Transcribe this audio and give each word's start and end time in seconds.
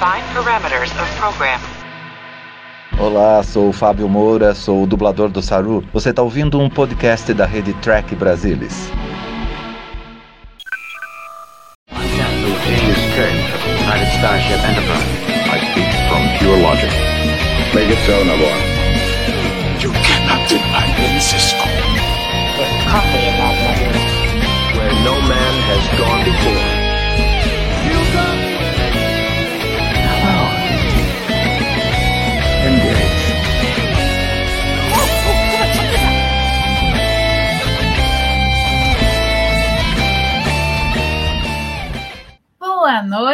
Define 0.00 0.24
parameters 0.32 0.90
of 0.92 1.14
program. 1.18 1.60
Olá, 2.98 3.42
sou 3.42 3.68
o 3.68 3.72
Fábio 3.72 4.08
Moura, 4.08 4.54
sou 4.54 4.84
o 4.84 4.86
dublador 4.86 5.28
do 5.28 5.42
Saru. 5.42 5.84
Você 5.92 6.08
está 6.08 6.22
ouvindo 6.22 6.58
um 6.58 6.70
podcast 6.70 7.34
da 7.34 7.44
rede 7.44 7.74
Track 7.82 8.14
Brasilis. 8.14 8.90
Starship 14.16 14.60
Enterprise. 14.64 15.04
I 15.52 15.58
speak 15.70 15.90
from 16.08 16.38
pure 16.38 16.56
logic. 16.62 16.90
Make 17.74 17.90
it 17.90 17.98
so, 18.06 18.24
Nabor. 18.24 18.56
You 18.56 18.79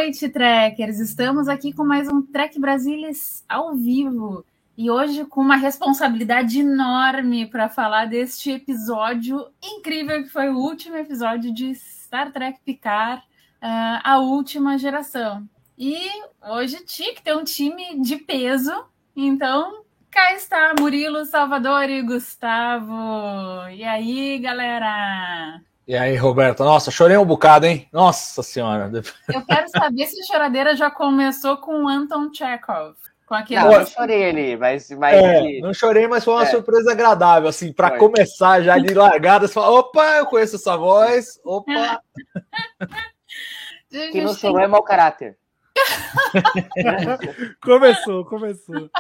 noite, 0.07 0.29
trekkers! 0.29 1.01
Estamos 1.01 1.49
aqui 1.49 1.73
com 1.73 1.85
mais 1.85 2.07
um 2.07 2.23
Trek 2.23 2.61
Brasilis 2.61 3.45
ao 3.49 3.75
vivo 3.75 4.47
e 4.79 4.89
hoje 4.89 5.25
com 5.25 5.41
uma 5.41 5.57
responsabilidade 5.57 6.61
enorme 6.61 7.45
para 7.47 7.69
falar 7.69 8.05
deste 8.05 8.53
episódio 8.53 9.49
incrível 9.61 10.23
que 10.23 10.29
foi 10.29 10.49
o 10.49 10.59
último 10.59 10.95
episódio 10.95 11.53
de 11.53 11.75
Star 11.75 12.31
Trek 12.31 12.61
Picard, 12.65 13.21
uh, 13.21 13.99
a 14.05 14.19
última 14.21 14.79
geração. 14.79 15.45
E 15.77 15.99
hoje 16.51 16.85
tinha 16.85 17.13
que 17.13 17.23
ter 17.23 17.37
um 17.37 17.43
time 17.43 18.01
de 18.01 18.17
peso, 18.19 18.85
então 19.17 19.83
cá 20.09 20.35
está 20.35 20.73
Murilo, 20.79 21.25
Salvador 21.25 21.91
e 21.91 22.01
Gustavo. 22.03 22.95
E 23.73 23.83
aí, 23.83 24.39
galera? 24.39 25.61
E 25.87 25.97
aí, 25.97 26.17
Roberto? 26.17 26.65
Nossa, 26.65 26.91
chorei 26.91 27.17
um 27.17 27.25
bocado, 27.25 27.65
hein? 27.67 27.89
Nossa 27.93 28.43
Senhora. 28.43 28.91
Eu 29.33 29.45
quero 29.47 29.69
saber 29.69 30.07
se 30.07 30.21
a 30.21 30.25
choradeira 30.25 30.75
já 30.75 30.91
começou 30.91 31.59
com 31.59 31.87
Anton 31.87 32.33
Chekhov. 32.33 32.97
Com 33.25 33.35
aquele... 33.35 33.61
Não, 33.61 33.73
eu 33.73 33.87
chorei 33.87 34.29
ali, 34.29 34.57
mas. 34.57 34.91
mas 34.91 35.15
é, 35.15 35.61
não 35.61 35.73
chorei, 35.73 36.07
mas 36.09 36.25
foi 36.25 36.35
uma 36.35 36.43
É. 36.45 36.47
surpresa 36.47 36.91
agradável. 36.93 37.49
Assim, 37.49 37.73
para 37.73 37.99
começar 37.99 38.63
já 38.63 38.79
de 38.79 38.95
largada, 38.95 39.47
você 39.47 39.55
fala: 39.55 39.79
opa, 39.79 40.05
eu 40.17 40.27
conheço 40.27 40.57
essa 40.57 40.77
voz. 40.77 41.41
Opa, 41.45 42.01
Quem 43.91 44.23
não 44.23 44.35
chorou 44.35 44.61
é 44.61 44.67
mau 44.67 44.83
caráter. 44.83 45.39
Começou, 47.63 48.25
começou. 48.25 48.91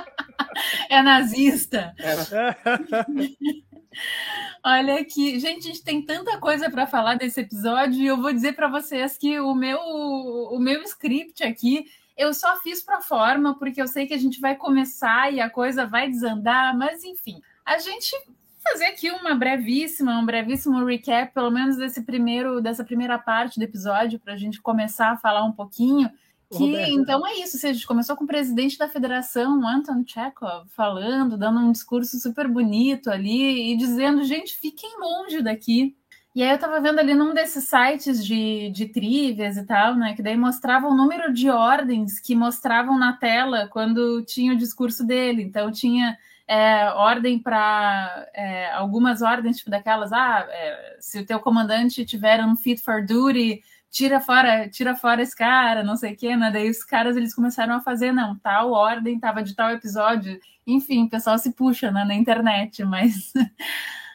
é 0.90 1.02
nazista. 1.02 1.94
Olha 4.64 5.00
aqui, 5.00 5.38
gente, 5.38 5.68
a 5.68 5.72
gente 5.72 5.84
tem 5.84 6.02
tanta 6.02 6.38
coisa 6.38 6.68
para 6.68 6.86
falar 6.86 7.14
desse 7.14 7.40
episódio 7.40 8.00
e 8.00 8.06
eu 8.06 8.20
vou 8.20 8.32
dizer 8.32 8.52
para 8.54 8.68
vocês 8.68 9.16
que 9.16 9.38
o 9.38 9.54
meu 9.54 9.78
o 9.78 10.58
meu 10.58 10.82
script 10.82 11.44
aqui 11.44 11.86
eu 12.16 12.32
só 12.32 12.56
fiz 12.60 12.82
para 12.82 13.00
forma 13.00 13.58
porque 13.58 13.80
eu 13.80 13.86
sei 13.86 14.06
que 14.06 14.14
a 14.14 14.18
gente 14.18 14.40
vai 14.40 14.56
começar 14.56 15.32
e 15.32 15.40
a 15.40 15.50
coisa 15.50 15.86
vai 15.86 16.10
desandar, 16.10 16.76
mas 16.76 17.04
enfim, 17.04 17.40
a 17.64 17.78
gente 17.78 18.10
fazer 18.66 18.86
aqui 18.86 19.10
uma 19.10 19.34
brevíssima, 19.34 20.18
um 20.18 20.26
brevíssimo 20.26 20.84
recap, 20.84 21.32
pelo 21.32 21.50
menos 21.50 21.76
desse 21.76 22.02
primeiro 22.02 22.60
dessa 22.60 22.82
primeira 22.84 23.18
parte 23.18 23.58
do 23.58 23.62
episódio 23.62 24.18
para 24.18 24.32
a 24.32 24.36
gente 24.36 24.60
começar 24.60 25.12
a 25.12 25.16
falar 25.16 25.44
um 25.44 25.52
pouquinho. 25.52 26.10
Que, 26.50 26.58
Roberto. 26.58 26.90
então 26.92 27.26
é 27.26 27.40
isso, 27.40 27.58
seja, 27.58 27.72
a 27.72 27.74
gente 27.74 27.86
começou 27.86 28.14
com 28.14 28.22
o 28.22 28.26
presidente 28.26 28.78
da 28.78 28.88
federação, 28.88 29.66
Anton 29.66 30.04
Chekhov, 30.06 30.68
falando, 30.68 31.36
dando 31.36 31.58
um 31.58 31.72
discurso 31.72 32.20
super 32.20 32.46
bonito 32.46 33.10
ali 33.10 33.72
e 33.72 33.76
dizendo, 33.76 34.22
gente, 34.22 34.56
fiquem 34.56 34.90
longe 35.00 35.42
daqui. 35.42 35.96
E 36.36 36.42
aí 36.42 36.50
eu 36.50 36.58
tava 36.58 36.80
vendo 36.80 36.98
ali 36.98 37.14
num 37.14 37.32
desses 37.34 37.64
sites 37.64 38.24
de, 38.24 38.70
de 38.70 38.86
trivias 38.86 39.56
e 39.56 39.64
tal, 39.64 39.96
né, 39.96 40.14
que 40.14 40.22
daí 40.22 40.36
mostrava 40.36 40.86
o 40.86 40.94
número 40.94 41.32
de 41.32 41.48
ordens 41.48 42.20
que 42.20 42.34
mostravam 42.34 42.96
na 42.98 43.14
tela 43.14 43.66
quando 43.68 44.22
tinha 44.22 44.52
o 44.52 44.56
discurso 44.56 45.04
dele. 45.04 45.42
Então 45.42 45.72
tinha 45.72 46.16
é, 46.46 46.90
ordem 46.90 47.38
para 47.38 48.28
algumas 48.74 49.20
ordens, 49.22 49.56
tipo 49.56 49.70
daquelas, 49.70 50.12
ah, 50.12 50.46
é, 50.48 50.96
se 51.00 51.18
o 51.18 51.26
teu 51.26 51.40
comandante 51.40 52.04
tiver 52.04 52.44
um 52.44 52.54
fit 52.54 52.80
for 52.80 53.04
duty, 53.04 53.62
tira 53.96 54.20
fora, 54.20 54.68
tira 54.68 54.94
fora 54.94 55.22
esse 55.22 55.34
cara, 55.34 55.82
não 55.82 55.96
sei 55.96 56.12
o 56.12 56.16
quê, 56.16 56.36
né? 56.36 56.50
Daí 56.50 56.68
os 56.68 56.84
caras 56.84 57.16
eles 57.16 57.34
começaram 57.34 57.74
a 57.74 57.80
fazer, 57.80 58.12
não, 58.12 58.36
tal 58.36 58.70
ordem, 58.72 59.18
tava 59.18 59.42
de 59.42 59.54
tal 59.54 59.70
episódio. 59.70 60.38
Enfim, 60.66 61.04
o 61.04 61.08
pessoal 61.08 61.38
se 61.38 61.50
puxa 61.52 61.90
né, 61.90 62.04
na 62.04 62.14
internet, 62.14 62.84
mas 62.84 63.32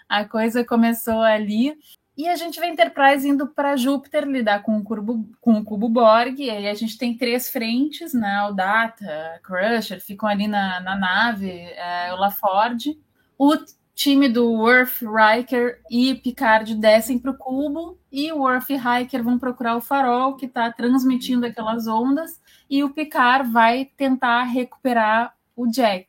a 0.08 0.24
coisa 0.24 0.64
começou 0.64 1.22
ali. 1.22 1.76
E 2.16 2.28
a 2.28 2.36
gente 2.36 2.60
vê 2.60 2.68
Enterprise 2.68 3.28
indo 3.28 3.48
para 3.48 3.76
Júpiter 3.76 4.26
lidar 4.26 4.62
com 4.62 4.78
o, 4.78 4.84
cubo, 4.84 5.28
com 5.42 5.54
o 5.54 5.64
cubo 5.64 5.90
Borg, 5.90 6.40
e 6.40 6.52
aí 6.52 6.68
a 6.68 6.74
gente 6.76 6.96
tem 6.96 7.18
três 7.18 7.50
frentes, 7.50 8.14
né? 8.14 8.44
O 8.44 8.52
Data, 8.52 9.40
Crusher, 9.42 10.00
ficam 10.00 10.30
ali 10.30 10.48
na, 10.48 10.80
na 10.82 10.96
nave, 10.96 11.50
é, 11.50 12.14
o 12.14 12.18
LaForge. 12.18 13.00
O 13.36 13.58
time 14.02 14.28
do 14.28 14.52
Worf, 14.52 15.06
Riker 15.06 15.80
e 15.88 16.16
Picard 16.16 16.74
descem 16.74 17.20
para 17.20 17.30
o 17.30 17.38
cubo 17.38 18.00
e 18.12 18.32
o 18.32 18.40
Worf 18.40 18.74
e 18.74 18.76
Riker 18.76 19.24
vão 19.24 19.38
procurar 19.38 19.78
o 19.78 19.82
farol 19.82 20.36
que 20.36 20.48
está 20.48 20.72
transmitindo 20.72 21.46
aquelas 21.46 21.86
ondas 21.86 22.42
e 22.68 22.84
o 22.84 22.90
Picard 22.90 23.52
vai 23.52 23.92
tentar 23.96 24.46
recuperar 24.46 25.36
o 25.56 25.68
Jack. 25.68 26.08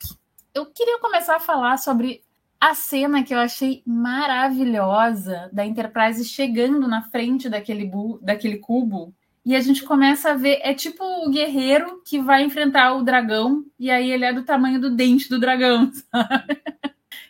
Eu 0.54 0.64
queria 0.64 0.98
começar 1.00 1.36
a 1.36 1.40
falar 1.40 1.76
sobre 1.76 2.22
a 2.58 2.74
cena 2.74 3.22
que 3.22 3.34
eu 3.34 3.38
achei 3.38 3.82
maravilhosa 3.86 5.50
da 5.52 5.66
Enterprise 5.66 6.24
chegando 6.24 6.88
na 6.88 7.02
frente 7.02 7.46
daquele, 7.46 7.90
daquele 8.22 8.56
cubo 8.56 9.12
e 9.44 9.54
a 9.54 9.60
gente 9.60 9.84
começa 9.84 10.30
a 10.30 10.34
ver, 10.34 10.60
é 10.62 10.72
tipo 10.72 11.04
o 11.04 11.28
guerreiro 11.28 12.00
que 12.06 12.18
vai 12.22 12.42
enfrentar 12.42 12.94
o 12.94 13.02
dragão 13.02 13.66
e 13.78 13.90
aí 13.90 14.10
ele 14.10 14.24
é 14.24 14.32
do 14.32 14.44
tamanho 14.46 14.80
do 14.80 14.96
dente 14.96 15.28
do 15.28 15.38
dragão, 15.38 15.92
sabe? 16.10 16.62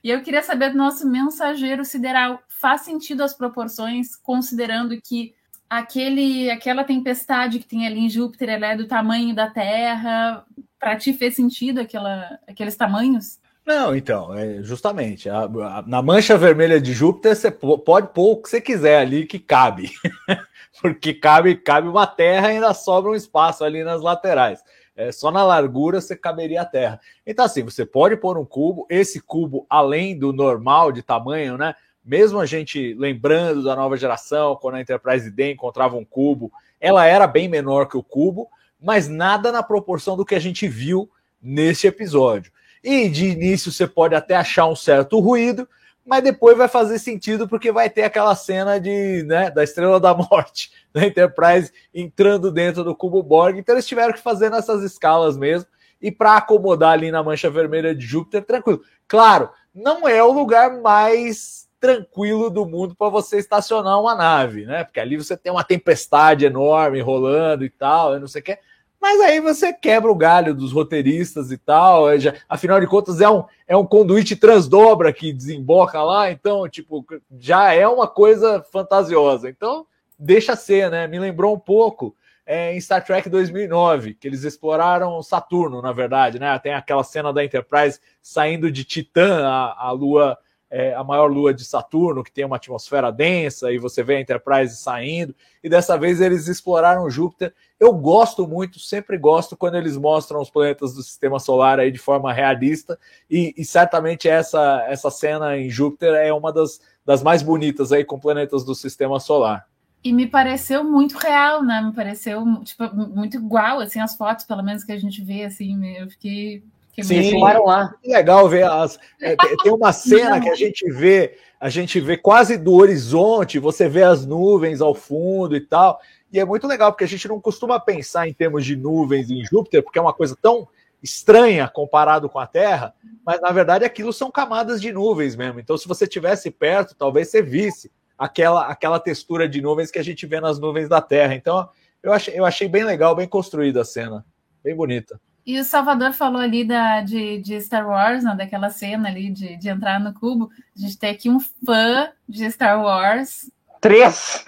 E 0.02 0.10
eu 0.10 0.20
queria 0.22 0.42
saber 0.42 0.70
do 0.70 0.76
nosso 0.76 1.08
mensageiro 1.08 1.84
sideral, 1.84 2.40
faz 2.48 2.82
sentido 2.82 3.22
as 3.22 3.34
proporções, 3.34 4.16
considerando 4.16 5.00
que 5.00 5.34
aquele, 5.70 6.50
aquela 6.50 6.84
tempestade 6.84 7.58
que 7.58 7.66
tem 7.66 7.86
ali 7.86 8.00
em 8.00 8.10
Júpiter 8.10 8.48
ela 8.48 8.66
é 8.66 8.76
do 8.76 8.86
tamanho 8.86 9.34
da 9.34 9.48
Terra? 9.48 10.44
Para 10.78 10.96
ti 10.96 11.12
fez 11.12 11.36
sentido 11.36 11.80
aquela, 11.80 12.38
aqueles 12.48 12.76
tamanhos? 12.76 13.38
Não, 13.64 13.94
então, 13.94 14.34
é 14.34 14.60
justamente. 14.62 15.30
a- 15.30 15.44
a- 15.44 15.84
na 15.86 16.02
mancha 16.02 16.36
vermelha 16.36 16.80
de 16.80 16.92
Júpiter, 16.92 17.36
você 17.36 17.48
po- 17.50 17.78
pode 17.78 18.08
pôr 18.12 18.32
o 18.32 18.42
que 18.42 18.48
você 18.50 18.60
quiser 18.60 18.98
ali 18.98 19.24
que 19.24 19.38
cabe. 19.38 19.92
Porque 20.82 21.14
cabe, 21.14 21.54
cabe 21.54 21.86
uma 21.86 22.06
terra 22.08 22.48
e 22.48 22.54
ainda 22.56 22.74
sobra 22.74 23.12
um 23.12 23.14
espaço 23.14 23.62
ali 23.62 23.84
nas 23.84 24.02
laterais. 24.02 24.60
É, 25.02 25.12
só 25.12 25.30
na 25.30 25.44
largura 25.44 26.00
você 26.00 26.14
caberia 26.14 26.62
a 26.62 26.64
terra. 26.64 27.00
Então, 27.26 27.44
assim, 27.44 27.62
você 27.62 27.84
pode 27.84 28.16
pôr 28.16 28.38
um 28.38 28.44
cubo, 28.44 28.86
esse 28.88 29.20
cubo, 29.20 29.66
além 29.68 30.16
do 30.16 30.32
normal 30.32 30.92
de 30.92 31.02
tamanho, 31.02 31.58
né? 31.58 31.74
Mesmo 32.04 32.38
a 32.38 32.46
gente 32.46 32.94
lembrando 32.94 33.62
da 33.64 33.74
nova 33.74 33.96
geração, 33.96 34.56
quando 34.56 34.76
a 34.76 34.80
Enterprise 34.80 35.30
D 35.30 35.52
encontrava 35.52 35.96
um 35.96 36.04
cubo, 36.04 36.52
ela 36.80 37.04
era 37.06 37.26
bem 37.26 37.48
menor 37.48 37.86
que 37.86 37.96
o 37.96 38.02
cubo, 38.02 38.48
mas 38.80 39.08
nada 39.08 39.52
na 39.52 39.62
proporção 39.62 40.16
do 40.16 40.24
que 40.24 40.34
a 40.34 40.40
gente 40.40 40.66
viu 40.68 41.10
neste 41.40 41.86
episódio. 41.86 42.52
E 42.82 43.08
de 43.08 43.26
início 43.26 43.70
você 43.70 43.86
pode 43.86 44.14
até 44.14 44.36
achar 44.36 44.66
um 44.66 44.74
certo 44.76 45.19
ruído, 45.20 45.69
mas 46.04 46.22
depois 46.22 46.56
vai 46.56 46.68
fazer 46.68 46.98
sentido 46.98 47.48
porque 47.48 47.70
vai 47.70 47.88
ter 47.88 48.02
aquela 48.02 48.34
cena 48.34 48.78
de, 48.80 49.22
né, 49.24 49.50
da 49.50 49.62
Estrela 49.62 50.00
da 50.00 50.14
Morte 50.14 50.70
da 50.92 51.06
Enterprise 51.06 51.72
entrando 51.94 52.50
dentro 52.50 52.82
do 52.82 52.94
cubo 52.94 53.22
Borg. 53.22 53.58
Então 53.58 53.74
eles 53.74 53.86
tiveram 53.86 54.12
que 54.12 54.20
fazer 54.20 54.50
nessas 54.50 54.82
escalas 54.82 55.37
mesmo 55.37 55.69
e 56.00 56.10
para 56.10 56.37
acomodar 56.37 56.93
ali 56.93 57.10
na 57.12 57.22
mancha 57.22 57.49
vermelha 57.49 57.94
de 57.94 58.04
Júpiter, 58.04 58.44
tranquilo. 58.44 58.82
Claro, 59.06 59.49
não 59.72 60.08
é 60.08 60.22
o 60.22 60.32
lugar 60.32 60.81
mais 60.81 61.69
tranquilo 61.78 62.50
do 62.50 62.66
mundo 62.66 62.94
para 62.94 63.08
você 63.08 63.38
estacionar 63.38 64.00
uma 64.00 64.14
nave, 64.14 64.66
né? 64.66 64.84
Porque 64.84 65.00
ali 65.00 65.16
você 65.16 65.37
tem 65.37 65.50
uma 65.50 65.64
tempestade 65.64 66.44
enorme 66.44 67.00
rolando 67.00 67.64
e 67.64 67.70
tal, 67.70 68.14
eu 68.14 68.20
não 68.20 68.28
sei 68.28 68.40
o 68.40 68.44
que. 68.44 68.58
Mas 69.02 69.20
aí 69.20 69.40
você 69.40 69.72
quebra 69.72 70.08
o 70.12 70.14
galho 70.14 70.54
dos 70.54 70.70
roteiristas 70.70 71.50
e 71.50 71.58
tal. 71.58 72.08
é 72.08 72.20
já- 72.20 72.34
afinal 72.49 72.78
de 72.78 72.87
contas, 72.87 73.20
é 73.20 73.28
um, 73.28 73.43
é 73.66 73.76
um 73.76 73.84
conduíte 73.84 74.37
transdobra 74.37 75.12
que 75.12 75.32
desemboca 75.32 76.00
lá, 76.00 76.31
então, 76.31 76.69
tipo, 76.69 77.04
já 77.37 77.72
é 77.75 77.87
uma 77.88 78.06
coisa 78.06 78.62
fantasiosa. 78.72 79.50
Então, 79.50 79.84
deixa 80.16 80.54
ser, 80.54 80.88
né? 80.88 81.08
Me 81.08 81.19
lembrou 81.19 81.52
um 81.52 81.58
pouco 81.58 82.14
é, 82.46 82.76
em 82.76 82.81
Star 82.81 83.04
Trek 83.04 83.28
2009, 83.28 84.14
que 84.14 84.28
eles 84.28 84.44
exploraram 84.44 85.20
Saturno, 85.20 85.82
na 85.82 85.93
verdade, 85.93 86.38
né? 86.38 86.56
Tem 86.60 86.72
aquela 86.72 87.02
cena 87.02 87.32
da 87.32 87.44
Enterprise 87.44 87.99
saindo 88.22 88.70
de 88.70 88.84
Titã, 88.84 89.44
a, 89.44 89.88
a 89.88 89.90
lua 89.90 90.38
é, 90.72 90.94
a 90.94 91.04
maior 91.04 91.30
lua 91.30 91.52
de 91.52 91.66
Saturno, 91.66 92.24
que 92.24 92.32
tem 92.32 92.46
uma 92.46 92.56
atmosfera 92.56 93.12
densa, 93.12 93.70
e 93.70 93.76
você 93.76 94.02
vê 94.02 94.16
a 94.16 94.20
Enterprise 94.22 94.74
saindo, 94.74 95.34
e 95.62 95.69
dessa 95.69 95.98
vez 95.98 96.19
eles 96.19 96.48
exploraram 96.48 97.10
Júpiter. 97.10 97.52
Eu 97.78 97.92
gosto 97.92 98.48
muito, 98.48 98.80
sempre 98.80 99.19
gosto 99.19 99.54
quando 99.54 99.76
eles 99.76 99.98
mostram 99.98 100.40
os 100.40 100.48
planetas 100.48 100.94
do 100.94 101.02
sistema 101.02 101.38
solar 101.38 101.78
aí 101.78 101.92
de 101.92 101.98
forma 101.98 102.32
realista, 102.32 102.98
e, 103.30 103.54
e 103.54 103.66
certamente 103.66 104.30
essa, 104.30 104.82
essa 104.88 105.10
cena 105.10 105.58
em 105.58 105.69
Júpiter 105.69 106.14
é 106.14 106.32
uma 106.32 106.50
das, 106.50 106.80
das 107.04 107.22
mais 107.22 107.42
bonitas 107.42 107.92
aí 107.92 108.02
com 108.02 108.18
planetas 108.18 108.64
do 108.64 108.75
sistema 108.75 109.20
solar. 109.20 109.68
E 110.02 110.10
me 110.10 110.26
pareceu 110.26 110.82
muito 110.82 111.18
real, 111.18 111.62
né? 111.62 111.82
Me 111.82 111.92
pareceu 111.92 112.42
tipo, 112.64 112.92
muito 112.96 113.36
igual, 113.36 113.78
assim, 113.78 114.00
as 114.00 114.16
fotos, 114.16 114.46
pelo 114.46 114.62
menos, 114.62 114.82
que 114.82 114.90
a 114.90 114.98
gente 114.98 115.22
vê, 115.22 115.44
assim, 115.44 115.86
eu 115.96 116.08
fiquei 116.08 116.64
que 116.92 117.02
Sim, 117.02 117.40
lá. 117.40 117.94
legal 118.04 118.48
ver 118.48 118.64
as. 118.64 118.98
É, 119.20 119.34
tem 119.62 119.72
uma 119.72 119.92
cena 119.92 120.38
que 120.40 120.48
a 120.50 120.54
gente 120.54 120.90
vê, 120.90 121.38
a 121.58 121.70
gente 121.70 121.98
vê 121.98 122.18
quase 122.18 122.58
do 122.58 122.74
horizonte, 122.74 123.58
você 123.58 123.88
vê 123.88 124.02
as 124.02 124.26
nuvens 124.26 124.82
ao 124.82 124.94
fundo 124.94 125.56
e 125.56 125.60
tal. 125.60 125.98
E 126.30 126.38
é 126.38 126.44
muito 126.44 126.66
legal, 126.66 126.92
porque 126.92 127.04
a 127.04 127.08
gente 127.08 127.26
não 127.26 127.40
costuma 127.40 127.80
pensar 127.80 128.28
em 128.28 128.34
termos 128.34 128.64
de 128.66 128.76
nuvens 128.76 129.30
em 129.30 129.42
Júpiter, 129.44 129.82
porque 129.82 129.98
é 129.98 130.02
uma 130.02 130.12
coisa 130.12 130.36
tão 130.40 130.68
estranha 131.02 131.66
comparado 131.66 132.28
com 132.28 132.38
a 132.38 132.46
Terra, 132.46 132.94
mas 133.26 133.40
na 133.40 133.50
verdade 133.50 133.84
aquilo 133.84 134.12
são 134.12 134.30
camadas 134.30 134.80
de 134.80 134.92
nuvens 134.92 135.34
mesmo. 135.34 135.58
Então, 135.60 135.76
se 135.76 135.88
você 135.88 136.06
tivesse 136.06 136.50
perto, 136.50 136.94
talvez 136.94 137.28
você 137.28 137.42
visse 137.42 137.90
aquela, 138.16 138.66
aquela 138.66 139.00
textura 139.00 139.48
de 139.48 139.60
nuvens 139.60 139.90
que 139.90 139.98
a 139.98 140.04
gente 140.04 140.26
vê 140.26 140.40
nas 140.40 140.60
nuvens 140.60 140.88
da 140.88 141.00
Terra. 141.00 141.34
Então, 141.34 141.68
eu 142.02 142.12
achei, 142.12 142.38
eu 142.38 142.44
achei 142.44 142.68
bem 142.68 142.84
legal, 142.84 143.16
bem 143.16 143.26
construída 143.26 143.80
a 143.80 143.84
cena, 143.84 144.24
bem 144.62 144.76
bonita. 144.76 145.20
E 145.44 145.58
o 145.58 145.64
Salvador 145.64 146.12
falou 146.12 146.40
ali 146.40 146.64
da, 146.64 147.00
de, 147.00 147.38
de 147.38 147.60
Star 147.60 147.88
Wars, 147.88 148.22
né, 148.22 148.34
daquela 148.36 148.70
cena 148.70 149.08
ali 149.08 149.28
de, 149.28 149.56
de 149.56 149.68
entrar 149.68 149.98
no 149.98 150.14
cubo. 150.14 150.50
A 150.76 150.80
gente 150.80 150.96
tem 150.96 151.10
aqui 151.10 151.28
um 151.28 151.40
fã 151.40 152.08
de 152.28 152.48
Star 152.50 152.80
Wars. 152.80 153.50
Três! 153.80 154.44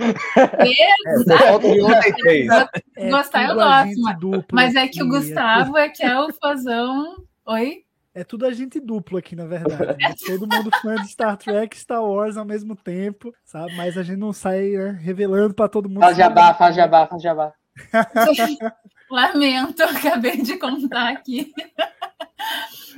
Três? 0.59 0.79
É, 2.97 3.11
Gostar 3.11 3.43
é 3.43 3.51
eu 3.51 3.55
gosto, 3.57 4.21
duplo, 4.21 4.45
mas 4.53 4.77
é 4.77 4.87
que 4.87 5.03
o 5.03 5.09
Gustavo 5.09 5.77
é 5.77 5.89
que 5.89 6.05
é 6.05 6.21
o 6.21 6.33
fãzão. 6.33 7.17
Oi? 7.45 7.85
É 8.15 8.23
tudo 8.23 8.47
a 8.47 8.53
gente 8.53 8.79
duplo 8.79 9.19
aqui, 9.19 9.35
na 9.35 9.45
verdade. 9.45 9.99
Né? 10.01 10.15
Todo 10.25 10.47
mundo 10.47 10.71
fã 10.81 10.95
de 10.95 11.09
Star 11.09 11.37
Trek 11.37 11.77
e 11.77 11.81
Star 11.81 12.01
Wars 12.01 12.37
ao 12.37 12.45
mesmo 12.45 12.77
tempo, 12.77 13.35
sabe? 13.45 13.77
Mas 13.77 13.99
a 13.99 14.05
gente 14.05 14.19
não 14.19 14.33
sai 14.33 14.71
né, 14.71 14.97
revelando 15.03 15.53
para 15.53 15.69
todo 15.69 15.89
mundo. 15.89 16.03
Faz 16.03 16.17
jabá, 16.17 16.55
faz 16.55 16.77
jabá, 16.77 17.09
faz 17.09 17.21
jabá. 17.21 17.53
Lamento, 19.15 19.81
acabei 19.85 20.43
de 20.43 20.59
contar 20.59 21.11
aqui. 21.11 21.53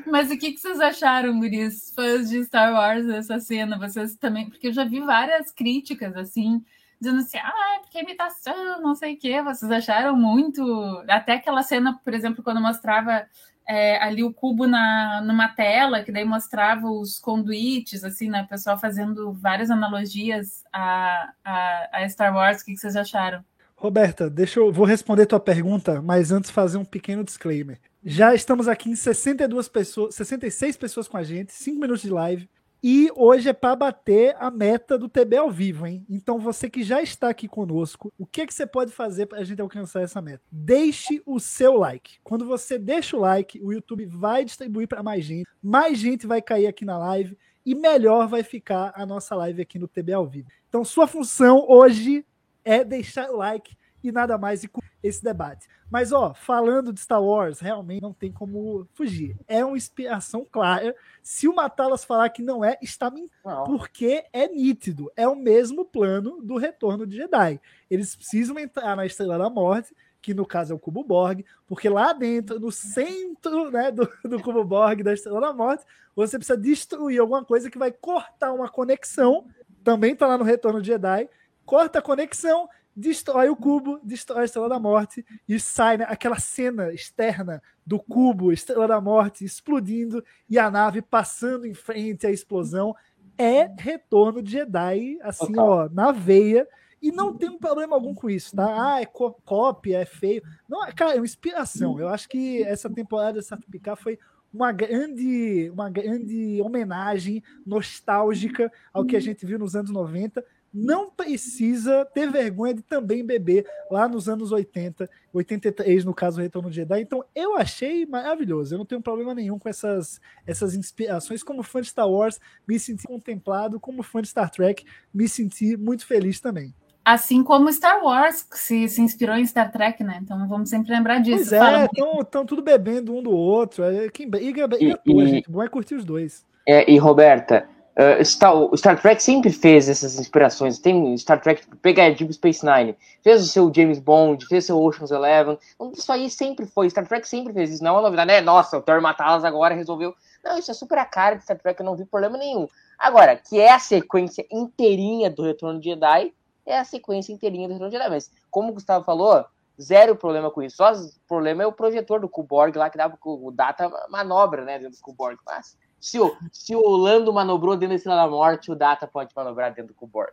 Mas 0.07 0.31
o 0.31 0.39
que, 0.39 0.53
que 0.53 0.59
vocês 0.59 0.81
acharam, 0.81 1.39
guris, 1.39 1.93
fãs 1.95 2.31
de 2.31 2.43
Star 2.45 2.73
Wars, 2.73 3.07
dessa 3.07 3.39
cena? 3.39 3.79
Vocês 3.79 4.17
também, 4.17 4.49
porque 4.49 4.69
eu 4.69 4.73
já 4.73 4.85
vi 4.85 5.01
várias 5.01 5.51
críticas, 5.51 6.17
assim, 6.17 6.65
dizendo 6.99 7.21
assim, 7.21 7.37
ah, 7.37 7.81
porque 7.83 8.01
imitação, 8.01 8.81
não 8.81 8.95
sei 8.95 9.13
o 9.13 9.19
quê. 9.19 9.43
Vocês 9.43 9.71
acharam 9.71 10.17
muito. 10.17 10.63
Até 11.07 11.35
aquela 11.35 11.63
cena, 11.63 12.01
por 12.03 12.15
exemplo, 12.15 12.43
quando 12.43 12.63
mostrava 12.63 13.27
é, 13.69 14.03
ali 14.03 14.25
o 14.25 14.33
cubo 14.33 14.67
na, 14.67 15.21
numa 15.21 15.49
tela, 15.49 16.03
que 16.03 16.13
daí 16.13 16.25
mostrava 16.25 16.89
os 16.89 17.19
conduítes, 17.19 18.05
assim, 18.05 18.31
né? 18.31 18.43
O 18.43 18.49
pessoal 18.49 18.79
fazendo 18.79 19.35
várias 19.35 19.71
analogias 19.71 20.65
a, 20.73 21.31
a, 21.45 21.89
a 21.93 22.09
Star 22.09 22.35
Wars. 22.35 22.63
O 22.63 22.65
que, 22.65 22.73
que 22.73 22.79
vocês 22.79 22.97
acharam? 22.97 23.45
Roberta, 23.79 24.31
deixa 24.31 24.59
eu 24.59 24.73
vou 24.73 24.87
responder 24.87 25.27
tua 25.27 25.39
pergunta, 25.39 26.01
mas 26.01 26.33
antes 26.33 26.51
fazer 26.51 26.79
um 26.79 26.85
pequeno 26.85 27.23
disclaimer. 27.23 27.79
Já 28.03 28.35
estamos 28.35 28.69
aqui 28.69 28.89
em 28.89 28.97
62 28.97 29.69
pessoas, 29.69 30.15
66 30.15 30.79
pessoas 30.79 31.07
com 31.07 31.19
a 31.19 31.23
gente, 31.23 31.53
5 31.53 31.79
minutos 31.79 32.01
de 32.01 32.09
live. 32.09 32.49
E 32.83 33.11
hoje 33.15 33.51
é 33.51 33.53
para 33.53 33.77
bater 33.77 34.35
a 34.39 34.51
meta 34.51 34.97
do 34.97 35.11
TB 35.11 35.37
ao 35.37 35.51
vivo, 35.51 35.87
hein? 35.87 36.07
Então 36.09 36.39
você 36.39 36.71
que 36.71 36.83
já 36.83 37.03
está 37.03 37.29
aqui 37.29 37.47
conosco, 37.47 38.11
o 38.19 38.25
que, 38.25 38.47
que 38.47 38.55
você 38.55 38.67
pode 38.67 38.93
fazer 38.93 39.27
para 39.27 39.41
a 39.41 39.45
gente 39.45 39.61
alcançar 39.61 40.03
essa 40.03 40.23
meta? 40.23 40.43
Deixe 40.51 41.21
o 41.27 41.39
seu 41.39 41.75
like. 41.77 42.19
Quando 42.25 42.47
você 42.47 42.79
deixa 42.79 43.15
o 43.15 43.21
like, 43.21 43.61
o 43.63 43.73
YouTube 43.73 44.07
vai 44.07 44.45
distribuir 44.45 44.89
para 44.89 45.03
mais 45.03 45.23
gente, 45.23 45.47
mais 45.63 45.99
gente 45.99 46.27
vai 46.27 46.41
cair 46.41 46.67
aqui 46.67 46.85
na 46.85 46.97
live 46.97 47.37
e 47.65 47.75
melhor 47.75 48.27
vai 48.27 48.43
ficar 48.43 48.93
a 48.95 49.05
nossa 49.05 49.35
live 49.35 49.61
aqui 49.61 49.79
no 49.79 49.89
TB 49.89 50.15
ao 50.15 50.27
vivo. 50.27 50.49
Então 50.69 50.83
sua 50.83 51.07
função 51.07 51.67
hoje 51.69 52.25
é 52.67 52.83
deixar 52.83 53.31
o 53.31 53.37
like 53.37 53.77
e 54.03 54.13
nada 54.13 54.37
mais 54.37 54.65
e 54.65 54.71
esse 55.03 55.23
debate. 55.23 55.69
Mas 55.89 56.13
ó, 56.13 56.35
falando 56.35 56.93
de 56.93 57.01
Star 57.01 57.23
Wars, 57.23 57.61
realmente 57.61 58.03
não 58.03 58.13
tem 58.13 58.33
como 58.33 58.87
fugir. 58.93 59.37
É 59.47 59.65
uma 59.65 59.77
inspiração 59.77 60.45
clara. 60.45 60.95
Se 61.23 61.47
o 61.47 61.55
Matalas 61.55 62.05
falar 62.05 62.29
que 62.31 62.43
não 62.43 62.65
é, 62.65 62.77
está 62.83 63.09
mentindo, 63.09 63.31
porque 63.65 64.25
é 64.33 64.49
nítido. 64.49 65.11
É 65.17 65.29
o 65.29 65.37
mesmo 65.37 65.85
plano 65.85 66.43
do 66.43 66.57
Retorno 66.57 67.07
de 67.07 67.17
Jedi. 67.17 67.61
Eles 67.89 68.17
precisam 68.17 68.59
entrar 68.59 68.97
na 68.97 69.07
Estrela 69.07 69.39
da 69.39 69.49
Morte, 69.49 69.95
que 70.21 70.35
no 70.35 70.45
caso 70.45 70.73
é 70.73 70.77
o 70.77 70.79
Cubo 70.79 71.05
Borg, 71.05 71.45
porque 71.69 71.89
lá 71.89 72.13
dentro, 72.13 72.59
no 72.59 72.73
centro 72.73 73.71
né, 73.71 73.93
do, 73.93 74.11
do 74.25 74.43
Cubo 74.43 74.65
Borg 74.65 75.05
da 75.05 75.13
Estrela 75.13 75.41
da 75.41 75.53
Morte, 75.53 75.85
você 76.17 76.37
precisa 76.37 76.59
destruir 76.59 77.21
alguma 77.21 77.45
coisa 77.45 77.71
que 77.71 77.79
vai 77.79 77.93
cortar 77.93 78.53
uma 78.53 78.69
conexão. 78.69 79.47
Também 79.85 80.15
está 80.15 80.27
lá 80.27 80.37
no 80.37 80.43
Retorno 80.43 80.81
de 80.81 80.89
Jedi 80.89 81.29
corta 81.67 81.99
a 81.99 82.03
conexão, 82.03 82.69
destrói 82.95 83.51
o 83.51 83.57
cubo, 83.57 84.01
destrói 84.03 84.43
a 84.43 84.45
Estrela 84.47 84.69
da 84.69 84.79
Morte 84.79 85.27
e 85.47 85.61
sai 85.61 85.99
né, 85.99 86.07
aquela 86.09 86.39
cena 86.39 86.93
externa 86.95 87.63
do 87.85 87.99
cubo, 87.99 88.53
Estrela 88.53 88.89
da 88.89 89.01
Morte 89.01 89.45
explodindo 89.45 90.25
e 90.49 90.59
a 90.59 90.71
nave 90.71 91.03
passando 91.03 91.67
em 91.67 91.75
frente 91.75 92.27
à 92.27 92.31
explosão. 92.31 92.95
É 93.37 93.71
retorno 93.79 94.41
de 94.41 94.53
Jedi, 94.53 95.19
assim, 95.21 95.45
okay. 95.45 95.59
ó, 95.59 95.89
na 95.91 96.11
veia. 96.11 96.67
E 97.03 97.13
não 97.13 97.37
tem 97.37 97.51
um 97.51 97.59
problema 97.59 97.95
algum 97.95 98.15
com 98.15 98.31
isso, 98.31 98.57
tá? 98.57 98.95
Ah, 98.95 99.03
é 99.03 99.05
cópia, 99.05 99.99
é 99.99 100.07
feio. 100.07 100.43
Não, 100.67 100.81
cara, 100.93 101.13
é 101.13 101.17
uma 101.17 101.27
inspiração. 101.27 102.01
Eu 102.01 102.09
acho 102.09 102.27
que 102.27 102.63
essa 102.63 102.89
temporada 102.89 103.39
de 103.39 103.67
Picard 103.71 104.03
foi 104.03 104.19
uma 104.53 104.73
grande, 104.73 105.71
uma 105.71 105.91
grande 105.91 106.61
homenagem 106.63 107.43
nostálgica 107.67 108.73
ao 108.93 109.05
que 109.05 109.15
a 109.15 109.21
gente 109.21 109.45
viu 109.45 109.59
nos 109.59 109.77
anos 109.77 109.91
90 109.91 110.43
não 110.77 111.09
precisa 111.09 112.05
ter 112.05 112.31
vergonha 112.31 112.75
de 112.75 112.83
também 112.83 113.25
beber 113.25 113.67
lá 113.91 114.07
nos 114.07 114.29
anos 114.29 114.53
80, 114.53 115.09
83 115.33 116.05
no 116.05 116.13
caso 116.13 116.41
Retorno 116.41 116.69
de 116.69 116.77
Jedi. 116.77 117.01
Então 117.01 117.25
eu 117.35 117.57
achei 117.57 118.05
maravilhoso. 118.05 118.75
Eu 118.75 118.79
não 118.79 118.85
tenho 118.85 119.01
problema 119.01 119.35
nenhum 119.35 119.59
com 119.59 119.71
essas, 119.71 120.21
essas 120.47 120.75
inspirações. 120.75 121.43
Como 121.43 121.63
fã 121.63 121.81
de 121.81 121.89
Star 121.89 122.09
Wars, 122.09 122.39
me 122.69 122.79
senti 122.79 123.07
contemplado. 123.07 123.81
Como 123.81 124.03
fã 124.03 124.21
de 124.21 124.29
Star 124.29 124.51
Trek, 124.51 124.85
me 125.15 125.27
senti 125.27 125.79
muito 125.79 126.07
feliz 126.07 126.41
também. 126.41 126.75
Assim 127.03 127.43
como 127.43 127.73
Star 127.73 128.05
Wars 128.05 128.47
se, 128.53 128.87
se 128.89 129.01
inspirou 129.01 129.37
em 129.37 129.47
Star 129.47 129.73
Trek, 129.73 130.05
né? 130.05 130.19
Então 130.23 130.47
vamos 130.47 130.69
sempre 130.69 130.93
lembrar 130.93 131.21
disso. 131.21 131.51
Pois 131.51 131.53
é, 131.53 131.89
estão 132.21 132.45
tudo 132.45 132.61
bebendo 132.61 133.15
um 133.15 133.23
do 133.23 133.31
outro. 133.31 133.83
É, 133.83 134.11
quem 134.11 134.29
briga, 134.29 134.69
briga 134.69 135.01
e, 135.07 135.13
e, 135.13 135.27
gente. 135.27 135.51
Bom 135.51 135.63
é 135.63 135.69
curtir 135.69 135.95
os 135.95 136.05
dois. 136.05 136.45
É, 136.67 136.91
e 136.91 136.99
Roberta, 136.99 137.67
Uh, 137.97 138.23
Star, 138.23 138.53
Star 138.75 139.01
Trek 139.01 139.23
sempre 139.23 139.51
fez 139.51 139.89
essas 139.89 140.19
inspirações. 140.19 140.79
Tem 140.79 141.17
Star 141.17 141.41
Trek, 141.41 141.67
pega 141.81 142.11
Deep 142.11 142.31
Space 142.35 142.65
Nine, 142.65 142.95
fez 143.23 143.43
o 143.43 143.47
seu 143.47 143.73
James 143.75 143.99
Bond, 143.99 144.47
fez 144.47 144.65
o 144.65 144.67
seu 144.67 144.83
Ocean's 144.83 145.11
Eleven. 145.11 145.59
Então, 145.75 145.93
isso 145.93 146.13
aí 146.13 146.29
sempre 146.29 146.67
foi. 146.67 146.91
Star 146.91 147.07
Trek 147.07 147.27
sempre 147.27 147.55
fez 147.55 147.71
isso. 147.71 147.83
Não 147.83 147.93
é 147.93 147.95
uma 147.95 148.03
novidade, 148.03 148.29
né? 148.29 148.43
Nossa, 148.43 148.77
o 148.77 148.83
Thor 148.83 149.01
Matalas 149.01 149.45
agora 149.45 149.75
resolveu. 149.75 150.15
Não, 150.45 150.59
isso 150.59 150.71
é 150.71 150.75
super 150.75 150.99
a 150.99 151.07
cara 151.07 151.37
de 151.37 151.45
Star 151.45 151.59
Trek, 151.59 151.81
eu 151.81 151.87
não 151.87 151.97
vi 151.97 152.05
problema 152.05 152.37
nenhum. 152.37 152.69
Agora, 152.99 153.35
que 153.35 153.59
é 153.59 153.73
a 153.73 153.79
sequência 153.79 154.47
inteirinha 154.51 155.31
do 155.31 155.43
Retorno 155.43 155.81
de 155.81 155.89
Jedi, 155.91 156.35
é 156.67 156.79
a 156.79 156.85
sequência 156.85 157.33
inteirinha 157.33 157.67
do 157.67 157.73
Retorno 157.73 157.91
de 157.91 157.97
Jedi. 157.97 158.11
Mas, 158.11 158.31
como 158.51 158.71
o 158.71 158.75
Gustavo 158.75 159.07
falou, 159.07 159.45
zero 159.81 160.17
problema 160.17 160.51
com 160.51 160.63
isso. 160.63 160.77
Só 160.77 160.93
o 160.93 161.09
problema 161.27 161.63
é 161.63 161.67
o 161.67 161.73
projetor 161.73 162.21
do 162.21 162.29
Kuborg 162.29 162.77
lá, 162.77 162.91
que 162.91 162.99
dava 162.99 163.19
o 163.23 163.51
data 163.51 163.91
manobra, 164.11 164.65
né, 164.65 164.79
dentro 164.79 164.99
do 164.99 165.03
Kuborg. 165.03 165.39
Mas 165.47 165.77
se 166.07 166.21
o, 166.21 166.37
se 166.53 166.77
o 166.77 166.89
Lando 166.97 167.33
manobrou 167.33 167.75
dentro 167.75 167.89
da 167.89 167.95
Estrela 167.97 168.23
da 168.23 168.29
Morte, 168.29 168.71
o 168.71 168.77
Data 168.77 169.09
pode 169.09 169.35
manobrar 169.35 169.75
dentro 169.75 169.93
do 169.93 169.95
Kuborg. 169.95 170.31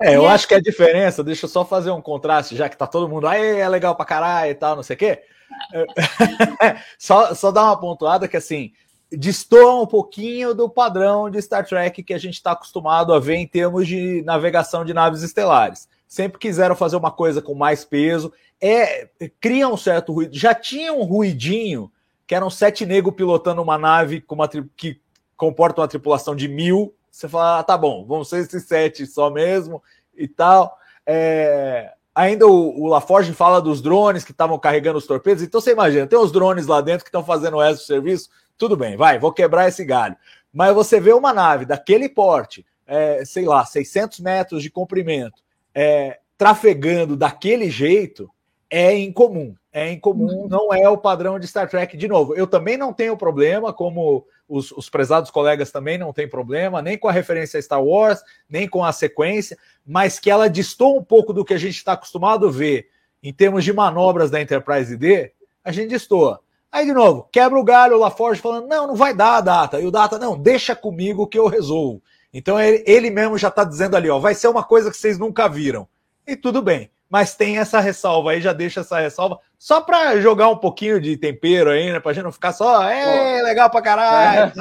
É, 0.00 0.14
eu 0.14 0.28
acho 0.28 0.46
que 0.46 0.54
a 0.54 0.60
diferença, 0.60 1.24
deixa 1.24 1.46
eu 1.46 1.50
só 1.50 1.64
fazer 1.64 1.90
um 1.90 2.00
contraste, 2.00 2.54
já 2.54 2.68
que 2.68 2.76
tá 2.76 2.86
todo 2.86 3.08
mundo, 3.08 3.26
aí 3.26 3.58
é 3.58 3.68
legal 3.68 3.96
pra 3.96 4.04
caralho 4.04 4.52
e 4.52 4.54
tal, 4.54 4.76
não 4.76 4.84
sei 4.84 4.94
o 4.94 4.98
quê. 4.98 5.22
só, 6.96 7.34
só 7.34 7.50
dar 7.50 7.64
uma 7.64 7.80
pontuada 7.80 8.28
que 8.28 8.36
assim, 8.36 8.72
destoa 9.10 9.82
um 9.82 9.86
pouquinho 9.88 10.54
do 10.54 10.68
padrão 10.68 11.28
de 11.28 11.42
Star 11.42 11.66
Trek 11.66 12.04
que 12.04 12.14
a 12.14 12.18
gente 12.18 12.34
está 12.34 12.52
acostumado 12.52 13.12
a 13.12 13.18
ver 13.18 13.34
em 13.34 13.46
termos 13.46 13.88
de 13.88 14.22
navegação 14.22 14.84
de 14.84 14.94
naves 14.94 15.22
estelares. 15.22 15.88
Sempre 16.06 16.38
quiseram 16.38 16.76
fazer 16.76 16.94
uma 16.94 17.10
coisa 17.10 17.42
com 17.42 17.56
mais 17.56 17.84
peso, 17.84 18.32
é 18.60 19.08
cria 19.40 19.66
um 19.66 19.76
certo 19.76 20.12
ruído. 20.12 20.38
Já 20.38 20.54
tinha 20.54 20.92
um 20.92 21.02
ruidinho 21.02 21.90
que 22.26 22.34
eram 22.34 22.50
sete 22.50 22.84
negros 22.84 23.14
pilotando 23.14 23.62
uma 23.62 23.78
nave 23.78 24.20
com 24.20 24.34
uma 24.34 24.48
que 24.76 25.00
comporta 25.36 25.80
uma 25.80 25.88
tripulação 25.88 26.34
de 26.34 26.48
mil. 26.48 26.94
Você 27.10 27.28
fala, 27.28 27.60
ah, 27.60 27.62
tá 27.62 27.78
bom, 27.78 28.04
vão 28.04 28.24
ser 28.24 28.38
esses 28.38 28.64
sete 28.64 29.06
só 29.06 29.30
mesmo 29.30 29.82
e 30.16 30.26
tal. 30.26 30.76
É... 31.06 31.92
Ainda 32.14 32.46
o, 32.46 32.82
o 32.82 32.86
Laforge 32.86 33.32
fala 33.34 33.60
dos 33.60 33.82
drones 33.82 34.24
que 34.24 34.32
estavam 34.32 34.58
carregando 34.58 34.98
os 34.98 35.06
torpedos. 35.06 35.42
Então 35.42 35.60
você 35.60 35.72
imagina, 35.72 36.06
tem 36.06 36.18
os 36.18 36.32
drones 36.32 36.66
lá 36.66 36.80
dentro 36.80 37.04
que 37.04 37.08
estão 37.08 37.22
fazendo 37.22 37.58
o 37.58 37.76
serviço. 37.76 38.30
Tudo 38.56 38.76
bem, 38.76 38.96
vai, 38.96 39.18
vou 39.18 39.32
quebrar 39.32 39.68
esse 39.68 39.84
galho. 39.84 40.16
Mas 40.52 40.74
você 40.74 40.98
vê 40.98 41.12
uma 41.12 41.34
nave 41.34 41.66
daquele 41.66 42.08
porte, 42.08 42.64
é, 42.86 43.22
sei 43.26 43.44
lá, 43.44 43.64
600 43.66 44.20
metros 44.20 44.62
de 44.62 44.70
comprimento, 44.70 45.42
é, 45.74 46.18
trafegando 46.38 47.14
daquele 47.14 47.68
jeito, 47.68 48.30
é 48.70 48.96
incomum. 48.96 49.54
É 49.78 49.92
incomum, 49.92 50.48
não 50.48 50.72
é 50.72 50.88
o 50.88 50.96
padrão 50.96 51.38
de 51.38 51.46
Star 51.46 51.68
Trek. 51.68 51.98
De 51.98 52.08
novo, 52.08 52.34
eu 52.34 52.46
também 52.46 52.78
não 52.78 52.94
tenho 52.94 53.14
problema, 53.14 53.74
como 53.74 54.26
os, 54.48 54.72
os 54.72 54.88
prezados 54.88 55.30
colegas 55.30 55.70
também 55.70 55.98
não 55.98 56.14
têm 56.14 56.26
problema, 56.26 56.80
nem 56.80 56.96
com 56.96 57.08
a 57.08 57.12
referência 57.12 57.58
a 57.58 57.62
Star 57.62 57.84
Wars, 57.84 58.22
nem 58.48 58.66
com 58.66 58.82
a 58.82 58.90
sequência, 58.90 59.54
mas 59.86 60.18
que 60.18 60.30
ela 60.30 60.48
distou 60.48 60.96
um 60.96 61.04
pouco 61.04 61.30
do 61.30 61.44
que 61.44 61.52
a 61.52 61.58
gente 61.58 61.76
está 61.76 61.92
acostumado 61.92 62.48
a 62.48 62.50
ver 62.50 62.88
em 63.22 63.34
termos 63.34 63.64
de 63.64 63.72
manobras 63.74 64.30
da 64.30 64.40
Enterprise 64.40 64.96
D, 64.96 65.30
a 65.62 65.70
gente 65.70 65.90
destoa. 65.90 66.40
Aí, 66.72 66.86
de 66.86 66.94
novo, 66.94 67.28
quebra 67.30 67.58
o 67.58 67.62
galho, 67.62 67.96
o 67.96 68.00
LaForge 68.00 68.40
falando, 68.40 68.68
não, 68.68 68.86
não 68.86 68.96
vai 68.96 69.12
dar 69.12 69.36
a 69.36 69.40
data. 69.42 69.78
E 69.78 69.84
o 69.84 69.90
data, 69.90 70.18
não, 70.18 70.38
deixa 70.38 70.74
comigo 70.74 71.26
que 71.26 71.38
eu 71.38 71.48
resolvo. 71.48 72.02
Então 72.32 72.58
ele, 72.58 72.82
ele 72.86 73.10
mesmo 73.10 73.36
já 73.36 73.48
está 73.48 73.62
dizendo 73.62 73.94
ali, 73.94 74.08
ó, 74.08 74.18
vai 74.18 74.34
ser 74.34 74.48
uma 74.48 74.64
coisa 74.64 74.90
que 74.90 74.96
vocês 74.96 75.18
nunca 75.18 75.46
viram. 75.50 75.86
E 76.26 76.34
tudo 76.34 76.62
bem. 76.62 76.90
Mas 77.08 77.34
tem 77.34 77.58
essa 77.58 77.80
ressalva 77.80 78.32
aí, 78.32 78.40
já 78.40 78.52
deixa 78.52 78.80
essa 78.80 78.98
ressalva, 78.98 79.38
só 79.58 79.80
para 79.80 80.20
jogar 80.20 80.48
um 80.48 80.56
pouquinho 80.56 81.00
de 81.00 81.16
tempero 81.16 81.70
aí, 81.70 81.92
né? 81.92 82.00
Pra 82.00 82.12
gente 82.12 82.24
não 82.24 82.32
ficar 82.32 82.52
só, 82.52 82.82
é, 82.82 83.42
legal 83.42 83.70
pra 83.70 83.80
caralho. 83.80 84.52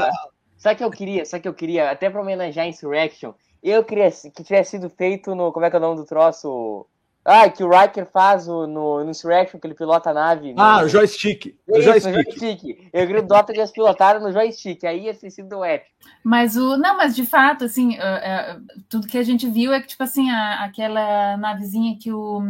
Sabe 0.58 0.76
o 0.76 0.78
que 0.78 0.84
eu 0.84 0.92
queria? 0.92 1.26
Sabe 1.26 1.40
o 1.40 1.42
que 1.44 1.48
eu 1.50 1.54
queria? 1.54 1.92
Até 1.92 2.10
pra 2.10 2.22
homenagear 2.22 2.66
a 2.66 2.70
Insurrection, 2.70 3.34
eu 3.64 3.84
queria 3.84 4.12
que 4.12 4.44
tivesse 4.44 4.72
sido 4.72 4.90
feito 4.90 5.34
no. 5.34 5.52
Como 5.52 5.66
é 5.66 5.70
que 5.70 5.76
é 5.76 5.80
o 5.80 5.82
nome 5.82 5.98
do 5.98 6.06
troço? 6.06 6.88
Ah, 7.28 7.50
que 7.50 7.64
o 7.64 7.70
Riker 7.70 8.06
faz 8.06 8.48
o, 8.48 8.68
no, 8.68 9.04
no 9.04 9.10
Insurrection, 9.10 9.60
que 9.60 9.66
ele 9.66 9.74
pilota 9.74 10.12
a 10.12 10.14
nave. 10.14 10.54
Ah, 10.56 10.82
no... 10.82 10.86
o 10.86 10.90
joystick. 10.90 11.58
O 11.68 11.76
Isso, 11.80 11.82
joystick. 11.82 12.14
joystick. 12.14 12.90
Eu 12.94 13.08
queria 13.08 13.24
o 13.24 13.28
Dota 13.28 13.52
tivesse 13.52 13.74
pilotado 13.74 14.20
no 14.20 14.32
joystick, 14.32 14.84
aí 14.84 15.06
ia 15.06 15.14
ter 15.16 15.32
sido 15.32 15.64
épico. 15.64 15.90
Mas 16.24 16.56
o. 16.56 16.78
Não, 16.78 16.96
mas 16.96 17.16
de 17.16 17.26
fato, 17.26 17.66
assim, 17.66 17.98
uh, 17.98 18.60
uh, 18.60 18.64
tudo 18.88 19.08
que 19.08 19.18
a 19.18 19.24
gente 19.24 19.50
viu 19.50 19.74
é 19.74 19.82
que, 19.82 19.88
tipo 19.88 20.04
assim, 20.04 20.30
a, 20.30 20.66
aquela 20.66 21.36
navezinha 21.38 21.98
que 22.00 22.12
o. 22.12 22.44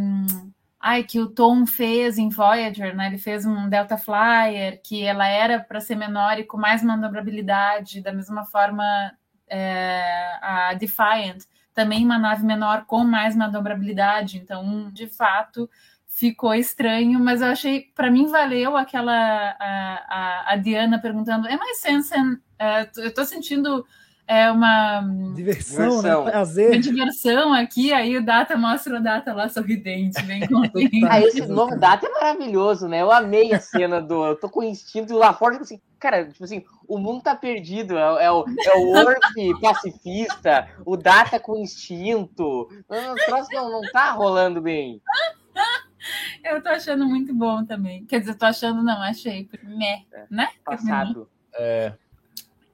Ai, 0.77 1.03
que 1.03 1.21
o 1.21 1.27
Tom 1.27 1.65
fez 1.65 2.17
em 2.17 2.27
Voyager, 2.27 2.93
né? 2.93 3.07
Ele 3.07 3.17
fez 3.17 3.45
um 3.45 3.69
Delta 3.69 3.97
Flyer, 3.97 4.81
que 4.83 5.03
ela 5.03 5.25
era 5.25 5.57
para 5.57 5.79
ser 5.79 5.95
menor 5.95 6.37
e 6.37 6.43
com 6.43 6.57
mais 6.57 6.83
manobrabilidade, 6.83 8.01
da 8.01 8.11
mesma 8.11 8.43
forma 8.45 8.83
é, 9.47 10.37
a 10.41 10.73
Defiant 10.73 11.45
também 11.75 12.05
uma 12.05 12.17
nave 12.17 12.43
menor 12.43 12.85
com 12.85 13.03
mais 13.03 13.35
manobrabilidade, 13.35 14.37
então 14.37 14.89
de 14.91 15.07
fato 15.07 15.69
ficou 16.07 16.53
estranho, 16.53 17.19
mas 17.19 17.41
eu 17.41 17.49
achei, 17.49 17.91
para 17.93 18.09
mim 18.09 18.27
valeu 18.27 18.77
aquela 18.77 19.11
a, 19.11 20.05
a, 20.07 20.53
a, 20.53 20.55
Diana 20.55 20.97
perguntando, 20.97 21.45
é 21.45 21.57
mais 21.57 21.79
sense? 21.79 22.17
Uh, 22.17 23.01
eu 23.01 23.13
tô 23.13 23.25
sentindo 23.25 23.85
é 24.27 24.49
uma 24.49 25.01
diversão, 25.35 25.97
diversão. 25.97 26.25
Né? 26.25 26.31
prazer. 26.31 26.71
Uma 26.71 26.79
diversão 26.79 27.53
aqui, 27.53 27.93
aí 27.93 28.17
o 28.17 28.25
Data 28.25 28.57
mostra 28.57 28.97
o 28.97 29.03
Data 29.03 29.33
lá 29.33 29.47
sorridente, 29.49 30.21
bem 30.23 30.47
contente. 30.47 31.05
ah, 31.05 31.19
esse 31.21 31.41
novo 31.45 31.77
Data 31.77 32.07
é 32.07 32.09
maravilhoso, 32.09 32.87
né? 32.87 33.01
Eu 33.01 33.11
amei 33.11 33.53
a 33.53 33.59
cena 33.59 34.01
do. 34.01 34.25
Eu 34.25 34.35
tô 34.35 34.49
com 34.49 34.61
o 34.61 34.63
instinto 34.63 35.13
lá 35.15 35.33
fora, 35.33 35.53
tipo 35.53 35.63
assim, 35.63 35.79
cara, 35.99 36.25
tipo 36.25 36.43
assim, 36.43 36.63
o 36.87 36.97
mundo 36.97 37.21
tá 37.21 37.35
perdido. 37.35 37.97
É, 37.97 38.25
é 38.25 38.31
o, 38.31 38.45
é 38.47 38.77
o 38.77 38.89
Orc 38.93 39.19
pacifista, 39.61 40.69
o 40.83 40.97
Data 40.97 41.39
com 41.39 41.57
instinto. 41.59 42.67
O 42.89 43.25
troço 43.25 43.49
não, 43.53 43.69
não 43.69 43.81
tá 43.91 44.11
rolando 44.11 44.59
bem. 44.59 45.01
Eu 46.43 46.61
tô 46.61 46.69
achando 46.69 47.05
muito 47.05 47.33
bom 47.33 47.63
também. 47.63 48.05
Quer 48.05 48.19
dizer, 48.19 48.35
tô 48.35 48.45
achando, 48.45 48.83
não, 48.83 49.01
achei. 49.01 49.49
Meh, 49.63 50.03
né? 50.29 50.49
Passado. 50.63 51.29
É. 51.53 51.93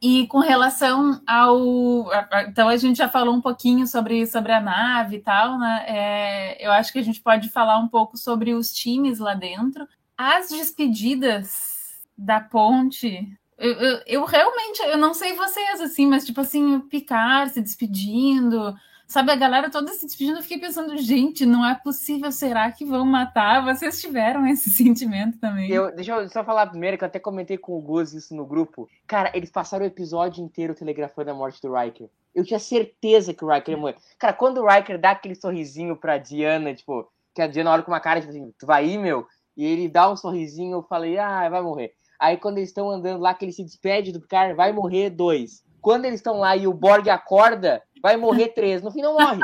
E 0.01 0.25
com 0.27 0.39
relação 0.39 1.21
ao. 1.27 2.09
Então, 2.47 2.67
a 2.67 2.75
gente 2.75 2.97
já 2.97 3.07
falou 3.07 3.35
um 3.35 3.41
pouquinho 3.41 3.85
sobre, 3.85 4.25
sobre 4.25 4.51
a 4.51 4.59
nave 4.59 5.17
e 5.17 5.19
tal, 5.19 5.59
né? 5.59 5.85
É, 5.87 6.65
eu 6.65 6.71
acho 6.71 6.91
que 6.91 6.97
a 6.97 7.03
gente 7.03 7.21
pode 7.21 7.49
falar 7.49 7.77
um 7.77 7.87
pouco 7.87 8.17
sobre 8.17 8.53
os 8.53 8.73
times 8.73 9.19
lá 9.19 9.35
dentro. 9.35 9.87
As 10.17 10.49
despedidas 10.49 12.01
da 12.17 12.39
ponte. 12.39 13.31
Eu, 13.57 13.73
eu, 13.73 14.01
eu 14.07 14.25
realmente, 14.25 14.81
eu 14.81 14.97
não 14.97 15.13
sei 15.13 15.33
vocês, 15.35 15.79
assim, 15.81 16.07
mas 16.07 16.25
tipo 16.25 16.41
assim, 16.41 16.77
o 16.77 16.81
Picard 16.81 17.51
se 17.51 17.61
despedindo, 17.61 18.75
Sabe, 19.11 19.29
a 19.29 19.35
galera 19.35 19.69
toda 19.69 19.91
se 19.91 20.05
despedindo, 20.05 20.37
eu 20.37 20.41
fiquei 20.41 20.57
pensando, 20.57 20.95
gente, 20.95 21.45
não 21.45 21.65
é 21.65 21.75
possível, 21.75 22.31
será 22.31 22.71
que 22.71 22.85
vão 22.85 23.05
matar? 23.05 23.61
Vocês 23.61 23.99
tiveram 23.99 24.47
esse 24.47 24.69
sentimento 24.71 25.37
também? 25.37 25.69
Eu, 25.69 25.93
deixa 25.93 26.13
eu 26.13 26.29
só 26.29 26.45
falar 26.45 26.67
primeiro, 26.67 26.97
que 26.97 27.03
eu 27.03 27.07
até 27.07 27.19
comentei 27.19 27.57
com 27.57 27.77
o 27.77 27.81
Gus 27.81 28.13
isso 28.13 28.33
no 28.33 28.45
grupo. 28.45 28.87
Cara, 29.05 29.29
eles 29.35 29.51
passaram 29.51 29.83
o 29.83 29.87
episódio 29.87 30.41
inteiro 30.41 30.73
telegrafando 30.73 31.29
a 31.29 31.33
morte 31.33 31.61
do 31.61 31.75
Riker. 31.75 32.09
Eu 32.33 32.45
tinha 32.45 32.57
certeza 32.57 33.33
que 33.33 33.43
o 33.43 33.51
Riker 33.53 33.73
ia 33.73 33.77
morrer. 33.77 33.97
Cara, 34.17 34.31
quando 34.31 34.59
o 34.61 34.65
Riker 34.65 34.97
dá 34.97 35.11
aquele 35.11 35.35
sorrisinho 35.35 35.97
pra 35.97 36.17
Diana, 36.17 36.73
tipo, 36.73 37.11
que 37.35 37.41
a 37.41 37.47
Diana 37.47 37.71
olha 37.71 37.83
com 37.83 37.91
uma 37.91 37.99
cara, 37.99 38.21
tipo 38.21 38.31
assim, 38.31 38.53
tu 38.57 38.65
vai 38.65 38.87
ir, 38.87 38.97
meu? 38.97 39.27
E 39.57 39.65
ele 39.65 39.89
dá 39.89 40.09
um 40.09 40.15
sorrisinho, 40.15 40.77
eu 40.77 40.83
falei, 40.83 41.17
ah, 41.17 41.49
vai 41.49 41.61
morrer. 41.61 41.93
Aí 42.17 42.37
quando 42.37 42.59
eles 42.59 42.69
estão 42.69 42.89
andando 42.89 43.19
lá, 43.19 43.33
que 43.33 43.43
ele 43.43 43.51
se 43.51 43.65
despede 43.65 44.13
do 44.13 44.25
cara, 44.25 44.55
vai 44.55 44.71
morrer 44.71 45.09
dois. 45.09 45.65
Quando 45.81 46.05
eles 46.05 46.19
estão 46.19 46.37
lá 46.37 46.55
e 46.55 46.65
o 46.65 46.73
Borg 46.73 47.09
acorda, 47.09 47.83
vai 48.01 48.17
morrer 48.17 48.49
três. 48.49 48.81
No 48.81 48.91
fim 48.91 49.01
não 49.01 49.13
morre. 49.13 49.39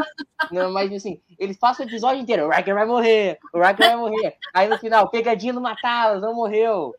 Não, 0.52 0.72
mas 0.72 0.92
assim, 0.92 1.22
eles 1.38 1.58
passam 1.58 1.86
o 1.86 1.90
episódio 1.90 2.22
inteiro. 2.22 2.48
O 2.48 2.50
Riker 2.50 2.74
vai 2.74 2.86
morrer, 2.86 3.38
o 3.54 3.62
Riker 3.62 3.88
vai 3.88 3.96
morrer. 3.96 4.36
Aí 4.54 4.68
no 4.68 4.78
final, 4.78 5.10
pegadinha 5.10 5.54
no 5.54 5.62
Matalas, 5.62 6.22
não 6.22 6.34
morreu. 6.34 6.96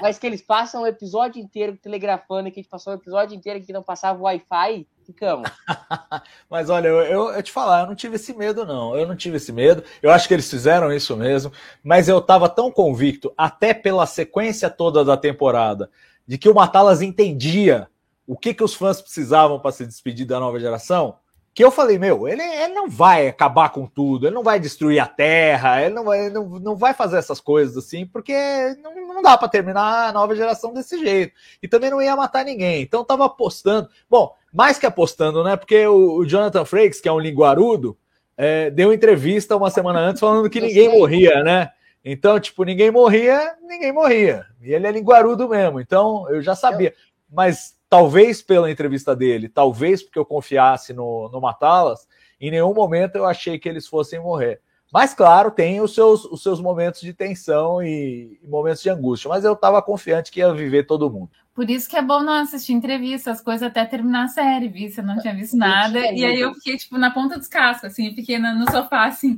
Mas 0.00 0.18
que 0.18 0.26
eles 0.26 0.42
passam 0.42 0.82
o 0.82 0.86
episódio 0.86 1.40
inteiro 1.40 1.76
telegrafando, 1.76 2.50
que 2.50 2.60
a 2.60 2.62
gente 2.62 2.70
passou 2.70 2.92
o 2.92 2.96
episódio 2.96 3.36
inteiro 3.36 3.64
que 3.64 3.72
não 3.72 3.82
passava 3.82 4.22
Wi-Fi, 4.22 4.86
ficamos. 5.04 5.50
mas 6.48 6.68
olha, 6.68 6.88
eu, 6.88 7.00
eu, 7.00 7.28
eu, 7.30 7.42
te 7.42 7.50
falar, 7.50 7.82
eu 7.82 7.86
não 7.86 7.94
tive 7.94 8.16
esse 8.16 8.34
medo, 8.34 8.66
não. 8.66 8.96
Eu 8.96 9.06
não 9.06 9.16
tive 9.16 9.38
esse 9.38 9.52
medo. 9.52 9.82
Eu 10.02 10.10
acho 10.10 10.28
que 10.28 10.34
eles 10.34 10.50
fizeram 10.50 10.92
isso 10.92 11.16
mesmo. 11.16 11.52
Mas 11.82 12.08
eu 12.08 12.20
tava 12.20 12.48
tão 12.48 12.70
convicto, 12.70 13.32
até 13.36 13.72
pela 13.72 14.06
sequência 14.06 14.68
toda 14.68 15.04
da 15.04 15.16
temporada, 15.16 15.90
de 16.26 16.36
que 16.36 16.48
o 16.48 16.54
Matalas 16.54 17.00
entendia 17.00 17.88
o 18.28 18.36
que, 18.36 18.52
que 18.52 18.62
os 18.62 18.74
fãs 18.74 19.00
precisavam 19.00 19.58
para 19.58 19.72
se 19.72 19.86
despedir 19.86 20.26
da 20.26 20.38
nova 20.38 20.60
geração, 20.60 21.16
que 21.54 21.64
eu 21.64 21.70
falei, 21.70 21.98
meu, 21.98 22.28
ele, 22.28 22.42
ele 22.42 22.74
não 22.74 22.88
vai 22.88 23.26
acabar 23.26 23.70
com 23.70 23.86
tudo, 23.86 24.26
ele 24.26 24.34
não 24.34 24.42
vai 24.42 24.60
destruir 24.60 25.00
a 25.00 25.06
Terra, 25.06 25.82
ele 25.82 25.94
não 25.94 26.04
vai, 26.04 26.26
ele 26.26 26.34
não, 26.34 26.46
não 26.60 26.76
vai 26.76 26.92
fazer 26.92 27.16
essas 27.16 27.40
coisas 27.40 27.74
assim, 27.78 28.04
porque 28.04 28.34
não, 28.82 28.94
não 28.94 29.22
dá 29.22 29.36
para 29.38 29.48
terminar 29.48 30.10
a 30.10 30.12
nova 30.12 30.36
geração 30.36 30.74
desse 30.74 30.98
jeito. 30.98 31.32
E 31.62 31.66
também 31.66 31.90
não 31.90 32.02
ia 32.02 32.14
matar 32.14 32.44
ninguém. 32.44 32.82
Então 32.82 33.02
tava 33.02 33.24
apostando. 33.24 33.88
Bom, 34.10 34.36
mais 34.52 34.78
que 34.78 34.84
apostando, 34.84 35.42
né? 35.42 35.56
Porque 35.56 35.86
o, 35.86 36.18
o 36.18 36.26
Jonathan 36.26 36.66
Frakes, 36.66 37.00
que 37.00 37.08
é 37.08 37.12
um 37.12 37.18
linguarudo, 37.18 37.96
é, 38.36 38.70
deu 38.70 38.92
entrevista 38.92 39.56
uma 39.56 39.70
semana 39.70 40.00
antes 40.00 40.20
falando 40.20 40.50
que 40.50 40.60
ninguém 40.60 40.90
morria, 40.90 41.42
né? 41.42 41.70
Então, 42.04 42.38
tipo, 42.38 42.62
ninguém 42.62 42.90
morria, 42.90 43.56
ninguém 43.62 43.90
morria. 43.90 44.44
E 44.62 44.72
ele 44.72 44.86
é 44.86 44.92
linguarudo 44.92 45.48
mesmo. 45.48 45.80
Então, 45.80 46.28
eu 46.28 46.42
já 46.42 46.54
sabia. 46.54 46.94
Mas 47.28 47.77
talvez 47.88 48.42
pela 48.42 48.70
entrevista 48.70 49.16
dele, 49.16 49.48
talvez 49.48 50.02
porque 50.02 50.18
eu 50.18 50.26
confiasse 50.26 50.92
no, 50.92 51.28
no 51.30 51.40
Matalas, 51.40 52.06
em 52.40 52.50
nenhum 52.50 52.74
momento 52.74 53.16
eu 53.16 53.24
achei 53.24 53.58
que 53.58 53.68
eles 53.68 53.86
fossem 53.86 54.20
morrer. 54.20 54.60
Mas, 54.92 55.12
claro, 55.12 55.50
tem 55.50 55.80
os 55.80 55.94
seus, 55.94 56.24
os 56.24 56.42
seus 56.42 56.60
momentos 56.60 57.00
de 57.00 57.12
tensão 57.12 57.82
e, 57.82 58.40
momentos 58.42 58.82
de 58.82 58.88
angústia, 58.88 59.28
mas 59.28 59.44
eu 59.44 59.52
estava 59.52 59.82
confiante 59.82 60.30
que 60.30 60.40
ia 60.40 60.52
viver 60.52 60.86
todo 60.86 61.10
mundo. 61.10 61.30
Por 61.54 61.68
isso 61.68 61.88
que 61.88 61.96
é 61.96 62.02
bom 62.02 62.22
não 62.22 62.34
assistir 62.34 62.72
entrevista, 62.72 63.32
as 63.32 63.40
coisas 63.40 63.66
até 63.66 63.84
terminar 63.84 64.24
a 64.24 64.28
série, 64.28 64.68
vi? 64.68 64.88
Você 64.88 65.02
não 65.02 65.18
tinha 65.18 65.34
visto 65.34 65.56
nada. 65.56 65.98
E 66.12 66.24
aí 66.24 66.40
eu 66.40 66.54
fiquei, 66.54 66.76
tipo, 66.76 66.96
na 66.96 67.10
ponta 67.10 67.36
dos 67.36 67.48
cascos, 67.48 67.90
assim, 67.90 68.14
fiquei 68.14 68.38
no 68.38 68.70
sofá, 68.70 69.06
assim, 69.06 69.36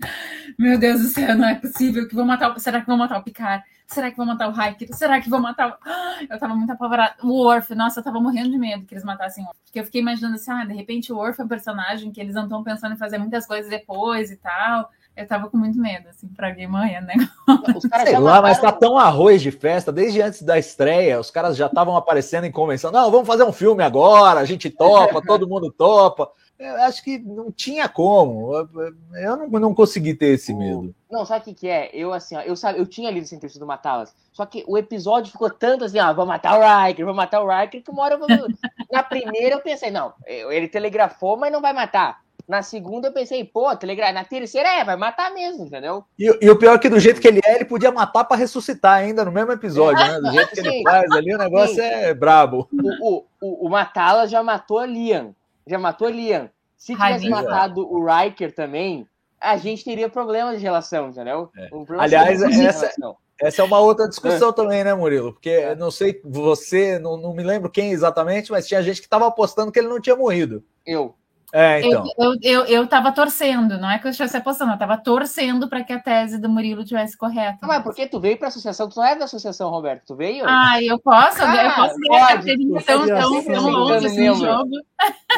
meu 0.58 0.78
Deus 0.78 1.00
do 1.00 1.08
céu, 1.08 1.34
não 1.34 1.48
é 1.48 1.54
possível 1.54 2.06
que 2.06 2.14
vão 2.14 2.26
matar 2.26 2.54
o. 2.54 2.60
Será 2.60 2.80
que 2.80 2.86
vão 2.86 2.98
matar 2.98 3.18
o 3.18 3.22
Picard? 3.22 3.64
Será 3.86 4.10
que 4.10 4.16
vão 4.18 4.26
matar 4.26 4.48
o 4.48 4.52
Hiker? 4.52 4.94
Será 4.94 5.20
que 5.20 5.30
vão 5.30 5.40
matar 5.40 5.70
o. 5.70 6.32
Eu 6.32 6.38
tava 6.38 6.54
muito 6.54 6.70
apavorada. 6.70 7.14
O 7.22 7.42
Worf, 7.42 7.74
nossa, 7.74 8.00
eu 8.00 8.04
tava 8.04 8.20
morrendo 8.20 8.50
de 8.50 8.58
medo 8.58 8.84
que 8.84 8.94
eles 8.94 9.02
matassem 9.02 9.42
o 9.42 9.46
Worf. 9.46 9.58
Porque 9.64 9.80
eu 9.80 9.84
fiquei 9.84 10.02
imaginando 10.02 10.34
assim, 10.34 10.50
ah, 10.52 10.64
de 10.66 10.74
repente 10.74 11.10
o 11.12 11.16
Worf 11.16 11.40
é 11.40 11.44
um 11.44 11.48
personagem 11.48 12.12
que 12.12 12.20
eles 12.20 12.34
não 12.34 12.44
estão 12.44 12.62
pensando 12.62 12.92
em 12.92 12.98
fazer 12.98 13.16
muitas 13.16 13.46
coisas 13.46 13.70
depois 13.70 14.30
e 14.30 14.36
tal. 14.36 14.90
Eu 15.20 15.26
tava 15.26 15.50
com 15.50 15.58
muito 15.58 15.78
medo, 15.78 16.08
assim, 16.08 16.26
pra 16.28 16.48
alguém 16.48 16.66
morrer, 16.66 17.02
né? 17.02 17.14
Os 17.76 17.84
caras 17.84 18.08
Sei 18.08 18.18
lá, 18.18 18.40
mas 18.40 18.58
tá 18.58 18.72
tão 18.72 18.96
arroz 18.96 19.42
de 19.42 19.50
festa, 19.50 19.92
desde 19.92 20.22
antes 20.22 20.40
da 20.40 20.58
estreia, 20.58 21.20
os 21.20 21.30
caras 21.30 21.58
já 21.58 21.66
estavam 21.66 21.94
aparecendo 21.94 22.44
em 22.44 22.50
convenção. 22.50 22.90
Não, 22.90 23.10
vamos 23.10 23.26
fazer 23.26 23.44
um 23.44 23.52
filme 23.52 23.82
agora, 23.82 24.40
a 24.40 24.46
gente 24.46 24.70
topa, 24.70 25.20
todo 25.26 25.46
mundo 25.46 25.70
topa. 25.70 26.30
Eu 26.58 26.74
acho 26.82 27.04
que 27.04 27.18
não 27.18 27.52
tinha 27.52 27.86
como. 27.86 28.54
Eu 29.14 29.36
não, 29.36 29.48
não 29.48 29.74
consegui 29.74 30.14
ter 30.14 30.28
esse 30.28 30.54
medo. 30.54 30.94
Não, 31.10 31.26
sabe 31.26 31.42
o 31.42 31.44
que, 31.44 31.54
que 31.54 31.68
é? 31.68 31.90
Eu, 31.92 32.14
assim, 32.14 32.34
ó, 32.36 32.40
eu, 32.40 32.56
sabe, 32.56 32.78
eu 32.78 32.86
tinha 32.86 33.10
lido 33.10 33.24
essa 33.24 33.34
entrevista 33.34 33.60
do 33.60 33.66
Matalas, 33.66 34.14
só 34.32 34.46
que 34.46 34.64
o 34.66 34.78
episódio 34.78 35.32
ficou 35.32 35.50
tanto 35.50 35.84
assim, 35.84 35.98
ó, 35.98 36.14
vou 36.14 36.24
matar 36.24 36.58
o 36.58 36.86
Riker, 36.86 37.04
vou 37.04 37.14
matar 37.14 37.42
o 37.42 37.48
Riker, 37.48 37.82
que 37.82 37.90
uma 37.90 38.02
hora 38.04 38.14
eu 38.14 38.18
vou... 38.18 38.28
Na 38.90 39.02
primeira 39.02 39.56
eu 39.56 39.60
pensei, 39.60 39.90
não, 39.90 40.14
ele 40.26 40.66
telegrafou, 40.66 41.36
mas 41.36 41.52
não 41.52 41.60
vai 41.60 41.72
matar. 41.74 42.22
Na 42.50 42.62
segunda 42.62 43.06
eu 43.06 43.12
pensei, 43.12 43.44
pô, 43.44 43.76
Telegram. 43.76 44.12
Na 44.12 44.24
terceira 44.24 44.68
é, 44.68 44.82
vai 44.82 44.96
matar 44.96 45.32
mesmo, 45.32 45.66
entendeu? 45.66 46.04
E, 46.18 46.26
e 46.42 46.50
o 46.50 46.58
pior 46.58 46.74
é 46.74 46.78
que 46.80 46.88
do 46.88 46.98
jeito 46.98 47.20
que 47.20 47.28
ele 47.28 47.40
é, 47.44 47.54
ele 47.54 47.64
podia 47.64 47.92
matar 47.92 48.24
pra 48.24 48.36
ressuscitar 48.36 48.94
ainda 48.94 49.24
no 49.24 49.30
mesmo 49.30 49.52
episódio, 49.52 50.04
né? 50.04 50.20
Do 50.20 50.32
jeito 50.32 50.50
que 50.50 50.58
ele 50.58 50.82
faz 50.82 51.08
ali, 51.12 51.32
o 51.32 51.38
negócio 51.38 51.76
Sim. 51.76 51.82
é 51.82 52.12
brabo. 52.12 52.68
O, 52.72 53.08
o, 53.08 53.24
o, 53.40 53.66
o 53.66 53.70
Matala 53.70 54.26
já 54.26 54.42
matou 54.42 54.80
a 54.80 54.86
Liam. 54.86 55.32
Já 55.64 55.78
matou 55.78 56.08
a 56.08 56.10
Liam. 56.10 56.50
Se 56.76 56.92
tivesse 56.94 57.30
Raimundo. 57.30 57.48
matado 57.48 57.88
o 57.88 58.04
Riker 58.04 58.52
também, 58.52 59.06
a 59.40 59.56
gente 59.56 59.84
teria 59.84 60.08
problema 60.08 60.56
de 60.56 60.60
relação, 60.60 61.10
entendeu? 61.10 61.50
É. 61.56 61.66
Um 61.66 61.84
problema 61.84 62.02
Aliás, 62.02 62.42
essa-. 62.42 62.92
Essa 63.40 63.62
é 63.62 63.64
uma 63.64 63.78
outra 63.78 64.08
discussão 64.08 64.52
também, 64.52 64.82
né, 64.82 64.92
Murilo? 64.92 65.32
Porque 65.32 65.48
eu 65.48 65.76
não 65.76 65.90
sei, 65.90 66.20
você, 66.24 66.98
não, 66.98 67.16
não 67.16 67.32
me 67.32 67.44
lembro 67.44 67.70
quem 67.70 67.92
exatamente, 67.92 68.50
mas 68.50 68.66
tinha 68.66 68.82
gente 68.82 69.00
que 69.00 69.08
tava 69.08 69.28
apostando 69.28 69.70
que 69.70 69.78
ele 69.78 69.88
não 69.88 70.00
tinha 70.00 70.16
morrido. 70.16 70.64
Eu. 70.84 71.14
É, 71.52 71.80
então. 71.80 72.04
Eu, 72.18 72.34
eu, 72.34 72.34
eu, 72.42 72.64
eu 72.66 72.86
tava 72.86 73.10
torcendo, 73.12 73.76
não 73.78 73.90
é 73.90 73.98
que 73.98 74.06
eu 74.06 74.10
estivesse 74.10 74.36
apostando, 74.36 74.72
eu 74.72 74.78
tava 74.78 74.96
torcendo 74.96 75.68
para 75.68 75.82
que 75.82 75.92
a 75.92 75.98
tese 75.98 76.38
do 76.38 76.48
Murilo 76.48 76.84
tivesse 76.84 77.16
correta. 77.16 77.58
Ah, 77.62 77.66
mas 77.66 77.82
porque 77.82 78.06
tu 78.06 78.20
veio 78.20 78.36
pra 78.38 78.48
associação? 78.48 78.88
Tu 78.88 78.96
não 78.98 79.06
é 79.06 79.16
da 79.16 79.24
associação, 79.24 79.68
Roberto? 79.70 80.04
Tu 80.06 80.14
veio? 80.14 80.44
Ah, 80.46 80.82
eu 80.82 80.98
posso? 80.98 81.40
eu 81.40 81.46
Ah, 81.46 81.72
posso 81.76 81.96
ver 81.96 82.08
pode. 82.08 82.22
a 82.22 82.26
carteirinha 82.28 82.82
tão, 82.82 83.06
tão, 83.06 83.44
tão 83.44 83.68
longe 83.70 84.06
assim, 84.06 84.20
Membro. 84.20 84.38
no 84.38 84.46
jogo. 84.46 84.70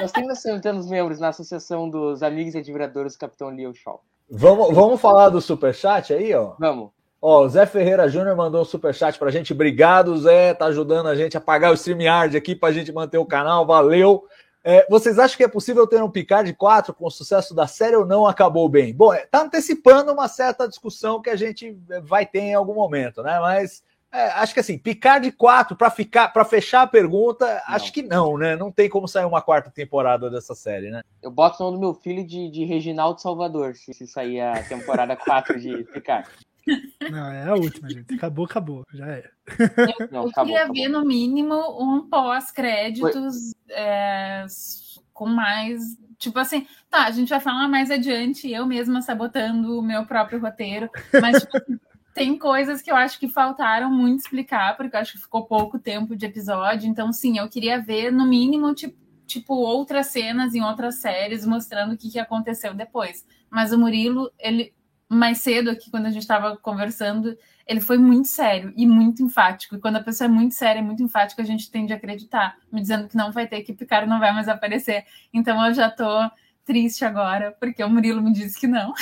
Nós 0.00 0.12
temos 0.12 0.38
sentando 0.40 0.86
membros 0.86 1.18
na 1.18 1.28
associação 1.28 1.88
dos 1.88 2.22
amigos 2.22 2.54
e 2.54 2.58
admiradores 2.58 3.14
do 3.14 3.18
Capitão 3.18 3.48
Leo 3.48 3.74
Shaw. 3.74 4.00
Vamos, 4.30 4.74
vamos 4.74 5.00
falar 5.00 5.28
do 5.30 5.40
superchat 5.40 6.12
aí, 6.12 6.34
ó. 6.34 6.52
Vamos. 6.58 6.90
Ó, 7.24 7.44
o 7.44 7.48
Zé 7.48 7.64
Ferreira 7.66 8.08
Júnior 8.08 8.34
mandou 8.36 8.62
um 8.62 8.64
superchat 8.64 9.16
pra 9.18 9.30
gente. 9.30 9.52
Obrigado, 9.52 10.16
Zé. 10.16 10.54
Tá 10.54 10.64
ajudando 10.66 11.06
a 11.06 11.14
gente 11.14 11.36
a 11.36 11.40
pagar 11.40 11.70
o 11.70 11.74
StreamYard 11.74 12.36
aqui 12.36 12.54
pra 12.56 12.72
gente 12.72 12.90
manter 12.90 13.18
o 13.18 13.24
canal. 13.24 13.64
Valeu. 13.64 14.24
É, 14.64 14.86
vocês 14.88 15.18
acham 15.18 15.36
que 15.36 15.44
é 15.44 15.48
possível 15.48 15.86
ter 15.86 16.02
um 16.02 16.10
Picard 16.10 16.52
4 16.54 16.94
com 16.94 17.06
o 17.06 17.10
sucesso 17.10 17.54
da 17.54 17.66
série 17.66 17.96
ou 17.96 18.06
não 18.06 18.26
acabou 18.26 18.68
bem? 18.68 18.94
Bom, 18.94 19.12
é, 19.12 19.26
tá 19.26 19.42
antecipando 19.42 20.12
uma 20.12 20.28
certa 20.28 20.68
discussão 20.68 21.20
que 21.20 21.30
a 21.30 21.36
gente 21.36 21.76
é, 21.90 22.00
vai 22.00 22.24
ter 22.24 22.40
em 22.40 22.54
algum 22.54 22.74
momento, 22.74 23.22
né? 23.22 23.40
Mas 23.40 23.82
é, 24.12 24.26
acho 24.32 24.54
que 24.54 24.60
assim, 24.60 24.78
Picard 24.78 25.32
4 25.32 25.74
para 25.74 25.90
ficar, 25.90 26.28
para 26.28 26.44
fechar 26.44 26.82
a 26.82 26.86
pergunta, 26.86 27.62
acho 27.66 27.92
que 27.92 28.02
não, 28.02 28.38
né? 28.38 28.54
Não 28.54 28.70
tem 28.70 28.88
como 28.88 29.08
sair 29.08 29.24
uma 29.24 29.42
quarta 29.42 29.70
temporada 29.70 30.30
dessa 30.30 30.54
série, 30.54 30.90
né? 30.90 31.02
Eu 31.20 31.30
boto 31.30 31.60
o 31.60 31.66
nome 31.66 31.78
do 31.78 31.80
meu 31.80 31.94
filho 31.94 32.24
de, 32.24 32.48
de 32.50 32.64
Reginaldo 32.64 33.20
Salvador, 33.20 33.74
se, 33.74 33.92
se 33.92 34.06
sair 34.06 34.40
a 34.40 34.62
temporada 34.62 35.16
4 35.16 35.58
de 35.58 35.82
Picard. 35.84 36.28
Não, 37.10 37.30
é 37.30 37.48
a 37.48 37.54
última, 37.54 37.88
gente. 37.90 38.14
Acabou, 38.14 38.44
acabou. 38.44 38.84
Já 38.92 39.06
é. 39.06 39.30
Não, 40.10 40.22
Eu 40.22 40.28
acabou, 40.28 40.32
queria 40.32 40.58
acabou. 40.58 40.74
ver, 40.74 40.88
no 40.88 41.04
mínimo, 41.04 41.54
um 41.80 42.08
pós-créditos 42.08 43.54
é, 43.70 44.44
com 45.12 45.26
mais. 45.26 45.80
Tipo 46.18 46.38
assim, 46.38 46.66
tá, 46.88 47.06
a 47.06 47.10
gente 47.10 47.30
vai 47.30 47.40
falar 47.40 47.68
mais 47.68 47.90
adiante, 47.90 48.48
eu 48.50 48.64
mesma 48.64 49.02
sabotando 49.02 49.78
o 49.78 49.82
meu 49.82 50.06
próprio 50.06 50.40
roteiro, 50.40 50.88
mas 51.20 51.42
tipo, 51.42 51.56
assim, 51.56 51.80
tem 52.14 52.38
coisas 52.38 52.80
que 52.80 52.92
eu 52.92 52.94
acho 52.94 53.18
que 53.18 53.26
faltaram 53.26 53.90
muito 53.90 54.20
explicar, 54.20 54.76
porque 54.76 54.94
eu 54.94 55.00
acho 55.00 55.14
que 55.14 55.18
ficou 55.18 55.46
pouco 55.46 55.80
tempo 55.80 56.14
de 56.14 56.24
episódio, 56.24 56.88
então 56.88 57.12
sim, 57.12 57.38
eu 57.38 57.48
queria 57.48 57.80
ver, 57.80 58.12
no 58.12 58.24
mínimo, 58.24 58.72
tipo, 58.72 58.96
tipo 59.26 59.54
outras 59.54 60.08
cenas 60.08 60.54
em 60.54 60.62
outras 60.62 61.00
séries 61.00 61.44
mostrando 61.44 61.94
o 61.94 61.96
que, 61.96 62.10
que 62.10 62.18
aconteceu 62.20 62.72
depois. 62.72 63.26
Mas 63.50 63.72
o 63.72 63.78
Murilo, 63.78 64.30
ele 64.38 64.72
mais 65.14 65.38
cedo 65.38 65.70
aqui, 65.70 65.90
quando 65.90 66.06
a 66.06 66.10
gente 66.10 66.22
estava 66.22 66.56
conversando, 66.56 67.36
ele 67.66 67.80
foi 67.80 67.98
muito 67.98 68.28
sério 68.28 68.72
e 68.76 68.86
muito 68.86 69.22
enfático. 69.22 69.76
E 69.76 69.78
quando 69.80 69.96
a 69.96 70.02
pessoa 70.02 70.26
é 70.26 70.30
muito 70.32 70.54
séria 70.54 70.80
e 70.80 70.82
muito 70.82 71.02
enfática, 71.02 71.42
a 71.42 71.44
gente 71.44 71.70
tende 71.70 71.92
a 71.92 71.96
acreditar, 71.96 72.56
me 72.72 72.80
dizendo 72.80 73.08
que 73.08 73.16
não 73.16 73.30
vai 73.30 73.46
ter, 73.46 73.62
que 73.62 73.72
Picard 73.72 74.08
não 74.08 74.18
vai 74.18 74.32
mais 74.32 74.48
aparecer. 74.48 75.04
Então 75.32 75.64
eu 75.66 75.74
já 75.74 75.90
tô 75.90 76.06
triste 76.64 77.04
agora, 77.04 77.54
porque 77.60 77.82
o 77.82 77.88
Murilo 77.90 78.22
me 78.22 78.32
disse 78.32 78.58
que 78.58 78.66
não. 78.66 78.92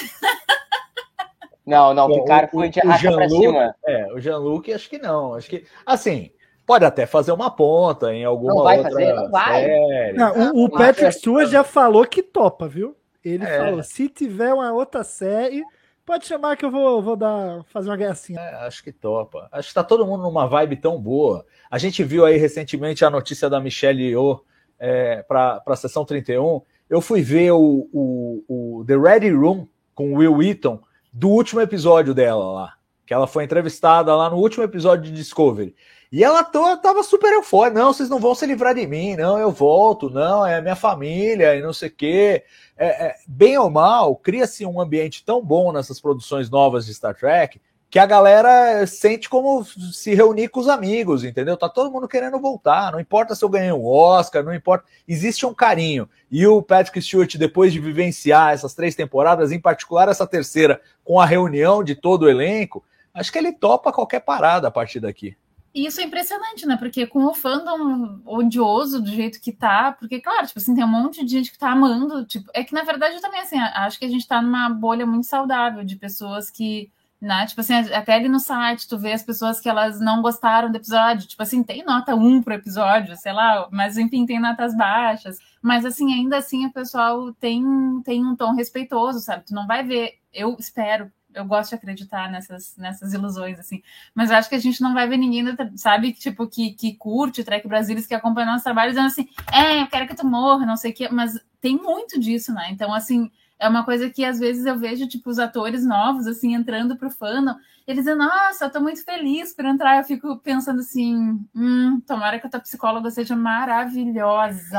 Não, 1.67 1.95
não, 1.95 2.07
o 2.07 2.09
Bom, 2.09 2.21
Picard 2.23 2.49
o- 2.53 2.59
foi 2.59 2.69
de 2.69 2.81
arrasta 2.81 3.13
pra 3.13 3.29
cima. 3.29 3.75
É, 3.87 4.13
o 4.13 4.19
Jean-Luc 4.21 4.73
acho 4.73 4.89
que 4.89 4.99
não. 4.99 5.35
Acho 5.35 5.49
que, 5.49 5.65
assim, 5.87 6.31
pode 6.67 6.85
até 6.85 7.07
fazer 7.07 7.33
uma 7.33 7.51
ponta 7.51 8.13
em 8.13 8.25
alguma 8.25 8.55
Não 8.55 8.63
vai 8.65 8.77
outra 8.79 8.91
fazer, 8.91 9.15
não 9.15 9.31
vai. 9.31 9.63
série. 9.65 10.13
Não, 10.19 10.53
o, 10.55 10.65
o 10.65 10.71
Patrick 10.71 11.13
Stewart 11.13 11.49
já 11.49 11.63
falou 11.63 12.05
que 12.07 12.23
topa, 12.23 12.67
viu? 12.67 12.97
Ele 13.25 13.45
É. 13.45 13.59
falou: 13.59 13.83
se 13.83 14.09
tiver 14.09 14.53
uma 14.53 14.73
outra 14.73 15.05
série, 15.05 15.63
pode 16.05 16.27
chamar 16.27 16.57
que 16.57 16.65
eu 16.65 16.71
vou, 16.71 17.03
vou 17.03 17.17
dar, 17.17 17.65
fazer 17.65 17.91
uma 17.91 17.97
gracinha. 17.97 18.41
É, 18.41 18.67
acho 18.67 18.83
que 18.83 18.93
topa. 18.93 19.49
Acho 19.53 19.69
que 19.69 19.75
tá 19.75 19.85
todo 19.85 20.07
mundo 20.07 20.23
numa 20.23 20.47
vibe 20.47 20.77
tão 20.77 21.01
boa. 21.01 21.45
A 21.71 21.79
gente 21.79 22.03
viu 22.03 22.25
aí 22.25 22.37
recentemente 22.37 23.05
a 23.05 23.11
notícia 23.11 23.49
da 23.49 23.61
Michelle 23.61 24.03
Yeoh 24.03 24.45
é, 24.79 25.23
para 25.23 25.63
a 25.65 25.77
sessão 25.77 26.05
31. 26.05 26.63
Eu 26.89 27.01
fui 27.01 27.23
ver 27.23 27.53
o, 27.53 27.89
o, 27.93 28.45
o 28.81 28.85
The 28.85 28.97
Ready 28.97 29.31
Room 29.31 29.69
com 29.95 30.13
o 30.13 30.17
Will 30.17 30.35
Wheaton 30.35 30.81
do 31.13 31.29
último 31.29 31.61
episódio 31.61 32.15
dela 32.15 32.53
lá. 32.53 32.75
Que 33.07 33.15
ela 33.15 33.27
foi 33.27 33.45
entrevistada 33.45 34.15
lá 34.15 34.31
no 34.31 34.37
último 34.37 34.65
episódio 34.65 35.05
de 35.05 35.13
Discovery. 35.13 35.75
E 36.13 36.25
ela 36.25 36.43
tava 36.43 37.03
super 37.05 37.33
eufórica. 37.33 37.79
Não, 37.79 37.93
vocês 37.93 38.09
não 38.09 38.19
vão 38.19 38.35
se 38.35 38.45
livrar 38.45 38.75
de 38.75 38.87
mim. 38.87 39.17
Não, 39.17 39.39
eu 39.39 39.53
volto. 39.53 40.11
Não, 40.11 40.45
é 40.45 40.57
a 40.57 40.63
minha 40.63 40.75
família 40.75 41.55
e 41.55 41.63
não 41.63 41.73
sei 41.73 41.89
o 41.89 41.93
quê. 41.93 42.45
É, 42.77 43.07
é, 43.07 43.17
bem 43.29 43.57
ou 43.59 43.71
mal, 43.71 44.17
cria-se 44.17 44.67
um 44.67 44.81
ambiente 44.81 45.25
tão 45.25 45.45
bom 45.45 45.73
nessas 45.73 46.01
produções 46.01 46.51
novas 46.51 46.87
de 46.87 46.95
Star 46.95 47.15
Trek 47.15 47.61
que 47.91 47.99
a 47.99 48.07
galera 48.07 48.87
sente 48.87 49.29
como 49.29 49.65
se 49.65 50.15
reunir 50.15 50.49
com 50.49 50.61
os 50.61 50.69
amigos, 50.69 51.25
entendeu? 51.25 51.57
Tá 51.57 51.69
todo 51.69 51.91
mundo 51.91 52.07
querendo 52.07 52.39
voltar. 52.39 52.93
Não 52.93 53.01
importa 53.01 53.35
se 53.35 53.45
eu 53.45 53.49
ganhei 53.49 53.73
um 53.73 53.85
Oscar, 53.85 54.45
não 54.45 54.55
importa. 54.55 54.85
Existe 55.09 55.45
um 55.45 55.53
carinho. 55.53 56.09
E 56.31 56.47
o 56.47 56.63
Patrick 56.63 57.03
Stewart, 57.03 57.37
depois 57.37 57.73
de 57.73 57.81
vivenciar 57.81 58.53
essas 58.53 58.75
três 58.75 58.95
temporadas, 58.95 59.51
em 59.51 59.59
particular 59.59 60.09
essa 60.09 60.25
terceira, 60.25 60.81
com 61.05 61.19
a 61.19 61.27
reunião 61.27 61.83
de 61.83 61.97
todo 61.97 62.23
o 62.23 62.31
elenco, 62.31 62.85
acho 63.13 63.33
que 63.33 63.39
ele 63.39 63.53
topa 63.53 63.93
qualquer 63.93 64.21
parada 64.21 64.69
a 64.69 64.71
partir 64.71 65.01
daqui. 65.01 65.37
E 65.73 65.87
isso 65.87 66.01
é 66.01 66.05
impressionante, 66.05 66.67
né? 66.67 66.77
Porque 66.77 67.07
com 67.07 67.25
o 67.27 67.35
fandom 67.35 68.21
odioso 68.25 69.01
do 69.01 69.09
jeito 69.09 69.41
que 69.41 69.53
tá, 69.53 69.93
porque, 69.93 70.21
claro, 70.21 70.47
tipo 70.47 70.59
assim, 70.59 70.75
tem 70.75 70.85
um 70.85 70.89
monte 70.89 71.25
de 71.25 71.31
gente 71.31 71.53
que 71.53 71.59
tá 71.59 71.71
amando. 71.71 72.25
Tipo, 72.27 72.51
é 72.53 72.65
que, 72.65 72.75
na 72.75 72.83
verdade, 72.83 73.15
eu 73.15 73.21
também, 73.21 73.41
assim, 73.41 73.59
acho 73.59 73.99
que 73.99 74.05
a 74.05 74.09
gente 74.09 74.27
tá 74.27 74.43
numa 74.43 74.69
bolha 74.69 75.07
muito 75.07 75.27
saudável 75.27 75.85
de 75.85 75.95
pessoas 75.95 76.51
que, 76.51 76.91
né, 77.21 77.47
tipo 77.47 77.61
assim, 77.61 77.75
até 77.75 78.15
ali 78.15 78.29
no 78.29 78.41
site, 78.41 78.89
tu 78.89 78.99
vê 78.99 79.13
as 79.13 79.23
pessoas 79.23 79.61
que 79.61 79.69
elas 79.69 80.01
não 80.01 80.23
gostaram 80.23 80.73
do 80.73 80.77
episódio. 80.77 81.29
Tipo 81.29 81.43
assim, 81.43 81.63
tem 81.63 81.85
nota 81.85 82.17
1 82.17 82.43
pro 82.43 82.55
episódio, 82.55 83.17
sei 83.17 83.33
lá, 83.33 83.69
mas 83.71 83.97
enfim, 83.97 84.27
tem 84.27 84.41
notas 84.41 84.77
baixas. 84.77 85.39
Mas 85.63 85.85
assim, 85.85 86.13
ainda 86.13 86.39
assim, 86.39 86.67
o 86.67 86.73
pessoal 86.73 87.33
tem, 87.35 87.63
tem 88.05 88.25
um 88.25 88.35
tom 88.35 88.55
respeitoso, 88.55 89.21
sabe? 89.21 89.45
Tu 89.47 89.55
não 89.55 89.67
vai 89.69 89.85
ver, 89.85 90.15
eu 90.33 90.57
espero. 90.59 91.13
Eu 91.35 91.45
gosto 91.45 91.71
de 91.71 91.77
acreditar 91.77 92.31
nessas, 92.31 92.77
nessas 92.77 93.13
ilusões, 93.13 93.59
assim. 93.59 93.83
Mas 94.15 94.31
eu 94.31 94.37
acho 94.37 94.49
que 94.49 94.55
a 94.55 94.61
gente 94.61 94.81
não 94.81 94.95
vai 94.95 95.09
ver 95.09 95.17
ninguém, 95.17 95.45
sabe, 95.77 96.13
tipo, 96.13 96.47
que, 96.47 96.73
que 96.73 96.95
curte 96.95 97.45
Trek 97.45 97.67
Brasilis, 97.67 98.07
que 98.07 98.15
acompanha 98.15 98.53
nosso 98.53 98.65
trabalho, 98.65 98.91
dizendo 98.91 99.07
assim, 99.07 99.29
é, 99.53 99.83
eu 99.83 99.87
quero 99.87 100.07
que 100.07 100.17
tu 100.17 100.27
morra, 100.27 100.67
não 100.67 100.77
sei 100.77 100.91
o 100.91 100.95
quê. 100.95 101.09
Mas 101.11 101.39
tem 101.61 101.77
muito 101.77 102.19
disso, 102.19 102.53
né? 102.53 102.69
Então, 102.71 102.93
assim, 102.93 103.31
é 103.59 103.69
uma 103.69 103.85
coisa 103.85 104.09
que 104.09 104.25
às 104.25 104.39
vezes 104.39 104.65
eu 104.65 104.79
vejo, 104.79 105.07
tipo, 105.07 105.29
os 105.29 105.39
atores 105.39 105.85
novos, 105.85 106.27
assim, 106.27 106.55
entrando 106.55 106.97
pro 106.97 107.11
fandom, 107.11 107.55
eles 107.87 108.05
dizem, 108.05 108.17
nossa, 108.17 108.67
eu 108.67 108.71
tô 108.71 108.81
muito 108.81 109.05
feliz 109.05 109.55
por 109.55 109.65
entrar. 109.65 109.99
Eu 109.99 110.05
fico 110.05 110.37
pensando 110.39 110.81
assim, 110.81 111.39
hum, 111.55 112.01
tomara 112.07 112.39
que 112.39 112.47
a 112.47 112.51
tua 112.51 112.61
psicóloga 112.61 113.11
seja 113.11 113.37
maravilhosa. 113.37 114.79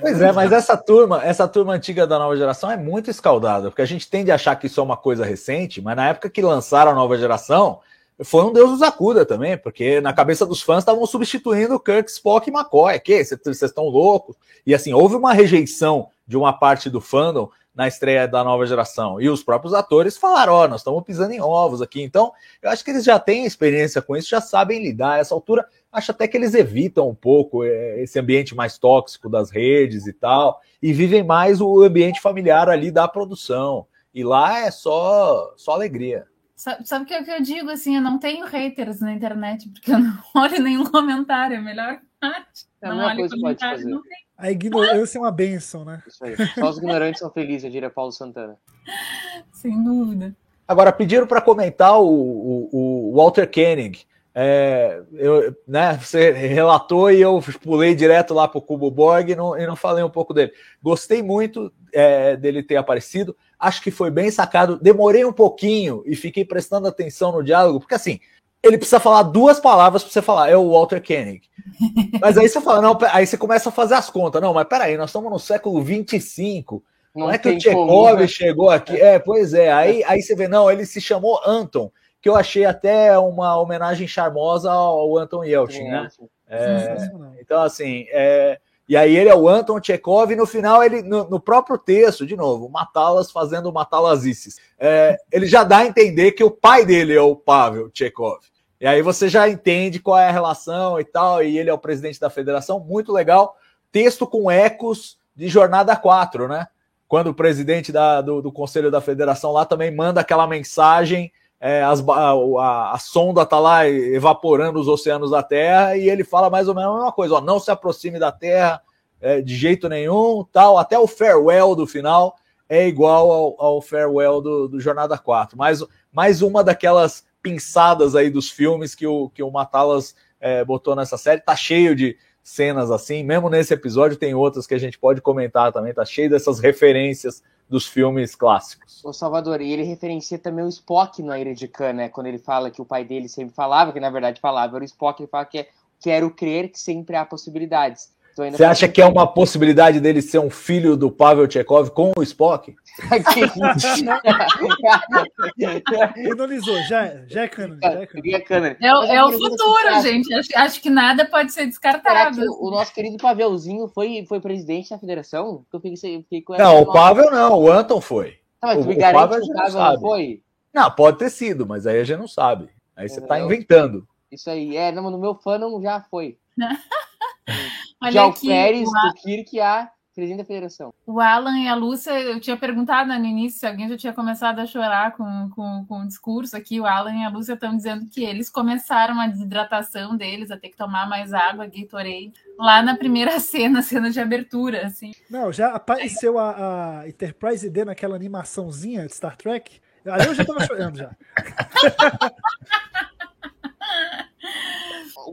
Pois 0.00 0.20
é, 0.20 0.32
mas 0.32 0.52
essa 0.52 0.76
turma, 0.76 1.24
essa 1.24 1.46
turma 1.46 1.74
antiga 1.74 2.06
da 2.06 2.18
nova 2.18 2.36
geração 2.36 2.70
é 2.70 2.76
muito 2.76 3.10
escaldada, 3.10 3.70
porque 3.70 3.82
a 3.82 3.86
gente 3.86 4.08
tende 4.08 4.30
a 4.30 4.36
achar 4.36 4.56
que 4.56 4.66
isso 4.66 4.80
é 4.80 4.82
uma 4.82 4.96
coisa 4.96 5.24
recente, 5.24 5.80
mas 5.82 5.96
na 5.96 6.08
época 6.08 6.30
que 6.30 6.40
lançaram 6.40 6.92
a 6.92 6.94
nova 6.94 7.18
geração, 7.18 7.80
foi 8.22 8.44
um 8.44 8.52
Deus 8.52 8.70
nos 8.70 8.82
acuda 8.82 9.24
também, 9.24 9.56
porque 9.56 10.00
na 10.00 10.12
cabeça 10.12 10.44
dos 10.44 10.62
fãs 10.62 10.80
estavam 10.80 11.06
substituindo 11.06 11.80
Kirk, 11.80 12.10
Spock 12.10 12.48
e 12.48 12.52
McCoy. 12.52 13.00
Que 13.00 13.24
vocês 13.24 13.62
estão 13.62 13.84
loucos? 13.84 14.36
E 14.66 14.74
assim, 14.74 14.92
houve 14.92 15.16
uma 15.16 15.32
rejeição 15.32 16.08
de 16.26 16.36
uma 16.36 16.52
parte 16.52 16.90
do 16.90 17.00
fandom 17.00 17.50
na 17.74 17.88
estreia 17.88 18.28
da 18.28 18.44
nova 18.44 18.66
geração. 18.66 19.20
E 19.20 19.30
os 19.30 19.42
próprios 19.42 19.72
atores 19.72 20.18
falaram: 20.18 20.52
Ó, 20.52 20.64
oh, 20.64 20.68
nós 20.68 20.80
estamos 20.80 21.02
pisando 21.02 21.32
em 21.32 21.40
ovos 21.40 21.80
aqui. 21.80 22.02
Então, 22.02 22.32
eu 22.60 22.70
acho 22.70 22.84
que 22.84 22.90
eles 22.90 23.04
já 23.04 23.18
têm 23.18 23.46
experiência 23.46 24.02
com 24.02 24.14
isso, 24.14 24.28
já 24.28 24.40
sabem 24.40 24.82
lidar. 24.82 25.12
A 25.12 25.18
essa 25.18 25.34
altura, 25.34 25.66
acho 25.92 26.10
até 26.10 26.28
que 26.28 26.36
eles 26.36 26.54
evitam 26.54 27.08
um 27.08 27.14
pouco 27.14 27.64
esse 27.64 28.18
ambiente 28.18 28.54
mais 28.54 28.78
tóxico 28.78 29.28
das 29.28 29.50
redes 29.50 30.06
e 30.06 30.12
tal, 30.12 30.60
e 30.82 30.92
vivem 30.92 31.22
mais 31.22 31.60
o 31.60 31.82
ambiente 31.82 32.20
familiar 32.20 32.68
ali 32.68 32.90
da 32.90 33.08
produção. 33.08 33.86
E 34.14 34.24
lá 34.24 34.60
é 34.60 34.70
só, 34.70 35.52
só 35.56 35.72
alegria. 35.72 36.26
Sabe, 36.56 36.86
sabe 36.86 37.04
o 37.04 37.08
que, 37.08 37.22
que 37.22 37.30
eu 37.30 37.40
digo 37.40 37.70
assim? 37.70 37.96
Eu 37.96 38.02
não 38.02 38.18
tenho 38.18 38.44
haters 38.44 39.00
na 39.00 39.12
internet, 39.12 39.68
porque 39.70 39.92
eu 39.92 39.98
não 39.98 40.18
olho 40.36 40.62
nenhum 40.62 40.84
comentário, 40.84 41.54
é 41.54 41.58
a 41.58 41.62
melhor 41.62 42.00
parte. 42.20 42.66
É 42.82 42.88
não 42.88 42.96
melhor 42.96 43.16
olho 43.16 43.30
comentário, 43.30 43.78
fazer. 43.78 43.90
não 43.90 44.02
tem. 44.02 44.18
A 44.36 44.50
ignorância 44.50 45.18
é 45.18 45.20
uma 45.20 45.30
benção, 45.30 45.84
né? 45.84 46.02
Isso 46.06 46.24
aí. 46.24 46.34
Só 46.54 46.70
os 46.70 46.78
ignorantes 46.78 47.20
são 47.20 47.30
felizes, 47.30 47.64
eu 47.64 47.70
diria 47.70 47.90
Paulo 47.90 48.12
Santana. 48.12 48.56
Sem 49.52 49.82
dúvida. 49.82 50.34
Agora, 50.66 50.92
pediram 50.92 51.26
para 51.26 51.40
comentar 51.40 52.00
o, 52.00 52.06
o, 52.06 52.68
o, 52.72 53.16
Walter 53.16 53.50
Koenig 53.50 54.06
É, 54.32 55.02
eu, 55.12 55.56
né, 55.66 55.98
você 56.00 56.30
relatou 56.30 57.10
e 57.10 57.20
eu 57.20 57.42
pulei 57.62 57.94
direto 57.94 58.32
lá 58.32 58.46
para 58.46 58.58
o 58.58 58.62
Cubo 58.62 58.90
Borg 58.90 59.30
e 59.30 59.36
não, 59.36 59.58
e 59.58 59.66
não 59.66 59.74
falei 59.74 60.04
um 60.04 60.10
pouco 60.10 60.32
dele. 60.32 60.52
Gostei 60.82 61.22
muito 61.22 61.72
é, 61.92 62.36
dele 62.36 62.62
ter 62.62 62.76
aparecido, 62.76 63.36
acho 63.58 63.82
que 63.82 63.90
foi 63.90 64.10
bem 64.10 64.30
sacado. 64.30 64.78
Demorei 64.80 65.24
um 65.24 65.32
pouquinho 65.32 66.02
e 66.06 66.14
fiquei 66.14 66.44
prestando 66.44 66.86
atenção 66.86 67.32
no 67.32 67.42
diálogo, 67.42 67.80
porque 67.80 67.94
assim, 67.94 68.20
ele 68.62 68.78
precisa 68.78 69.00
falar 69.00 69.24
duas 69.24 69.58
palavras 69.58 70.02
para 70.02 70.12
você 70.12 70.22
falar, 70.22 70.48
é 70.48 70.56
o 70.56 70.70
Walter 70.70 71.04
Koenig. 71.04 71.42
Mas 72.20 72.38
aí 72.38 72.48
você 72.48 72.60
fala, 72.60 72.80
não, 72.80 72.96
aí 73.10 73.26
você 73.26 73.36
começa 73.36 73.70
a 73.70 73.72
fazer 73.72 73.94
as 73.94 74.10
contas. 74.10 74.40
Não, 74.40 74.54
mas 74.54 74.66
peraí, 74.68 74.96
nós 74.96 75.10
estamos 75.10 75.30
no 75.30 75.38
século 75.38 75.82
25. 75.82 76.82
Não, 77.14 77.26
não 77.26 77.32
é 77.32 77.38
que 77.38 77.48
o 77.48 77.58
Tchekov 77.58 78.20
né? 78.20 78.26
chegou 78.26 78.70
aqui. 78.70 79.00
É, 79.00 79.18
pois 79.18 79.54
é. 79.54 79.72
Aí, 79.72 80.04
aí 80.04 80.22
você 80.22 80.34
vê, 80.34 80.46
não, 80.46 80.70
ele 80.70 80.84
se 80.84 81.00
chamou 81.00 81.40
Anton 81.44 81.90
que 82.20 82.28
eu 82.28 82.36
achei 82.36 82.64
até 82.64 83.18
uma 83.18 83.58
homenagem 83.58 84.06
charmosa 84.06 84.70
ao 84.70 85.16
Anton 85.16 85.44
Yelchin, 85.44 85.84
né? 85.84 86.08
É, 86.48 86.96
então, 87.40 87.62
assim, 87.62 88.06
é, 88.10 88.58
e 88.88 88.96
aí 88.96 89.16
ele 89.16 89.30
é 89.30 89.34
o 89.34 89.48
Anton 89.48 89.80
Chekhov, 89.80 90.32
e 90.32 90.36
no 90.36 90.44
final, 90.44 90.82
ele, 90.82 91.00
no, 91.00 91.30
no 91.30 91.38
próprio 91.38 91.78
texto, 91.78 92.26
de 92.26 92.36
novo, 92.36 92.68
Matalas 92.68 93.30
fazendo 93.30 93.72
Matalazices, 93.72 94.58
é, 94.76 95.16
ele 95.30 95.46
já 95.46 95.62
dá 95.62 95.78
a 95.78 95.86
entender 95.86 96.32
que 96.32 96.42
o 96.42 96.50
pai 96.50 96.84
dele 96.84 97.14
é 97.14 97.20
o 97.20 97.36
Pavel 97.36 97.88
Chekhov. 97.94 98.40
E 98.80 98.86
aí 98.86 99.00
você 99.00 99.28
já 99.28 99.48
entende 99.48 100.00
qual 100.00 100.18
é 100.18 100.26
a 100.26 100.32
relação 100.32 100.98
e 100.98 101.04
tal, 101.04 101.42
e 101.42 101.56
ele 101.56 101.70
é 101.70 101.72
o 101.72 101.78
presidente 101.78 102.18
da 102.18 102.28
federação, 102.28 102.80
muito 102.80 103.12
legal. 103.12 103.56
Texto 103.92 104.26
com 104.26 104.50
ecos 104.50 105.18
de 105.36 105.46
Jornada 105.46 105.94
4, 105.94 106.48
né? 106.48 106.66
Quando 107.06 107.28
o 107.28 107.34
presidente 107.34 107.92
da, 107.92 108.20
do, 108.20 108.42
do 108.42 108.50
Conselho 108.50 108.90
da 108.90 109.00
Federação 109.00 109.52
lá 109.52 109.64
também 109.64 109.94
manda 109.94 110.20
aquela 110.20 110.46
mensagem 110.46 111.30
é, 111.60 111.82
as, 111.82 112.00
a, 112.08 112.32
a, 112.32 112.94
a, 112.94 112.98
sonda 112.98 113.42
está 113.42 113.58
lá 113.58 113.86
evaporando 113.86 114.80
os 114.80 114.88
oceanos 114.88 115.30
da 115.30 115.42
Terra 115.42 115.94
e 115.94 116.08
ele 116.08 116.24
fala 116.24 116.48
mais 116.48 116.68
ou 116.68 116.74
menos 116.74 116.90
a 116.90 116.94
mesma 116.94 117.12
coisa: 117.12 117.34
ó, 117.34 117.40
não 117.42 117.60
se 117.60 117.70
aproxime 117.70 118.18
da 118.18 118.32
Terra 118.32 118.80
é, 119.20 119.42
de 119.42 119.54
jeito 119.54 119.86
nenhum, 119.86 120.42
tal. 120.50 120.78
Até 120.78 120.98
o 120.98 121.06
farewell 121.06 121.76
do 121.76 121.86
final 121.86 122.34
é 122.66 122.88
igual 122.88 123.30
ao, 123.30 123.62
ao 123.62 123.82
farewell 123.82 124.40
do, 124.40 124.68
do, 124.68 124.80
Jornada 124.80 125.18
4. 125.18 125.58
Mais, 125.58 125.84
mais 126.10 126.40
uma 126.40 126.64
daquelas 126.64 127.26
pinçadas 127.42 128.16
aí 128.16 128.30
dos 128.30 128.48
filmes 128.48 128.94
que 128.94 129.06
o, 129.06 129.28
que 129.28 129.42
o 129.42 129.50
Matalas 129.50 130.14
é, 130.40 130.64
botou 130.64 130.96
nessa 130.96 131.18
série. 131.18 131.42
Tá 131.42 131.54
cheio 131.54 131.94
de 131.94 132.16
cenas 132.42 132.90
assim, 132.90 133.22
mesmo 133.22 133.48
nesse 133.48 133.72
episódio 133.72 134.16
tem 134.16 134.34
outras 134.34 134.66
que 134.66 134.74
a 134.74 134.78
gente 134.78 134.98
pode 134.98 135.20
comentar 135.20 135.72
também. 135.72 135.94
Tá 135.94 136.04
cheio 136.04 136.30
dessas 136.30 136.58
referências 136.58 137.42
dos 137.68 137.86
filmes 137.86 138.34
clássicos. 138.34 139.00
O 139.04 139.12
Salvador, 139.12 139.60
e 139.60 139.72
ele 139.72 139.84
referencia 139.84 140.38
também 140.38 140.64
o 140.64 140.68
Spock 140.68 141.22
na 141.22 141.38
Ilha 141.38 141.54
de 141.54 141.68
Khan, 141.68 141.92
né? 141.92 142.08
Quando 142.08 142.26
ele 142.26 142.38
fala 142.38 142.70
que 142.70 142.82
o 142.82 142.84
pai 142.84 143.04
dele 143.04 143.28
sempre 143.28 143.54
falava, 143.54 143.92
que 143.92 144.00
na 144.00 144.10
verdade 144.10 144.40
falava, 144.40 144.76
era 144.76 144.82
o 144.82 144.86
Spock, 144.86 145.22
ele 145.22 145.30
fala 145.30 145.44
que 145.44 145.58
é, 145.58 145.68
quero 146.00 146.30
crer 146.30 146.70
que 146.70 146.80
sempre 146.80 147.14
há 147.14 147.24
possibilidades. 147.24 148.10
Você 148.34 148.64
acha 148.64 148.88
que 148.88 149.02
é 149.02 149.06
uma 149.06 149.26
possibilidade 149.26 150.00
dele 150.00 150.22
ser 150.22 150.38
um 150.38 150.50
filho 150.50 150.96
do 150.96 151.10
Pavel 151.10 151.50
Chekhov 151.50 151.90
com 151.90 152.12
o 152.16 152.22
Spock? 152.22 152.76
Finalizou, 156.14 156.80
já, 156.84 157.26
já 157.26 157.42
é 157.42 157.48
canon. 157.48 157.76
Já 157.80 157.90
é, 157.90 158.06
canon. 158.40 158.66
é, 158.66 158.76
é 158.80 159.24
o 159.24 159.32
futuro, 159.32 160.00
gente. 160.02 160.32
Acho, 160.32 160.48
acho, 160.56 160.80
que 160.80 160.90
nada 160.90 161.26
pode 161.26 161.52
ser 161.52 161.66
descartado. 161.66 162.40
o 162.60 162.70
nosso 162.70 162.94
querido 162.94 163.16
Pavelzinho 163.16 163.88
foi, 163.88 164.24
foi 164.26 164.40
presidente 164.40 164.90
da 164.90 164.98
federação? 164.98 165.64
Eu 165.72 165.80
fiquei, 165.80 166.24
fiquei 166.28 166.58
não, 166.58 166.82
o 166.82 166.92
Pavel 166.92 167.30
não, 167.30 167.58
o 167.58 167.70
Anton 167.70 168.00
foi. 168.00 168.38
Não, 168.62 168.74
mas 168.74 168.86
o, 168.86 168.90
o 168.90 168.98
Pavel 168.98 169.40
que 169.40 169.50
o 169.50 169.54
Pavel 169.54 169.80
não 169.80 170.00
foi? 170.00 170.42
Não, 170.72 170.90
pode 170.90 171.18
ter 171.18 171.30
sido, 171.30 171.66
mas 171.66 171.86
aí 171.86 172.00
a 172.00 172.04
gente 172.04 172.18
não 172.18 172.28
sabe. 172.28 172.68
Aí 172.96 173.08
você 173.08 173.20
está 173.20 173.40
inventando. 173.40 174.06
Isso 174.30 174.48
aí, 174.48 174.76
é, 174.76 174.92
não, 174.92 175.10
no 175.10 175.18
meu 175.18 175.34
fã 175.34 175.58
não 175.58 175.82
já 175.82 176.00
foi. 176.00 176.38
Olha 178.02 178.12
Já 178.12 178.26
aqui, 178.26 178.46
o 178.46 178.50
Pérez, 178.50 178.88
o, 178.88 178.92
o 178.92 179.14
Kirk 179.14 179.60
a 179.60 179.90
presidente 180.20 180.38
da 180.38 180.44
federação. 180.44 180.92
O 181.06 181.20
Alan 181.20 181.58
e 181.58 181.68
a 181.68 181.74
Lúcia, 181.74 182.12
eu 182.20 182.40
tinha 182.40 182.56
perguntado 182.56 183.08
no 183.08 183.24
início 183.24 183.60
se 183.60 183.66
alguém 183.66 183.88
já 183.88 183.96
tinha 183.96 184.12
começado 184.12 184.58
a 184.58 184.66
chorar 184.66 185.16
com, 185.16 185.50
com, 185.54 185.84
com 185.86 186.02
o 186.02 186.06
discurso 186.06 186.56
aqui. 186.56 186.80
O 186.80 186.86
Alan 186.86 187.14
e 187.14 187.24
a 187.24 187.30
Lúcia 187.30 187.54
estão 187.54 187.76
dizendo 187.76 188.06
que 188.06 188.24
eles 188.24 188.50
começaram 188.50 189.18
a 189.20 189.26
desidratação 189.26 190.16
deles, 190.16 190.50
a 190.50 190.56
ter 190.56 190.68
que 190.68 190.76
tomar 190.76 191.08
mais 191.08 191.32
água, 191.32 191.66
Gatorade, 191.66 192.32
lá 192.58 192.82
na 192.82 192.96
primeira 192.96 193.38
cena, 193.40 193.82
cena 193.82 194.10
de 194.10 194.20
abertura, 194.20 194.86
assim. 194.86 195.12
Não, 195.30 195.52
já 195.52 195.74
apareceu 195.74 196.38
a, 196.38 197.00
a 197.00 197.08
Enterprise 197.08 197.70
D 197.70 197.84
naquela 197.84 198.16
animaçãozinha 198.16 199.06
de 199.06 199.14
Star 199.14 199.36
Trek. 199.36 199.80
Ali 200.06 200.26
eu 200.26 200.34
já 200.34 200.44
tava 200.44 200.66
chorando 200.66 200.98
já. 200.98 201.10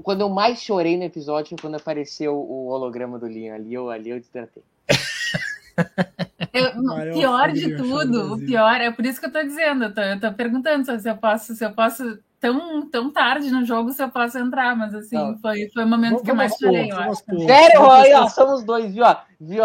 quando 0.03 0.21
eu 0.21 0.29
mais 0.29 0.61
chorei 0.61 0.97
no 0.97 1.03
episódio 1.03 1.49
foi 1.49 1.57
quando 1.59 1.75
apareceu 1.75 2.35
o 2.35 2.67
holograma 2.67 3.17
do 3.17 3.27
Liam. 3.27 3.55
Ali 3.55 3.73
eu, 3.73 3.89
ali 3.89 4.09
eu 4.09 4.19
desidratei. 4.19 4.63
Eu, 6.53 7.13
pior 7.13 7.51
de 7.51 7.75
tudo, 7.75 8.33
o 8.33 8.37
pior, 8.39 8.81
é 8.81 8.89
por 8.89 9.05
isso 9.05 9.19
que 9.19 9.27
eu 9.27 9.31
tô 9.31 9.43
dizendo, 9.43 9.83
eu 9.83 9.93
tô, 9.93 10.01
eu 10.01 10.19
tô 10.19 10.33
perguntando 10.33 10.99
se 10.99 11.07
eu 11.07 11.15
posso, 11.15 11.53
se 11.53 11.63
eu 11.63 11.71
posso 11.71 12.17
tão, 12.39 12.87
tão 12.89 13.11
tarde 13.11 13.51
no 13.51 13.65
jogo 13.65 13.91
se 13.91 14.01
eu 14.01 14.09
posso 14.09 14.37
entrar, 14.37 14.75
mas 14.75 14.93
assim, 14.93 15.17
foi, 15.41 15.69
foi 15.73 15.83
o 15.83 15.87
momento 15.87 16.11
vamos, 16.11 16.23
que 16.23 16.31
eu 16.31 16.35
mais 16.35 16.55
chorei, 16.55 16.91
eu 16.91 16.97
acho. 16.97 17.23
Sério, 17.45 17.81
ó, 17.81 18.27
somos 18.29 18.63
dois, 18.63 18.93
viu? 18.93 19.05
Viu? 19.39 19.63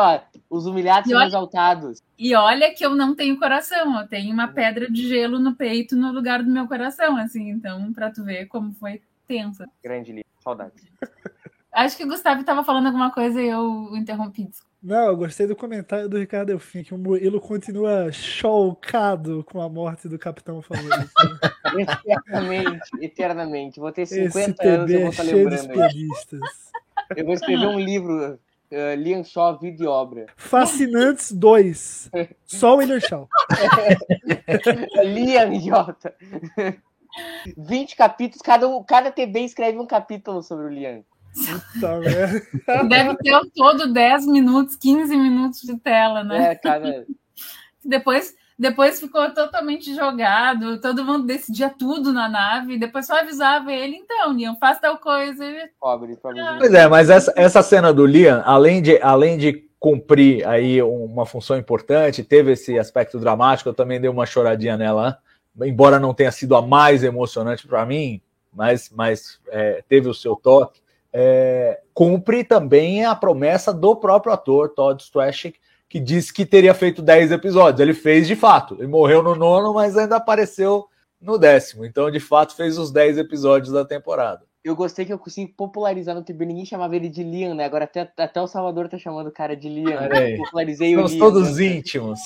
Os 0.51 0.67
humilhados 0.67 1.11
e 1.11 1.15
são 1.15 1.23
exaltados. 1.23 2.03
E 2.19 2.35
olha 2.35 2.75
que 2.75 2.85
eu 2.85 2.95
não 2.95 3.15
tenho 3.15 3.39
coração, 3.39 4.01
eu 4.01 4.07
tenho 4.07 4.33
uma 4.33 4.49
pedra 4.49 4.91
de 4.91 5.09
gelo 5.09 5.39
no 5.39 5.55
peito 5.55 5.97
no 5.97 6.13
lugar 6.13 6.43
do 6.43 6.51
meu 6.51 6.67
coração, 6.67 7.17
assim, 7.17 7.49
então, 7.49 7.93
pra 7.93 8.11
tu 8.11 8.23
ver 8.25 8.47
como 8.47 8.73
foi 8.75 9.01
tensa. 9.27 9.69
Grande 9.83 10.13
livro, 10.13 10.31
saudade. 10.41 10.73
Acho 11.73 11.97
que 11.97 12.05
o 12.05 12.09
Gustavo 12.09 12.41
estava 12.41 12.63
falando 12.63 12.87
alguma 12.87 13.11
coisa 13.11 13.41
e 13.41 13.49
eu 13.49 13.97
interrompi. 13.97 14.51
Não, 14.83 15.07
eu 15.07 15.17
gostei 15.17 15.47
do 15.47 15.55
comentário 15.57 16.09
do 16.09 16.19
Ricardo 16.19 16.51
Elfim, 16.51 16.83
que 16.83 16.93
o 16.93 16.99
Murilo 16.99 17.41
continua 17.41 18.11
chocado 18.11 19.45
com 19.45 19.61
a 19.61 19.69
morte 19.69 20.09
do 20.09 20.19
Capitão 20.19 20.61
favorito. 20.61 21.11
eternamente, 21.79 22.91
eternamente. 23.01 23.81
Vou 23.81 23.93
ter 23.93 24.07
50 24.07 24.51
Esse 24.51 24.69
anos 24.69 24.91
e 24.91 24.99
vou 24.99 25.09
estar 25.09 25.23
é 25.23 25.33
lembrando. 25.33 26.41
Eu 27.17 27.25
vou 27.25 27.35
escrever 27.35 27.67
um 27.67 27.79
livro, 27.79 28.35
uh, 28.35 28.95
Liam 28.97 29.23
Shaw, 29.23 29.57
Vida 29.57 29.85
e 29.85 29.87
Obra. 29.87 30.27
Fascinantes 30.37 31.31
2. 31.31 32.11
Só 32.45 32.75
o 32.75 32.79
William 32.79 33.01
Shaw. 33.01 33.29
Liam, 35.05 35.53
idiota. 35.53 36.13
20 37.57 37.97
capítulos, 37.97 38.43
cada, 38.43 38.69
um, 38.69 38.83
cada 38.83 39.11
TV 39.11 39.41
escreve 39.41 39.79
um 39.79 39.87
capítulo 39.87 40.43
sobre 40.43 40.67
o 40.67 40.69
Lian. 40.69 41.03
Deve 42.89 43.17
ter 43.17 43.41
todo 43.55 43.93
10 43.93 44.27
minutos, 44.27 44.77
15 44.77 45.17
minutos 45.17 45.61
de 45.63 45.79
tela, 45.79 46.23
né? 46.23 46.53
É, 46.53 46.55
cara. 46.55 47.07
depois, 47.83 48.35
depois 48.59 49.01
ficou 49.01 49.31
totalmente 49.33 49.95
jogado, 49.95 50.81
todo 50.81 51.05
mundo 51.05 51.27
decidia 51.27 51.71
tudo 51.71 52.13
na 52.13 52.29
nave, 52.29 52.79
depois 52.79 53.07
só 53.07 53.21
avisava 53.21 53.73
ele, 53.73 53.97
então, 53.97 54.33
Liam, 54.33 54.57
faz 54.57 54.79
tal 54.79 54.99
coisa. 54.99 55.45
Pobre, 55.81 56.17
pobre. 56.17 56.41
Ah. 56.41 56.57
Pois 56.59 56.75
é, 56.75 56.87
mas 56.87 57.09
essa, 57.09 57.33
essa 57.35 57.63
cena 57.63 57.93
do 57.93 58.05
Liam, 58.05 58.43
além 58.45 58.83
de, 58.83 59.01
além 59.01 59.39
de 59.39 59.69
cumprir 59.81 60.47
aí 60.47 60.81
uma 60.83 61.27
função 61.27 61.57
importante, 61.57 62.23
teve 62.23 62.53
esse 62.53 62.79
aspecto 62.79 63.19
dramático, 63.19 63.69
eu 63.69 63.75
também 63.75 64.01
dei 64.01 64.09
uma 64.09 64.27
choradinha 64.27 64.77
nela, 64.77 65.11
né? 65.11 65.17
Embora 65.61 65.99
não 65.99 66.15
tenha 66.15 66.33
sido 66.33 66.57
a 66.57 66.63
mais 66.63 67.05
emocionante 67.05 67.67
para 67.67 67.85
mim, 67.85 68.21
mas, 68.53 68.91
mas 68.91 69.41
é, 69.49 69.83
teve 69.89 70.09
o 70.09 70.15
seu 70.15 70.37
toque, 70.37 70.81
é, 71.13 71.81
cumpre 71.93 72.45
também 72.45 73.05
a 73.05 73.15
promessa 73.15 73.73
do 73.73 73.95
próprio 73.97 74.33
ator, 74.33 74.71
Todd 74.71 75.03
Strachek, 75.03 75.59
que 75.89 76.01
disse 76.01 76.33
que 76.33 76.47
teria 76.47 76.73
feito 76.73 77.03
10 77.03 77.33
episódios. 77.33 77.81
Ele 77.81 77.93
fez 77.93 78.27
de 78.27 78.35
fato. 78.35 78.77
Ele 78.79 78.87
morreu 78.87 79.23
no 79.23 79.35
nono, 79.35 79.75
mas 79.75 79.97
ainda 79.97 80.17
apareceu 80.17 80.87
no 81.21 81.37
décimo. 81.39 81.85
Então, 81.85 82.11
de 82.11 82.19
fato, 82.19 82.57
fez 82.57 82.79
os 82.79 82.91
10 82.91 83.19
episódios 83.19 83.73
da 83.73 83.85
temporada. 83.85 84.43
Eu 84.65 84.75
gostei 84.75 85.05
que 85.05 85.13
eu 85.13 85.19
consegui 85.19 85.53
popularizar 85.53 86.15
no 86.15 86.23
TV. 86.23 86.47
Ninguém 86.47 86.65
chamava 86.65 86.97
ele 86.97 87.09
de 87.09 87.23
Liam, 87.23 87.55
né? 87.55 87.65
Agora 87.65 87.85
até, 87.85 88.11
até 88.17 88.41
o 88.41 88.47
Salvador 88.47 88.89
tá 88.89 88.97
chamando 88.97 89.27
o 89.27 89.33
cara 89.33 89.57
de 89.57 89.69
Liam. 89.69 90.01
Né? 90.09 90.37
Popularizei 90.39 90.95
Somos 90.95 91.13
o 91.13 91.15
Liam. 91.15 91.27
todos 91.27 91.57
né? 91.59 91.67
íntimos. 91.67 92.21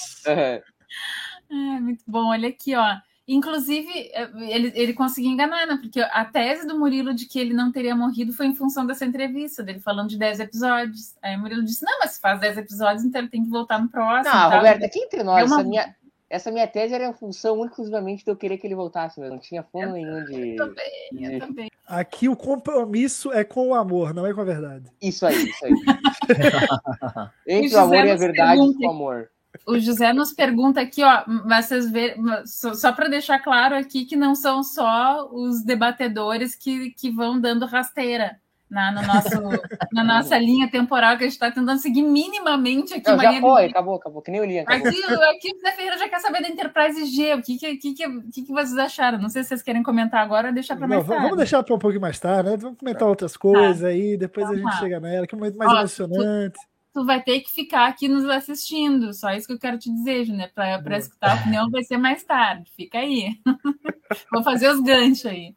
É, 1.48 1.80
muito 1.80 2.04
bom. 2.06 2.30
Olha 2.30 2.48
aqui, 2.48 2.74
ó. 2.74 2.96
Inclusive, 3.28 3.90
é, 4.12 4.30
ele, 4.48 4.72
ele 4.76 4.94
conseguiu 4.94 5.32
enganar, 5.32 5.66
né? 5.66 5.76
Porque 5.80 6.00
a 6.00 6.24
tese 6.24 6.64
do 6.64 6.78
Murilo 6.78 7.12
de 7.12 7.26
que 7.26 7.40
ele 7.40 7.52
não 7.52 7.72
teria 7.72 7.96
morrido 7.96 8.32
foi 8.32 8.46
em 8.46 8.54
função 8.54 8.86
dessa 8.86 9.04
entrevista, 9.04 9.64
dele 9.64 9.80
falando 9.80 10.08
de 10.08 10.18
10 10.18 10.40
episódios. 10.40 11.16
Aí 11.20 11.34
o 11.34 11.40
Murilo 11.40 11.64
disse: 11.64 11.84
não, 11.84 11.98
mas 11.98 12.12
se 12.12 12.20
faz 12.20 12.38
10 12.38 12.58
episódios, 12.58 13.04
então 13.04 13.20
ele 13.20 13.30
tem 13.30 13.42
que 13.42 13.50
voltar 13.50 13.80
no 13.80 13.88
próximo. 13.88 14.32
Não, 14.32 14.50
Roberta, 14.50 14.86
aqui 14.86 15.00
entre 15.00 15.24
nós, 15.24 15.50
uma... 15.50 15.56
essa, 15.56 15.68
minha, 15.68 15.96
essa 16.30 16.50
minha 16.52 16.68
tese 16.68 16.94
era 16.94 17.08
em 17.08 17.12
função 17.12 17.64
exclusivamente 17.64 18.24
de 18.24 18.30
eu 18.30 18.36
querer 18.36 18.58
que 18.58 18.66
ele 18.66 18.76
voltasse, 18.76 19.18
mas 19.18 19.28
não 19.28 19.40
tinha 19.40 19.64
fundo 19.64 19.92
nenhum 19.92 20.24
de. 20.24 20.50
Eu 20.50 20.56
também, 20.56 21.32
eu 21.34 21.40
também. 21.40 21.70
Aqui 21.84 22.28
o 22.28 22.36
compromisso 22.36 23.32
é 23.32 23.42
com 23.42 23.70
o 23.70 23.74
amor, 23.74 24.14
não 24.14 24.24
é 24.24 24.32
com 24.32 24.40
a 24.40 24.44
verdade. 24.44 24.88
Isso 25.02 25.26
aí, 25.26 25.50
isso 25.50 25.64
aí. 25.64 25.72
entre 27.44 27.74
o 27.74 27.80
amor 27.80 28.06
e 28.06 28.10
a 28.12 28.16
verdade, 28.16 28.60
com 28.74 28.86
o 28.86 28.90
amor. 28.90 29.30
O 29.66 29.78
José 29.78 30.12
nos 30.12 30.32
pergunta 30.32 30.80
aqui, 30.80 31.02
ó, 31.02 31.24
mas 31.26 31.66
vocês 31.66 31.90
vê, 31.90 32.16
só, 32.44 32.72
só 32.72 32.92
para 32.92 33.08
deixar 33.08 33.40
claro 33.40 33.74
aqui 33.74 34.04
que 34.04 34.14
não 34.14 34.34
são 34.34 34.62
só 34.62 35.28
os 35.32 35.64
debatedores 35.64 36.54
que, 36.54 36.90
que 36.90 37.10
vão 37.10 37.40
dando 37.40 37.66
rasteira 37.66 38.38
na, 38.70 38.92
no 38.92 39.02
nosso, 39.02 39.28
na 39.92 40.04
nossa 40.04 40.38
linha 40.38 40.68
temporal 40.70 41.16
que 41.16 41.24
a 41.24 41.26
gente 41.26 41.34
está 41.34 41.50
tentando 41.50 41.78
seguir 41.80 42.02
minimamente 42.02 42.94
aqui. 42.94 43.10
Não, 43.10 43.18
já 43.18 43.40
foi, 43.40 43.66
acabou, 43.66 43.94
acabou, 43.94 44.22
que 44.22 44.30
nem 44.30 44.40
o 44.40 44.44
Lian. 44.44 44.62
Aqui, 44.66 44.88
aqui 44.88 45.52
o 45.54 45.60
Zé 45.60 45.72
Ferreira 45.72 45.98
já 45.98 46.08
quer 46.08 46.20
saber 46.20 46.42
da 46.42 46.48
Enterprise 46.48 47.06
G. 47.06 47.34
O 47.34 47.42
que, 47.42 47.56
que, 47.56 47.76
que, 47.76 47.94
que, 47.94 48.42
que 48.42 48.52
vocês 48.52 48.76
acharam? 48.76 49.18
Não 49.18 49.28
sei 49.28 49.42
se 49.42 49.50
vocês 49.50 49.62
querem 49.62 49.82
comentar 49.82 50.20
agora 50.20 50.48
ou 50.48 50.54
deixar 50.54 50.76
para 50.76 50.86
mais 50.86 51.06
tarde. 51.06 51.22
Vamos 51.22 51.36
deixar 51.36 51.62
para 51.62 51.74
um 51.74 51.78
pouco 51.78 52.00
mais 52.00 52.18
tarde, 52.18 52.50
né? 52.50 52.56
Vamos 52.56 52.78
comentar 52.78 53.08
outras 53.08 53.36
coisas 53.36 53.84
aí, 53.84 54.16
depois 54.16 54.46
a 54.46 54.50
Vamos 54.50 54.62
gente 54.62 54.72
lá. 54.72 54.80
chega 54.80 55.00
nela, 55.00 55.26
que 55.26 55.34
é 55.34 55.36
um 55.36 55.40
momento 55.40 55.56
mais 55.56 55.72
Ó, 55.72 55.78
emocionante. 55.78 56.54
Tu 56.54 56.75
vai 57.04 57.22
ter 57.22 57.40
que 57.40 57.52
ficar 57.52 57.86
aqui 57.86 58.08
nos 58.08 58.24
assistindo. 58.24 59.12
Só 59.12 59.32
isso 59.32 59.46
que 59.46 59.52
eu 59.52 59.58
quero 59.58 59.78
te 59.78 59.90
dizer, 59.90 60.24
Júnior. 60.24 60.50
Para 60.54 60.98
escutar 60.98 61.32
a 61.32 61.40
opinião 61.40 61.70
vai 61.70 61.82
ser 61.84 61.96
mais 61.96 62.22
tarde. 62.24 62.70
Fica 62.76 62.98
aí. 62.98 63.38
Vou 64.32 64.42
fazer 64.42 64.70
os 64.70 64.80
ganchos 64.80 65.26
aí. 65.26 65.54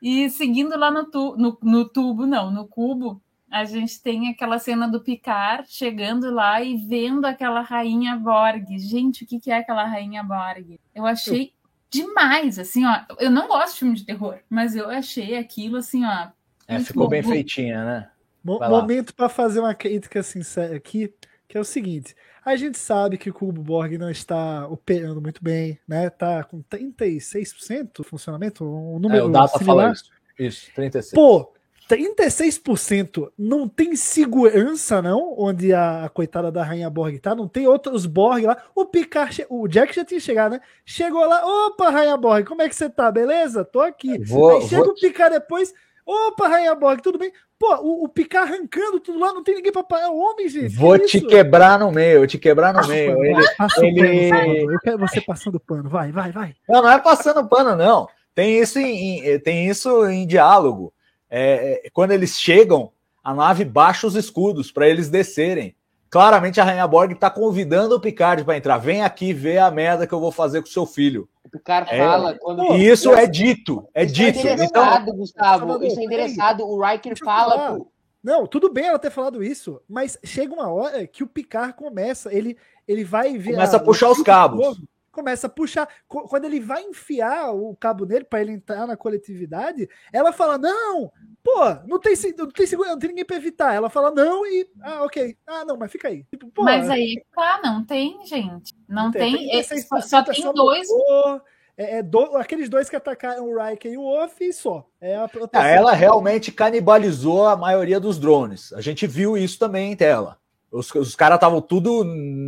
E 0.00 0.28
seguindo 0.30 0.78
lá 0.78 0.90
no, 0.90 1.04
tu, 1.10 1.36
no, 1.36 1.58
no 1.62 1.88
tubo, 1.88 2.26
não, 2.26 2.50
no 2.50 2.66
cubo, 2.66 3.20
a 3.50 3.64
gente 3.64 4.02
tem 4.02 4.28
aquela 4.28 4.58
cena 4.58 4.86
do 4.86 5.00
Picard 5.00 5.66
chegando 5.68 6.30
lá 6.30 6.62
e 6.62 6.76
vendo 6.76 7.24
aquela 7.24 7.60
rainha 7.60 8.16
Borg. 8.16 8.78
Gente, 8.78 9.24
o 9.24 9.26
que, 9.26 9.40
que 9.40 9.50
é 9.50 9.58
aquela 9.58 9.84
rainha 9.84 10.22
Borg? 10.22 10.78
Eu 10.94 11.06
achei 11.06 11.52
demais, 11.90 12.58
assim, 12.58 12.84
ó. 12.84 13.00
Eu 13.18 13.30
não 13.30 13.48
gosto 13.48 13.72
de 13.74 13.78
filme 13.78 13.94
de 13.94 14.04
terror, 14.04 14.38
mas 14.50 14.76
eu 14.76 14.90
achei 14.90 15.36
aquilo, 15.36 15.78
assim, 15.78 16.04
ó. 16.04 16.28
É, 16.68 16.80
ficou 16.80 17.08
bem 17.08 17.22
feitinha, 17.22 17.84
né? 17.84 18.10
Mo- 18.46 18.58
Vai 18.58 18.68
momento 18.68 19.14
para 19.14 19.28
fazer 19.28 19.60
uma 19.60 19.74
crítica 19.74 20.22
sincera 20.22 20.76
aqui, 20.76 21.12
que 21.48 21.56
é 21.58 21.60
o 21.60 21.64
seguinte: 21.64 22.14
a 22.44 22.54
gente 22.56 22.78
sabe 22.78 23.18
que 23.18 23.28
o 23.30 23.34
Cubo 23.34 23.60
Borg 23.62 23.98
não 23.98 24.10
está 24.10 24.66
operando 24.68 25.20
muito 25.20 25.42
bem, 25.42 25.78
né? 25.86 26.08
Tá 26.10 26.44
com 26.44 26.62
36% 26.62 28.02
de 28.02 28.08
funcionamento, 28.08 28.64
um 28.64 28.96
É, 28.96 29.00
número 29.00 29.26
o 29.26 29.28
Data 29.30 29.58
similar. 29.58 29.76
fala 29.86 29.92
isso. 29.92 30.10
Isso, 30.38 30.70
36. 30.74 31.12
Pô, 31.14 31.52
36% 31.88 33.30
não 33.38 33.68
tem 33.68 33.94
segurança, 33.96 35.00
não? 35.00 35.34
Onde 35.38 35.72
a, 35.72 36.04
a 36.04 36.08
coitada 36.08 36.50
da 36.52 36.62
Rainha 36.62 36.90
Borg 36.90 37.18
tá? 37.18 37.34
Não 37.34 37.48
tem 37.48 37.66
outros 37.66 38.06
Borg 38.06 38.44
lá. 38.44 38.56
O 38.74 38.84
Picard, 38.84 39.46
o 39.48 39.66
Jack 39.68 39.94
já 39.94 40.04
tinha 40.04 40.20
chegado, 40.20 40.52
né? 40.52 40.60
Chegou 40.84 41.24
lá, 41.26 41.42
opa, 41.66 41.90
Rainha 41.90 42.16
Borg, 42.16 42.44
como 42.46 42.62
é 42.62 42.68
que 42.68 42.74
você 42.76 42.88
tá? 42.90 43.10
Beleza? 43.10 43.64
Tô 43.64 43.80
aqui. 43.80 44.18
Vou- 44.24 44.56
Aí 44.56 44.68
chega 44.68 44.82
vou- 44.84 44.92
o 44.92 44.94
Picard 44.94 45.34
depois, 45.34 45.72
opa, 46.06 46.48
Rainha 46.48 46.74
Borg, 46.74 47.00
tudo 47.02 47.18
bem? 47.18 47.32
Pô, 47.58 47.74
o, 47.76 48.04
o 48.04 48.08
Picard 48.08 48.52
arrancando 48.52 49.00
tudo 49.00 49.18
lá, 49.18 49.32
não 49.32 49.42
tem 49.42 49.56
ninguém 49.56 49.72
pra 49.72 49.82
parar. 49.82 50.04
É 50.04 50.08
o 50.08 50.16
homem, 50.16 50.48
gente. 50.48 50.76
Vou 50.76 50.98
que 50.98 51.06
te 51.06 51.18
isso? 51.18 51.26
quebrar 51.26 51.78
no 51.78 51.90
meio, 51.90 52.18
vou 52.18 52.26
te 52.26 52.38
quebrar 52.38 52.72
no 52.74 52.80
o 52.82 52.86
meio. 52.86 53.12
pano, 53.12 53.24
Ele- 53.24 53.34
vai, 53.34 53.54
passa 53.56 53.86
ele- 53.86 54.30
pano. 54.30 54.72
Eu 54.72 54.80
quero 54.80 54.98
você 54.98 55.20
passando 55.20 55.58
pano. 55.60 55.88
Vai, 55.88 56.12
vai, 56.12 56.30
vai. 56.30 56.54
Não, 56.68 56.82
não 56.82 56.90
é 56.90 56.98
passando 56.98 57.46
pano, 57.48 57.74
não. 57.74 58.08
Tem 58.34 58.58
isso 58.60 58.78
em, 58.78 59.26
em- 59.26 59.38
tem 59.40 59.66
isso 59.68 60.06
em 60.06 60.26
diálogo. 60.26 60.92
É, 61.30 61.86
é, 61.86 61.90
quando 61.90 62.12
eles 62.12 62.38
chegam, 62.38 62.92
a 63.24 63.34
nave 63.34 63.64
baixa 63.64 64.06
os 64.06 64.14
escudos 64.14 64.70
para 64.70 64.86
eles 64.88 65.08
descerem. 65.08 65.74
Claramente 66.10 66.60
a 66.60 66.64
Rainha 66.64 66.86
Borg 66.86 67.12
está 67.12 67.28
convidando 67.28 67.96
o 67.96 68.00
Picard 68.00 68.44
para 68.44 68.56
entrar. 68.56 68.78
Vem 68.78 69.02
aqui 69.02 69.32
ver 69.32 69.58
a 69.58 69.70
merda 69.70 70.06
que 70.06 70.12
eu 70.14 70.20
vou 70.20 70.30
fazer 70.30 70.60
com 70.60 70.66
seu 70.68 70.86
filho. 70.86 71.28
O 71.56 71.58
Picard 71.58 71.90
É. 71.94 71.98
fala 71.98 72.34
quando. 72.38 72.62
E 72.76 72.88
isso 72.88 73.12
é 73.12 73.26
dito, 73.26 73.88
é 73.94 74.04
Isso 74.04 74.14
dito. 74.14 74.46
é 74.46 74.52
Então, 74.64 75.04
Gustavo. 75.16 75.84
Isso 75.84 75.98
é 75.98 76.04
endereçado. 76.04 76.64
O 76.66 76.80
Riker 76.84 77.16
fala. 77.24 77.72
pro- 77.74 77.88
Não, 78.22 78.46
tudo 78.46 78.72
bem 78.72 78.86
ela 78.86 78.98
ter 78.98 79.10
falado 79.10 79.42
isso, 79.42 79.80
mas 79.88 80.18
chega 80.24 80.52
uma 80.52 80.68
hora 80.68 81.06
que 81.06 81.22
o 81.22 81.28
Picard 81.28 81.74
começa, 81.74 82.34
ele, 82.34 82.56
ele 82.88 83.04
vai 83.04 83.38
ver. 83.38 83.52
Começa 83.52 83.76
a 83.76 83.80
puxar 83.80 84.10
os 84.10 84.20
cabos. 84.22 84.80
Começa 85.12 85.46
a 85.46 85.50
puxar. 85.50 85.88
Quando 86.08 86.44
ele 86.44 86.60
vai 86.60 86.82
enfiar 86.82 87.50
o 87.54 87.74
cabo 87.76 88.04
nele 88.04 88.24
para 88.24 88.40
ele 88.42 88.52
entrar 88.52 88.86
na 88.86 88.96
coletividade, 88.98 89.88
ela 90.12 90.30
fala: 90.32 90.58
Não, 90.58 91.10
pô, 91.46 91.86
não 91.86 92.00
tem, 92.00 92.16
se- 92.16 92.34
não 92.36 92.48
tem 92.50 92.66
segurança, 92.66 92.94
não 92.94 93.00
tem 93.00 93.10
ninguém 93.10 93.24
para 93.24 93.36
evitar. 93.36 93.72
Ela 93.74 93.88
fala: 93.88 94.10
Não, 94.10 94.44
e. 94.44 94.68
Ah, 94.82 95.04
ok. 95.04 95.36
Ah, 95.46 95.64
não, 95.64 95.76
mas 95.76 95.90
fica 95.92 96.08
aí. 96.08 96.24
Tipo, 96.30 96.48
pô, 96.48 96.64
Mas 96.64 96.90
aí, 96.90 97.22
tá, 97.34 97.60
não 97.62 97.84
tem, 97.84 98.18
gente. 98.26 98.74
Não 98.88 99.10
tem. 99.10 99.50
é, 99.56 99.62
36% 99.62 99.86
só, 99.88 100.00
só 100.00 100.22
tem 100.22 100.42
só 100.42 100.52
dois. 100.52 100.88
motor, 100.88 101.42
É, 101.78 101.98
é 101.98 102.02
do- 102.02 102.36
aqueles 102.36 102.68
dois 102.68 102.88
que 102.88 102.96
atacaram 102.96 103.44
o 103.48 103.56
Riker 103.62 103.92
e 103.92 103.96
o 103.98 104.02
Off 104.04 104.42
e 104.42 104.52
só. 104.52 104.86
É 105.00 105.16
a 105.16 105.28
proteção. 105.28 105.64
Ah, 105.66 105.68
ela 105.68 105.92
realmente 105.92 106.50
canibalizou 106.50 107.46
a 107.46 107.54
maioria 107.56 108.00
dos 108.00 108.18
drones. 108.18 108.72
A 108.72 108.80
gente 108.80 109.06
viu 109.06 109.36
isso 109.36 109.58
também 109.58 109.92
em 109.92 109.96
tela. 109.96 110.38
Os, 110.72 110.92
os 110.94 111.14
caras 111.14 111.36
estavam 111.36 111.60
tudo 111.60 112.02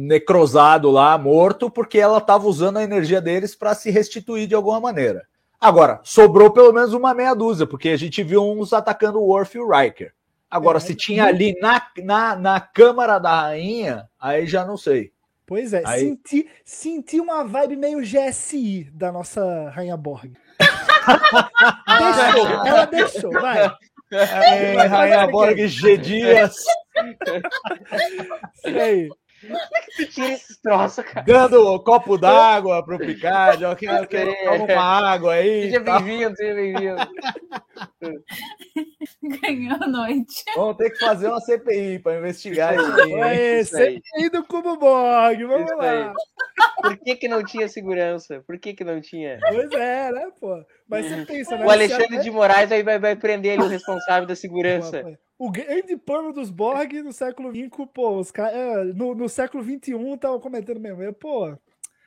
necrosado 0.09 0.91
lá, 0.91 1.17
morto, 1.19 1.71
porque 1.71 1.99
ela 1.99 2.19
estava 2.19 2.47
usando 2.47 2.79
a 2.79 2.83
energia 2.83 3.21
deles 3.21 3.55
para 3.55 3.75
se 3.75 3.91
restituir 3.91 4.47
de 4.47 4.55
alguma 4.55 4.81
maneira. 4.81 5.27
Agora, 5.61 6.01
sobrou 6.05 6.51
pelo 6.53 6.73
menos 6.73 6.93
uma 6.93 7.13
meia 7.13 7.35
dúzia, 7.35 7.67
porque 7.67 7.89
a 7.89 7.97
gente 7.97 8.23
viu 8.23 8.43
uns 8.49 8.73
atacando 8.73 9.19
o 9.19 9.27
Worf 9.27 9.57
e 9.57 9.61
o 9.61 9.69
Riker. 9.69 10.13
Agora, 10.51 10.79
É, 10.79 10.81
se 10.81 10.95
tinha 10.95 11.25
ali 11.25 11.55
na, 11.61 11.83
na, 11.99 12.37
na 12.37 12.61
câmara 12.61 13.19
da 13.19 13.43
rainha, 13.43 14.09
aí 14.19 14.47
já 14.47 14.65
não 14.65 14.77
sei. 14.77 15.13
Pois 15.45 15.73
é, 15.73 15.83
Aí- 15.85 16.01
senti, 16.01 16.49
senti 16.65 17.21
uma 17.21 17.43
vibe 17.45 17.77
meio 17.77 18.01
GSI 18.01 18.91
da 18.93 19.11
nossa 19.11 19.71
Rainha 19.71 19.97
Borg. 19.97 20.33
deixou, 21.99 22.67
ela 22.67 22.85
deixou, 22.87 23.33
vai. 23.33 23.71
É, 24.11 24.87
Rainha 24.87 25.27
Borg 25.27 25.67
G 25.67 25.97
Dias 25.99 26.57
Isso 28.65 28.79
aí. 28.79 29.09
Tu 29.97 30.07
tira 30.09 30.33
esses 30.33 30.59
troços, 30.61 31.05
cara. 31.05 31.25
dando 31.27 31.67
o 31.67 31.81
copo 31.81 32.19
d'água 32.19 32.85
pro 32.85 32.99
Picard. 32.99 33.63
Eu 33.63 33.77
quero, 33.77 34.07
quero 34.07 34.35
tomar 34.45 34.65
uma 34.65 35.11
água 35.11 35.35
aí. 35.35 35.63
Seja 35.65 35.85
tá? 35.85 36.01
bem-vindo, 36.01 36.37
seja 36.37 36.55
bem-vindo. 36.55 36.97
Ganhou 39.43 39.77
a 39.81 39.87
noite. 39.87 40.45
Vamos 40.55 40.77
ter 40.77 40.91
que 40.91 40.99
fazer 40.99 41.29
uma 41.29 41.41
CPI 41.41 41.99
para 42.01 42.19
investigar 42.19 42.75
isso 42.75 43.01
aí. 43.01 43.15
Aê, 43.21 43.61
Isso 43.61 43.77
aí. 43.77 44.03
CPI 44.03 44.31
do 44.31 44.45
Cubo 44.45 44.77
Borg, 44.77 45.45
vamos 45.45 45.71
Isso 45.71 45.77
lá. 45.77 45.91
aí. 45.91 46.13
Por 46.83 46.97
que, 46.99 47.17
que 47.17 47.29
não 47.29 47.45
tinha 47.45 47.69
segurança? 47.69 48.43
Por 48.47 48.59
que, 48.59 48.75
que 48.75 48.85
não 48.85 49.01
tinha? 49.01 49.39
Pois 49.41 49.71
é, 49.73 50.13
né, 50.13 50.31
pô? 50.41 50.65
Mas 50.89 51.07
você 51.07 51.27
pensa, 51.27 51.57
né? 51.57 51.67
O 51.67 51.71
Alexandre 51.71 52.19
de 52.19 52.31
Moraes 52.31 52.73
aí 52.73 52.83
vai, 52.83 52.99
vai 52.99 53.15
prender 53.15 53.53
ele, 53.53 53.63
o 53.63 53.69
responsável 53.69 54.27
da 54.27 54.35
segurança. 54.35 55.19
O 55.39 55.51
grande 55.51 55.97
plano 55.97 56.33
dos 56.33 56.51
Borg 56.51 56.93
no 57.03 57.13
século 57.13 57.51
XX, 57.55 57.87
pô, 57.93 58.19
os 58.19 58.31
caras. 58.31 58.95
No, 58.95 59.15
no 59.15 59.29
século 59.29 59.63
XXI 59.63 59.93
estavam 60.15 60.41
comentando 60.41 60.81
mesmo. 60.81 61.03
Eu, 61.03 61.13
pô, 61.13 61.55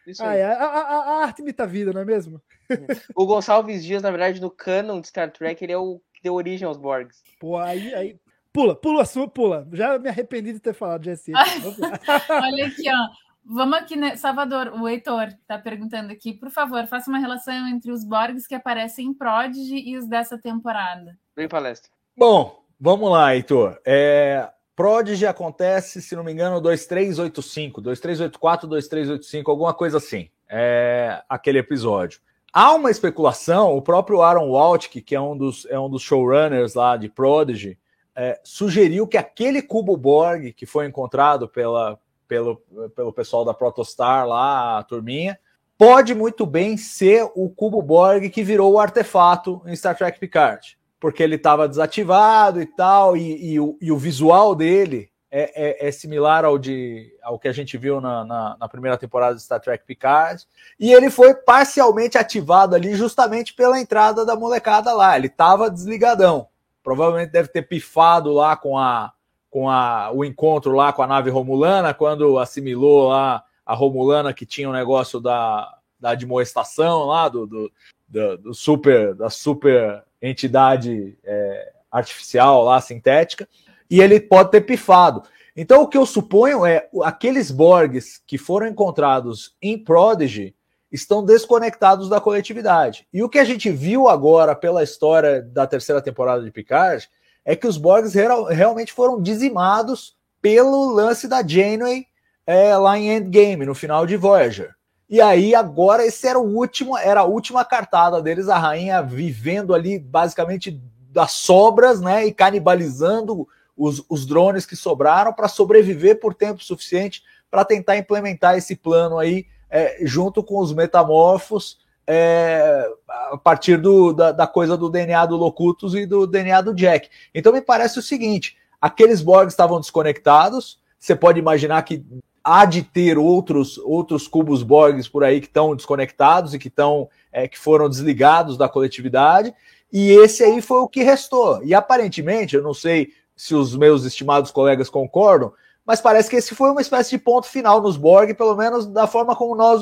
Isso 0.06 0.24
ai, 0.24 0.41
aí. 0.41 0.52
a, 0.52 0.54
a, 0.54 0.65
a- 0.65 0.98
a 0.98 1.24
arte 1.24 1.41
imita 1.41 1.63
a 1.63 1.67
vida, 1.67 1.94
não 1.94 2.02
é 2.02 2.06
mesmo? 2.06 2.41
O 3.15 3.26
Gonçalves 3.26 3.84
Dias, 3.84 4.02
na 4.02 4.10
verdade, 4.12 4.41
no 4.41 4.50
canon 4.50 5.00
de 5.00 5.08
Star 5.08 5.32
Trek, 5.32 5.63
ele 5.63 5.74
é 5.74 5.78
o 5.78 6.02
que 6.13 6.22
deu 6.24 6.34
origem 6.34 6.67
aos 6.67 6.78
Borgs. 6.78 7.22
Pô, 7.39 7.58
aí, 7.58 7.94
aí. 7.94 8.17
Pula, 8.52 8.76
pula 8.76 9.04
assunto, 9.04 9.30
pula. 9.32 9.67
Já 9.72 9.98
me 9.98 10.10
arrependi 10.10 10.52
de 10.54 10.60
ter 10.60 10.74
falado 10.74 11.04
de 11.04 11.10
lá. 11.32 11.39
Olha 12.44 12.67
aqui, 12.67 12.84
ó. 12.89 13.31
Vamos 13.44 13.78
aqui, 13.78 13.96
né? 13.96 14.16
Salvador, 14.16 14.72
o 14.80 14.88
Heitor 14.88 15.30
tá 15.48 15.58
perguntando 15.58 16.12
aqui. 16.12 16.34
Por 16.34 16.50
favor, 16.50 16.86
faça 16.88 17.10
uma 17.10 17.20
relação 17.20 17.68
entre 17.68 17.92
os 17.92 18.04
Borgs 18.04 18.48
que 18.48 18.56
aparecem 18.56 19.08
em 19.08 19.14
Prodigy 19.14 19.78
e 19.78 19.98
os 19.98 20.08
dessa 20.08 20.38
temporada. 20.38 21.18
Vem 21.36 21.48
palestra. 21.48 21.92
Bom, 22.16 22.64
vamos 22.80 23.12
lá, 23.12 23.36
Heitor. 23.36 23.80
É, 23.86 24.50
Prodigy 24.76 25.26
acontece, 25.26 26.02
se 26.02 26.16
não 26.16 26.24
me 26.24 26.32
engano, 26.32 26.62
2385, 26.62 27.82
2384, 27.82 28.68
2385, 28.68 29.52
alguma 29.52 29.74
coisa 29.74 29.98
assim. 29.98 30.30
É 30.48 31.22
aquele 31.28 31.60
episódio. 31.60 32.20
Há 32.54 32.74
uma 32.74 32.92
especulação, 32.92 33.76
o 33.76 33.82
próprio 33.82 34.22
Aaron 34.22 34.50
Waltke, 34.50 35.02
que 35.02 35.16
é 35.16 35.22
um 35.22 35.38
dos, 35.38 35.66
é 35.68 35.80
um 35.80 35.90
dos 35.90 36.02
showrunners 36.02 36.74
lá 36.74 36.98
de 36.98 37.08
Prodigy, 37.08 37.78
é, 38.14 38.40
sugeriu 38.44 39.08
que 39.08 39.18
aquele 39.18 39.62
cubo 39.62 39.96
Borg 39.96 40.52
que 40.52 40.66
foi 40.66 40.86
encontrado 40.86 41.48
pela, 41.48 41.98
pelo, 42.32 42.56
pelo 42.96 43.12
pessoal 43.12 43.44
da 43.44 43.54
Protostar 43.54 44.26
lá, 44.26 44.78
a 44.80 44.84
turminha, 44.84 45.38
pode 45.78 46.15
muito 46.15 46.46
bem 46.46 46.78
ser 46.78 47.30
o 47.36 47.50
cubo 47.50 47.82
Borg 47.82 48.30
que 48.30 48.41
virou 48.41 48.72
o 48.72 48.80
artefato 48.80 49.62
em 49.65 49.76
Star 49.76 49.98
Trek 49.98 50.17
Picard 50.17 50.78
porque 50.98 51.22
ele 51.22 51.36
estava 51.36 51.67
desativado 51.67 52.62
e 52.62 52.65
tal, 52.67 53.17
e, 53.17 53.54
e 53.54 53.60
o, 53.60 53.76
e 53.82 53.91
o 53.91 53.98
visual 53.98 54.54
dele 54.56 55.10
é, 55.32 55.86
é- 55.86 55.88
é 55.88 55.91
similar 55.91 56.46
ao, 56.46 56.58
de, 56.60 57.12
ao 57.24 57.39
que 57.39 57.48
a 57.48 57.52
gente 57.52 57.76
viu 57.76 58.00
na, 58.00 58.24
na- 58.24 58.56
na 58.60 58.70
primeira 58.70 58.96
temporada 58.98 59.36
de 59.36 59.41
Star 59.41 59.60
Trek 59.60 59.84
Picard, 59.84 60.46
e 60.80 60.94
ele 60.94 61.10
foi 61.10 61.34
parcialmente 61.34 62.17
ativado 62.20 62.76
ali 62.76 62.94
justamente 62.94 63.54
pela 63.56 63.80
entrada 63.80 64.24
da 64.24 64.36
molecada 64.38 64.94
lá, 64.94 65.17
ele 65.17 65.26
estava 65.28 65.70
desligadão, 65.72 66.48
provavelmente 66.84 67.32
deve 67.32 67.50
ter 67.50 67.63
pifado 67.63 68.32
lá 68.32 68.56
com, 68.56 68.78
a, 68.78 69.12
com 69.52 69.70
a, 69.70 70.10
o 70.12 70.24
encontro 70.24 70.72
lá 70.72 70.94
com 70.94 71.04
a 71.04 71.08
nave 71.08 71.30
Romulana, 71.30 71.94
quando 71.94 72.40
assimilou 72.40 73.10
lá 73.10 73.44
a 73.66 73.76
Romulana 73.76 74.34
que 74.34 74.46
tinha 74.46 74.70
o 74.70 74.74
negócio 74.74 75.20
da, 75.20 75.78
da 76.00 76.12
admoestação 76.12 77.04
lá, 77.04 77.28
do, 77.28 77.46
do, 77.46 77.72
do, 78.08 78.38
do 78.38 78.54
super, 78.54 79.14
da 79.14 79.30
super 79.30 80.04
entidade 80.22 81.18
é, 81.24 81.74
artificial 81.92 82.64
lá, 82.64 82.80
sintética, 82.80 83.48
e 83.90 84.00
ele 84.00 84.22
pode 84.22 84.52
ter 84.52 84.62
pifado. 84.62 85.24
Então, 85.56 85.82
o 85.82 85.88
que 85.88 85.98
eu 85.98 86.06
suponho 86.06 86.66
é 86.66 86.88
aqueles 87.04 87.52
Borgs 87.52 88.22
que 88.26 88.38
foram 88.38 88.68
encontrados 88.68 89.54
em 89.62 89.78
Prodigy 89.78 90.56
estão 90.90 91.26
desconectados 91.26 92.08
da 92.08 92.22
coletividade. 92.22 93.06
E 93.14 93.22
o 93.22 93.28
que 93.28 93.38
a 93.40 93.44
gente 93.44 93.70
viu 93.70 94.08
agora 94.08 94.56
pela 94.56 94.82
história 94.82 95.42
da 95.42 95.68
terceira 95.68 96.02
temporada 96.02 96.42
de 96.42 96.52
Picard 96.52 97.10
é 97.46 97.56
que 97.56 97.68
os 97.68 97.78
Borgs 97.78 98.14
real, 98.14 98.46
realmente 98.46 98.94
foram 98.94 99.22
dizimados 99.22 100.16
pelo 100.42 100.92
lance 100.94 101.28
da 101.28 101.46
Janeway 101.46 102.06
é, 102.46 102.76
lá 102.76 102.98
em 102.98 103.10
Endgame, 103.10 103.66
no 103.66 103.76
final 103.76 104.06
de 104.06 104.18
Voyager. 104.18 104.74
E 105.10 105.20
aí, 105.20 105.54
agora, 105.54 106.06
esse 106.06 106.26
era 106.26 106.40
o 106.40 106.56
último, 106.56 106.98
era 106.98 107.22
a 107.22 107.26
última 107.26 107.66
cartada 107.66 108.22
deles, 108.22 108.48
a 108.48 108.58
rainha 108.58 109.02
vivendo 109.02 109.74
ali 109.74 110.00
basicamente 110.00 110.82
das 111.10 111.34
sobras, 111.34 112.00
né? 112.00 112.26
E 112.26 112.34
canibalizando 112.34 113.46
os, 113.76 114.04
os 114.08 114.26
drones 114.26 114.66
que 114.66 114.76
sobraram 114.76 115.34
para 115.34 115.50
sobreviver 115.50 116.20
por 116.20 116.34
tempo 116.34 116.64
suficiente 116.64 117.24
para 117.50 117.66
tentar 117.66 117.98
implementar 117.98 118.58
esse 118.58 118.76
plano 118.76 119.18
aí 119.18 119.46
é, 119.70 119.98
junto 120.04 120.42
com 120.42 120.60
os 120.60 120.74
metamorfos 120.74 121.80
é, 122.08 122.90
a 123.32 123.38
partir 123.38 123.78
do, 123.78 124.14
da, 124.14 124.32
da, 124.32 124.48
coisa 124.48 124.76
do 124.76 124.90
DNA 124.90 125.26
do 125.26 125.38
Locutus 125.38 125.94
e 125.94 126.06
do 126.06 126.26
DNA 126.26 126.62
do 126.62 126.74
Jack. 126.74 127.10
Então 127.34 127.54
me 127.54 127.62
parece 127.62 128.00
o 128.00 128.02
seguinte: 128.02 128.58
aqueles 128.80 129.22
Borgs 129.22 129.54
estavam 129.54 129.80
desconectados. 129.80 130.80
Você 131.00 131.16
pode 131.16 131.40
imaginar 131.40 131.82
que 131.84 132.04
há 132.44 132.66
de 132.66 132.84
ter 132.84 133.18
outros 133.18 133.78
outros 133.80 134.28
cubos 134.28 134.64
Borgs 134.64 135.08
por 135.08 135.24
aí 135.24 135.40
que 135.40 135.48
estão 135.48 135.76
desconectados 135.76 136.54
e 136.54 136.60
que 136.60 136.68
estão 136.68 137.08
é, 137.32 137.48
que 137.48 137.58
foram 137.58 137.90
desligados 137.90 138.58
da 138.58 138.68
coletividade. 138.68 139.54
E 139.92 140.12
esse 140.12 140.44
aí 140.44 140.62
foi 140.62 140.80
o 140.80 140.88
que 140.88 141.04
restou. 141.04 141.64
E 141.64 141.74
aparentemente, 141.74 142.56
eu 142.56 142.64
não 142.64 142.74
sei 142.74 143.10
se 143.36 143.56
os 143.56 143.76
meus 143.76 144.04
estimados 144.06 144.52
colegas 144.52 144.90
concordam, 144.90 145.52
mas 145.86 146.02
parece 146.02 146.30
que 146.30 146.36
esse 146.36 146.54
foi 146.56 146.70
uma 146.70 146.82
espécie 146.82 147.12
de 147.12 147.17
ponto 147.17 147.48
final 147.48 147.82
nos 147.82 147.98
Borg, 147.98 148.34
pelo 148.34 148.56
menos 148.56 148.86
da 148.86 149.08
forma 149.08 149.36
como 149.36 149.56
nós 149.56 149.82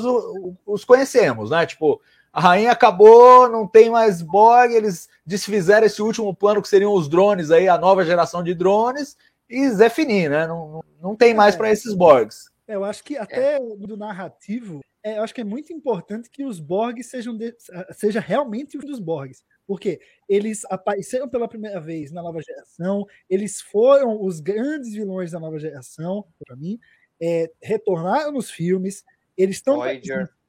os 0.66 0.84
conhecemos, 0.84 1.50
né? 1.50 1.66
Tipo, 1.66 2.00
a 2.32 2.40
rainha 2.40 2.72
acabou, 2.72 3.48
não 3.48 3.66
tem 3.66 3.90
mais 3.90 4.22
Borg, 4.22 4.72
eles 4.72 5.08
desfizeram 5.26 5.86
esse 5.86 6.00
último 6.00 6.34
plano 6.34 6.62
que 6.62 6.68
seriam 6.68 6.92
os 6.94 7.08
drones 7.08 7.50
aí, 7.50 7.68
a 7.68 7.78
nova 7.78 8.04
geração 8.04 8.42
de 8.42 8.54
drones, 8.54 9.16
e 9.48 9.68
Zé 9.70 9.90
Fini, 9.90 10.28
né? 10.28 10.46
Não, 10.46 10.82
não 11.02 11.16
tem 11.16 11.34
mais 11.34 11.56
para 11.56 11.70
esses 11.70 11.92
Borgs. 11.92 12.50
É, 12.68 12.76
eu 12.76 12.84
acho 12.84 13.02
que 13.02 13.16
até 13.16 13.56
é. 13.56 13.58
do 13.58 13.96
narrativo, 13.96 14.80
é, 15.02 15.18
eu 15.18 15.24
acho 15.24 15.34
que 15.34 15.40
é 15.40 15.44
muito 15.44 15.72
importante 15.72 16.30
que 16.30 16.44
os 16.44 16.60
Borgs 16.60 17.10
sejam 17.10 17.36
de, 17.36 17.54
seja 17.90 18.20
realmente 18.20 18.78
um 18.78 18.80
dos 18.80 19.00
Borgs 19.00 19.42
porque 19.70 20.00
eles 20.28 20.64
apareceram 20.68 21.28
pela 21.28 21.46
primeira 21.46 21.80
vez 21.80 22.10
na 22.10 22.20
nova 22.20 22.42
geração, 22.42 23.06
eles 23.28 23.60
foram 23.60 24.20
os 24.20 24.40
grandes 24.40 24.92
vilões 24.92 25.30
da 25.30 25.38
nova 25.38 25.60
geração, 25.60 26.26
para 26.44 26.56
mim, 26.56 26.76
é, 27.22 27.48
retornaram 27.62 28.32
nos 28.32 28.50
filmes, 28.50 29.04
eles 29.36 29.58
estão 29.58 29.80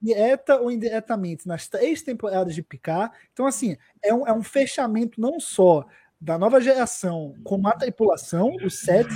direta 0.02 0.60
ou 0.60 0.72
indiretamente 0.72 1.48
nas 1.48 1.68
três 1.68 2.02
temporadas 2.02 2.56
de 2.56 2.64
Picard. 2.64 3.16
Então, 3.32 3.46
assim, 3.46 3.78
é 4.04 4.12
um, 4.12 4.26
é 4.28 4.34
um 4.34 4.42
fechamento 4.42 5.22
não 5.22 5.40
só 5.40 5.86
da 6.20 6.36
nova 6.36 6.60
geração 6.60 7.36
com 7.44 7.68
a 7.68 7.74
tripulação, 7.74 8.56
os 8.66 8.80
sete, 8.80 9.14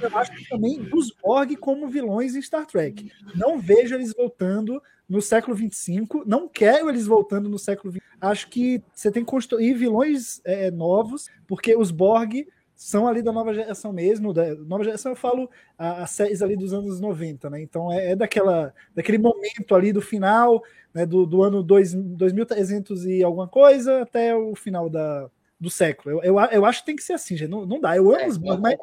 eu 0.00 0.18
acho 0.18 0.36
que 0.36 0.48
também 0.48 0.84
dos 0.84 1.12
Borg 1.20 1.56
como 1.56 1.88
vilões 1.88 2.36
em 2.36 2.42
Star 2.42 2.64
Trek. 2.64 3.10
Não 3.34 3.58
vejo 3.58 3.96
eles 3.96 4.14
voltando 4.14 4.80
no 5.08 5.22
século 5.22 5.56
25. 5.56 6.24
Não 6.26 6.48
quero 6.48 6.88
eles 6.88 7.06
voltando 7.06 7.48
no 7.48 7.58
século 7.58 7.92
20. 7.92 8.02
Acho 8.20 8.48
que 8.48 8.82
você 8.92 9.10
tem 9.10 9.24
que 9.24 9.30
construir 9.30 9.74
vilões 9.74 10.40
é, 10.44 10.70
novos, 10.70 11.28
porque 11.46 11.74
os 11.74 11.90
Borg 11.90 12.46
são 12.74 13.08
ali 13.08 13.22
da 13.22 13.32
nova 13.32 13.54
geração 13.54 13.92
mesmo. 13.92 14.32
Da 14.32 14.54
nova 14.54 14.84
geração 14.84 15.12
eu 15.12 15.16
falo 15.16 15.50
as 15.76 16.10
séries 16.10 16.42
ali 16.42 16.56
dos 16.56 16.72
anos 16.72 17.00
90, 17.00 17.50
né? 17.50 17.62
Então 17.62 17.90
é, 17.90 18.12
é, 18.12 18.16
daquela, 18.16 18.72
daquele 18.94 19.18
momento 19.18 19.74
ali 19.74 19.92
do 19.92 20.02
final, 20.02 20.62
né, 20.92 21.06
do, 21.06 21.26
do 21.26 21.42
ano 21.42 21.62
2, 21.62 21.94
2300 21.94 23.04
e 23.06 23.24
alguma 23.24 23.48
coisa 23.48 24.02
até 24.02 24.36
o 24.36 24.54
final 24.54 24.88
da, 24.88 25.28
do 25.58 25.70
século. 25.70 26.20
Eu, 26.22 26.38
eu, 26.38 26.40
eu 26.52 26.64
acho 26.64 26.80
que 26.80 26.86
tem 26.86 26.96
que 26.96 27.02
ser 27.02 27.14
assim, 27.14 27.36
gente. 27.36 27.50
Não, 27.50 27.66
não 27.66 27.80
dá. 27.80 27.96
Eu 27.96 28.10
amo 28.10 28.20
é, 28.20 28.28
os 28.28 28.36
Borg, 28.36 28.60
mas 28.60 28.76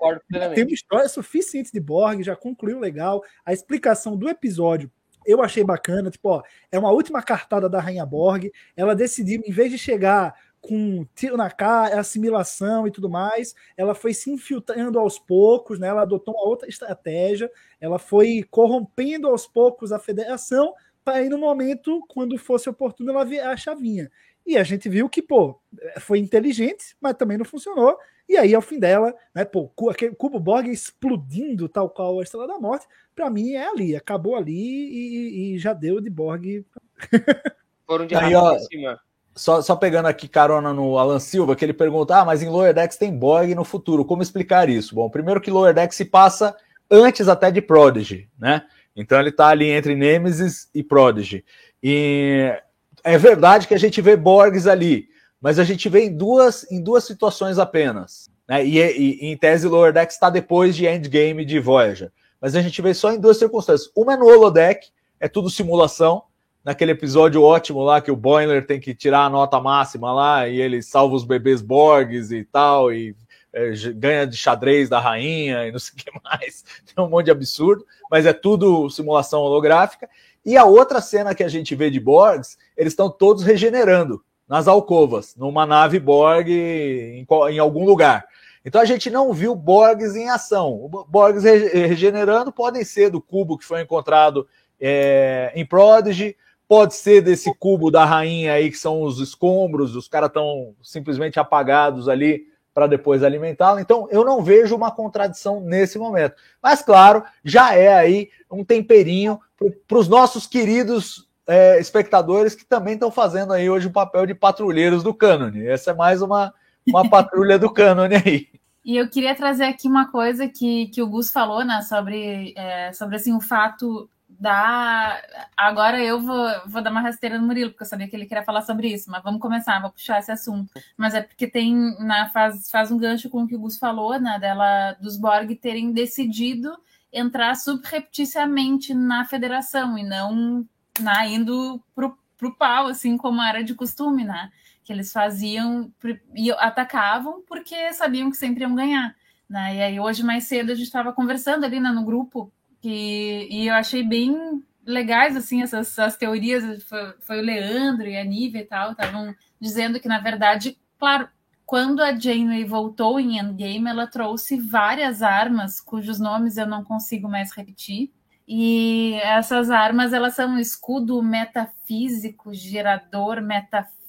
tem 0.53 0.65
uma 0.65 0.73
história 0.73 1.07
suficiente 1.07 1.71
de 1.71 1.79
Borg, 1.79 2.21
já 2.21 2.35
concluiu 2.35 2.79
legal. 2.79 3.23
A 3.45 3.53
explicação 3.53 4.17
do 4.17 4.27
episódio 4.27 4.91
eu 5.25 5.41
achei 5.41 5.63
bacana, 5.63 6.09
tipo, 6.09 6.29
ó, 6.29 6.43
é 6.71 6.77
uma 6.79 6.91
última 6.91 7.21
cartada 7.21 7.69
da 7.69 7.79
Rainha 7.79 8.05
Borg. 8.05 8.51
Ela 8.75 8.95
decidiu, 8.95 9.41
em 9.45 9.51
vez 9.51 9.71
de 9.71 9.77
chegar 9.77 10.33
com 10.61 11.05
tiro 11.13 11.38
na 11.38 11.49
cara, 11.51 11.99
assimilação 11.99 12.88
e 12.88 12.91
tudo 12.91 13.07
mais, 13.07 13.53
ela 13.77 13.93
foi 13.93 14.13
se 14.13 14.31
infiltrando 14.31 14.97
aos 14.97 15.19
poucos, 15.19 15.77
né? 15.77 15.88
Ela 15.88 16.01
adotou 16.01 16.33
uma 16.33 16.43
outra 16.43 16.67
estratégia, 16.67 17.51
ela 17.79 17.99
foi 17.99 18.43
corrompendo 18.49 19.27
aos 19.27 19.45
poucos 19.45 19.91
a 19.91 19.99
federação 19.99 20.73
para 21.03 21.21
ir 21.21 21.29
no 21.29 21.38
momento, 21.38 22.03
quando 22.07 22.35
fosse 22.35 22.67
oportuno, 22.67 23.11
ela 23.11 23.23
virar 23.23 23.51
a 23.51 23.57
chavinha. 23.57 24.11
E 24.45 24.58
a 24.58 24.63
gente 24.63 24.88
viu 24.88 25.10
que, 25.10 25.21
pô, 25.21 25.60
foi 25.99 26.19
inteligente, 26.19 26.95
mas 27.01 27.15
também 27.15 27.38
não 27.38 27.45
funcionou. 27.45 27.97
E 28.27 28.38
aí, 28.38 28.55
ao 28.55 28.62
fim 28.62 28.79
dela, 28.79 29.13
né, 29.34 29.45
pô, 29.45 29.71
aquele 29.89 30.15
cubo 30.15 30.39
Borg 30.39 30.67
explodindo, 30.67 31.69
tal 31.69 31.89
qual 31.89 32.19
a 32.19 32.23
Estrela 32.23 32.47
da 32.47 32.60
Morte, 32.60 32.88
para 33.15 33.29
mim 33.29 33.53
é 33.53 33.67
ali, 33.67 33.95
acabou 33.95 34.36
ali 34.36 34.53
e, 34.53 35.55
e 35.55 35.60
já 35.60 35.73
deu 35.73 36.01
de 36.01 36.10
Borg. 36.10 36.65
Foram 37.86 38.05
de 38.08 38.15
aí, 38.15 38.34
ó, 38.34 38.58
cima. 38.60 38.99
Só, 39.36 39.62
só 39.62 39.75
pegando 39.75 40.08
aqui 40.08 40.27
carona 40.27 40.73
no 40.73 40.97
Alan 40.97 41.19
Silva, 41.19 41.55
que 41.55 41.63
ele 41.63 41.73
pergunta: 41.73 42.15
ah, 42.15 42.25
mas 42.25 42.41
em 42.41 42.49
Lower 42.49 42.73
Decks 42.73 42.97
tem 42.97 43.15
Borg 43.15 43.53
no 43.53 43.63
futuro, 43.63 44.05
como 44.05 44.23
explicar 44.23 44.69
isso? 44.69 44.95
Bom, 44.95 45.10
primeiro 45.10 45.41
que 45.41 45.51
Lower 45.51 45.73
Decks 45.73 45.97
se 45.97 46.05
passa 46.05 46.55
antes 46.89 47.27
até 47.27 47.51
de 47.51 47.62
Prodigy, 47.62 48.29
né? 48.39 48.65
Então 48.95 49.19
ele 49.19 49.31
tá 49.31 49.49
ali 49.49 49.69
entre 49.69 49.93
Nemesis 49.93 50.69
e 50.73 50.81
Prodigy. 50.81 51.43
E 51.84 52.58
é 53.05 53.17
verdade 53.19 53.67
que 53.67 53.73
a 53.73 53.79
gente 53.79 54.01
vê 54.01 54.15
Borgs 54.17 54.67
ali, 54.67 55.07
mas 55.39 55.59
a 55.59 55.63
gente 55.63 55.87
vê 55.87 56.05
em 56.05 56.17
duas, 56.17 56.69
em 56.71 56.81
duas 56.81 57.03
situações 57.03 57.59
apenas. 57.59 58.31
Né? 58.47 58.65
E, 58.65 58.79
e, 58.79 59.31
em 59.31 59.37
tese, 59.37 59.67
Lower 59.67 59.93
Decks 59.93 60.15
está 60.15 60.29
depois 60.29 60.75
de 60.75 60.87
Endgame 60.87 61.45
de 61.45 61.59
Voyager. 61.59 62.11
Mas 62.41 62.55
a 62.55 62.61
gente 62.61 62.81
vê 62.81 62.95
só 62.95 63.11
em 63.11 63.19
duas 63.19 63.37
circunstâncias. 63.37 63.91
Uma 63.95 64.13
é 64.13 64.17
no 64.17 64.25
Holodeck, 64.25 64.87
é 65.19 65.27
tudo 65.27 65.51
simulação. 65.51 66.23
Naquele 66.63 66.93
episódio 66.93 67.43
ótimo 67.43 67.83
lá 67.83 68.01
que 68.01 68.09
o 68.09 68.15
Boiler 68.15 68.65
tem 68.65 68.79
que 68.79 68.95
tirar 68.95 69.25
a 69.25 69.29
nota 69.29 69.61
máxima 69.61 70.11
lá 70.11 70.47
e 70.47 70.59
ele 70.59 70.81
salva 70.81 71.13
os 71.13 71.23
bebês 71.23 71.61
Borgs 71.61 72.31
e 72.31 72.43
tal, 72.43 72.91
e 72.91 73.15
é, 73.53 73.71
ganha 73.93 74.25
de 74.25 74.35
xadrez 74.35 74.89
da 74.89 74.99
rainha 74.99 75.67
e 75.67 75.71
não 75.71 75.77
sei 75.77 75.93
o 75.93 75.97
que 75.97 76.11
mais. 76.23 76.65
Tem 76.85 77.05
um 77.05 77.07
monte 77.07 77.25
de 77.25 77.31
absurdo, 77.31 77.85
mas 78.09 78.25
é 78.25 78.33
tudo 78.33 78.89
simulação 78.89 79.41
holográfica. 79.41 80.09
E 80.45 80.55
a 80.55 80.63
outra 80.63 81.01
cena 81.01 81.34
que 81.34 81.43
a 81.43 81.47
gente 81.47 81.73
vê 81.73 81.89
de 81.89 81.99
Borgs, 81.99 82.58
eles 82.77 82.93
estão 82.93 83.10
todos 83.10 83.43
regenerando 83.43 84.23
nas 84.47 84.67
alcovas, 84.67 85.36
numa 85.36 85.65
nave 85.65 85.99
Borg 85.99 86.49
em, 86.49 87.25
em, 87.49 87.60
algum 87.60 87.84
lugar. 87.84 88.25
Então 88.63 88.79
a 88.79 88.86
gente 88.86 89.10
não 89.10 89.34
viu 89.34 89.55
Borgs 89.55 90.15
em 90.15 90.29
ação. 90.29 90.88
Borgs 91.08 91.43
regenerando 91.43 92.51
podem 92.51 92.84
ser 92.84 93.10
do 93.10 93.19
cubo 93.19 93.58
que 93.58 93.65
foi 93.65 93.81
encontrado 93.81 94.47
é, 94.79 95.51
em 95.55 95.65
Prodigy, 95.65 96.36
pode 96.67 96.93
ser 96.93 97.21
desse 97.21 97.53
cubo 97.55 97.89
da 97.89 98.05
rainha 98.05 98.53
aí 98.53 98.69
que 98.69 98.77
são 98.77 99.01
os 99.01 99.19
escombros, 99.19 99.95
os 99.95 100.08
caras 100.08 100.27
estão 100.27 100.75
simplesmente 100.81 101.39
apagados 101.39 102.08
ali 102.08 102.43
para 102.73 102.88
depois 102.88 103.23
alimentá-lo. 103.23 103.79
Então 103.79 104.08
eu 104.12 104.23
não 104.25 104.43
vejo 104.43 104.75
uma 104.75 104.91
contradição 104.91 105.60
nesse 105.60 105.97
momento. 105.97 106.36
Mas 106.62 106.81
claro, 106.81 107.23
já 107.43 107.73
é 107.73 107.95
aí 107.95 108.29
um 108.51 108.63
temperinho 108.63 109.39
para 109.87 109.97
os 109.97 110.07
nossos 110.07 110.45
queridos 110.47 111.27
é, 111.47 111.79
espectadores 111.79 112.55
que 112.55 112.65
também 112.65 112.95
estão 112.95 113.11
fazendo 113.11 113.53
aí 113.53 113.69
hoje 113.69 113.87
o 113.87 113.93
papel 113.93 114.25
de 114.25 114.33
patrulheiros 114.33 115.03
do 115.03 115.13
cânone. 115.13 115.65
Essa 115.65 115.91
é 115.91 115.93
mais 115.93 116.21
uma, 116.21 116.53
uma 116.87 117.07
patrulha 117.09 117.57
do 117.57 117.71
cânone 117.71 118.15
aí. 118.15 118.47
E 118.83 118.97
eu 118.97 119.09
queria 119.09 119.33
trazer 119.33 119.65
aqui 119.65 119.87
uma 119.87 120.11
coisa 120.11 120.47
que, 120.47 120.87
que 120.87 121.01
o 121.01 121.07
Gus 121.07 121.31
falou, 121.31 121.63
né, 121.65 121.81
sobre, 121.81 122.53
é, 122.55 122.93
sobre 122.93 123.15
assim, 123.15 123.33
o 123.33 123.41
fato 123.41 124.09
da. 124.39 125.19
Agora 125.55 126.03
eu 126.03 126.21
vou, 126.21 126.47
vou 126.67 126.81
dar 126.81 126.91
uma 126.91 127.01
rasteira 127.01 127.39
no 127.39 127.47
Murilo, 127.47 127.71
porque 127.71 127.83
eu 127.83 127.87
sabia 127.87 128.07
que 128.07 128.15
ele 128.15 128.25
queria 128.25 128.43
falar 128.43 128.61
sobre 128.61 128.87
isso, 128.89 129.09
mas 129.09 129.23
vamos 129.23 129.41
começar, 129.41 129.81
vou 129.81 129.89
puxar 129.89 130.19
esse 130.19 130.31
assunto. 130.31 130.71
Mas 130.97 131.13
é 131.13 131.21
porque 131.21 131.47
tem. 131.47 131.95
Na, 131.99 132.29
faz, 132.29 132.69
faz 132.69 132.91
um 132.91 132.97
gancho 132.97 133.29
com 133.29 133.43
o 133.43 133.47
que 133.47 133.55
o 133.55 133.59
Gus 133.59 133.77
falou, 133.77 134.19
né? 134.19 134.37
Dela, 134.39 134.93
dos 135.01 135.17
Borg 135.17 135.55
terem 135.55 135.91
decidido 135.91 136.71
entrar 137.15 137.56
subrepticiamente 137.56 138.93
na 138.93 139.23
federação 139.23 139.97
e 139.97 140.04
não 140.04 140.67
né, 140.99 141.32
indo 141.32 141.82
pro, 141.95 142.17
pro 142.38 142.56
pau, 142.56 142.88
assim 142.88 143.17
como 143.17 143.41
era 143.41 143.63
de 143.63 143.73
costume, 143.73 144.25
né? 144.25 144.51
Que 144.84 144.91
eles 144.91 145.13
faziam 145.13 145.91
e 146.36 146.51
atacavam 146.51 147.41
porque 147.47 147.93
sabiam 147.93 148.30
que 148.30 148.36
sempre 148.36 148.63
iam 148.63 148.75
ganhar. 148.75 149.15
Né? 149.49 149.78
E 149.78 149.82
aí 149.82 149.99
hoje 149.99 150.23
mais 150.23 150.43
cedo 150.43 150.73
a 150.73 150.75
gente 150.75 150.88
estava 150.88 151.13
conversando 151.13 151.63
ali 151.63 151.80
né, 151.80 151.89
no 151.89 152.04
grupo 152.04 152.51
que, 152.82 153.47
e 153.49 153.67
eu 153.67 153.76
achei 153.76 154.03
bem 154.03 154.61
legais 154.86 155.38
assim 155.38 155.63
essas, 155.63 155.88
essas 155.88 156.18
teorias. 156.18 156.84
Foi, 156.84 157.13
foi, 157.22 157.39
o 157.39 157.45
Leandro 157.45 158.07
e 158.07 158.18
a 158.18 158.26
Nívia 158.26 158.59
e 158.59 158.66
tal 158.66 158.91
estavam 158.91 159.34
dizendo 159.59 160.01
que 160.01 160.07
na 160.09 160.20
verdade, 160.20 160.78
claro, 160.99 161.30
quando 161.66 162.01
a 162.01 162.18
Janeway 162.18 162.63
voltou 162.66 163.20
em 163.20 163.39
Endgame, 163.39 163.89
ela 163.89 164.07
trouxe 164.07 164.57
várias 164.57 165.22
armas 165.22 165.82
cujos 165.82 166.20
nomes 166.20 166.57
eu 166.57 166.68
não 166.68 166.84
consigo 166.84 167.28
mais 167.28 167.51
repetir. 167.51 168.11
E 168.47 169.16
essas 169.24 169.72
armas, 169.72 170.13
elas 170.13 170.36
são 170.36 170.51
um 170.51 170.59
escudo 170.59 171.22
metafísico, 171.24 172.53
gerador 172.53 173.41
metafísico. 173.41 174.05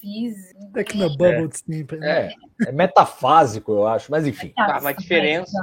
Tecnobubble 0.73 1.49
sempre, 1.53 1.99
né? 1.99 2.29
É, 2.65 2.69
é 2.69 2.73
metafásico, 2.73 3.73
eu 3.73 3.87
acho, 3.87 4.11
mas 4.11 4.27
enfim. 4.27 4.53
Ah, 4.59 4.79
uma 4.81 4.93
diferença. 4.93 5.59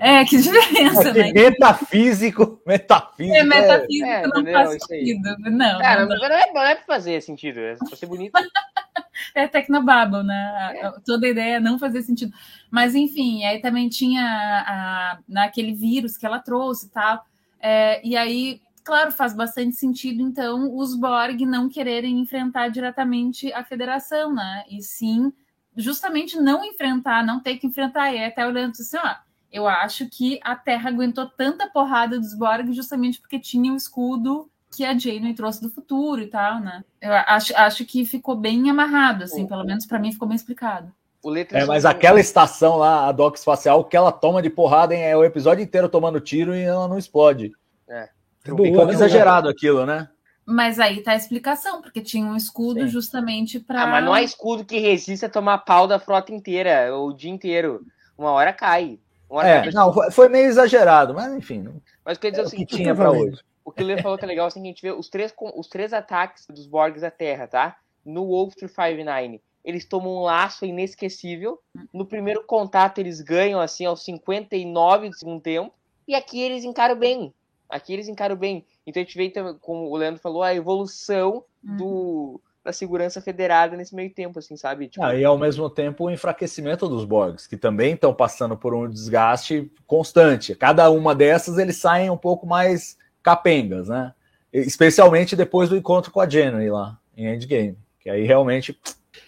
É, 0.00 0.24
que 0.24 0.36
diferença, 0.38 1.08
É 1.10 1.12
que 1.12 1.22
né? 1.22 1.32
metafísico, 1.50 2.60
metafísico. 2.66 3.36
É 3.36 3.44
metafísico 3.44 4.06
é, 4.08 4.22
não 4.26 4.52
faz 4.52 4.70
sentido. 4.84 5.36
Não, 5.38 5.78
Cara, 5.78 6.06
não 6.06 6.16
não, 6.16 6.26
é, 6.26 6.52
não 6.52 6.62
é 6.62 6.74
pra 6.74 6.84
fazer 6.86 7.20
sentido, 7.20 7.60
é 7.60 7.74
pra 7.76 7.96
ser 7.96 8.06
bonito. 8.06 8.32
é 9.34 9.46
Tecnobabble, 9.46 10.22
né? 10.22 10.34
A- 10.82 10.88
a- 10.88 11.00
Toda 11.04 11.26
a 11.26 11.30
ideia 11.30 11.56
é 11.56 11.60
não 11.60 11.78
fazer 11.78 12.02
sentido. 12.02 12.32
Mas, 12.70 12.94
enfim, 12.94 13.44
aí 13.44 13.60
também 13.60 13.88
tinha 13.88 14.22
a, 14.22 15.18
naquele 15.28 15.74
vírus 15.74 16.16
que 16.16 16.26
ela 16.26 16.38
trouxe 16.38 16.86
e 16.86 16.90
tal. 16.90 17.24
É, 17.60 18.00
e 18.06 18.16
aí, 18.16 18.60
claro, 18.86 19.10
faz 19.10 19.34
bastante 19.34 19.74
sentido, 19.74 20.22
então, 20.22 20.72
os 20.76 20.94
Borg 20.94 21.40
não 21.44 21.68
quererem 21.68 22.20
enfrentar 22.20 22.68
diretamente 22.68 23.52
a 23.52 23.64
federação, 23.64 24.32
né? 24.32 24.64
E 24.70 24.80
sim, 24.80 25.32
justamente 25.76 26.38
não 26.38 26.64
enfrentar, 26.64 27.26
não 27.26 27.40
ter 27.40 27.56
que 27.56 27.66
enfrentar. 27.66 28.12
E 28.12 28.18
aí 28.18 28.26
até 28.26 28.46
olhando 28.46 28.70
assim, 28.70 28.96
ó, 28.96 29.16
eu 29.52 29.66
acho 29.66 30.08
que 30.08 30.38
a 30.42 30.54
Terra 30.54 30.88
aguentou 30.88 31.26
tanta 31.26 31.68
porrada 31.68 32.18
dos 32.20 32.32
Borg 32.32 32.72
justamente 32.72 33.20
porque 33.20 33.40
tinha 33.40 33.72
o 33.72 33.76
escudo 33.76 34.48
que 34.74 34.84
a 34.84 34.96
Janeway 34.96 35.34
trouxe 35.34 35.60
do 35.60 35.70
futuro 35.70 36.22
e 36.22 36.28
tal, 36.28 36.60
né? 36.60 36.84
Eu 37.00 37.12
acho, 37.12 37.56
acho 37.56 37.84
que 37.84 38.04
ficou 38.04 38.36
bem 38.36 38.70
amarrado, 38.70 39.24
assim, 39.24 39.46
pelo 39.46 39.64
menos 39.64 39.84
para 39.84 39.98
mim 39.98 40.12
ficou 40.12 40.28
bem 40.28 40.36
explicado. 40.36 40.92
O 41.24 41.28
letra 41.28 41.58
É, 41.58 41.64
mas 41.64 41.84
aquela 41.84 42.20
estação 42.20 42.76
lá, 42.76 43.08
a 43.08 43.12
dock 43.12 43.36
espacial, 43.36 43.84
que 43.84 43.96
ela 43.96 44.12
toma 44.12 44.40
de 44.40 44.50
porrada 44.50 44.94
hein, 44.94 45.02
é 45.02 45.16
o 45.16 45.24
episódio 45.24 45.64
inteiro 45.64 45.88
tomando 45.88 46.20
tiro 46.20 46.54
e 46.54 46.62
ela 46.62 46.86
não 46.86 46.98
explode. 46.98 47.52
É. 47.88 48.10
Boa, 48.54 48.68
Ficou 48.68 48.86
né? 48.86 48.92
exagerado 48.92 49.48
aquilo, 49.48 49.84
né? 49.86 50.08
Mas 50.44 50.78
aí 50.78 51.02
tá 51.02 51.12
a 51.12 51.16
explicação, 51.16 51.82
porque 51.82 52.00
tinha 52.00 52.24
um 52.24 52.36
escudo 52.36 52.82
Sim. 52.82 52.88
justamente 52.88 53.58
para. 53.58 53.82
Ah, 53.82 53.86
mas 53.88 54.04
não 54.04 54.14
há 54.14 54.22
escudo 54.22 54.64
que 54.64 54.78
resista 54.78 55.26
a 55.26 55.30
tomar 55.30 55.58
pau 55.58 55.88
da 55.88 55.98
frota 55.98 56.32
inteira, 56.32 56.94
o 56.96 57.12
dia 57.12 57.30
inteiro. 57.30 57.80
Uma 58.16 58.30
hora 58.30 58.52
cai. 58.52 59.00
Uma 59.28 59.40
hora 59.40 59.48
É, 59.48 59.62
cai. 59.62 59.72
não, 59.72 59.92
foi- 59.92 60.10
foi 60.12 60.28
meio 60.28 60.46
exagerado, 60.46 61.12
mas 61.14 61.32
enfim, 61.32 61.60
não- 61.62 61.82
Mas 62.04 62.16
quer 62.16 62.30
dizer 62.30 62.42
é 62.42 62.44
o 62.44 62.46
o 62.46 62.50
que 62.50 62.56
seguinte, 62.58 62.76
tinha 62.76 62.94
pra 62.94 63.10
hoje. 63.10 63.40
o 63.64 63.72
que 63.72 63.82
o 63.82 63.86
Lê 63.86 64.00
falou 64.00 64.16
que 64.16 64.24
é 64.24 64.28
legal 64.28 64.46
assim, 64.46 64.60
que 64.62 64.68
a 64.68 64.70
gente 64.70 64.82
vê 64.82 64.92
os 64.92 65.08
três, 65.08 65.34
os 65.56 65.66
três 65.66 65.92
ataques 65.92 66.46
dos 66.48 66.66
Borgs 66.68 67.02
à 67.02 67.10
Terra, 67.10 67.48
tá? 67.48 67.76
No 68.04 68.26
Wolf 68.28 68.54
359, 68.54 69.40
eles 69.64 69.84
tomam 69.84 70.18
um 70.18 70.20
laço 70.20 70.64
inesquecível. 70.64 71.58
No 71.92 72.06
primeiro 72.06 72.44
contato, 72.46 72.98
eles 73.00 73.20
ganham 73.20 73.58
assim 73.58 73.84
aos 73.84 74.04
59 74.04 75.08
do 75.08 75.16
segundo 75.16 75.40
tempo. 75.40 75.72
E 76.06 76.14
aqui 76.14 76.40
eles 76.40 76.62
encaram 76.62 76.94
bem. 76.96 77.34
Aqui 77.68 77.92
eles 77.92 78.08
encaram 78.08 78.36
bem. 78.36 78.64
Então 78.86 79.00
a 79.00 79.04
gente 79.04 79.16
vê, 79.16 79.26
então, 79.26 79.56
como 79.60 79.90
o 79.90 79.96
Leandro 79.96 80.20
falou, 80.20 80.42
a 80.42 80.54
evolução 80.54 81.44
do, 81.62 82.40
da 82.64 82.72
segurança 82.72 83.20
federada 83.20 83.76
nesse 83.76 83.94
meio 83.94 84.10
tempo, 84.10 84.38
assim, 84.38 84.56
sabe? 84.56 84.88
Tipo, 84.88 85.04
Ah, 85.04 85.14
e 85.14 85.24
ao 85.24 85.38
mesmo 85.38 85.70
tempo 85.70 86.04
o 86.04 86.10
enfraquecimento 86.10 86.88
dos 86.88 87.04
Borgs, 87.04 87.46
que 87.46 87.56
também 87.56 87.94
estão 87.94 88.12
passando 88.12 88.56
por 88.56 88.74
um 88.74 88.88
desgaste 88.88 89.70
constante. 89.86 90.54
Cada 90.54 90.90
uma 90.90 91.14
dessas 91.14 91.58
eles 91.58 91.76
saem 91.76 92.10
um 92.10 92.16
pouco 92.16 92.46
mais 92.46 92.98
capengas, 93.22 93.88
né? 93.88 94.12
Especialmente 94.52 95.36
depois 95.36 95.68
do 95.68 95.76
encontro 95.76 96.10
com 96.10 96.20
a 96.20 96.28
Jenny 96.28 96.70
lá 96.70 96.98
em 97.16 97.26
Endgame, 97.34 97.78
que 98.00 98.10
aí 98.10 98.24
realmente. 98.24 98.78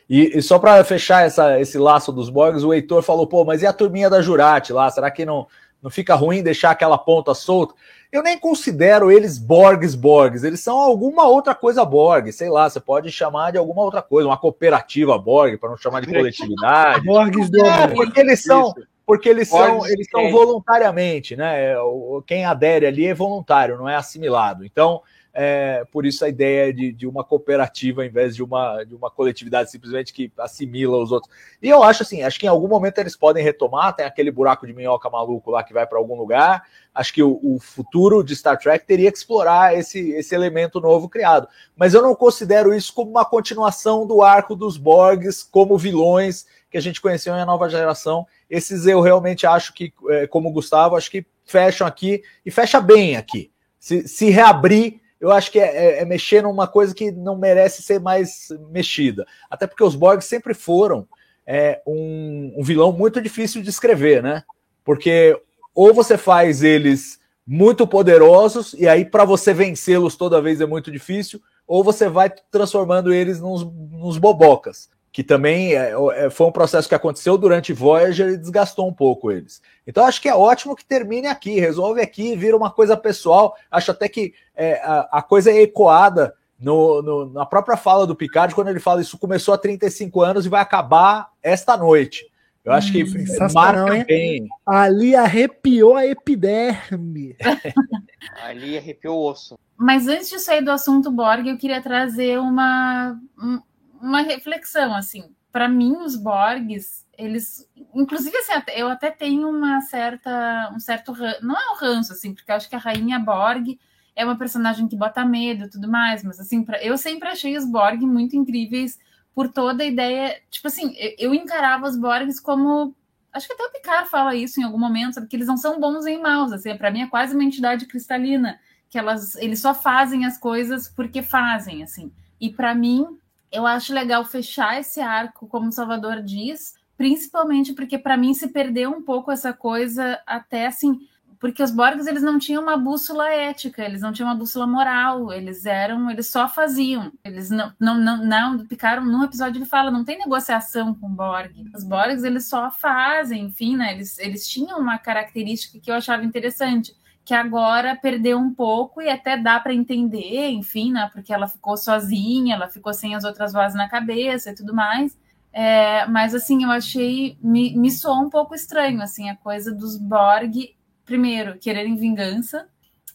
E, 0.09 0.39
e 0.39 0.43
só 0.43 0.59
para 0.59 0.83
fechar 0.85 1.25
essa, 1.25 1.61
esse 1.61 1.79
laço 1.79 2.13
dos 2.13 2.31
Borgs, 2.31 2.65
o 2.65 2.73
Heitor 2.73 3.03
falou: 3.03 3.27
pô, 3.27 3.45
mas 3.45 3.63
e 3.63 3.67
a 3.67 3.73
turminha 3.73 4.11
da 4.11 4.23
Jurati 4.23 4.73
lá? 4.73 4.91
Será 4.91 5.11
que 5.11 5.25
não, 5.25 5.47
não 5.83 5.91
fica 5.91 6.15
ruim 6.15 6.43
deixar 6.43 6.71
aquela 6.71 6.99
ponta 6.99 7.35
solta? 7.35 7.75
Eu 8.11 8.23
nem 8.23 8.39
considero 8.39 9.13
eles 9.13 9.39
Borgs 9.39 9.95
Borgs, 9.95 10.43
eles 10.43 10.61
são 10.61 10.79
alguma 10.79 11.27
outra 11.27 11.55
coisa 11.55 11.85
Borg, 11.85 12.33
sei 12.33 12.49
lá, 12.49 12.69
você 12.69 12.81
pode 12.81 13.13
chamar 13.13 13.53
de 13.53 13.59
alguma 13.59 13.83
outra 13.83 14.01
coisa, 14.01 14.27
uma 14.29 14.39
cooperativa 14.39 15.19
Borg, 15.19 15.59
para 15.59 15.69
não 15.69 15.77
chamar 15.77 16.01
de 16.01 16.07
coletividade. 16.07 17.05
Borgs 17.05 17.51
do 17.51 17.65
É, 17.67 17.83
amor. 17.85 17.95
porque 17.95 18.21
eles 18.21 18.43
são, 18.43 18.75
porque 19.07 19.29
eles 19.29 19.49
são, 19.49 19.87
eles 19.87 20.09
são 20.11 20.21
é. 20.23 20.31
voluntariamente, 20.31 21.37
né? 21.37 21.73
É, 21.73 21.79
o- 21.81 22.23
Quem 22.27 22.45
adere 22.47 22.87
ali 22.87 23.07
é 23.07 23.15
voluntário, 23.15 23.77
não 23.77 23.89
é 23.89 23.95
assimilado. 23.95 24.65
Então, 24.65 25.03
é, 25.41 25.85
por 25.93 26.05
isso 26.05 26.25
a 26.25 26.29
ideia 26.29 26.75
de, 26.75 26.93
de 26.93 27.07
uma 27.07 27.23
cooperativa 27.23 28.05
em 28.05 28.09
vez 28.09 28.35
de 28.35 28.43
uma, 28.43 28.83
de 28.83 28.93
uma 28.93 29.09
coletividade 29.09 29.71
simplesmente 29.71 30.13
que 30.13 30.33
assimila 30.37 31.01
os 31.01 31.13
outros. 31.13 31.33
E 31.63 31.69
eu 31.69 31.81
acho 31.85 32.03
assim, 32.03 32.25
acho 32.25 32.41
que 32.41 32.47
em 32.47 32.49
algum 32.49 32.67
momento 32.67 32.99
eles 32.99 33.15
podem 33.15 33.45
retomar, 33.45 33.95
tem 33.95 34.05
aquele 34.05 34.33
buraco 34.33 34.67
de 34.67 34.73
minhoca 34.73 35.09
maluco 35.09 35.53
lá 35.53 35.63
que 35.63 35.73
vai 35.73 35.87
para 35.87 35.97
algum 35.97 36.17
lugar. 36.17 36.65
Acho 36.93 37.15
que 37.15 37.23
o, 37.23 37.39
o 37.41 37.61
futuro 37.61 38.25
de 38.25 38.35
Star 38.35 38.59
Trek 38.59 38.85
teria 38.85 39.13
que 39.13 39.19
explorar 39.19 39.79
esse, 39.79 40.11
esse 40.11 40.35
elemento 40.35 40.81
novo 40.81 41.09
criado. 41.09 41.47
Mas 41.77 41.95
eu 41.95 42.03
não 42.03 42.17
considero 42.17 42.75
isso 42.75 42.93
como 42.93 43.09
uma 43.09 43.25
continuação 43.25 44.09
do 44.09 44.23
arco 44.23 44.57
dos 44.57 44.77
Borgs 44.77 45.45
como 45.45 45.79
vilões 45.79 46.47
que 46.69 46.77
a 46.77 46.83
gente 46.83 47.01
conheceu 47.01 47.33
em 47.37 47.41
A 47.41 47.47
Nova 47.47 47.69
Geração. 47.69 48.27
Esses 48.51 48.87
eu 48.87 49.01
realmente 49.01 49.47
acho 49.47 49.73
que, 49.73 49.95
é, 50.09 50.27
como 50.27 50.49
o 50.49 50.53
Gustavo, 50.53 50.97
acho 50.97 51.13
que 51.13 51.25
fecham 51.45 51.87
aqui 51.87 52.25
e 52.45 52.51
fecha 52.51 52.81
bem 52.81 53.17
aqui. 53.17 53.53
Se, 53.79 54.09
se 54.09 54.31
reabrir, 54.31 55.01
eu 55.21 55.31
acho 55.33 55.51
que 55.51 55.59
é, 55.59 55.99
é- 55.99 56.03
é 56.03 56.05
mexer 56.05 56.43
numa 56.43 56.67
coisa 56.67 56.95
que 56.95 57.11
não 57.11 57.37
merece 57.37 57.83
ser 57.83 58.01
mais 58.01 58.49
mexida. 58.71 59.27
Até 59.51 59.67
porque 59.67 59.85
os 59.85 59.95
Borgs 59.97 60.27
sempre 60.29 60.55
foram 60.55 61.07
é, 61.47 61.81
um, 61.87 62.55
um 62.57 62.63
vilão 62.63 62.93
muito 62.93 63.21
difícil 63.21 63.63
de 63.63 63.71
escrever, 63.71 64.23
né? 64.23 64.43
Porque 64.85 65.41
ou 65.75 65.95
você 65.95 66.19
faz 66.19 66.63
eles 66.63 67.19
muito 67.47 67.87
poderosos 67.87 68.75
e 68.75 68.87
aí 68.87 69.05
para 69.05 69.25
você 69.25 69.55
vencê-los 69.55 70.17
toda 70.17 70.43
vez 70.43 70.61
é 70.61 70.67
muito 70.67 70.91
difícil, 70.91 71.41
ou 71.67 71.83
você 71.83 72.09
vai 72.09 72.31
transformando 72.51 73.13
eles 73.13 73.41
nos, 73.41 73.65
nos 73.65 74.19
bobocas, 74.19 74.91
que 75.19 75.25
também 75.25 75.75
é, 75.75 75.95
é, 76.15 76.31
foi 76.31 76.47
um 76.47 76.53
processo 76.53 76.89
que 76.89 76.95
aconteceu 76.95 77.37
durante 77.37 77.73
Voyager 77.73 78.29
e 78.29 78.37
desgastou 78.37 78.87
um 78.87 78.93
pouco 78.93 79.33
eles. 79.33 79.61
Então 79.85 80.07
acho 80.07 80.23
que 80.23 80.29
é 80.29 80.35
ótimo 80.37 80.77
que 80.77 80.85
termine 80.85 81.27
aqui, 81.27 81.59
resolve 81.59 82.01
aqui, 82.01 82.37
vira 82.37 82.57
uma 82.57 82.71
coisa 82.71 82.97
pessoal. 82.97 83.57
Acho 83.69 83.91
até 83.91 84.09
que 84.09 84.33
é, 84.55 84.75
a, 84.75 85.09
a 85.11 85.21
coisa 85.21 85.51
é 85.51 85.61
ecoada 85.61 86.35
no, 86.57 87.03
no- 87.03 87.33
na 87.33 87.45
própria 87.45 87.77
fala 87.77 88.07
do 88.07 88.15
Picard, 88.15 88.55
quando 88.55 88.69
ele 88.69 88.79
fala 88.79 89.01
isso 89.01 89.19
começou 89.19 89.53
há 89.53 89.59
35 89.59 90.23
anos 90.23 90.47
e 90.47 90.49
vai 90.49 90.61
acabar 90.61 91.31
esta 91.43 91.77
noite. 91.77 92.25
Eu 92.65 92.71
acho 92.71 92.93
que 92.93 93.05
sensacional, 93.05 93.87
marca 93.89 93.97
hein? 93.97 94.05
bem. 94.07 94.49
Ali 94.65 95.17
arrepiou 95.17 95.97
a 95.97 96.07
epiderme. 96.07 97.35
ali 98.45 98.79
arrepiou 98.79 99.17
o 99.19 99.31
osso. 99.31 99.59
Mas 99.77 100.07
antes 100.07 100.29
de 100.31 100.39
sair 100.39 100.63
do 100.63 100.71
assunto 100.71 101.11
Borg, 101.11 101.45
eu 101.49 101.59
queria 101.59 101.83
trazer 101.83 102.39
uma, 102.39 103.19
um- 103.37 103.61
uma 104.01 104.21
reflexão, 104.23 104.95
assim. 104.95 105.35
Para 105.51 105.69
mim, 105.69 105.97
os 105.97 106.17
Borgs, 106.17 107.07
eles... 107.17 107.69
Inclusive, 107.95 108.37
assim, 108.37 108.53
eu 108.75 108.89
até 108.89 109.11
tenho 109.11 109.49
uma 109.49 109.81
certa... 109.81 110.71
Um 110.75 110.79
certo... 110.79 111.13
Não 111.43 111.57
é 111.57 111.73
um 111.73 111.77
ranço, 111.77 112.13
assim, 112.13 112.35
porque 112.35 112.51
eu 112.51 112.57
acho 112.57 112.69
que 112.69 112.77
a 112.77 112.79
Rainha 112.79 113.19
Borg 113.19 113.79
é 114.15 114.25
uma 114.25 114.37
personagem 114.37 114.89
que 114.89 114.97
bota 114.97 115.25
medo 115.25 115.65
e 115.65 115.71
tudo 115.71 115.89
mais, 115.89 116.25
mas, 116.25 116.41
assim, 116.41 116.65
pra, 116.65 116.83
eu 116.83 116.99
sempre 116.99 117.29
achei 117.29 117.57
os 117.57 117.65
Borg 117.65 118.03
muito 118.03 118.37
incríveis 118.37 118.99
por 119.35 119.49
toda 119.49 119.83
a 119.83 119.87
ideia... 119.87 120.41
Tipo 120.51 120.69
assim, 120.69 120.95
eu, 120.97 121.15
eu 121.19 121.35
encarava 121.35 121.87
os 121.87 121.97
Borgs 121.97 122.41
como... 122.41 122.95
Acho 123.33 123.47
que 123.47 123.53
até 123.53 123.65
o 123.65 123.73
Picard 123.73 124.09
fala 124.09 124.35
isso 124.35 124.61
em 124.61 124.65
algum 124.65 124.79
momento, 124.79 125.15
sabe? 125.15 125.29
Que 125.29 125.37
eles 125.37 125.47
não 125.47 125.57
são 125.57 125.79
bons 125.79 126.07
em 126.07 126.21
maus, 126.21 126.53
assim. 126.53 126.75
Para 126.77 126.91
mim, 126.91 127.03
é 127.03 127.07
quase 127.07 127.35
uma 127.35 127.45
entidade 127.45 127.87
cristalina 127.87 128.59
que 128.91 128.99
elas 128.99 129.37
eles 129.37 129.61
só 129.61 129.75
fazem 129.75 130.25
as 130.25 130.39
coisas 130.39 130.89
porque 130.89 131.23
fazem 131.23 131.83
assim. 131.83 132.13
E 132.41 132.51
para 132.51 132.75
mim, 132.75 133.07
eu 133.51 133.67
acho 133.67 133.93
legal 133.93 134.25
fechar 134.25 134.79
esse 134.79 135.01
arco, 135.01 135.47
como 135.47 135.69
o 135.69 135.73
Salvador 135.73 136.23
diz, 136.23 136.75
principalmente 136.97 137.73
porque 137.73 137.99
para 137.99 138.17
mim 138.17 138.35
se 138.35 138.49
perdeu 138.49 138.91
um 138.91 139.03
pouco 139.03 139.31
essa 139.31 139.53
coisa 139.53 140.21
até 140.27 140.67
assim, 140.67 141.01
porque 141.41 141.63
os 141.63 141.71
Borgs 141.71 142.07
eles 142.09 142.23
não 142.23 142.39
tinham 142.39 142.63
uma 142.63 142.77
bússola 142.77 143.31
ética, 143.33 143.85
eles 143.85 144.01
não 144.01 144.13
tinham 144.13 144.29
uma 144.29 144.35
bússola 144.35 144.67
moral, 144.67 145.33
eles 145.33 145.65
eram, 145.67 146.11
eles 146.11 146.27
só 146.27 146.49
faziam. 146.49 147.13
Eles 147.25 147.49
não 147.49 147.73
não 147.79 147.97
não, 147.97 148.25
não 148.25 148.67
ficaram 148.67 149.05
num 149.05 149.23
episódio 149.23 149.59
ele 149.59 149.65
fala, 149.67 149.91
não 149.91 150.05
tem 150.05 150.19
negociação 150.19 150.95
com 150.95 151.09
Borg. 151.09 151.53
Os 151.75 151.85
Borgs 151.85 152.25
eles 152.25 152.49
só 152.49 152.71
fazem, 152.71 153.45
enfim, 153.45 153.77
né? 153.77 153.93
Eles 153.95 154.19
eles 154.19 154.49
tinham 154.49 154.81
uma 154.81 154.99
característica 154.99 155.79
que 155.79 155.91
eu 155.91 155.95
achava 155.95 156.25
interessante 156.25 156.95
que 157.29 157.35
agora 157.35 157.95
perdeu 157.95 158.39
um 158.39 158.55
pouco 158.55 159.03
e 159.03 159.11
até 159.11 159.37
dá 159.37 159.61
para 159.61 159.75
entender, 159.75 160.49
enfim, 160.49 160.93
né? 160.93 161.11
Porque 161.13 161.31
ela 161.31 161.47
ficou 161.47 161.77
sozinha, 161.77 162.55
ela 162.55 162.71
ficou 162.71 162.95
sem 162.95 163.15
as 163.15 163.23
outras 163.23 163.53
vozes 163.53 163.77
na 163.77 163.87
cabeça 163.87 164.51
e 164.51 164.55
tudo 164.55 164.75
mais. 164.75 165.15
É, 165.53 166.07
mas 166.07 166.35
assim, 166.35 166.65
eu 166.65 166.71
achei, 166.71 167.37
me, 167.43 167.77
me 167.77 167.91
soou 167.91 168.23
um 168.25 168.31
pouco 168.31 168.55
estranho, 168.55 169.03
assim, 169.03 169.29
a 169.29 169.37
coisa 169.37 169.71
dos 169.75 169.99
Borg, 169.99 170.75
primeiro, 171.05 171.59
quererem 171.59 171.97
vingança, 171.97 172.67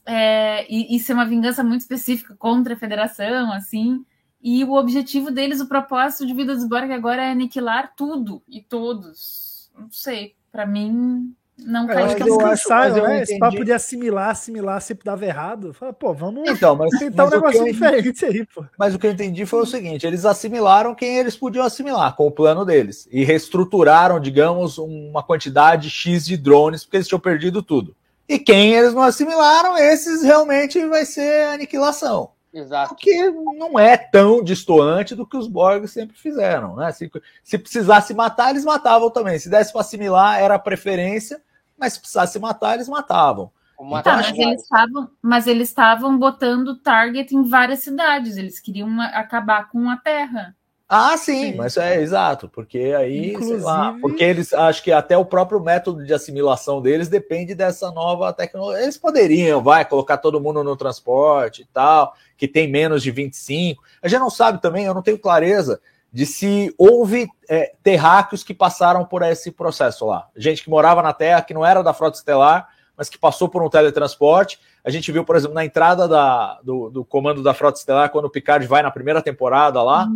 é, 0.05 0.71
e, 0.71 0.95
e 0.95 0.99
ser 0.99 1.13
uma 1.13 1.25
vingança 1.25 1.63
muito 1.63 1.81
específica 1.81 2.35
contra 2.35 2.75
a 2.75 2.77
federação, 2.77 3.51
assim, 3.51 4.05
E 4.43 4.63
o 4.63 4.73
objetivo 4.73 5.31
deles, 5.31 5.59
o 5.59 5.67
propósito 5.67 6.27
de 6.27 6.35
vida 6.35 6.53
dos 6.53 6.67
Borg 6.67 6.91
agora 6.91 7.23
é 7.23 7.31
aniquilar 7.31 7.95
tudo 7.95 8.43
e 8.47 8.61
todos. 8.61 9.71
Não 9.75 9.89
sei, 9.89 10.35
para 10.51 10.67
mim 10.67 11.35
não 11.57 11.89
É, 11.89 12.15
cansaram, 12.15 12.65
mas 12.67 12.97
eu 12.97 13.03
né? 13.03 13.21
Esse 13.21 13.39
papo 13.39 13.63
de 13.63 13.71
assimilar, 13.71 14.29
assimilar 14.29 14.81
sempre 14.81 15.05
dava 15.05 15.25
errado. 15.25 15.73
Fala, 15.73 15.93
pô, 15.93 16.13
vamos 16.13 16.49
Então, 16.49 16.75
mas, 16.75 16.89
tentar 16.97 17.25
um 17.25 17.27
mas 17.27 17.27
o 17.27 17.29
que 17.29 17.35
negócio 17.37 17.67
eu- 17.67 17.71
diferente 17.73 18.25
aí, 18.25 18.45
pô. 18.45 18.65
Mas 18.77 18.95
o 18.95 18.99
que 18.99 19.07
eu 19.07 19.11
entendi 19.11 19.45
foi 19.45 19.61
o 19.61 19.65
seguinte: 19.65 20.05
eles 20.05 20.25
assimilaram 20.25 20.95
quem 20.95 21.17
eles 21.17 21.35
podiam 21.35 21.63
assimilar 21.65 22.15
com 22.15 22.25
o 22.27 22.31
plano 22.31 22.65
deles 22.65 23.07
e 23.11 23.23
reestruturaram, 23.23 24.19
digamos, 24.19 24.77
uma 24.77 25.21
quantidade 25.23 25.89
X 25.89 26.25
de 26.25 26.37
drones, 26.37 26.83
porque 26.83 26.97
eles 26.97 27.07
tinham 27.07 27.19
perdido 27.19 27.61
tudo. 27.61 27.95
E 28.27 28.39
quem 28.39 28.73
eles 28.73 28.93
não 28.93 29.01
assimilaram, 29.03 29.77
esses 29.77 30.23
realmente 30.23 30.83
vai 30.87 31.05
ser 31.05 31.45
aniquilação. 31.49 32.31
Exato. 32.53 32.93
O 32.93 32.95
que 32.95 33.29
não 33.31 33.79
é 33.79 33.97
tão 33.97 34.43
distoante 34.43 35.15
do 35.15 35.25
que 35.25 35.35
os 35.35 35.47
Borg 35.47 35.87
sempre 35.87 36.15
fizeram, 36.15 36.75
né? 36.75 36.91
Se, 36.91 37.11
se 37.43 37.57
precisasse 37.57 38.13
matar, 38.13 38.51
eles 38.51 38.63
matavam 38.63 39.09
também. 39.09 39.39
Se 39.39 39.49
desse 39.49 39.71
para 39.71 39.81
assimilar, 39.81 40.39
era 40.39 40.55
a 40.55 40.59
preferência, 40.59 41.41
mas 41.77 41.93
se 41.93 41.99
precisasse 41.99 42.37
matar, 42.37 42.75
eles 42.75 42.87
matavam. 42.87 43.51
Como 43.75 43.99
Tá, 44.03 44.17
mas 44.17 44.37
eles 44.37 44.61
estavam, 44.61 45.09
mas 45.19 45.47
eles 45.47 45.69
estavam 45.69 46.17
botando 46.17 46.77
target 46.77 47.35
em 47.35 47.41
várias 47.41 47.79
cidades. 47.79 48.37
Eles 48.37 48.59
queriam 48.59 48.87
uma- 48.87 49.07
acabar 49.07 49.69
com 49.69 49.89
a 49.89 49.97
Terra. 49.97 50.55
Ah, 50.95 51.17
sim, 51.17 51.51
Sim. 51.51 51.55
mas 51.55 51.75
é 51.75 51.99
exato, 51.99 52.47
porque 52.47 52.93
aí, 52.95 53.35
sei 53.43 53.57
lá, 53.57 53.87
Inclusive- 53.87 54.01
porque 54.01 54.23
eles 54.23 54.53
acho 54.53 54.83
que 54.83 54.91
até 54.91 55.17
o 55.17 55.25
próprio 55.25 55.59
método 55.59 56.05
de 56.05 56.13
assimilação 56.13 56.79
deles 56.79 57.07
depende 57.09 57.55
dessa 57.55 57.89
nova 57.89 58.31
tecnologia. 58.31 58.83
Eles 58.83 58.95
poderiam, 58.95 59.59
vai, 59.63 59.83
colocar 59.85 60.17
todo 60.19 60.39
mundo 60.39 60.63
no 60.63 60.75
transporte 60.77 61.63
e 61.63 61.65
tal, 61.73 62.13
que 62.37 62.47
tem 62.47 62.67
menos 62.69 63.01
de 63.01 63.09
25. 63.09 63.81
A 64.03 64.07
gente 64.07 64.19
não 64.19 64.29
sabe 64.29 64.61
também, 64.61 64.85
eu 64.85 64.93
não 64.93 65.01
tenho 65.01 65.17
clareza 65.17 65.81
de 66.11 66.27
se 66.27 66.71
houve 66.77 67.27
é, 67.49 67.73
terráqueos 67.81 68.43
que 68.43 68.53
passaram 68.53 69.03
por 69.03 69.23
esse 69.23 69.49
processo 69.49 70.05
lá. 70.05 70.27
Gente 70.37 70.63
que 70.63 70.69
morava 70.69 71.01
na 71.01 71.11
Terra, 71.11 71.41
que 71.41 71.55
não 71.55 71.65
era 71.65 71.81
da 71.81 71.91
Frota 71.91 72.17
Estelar, 72.17 72.69
mas 72.97 73.09
que 73.09 73.17
passou 73.17 73.49
por 73.49 73.63
um 73.63 73.69
teletransporte. 73.69 74.59
A 74.83 74.89
gente 74.89 75.11
viu, 75.11 75.23
por 75.23 75.35
exemplo, 75.35 75.55
na 75.55 75.65
entrada 75.65 76.07
da- 76.07 76.59
do, 76.63 76.89
do 76.89 77.05
comando 77.05 77.41
da 77.41 77.53
Frota 77.53 77.79
Estelar, 77.79 78.09
quando 78.09 78.25
o 78.25 78.29
Picard 78.29 78.65
vai 78.67 78.81
na 78.81 78.91
primeira 78.91 79.21
temporada 79.21 79.81
lá, 79.81 80.07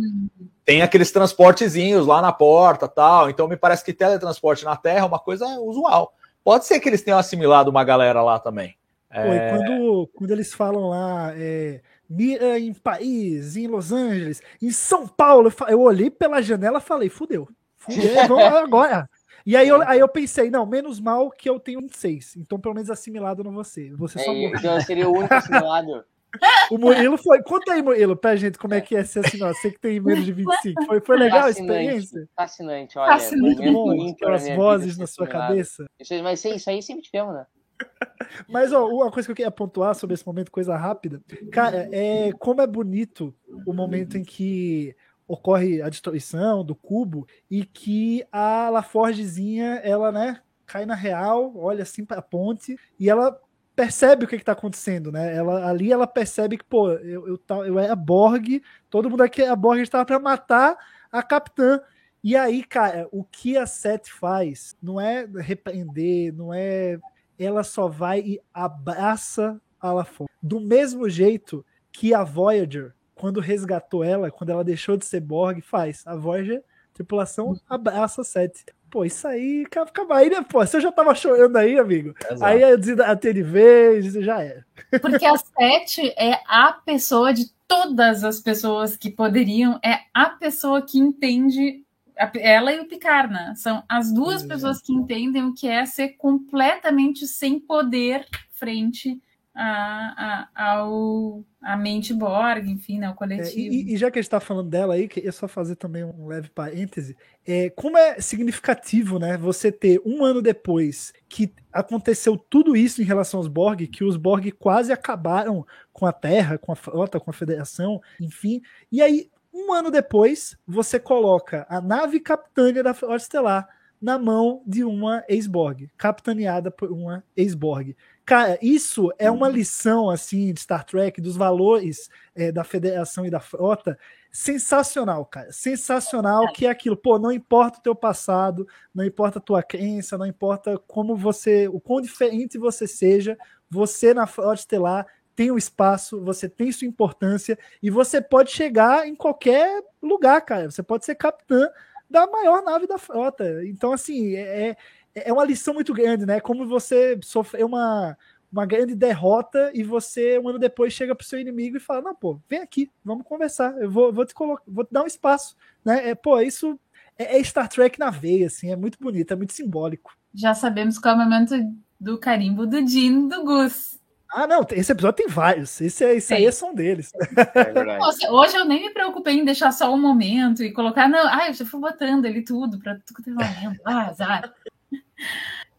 tem 0.64 0.82
aqueles 0.82 1.10
transportezinhos 1.10 2.06
lá 2.06 2.20
na 2.20 2.32
porta 2.32 2.86
tal. 2.86 3.30
Então 3.30 3.48
me 3.48 3.56
parece 3.56 3.84
que 3.84 3.92
teletransporte 3.92 4.64
na 4.64 4.76
Terra 4.76 5.00
é 5.00 5.08
uma 5.08 5.18
coisa 5.18 5.46
usual. 5.60 6.12
Pode 6.44 6.66
ser 6.66 6.80
que 6.80 6.88
eles 6.88 7.02
tenham 7.02 7.18
assimilado 7.18 7.70
uma 7.70 7.82
galera 7.84 8.22
lá 8.22 8.38
também. 8.38 8.74
Pô, 9.10 9.32
e 9.32 9.38
É, 9.38 9.50
quando, 9.50 10.10
quando 10.14 10.30
eles 10.30 10.52
falam 10.52 10.90
lá, 10.90 11.32
é, 11.34 11.80
mira 12.08 12.58
em 12.58 12.74
Paris, 12.74 13.56
em 13.56 13.66
Los 13.66 13.90
Angeles, 13.90 14.42
em 14.60 14.70
São 14.70 15.06
Paulo, 15.06 15.52
eu, 15.68 15.80
olhei 15.80 16.10
pela 16.10 16.42
janela 16.42 16.78
e 16.78 16.82
falei, 16.82 17.08
fudeu. 17.08 17.48
Fudeu, 17.76 18.00
vamos 18.28 18.44
agora. 18.44 19.08
E 19.48 19.56
aí 19.56 19.66
eu, 19.66 19.80
aí 19.88 19.98
eu 19.98 20.08
pensei, 20.08 20.50
não, 20.50 20.66
menos 20.66 21.00
mal 21.00 21.30
que 21.30 21.48
eu 21.48 21.58
tenho 21.58 21.80
26. 21.80 22.36
Então, 22.36 22.60
pelo 22.60 22.74
menos 22.74 22.90
assimilado 22.90 23.42
não 23.42 23.64
ser. 23.64 23.94
Você 23.96 24.18
só 24.18 24.30
É, 24.30 24.34
morre. 24.42 24.54
então 24.58 24.74
eu 24.74 24.80
seria 24.82 25.08
o 25.08 25.16
único 25.16 25.32
assimilado. 25.32 26.04
O 26.70 26.76
Murilo 26.76 27.16
foi. 27.16 27.42
Conta 27.42 27.72
aí, 27.72 27.80
Murilo, 27.80 28.14
pra 28.14 28.36
gente 28.36 28.58
como 28.58 28.74
é 28.74 28.82
que 28.82 28.94
é 28.94 29.02
ser 29.02 29.20
assinado. 29.20 29.54
Você 29.54 29.70
que 29.70 29.80
tem 29.80 29.98
menos 29.98 30.26
de 30.26 30.32
25. 30.32 30.84
Foi, 30.84 31.00
foi 31.00 31.16
legal 31.16 31.38
a 31.38 31.42
Fascinante, 31.44 31.72
experiência? 31.72 32.28
Fascinante, 32.36 32.98
olha. 32.98 33.12
Fascinante. 33.12 33.62
Muito 33.62 33.72
bom, 33.72 34.10
aquelas 34.10 34.42
minha 34.44 34.54
vozes 34.54 34.98
na 34.98 35.06
sua 35.06 35.24
assimilado. 35.24 35.48
cabeça. 35.54 35.86
Isso, 35.98 36.22
mas 36.22 36.44
isso 36.44 36.68
aí 36.68 36.82
sempre 36.82 37.02
tivemos, 37.02 37.32
né? 37.32 37.46
Mas 38.46 38.72
ó, 38.74 38.86
uma 38.86 39.10
coisa 39.10 39.26
que 39.26 39.32
eu 39.32 39.36
queria 39.36 39.50
pontuar 39.50 39.94
sobre 39.94 40.12
esse 40.14 40.26
momento, 40.26 40.50
coisa 40.50 40.76
rápida, 40.76 41.22
cara, 41.50 41.88
é 41.92 42.30
como 42.38 42.60
é 42.60 42.66
bonito 42.66 43.34
o 43.66 43.72
momento 43.72 44.18
em 44.18 44.22
que 44.24 44.94
ocorre 45.28 45.82
a 45.82 45.90
destruição 45.90 46.64
do 46.64 46.74
cubo 46.74 47.26
e 47.50 47.64
que 47.64 48.24
a 48.32 48.70
LaForgezinha, 48.70 49.80
ela, 49.84 50.10
né, 50.10 50.40
cai 50.66 50.86
na 50.86 50.94
real, 50.94 51.52
olha 51.54 51.82
assim 51.82 52.04
para 52.04 52.18
a 52.18 52.22
ponte 52.22 52.76
e 52.98 53.10
ela 53.10 53.38
percebe 53.76 54.24
o 54.24 54.28
que 54.28 54.34
está 54.34 54.52
acontecendo, 54.52 55.12
né? 55.12 55.36
Ela 55.36 55.68
ali 55.68 55.92
ela 55.92 56.06
percebe 56.06 56.58
que, 56.58 56.64
pô, 56.64 56.90
eu, 56.90 57.28
eu, 57.28 57.64
eu 57.64 57.78
era 57.78 57.94
Borg, 57.94 58.60
todo 58.90 59.08
mundo 59.08 59.22
aqui 59.22 59.42
é 59.42 59.54
Borg 59.54 59.80
estava 59.80 60.04
para 60.04 60.18
matar 60.18 60.76
a 61.12 61.22
capitã. 61.22 61.80
E 62.24 62.34
aí, 62.34 62.64
cara, 62.64 63.06
o 63.12 63.22
que 63.22 63.56
a 63.56 63.66
Seth 63.66 64.08
faz 64.08 64.76
não 64.82 65.00
é 65.00 65.24
repreender, 65.36 66.34
não 66.34 66.52
é 66.52 66.98
ela 67.38 67.62
só 67.62 67.86
vai 67.86 68.18
e 68.20 68.40
abraça 68.52 69.60
a 69.80 69.92
LaForge. 69.92 70.32
Do 70.42 70.60
mesmo 70.60 71.08
jeito 71.08 71.64
que 71.92 72.12
a 72.12 72.24
Voyager, 72.24 72.94
quando 73.18 73.40
resgatou 73.40 74.02
ela, 74.04 74.30
quando 74.30 74.50
ela 74.50 74.64
deixou 74.64 74.96
de 74.96 75.04
ser 75.04 75.20
Borg, 75.20 75.60
faz. 75.60 76.02
A 76.06 76.14
Voyager, 76.14 76.62
tripulação, 76.94 77.58
abraça 77.68 78.20
a 78.22 78.24
Seth. 78.24 78.64
Pô, 78.90 79.04
isso 79.04 79.28
aí, 79.28 79.66
acaba 79.66 80.16
aí, 80.16 80.30
né? 80.30 80.42
Pô, 80.48 80.64
você 80.64 80.80
já 80.80 80.90
tava 80.90 81.14
chorando 81.14 81.56
aí, 81.56 81.78
amigo. 81.78 82.14
exato. 82.30 82.44
Aí 82.44 82.76
desidratei 82.76 83.34
de 83.34 83.42
vez, 83.42 84.14
já 84.14 84.40
era. 84.42 84.64
Porque 85.02 85.26
a 85.26 85.36
Sete 85.36 86.08
é 86.16 86.40
a 86.46 86.72
pessoa 86.72 87.34
de 87.34 87.50
todas 87.66 88.24
as 88.24 88.40
pessoas 88.40 88.96
que 88.96 89.10
poderiam, 89.10 89.78
é 89.84 89.98
a 90.14 90.30
pessoa 90.30 90.80
que 90.80 90.98
entende, 90.98 91.84
a- 92.18 92.32
ela 92.36 92.72
e 92.72 92.80
o 92.80 92.86
Picard, 92.88 93.30
né? 93.30 93.52
São 93.56 93.82
as 93.86 94.10
duas 94.10 94.36
Exato. 94.36 94.48
pessoas 94.48 94.80
que 94.80 94.92
entendem 94.94 95.42
o 95.44 95.52
que 95.54 95.68
é 95.68 95.84
ser 95.84 96.10
completamente 96.16 97.26
sem 97.26 97.60
poder 97.60 98.26
frente 98.52 99.20
a, 99.60 100.48
a, 100.54 100.72
ao, 100.72 101.44
a 101.60 101.76
mente 101.76 102.14
Borg, 102.14 102.68
enfim, 102.70 102.98
né? 102.98 103.08
O 103.10 103.12
É, 103.12 103.14
coletivo. 103.14 103.74
e, 103.74 103.92
e 103.94 103.96
já 103.96 104.10
que 104.10 104.18
a 104.18 104.22
gente 104.22 104.26
está 104.26 104.40
falando 104.40 104.68
dela 104.68 104.94
aí, 104.94 105.06
queria 105.08 105.30
só 105.32 105.46
fazer 105.46 105.76
também 105.76 106.04
um 106.04 106.26
leve 106.26 106.48
parêntese. 106.50 107.16
É, 107.46 107.70
como 107.70 107.96
é 107.98 108.20
significativo, 108.20 109.18
né? 109.18 109.36
Você 109.36 109.70
ter 109.72 110.00
um 110.04 110.24
ano 110.24 110.42
depois 110.42 111.12
que 111.28 111.52
aconteceu 111.72 112.36
tudo 112.36 112.76
isso 112.76 113.00
em 113.02 113.04
relação 113.04 113.38
aos 113.38 113.48
Borg, 113.48 113.86
que 113.86 114.04
os 114.04 114.16
Borg 114.16 114.50
quase 114.52 114.92
acabaram 114.92 115.66
com 115.92 116.06
a 116.06 116.12
Terra, 116.12 116.58
com 116.58 116.72
a 116.72 116.76
frota, 116.76 117.20
com 117.20 117.30
a 117.30 117.34
Federação, 117.34 118.00
enfim. 118.20 118.60
E 118.90 119.00
aí, 119.02 119.30
um 119.52 119.72
ano 119.72 119.90
depois, 119.90 120.56
você 120.66 120.98
coloca 121.00 121.66
a 121.68 121.80
nave 121.80 122.20
capitânia 122.20 122.82
da 122.82 122.94
Frota 122.94 123.16
Estelar 123.16 123.68
na 124.00 124.18
mão 124.18 124.62
de 124.66 124.84
uma 124.84 125.24
ex-Borg, 125.28 125.90
capitaneada 125.96 126.70
por 126.70 126.92
uma 126.92 127.24
ex-Borg. 127.36 127.96
Cara, 128.24 128.58
isso 128.60 129.12
é 129.18 129.30
uma 129.30 129.48
lição 129.48 130.10
assim 130.10 130.52
de 130.52 130.60
Star 130.60 130.84
Trek, 130.84 131.20
dos 131.20 131.36
valores 131.36 132.10
é, 132.34 132.52
da 132.52 132.62
Federação 132.62 133.24
e 133.24 133.30
da 133.30 133.40
Frota, 133.40 133.98
sensacional, 134.30 135.24
cara. 135.24 135.50
Sensacional 135.50 136.52
que 136.52 136.66
é 136.66 136.70
aquilo, 136.70 136.96
pô, 136.96 137.18
não 137.18 137.32
importa 137.32 137.78
o 137.78 137.82
teu 137.82 137.94
passado, 137.94 138.68
não 138.94 139.04
importa 139.04 139.38
a 139.38 139.42
tua 139.42 139.62
crença, 139.62 140.18
não 140.18 140.26
importa 140.26 140.78
como 140.86 141.16
você, 141.16 141.68
o 141.68 141.80
quão 141.80 142.00
diferente 142.00 142.58
você 142.58 142.86
seja, 142.86 143.36
você 143.70 144.12
na 144.12 144.26
Frota 144.26 144.60
Estelar 144.60 145.06
tem 145.34 145.52
um 145.52 145.56
espaço, 145.56 146.20
você 146.20 146.48
tem 146.48 146.72
sua 146.72 146.88
importância 146.88 147.56
e 147.80 147.90
você 147.90 148.20
pode 148.20 148.50
chegar 148.50 149.06
em 149.06 149.14
qualquer 149.14 149.84
lugar, 150.02 150.40
cara. 150.40 150.68
Você 150.68 150.82
pode 150.82 151.04
ser 151.04 151.14
capitã 151.14 151.70
da 152.08 152.26
maior 152.26 152.62
nave 152.62 152.86
da 152.86 152.98
frota. 152.98 153.64
Então, 153.66 153.92
assim, 153.92 154.34
é, 154.34 154.76
é 155.14 155.32
uma 155.32 155.44
lição 155.44 155.74
muito 155.74 155.92
grande, 155.92 156.24
né? 156.26 156.40
Como 156.40 156.66
você 156.66 157.18
sofreu 157.22 157.66
uma, 157.66 158.16
uma 158.52 158.66
grande 158.66 158.94
derrota 158.94 159.70
e 159.74 159.82
você, 159.82 160.38
um 160.38 160.48
ano 160.48 160.58
depois, 160.58 160.92
chega 160.92 161.14
pro 161.14 161.26
seu 161.26 161.38
inimigo 161.38 161.76
e 161.76 161.80
fala: 161.80 162.02
Não, 162.02 162.14
pô, 162.14 162.40
vem 162.48 162.60
aqui, 162.60 162.90
vamos 163.04 163.24
conversar, 163.24 163.76
eu 163.78 163.90
vou, 163.90 164.12
vou 164.12 164.24
te 164.24 164.34
colocar, 164.34 164.62
vou 164.66 164.84
te 164.84 164.92
dar 164.92 165.02
um 165.02 165.06
espaço. 165.06 165.56
Né? 165.84 166.10
É, 166.10 166.14
pô, 166.14 166.40
isso 166.40 166.78
é, 167.18 167.38
é 167.38 167.44
Star 167.44 167.68
Trek 167.68 167.98
na 167.98 168.10
veia, 168.10 168.46
assim, 168.46 168.70
é 168.70 168.76
muito 168.76 168.98
bonito, 168.98 169.32
é 169.32 169.36
muito 169.36 169.52
simbólico. 169.52 170.16
Já 170.34 170.54
sabemos 170.54 170.98
qual 170.98 171.14
é 171.14 171.16
o 171.16 171.24
momento 171.24 171.54
do 172.00 172.18
carimbo 172.18 172.66
do 172.66 172.86
Jean 172.86 173.26
do 173.26 173.44
Gus. 173.44 173.98
Ah, 174.30 174.46
não, 174.46 174.64
esse 174.72 174.92
episódio 174.92 175.16
tem 175.16 175.28
vários. 175.28 175.80
Esse, 175.80 176.04
é, 176.04 176.16
esse 176.16 176.34
aí 176.34 176.44
é 176.44 176.52
só 176.52 176.70
um 176.70 176.74
deles. 176.74 177.12
É 177.54 177.64
verdade. 177.64 177.98
Nossa, 177.98 178.30
hoje 178.30 178.56
eu 178.56 178.64
nem 178.64 178.82
me 178.82 178.90
preocupei 178.90 179.38
em 179.38 179.44
deixar 179.44 179.72
só 179.72 179.92
um 179.92 180.00
momento 180.00 180.62
e 180.62 180.72
colocar, 180.72 181.08
não, 181.08 181.26
ai, 181.26 181.48
eu 181.50 181.54
já 181.54 181.64
fui 181.64 181.80
botando 181.80 182.26
ali 182.26 182.42
tudo 182.42 182.78
para 182.78 182.98
tudo 183.06 183.22
ter 183.22 183.30
momento. 183.30 183.80
Ah, 183.84 184.08
azar. 184.08 184.52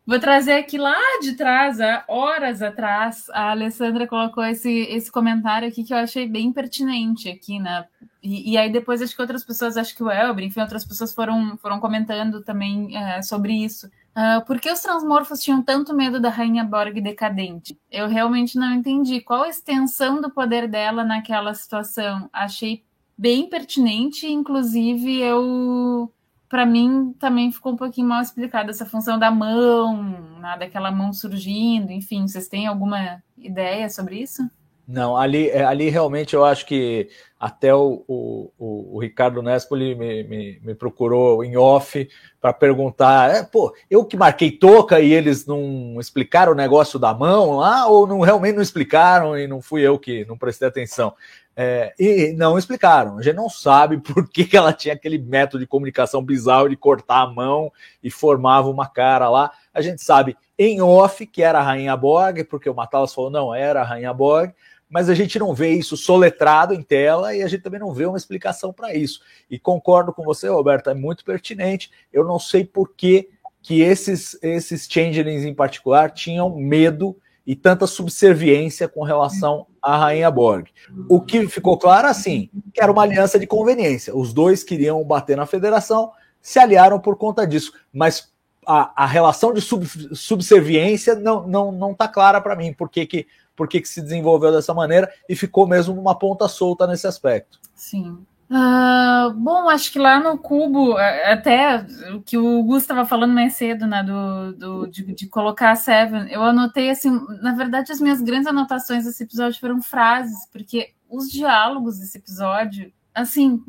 Vou 0.10 0.20
trazer 0.20 0.54
aqui 0.54 0.80
lá 0.80 0.98
de 1.22 1.34
trás, 1.34 1.80
há 1.80 2.04
horas 2.08 2.64
atrás, 2.64 3.30
a 3.30 3.52
Alessandra 3.52 4.08
colocou 4.08 4.44
esse, 4.44 4.88
esse 4.90 5.12
comentário 5.12 5.68
aqui 5.68 5.84
que 5.84 5.94
eu 5.94 5.98
achei 5.98 6.28
bem 6.28 6.52
pertinente 6.52 7.30
aqui, 7.30 7.60
né? 7.60 7.86
E, 8.24 8.54
e 8.54 8.58
aí 8.58 8.72
depois 8.72 9.04
acho 9.04 9.16
que 9.16 9.22
outras 9.22 9.44
pessoas, 9.44 9.78
acho 9.78 9.96
que 9.96 10.02
o 10.02 10.10
Elber, 10.10 10.44
enfim, 10.44 10.62
outras 10.62 10.84
pessoas 10.84 11.14
foram, 11.14 11.56
foram 11.58 11.80
comentando 11.80 12.42
também 12.42 12.98
é, 12.98 13.22
sobre 13.22 13.54
isso. 13.54 13.88
Uh, 14.16 14.44
por 14.46 14.60
que 14.60 14.72
os 14.72 14.82
transmorfos 14.82 15.42
tinham 15.42 15.62
tanto 15.62 15.94
medo 15.94 16.20
da 16.20 16.30
Rainha 16.30 16.64
Borg 16.64 17.00
decadente? 17.00 17.80
Eu 17.92 18.08
realmente 18.08 18.58
não 18.58 18.74
entendi. 18.74 19.22
Qual 19.22 19.44
a 19.44 19.50
extensão 19.50 20.20
do 20.20 20.30
poder 20.30 20.68
dela 20.68 21.04
naquela 21.04 21.54
situação? 21.54 22.30
Achei 22.34 22.84
bem 23.18 23.50
pertinente, 23.50 24.28
inclusive 24.28 25.20
eu 25.20 26.12
para 26.50 26.66
mim 26.66 27.14
também 27.20 27.52
ficou 27.52 27.74
um 27.74 27.78
pouquinho 27.78 28.08
mal 28.08 28.22
explicada 28.24 28.72
essa 28.72 28.86
função 28.86 29.20
da 29.20 29.30
mão, 29.30 30.02
né, 30.40 30.58
daquela 30.58 30.90
mão 30.90 31.14
surgindo, 31.14 31.92
enfim, 31.92 32.28
vocês 32.28 32.48
têm 32.48 32.66
alguma 32.66 33.22
ideia 33.38 33.88
sobre 33.88 34.20
isso? 34.20 34.50
Não, 34.92 35.16
ali, 35.16 35.50
é, 35.52 35.64
ali 35.64 35.88
realmente 35.88 36.34
eu 36.34 36.44
acho 36.44 36.66
que 36.66 37.10
até 37.40 37.72
o, 37.76 38.04
o, 38.08 38.96
o, 38.96 39.00
Ricardo 39.00 39.40
Nespoli 39.40 39.94
me, 39.94 40.24
me, 40.24 40.60
me, 40.64 40.74
procurou 40.74 41.44
em 41.44 41.56
off 41.56 42.10
para 42.42 42.52
perguntar: 42.52 43.30
é, 43.30 43.44
pô, 43.44 43.72
eu 43.88 44.04
que 44.04 44.18
marquei 44.18 44.50
toca 44.50 45.00
e 45.00 45.14
eles 45.14 45.46
não 45.46 45.98
explicaram 46.00 46.54
o 46.54 46.56
negócio 46.56 46.98
da 46.98 47.14
mão 47.14 47.58
lá, 47.58 47.86
ou 47.86 48.08
não 48.08 48.22
realmente 48.22 48.56
não 48.56 48.64
explicaram 48.64 49.38
e 49.38 49.46
não 49.46 49.62
fui 49.62 49.84
eu 49.84 50.00
que 50.00 50.26
não 50.26 50.36
prestei 50.36 50.68
atenção? 50.68 51.14
É, 51.56 51.94
e 52.00 52.34
não 52.36 52.58
explicaram. 52.58 53.20
A 53.20 53.22
gente 53.22 53.36
não 53.36 53.48
sabe 53.48 54.00
por 54.02 54.28
que, 54.28 54.44
que 54.44 54.58
ela 54.58 54.74
tinha 54.74 54.96
aquele 54.96 55.20
método 55.20 55.60
de 55.60 55.68
comunicação 55.68 56.24
bizarro 56.24 56.68
de 56.68 56.76
cortar 56.76 57.22
a 57.22 57.32
mão 57.32 57.72
e 58.02 58.10
formava 58.10 58.70
uma 58.70 58.88
cara 58.88 59.30
lá. 59.30 59.52
A 59.72 59.82
gente 59.82 60.02
sabe 60.04 60.36
em 60.58 60.82
off 60.82 61.28
que 61.28 61.44
era 61.44 61.60
a 61.60 61.64
Rainha 61.64 61.96
Borg, 61.96 62.44
porque 62.46 62.68
o 62.68 62.74
Matalas 62.74 63.14
falou: 63.14 63.30
não, 63.30 63.54
era 63.54 63.82
a 63.82 63.86
Rainha 63.86 64.12
Borg 64.12 64.52
mas 64.90 65.10
a 65.10 65.14
gente 65.14 65.38
não 65.38 65.54
vê 65.54 65.70
isso 65.70 65.96
soletrado 65.96 66.74
em 66.74 66.82
tela 66.82 67.36
e 67.36 67.44
a 67.44 67.48
gente 67.48 67.62
também 67.62 67.80
não 67.80 67.94
vê 67.94 68.06
uma 68.06 68.18
explicação 68.18 68.74
para 68.74 68.94
isso. 68.96 69.22
E 69.50 69.60
concordo 69.60 70.12
com 70.12 70.24
você, 70.24 70.48
Roberto, 70.50 70.90
é 70.90 70.94
muito 70.94 71.24
pertinente. 71.24 71.92
Eu 72.12 72.26
não 72.26 72.40
sei 72.40 72.66
por 72.66 72.94
que, 72.96 73.30
que 73.62 73.82
esses, 73.82 74.38
esses 74.42 74.88
changelings 74.90 75.46
em 75.46 75.54
particular 75.54 76.10
tinham 76.12 76.56
medo 76.56 77.16
e 77.46 77.56
tanta 77.56 77.88
subserviência 77.88 78.88
com 78.88 79.04
relação 79.04 79.68
à 79.82 79.98
Rainha 79.98 80.30
Borg. 80.30 80.68
O 81.08 81.22
que 81.22 81.48
ficou 81.48 81.78
claro, 81.78 82.08
assim, 82.08 82.50
que 82.74 82.82
era 82.82 82.92
uma 82.92 83.04
aliança 83.04 83.40
de 83.40 83.48
conveniência. 83.48 84.16
Os 84.16 84.34
dois 84.34 84.64
queriam 84.64 85.04
bater 85.04 85.38
na 85.38 85.46
federação, 85.46 86.12
se 86.42 86.60
aliaram 86.60 87.00
por 87.00 87.16
conta 87.16 87.48
disso. 87.48 87.74
Mas 87.92 88.32
a, 88.68 89.04
a 89.04 89.06
relação 89.08 89.52
de 89.52 89.62
sub, 89.62 89.84
subserviência 90.16 91.16
não, 91.16 91.48
não, 91.48 91.72
não 91.72 91.94
tá 91.94 92.08
clara 92.08 92.40
para 92.40 92.56
mim. 92.56 92.72
Por 92.72 92.88
que, 92.88 93.06
que 93.06 93.28
por 93.60 93.68
que, 93.68 93.82
que 93.82 93.90
se 93.90 94.02
desenvolveu 94.02 94.54
dessa 94.54 94.74
maneira 94.74 95.12
e 95.28 95.36
ficou 95.36 95.68
mesmo 95.68 96.00
uma 96.00 96.18
ponta 96.18 96.48
solta 96.48 96.88
nesse 96.88 97.06
aspecto. 97.06 97.60
Sim. 97.76 98.26
Uh, 98.50 99.34
bom, 99.34 99.70
acho 99.70 99.92
que 99.92 100.00
lá 100.00 100.18
no 100.18 100.38
Cubo, 100.38 100.96
até 100.98 101.86
o 102.16 102.22
que 102.22 102.38
o 102.38 102.64
Gus 102.64 102.84
estava 102.84 103.06
falando 103.06 103.34
mais 103.34 103.54
cedo, 103.56 103.86
né, 103.86 104.02
do, 104.02 104.54
do 104.54 104.88
de, 104.88 105.14
de, 105.14 105.28
colocar 105.28 105.72
a 105.72 105.76
Seven, 105.76 106.32
eu 106.32 106.42
anotei 106.42 106.90
assim, 106.90 107.12
na 107.42 107.54
verdade, 107.54 107.92
as 107.92 108.00
minhas 108.00 108.22
grandes 108.22 108.48
anotações 108.48 109.04
desse 109.04 109.24
episódio 109.24 109.60
foram 109.60 109.82
frases, 109.82 110.48
porque 110.54 110.94
os 111.10 111.30
diálogos 111.30 112.00
desse 112.00 112.18
episódio, 112.18 112.94
assim, 113.14 113.62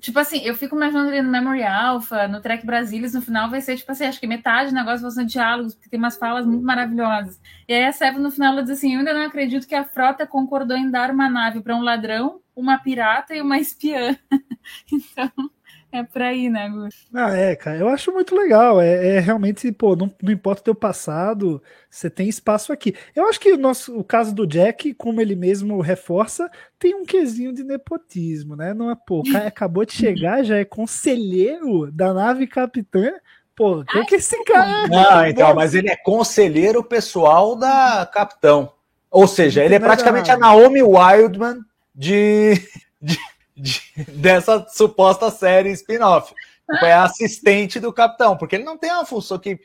Tipo 0.00 0.18
assim, 0.18 0.40
eu 0.42 0.54
fico 0.54 0.76
imaginando 0.76 1.08
ali 1.08 1.22
no 1.22 1.30
Memory 1.30 1.62
Alpha, 1.64 2.28
no 2.28 2.40
Trek 2.40 2.64
Brasilis, 2.64 3.14
no 3.14 3.22
final 3.22 3.48
vai 3.48 3.60
ser, 3.60 3.76
tipo 3.76 3.90
assim, 3.90 4.04
acho 4.04 4.20
que 4.20 4.26
metade 4.26 4.70
do 4.70 4.74
negócio 4.74 5.02
vai 5.02 5.10
ser 5.10 5.24
diálogos, 5.24 5.74
porque 5.74 5.88
tem 5.88 5.98
umas 5.98 6.16
falas 6.16 6.46
muito 6.46 6.64
maravilhosas. 6.64 7.40
E 7.66 7.72
aí 7.72 7.84
a 7.84 7.92
Seven 7.92 8.20
no 8.20 8.30
final 8.30 8.52
ela 8.52 8.62
diz 8.62 8.72
assim: 8.72 8.92
Eu 8.92 8.98
ainda 9.00 9.14
não 9.14 9.22
acredito 9.22 9.66
que 9.66 9.74
a 9.74 9.84
frota 9.84 10.26
concordou 10.26 10.76
em 10.76 10.90
dar 10.90 11.10
uma 11.10 11.28
nave 11.28 11.60
para 11.60 11.74
um 11.76 11.82
ladrão, 11.82 12.40
uma 12.54 12.78
pirata 12.78 13.34
e 13.34 13.40
uma 13.40 13.58
espiã. 13.58 14.16
então. 14.92 15.50
É 15.92 16.04
por 16.04 16.22
aí, 16.22 16.48
né, 16.48 16.68
Gu? 16.68 16.88
Ah, 17.12 17.36
é, 17.36 17.56
cara. 17.56 17.78
Eu 17.78 17.88
acho 17.88 18.12
muito 18.12 18.34
legal. 18.34 18.80
É, 18.80 19.16
é 19.16 19.20
realmente, 19.20 19.70
pô, 19.72 19.96
não, 19.96 20.12
não, 20.22 20.32
importa 20.32 20.60
o 20.60 20.64
teu 20.64 20.74
passado, 20.74 21.60
você 21.90 22.08
tem 22.08 22.28
espaço 22.28 22.72
aqui. 22.72 22.94
Eu 23.14 23.28
acho 23.28 23.40
que 23.40 23.52
o, 23.52 23.58
nosso, 23.58 23.98
o 23.98 24.04
caso 24.04 24.32
do 24.32 24.46
Jack, 24.46 24.94
como 24.94 25.20
ele 25.20 25.34
mesmo 25.34 25.80
reforça, 25.80 26.48
tem 26.78 26.94
um 26.94 27.04
quesinho 27.04 27.52
de 27.52 27.64
nepotismo, 27.64 28.54
né? 28.54 28.72
Não 28.72 28.90
é, 28.90 28.94
pô, 28.94 29.22
cara 29.32 29.48
acabou 29.48 29.84
de 29.84 29.92
chegar, 29.92 30.44
já 30.44 30.58
é 30.58 30.64
conselheiro 30.64 31.90
da 31.90 32.14
nave 32.14 32.46
capitã. 32.46 33.12
Pô, 33.56 33.80
o 33.80 34.06
que 34.06 34.14
esse 34.14 34.42
cara. 34.44 34.86
Não, 34.86 35.26
então, 35.26 35.54
mas 35.54 35.74
ele 35.74 35.90
é 35.90 35.96
conselheiro 35.96 36.84
pessoal 36.84 37.56
da 37.56 38.08
capitão. 38.10 38.72
Ou 39.10 39.26
seja, 39.26 39.64
ele 39.64 39.74
é 39.74 39.80
praticamente 39.80 40.30
a 40.30 40.36
Naomi 40.36 40.82
Wildman 40.82 41.58
de, 41.94 42.54
de 43.02 43.18
de, 43.60 43.82
dessa 44.12 44.66
suposta 44.68 45.30
série 45.30 45.70
spin-off. 45.72 46.34
É 46.82 46.92
assistente 46.92 47.80
do 47.80 47.92
capitão, 47.92 48.36
porque 48.36 48.54
ele 48.54 48.64
não 48.64 48.78
tem 48.78 48.90
uma 48.92 49.04
função 49.04 49.38
que. 49.38 49.58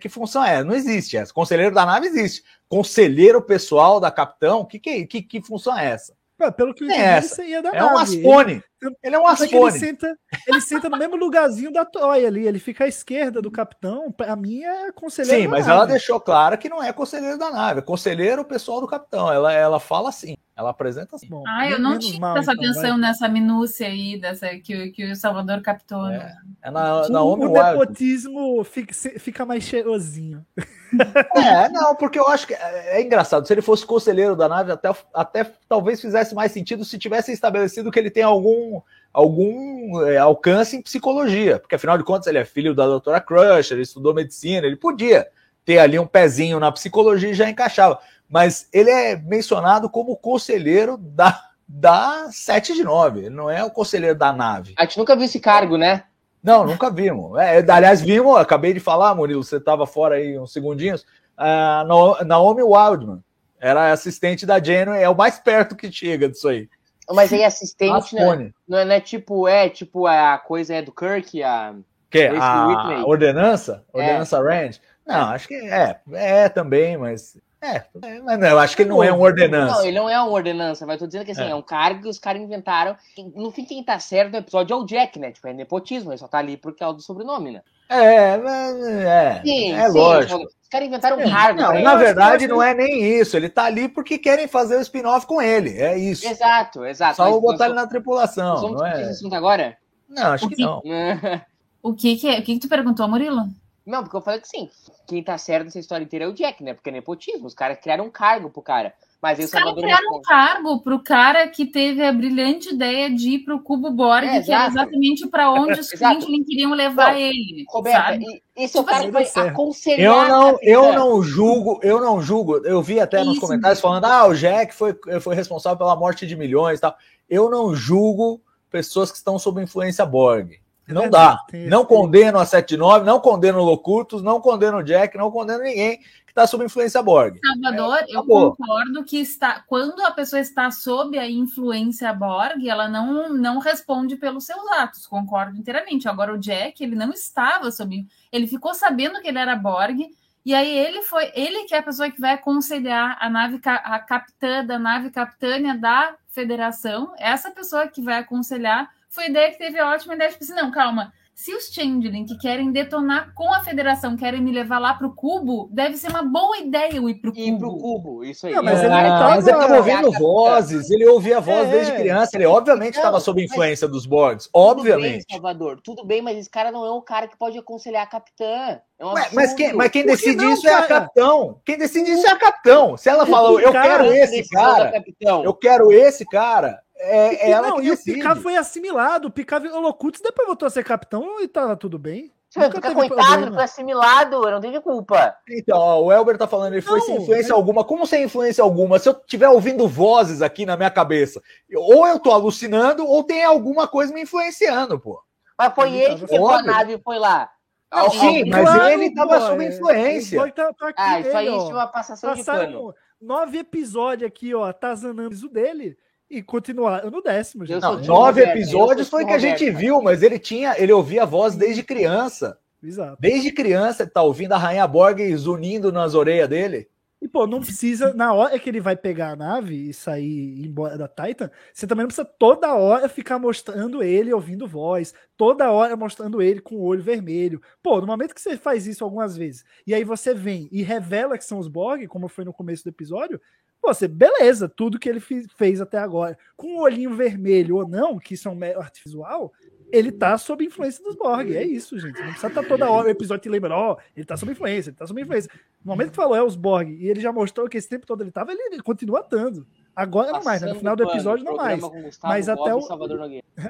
Que 0.00 0.08
função 0.08 0.42
é? 0.42 0.64
Não 0.64 0.74
existe 0.74 1.18
essa. 1.18 1.34
Conselheiro 1.34 1.74
da 1.74 1.84
nave 1.84 2.06
existe. 2.06 2.42
Conselheiro 2.66 3.42
pessoal 3.42 4.00
da 4.00 4.10
capitão, 4.10 4.64
que, 4.64 4.78
que, 4.78 5.06
que, 5.06 5.22
que 5.22 5.42
função 5.42 5.78
é 5.78 5.90
essa? 5.90 6.16
pelo 6.56 6.74
que 6.74 6.84
eu 6.84 6.88
entendi, 6.88 7.02
é 7.02 7.04
essa. 7.04 7.42
é 7.42 7.62
nave. 7.62 7.78
um 7.78 7.98
Aspone. 7.98 8.62
Ele, 8.82 8.96
ele 9.02 9.16
é 9.16 9.18
um 9.18 9.26
Aspone. 9.26 9.54
Ele 9.54 9.70
senta, 9.78 10.18
ele 10.46 10.60
senta 10.60 10.88
no 10.88 10.98
mesmo 10.98 11.16
lugarzinho 11.16 11.72
da 11.72 11.84
Toy 11.84 12.26
ali. 12.26 12.46
Ele 12.46 12.58
fica 12.58 12.84
à 12.84 12.88
esquerda 12.88 13.40
do 13.40 13.50
capitão. 13.50 14.14
A 14.26 14.36
minha 14.36 14.68
é 14.86 14.92
conselheiro 14.92 15.42
Sim, 15.42 15.48
mas 15.48 15.66
nave. 15.66 15.78
ela 15.78 15.86
deixou 15.86 16.20
claro 16.20 16.58
que 16.58 16.68
não 16.68 16.82
é 16.82 16.92
conselheiro 16.92 17.38
da 17.38 17.50
nave. 17.50 17.80
É 17.80 17.82
conselheiro 17.82 18.44
pessoal 18.44 18.80
do 18.80 18.86
capitão. 18.86 19.32
Ela, 19.32 19.52
ela 19.52 19.80
fala 19.80 20.10
assim. 20.10 20.36
Ela 20.56 20.70
apresenta 20.70 21.16
assim. 21.16 21.28
Bom, 21.28 21.44
ah, 21.46 21.68
eu 21.68 21.78
não 21.78 21.98
tinha 21.98 22.18
mal, 22.18 22.38
essa 22.38 22.54
então, 22.54 22.64
atenção 22.64 22.90
vai. 22.92 23.00
nessa 23.00 23.28
minúcia 23.28 23.86
aí 23.88 24.18
dessa, 24.18 24.48
que, 24.58 24.90
que 24.90 25.12
o 25.12 25.14
Salvador 25.14 25.60
captou. 25.60 26.06
É, 26.06 26.18
né? 26.18 26.36
é 26.62 26.70
na, 26.70 27.08
na 27.10 27.22
o, 27.22 27.34
o 27.34 27.52
nepotismo 27.52 28.64
fica, 28.64 28.94
fica 29.18 29.44
mais 29.44 29.64
cheirosinho. 29.64 30.44
É, 31.34 31.68
não, 31.68 31.96
porque 31.96 32.16
eu 32.16 32.28
acho 32.28 32.46
que 32.46 32.54
é, 32.54 32.98
é, 32.98 33.02
engraçado. 33.02 33.44
Se 33.44 33.52
ele 33.52 33.60
fosse 33.60 33.84
conselheiro 33.84 34.36
da 34.36 34.48
nave, 34.48 34.70
até, 34.70 34.88
até 35.12 35.52
talvez 35.68 36.00
fizesse 36.00 36.32
mais 36.32 36.52
sentido 36.52 36.84
se 36.84 36.96
tivesse 36.96 37.32
estabelecido 37.32 37.90
que 37.90 37.98
ele 37.98 38.08
tem 38.08 38.22
algum, 38.22 38.80
algum 39.12 40.00
é, 40.06 40.16
alcance 40.16 40.76
em 40.76 40.80
psicologia. 40.80 41.58
Porque 41.58 41.74
afinal 41.74 41.98
de 41.98 42.04
contas 42.04 42.28
ele 42.28 42.38
é 42.38 42.44
filho 42.44 42.72
da 42.72 42.86
doutora 42.86 43.20
Crusher, 43.20 43.72
ele 43.72 43.82
estudou 43.82 44.14
medicina, 44.14 44.64
ele 44.64 44.76
podia 44.76 45.26
ter 45.64 45.78
ali 45.80 45.98
um 45.98 46.06
pezinho 46.06 46.60
na 46.60 46.70
psicologia 46.70 47.30
e 47.30 47.34
já 47.34 47.50
encaixava 47.50 47.98
mas 48.28 48.68
ele 48.72 48.90
é 48.90 49.16
mencionado 49.16 49.88
como 49.88 50.16
conselheiro 50.16 50.96
da, 50.96 51.40
da 51.66 52.28
7 52.30 52.74
de 52.74 52.84
9, 52.84 53.20
ele 53.20 53.30
não 53.30 53.50
é 53.50 53.64
o 53.64 53.70
conselheiro 53.70 54.18
da 54.18 54.32
nave. 54.32 54.74
A 54.76 54.84
gente 54.84 54.98
nunca 54.98 55.14
viu 55.14 55.24
esse 55.24 55.40
cargo, 55.40 55.76
né? 55.76 56.04
Não, 56.42 56.64
nunca 56.64 56.90
vimos. 56.90 57.38
É, 57.38 57.58
aliás, 57.70 58.00
vimos, 58.00 58.36
acabei 58.36 58.72
de 58.72 58.80
falar, 58.80 59.14
Murilo, 59.14 59.42
você 59.42 59.56
estava 59.56 59.86
fora 59.86 60.16
aí 60.16 60.38
uns 60.38 60.52
segundinhos, 60.52 61.02
uh, 61.36 62.24
Naomi 62.24 62.62
Wildman, 62.62 63.20
era 63.58 63.92
assistente 63.92 64.46
da 64.46 64.62
Janeway, 64.62 65.02
é 65.02 65.08
o 65.08 65.16
mais 65.16 65.38
perto 65.38 65.74
que 65.74 65.90
chega 65.90 66.28
disso 66.28 66.48
aí. 66.48 66.68
Mas 67.10 67.32
aí 67.32 67.44
assistente, 67.44 68.14
né? 68.14 68.52
Não 68.66 68.78
é, 68.78 68.84
não 68.84 68.92
é 68.94 69.00
tipo, 69.00 69.48
é 69.48 69.68
tipo 69.68 70.06
a 70.06 70.38
coisa 70.38 70.74
é 70.74 70.82
do 70.82 70.92
Kirk, 70.92 71.42
a... 71.42 71.74
Que? 72.10 72.26
A 72.28 73.04
ordenança? 73.04 73.84
É. 73.92 73.98
Ordenança 73.98 74.36
é. 74.36 74.40
Range? 74.40 74.80
Não, 75.06 75.30
acho 75.30 75.48
que 75.48 75.54
é, 75.54 76.00
é 76.12 76.48
também, 76.48 76.96
mas 76.96 77.36
é, 77.74 78.20
mas 78.20 78.38
não, 78.38 78.48
eu 78.48 78.58
acho 78.58 78.76
que 78.76 78.82
ele 78.82 78.90
não 78.90 79.02
é 79.02 79.12
um 79.12 79.20
ordenança. 79.20 79.74
Não, 79.74 79.84
ele 79.84 79.98
não 79.98 80.08
é 80.08 80.22
um 80.22 80.30
ordenança, 80.30 80.86
mas 80.86 80.98
tô 80.98 81.06
dizendo 81.06 81.24
que 81.24 81.32
assim, 81.32 81.42
é, 81.42 81.50
é 81.50 81.54
um 81.54 81.62
cargo 81.62 82.02
que 82.02 82.08
os 82.08 82.18
caras 82.18 82.40
inventaram. 82.40 82.96
No 83.34 83.50
fim, 83.50 83.64
quem 83.64 83.82
tá 83.82 83.98
certo 83.98 84.32
no 84.32 84.38
episódio 84.38 84.74
é 84.74 84.76
o 84.76 84.84
Jack, 84.84 85.18
né? 85.18 85.32
Tipo, 85.32 85.48
é 85.48 85.52
nepotismo, 85.52 86.10
ele 86.10 86.18
só 86.18 86.28
tá 86.28 86.38
ali 86.38 86.56
por 86.56 86.76
causa 86.76 86.96
do 86.96 87.02
sobrenome, 87.02 87.52
né? 87.52 87.62
É, 87.88 88.36
mas 88.36 88.76
é, 88.80 89.42
sim, 89.44 89.72
é 89.72 89.88
sim, 89.88 89.98
lógico. 89.98 90.42
Os 90.44 90.68
caras 90.68 90.88
inventaram 90.88 91.16
um 91.18 91.20
é. 91.20 91.30
cargo. 91.30 91.60
Não, 91.60 91.80
na 91.80 91.94
verdade, 91.94 92.48
não 92.48 92.60
é 92.60 92.74
nem 92.74 93.20
isso. 93.20 93.36
Ele 93.36 93.48
tá 93.48 93.64
ali 93.64 93.88
porque 93.88 94.18
querem 94.18 94.48
fazer 94.48 94.76
o 94.76 94.80
spin-off 94.80 95.26
com 95.26 95.40
ele. 95.40 95.78
É 95.78 95.96
isso. 95.96 96.26
Exato, 96.26 96.84
exato. 96.84 97.16
Só 97.16 97.30
vou 97.30 97.40
botar 97.40 97.66
ele 97.66 97.74
na 97.74 97.86
tripulação. 97.86 98.56
Vamos 98.56 98.80
não 98.80 98.86
é? 98.86 99.02
esse 99.02 99.10
assunto 99.10 99.34
agora? 99.34 99.76
Não, 100.08 100.32
acho 100.32 100.48
que, 100.48 100.56
que 100.56 100.62
não. 100.62 100.82
o 101.82 101.94
que, 101.94 102.16
que 102.16 102.28
é? 102.28 102.40
O 102.40 102.42
que, 102.42 102.54
que 102.54 102.60
tu 102.60 102.68
perguntou, 102.68 103.06
Murilo? 103.06 103.44
Não, 103.86 104.02
porque 104.02 104.16
eu 104.16 104.20
falei 104.20 104.40
que 104.40 104.48
sim, 104.48 104.68
quem 105.06 105.22
tá 105.22 105.38
certo 105.38 105.66
nessa 105.66 105.78
história 105.78 106.02
inteira 106.02 106.24
é 106.24 106.28
o 106.28 106.32
Jack, 106.32 106.60
né? 106.64 106.74
Porque 106.74 106.90
é 106.90 106.92
nepotismo, 106.92 107.46
os 107.46 107.54
caras 107.54 107.78
criaram 107.80 108.06
um 108.06 108.10
cargo 108.10 108.50
pro 108.50 108.60
cara. 108.60 108.92
Mas 109.22 109.38
os 109.38 109.50
caras 109.50 109.74
criaram 109.74 110.16
um 110.18 110.20
cargo 110.20 110.80
pro 110.80 111.02
cara 111.02 111.48
que 111.48 111.64
teve 111.64 112.04
a 112.04 112.12
brilhante 112.12 112.74
ideia 112.74 113.08
de 113.08 113.30
ir 113.30 113.38
pro 113.44 113.60
Cubo 113.60 113.90
Borg, 113.90 114.24
é, 114.24 114.42
que 114.42 114.52
era 114.52 114.66
exatamente 114.66 115.26
para 115.28 115.50
onde 115.52 115.80
os 115.80 115.88
clientes 115.90 116.26
queriam 116.46 116.72
levar 116.72 117.12
não, 117.12 117.20
ele. 117.20 117.64
Roberto, 117.68 118.24
esse 118.56 118.76
é 118.76 118.80
o 118.80 118.82
tipo 118.82 118.92
cara 118.92 118.98
assim, 118.98 119.06
que 119.06 119.38
vai 119.38 119.48
aconselhar. 119.48 120.00
Eu 120.00 120.28
não, 120.28 120.58
eu 120.60 120.92
não 120.92 121.22
julgo, 121.22 121.80
eu 121.82 122.00
não 122.00 122.20
julgo. 122.20 122.58
Eu 122.66 122.82
vi 122.82 123.00
até 123.00 123.22
nos 123.22 123.34
Isso. 123.34 123.40
comentários 123.40 123.80
falando: 123.80 124.04
ah, 124.04 124.26
o 124.26 124.34
Jack 124.34 124.74
foi, 124.74 124.94
foi 125.20 125.34
responsável 125.34 125.78
pela 125.78 125.96
morte 125.96 126.26
de 126.26 126.36
milhões 126.36 126.78
e 126.78 126.82
tal. 126.82 126.94
Eu 127.30 127.48
não 127.48 127.74
julgo 127.74 128.42
pessoas 128.70 129.10
que 129.10 129.16
estão 129.16 129.38
sob 129.38 129.62
influência 129.62 130.04
Borg. 130.04 130.60
Não 130.88 131.10
dá. 131.10 131.44
Não 131.68 131.84
condeno 131.84 132.38
a 132.38 132.46
79, 132.46 133.04
não 133.04 133.18
condeno 133.18 133.58
o 133.58 133.64
Locutus, 133.64 134.22
não 134.22 134.40
condeno 134.40 134.78
o 134.78 134.82
Jack, 134.82 135.16
não 135.16 135.30
condeno 135.30 135.62
ninguém 135.62 135.98
que 135.98 136.30
está 136.30 136.46
sob 136.46 136.64
influência 136.64 137.02
Borg. 137.02 137.38
Salvador, 137.44 137.98
é, 137.98 138.06
eu 138.08 138.24
concordo 138.24 139.04
que 139.04 139.18
está 139.18 139.64
quando 139.66 140.00
a 140.00 140.10
pessoa 140.12 140.38
está 140.38 140.70
sob 140.70 141.18
a 141.18 141.28
influência 141.28 142.12
Borg, 142.12 142.68
ela 142.68 142.88
não, 142.88 143.28
não 143.30 143.58
responde 143.58 144.16
pelos 144.16 144.44
seus 144.44 144.64
atos. 144.72 145.06
Concordo 145.06 145.56
inteiramente. 145.56 146.08
Agora, 146.08 146.32
o 146.32 146.38
Jack, 146.38 146.82
ele 146.82 146.94
não 146.94 147.10
estava 147.10 147.70
sob. 147.72 148.06
Ele 148.30 148.46
ficou 148.46 148.72
sabendo 148.72 149.20
que 149.20 149.28
ele 149.28 149.38
era 149.38 149.56
Borg. 149.56 150.08
E 150.44 150.54
aí 150.54 150.78
ele 150.78 151.02
foi, 151.02 151.32
ele 151.34 151.64
que 151.64 151.74
é 151.74 151.78
a 151.78 151.82
pessoa 151.82 152.08
que 152.08 152.20
vai 152.20 152.34
aconselhar 152.34 153.18
a 153.20 153.28
nave, 153.28 153.60
a 153.64 153.98
capitã 153.98 154.64
da 154.64 154.78
nave 154.78 155.10
capitânia 155.10 155.76
da 155.76 156.14
federação, 156.28 157.12
essa 157.18 157.50
pessoa 157.50 157.88
que 157.88 158.00
vai 158.00 158.18
aconselhar 158.18 158.88
foi 159.16 159.26
ideia 159.26 159.50
que 159.50 159.58
teve 159.58 159.78
a 159.80 159.90
ótima 159.90 160.14
ideia, 160.14 160.30
tipo 160.30 160.44
assim, 160.44 160.54
não, 160.54 160.70
calma, 160.70 161.12
Se 161.38 161.54
os 161.54 161.66
Changeling 161.66 162.24
que 162.24 162.38
querem 162.38 162.72
detonar 162.72 163.34
com 163.34 163.52
a 163.52 163.60
federação 163.60 164.16
querem 164.16 164.40
me 164.40 164.50
levar 164.50 164.78
lá 164.78 164.94
pro 164.94 165.14
cubo, 165.14 165.68
deve 165.70 165.98
ser 165.98 166.08
uma 166.08 166.22
boa 166.22 166.56
ideia 166.56 166.94
eu 166.96 167.10
ir 167.10 167.16
pro 167.16 167.30
cubo. 167.30 167.42
Ir 167.46 167.58
pro 167.58 167.76
cubo, 167.76 168.24
isso 168.24 168.46
aí. 168.46 168.54
Não, 168.54 168.62
mas 168.62 168.80
É, 168.80 168.86
ele 168.86 168.88
tava- 169.08 169.28
mas 169.36 169.46
ele 169.46 169.56
estava 169.58 169.76
ouvindo 169.76 170.12
vozes, 170.12 170.88
ele 170.90 171.06
ouvia 171.06 171.36
a 171.36 171.40
voz 171.40 171.68
É. 171.68 171.70
desde 171.72 171.92
criança, 171.92 172.30
ele 172.34 172.46
obviamente 172.46 172.94
Não, 172.94 173.00
estava 173.02 173.20
sob 173.20 173.42
mas- 173.42 173.50
influência 173.52 173.86
dos 173.86 174.06
Borgs, 174.06 174.46
Tudo 174.50 174.62
obviamente. 174.62 175.26
bem, 175.28 175.36
Salvador, 175.36 175.78
tudo 175.84 176.06
bem, 176.06 176.22
mas 176.22 176.38
esse 176.38 176.48
cara 176.48 176.72
não 176.72 176.86
é 176.86 176.90
um 176.92 177.02
cara 177.02 177.28
que 177.28 177.36
pode 177.36 177.58
aconselhar 177.58 178.02
a 178.04 178.06
capitã. 178.06 178.80
É 178.98 179.04
um 179.04 179.12
Ué, 179.12 179.28
mas, 179.34 179.52
quem, 179.52 179.74
mas 179.74 179.90
quem 179.90 180.04
Por 180.06 180.12
que 180.12 180.16
decide 180.16 180.42
não, 180.42 180.52
isso 180.54 180.66
é 180.66 180.72
a 180.72 180.76
cara? 180.84 181.00
capitão. 181.02 181.60
Quem 181.66 181.76
decide 181.76 182.12
isso 182.12 182.26
é 182.26 182.30
a 182.30 182.36
capitão. 182.38 182.96
Se 182.96 183.10
ela 183.10 183.26
falou, 183.26 183.60
eu 183.60 183.72
cara, 183.72 184.04
quero 184.04 184.14
esse 184.14 184.48
cara, 184.48 184.90
capitão. 184.90 185.44
eu 185.44 185.52
quero 185.52 185.92
esse 185.92 186.24
cara, 186.24 186.80
é, 186.98 187.48
é 187.48 187.50
ela 187.50 187.68
não, 187.68 187.82
e 187.82 187.90
o. 187.90 187.96
Picard 188.02 188.40
foi 188.42 188.56
assimilado. 188.56 189.28
O 189.28 189.30
Picard 189.30 189.68
Locutz, 189.68 190.20
depois 190.20 190.46
voltou 190.46 190.66
a 190.66 190.70
ser 190.70 190.84
capitão 190.84 191.40
e 191.40 191.48
tava 191.48 191.76
tudo 191.76 191.98
bem. 191.98 192.32
Você 192.48 192.60
Nunca 192.60 192.76
fica 192.76 192.88
teve 192.88 192.94
coitado, 193.08 193.26
problema. 193.28 193.54
foi 193.54 193.64
assimilado, 193.64 194.36
eu 194.36 194.50
não 194.50 194.60
tive 194.60 194.80
culpa. 194.80 195.36
Então, 195.48 195.76
ó, 195.78 196.00
o 196.00 196.12
Elber 196.12 196.38
tá 196.38 196.46
falando, 196.46 196.72
ele 196.72 196.80
foi 196.80 196.98
Não, 197.00 197.06
sem 197.06 197.16
influência 197.16 197.54
alguma. 197.54 197.84
Como 197.84 198.06
sem 198.06 198.24
influência 198.24 198.62
alguma? 198.62 198.98
Se 198.98 199.08
eu 199.08 199.12
estiver 199.12 199.48
ouvindo 199.48 199.86
vozes 199.86 200.40
aqui 200.40 200.64
na 200.64 200.76
minha 200.76 200.90
cabeça, 200.90 201.42
ou 201.74 202.06
eu 202.06 202.18
tô 202.18 202.30
alucinando, 202.32 203.06
ou 203.06 203.22
tem 203.24 203.44
alguma 203.44 203.86
coisa 203.86 204.14
me 204.14 204.22
influenciando, 204.22 204.98
pô. 204.98 205.20
Mas 205.58 205.74
foi 205.74 205.88
Ele 205.88 205.96
ele 205.98 206.06
tava 206.08 206.20
que 206.20 206.26
pegou 206.28 206.50
a 206.50 206.62
nave 206.62 206.94
e 206.94 207.02
foi 207.02 207.18
lá. 207.18 207.50
Não, 207.92 208.00
Al- 208.04 208.10
sim, 208.10 208.44
mas 208.48 208.70
Claro, 208.70 208.88
ele 208.88 209.14
tava 209.14 209.34
pô, 209.40 209.46
sob 209.46 209.64
é, 209.64 209.68
influência. 209.68 210.52
tá- 210.52 210.72
tá 210.72 210.88
aqui 210.88 210.94
Ah, 211.02 211.20
isso 211.20 211.36
aí 211.36 211.46
ele, 211.46 211.56
é 211.56 211.58
uma 211.58 211.86
passação 211.88 212.32
de 212.34 212.38
Passaram 212.44 212.72
pano. 212.72 212.94
nove 213.20 213.58
episódios 213.58 214.26
aqui, 214.28 214.54
ó, 214.54 214.64
atazanando 214.64 215.34
o 215.46 215.48
dele 215.48 215.96
e 216.30 216.42
continuaram 216.42 217.10
no 217.10 217.22
décimo, 217.22 217.64
gente. 217.64 217.80
Sou 217.80 217.94
Não, 217.94 218.00
Tim 218.00 218.08
nove 218.08 218.40
Roberto, 218.40 218.56
episódios 218.58 219.08
foi 219.08 219.22
Tim 219.22 219.28
que 219.28 219.34
a 219.34 219.38
gente 219.38 219.64
Roberto. 219.64 219.78
viu, 219.78 220.02
mas 220.02 220.22
ele 220.22 220.38
tinha, 220.38 220.74
ele 220.78 220.92
ouvia 220.92 221.22
a 221.22 221.26
voz 221.26 221.54
desde 221.54 221.82
criança. 221.82 222.58
Exato. 222.82 223.16
Desde 223.20 223.50
criança 223.52 224.02
ele 224.02 224.10
tá 224.10 224.22
ouvindo 224.22 224.52
a 224.52 224.58
Rainha 224.58 224.86
Borg 224.86 225.20
zunindo 225.36 225.90
nas 225.90 226.14
orelhas 226.14 226.48
dele. 226.48 226.88
E, 227.20 227.26
pô, 227.26 227.46
não 227.46 227.60
precisa, 227.60 228.12
na 228.12 228.34
hora 228.34 228.58
que 228.58 228.68
ele 228.68 228.78
vai 228.78 228.94
pegar 228.94 229.30
a 229.30 229.36
nave 229.36 229.88
e 229.88 229.94
sair 229.94 230.60
ir 230.60 230.66
embora 230.66 230.98
da 230.98 231.08
Titan, 231.08 231.50
você 231.72 231.86
também 231.86 232.02
não 232.02 232.08
precisa 232.08 232.26
toda 232.38 232.74
hora 232.74 233.08
ficar 233.08 233.38
mostrando 233.38 234.02
ele 234.02 234.32
ouvindo 234.34 234.68
voz, 234.68 235.14
toda 235.34 235.70
hora 235.72 235.96
mostrando 235.96 236.42
ele 236.42 236.60
com 236.60 236.76
o 236.76 236.82
olho 236.82 237.02
vermelho. 237.02 237.60
Pô, 237.82 238.00
no 238.02 238.06
momento 238.06 238.34
que 238.34 238.40
você 238.40 238.58
faz 238.58 238.86
isso 238.86 239.02
algumas 239.02 239.34
vezes, 239.34 239.64
e 239.86 239.94
aí 239.94 240.04
você 240.04 240.34
vem 240.34 240.68
e 240.70 240.82
revela 240.82 241.38
que 241.38 241.44
são 241.44 241.58
os 241.58 241.68
Borg, 241.68 242.06
como 242.06 242.28
foi 242.28 242.44
no 242.44 242.52
começo 242.52 242.84
do 242.84 242.90
episódio, 242.90 243.40
você, 243.86 244.08
beleza, 244.08 244.68
tudo 244.68 244.98
que 244.98 245.08
ele 245.08 245.20
fez 245.20 245.80
até 245.80 245.98
agora, 245.98 246.36
com 246.56 246.76
o 246.76 246.80
olhinho 246.80 247.14
vermelho 247.14 247.76
ou 247.76 247.88
não, 247.88 248.18
que 248.18 248.34
isso 248.34 248.48
é 248.48 248.50
um 248.50 248.80
artificial, 248.80 249.52
ele 249.92 250.10
tá 250.10 250.36
sob 250.36 250.64
influência 250.64 251.02
dos 251.02 251.14
Borg. 251.14 251.54
É 251.54 251.64
isso, 251.64 251.98
gente. 251.98 252.18
Não 252.18 252.26
precisa 252.26 252.48
estar 252.48 252.64
toda 252.64 252.90
hora 252.90 253.06
o 253.06 253.10
episódio 253.10 253.42
te 253.42 253.48
lembrando, 253.48 253.76
ó, 253.76 253.96
ele 254.16 254.26
tá 254.26 254.36
sob 254.36 254.52
influência, 254.52 254.90
ele 254.90 254.96
tá 254.96 255.06
sob 255.06 255.20
influência. 255.20 255.50
No 255.84 255.92
momento 255.92 256.10
que 256.10 256.16
falou 256.16 256.36
é 256.36 256.42
os 256.42 256.56
Borg 256.56 256.90
e 256.90 257.08
ele 257.08 257.20
já 257.20 257.32
mostrou 257.32 257.68
que 257.68 257.78
esse 257.78 257.88
tempo 257.88 258.06
todo 258.06 258.22
ele 258.22 258.32
tava, 258.32 258.52
ele, 258.52 258.62
ele 258.72 258.82
continua 258.82 259.20
estando. 259.20 259.66
Agora 259.94 260.32
não 260.32 260.42
mais, 260.42 260.60
né? 260.60 260.68
No 260.68 260.74
Passando 260.74 260.78
final 260.78 260.96
do 260.96 261.02
episódio 261.04 261.44
não 261.44 261.56
mais. 261.56 261.80
Gustavo 261.80 262.32
Mas 262.32 262.48
até 262.48 262.74
o-. 262.74 262.80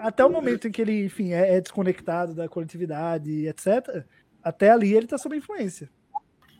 Até 0.00 0.24
o 0.24 0.30
momento 0.30 0.66
em 0.66 0.72
que 0.72 0.82
ele, 0.82 1.04
enfim, 1.04 1.32
é, 1.32 1.56
é 1.56 1.60
desconectado 1.60 2.34
da 2.34 2.48
coletividade, 2.48 3.46
etc. 3.46 4.04
Até 4.42 4.70
ali 4.70 4.94
ele 4.94 5.06
tá 5.06 5.18
sob 5.18 5.36
influência. 5.36 5.88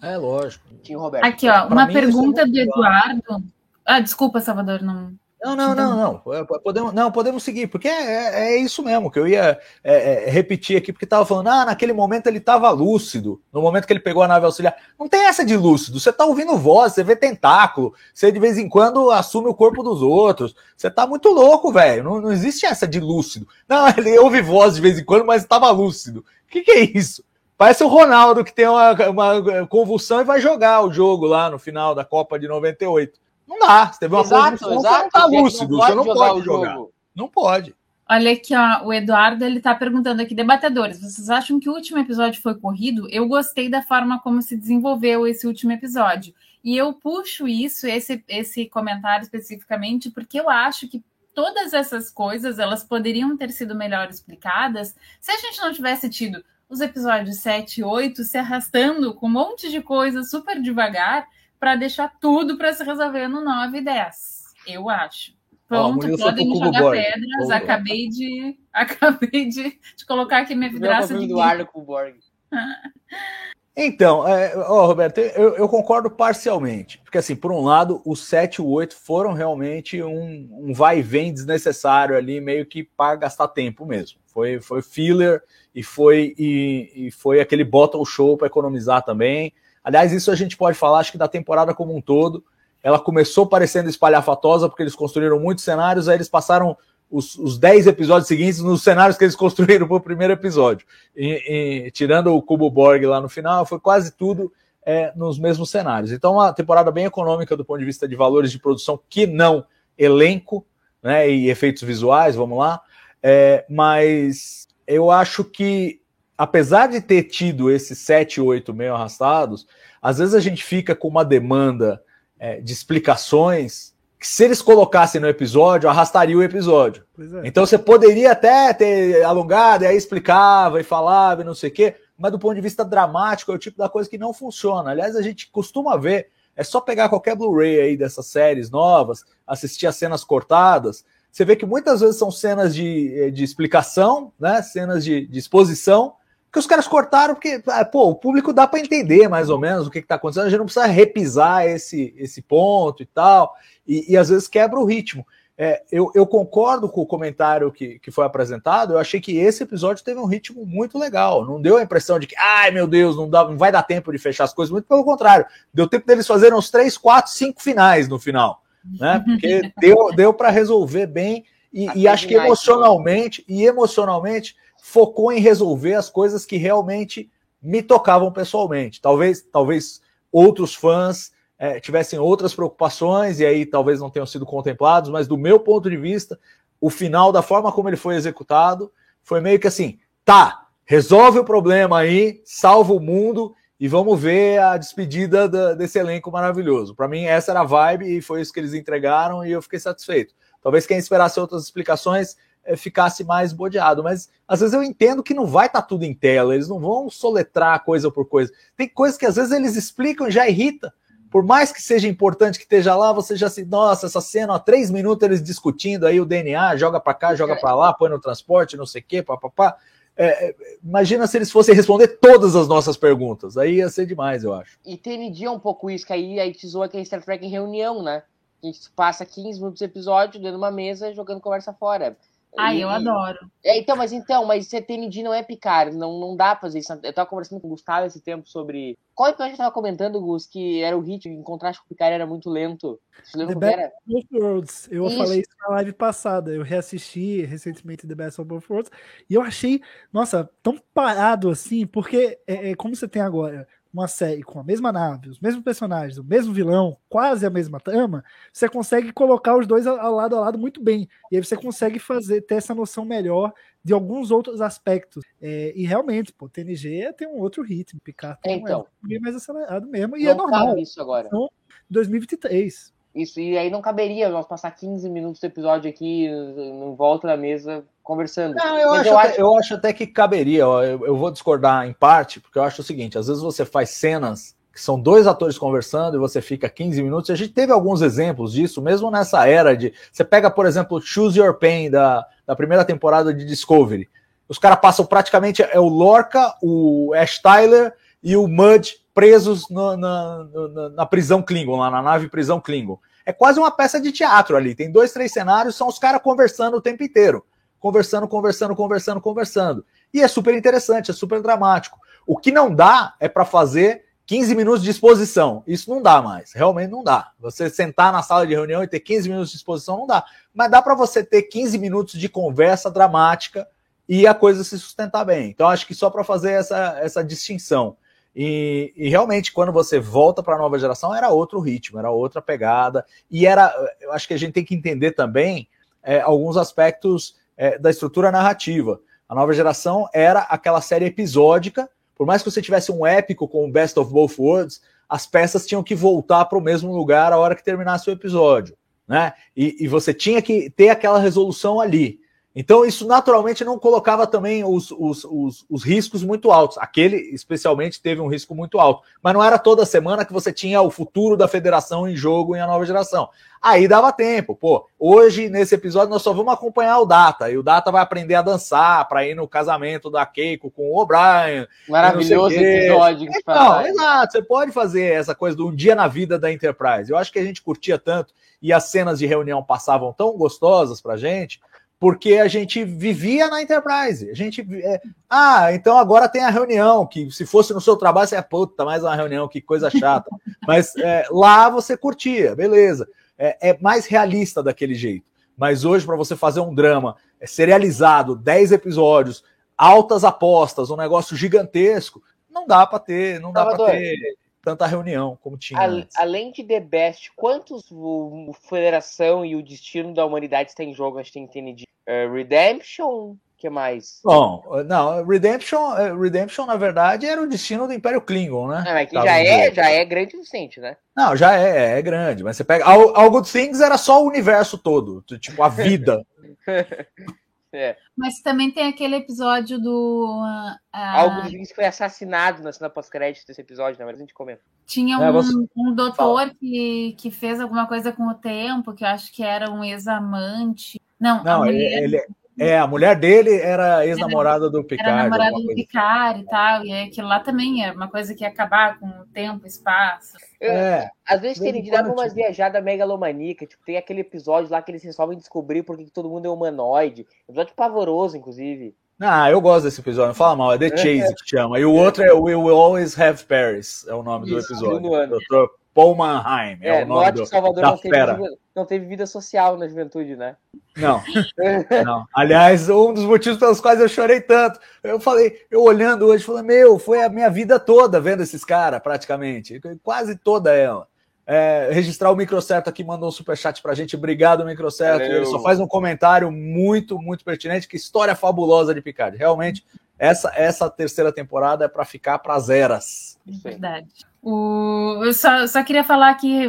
É 0.02 0.16
lógico. 0.16 0.64
Tim 0.82 0.94
Roberto. 0.94 1.24
Aqui, 1.24 1.48
ó, 1.48 1.66
Pra 1.66 1.74
uma 1.74 1.86
mim, 1.86 1.92
é 1.96 2.00
pergunta 2.00 2.46
do 2.46 2.58
Eduardo. 2.58 3.42
Ah, 3.84 4.00
desculpa, 4.00 4.40
Salvador, 4.40 4.82
não. 4.82 5.12
Não, 5.42 5.54
não, 5.54 5.74
não, 5.76 5.96
não. 6.24 6.34
É, 6.34 6.44
Podemos, 6.44 6.92
não, 6.92 7.12
podemos 7.12 7.42
seguir, 7.42 7.68
porque 7.68 7.86
é, 7.86 7.92
é- 7.92 8.54
é 8.54 8.56
isso 8.56 8.82
mesmo 8.82 9.10
que 9.10 9.18
eu 9.18 9.28
ia 9.28 9.56
é, 9.84 10.24
é, 10.24 10.30
repetir 10.30 10.76
aqui, 10.76 10.92
porque 10.92 11.06
tava 11.06 11.24
falando, 11.26 11.48
ah, 11.48 11.64
naquele 11.66 11.92
momento 11.92 12.26
ele 12.26 12.40
tava 12.40 12.68
lúcido, 12.70 13.40
no 13.52 13.60
momento 13.60 13.86
que 13.86 13.92
ele 13.92 14.00
pegou 14.00 14.22
a 14.24 14.28
nave 14.28 14.44
auxiliar. 14.46 14.74
Não 14.98 15.08
tem 15.08 15.26
essa 15.26 15.44
de 15.44 15.56
lúcido, 15.56 16.00
você 16.00 16.12
tá 16.12 16.24
ouvindo 16.24 16.56
voz, 16.56 16.94
você 16.94 17.04
vê 17.04 17.14
tentáculo, 17.14 17.94
você 18.12 18.32
de 18.32 18.40
vez 18.40 18.58
em 18.58 18.68
quando 18.68 19.10
assume 19.10 19.48
o 19.48 19.54
corpo 19.54 19.82
dos 19.84 20.02
outros. 20.02 20.56
Você 20.76 20.90
tá 20.90 21.06
muito 21.06 21.28
louco, 21.28 21.70
velho. 21.70 22.02
Não, 22.02 22.20
não 22.20 22.32
existe 22.32 22.66
essa 22.66 22.88
de 22.88 22.98
lúcido. 22.98 23.46
Não, 23.68 23.86
ele 23.96 24.18
ouve 24.18 24.40
voz 24.42 24.74
de 24.74 24.80
vez 24.80 24.98
em 24.98 25.04
quando, 25.04 25.24
mas 25.26 25.44
tava 25.44 25.70
lúcido. 25.70 26.20
O 26.20 26.50
que, 26.50 26.62
que 26.62 26.70
é 26.72 26.80
isso? 26.80 27.22
Parece 27.56 27.82
o 27.82 27.88
Ronaldo 27.88 28.44
que 28.44 28.52
tem 28.54 28.68
uma, 28.68 28.92
uma 29.08 29.66
convulsão 29.66 30.20
e 30.20 30.24
vai 30.24 30.40
jogar 30.40 30.82
o 30.82 30.92
jogo 30.92 31.26
lá 31.26 31.48
no 31.48 31.58
final 31.58 31.94
da 31.94 32.04
Copa 32.04 32.38
de 32.38 32.46
98. 32.46 33.18
Não 33.46 33.58
dá. 33.58 33.86
Você 33.92 34.00
teve 34.00 34.14
uma 34.14 34.22
Exato, 34.22 34.58
convulsão, 34.58 34.78
exato. 34.78 34.94
você 34.94 35.02
não 35.02 35.10
tá 35.10 35.26
lúcido, 35.26 35.76
você 35.76 35.94
não 35.94 36.04
pode 36.04 36.44
jogar. 36.44 36.74
jogo. 36.74 36.92
Não 37.14 37.28
pode. 37.28 37.74
Olha 38.08 38.32
aqui, 38.32 38.54
ó, 38.54 38.84
o 38.84 38.92
Eduardo 38.92 39.44
ele 39.44 39.60
tá 39.60 39.74
perguntando 39.74 40.22
aqui, 40.22 40.32
debatedores, 40.32 41.00
vocês 41.00 41.28
acham 41.28 41.58
que 41.58 41.68
o 41.68 41.72
último 41.72 41.98
episódio 41.98 42.40
foi 42.40 42.54
corrido? 42.54 43.08
Eu 43.10 43.26
gostei 43.26 43.68
da 43.68 43.82
forma 43.82 44.20
como 44.20 44.40
se 44.42 44.56
desenvolveu 44.56 45.26
esse 45.26 45.44
último 45.44 45.72
episódio. 45.72 46.32
E 46.62 46.76
eu 46.76 46.92
puxo 46.92 47.48
isso, 47.48 47.86
esse, 47.86 48.22
esse 48.28 48.66
comentário 48.66 49.24
especificamente, 49.24 50.10
porque 50.10 50.38
eu 50.38 50.48
acho 50.48 50.88
que 50.88 51.02
todas 51.34 51.72
essas 51.72 52.10
coisas 52.10 52.60
elas 52.60 52.84
poderiam 52.84 53.36
ter 53.36 53.50
sido 53.50 53.74
melhor 53.74 54.08
explicadas 54.08 54.94
se 55.20 55.32
a 55.32 55.38
gente 55.38 55.60
não 55.60 55.72
tivesse 55.72 56.08
tido 56.08 56.44
os 56.68 56.80
episódios 56.80 57.38
7 57.38 57.80
e 57.80 57.84
8 57.84 58.24
se 58.24 58.36
arrastando 58.36 59.14
com 59.14 59.26
um 59.26 59.30
monte 59.30 59.70
de 59.70 59.80
coisa 59.80 60.22
super 60.22 60.60
devagar 60.60 61.26
para 61.58 61.76
deixar 61.76 62.12
tudo 62.20 62.58
para 62.58 62.72
se 62.72 62.84
resolver 62.84 63.28
no 63.28 63.44
9 63.44 63.78
e 63.78 63.80
10. 63.82 64.54
Eu 64.66 64.88
acho. 64.88 65.34
Pronto, 65.68 66.06
foi 66.06 66.16
podem 66.16 66.48
me 66.48 66.58
jogar 66.58 66.80
Borg. 66.80 66.96
pedras. 66.96 67.50
Acabei 67.50 68.08
de. 68.08 68.58
Acabei 68.72 69.48
de, 69.48 69.80
de 69.96 70.06
colocar 70.06 70.38
aqui 70.38 70.54
minha 70.54 70.70
vidraça 70.70 71.18
de 71.18 71.26
do 71.26 71.40
Arno 71.40 71.66
com 71.66 71.80
o 71.80 71.84
Borg. 71.84 72.16
Então, 73.78 74.26
é, 74.26 74.56
ó, 74.56 74.86
Roberto, 74.86 75.18
eu, 75.18 75.54
eu 75.56 75.68
concordo 75.68 76.10
parcialmente. 76.10 76.98
Porque, 77.04 77.18
assim, 77.18 77.36
por 77.36 77.52
um 77.52 77.62
lado, 77.62 78.00
os 78.06 78.26
7 78.26 78.56
e 78.56 78.62
o 78.62 78.68
8 78.68 78.96
foram 78.96 79.34
realmente 79.34 80.02
um, 80.02 80.48
um 80.50 80.72
vai 80.72 81.00
e 81.00 81.02
vem 81.02 81.30
desnecessário 81.30 82.16
ali, 82.16 82.40
meio 82.40 82.64
que 82.64 82.82
para 82.82 83.16
gastar 83.16 83.48
tempo 83.48 83.84
mesmo. 83.84 84.18
Foi, 84.26 84.62
foi 84.62 84.80
filler 84.80 85.42
e 85.74 85.82
foi, 85.82 86.34
e, 86.38 86.90
e 86.94 87.10
foi 87.10 87.38
aquele 87.38 87.64
bottle 87.64 88.04
show 88.06 88.34
para 88.38 88.46
economizar 88.46 89.04
também. 89.04 89.52
Aliás, 89.84 90.10
isso 90.10 90.30
a 90.30 90.34
gente 90.34 90.56
pode 90.56 90.78
falar, 90.78 91.00
acho 91.00 91.12
que 91.12 91.18
da 91.18 91.28
temporada 91.28 91.74
como 91.74 91.94
um 91.94 92.00
todo. 92.00 92.42
Ela 92.82 92.98
começou 92.98 93.46
parecendo 93.46 93.90
espalhafatosa, 93.90 94.70
porque 94.70 94.82
eles 94.82 94.94
construíram 94.94 95.38
muitos 95.38 95.64
cenários, 95.64 96.08
aí 96.08 96.16
eles 96.16 96.30
passaram 96.30 96.78
os, 97.10 97.36
os 97.36 97.58
10 97.58 97.86
episódios 97.86 98.28
seguintes 98.28 98.60
nos 98.60 98.82
cenários 98.82 99.16
que 99.16 99.24
eles 99.24 99.36
construíram 99.36 99.86
para 99.86 99.96
o 99.96 100.00
primeiro 100.00 100.32
episódio. 100.32 100.86
E, 101.14 101.86
e, 101.86 101.90
tirando 101.90 102.34
o 102.34 102.42
Cubo 102.42 102.70
Borg 102.70 103.04
lá 103.04 103.20
no 103.20 103.28
final, 103.28 103.64
foi 103.64 103.78
quase 103.78 104.12
tudo 104.12 104.52
é, 104.84 105.12
nos 105.16 105.38
mesmos 105.38 105.70
cenários. 105.70 106.12
Então, 106.12 106.34
uma 106.34 106.52
temporada 106.52 106.90
bem 106.90 107.04
econômica 107.04 107.56
do 107.56 107.64
ponto 107.64 107.80
de 107.80 107.84
vista 107.84 108.06
de 108.06 108.14
valores 108.14 108.52
de 108.52 108.58
produção, 108.58 109.00
que 109.08 109.26
não 109.26 109.64
elenco 109.98 110.64
né, 111.02 111.28
e 111.28 111.48
efeitos 111.48 111.82
visuais, 111.82 112.36
vamos 112.36 112.58
lá. 112.58 112.80
É, 113.22 113.64
mas 113.68 114.68
eu 114.86 115.10
acho 115.10 115.42
que, 115.42 116.00
apesar 116.38 116.86
de 116.86 117.00
ter 117.00 117.24
tido 117.24 117.70
esses 117.70 117.98
7, 117.98 118.40
8 118.40 118.72
meio 118.72 118.94
arrastados, 118.94 119.66
às 120.00 120.18
vezes 120.18 120.34
a 120.34 120.40
gente 120.40 120.62
fica 120.62 120.94
com 120.94 121.08
uma 121.08 121.24
demanda 121.24 122.00
é, 122.38 122.60
de 122.60 122.72
explicações 122.72 123.95
que 124.18 124.26
se 124.26 124.44
eles 124.44 124.62
colocassem 124.62 125.20
no 125.20 125.28
episódio, 125.28 125.88
arrastaria 125.88 126.36
o 126.36 126.42
episódio. 126.42 127.04
É. 127.18 127.46
Então 127.48 127.66
você 127.66 127.76
poderia 127.76 128.32
até 128.32 128.72
ter 128.72 129.22
alongado, 129.22 129.84
e 129.84 129.86
aí 129.86 129.96
explicava 129.96 130.80
e 130.80 130.84
falava 130.84 131.42
e 131.42 131.44
não 131.44 131.54
sei 131.54 131.70
o 131.70 131.72
quê, 131.72 131.94
mas 132.18 132.32
do 132.32 132.38
ponto 132.38 132.54
de 132.54 132.60
vista 132.60 132.84
dramático 132.84 133.52
é 133.52 133.54
o 133.54 133.58
tipo 133.58 133.76
da 133.76 133.88
coisa 133.88 134.08
que 134.08 134.18
não 134.18 134.32
funciona. 134.32 134.90
Aliás, 134.90 135.16
a 135.16 135.22
gente 135.22 135.50
costuma 135.50 135.96
ver, 135.96 136.28
é 136.56 136.64
só 136.64 136.80
pegar 136.80 137.08
qualquer 137.08 137.36
Blu-ray 137.36 137.80
aí 137.80 137.96
dessas 137.96 138.26
séries 138.26 138.70
novas, 138.70 139.22
assistir 139.46 139.86
as 139.86 139.96
cenas 139.96 140.24
cortadas, 140.24 141.04
você 141.36 141.44
vê 141.44 141.54
que 141.54 141.66
muitas 141.66 142.00
vezes 142.00 142.16
são 142.16 142.30
cenas 142.30 142.74
de, 142.74 143.30
de 143.30 143.44
explicação, 143.44 144.32
né? 144.40 144.62
cenas 144.62 145.04
de, 145.04 145.26
de 145.26 145.38
exposição, 145.38 146.14
que 146.56 146.60
os 146.60 146.66
caras 146.66 146.88
cortaram 146.88 147.34
porque, 147.34 147.62
pô, 147.92 148.08
o 148.08 148.14
público 148.14 148.50
dá 148.50 148.66
para 148.66 148.80
entender 148.80 149.28
mais 149.28 149.50
ou 149.50 149.60
menos 149.60 149.86
o 149.86 149.90
que 149.90 149.98
está 149.98 150.14
acontecendo, 150.14 150.46
a 150.46 150.48
gente 150.48 150.58
não 150.58 150.64
precisa 150.64 150.86
repisar 150.86 151.66
esse, 151.66 152.14
esse 152.16 152.40
ponto 152.40 153.02
e 153.02 153.06
tal, 153.06 153.54
e, 153.86 154.10
e 154.10 154.16
às 154.16 154.30
vezes 154.30 154.48
quebra 154.48 154.80
o 154.80 154.84
ritmo. 154.86 155.26
É, 155.58 155.82
eu, 155.92 156.10
eu, 156.14 156.26
concordo 156.26 156.88
com 156.88 157.02
o 157.02 157.06
comentário 157.06 157.70
que, 157.70 157.98
que 157.98 158.10
foi 158.10 158.24
apresentado, 158.24 158.94
eu 158.94 158.98
achei 158.98 159.20
que 159.20 159.36
esse 159.36 159.62
episódio 159.62 160.02
teve 160.04 160.18
um 160.18 160.24
ritmo 160.24 160.64
muito 160.64 160.98
legal, 160.98 161.44
não 161.44 161.60
deu 161.60 161.76
a 161.76 161.82
impressão 161.82 162.18
de 162.18 162.26
que, 162.26 162.36
ai 162.38 162.70
meu 162.70 162.86
Deus, 162.86 163.16
não, 163.16 163.28
dá, 163.28 163.44
não 163.44 163.58
vai 163.58 163.70
dar 163.70 163.82
tempo 163.82 164.10
de 164.10 164.18
fechar 164.18 164.44
as 164.44 164.54
coisas, 164.54 164.72
muito 164.72 164.88
pelo 164.88 165.04
contrário, 165.04 165.44
deu 165.74 165.86
tempo 165.86 166.06
deles 166.06 166.26
fazerem 166.26 166.56
uns 166.56 166.70
três, 166.70 166.96
quatro, 166.96 167.32
cinco 167.32 167.62
finais 167.62 168.08
no 168.08 168.18
final, 168.18 168.62
né? 168.98 169.22
Porque 169.24 169.72
deu, 169.78 170.10
deu 170.14 170.32
para 170.32 170.48
resolver 170.48 171.06
bem 171.06 171.44
e, 171.72 171.86
e 171.94 172.08
acho 172.08 172.26
que 172.26 172.34
emocionalmente, 172.34 173.44
e 173.46 173.64
emocionalmente 173.64 174.56
focou 174.88 175.32
em 175.32 175.40
resolver 175.40 175.94
as 175.94 176.08
coisas 176.08 176.46
que 176.46 176.56
realmente 176.56 177.28
me 177.60 177.82
tocavam 177.82 178.30
pessoalmente. 178.30 179.00
Talvez, 179.00 179.42
talvez 179.42 180.00
outros 180.30 180.76
fãs 180.76 181.32
é, 181.58 181.80
tivessem 181.80 182.20
outras 182.20 182.54
preocupações 182.54 183.40
e 183.40 183.44
aí 183.44 183.66
talvez 183.66 183.98
não 183.98 184.08
tenham 184.08 184.24
sido 184.26 184.46
contemplados, 184.46 185.10
mas 185.10 185.26
do 185.26 185.36
meu 185.36 185.58
ponto 185.58 185.90
de 185.90 185.96
vista, 185.96 186.38
o 186.80 186.88
final, 186.88 187.32
da 187.32 187.42
forma 187.42 187.72
como 187.72 187.88
ele 187.88 187.96
foi 187.96 188.14
executado, 188.14 188.92
foi 189.24 189.40
meio 189.40 189.58
que 189.58 189.66
assim: 189.66 189.98
tá, 190.24 190.68
resolve 190.84 191.40
o 191.40 191.44
problema 191.44 191.98
aí, 191.98 192.40
salva 192.44 192.92
o 192.92 193.00
mundo 193.00 193.56
e 193.80 193.88
vamos 193.88 194.20
ver 194.20 194.60
a 194.60 194.76
despedida 194.76 195.48
da, 195.48 195.74
desse 195.74 195.98
elenco 195.98 196.30
maravilhoso. 196.30 196.94
Para 196.94 197.08
mim, 197.08 197.24
essa 197.24 197.50
era 197.50 197.62
a 197.62 197.64
vibe 197.64 198.18
e 198.18 198.22
foi 198.22 198.40
isso 198.40 198.52
que 198.52 198.60
eles 198.60 198.72
entregaram 198.72 199.44
e 199.44 199.50
eu 199.50 199.60
fiquei 199.60 199.80
satisfeito. 199.80 200.32
Talvez 200.62 200.86
quem 200.86 200.96
esperasse 200.96 201.40
outras 201.40 201.64
explicações 201.64 202.36
ficasse 202.74 203.22
mais 203.22 203.52
bodeado, 203.52 204.02
mas 204.02 204.30
às 204.48 204.60
vezes 204.60 204.74
eu 204.74 204.82
entendo 204.82 205.22
que 205.22 205.34
não 205.34 205.46
vai 205.46 205.66
estar 205.66 205.82
tá 205.82 205.86
tudo 205.86 206.04
em 206.04 206.14
tela, 206.14 206.54
eles 206.54 206.68
não 206.68 206.80
vão 206.80 207.10
soletrar 207.10 207.84
coisa 207.84 208.10
por 208.10 208.26
coisa. 208.26 208.52
Tem 208.76 208.88
coisas 208.88 209.18
que 209.18 209.26
às 209.26 209.36
vezes 209.36 209.52
eles 209.52 209.76
explicam 209.76 210.28
e 210.28 210.30
já 210.30 210.48
irrita. 210.48 210.92
Por 211.30 211.44
mais 211.44 211.70
que 211.70 211.82
seja 211.82 212.08
importante 212.08 212.58
que 212.58 212.64
esteja 212.64 212.96
lá, 212.96 213.12
você 213.12 213.36
já 213.36 213.50
se. 213.50 213.64
Nossa, 213.64 214.06
essa 214.06 214.20
cena, 214.20 214.54
ó, 214.54 214.58
três 214.58 214.90
minutos 214.90 215.22
eles 215.26 215.42
discutindo 215.42 216.06
aí 216.06 216.20
o 216.20 216.24
DNA, 216.24 216.76
joga 216.76 216.98
para 216.98 217.12
cá, 217.14 217.34
joga 217.34 217.56
para 217.56 217.74
lá, 217.74 217.92
põe 217.92 218.08
no 218.08 218.20
transporte, 218.20 218.76
não 218.76 218.86
sei 218.86 219.02
o 219.02 219.04
quê, 219.04 219.22
papapá. 219.22 219.76
É, 220.16 220.48
é, 220.48 220.54
imagina 220.82 221.26
se 221.26 221.36
eles 221.36 221.50
fossem 221.50 221.74
responder 221.74 222.08
todas 222.08 222.56
as 222.56 222.66
nossas 222.66 222.96
perguntas. 222.96 223.58
Aí 223.58 223.76
ia 223.76 223.88
ser 223.90 224.06
demais, 224.06 224.44
eu 224.44 224.54
acho. 224.54 224.78
E 224.84 224.96
TND 224.96 225.44
é 225.44 225.50
um 225.50 225.58
pouco 225.58 225.90
isso, 225.90 226.06
que 226.06 226.12
aí, 226.12 226.40
aí 226.40 226.52
te 226.54 226.66
zoa 226.66 226.88
que 226.88 226.96
é 226.96 227.04
Star 227.04 227.22
Trek 227.22 227.44
em 227.44 227.50
reunião, 227.50 228.02
né? 228.02 228.22
A 228.62 228.66
gente 228.66 228.90
passa 228.96 229.26
15 229.26 229.58
minutos 229.58 229.78
de 229.78 229.84
episódio 229.84 230.40
dentro 230.40 230.52
de 230.52 230.56
uma 230.56 230.70
mesa 230.70 231.12
jogando 231.12 231.40
conversa 231.40 231.72
fora. 231.74 232.16
Ah, 232.56 232.74
eu 232.74 232.88
adoro. 232.88 233.38
É, 233.64 233.78
então, 233.78 233.96
mas 233.96 234.12
então, 234.12 234.44
mas 234.46 234.66
CTND 234.66 235.22
não 235.22 235.34
é 235.34 235.42
picar, 235.42 235.92
não, 235.92 236.18
não 236.18 236.36
dá 236.36 236.54
pra 236.54 236.62
fazer 236.62 236.78
isso. 236.78 236.92
Eu 237.02 237.12
tava 237.12 237.28
conversando 237.28 237.60
com 237.60 237.66
o 237.66 237.70
Gustavo 237.70 238.06
esse 238.06 238.20
tempo 238.20 238.48
sobre. 238.48 238.96
Qual 239.14 239.28
episódio 239.28 239.54
eu 239.54 239.58
tava 239.58 239.70
comentando, 239.72 240.20
Gus, 240.20 240.46
que 240.46 240.82
era 240.82 240.96
o 240.96 241.00
ritmo, 241.00 241.34
em 241.34 241.42
contraste 241.42 241.80
com 241.80 241.86
o 241.86 241.88
picar 241.88 242.12
era 242.12 242.26
muito 242.26 242.48
lento. 242.48 242.98
Você 243.24 243.38
lembra 243.38 243.58
The 243.58 243.60
Best 243.60 243.82
of 243.82 243.96
Both 244.06 244.42
Worlds. 244.42 244.88
Eu 244.90 245.06
isso. 245.06 245.16
falei 245.16 245.40
isso 245.40 245.50
na 245.60 245.68
live 245.76 245.92
passada. 245.92 246.50
Eu 246.52 246.62
reassisti 246.62 247.42
recentemente 247.42 248.06
The 248.06 248.14
Best 248.14 248.40
of 248.40 248.48
Both 248.48 248.70
Worlds 248.70 248.90
e 249.28 249.34
eu 249.34 249.42
achei, 249.42 249.80
nossa, 250.12 250.48
tão 250.62 250.78
parado 250.94 251.50
assim, 251.50 251.86
porque 251.86 252.38
é, 252.46 252.70
é 252.70 252.74
como 252.74 252.94
você 252.94 253.08
tem 253.08 253.22
agora 253.22 253.66
uma 253.96 254.08
série 254.08 254.42
com 254.42 254.60
a 254.60 254.64
mesma 254.64 254.92
nave, 254.92 255.30
os 255.30 255.40
mesmos 255.40 255.64
personagens, 255.64 256.18
o 256.18 256.24
mesmo 256.24 256.52
vilão, 256.52 256.98
quase 257.08 257.46
a 257.46 257.50
mesma 257.50 257.80
trama, 257.80 258.22
você 258.52 258.68
consegue 258.68 259.10
colocar 259.10 259.56
os 259.56 259.66
dois 259.66 259.86
ao 259.86 260.14
lado 260.14 260.36
a 260.36 260.40
lado 260.40 260.58
muito 260.58 260.82
bem. 260.82 261.08
E 261.32 261.36
aí 261.36 261.44
você 261.44 261.56
consegue 261.56 261.98
fazer 261.98 262.42
ter 262.42 262.56
essa 262.56 262.74
noção 262.74 263.06
melhor 263.06 263.54
de 263.82 263.94
alguns 263.94 264.30
outros 264.30 264.60
aspectos. 264.60 265.24
É, 265.40 265.72
e 265.74 265.86
realmente, 265.86 266.30
pô, 266.32 266.46
TNG 266.46 267.12
tem 267.16 267.26
um 267.26 267.38
outro 267.38 267.62
ritmo, 267.62 267.98
Picard 268.00 268.38
tem 268.42 268.58
então, 268.58 268.86
um 269.02 269.14
é 269.14 269.18
mais 269.18 269.34
acelerado 269.34 269.86
mesmo. 269.86 270.16
E 270.16 270.28
é 270.28 270.34
normal. 270.34 270.76
Isso 270.76 271.00
agora. 271.00 271.26
Então, 271.28 271.48
2023. 271.88 272.95
Isso, 273.16 273.40
e 273.40 273.56
aí 273.56 273.70
não 273.70 273.80
caberia 273.80 274.28
nós 274.28 274.46
passar 274.46 274.70
15 274.70 275.08
minutos 275.08 275.40
do 275.40 275.46
episódio 275.46 275.88
aqui 275.88 276.26
em 276.26 276.94
volta 276.94 277.26
da 277.26 277.34
mesa 277.34 277.82
conversando. 278.02 278.54
Não, 278.54 278.78
eu, 278.78 278.90
acho, 278.90 279.08
eu, 279.08 279.18
até, 279.18 279.28
acho... 279.28 279.40
eu 279.40 279.58
acho 279.58 279.74
até 279.74 279.92
que 279.94 280.06
caberia, 280.06 280.60
eu, 280.60 281.06
eu 281.06 281.16
vou 281.16 281.30
discordar 281.30 281.88
em 281.88 281.94
parte, 281.94 282.40
porque 282.40 282.58
eu 282.58 282.62
acho 282.62 282.82
o 282.82 282.84
seguinte: 282.84 283.16
às 283.16 283.26
vezes 283.26 283.42
você 283.42 283.64
faz 283.64 283.88
cenas 283.88 284.54
que 284.70 284.78
são 284.78 285.00
dois 285.00 285.26
atores 285.26 285.56
conversando 285.56 286.18
e 286.18 286.20
você 286.20 286.42
fica 286.42 286.68
15 286.68 287.02
minutos. 287.02 287.30
A 287.30 287.34
gente 287.34 287.54
teve 287.54 287.72
alguns 287.72 288.02
exemplos 288.02 288.52
disso, 288.52 288.82
mesmo 288.82 289.10
nessa 289.10 289.48
era 289.48 289.74
de. 289.74 289.94
Você 290.12 290.22
pega, 290.22 290.50
por 290.50 290.66
exemplo, 290.66 291.00
Choose 291.00 291.38
Your 291.38 291.54
Pain 291.54 291.90
da, 291.90 292.26
da 292.46 292.54
primeira 292.54 292.84
temporada 292.84 293.32
de 293.32 293.46
Discovery. 293.46 294.10
Os 294.46 294.58
caras 294.58 294.78
passam 294.78 295.06
praticamente. 295.06 295.62
É 295.62 295.80
o 295.80 295.88
Lorca, 295.88 296.54
o 296.62 297.14
Ash 297.14 297.38
Tyler 297.38 297.94
e 298.22 298.36
o 298.36 298.46
Mudge 298.46 298.96
presos 299.14 299.68
no, 299.70 299.96
na, 299.96 300.44
na, 300.44 300.88
na, 300.90 301.06
prisão 301.06 301.42
Klingon, 301.42 301.76
lá 301.76 301.90
na 301.90 302.02
nave 302.02 302.28
prisão 302.28 302.60
Klingon. 302.60 302.98
É 303.24 303.32
quase 303.32 303.58
uma 303.58 303.70
peça 303.70 304.00
de 304.00 304.12
teatro 304.12 304.56
ali. 304.56 304.74
Tem 304.74 304.90
dois, 304.90 305.12
três 305.12 305.32
cenários, 305.32 305.74
são 305.74 305.88
os 305.88 305.98
caras 305.98 306.20
conversando 306.22 306.76
o 306.76 306.82
tempo 306.82 307.02
inteiro. 307.02 307.44
Conversando, 307.80 308.28
conversando, 308.28 308.76
conversando, 308.76 309.20
conversando. 309.20 309.84
E 310.12 310.20
é 310.20 310.28
super 310.28 310.54
interessante, 310.54 311.10
é 311.10 311.14
super 311.14 311.40
dramático. 311.40 311.98
O 312.26 312.36
que 312.36 312.52
não 312.52 312.74
dá 312.74 313.14
é 313.20 313.28
para 313.28 313.44
fazer 313.44 314.04
15 314.26 314.54
minutos 314.54 314.82
de 314.82 314.90
exposição. 314.90 315.62
Isso 315.66 315.88
não 315.88 316.02
dá 316.02 316.20
mais, 316.20 316.52
realmente 316.52 316.90
não 316.90 317.02
dá. 317.02 317.30
Você 317.38 317.70
sentar 317.70 318.12
na 318.12 318.22
sala 318.22 318.46
de 318.46 318.54
reunião 318.54 318.82
e 318.82 318.88
ter 318.88 319.00
15 319.00 319.28
minutos 319.28 319.50
de 319.50 319.56
exposição 319.56 319.98
não 319.98 320.06
dá. 320.06 320.24
Mas 320.52 320.70
dá 320.70 320.82
para 320.82 320.94
você 320.94 321.22
ter 321.22 321.42
15 321.42 321.78
minutos 321.78 322.18
de 322.18 322.28
conversa 322.28 322.90
dramática 322.90 323.66
e 324.08 324.26
a 324.26 324.34
coisa 324.34 324.64
se 324.64 324.78
sustentar 324.78 325.24
bem. 325.24 325.50
Então 325.50 325.68
acho 325.68 325.86
que 325.86 325.94
só 325.94 326.10
para 326.10 326.24
fazer 326.24 326.52
essa, 326.52 326.98
essa 327.00 327.24
distinção. 327.24 327.96
E, 328.38 328.92
e, 328.94 329.08
realmente, 329.08 329.50
quando 329.50 329.72
você 329.72 329.98
volta 329.98 330.42
para 330.42 330.56
a 330.56 330.58
nova 330.58 330.78
geração, 330.78 331.14
era 331.14 331.30
outro 331.30 331.58
ritmo, 331.58 331.98
era 331.98 332.10
outra 332.10 332.42
pegada. 332.42 333.06
E 333.30 333.46
era, 333.46 333.74
eu 333.98 334.12
acho 334.12 334.28
que 334.28 334.34
a 334.34 334.38
gente 334.38 334.52
tem 334.52 334.64
que 334.64 334.74
entender 334.74 335.12
também 335.12 335.66
é, 336.02 336.20
alguns 336.20 336.58
aspectos 336.58 337.36
é, 337.56 337.78
da 337.78 337.88
estrutura 337.88 338.30
narrativa. 338.30 339.00
A 339.26 339.34
nova 339.34 339.54
geração 339.54 340.06
era 340.12 340.40
aquela 340.40 340.82
série 340.82 341.06
episódica, 341.06 341.88
por 342.14 342.26
mais 342.26 342.42
que 342.42 342.50
você 342.50 342.60
tivesse 342.60 342.92
um 342.92 343.06
épico 343.06 343.48
com 343.48 343.64
o 343.64 343.72
Best 343.72 343.98
of 343.98 344.12
Both 344.12 344.38
Worlds, 344.38 344.82
as 345.08 345.26
peças 345.26 345.66
tinham 345.66 345.82
que 345.82 345.94
voltar 345.94 346.44
para 346.44 346.58
o 346.58 346.62
mesmo 346.62 346.94
lugar 346.94 347.32
a 347.32 347.38
hora 347.38 347.54
que 347.54 347.64
terminasse 347.64 348.10
o 348.10 348.12
episódio. 348.12 348.76
Né? 349.08 349.32
E, 349.56 349.76
e 349.80 349.88
você 349.88 350.12
tinha 350.12 350.42
que 350.42 350.68
ter 350.68 350.90
aquela 350.90 351.18
resolução 351.18 351.80
ali. 351.80 352.20
Então, 352.58 352.86
isso 352.86 353.06
naturalmente 353.06 353.62
não 353.66 353.78
colocava 353.78 354.26
também 354.26 354.64
os, 354.64 354.90
os, 354.90 355.24
os, 355.24 355.66
os, 355.68 355.84
riscos 355.84 356.24
muito 356.24 356.50
altos. 356.50 356.78
Aquele, 356.78 357.18
especialmente, 357.34 358.00
teve 358.00 358.18
um 358.18 358.28
risco 358.28 358.54
muito 358.54 358.80
alto. 358.80 359.02
Mas 359.22 359.34
não 359.34 359.44
era 359.44 359.58
toda 359.58 359.84
semana 359.84 360.24
que 360.24 360.32
você 360.32 360.50
tinha 360.50 360.80
o 360.80 360.90
futuro 360.90 361.36
da 361.36 361.46
federação 361.46 362.08
em 362.08 362.16
jogo 362.16 362.56
em 362.56 362.60
a 362.60 362.66
nova 362.66 362.86
geração. 362.86 363.28
Aí 363.60 363.86
dava 363.86 364.10
tempo. 364.10 364.56
Pô, 364.56 364.88
hoje, 364.98 365.50
nesse 365.50 365.74
episódio, 365.74 366.08
nós 366.08 366.22
só 366.22 366.32
vamos 366.32 366.50
acompanhar 366.50 366.98
o 366.98 367.04
Data. 367.04 367.50
E 367.50 367.58
o 367.58 367.62
Data 367.62 367.92
vai 367.92 368.00
aprender 368.00 368.36
a 368.36 368.42
dançar 368.42 369.06
para 369.06 369.26
ir 369.26 369.34
no 369.34 369.46
casamento 369.46 370.08
da 370.08 370.24
Keiko 370.24 370.70
com 370.70 370.90
o 370.90 370.98
O'Brien. 370.98 371.68
Maravilhoso 371.86 372.54
episódio 372.54 373.30
que 373.30 373.42
Não, 373.46 373.86
exato. 373.86 374.32
Você 374.32 374.42
pode 374.42 374.72
fazer 374.72 375.12
essa 375.12 375.34
coisa 375.34 375.54
do 375.54 375.68
um 375.68 375.76
dia 375.76 375.94
na 375.94 376.08
vida 376.08 376.38
da 376.38 376.50
Enterprise. 376.50 377.10
Eu 377.10 377.18
acho 377.18 377.30
que 377.30 377.38
a 377.38 377.44
gente 377.44 377.60
curtia 377.60 377.98
tanto 377.98 378.32
e 378.62 378.72
as 378.72 378.84
cenas 378.84 379.18
de 379.18 379.26
reunião 379.26 379.62
passavam 379.62 380.10
tão 380.10 380.38
gostosas 380.38 381.02
pra 381.02 381.18
gente 381.18 381.60
porque 381.98 382.34
a 382.34 382.48
gente 382.48 382.84
vivia 382.84 383.48
na 383.48 383.62
Enterprise. 383.62 384.30
A 384.30 384.34
gente. 384.34 384.66
É, 384.82 385.00
ah, 385.28 385.72
então 385.72 385.96
agora 385.96 386.28
tem 386.28 386.44
a 386.44 386.50
reunião, 386.50 387.06
que 387.06 387.30
se 387.30 387.46
fosse 387.46 387.72
no 387.72 387.80
seu 387.80 387.96
trabalho, 387.96 388.28
você 388.28 388.36
é 388.36 388.42
puta, 388.42 388.84
mais 388.84 389.02
uma 389.02 389.14
reunião, 389.14 389.48
que 389.48 389.60
coisa 389.60 389.90
chata. 389.90 390.28
Mas 390.66 390.94
é, 390.96 391.26
lá 391.30 391.68
você 391.70 391.96
curtia, 391.96 392.54
beleza. 392.54 393.08
É, 393.38 393.70
é, 393.70 393.78
mais 393.80 394.06
realista 394.06 394.62
daquele 394.62 394.94
jeito. 394.94 395.26
Mas 395.56 395.84
hoje, 395.84 396.04
para 396.04 396.16
você 396.16 396.36
fazer 396.36 396.60
um 396.60 396.74
drama 396.74 397.16
é, 397.40 397.46
serializado, 397.46 398.36
10 398.36 398.72
episódios, 398.72 399.42
altas 399.76 400.22
apostas, 400.24 400.90
um 400.90 400.96
negócio 400.96 401.36
gigantesco, 401.36 402.22
não 402.50 402.66
dá 402.66 402.86
para 402.86 402.98
ter, 402.98 403.40
não 403.40 403.52
dá 403.52 403.64
para 403.64 403.86
ter 403.86 404.36
tanta 404.66 404.84
reunião 404.84 405.38
como 405.40 405.56
tinha. 405.56 405.78
além 406.16 406.50
de 406.50 406.64
The 406.64 406.80
Best, 406.80 407.30
quantos 407.36 407.88
o, 407.88 408.52
Federação 408.68 409.46
e 409.46 409.54
o 409.54 409.62
destino 409.62 410.12
da 410.12 410.26
humanidade 410.26 410.70
está 410.70 410.82
em 410.82 410.92
jogo? 410.92 411.20
A 411.20 411.22
gente 411.22 411.34
tem 411.34 411.44
entendido. 411.44 411.88
Uh, 412.04 412.32
Redemption? 412.32 413.36
que 413.56 413.70
mais? 413.70 414.20
Bom, 414.22 414.62
não, 414.86 415.24
Redemption, 415.24 415.96
eh, 415.96 416.14
Redemption, 416.14 416.66
na 416.66 416.76
verdade, 416.76 417.24
era 417.24 417.40
o 417.40 417.48
destino 417.48 417.86
do 417.86 417.92
Império 417.94 418.20
Klingon, 418.20 418.68
né? 418.68 418.82
Não, 418.84 418.96
é 418.96 419.06
que 419.06 419.14
já 419.14 419.38
é, 419.38 419.72
já 419.72 419.88
é 419.88 420.04
grande 420.04 420.36
o 420.36 420.38
suficiente, 420.40 420.78
né? 420.78 420.94
Não, 421.16 421.34
já 421.34 421.56
é, 421.56 421.98
é 421.98 422.02
grande, 422.02 422.44
mas 422.44 422.58
você 422.58 422.64
pega. 422.64 422.84
All, 422.84 423.16
All 423.16 423.30
Good 423.30 423.50
Things 423.50 423.80
era 423.80 423.96
só 423.96 424.22
o 424.22 424.28
universo 424.28 424.76
todo, 424.76 425.22
tipo, 425.38 425.62
a 425.62 425.70
vida. 425.70 426.22
É. 427.76 427.94
Mas 428.16 428.40
também 428.40 428.70
tem 428.70 428.88
aquele 428.88 429.16
episódio 429.16 429.78
do. 429.78 430.42
Uh, 430.42 430.76
Algo 430.90 431.46
que 431.46 431.74
foi 431.74 431.84
assassinado 431.84 432.62
na 432.62 432.72
cena 432.72 432.88
pós-crédito 432.88 433.46
desse 433.46 433.60
episódio, 433.60 433.98
na 433.98 434.06
verdade, 434.06 434.22
a 434.22 434.26
gente 434.26 434.34
comenta. 434.34 434.62
Tinha 434.86 435.16
é, 435.16 435.30
um, 435.30 435.32
você... 435.32 435.52
um 435.76 435.94
doutor 435.94 436.54
que, 436.54 437.14
que 437.18 437.30
fez 437.30 437.60
alguma 437.60 437.86
coisa 437.86 438.12
com 438.12 438.28
o 438.28 438.34
tempo, 438.34 438.94
que 438.94 439.04
eu 439.04 439.08
acho 439.08 439.30
que 439.30 439.42
era 439.42 439.70
um 439.70 439.84
ex-amante. 439.84 440.98
Não, 441.20 441.44
Não 441.44 441.58
mulher... 441.58 442.02
ele, 442.02 442.26
é, 442.58 442.78
a 442.78 442.86
mulher 442.86 443.16
dele 443.16 443.54
era 443.60 444.06
ex-namorada 444.06 444.70
do 444.70 444.82
Picard. 444.82 445.10
Era 445.10 445.22
namorada 445.24 445.56
do 445.56 445.74
Picard 445.74 446.34
assim. 446.34 446.42
e 446.42 446.46
tal, 446.46 446.84
e 446.84 446.92
aquilo 447.02 447.28
lá 447.28 447.40
também 447.40 447.84
é 447.84 447.92
uma 447.92 448.08
coisa 448.08 448.34
que 448.34 448.44
ia 448.44 448.48
acabar 448.48 448.98
com 448.98 449.06
o 449.06 449.26
tempo, 449.32 449.66
espaço. 449.66 450.36
É, 450.60 451.08
às 451.26 451.40
vezes 451.40 451.58
tem 451.58 451.82
de 451.82 451.90
dar 451.90 452.06
umas 452.06 452.32
viajadas 452.32 452.82
megalomaníacas, 452.82 453.68
tipo, 453.68 453.84
tem 453.84 453.96
aquele 453.96 454.20
episódio 454.20 454.70
lá 454.70 454.80
que 454.80 454.90
eles 454.90 455.02
resolvem 455.02 455.36
descobrir 455.36 455.82
porque 455.82 456.06
todo 456.12 456.30
mundo 456.30 456.46
é 456.46 456.50
humanoide. 456.50 457.26
Episódio 457.48 457.74
pavoroso, 457.74 458.36
inclusive. 458.36 458.94
Ah, 459.20 459.50
eu 459.50 459.60
gosto 459.60 459.84
desse 459.84 460.00
episódio, 460.00 460.28
não 460.28 460.34
fala 460.34 460.56
mal, 460.56 460.72
é 460.72 460.78
The 460.78 460.96
Chase 460.96 461.34
que 461.34 461.48
chama. 461.48 461.78
E 461.78 461.84
o 461.84 461.92
outro 461.92 462.22
é 462.22 462.32
We 462.32 462.54
Will 462.54 462.76
Always 462.76 463.18
Have 463.18 463.44
Paris, 463.44 464.06
é 464.08 464.14
o 464.14 464.22
nome 464.22 464.46
Isso, 464.46 464.54
do 464.54 464.74
episódio. 464.74 465.28
Doutor 465.28 465.70
Paul 465.96 466.14
Mannheim. 466.14 466.78
É, 466.82 467.00
é 467.00 467.04
o 467.04 467.08
nome 467.08 467.32
do, 467.32 467.46
Salvador 467.46 467.82
da 467.82 467.90
não 467.92 467.96
teve, 467.96 468.14
fera. 468.14 468.34
Vida, 468.34 468.50
não 468.74 468.84
teve 468.84 469.06
vida 469.06 469.26
social 469.26 469.78
na 469.78 469.88
juventude, 469.88 470.36
né? 470.36 470.54
Não, 470.94 471.22
não. 472.04 472.26
Aliás, 472.34 472.90
um 472.90 473.14
dos 473.14 473.24
motivos 473.24 473.58
pelos 473.58 473.80
quais 473.80 473.98
eu 473.98 474.06
chorei 474.06 474.42
tanto. 474.42 474.78
Eu 475.02 475.18
falei, 475.18 475.62
eu 475.70 475.82
olhando 475.82 476.26
hoje, 476.26 476.44
falei, 476.44 476.62
meu, 476.62 476.98
foi 476.98 477.24
a 477.24 477.30
minha 477.30 477.48
vida 477.48 477.80
toda 477.80 478.20
vendo 478.20 478.42
esses 478.42 478.62
caras, 478.62 479.00
praticamente. 479.00 479.80
Quase 480.02 480.36
toda 480.36 480.74
ela. 480.74 481.08
É, 481.46 481.88
registrar 481.90 482.30
o 482.30 482.36
Microcerto 482.36 482.90
aqui, 482.90 483.02
mandou 483.02 483.30
um 483.30 483.32
superchat 483.32 483.80
pra 483.80 483.94
gente. 483.94 484.16
Obrigado, 484.16 484.66
Microcerto. 484.66 485.22
Ele 485.22 485.46
só 485.46 485.62
faz 485.62 485.80
um 485.80 485.86
comentário 485.86 486.52
muito, 486.52 487.18
muito 487.18 487.42
pertinente. 487.42 487.88
Que 487.88 487.96
história 487.96 488.36
fabulosa 488.36 488.92
de 488.92 489.00
Picard. 489.00 489.38
Realmente 489.38 489.82
essa, 490.18 490.50
essa 490.54 490.88
terceira 490.88 491.32
temporada 491.32 491.84
é 491.84 491.88
para 491.88 492.04
ficar 492.04 492.38
para 492.38 492.58
zeras. 492.58 493.38
Isso 493.46 493.68
aí. 493.68 493.74
Verdade. 493.74 494.08
O, 494.48 495.24
eu 495.24 495.32
só, 495.34 495.66
só 495.66 495.82
queria 495.82 496.04
falar 496.04 496.32
que 496.36 496.68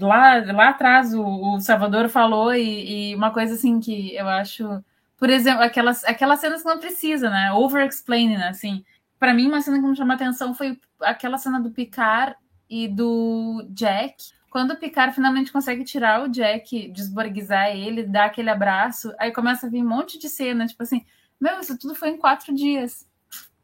lá, 0.00 0.36
lá 0.50 0.70
atrás 0.70 1.12
o, 1.12 1.22
o 1.22 1.60
Salvador 1.60 2.08
falou 2.08 2.54
e, 2.54 3.10
e 3.10 3.14
uma 3.14 3.30
coisa 3.30 3.52
assim 3.52 3.78
que 3.80 4.14
eu 4.14 4.26
acho, 4.26 4.82
por 5.18 5.28
exemplo, 5.28 5.62
aquelas, 5.62 6.02
aquelas 6.04 6.40
cenas 6.40 6.62
que 6.62 6.68
não 6.68 6.78
precisa, 6.78 7.28
né? 7.28 7.52
Over-explaining? 7.52 8.36
Assim, 8.36 8.82
para 9.18 9.34
mim, 9.34 9.46
uma 9.46 9.60
cena 9.60 9.78
que 9.78 9.86
me 9.86 9.94
chamou 9.94 10.12
a 10.12 10.14
atenção 10.14 10.54
foi 10.54 10.80
aquela 11.02 11.36
cena 11.36 11.60
do 11.60 11.70
Picard 11.70 12.34
e 12.66 12.88
do 12.88 13.62
Jack. 13.72 14.30
Quando 14.48 14.70
o 14.70 14.78
Picard 14.78 15.14
finalmente 15.14 15.52
consegue 15.52 15.84
tirar 15.84 16.22
o 16.22 16.30
Jack, 16.30 16.88
desborguizar 16.88 17.76
ele, 17.76 18.04
dar 18.04 18.24
aquele 18.24 18.48
abraço, 18.48 19.12
aí 19.18 19.30
começa 19.32 19.66
a 19.66 19.70
vir 19.70 19.82
um 19.82 19.88
monte 19.88 20.18
de 20.18 20.30
cena, 20.30 20.66
tipo 20.66 20.82
assim, 20.82 21.04
meu, 21.38 21.60
isso 21.60 21.76
tudo 21.76 21.94
foi 21.94 22.08
em 22.08 22.16
quatro 22.16 22.54
dias. 22.54 23.06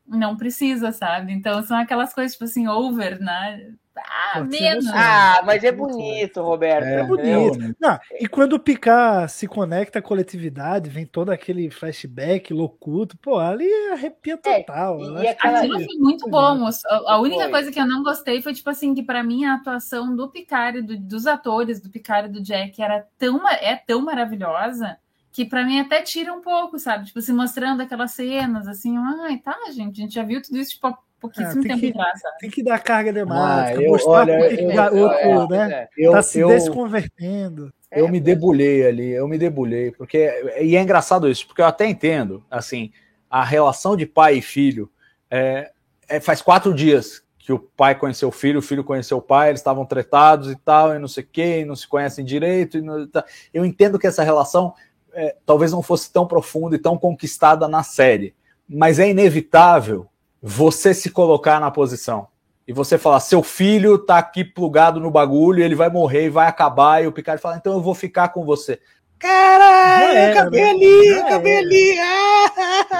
Não 0.06 0.36
precisa, 0.36 0.92
sabe? 0.92 1.32
Então 1.32 1.62
são 1.62 1.76
aquelas 1.78 2.12
coisas, 2.12 2.32
tipo 2.32 2.44
assim, 2.44 2.68
over, 2.68 3.18
né? 3.20 3.72
Ah, 3.96 4.40
menos. 4.40 4.86
Ah, 4.92 5.40
mas 5.46 5.62
é 5.62 5.70
bonito, 5.70 6.42
Roberto. 6.42 6.84
É, 6.84 7.00
É 7.00 7.02
bonito. 7.04 7.76
Não, 7.80 7.96
e 8.18 8.26
quando 8.26 8.54
o 8.54 8.58
Picard 8.58 9.30
se 9.30 9.46
conecta 9.46 10.00
à 10.00 10.02
coletividade, 10.02 10.90
vem 10.90 11.06
todo 11.06 11.30
aquele 11.30 11.70
flashback 11.70 12.52
loucuto, 12.52 13.16
pô, 13.16 13.38
ali 13.38 13.70
arrepia 13.92 14.34
É, 14.44 14.60
total. 14.62 15.00
e 15.00 15.04
acho 15.28 15.28
aquela- 15.30 15.60
que- 15.60 15.66
Aquilo 15.66 15.84
foi 15.84 15.96
muito 15.98 16.28
bom. 16.28 16.66
A, 16.66 17.12
a 17.12 17.18
única 17.20 17.42
Foi. 17.44 17.50
coisa 17.52 17.70
que 17.70 17.78
eu 17.80 17.86
não 17.86 18.02
gostei 18.02 18.42
foi, 18.42 18.52
tipo 18.52 18.68
assim, 18.68 18.94
que 18.94 19.02
pra 19.02 19.22
mim 19.22 19.44
a 19.44 19.54
atuação 19.54 20.14
do 20.14 20.28
Picard, 20.28 20.78
e 20.78 20.82
do- 20.82 20.98
dos 20.98 21.24
atores 21.26 21.80
do 21.80 21.88
Picard 21.88 22.28
e 22.28 22.32
do 22.32 22.42
Jack 22.42 22.82
era 22.82 23.06
tão, 23.16 23.48
é 23.48 23.76
tão 23.76 24.02
maravilhosa 24.04 24.98
que 25.34 25.44
pra 25.44 25.64
mim 25.66 25.80
até 25.80 26.00
tira 26.00 26.32
um 26.32 26.40
pouco, 26.40 26.78
sabe? 26.78 27.06
Tipo, 27.06 27.20
se 27.20 27.32
mostrando 27.32 27.80
aquelas 27.82 28.12
cenas, 28.12 28.68
assim, 28.68 28.96
ai, 28.96 29.36
tá, 29.38 29.58
gente, 29.74 30.00
a 30.00 30.04
gente 30.04 30.14
já 30.14 30.22
viu 30.22 30.40
tudo 30.40 30.56
isso, 30.58 30.70
tipo, 30.74 30.86
há 30.86 30.96
pouquíssimo 31.20 31.50
Ah, 31.50 31.54
tem 31.54 31.62
tempo 31.62 31.80
que- 31.80 31.88
atrás, 31.90 32.20
sabe? 32.20 32.38
Tem 32.38 32.50
que 32.50 32.62
dar 32.62 32.78
carga 32.78 33.12
dramática, 33.12 33.80
Ah, 33.80 33.82
eu- 33.82 33.90
mostrar 33.90 34.10
olha, 34.12 34.38
por 34.38 34.48
que 34.48 34.56
que 34.58 34.62
eu- 34.62 34.70
o 34.70 34.74
garoto, 34.74 35.54
É, 35.54 35.68
né, 35.68 35.74
é. 35.74 35.88
Eu, 35.98 36.12
tá 36.12 36.22
se 36.22 36.38
eu, 36.38 36.46
desconvertendo. 36.48 37.72
eu 37.90 38.08
me 38.08 38.20
debulhei 38.20 38.86
ali, 38.86 39.10
eu 39.10 39.26
me 39.26 39.36
debulhei, 39.36 39.90
porque 39.90 40.18
e 40.60 40.76
é 40.76 40.80
engraçado 40.80 41.28
isso, 41.28 41.44
porque 41.48 41.60
eu 41.60 41.66
até 41.66 41.84
entendo, 41.88 42.44
assim, 42.48 42.92
a 43.28 43.42
relação 43.44 43.96
de 43.96 44.06
pai 44.06 44.36
e 44.36 44.42
filho 44.42 44.88
é, 45.28 45.72
é- 46.08 46.20
faz 46.20 46.40
quatro 46.40 46.72
dias 46.72 47.24
que 47.38 47.52
o 47.52 47.58
pai 47.58 47.96
conheceu 47.96 48.28
o 48.28 48.32
filho, 48.32 48.60
o 48.60 48.62
filho 48.62 48.84
conheceu 48.84 49.18
o 49.18 49.22
pai, 49.22 49.48
eles 49.48 49.58
estavam 49.60 49.84
tretados 49.84 50.48
e 50.50 50.54
tal, 50.56 50.94
e 50.94 50.98
não 51.00 51.08
sei 51.08 51.24
o 51.24 51.28
quê, 51.30 51.60
e 51.60 51.64
não 51.64 51.74
se 51.74 51.88
conhecem 51.88 52.24
direito. 52.24 52.78
e 52.78 52.80
não- 52.82 53.04
tá. 53.08 53.24
Eu 53.52 53.64
entendo 53.64 53.98
que 53.98 54.06
essa 54.06 54.22
relação 54.22 54.72
é, 55.14 55.36
talvez 55.46 55.72
não 55.72 55.82
fosse 55.82 56.12
tão 56.12 56.26
profunda 56.26 56.76
e 56.76 56.78
tão 56.78 56.98
conquistada 56.98 57.68
na 57.68 57.82
série, 57.82 58.34
mas 58.68 58.98
é 58.98 59.08
inevitável 59.08 60.06
você 60.42 60.92
se 60.92 61.10
colocar 61.10 61.60
na 61.60 61.70
posição. 61.70 62.28
E 62.66 62.72
você 62.72 62.96
falar, 62.96 63.20
seu 63.20 63.42
filho 63.42 63.98
tá 63.98 64.16
aqui 64.18 64.42
plugado 64.42 64.98
no 64.98 65.10
bagulho, 65.10 65.62
ele 65.62 65.74
vai 65.74 65.90
morrer 65.90 66.26
e 66.26 66.30
vai 66.30 66.46
acabar, 66.46 67.02
e 67.02 67.06
o 67.06 67.12
Picard 67.12 67.40
fala, 67.40 67.56
então 67.56 67.74
eu 67.74 67.80
vou 67.80 67.94
ficar 67.94 68.28
com 68.28 68.44
você. 68.44 68.80
Caralho, 69.18 70.16
era, 70.16 70.40
acabei 70.40 70.62
né? 70.62 70.70
ali, 70.70 71.14
acabei 71.14 71.52
era. 71.52 71.60
ali. 71.60 71.98
ah! 72.00 72.94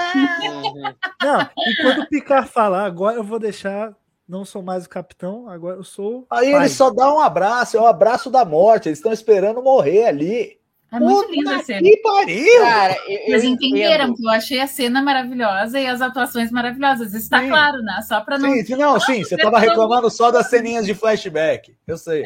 Não, 1.21 1.41
e 1.41 1.75
quando 1.81 2.01
o 2.01 2.09
Picard 2.09 2.47
falar, 2.47 2.85
agora 2.85 3.17
eu 3.17 3.23
vou 3.23 3.39
deixar, 3.39 3.93
não 4.27 4.45
sou 4.45 4.61
mais 4.61 4.85
o 4.85 4.89
capitão, 4.89 5.47
agora 5.49 5.77
eu 5.77 5.83
sou. 5.83 6.25
Aí 6.29 6.51
pai. 6.51 6.61
ele 6.61 6.69
só 6.69 6.89
dá 6.89 7.13
um 7.13 7.19
abraço, 7.19 7.77
é 7.77 7.81
o 7.81 7.85
abraço 7.87 8.29
da 8.29 8.45
morte, 8.45 8.89
eles 8.89 8.99
estão 8.99 9.11
esperando 9.11 9.61
morrer 9.61 10.05
ali. 10.05 10.59
É 10.91 10.99
muito 10.99 11.27
Puta 11.27 11.31
linda 11.31 11.55
a 11.55 11.63
cena. 11.63 11.81
Que 11.81 11.97
pariu! 11.97 12.61
Cara, 12.61 12.95
eu, 13.07 13.11
eu 13.11 13.27
Eles 13.27 13.43
entenderam 13.43 14.05
entendo. 14.05 14.15
que 14.15 14.25
eu 14.25 14.29
achei 14.29 14.59
a 14.59 14.67
cena 14.67 15.01
maravilhosa 15.01 15.79
e 15.79 15.87
as 15.87 16.01
atuações 16.01 16.51
maravilhosas. 16.51 17.13
Isso 17.13 17.29
tá 17.29 17.41
Sim. 17.41 17.49
claro, 17.49 17.81
né? 17.81 18.01
Só 18.07 18.21
pra 18.21 18.37
não. 18.37 18.49
Sim, 18.49 18.65
sim, 18.65 18.75
não, 18.75 18.99
sim, 18.99 19.23
você 19.23 19.35
tava 19.35 19.59
reclamando 19.59 20.09
só 20.09 20.31
das 20.31 20.49
ceninhas 20.49 20.85
de 20.85 20.93
flashback. 20.93 21.75
Eu 21.85 21.97
sei, 21.97 22.23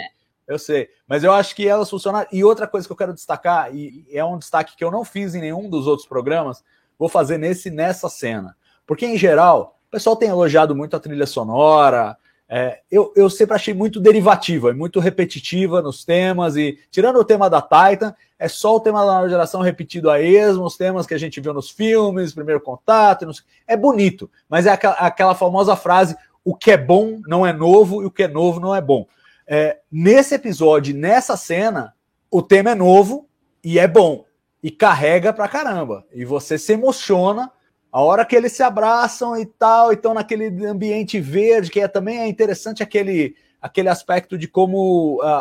eu 0.48 0.60
sei. 0.60 0.90
Mas 1.08 1.24
eu 1.24 1.32
acho 1.34 1.56
que 1.56 1.68
elas 1.68 1.90
funcionaram. 1.90 2.28
E 2.32 2.44
outra 2.44 2.68
coisa 2.68 2.86
que 2.88 2.92
eu 2.92 2.98
quero 2.98 3.14
destacar, 3.14 3.74
e 3.74 4.06
é 4.12 4.24
um 4.24 4.38
destaque 4.38 4.76
que 4.76 4.84
eu 4.84 4.92
não 4.92 5.04
fiz 5.04 5.34
em 5.34 5.42
nenhum 5.42 5.70
dos 5.70 5.88
outros 5.88 6.08
programas, 6.08 6.64
vou 6.98 7.10
fazer 7.10 7.38
nesse 7.38 7.72
nessa 7.72 8.10
cena. 8.10 8.56
Porque, 8.86 9.06
em 9.06 9.18
geral, 9.18 9.80
o 9.88 9.92
pessoal 9.92 10.16
tem 10.16 10.30
elogiado 10.30 10.76
muito 10.76 10.96
a 10.96 11.00
trilha 11.00 11.26
sonora. 11.26 12.18
É, 12.52 12.80
eu, 12.90 13.14
eu 13.16 13.30
sempre 13.30 13.54
achei 13.54 13.76
muito 13.76 14.00
derivativa, 14.00 14.74
muito 14.74 15.00
repetitiva 15.00 15.84
nos 15.84 16.04
temas, 16.04 16.56
e 16.58 16.80
tirando 16.90 17.18
o 17.20 17.24
tema 17.24 17.48
da 17.48 17.62
Titan, 17.62 18.16
é 18.40 18.48
só 18.48 18.76
o 18.76 18.80
tema 18.80 19.06
da 19.06 19.14
nova 19.14 19.30
geração 19.30 19.62
repetido 19.62 20.10
a 20.10 20.20
esmo, 20.20 20.66
os 20.66 20.76
temas 20.76 21.06
que 21.06 21.14
a 21.14 21.18
gente 21.20 21.40
viu 21.40 21.54
nos 21.54 21.70
filmes, 21.70 22.34
primeiro 22.34 22.60
contato, 22.60 23.26
não 23.26 23.34
sei- 23.34 23.46
é 23.68 23.78
bonito, 23.78 24.30
mas 24.50 24.66
é 24.66 24.72
aquela, 24.72 24.96
aquela 24.96 25.36
famosa 25.36 25.76
frase: 25.76 26.18
o 26.44 26.56
que 26.56 26.72
é 26.72 26.78
bom 26.78 27.22
não 27.28 27.46
é 27.46 27.54
novo 27.54 28.02
e 28.02 28.06
o 28.06 28.12
que 28.12 28.24
é 28.24 28.28
novo 28.28 28.60
não 28.60 28.76
é 28.76 28.82
bom. 28.82 29.06
É, 29.46 29.78
nesse 29.92 30.34
episódio, 30.34 30.96
nessa 30.96 31.38
cena, 31.38 31.94
o 32.32 32.42
tema 32.42 32.72
é 32.72 32.76
novo 32.76 33.28
e 33.64 33.78
é 33.78 33.88
bom, 33.88 34.26
e 34.64 34.72
carrega 34.72 35.32
pra 35.32 35.48
caramba, 35.48 36.04
e 36.12 36.26
você 36.26 36.58
se 36.58 36.74
emociona. 36.74 37.52
A 37.92 38.02
hora 38.02 38.26
que 38.26 38.36
eles 38.36 38.52
se 38.54 38.62
abraçam 38.64 39.36
e 39.38 39.46
tal, 39.46 39.92
e 39.92 39.96
estão 39.96 40.14
naquele 40.14 40.46
ambiente 40.66 41.20
verde, 41.20 41.72
que 41.72 41.80
é 41.80 41.88
também 41.88 42.20
é 42.20 42.28
interessante 42.28 42.84
aquele, 42.84 43.36
aquele 43.62 43.90
aspecto 43.90 44.38
de 44.38 44.48
como 44.48 45.20
a, 45.24 45.38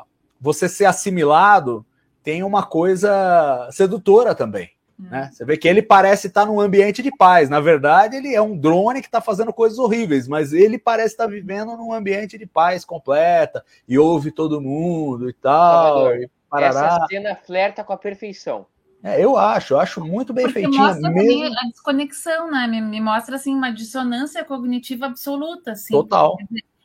a- 0.00 0.04
você 0.40 0.68
ser 0.68 0.84
assimilado 0.84 1.84
tem 2.22 2.42
uma 2.42 2.62
coisa 2.64 3.68
sedutora 3.72 4.34
também. 4.34 4.70
Né? 4.96 5.28
Você 5.32 5.44
vê 5.44 5.56
que 5.56 5.66
ele 5.66 5.82
parece 5.82 6.28
estar 6.28 6.46
num 6.46 6.60
ambiente 6.60 7.02
de 7.02 7.10
paz. 7.16 7.50
Na 7.50 7.58
verdade, 7.60 8.16
ele 8.16 8.32
é 8.32 8.40
um 8.40 8.56
drone 8.56 9.00
que 9.00 9.08
está 9.08 9.20
fazendo 9.20 9.52
coisas 9.52 9.78
horríveis, 9.78 10.28
mas 10.28 10.52
ele 10.52 10.78
parece 10.78 11.14
estar 11.14 11.26
vivendo 11.26 11.76
num 11.76 11.92
ambiente 11.92 12.38
de 12.38 12.46
paz 12.46 12.84
completa 12.84 13.64
e 13.88 13.98
ouve 13.98 14.30
todo 14.30 14.60
mundo 14.60 15.28
e 15.28 15.32
tal. 15.32 15.94
Salvador, 15.96 16.22
E 16.22 16.30
parará. 16.48 16.86
Essa 16.86 17.06
cena 17.08 17.34
flerta 17.34 17.82
com 17.82 17.92
a 17.92 17.96
perfeição. 17.96 18.66
É, 19.04 19.22
eu 19.22 19.36
acho, 19.36 19.74
eu 19.74 19.78
acho 19.80 20.02
muito 20.04 20.32
bem 20.32 20.46
Porque 20.46 20.60
feitinha 20.62 20.82
mostra 20.88 21.02
também 21.02 21.42
mesmo. 21.42 21.58
a 21.58 21.62
desconexão, 21.68 22.50
né? 22.50 22.66
Me, 22.66 22.80
me 22.80 23.00
mostra 23.00 23.36
assim 23.36 23.54
uma 23.54 23.70
dissonância 23.70 24.42
cognitiva 24.44 25.06
absoluta, 25.06 25.72
assim. 25.72 25.92
Total. 25.92 26.36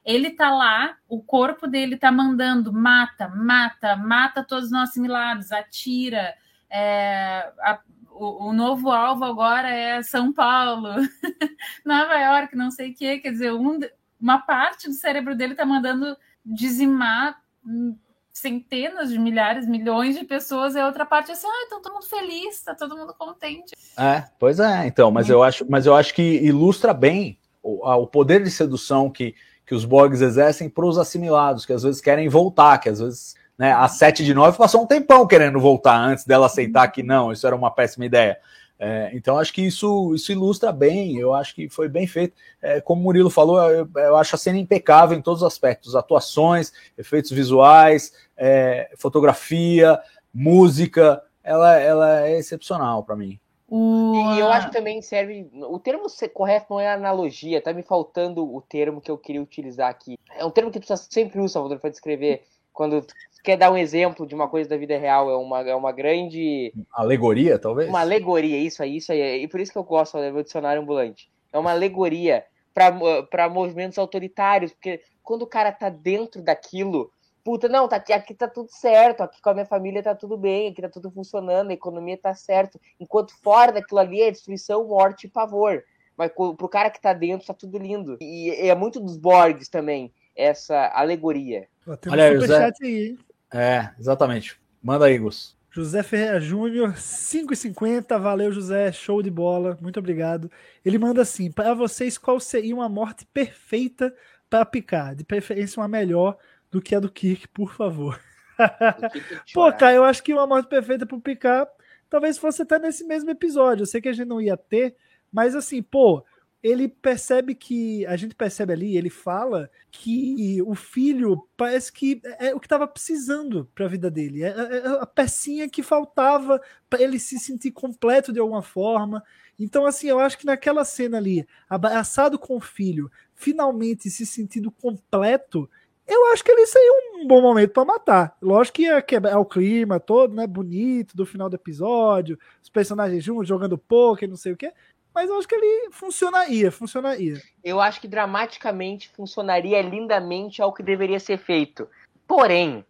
Ele 0.04 0.32
tá 0.32 0.50
lá, 0.52 0.98
o 1.08 1.22
corpo 1.22 1.66
dele 1.66 1.96
tá 1.96 2.12
mandando, 2.12 2.74
mata, 2.74 3.30
mata, 3.30 3.96
mata 3.96 4.44
todos 4.44 4.70
nós 4.70 4.90
assimilados, 4.90 5.52
atira. 5.52 6.36
é, 6.70 7.52
a- 7.62 7.80
o, 8.12 8.50
o 8.50 8.54
novo 8.54 8.92
alvo 8.92 9.24
agora 9.24 9.70
é 9.70 10.02
São 10.04 10.34
Paulo, 10.34 10.90
Nova 11.86 12.16
York, 12.20 12.54
não 12.56 12.70
sei 12.70 12.92
o 12.92 12.96
quê. 12.96 13.20
Quer 13.20 13.32
dizer, 13.32 13.54
um 13.54 13.80
uma 14.20 14.40
parte 14.40 14.90
do 14.90 14.94
cérebro 14.94 15.34
dele 15.34 15.56
tá 15.56 15.66
mandando 15.66 16.18
dizimar 16.46 17.42
hum, 17.66 17.96
centenas 18.40 19.10
de 19.10 19.20
milhares, 19.20 19.68
milhões 19.68 20.18
de 20.18 20.26
pessoas, 20.26 20.76
e 20.76 20.80
a 20.80 20.86
outra 20.86 21.06
parte 21.06 21.30
é 21.30 21.34
assim, 21.34 21.48
ah, 21.48 21.64
então 21.66 21.82
todo 21.82 21.94
mundo 21.94 22.06
feliz, 22.08 22.62
tá 22.62 22.74
todo 22.74 22.98
mundo 22.98 23.14
contente. 23.18 23.76
É, 23.98 24.24
pois 24.40 24.60
é, 24.60 24.88
então, 24.88 25.12
mas 25.12 25.30
eu 25.30 25.44
acho, 25.44 25.66
mas 25.70 25.86
eu 25.86 25.96
acho 25.96 26.14
que 26.14 26.22
ilustra 26.22 26.94
bem 26.94 27.38
o, 27.62 27.88
o 27.88 28.08
poder 28.08 28.44
de 28.44 28.50
sedução 28.50 29.10
que, 29.10 29.36
que 29.66 29.76
os 29.76 29.86
Borgs 29.86 30.22
exercem 30.22 30.70
para 30.70 30.86
os 30.86 30.98
assimilados, 30.98 31.66
que 31.66 31.74
às 31.74 31.84
vezes 31.84 32.02
querem 32.02 32.30
voltar, 32.30 32.78
que 32.78 32.90
às 32.90 33.00
vezes 33.00 33.36
né, 33.58 33.74
a 33.74 33.88
7 33.90 34.24
de 34.24 34.34
9 34.34 34.58
passou 34.58 34.84
um 34.84 34.88
tempão 34.88 35.28
querendo 35.28 35.60
voltar 35.60 35.98
antes 35.98 36.24
dela 36.24 36.46
aceitar 36.46 36.88
que 36.88 37.04
não, 37.04 37.32
isso 37.32 37.46
era 37.46 37.56
uma 37.56 37.70
péssima 37.70 38.06
ideia. 38.06 38.38
É, 38.80 39.12
então 39.14 39.38
acho 39.38 39.52
que 39.52 39.62
isso, 39.62 40.16
isso 40.16 40.32
ilustra 40.32 40.72
bem, 40.72 41.18
eu 41.18 41.34
acho 41.34 41.54
que 41.54 41.68
foi 41.68 41.90
bem 41.90 42.08
feito. 42.08 42.34
É, 42.62 42.80
como 42.80 43.02
o 43.02 43.04
Murilo 43.04 43.30
falou, 43.30 43.62
eu, 43.70 43.88
eu 43.94 44.16
acho 44.16 44.36
a 44.36 44.38
cena 44.38 44.58
impecável 44.58 45.18
em 45.18 45.22
todos 45.22 45.42
os 45.42 45.48
aspectos: 45.48 45.96
atuações, 45.96 46.72
efeitos 46.98 47.30
visuais, 47.30 48.14
é, 48.38 48.90
fotografia, 48.98 50.00
música. 50.34 51.22
Ela, 51.44 51.78
ela 51.78 52.28
é 52.28 52.38
excepcional 52.38 53.04
para 53.04 53.16
mim. 53.16 53.40
E 53.72 54.40
eu 54.40 54.50
acho 54.50 54.68
que 54.68 54.74
também 54.74 55.02
serve. 55.02 55.48
O 55.54 55.78
termo 55.78 56.08
correto 56.34 56.68
não 56.72 56.80
é 56.80 56.92
analogia, 56.92 57.62
tá 57.62 57.72
me 57.72 57.84
faltando 57.84 58.44
o 58.44 58.62
termo 58.62 59.00
que 59.00 59.12
eu 59.12 59.18
queria 59.18 59.42
utilizar 59.42 59.90
aqui. 59.90 60.18
É 60.36 60.44
um 60.44 60.50
termo 60.50 60.72
que 60.72 60.80
tu 60.80 60.98
sempre 60.98 61.40
usa, 61.40 61.54
Salvador, 61.54 61.80
para 61.80 61.92
descrever. 61.92 62.44
Quando 62.74 63.06
quer 63.44 63.58
dar 63.58 63.72
um 63.72 63.78
exemplo 63.78 64.26
de 64.26 64.36
uma 64.36 64.48
coisa 64.48 64.70
da 64.70 64.78
vida 64.78 64.98
real, 64.98 65.30
é 65.30 65.38
uma, 65.38 65.62
é 65.62 65.76
uma 65.76 65.92
grande. 65.92 66.74
Alegoria, 66.92 67.58
talvez? 67.58 67.90
Uma 67.90 68.02
alegoria, 68.02 68.58
isso 68.58 68.84
aí, 68.84 68.98
isso 68.98 69.12
aí. 69.12 69.44
E 69.44 69.48
por 69.48 69.60
isso 69.60 69.72
que 69.72 69.78
eu 69.78 69.84
gosto 69.84 70.18
do 70.18 70.44
dicionário 70.44 70.82
ambulante. 70.82 71.32
É 71.52 71.58
uma 71.58 71.72
alegoria 71.72 72.46
para 72.74 73.50
movimentos 73.50 73.98
autoritários, 73.98 74.72
porque 74.72 75.02
quando 75.24 75.42
o 75.42 75.48
cara 75.48 75.72
tá 75.72 75.90
dentro 75.90 76.42
daquilo, 76.42 77.12
puta, 77.44 77.68
não, 77.68 77.88
tá 77.88 77.98
aqui, 77.98 78.14
aqui 78.14 78.34
tá 78.34 78.48
tudo 78.48 78.70
certo, 78.72 79.22
aqui 79.22 79.42
com 79.42 79.50
a 79.50 79.54
minha 79.54 79.66
família 79.66 80.04
tá 80.04 80.16
tudo 80.16 80.38
bem, 80.38 80.70
aqui 80.70 80.82
tá 80.82 80.90
tudo 80.90 81.12
funcionando, 81.12 81.72
a 81.72 81.74
economia 81.74 82.18
tá 82.18 82.34
certo. 82.34 82.80
Enquanto 83.00 83.36
fora 83.42 83.72
daquilo 83.72 84.00
ali 84.00 84.22
é 84.22 84.32
destruição, 84.32 84.88
morte 84.88 85.28
e 85.28 85.30
pavor. 85.30 85.84
Mas 86.16 86.32
pro 86.32 86.70
cara 86.70 86.90
que 86.90 87.02
tá 87.02 87.14
dentro 87.14 87.48
tá 87.48 87.54
tudo 87.54 87.78
lindo. 87.78 88.18
E 88.22 88.50
é 88.52 88.76
muito 88.76 89.00
dos 89.00 89.18
Borgs 89.18 89.70
também, 89.70 90.14
essa 90.36 90.88
alegoria. 90.94 91.68
Tem 92.02 92.12
um 92.12 92.14
Olha 92.14 92.24
aí, 92.26 92.40
superchat 92.40 92.84
aí, 92.84 93.08
hein? 93.08 93.20
É, 93.54 93.90
exatamente. 94.00 94.60
Manda 94.82 95.06
aí, 95.06 95.18
Gus. 95.18 95.58
José 95.72 96.02
Ferreira 96.02 96.40
Júnior, 96.40 96.94
5,50. 96.94 98.20
Valeu, 98.20 98.52
José. 98.52 98.92
Show 98.92 99.22
de 99.22 99.30
bola. 99.30 99.78
Muito 99.82 100.00
obrigado. 100.00 100.52
Ele 100.84 100.98
manda 100.98 101.22
assim: 101.22 101.52
para 101.52 101.74
vocês, 101.74 102.18
qual 102.18 102.40
seria 102.40 102.76
uma 102.76 102.90
morte 102.90 103.26
perfeita 103.34 104.14
para 104.50 104.66
picar? 104.66 105.16
De 105.16 105.24
preferência, 105.24 105.80
uma 105.80 105.88
melhor 105.88 106.38
do 106.72 106.82
que 106.82 106.96
a 106.96 107.00
do 107.00 107.12
Kirk, 107.12 107.48
por 107.50 107.74
favor. 107.74 108.20
Pô, 109.54 109.72
cara, 109.74 109.94
eu 109.94 110.04
acho 110.04 110.22
que 110.22 110.34
uma 110.34 110.46
morte 110.46 110.68
perfeita 110.68 111.06
pro 111.06 111.20
Picar 111.20 111.68
talvez 112.10 112.38
fosse 112.38 112.62
até 112.64 112.80
nesse 112.80 113.06
mesmo 113.06 113.30
episódio. 113.30 113.84
Eu 113.84 113.88
sei 113.88 114.02
que 114.02 114.10
a 114.10 114.14
gente 114.14 114.28
não 114.28 114.42
ia 114.42 114.58
ter, 114.58 114.96
mas 115.32 115.56
assim, 115.56 115.82
pô, 115.82 116.24
ele 116.62 116.88
percebe 116.88 117.56
que. 117.56 118.06
A 118.06 118.16
gente 118.16 118.36
percebe 118.36 118.74
ali, 118.74 118.98
ele 118.98 119.10
fala 119.10 119.70
que 119.92 120.62
o 120.62 120.76
filho 120.76 121.48
parece 121.56 121.92
que 121.92 122.22
é 122.40 122.54
o 122.54 122.60
que 122.60 122.66
estava 122.66 122.88
precisando 122.88 123.70
para 123.74 123.86
a 123.86 123.90
vida 123.90 124.12
dele. 124.12 124.44
É, 124.44 124.50
é, 124.50 124.78
é 124.78 124.88
a 125.02 125.06
pecinha 125.06 125.70
que 125.70 125.82
faltava 125.82 126.62
para 126.90 127.02
ele 127.02 127.20
se 127.20 127.40
sentir 127.40 127.72
completo 127.72 128.34
de 128.34 128.40
alguma 128.40 128.62
forma. 128.62 129.24
Então, 129.58 129.86
assim, 129.86 130.08
eu 130.08 130.20
acho 130.20 130.38
que 130.38 130.46
naquela 130.46 130.86
cena 130.86 131.18
ali, 131.18 131.46
abraçado 131.70 132.40
com 132.40 132.56
o 132.56 132.62
filho, 132.62 133.12
finalmente 133.34 134.10
se 134.10 134.26
sentindo 134.26 134.72
completo, 134.72 135.70
eu 136.08 136.26
acho 136.32 136.44
que 136.44 136.52
ele 136.52 136.66
seria 136.66 136.92
um 137.16 137.28
bom 137.28 137.42
momento 137.42 137.72
para 137.72 137.86
matar. 137.86 138.38
Lógico 138.42 138.78
que 138.78 139.02
quebrar 139.04 139.38
o 139.38 139.46
clima 139.46 140.00
todo, 140.00 140.34
né? 140.34 140.48
Bonito 140.48 141.16
do 141.16 141.26
final 141.26 141.50
do 141.50 141.56
episódio, 141.56 142.38
os 142.64 142.70
personagens 142.70 143.24
juntos 143.24 143.48
jogando 143.48 143.78
poker, 143.78 144.28
não 144.28 144.36
sei 144.36 144.54
o 144.54 144.58
quê. 144.58 144.74
Mas 145.14 145.30
eu 145.30 145.38
acho 145.38 145.48
que 145.48 145.56
ele 145.56 145.92
funcionaria, 145.92 146.72
funcionaria. 146.72 147.42
Eu 147.64 147.80
acho 147.80 148.00
que 148.00 148.08
dramaticamente 148.08 149.10
funcionaria 149.10 149.82
lindamente 149.82 150.62
ao 150.62 150.74
que 150.74 150.84
deveria 150.84 151.20
ser 151.20 151.38
feito. 151.38 151.88
Porém, 152.28 152.86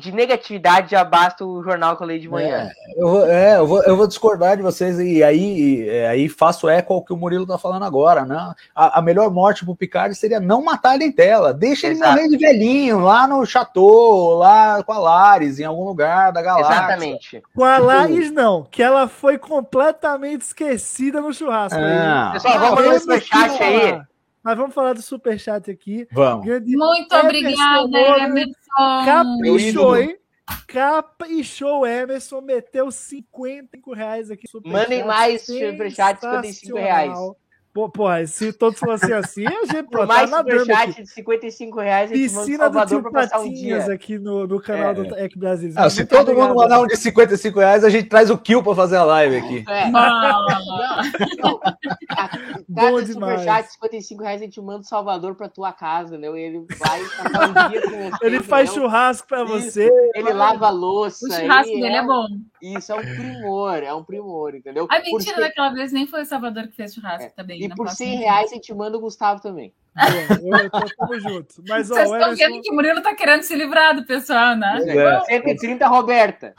de 0.00 0.10
negatividade 0.10 0.92
já 0.92 1.04
basta 1.04 1.44
o 1.44 1.62
jornal 1.62 1.96
que 1.96 2.02
eu 2.02 2.06
leio 2.06 2.20
de 2.20 2.28
manhã. 2.28 2.70
É, 2.70 2.72
eu, 2.96 3.08
vou, 3.08 3.26
é, 3.26 3.56
eu, 3.58 3.66
vou, 3.66 3.82
eu 3.82 3.96
vou 3.96 4.06
discordar 4.06 4.56
de 4.56 4.62
vocês 4.62 4.98
e 4.98 5.22
aí, 5.22 5.82
e, 5.82 5.88
é, 5.88 6.08
aí 6.08 6.30
faço 6.30 6.66
eco 6.66 6.94
ao 6.94 7.04
que 7.04 7.12
o 7.12 7.16
Murilo 7.16 7.46
tá 7.46 7.58
falando 7.58 7.84
agora, 7.84 8.24
né? 8.24 8.54
A, 8.74 8.98
a 8.98 9.02
melhor 9.02 9.30
morte 9.30 9.62
pro 9.62 9.76
Picard 9.76 10.14
seria 10.14 10.40
não 10.40 10.64
matar 10.64 10.94
ele 10.94 11.04
em 11.04 11.12
tela. 11.12 11.52
Deixa 11.52 11.88
Exato. 11.88 12.12
ele 12.12 12.22
morrer 12.22 12.28
de 12.30 12.36
velhinho, 12.38 13.00
lá 13.00 13.26
no 13.26 13.44
chateau, 13.44 14.34
lá 14.38 14.82
com 14.82 14.92
a 14.92 14.98
Laris, 14.98 15.60
em 15.60 15.64
algum 15.64 15.84
lugar 15.84 16.32
da 16.32 16.40
galáxia. 16.40 16.72
Exatamente. 16.72 17.42
Com 17.54 17.64
a 17.64 17.76
Laris, 17.76 18.30
não, 18.30 18.66
que 18.70 18.82
ela 18.82 19.06
foi 19.08 19.36
completamente 19.36 20.40
esquecida 20.40 21.20
no 21.20 21.34
churrasco. 21.34 21.78
Ah. 21.78 22.30
Pessoal, 22.32 22.58
vamos 22.58 22.82
ver 22.82 22.94
esse 22.94 23.20
chat 23.20 23.62
aí. 23.62 24.00
Mas 24.44 24.56
vamos 24.58 24.74
falar 24.74 24.92
do 24.92 25.00
superchat 25.00 25.70
aqui. 25.70 26.06
Vamos. 26.12 26.46
Muito 26.46 27.16
obrigada, 27.16 27.98
Emerson. 27.98 28.54
Caprichou, 29.06 29.96
hein? 29.96 30.18
Caprichou, 30.66 31.86
Emerson. 31.86 32.42
Meteu 32.42 32.90
55 32.90 33.94
reais 33.94 34.30
aqui. 34.30 34.46
Mandem 34.66 35.02
mais 35.04 35.46
superchat, 35.46 36.20
55 36.20 36.76
reais. 36.76 37.18
Pô, 37.74 37.88
porra, 37.88 38.24
se 38.24 38.52
todos 38.52 38.78
fossem 38.78 39.12
assim, 39.12 39.44
a 39.44 39.50
gente 39.64 39.82
Por 39.90 40.06
mais 40.06 40.30
tá 40.30 40.38
superchat 40.38 41.02
de 41.02 41.10
55 41.10 41.80
reais, 41.80 42.12
a 42.12 42.14
gente 42.14 42.22
Piscina 42.22 42.68
manda 42.68 42.86
Salvador 42.86 43.02
pra 43.02 43.10
passar 43.10 43.40
um 43.40 43.92
aqui 43.92 44.16
no, 44.16 44.46
no 44.46 44.60
canal 44.60 44.92
é. 44.92 44.94
do 44.94 45.08
Tech 45.08 45.36
Brasil. 45.36 45.72
Ah, 45.74 45.90
se 45.90 46.06
todo 46.06 46.20
obrigado, 46.20 46.50
mundo 46.50 46.56
mandar 46.56 46.80
um 46.80 46.86
de 46.86 46.96
55 46.96 47.58
reais, 47.58 47.82
a 47.82 47.90
gente 47.90 48.08
traz 48.08 48.30
o 48.30 48.38
Kill 48.38 48.62
pra 48.62 48.76
fazer 48.76 48.94
a 48.94 49.02
live 49.02 49.36
aqui. 49.38 49.64
É. 49.66 49.90
Não, 49.90 50.46
não. 51.42 51.60
Cada 52.76 53.06
superchat 53.06 53.66
de 53.66 53.72
55 53.72 54.22
reais, 54.22 54.40
a 54.40 54.44
gente 54.44 54.60
manda 54.60 54.82
o 54.82 54.84
Salvador 54.84 55.34
pra 55.34 55.48
tua 55.48 55.72
casa, 55.72 56.16
né? 56.16 56.28
Ele 56.28 56.64
vai 56.78 57.00
passar 57.02 57.48
um 57.48 57.70
dia 57.70 57.82
com 57.82 57.90
você. 57.90 58.24
Ele 58.24 58.40
faz 58.40 58.72
churrasco 58.72 59.26
pra 59.26 59.42
você. 59.42 59.90
Ele 60.14 60.32
lava 60.32 60.68
a 60.68 60.70
louça. 60.70 61.26
O 61.26 61.32
churrasco 61.32 61.74
dele 61.74 61.86
é, 61.86 61.96
é 61.96 62.06
bom. 62.06 62.26
Isso 62.72 62.92
é 62.92 62.94
um 62.94 63.02
primor, 63.02 63.82
é 63.82 63.92
um 63.92 64.02
primor, 64.02 64.54
entendeu? 64.54 64.86
A 64.90 64.98
mentira 65.00 65.40
daquela 65.40 65.70
vez 65.70 65.92
nem 65.92 66.06
foi 66.06 66.22
o 66.22 66.26
Salvador 66.26 66.66
que 66.66 66.74
fez 66.74 66.94
churrasco 66.94 67.26
é. 67.26 67.28
também. 67.30 67.62
E 67.62 67.68
por 67.68 67.88
100 67.88 68.16
reais 68.16 68.50
a 68.50 68.54
gente 68.54 68.72
manda 68.72 68.96
o 68.96 69.00
Gustavo 69.00 69.42
também. 69.42 69.74
É, 69.96 70.68
tamo 70.70 71.20
junto. 71.20 71.62
Mas, 71.68 71.90
ó, 71.90 71.94
Vocês 71.94 72.10
estão 72.10 72.34
vendo 72.34 72.62
que 72.62 72.70
o 72.70 72.74
Murilo 72.74 73.02
tá 73.02 73.14
querendo 73.14 73.42
se 73.42 73.54
livrar 73.54 73.94
do 73.94 74.04
pessoal, 74.04 74.56
né? 74.56 74.82
É. 74.88 75.20
130, 75.20 75.86
Roberta. 75.86 76.54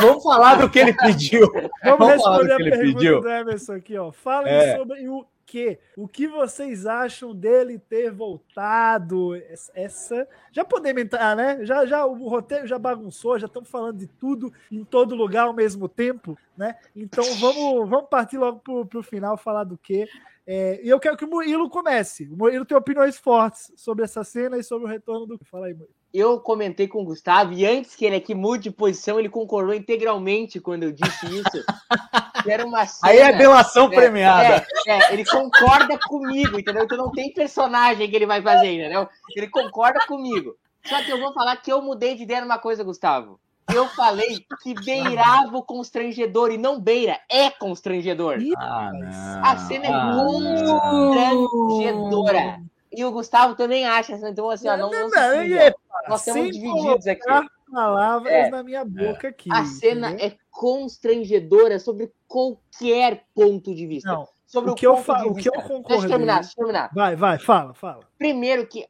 vamos 0.00 0.22
falar 0.22 0.54
do 0.54 0.70
que 0.70 0.78
ele 0.78 0.94
pediu. 0.94 1.46
Vamos, 1.84 1.98
vamos 1.98 2.14
responder 2.14 2.52
a 2.52 2.56
pergunta 2.56 2.98
pediu. 2.98 3.20
do 3.20 3.28
Emerson 3.28 3.72
aqui, 3.74 3.98
ó. 3.98 4.12
Falem 4.12 4.54
é. 4.54 4.76
sobre 4.76 5.08
o 5.08 5.26
que? 5.48 5.78
O 5.96 6.06
que 6.06 6.28
vocês 6.28 6.84
acham 6.84 7.34
dele 7.34 7.78
ter 7.78 8.10
voltado? 8.12 9.34
Essa. 9.74 10.28
Já 10.52 10.62
podemos 10.64 11.02
entrar, 11.02 11.34
né? 11.34 11.64
Já, 11.64 11.86
já 11.86 12.04
o 12.04 12.28
roteiro 12.28 12.66
já 12.66 12.78
bagunçou, 12.78 13.38
já 13.38 13.46
estamos 13.46 13.68
falando 13.70 13.96
de 13.96 14.06
tudo 14.06 14.52
em 14.70 14.84
todo 14.84 15.14
lugar 15.14 15.46
ao 15.46 15.54
mesmo 15.54 15.88
tempo, 15.88 16.38
né? 16.58 16.74
Então 16.94 17.24
vamos, 17.36 17.88
vamos 17.88 18.08
partir 18.10 18.36
logo 18.36 18.60
para 18.86 18.98
o 18.98 19.02
final 19.02 19.36
falar 19.38 19.64
do 19.64 19.78
que. 19.78 20.06
É, 20.46 20.80
e 20.82 20.88
eu 20.88 20.98
quero 20.98 21.16
que 21.16 21.24
o 21.24 21.30
Murilo 21.30 21.70
comece. 21.70 22.28
O 22.28 22.36
Murilo 22.36 22.64
tem 22.64 22.76
opiniões 22.76 23.16
fortes 23.16 23.72
sobre 23.76 24.04
essa 24.04 24.24
cena 24.24 24.58
e 24.58 24.64
sobre 24.64 24.86
o 24.86 24.90
retorno 24.90 25.26
do. 25.26 25.38
Fala 25.44 25.66
aí, 25.66 25.74
Murilo. 25.74 25.96
Eu 26.12 26.40
comentei 26.40 26.88
com 26.88 27.02
o 27.02 27.04
Gustavo 27.04 27.52
e 27.52 27.66
antes 27.66 27.94
que 27.94 28.06
ele 28.06 28.16
aqui 28.16 28.34
mude 28.34 28.64
de 28.64 28.70
posição, 28.70 29.18
ele 29.18 29.28
concordou 29.28 29.74
integralmente 29.74 30.58
quando 30.58 30.84
eu 30.84 30.90
disse 30.90 31.26
isso. 31.26 31.64
era 32.48 32.64
uma 32.64 32.86
cena, 32.86 33.12
Aí 33.12 33.18
é 33.18 33.36
delação 33.36 33.92
é, 33.92 33.94
premiada. 33.94 34.66
É, 34.86 34.90
é, 34.90 35.12
ele 35.12 35.24
concorda 35.24 35.98
comigo, 35.98 36.58
entendeu? 36.58 36.84
Então 36.84 36.96
não 36.96 37.12
tem 37.12 37.32
personagem 37.32 38.08
que 38.08 38.16
ele 38.16 38.26
vai 38.26 38.40
fazer, 38.40 38.72
entendeu? 38.72 39.06
Ele 39.36 39.48
concorda 39.48 40.00
comigo. 40.06 40.56
Só 40.82 41.02
que 41.04 41.10
eu 41.10 41.20
vou 41.20 41.34
falar 41.34 41.56
que 41.56 41.70
eu 41.70 41.82
mudei 41.82 42.14
de 42.14 42.22
ideia 42.22 42.40
numa 42.40 42.58
coisa, 42.58 42.82
Gustavo. 42.82 43.38
Eu 43.74 43.86
falei 43.88 44.46
que 44.62 44.74
beirava 44.74 45.56
o 45.56 45.62
constrangedor 45.62 46.50
e 46.50 46.58
não 46.58 46.80
beira, 46.80 47.20
é 47.30 47.50
constrangedor. 47.50 48.38
Ah, 48.56 48.90
a 49.42 49.56
cena 49.58 49.86
é 49.86 49.90
ah, 49.92 50.12
constrangedora. 51.76 52.62
E 52.90 53.04
o 53.04 53.12
Gustavo 53.12 53.54
também 53.54 53.86
acha, 53.86 54.14
então 54.14 54.48
assim, 54.48 54.66
ó, 54.68 54.76
não, 54.76 54.90
não, 54.90 55.10
não, 55.10 55.20
é, 55.20 55.74
nós 56.08 56.26
estamos 56.26 56.50
divididos 56.50 57.06
aqui. 57.06 57.22
palavras 57.70 58.32
é, 58.32 58.50
na 58.50 58.62
minha 58.62 58.84
boca 58.84 59.28
aqui. 59.28 59.52
A 59.52 59.64
cena 59.66 60.12
entendeu? 60.12 60.26
é 60.26 60.36
constrangedora 60.50 61.78
sobre 61.78 62.10
qualquer 62.26 63.24
ponto 63.34 63.74
de 63.74 63.86
vista. 63.86 64.10
Não, 64.10 64.26
sobre 64.46 64.70
o, 64.70 64.72
o 64.72 64.76
que 64.76 64.86
eu 64.86 64.96
falo, 64.96 65.32
o 65.32 65.34
que 65.34 65.48
eu 65.48 65.52
concordo. 65.52 65.88
Deixa 65.88 66.06
eu 66.06 66.10
terminar, 66.10 66.40
deixa 66.40 66.52
eu 66.52 66.64
terminar. 66.64 66.90
Vai, 66.94 67.14
vai, 67.14 67.38
fala, 67.38 67.74
fala. 67.74 68.00
Primeiro 68.18 68.66
que 68.66 68.86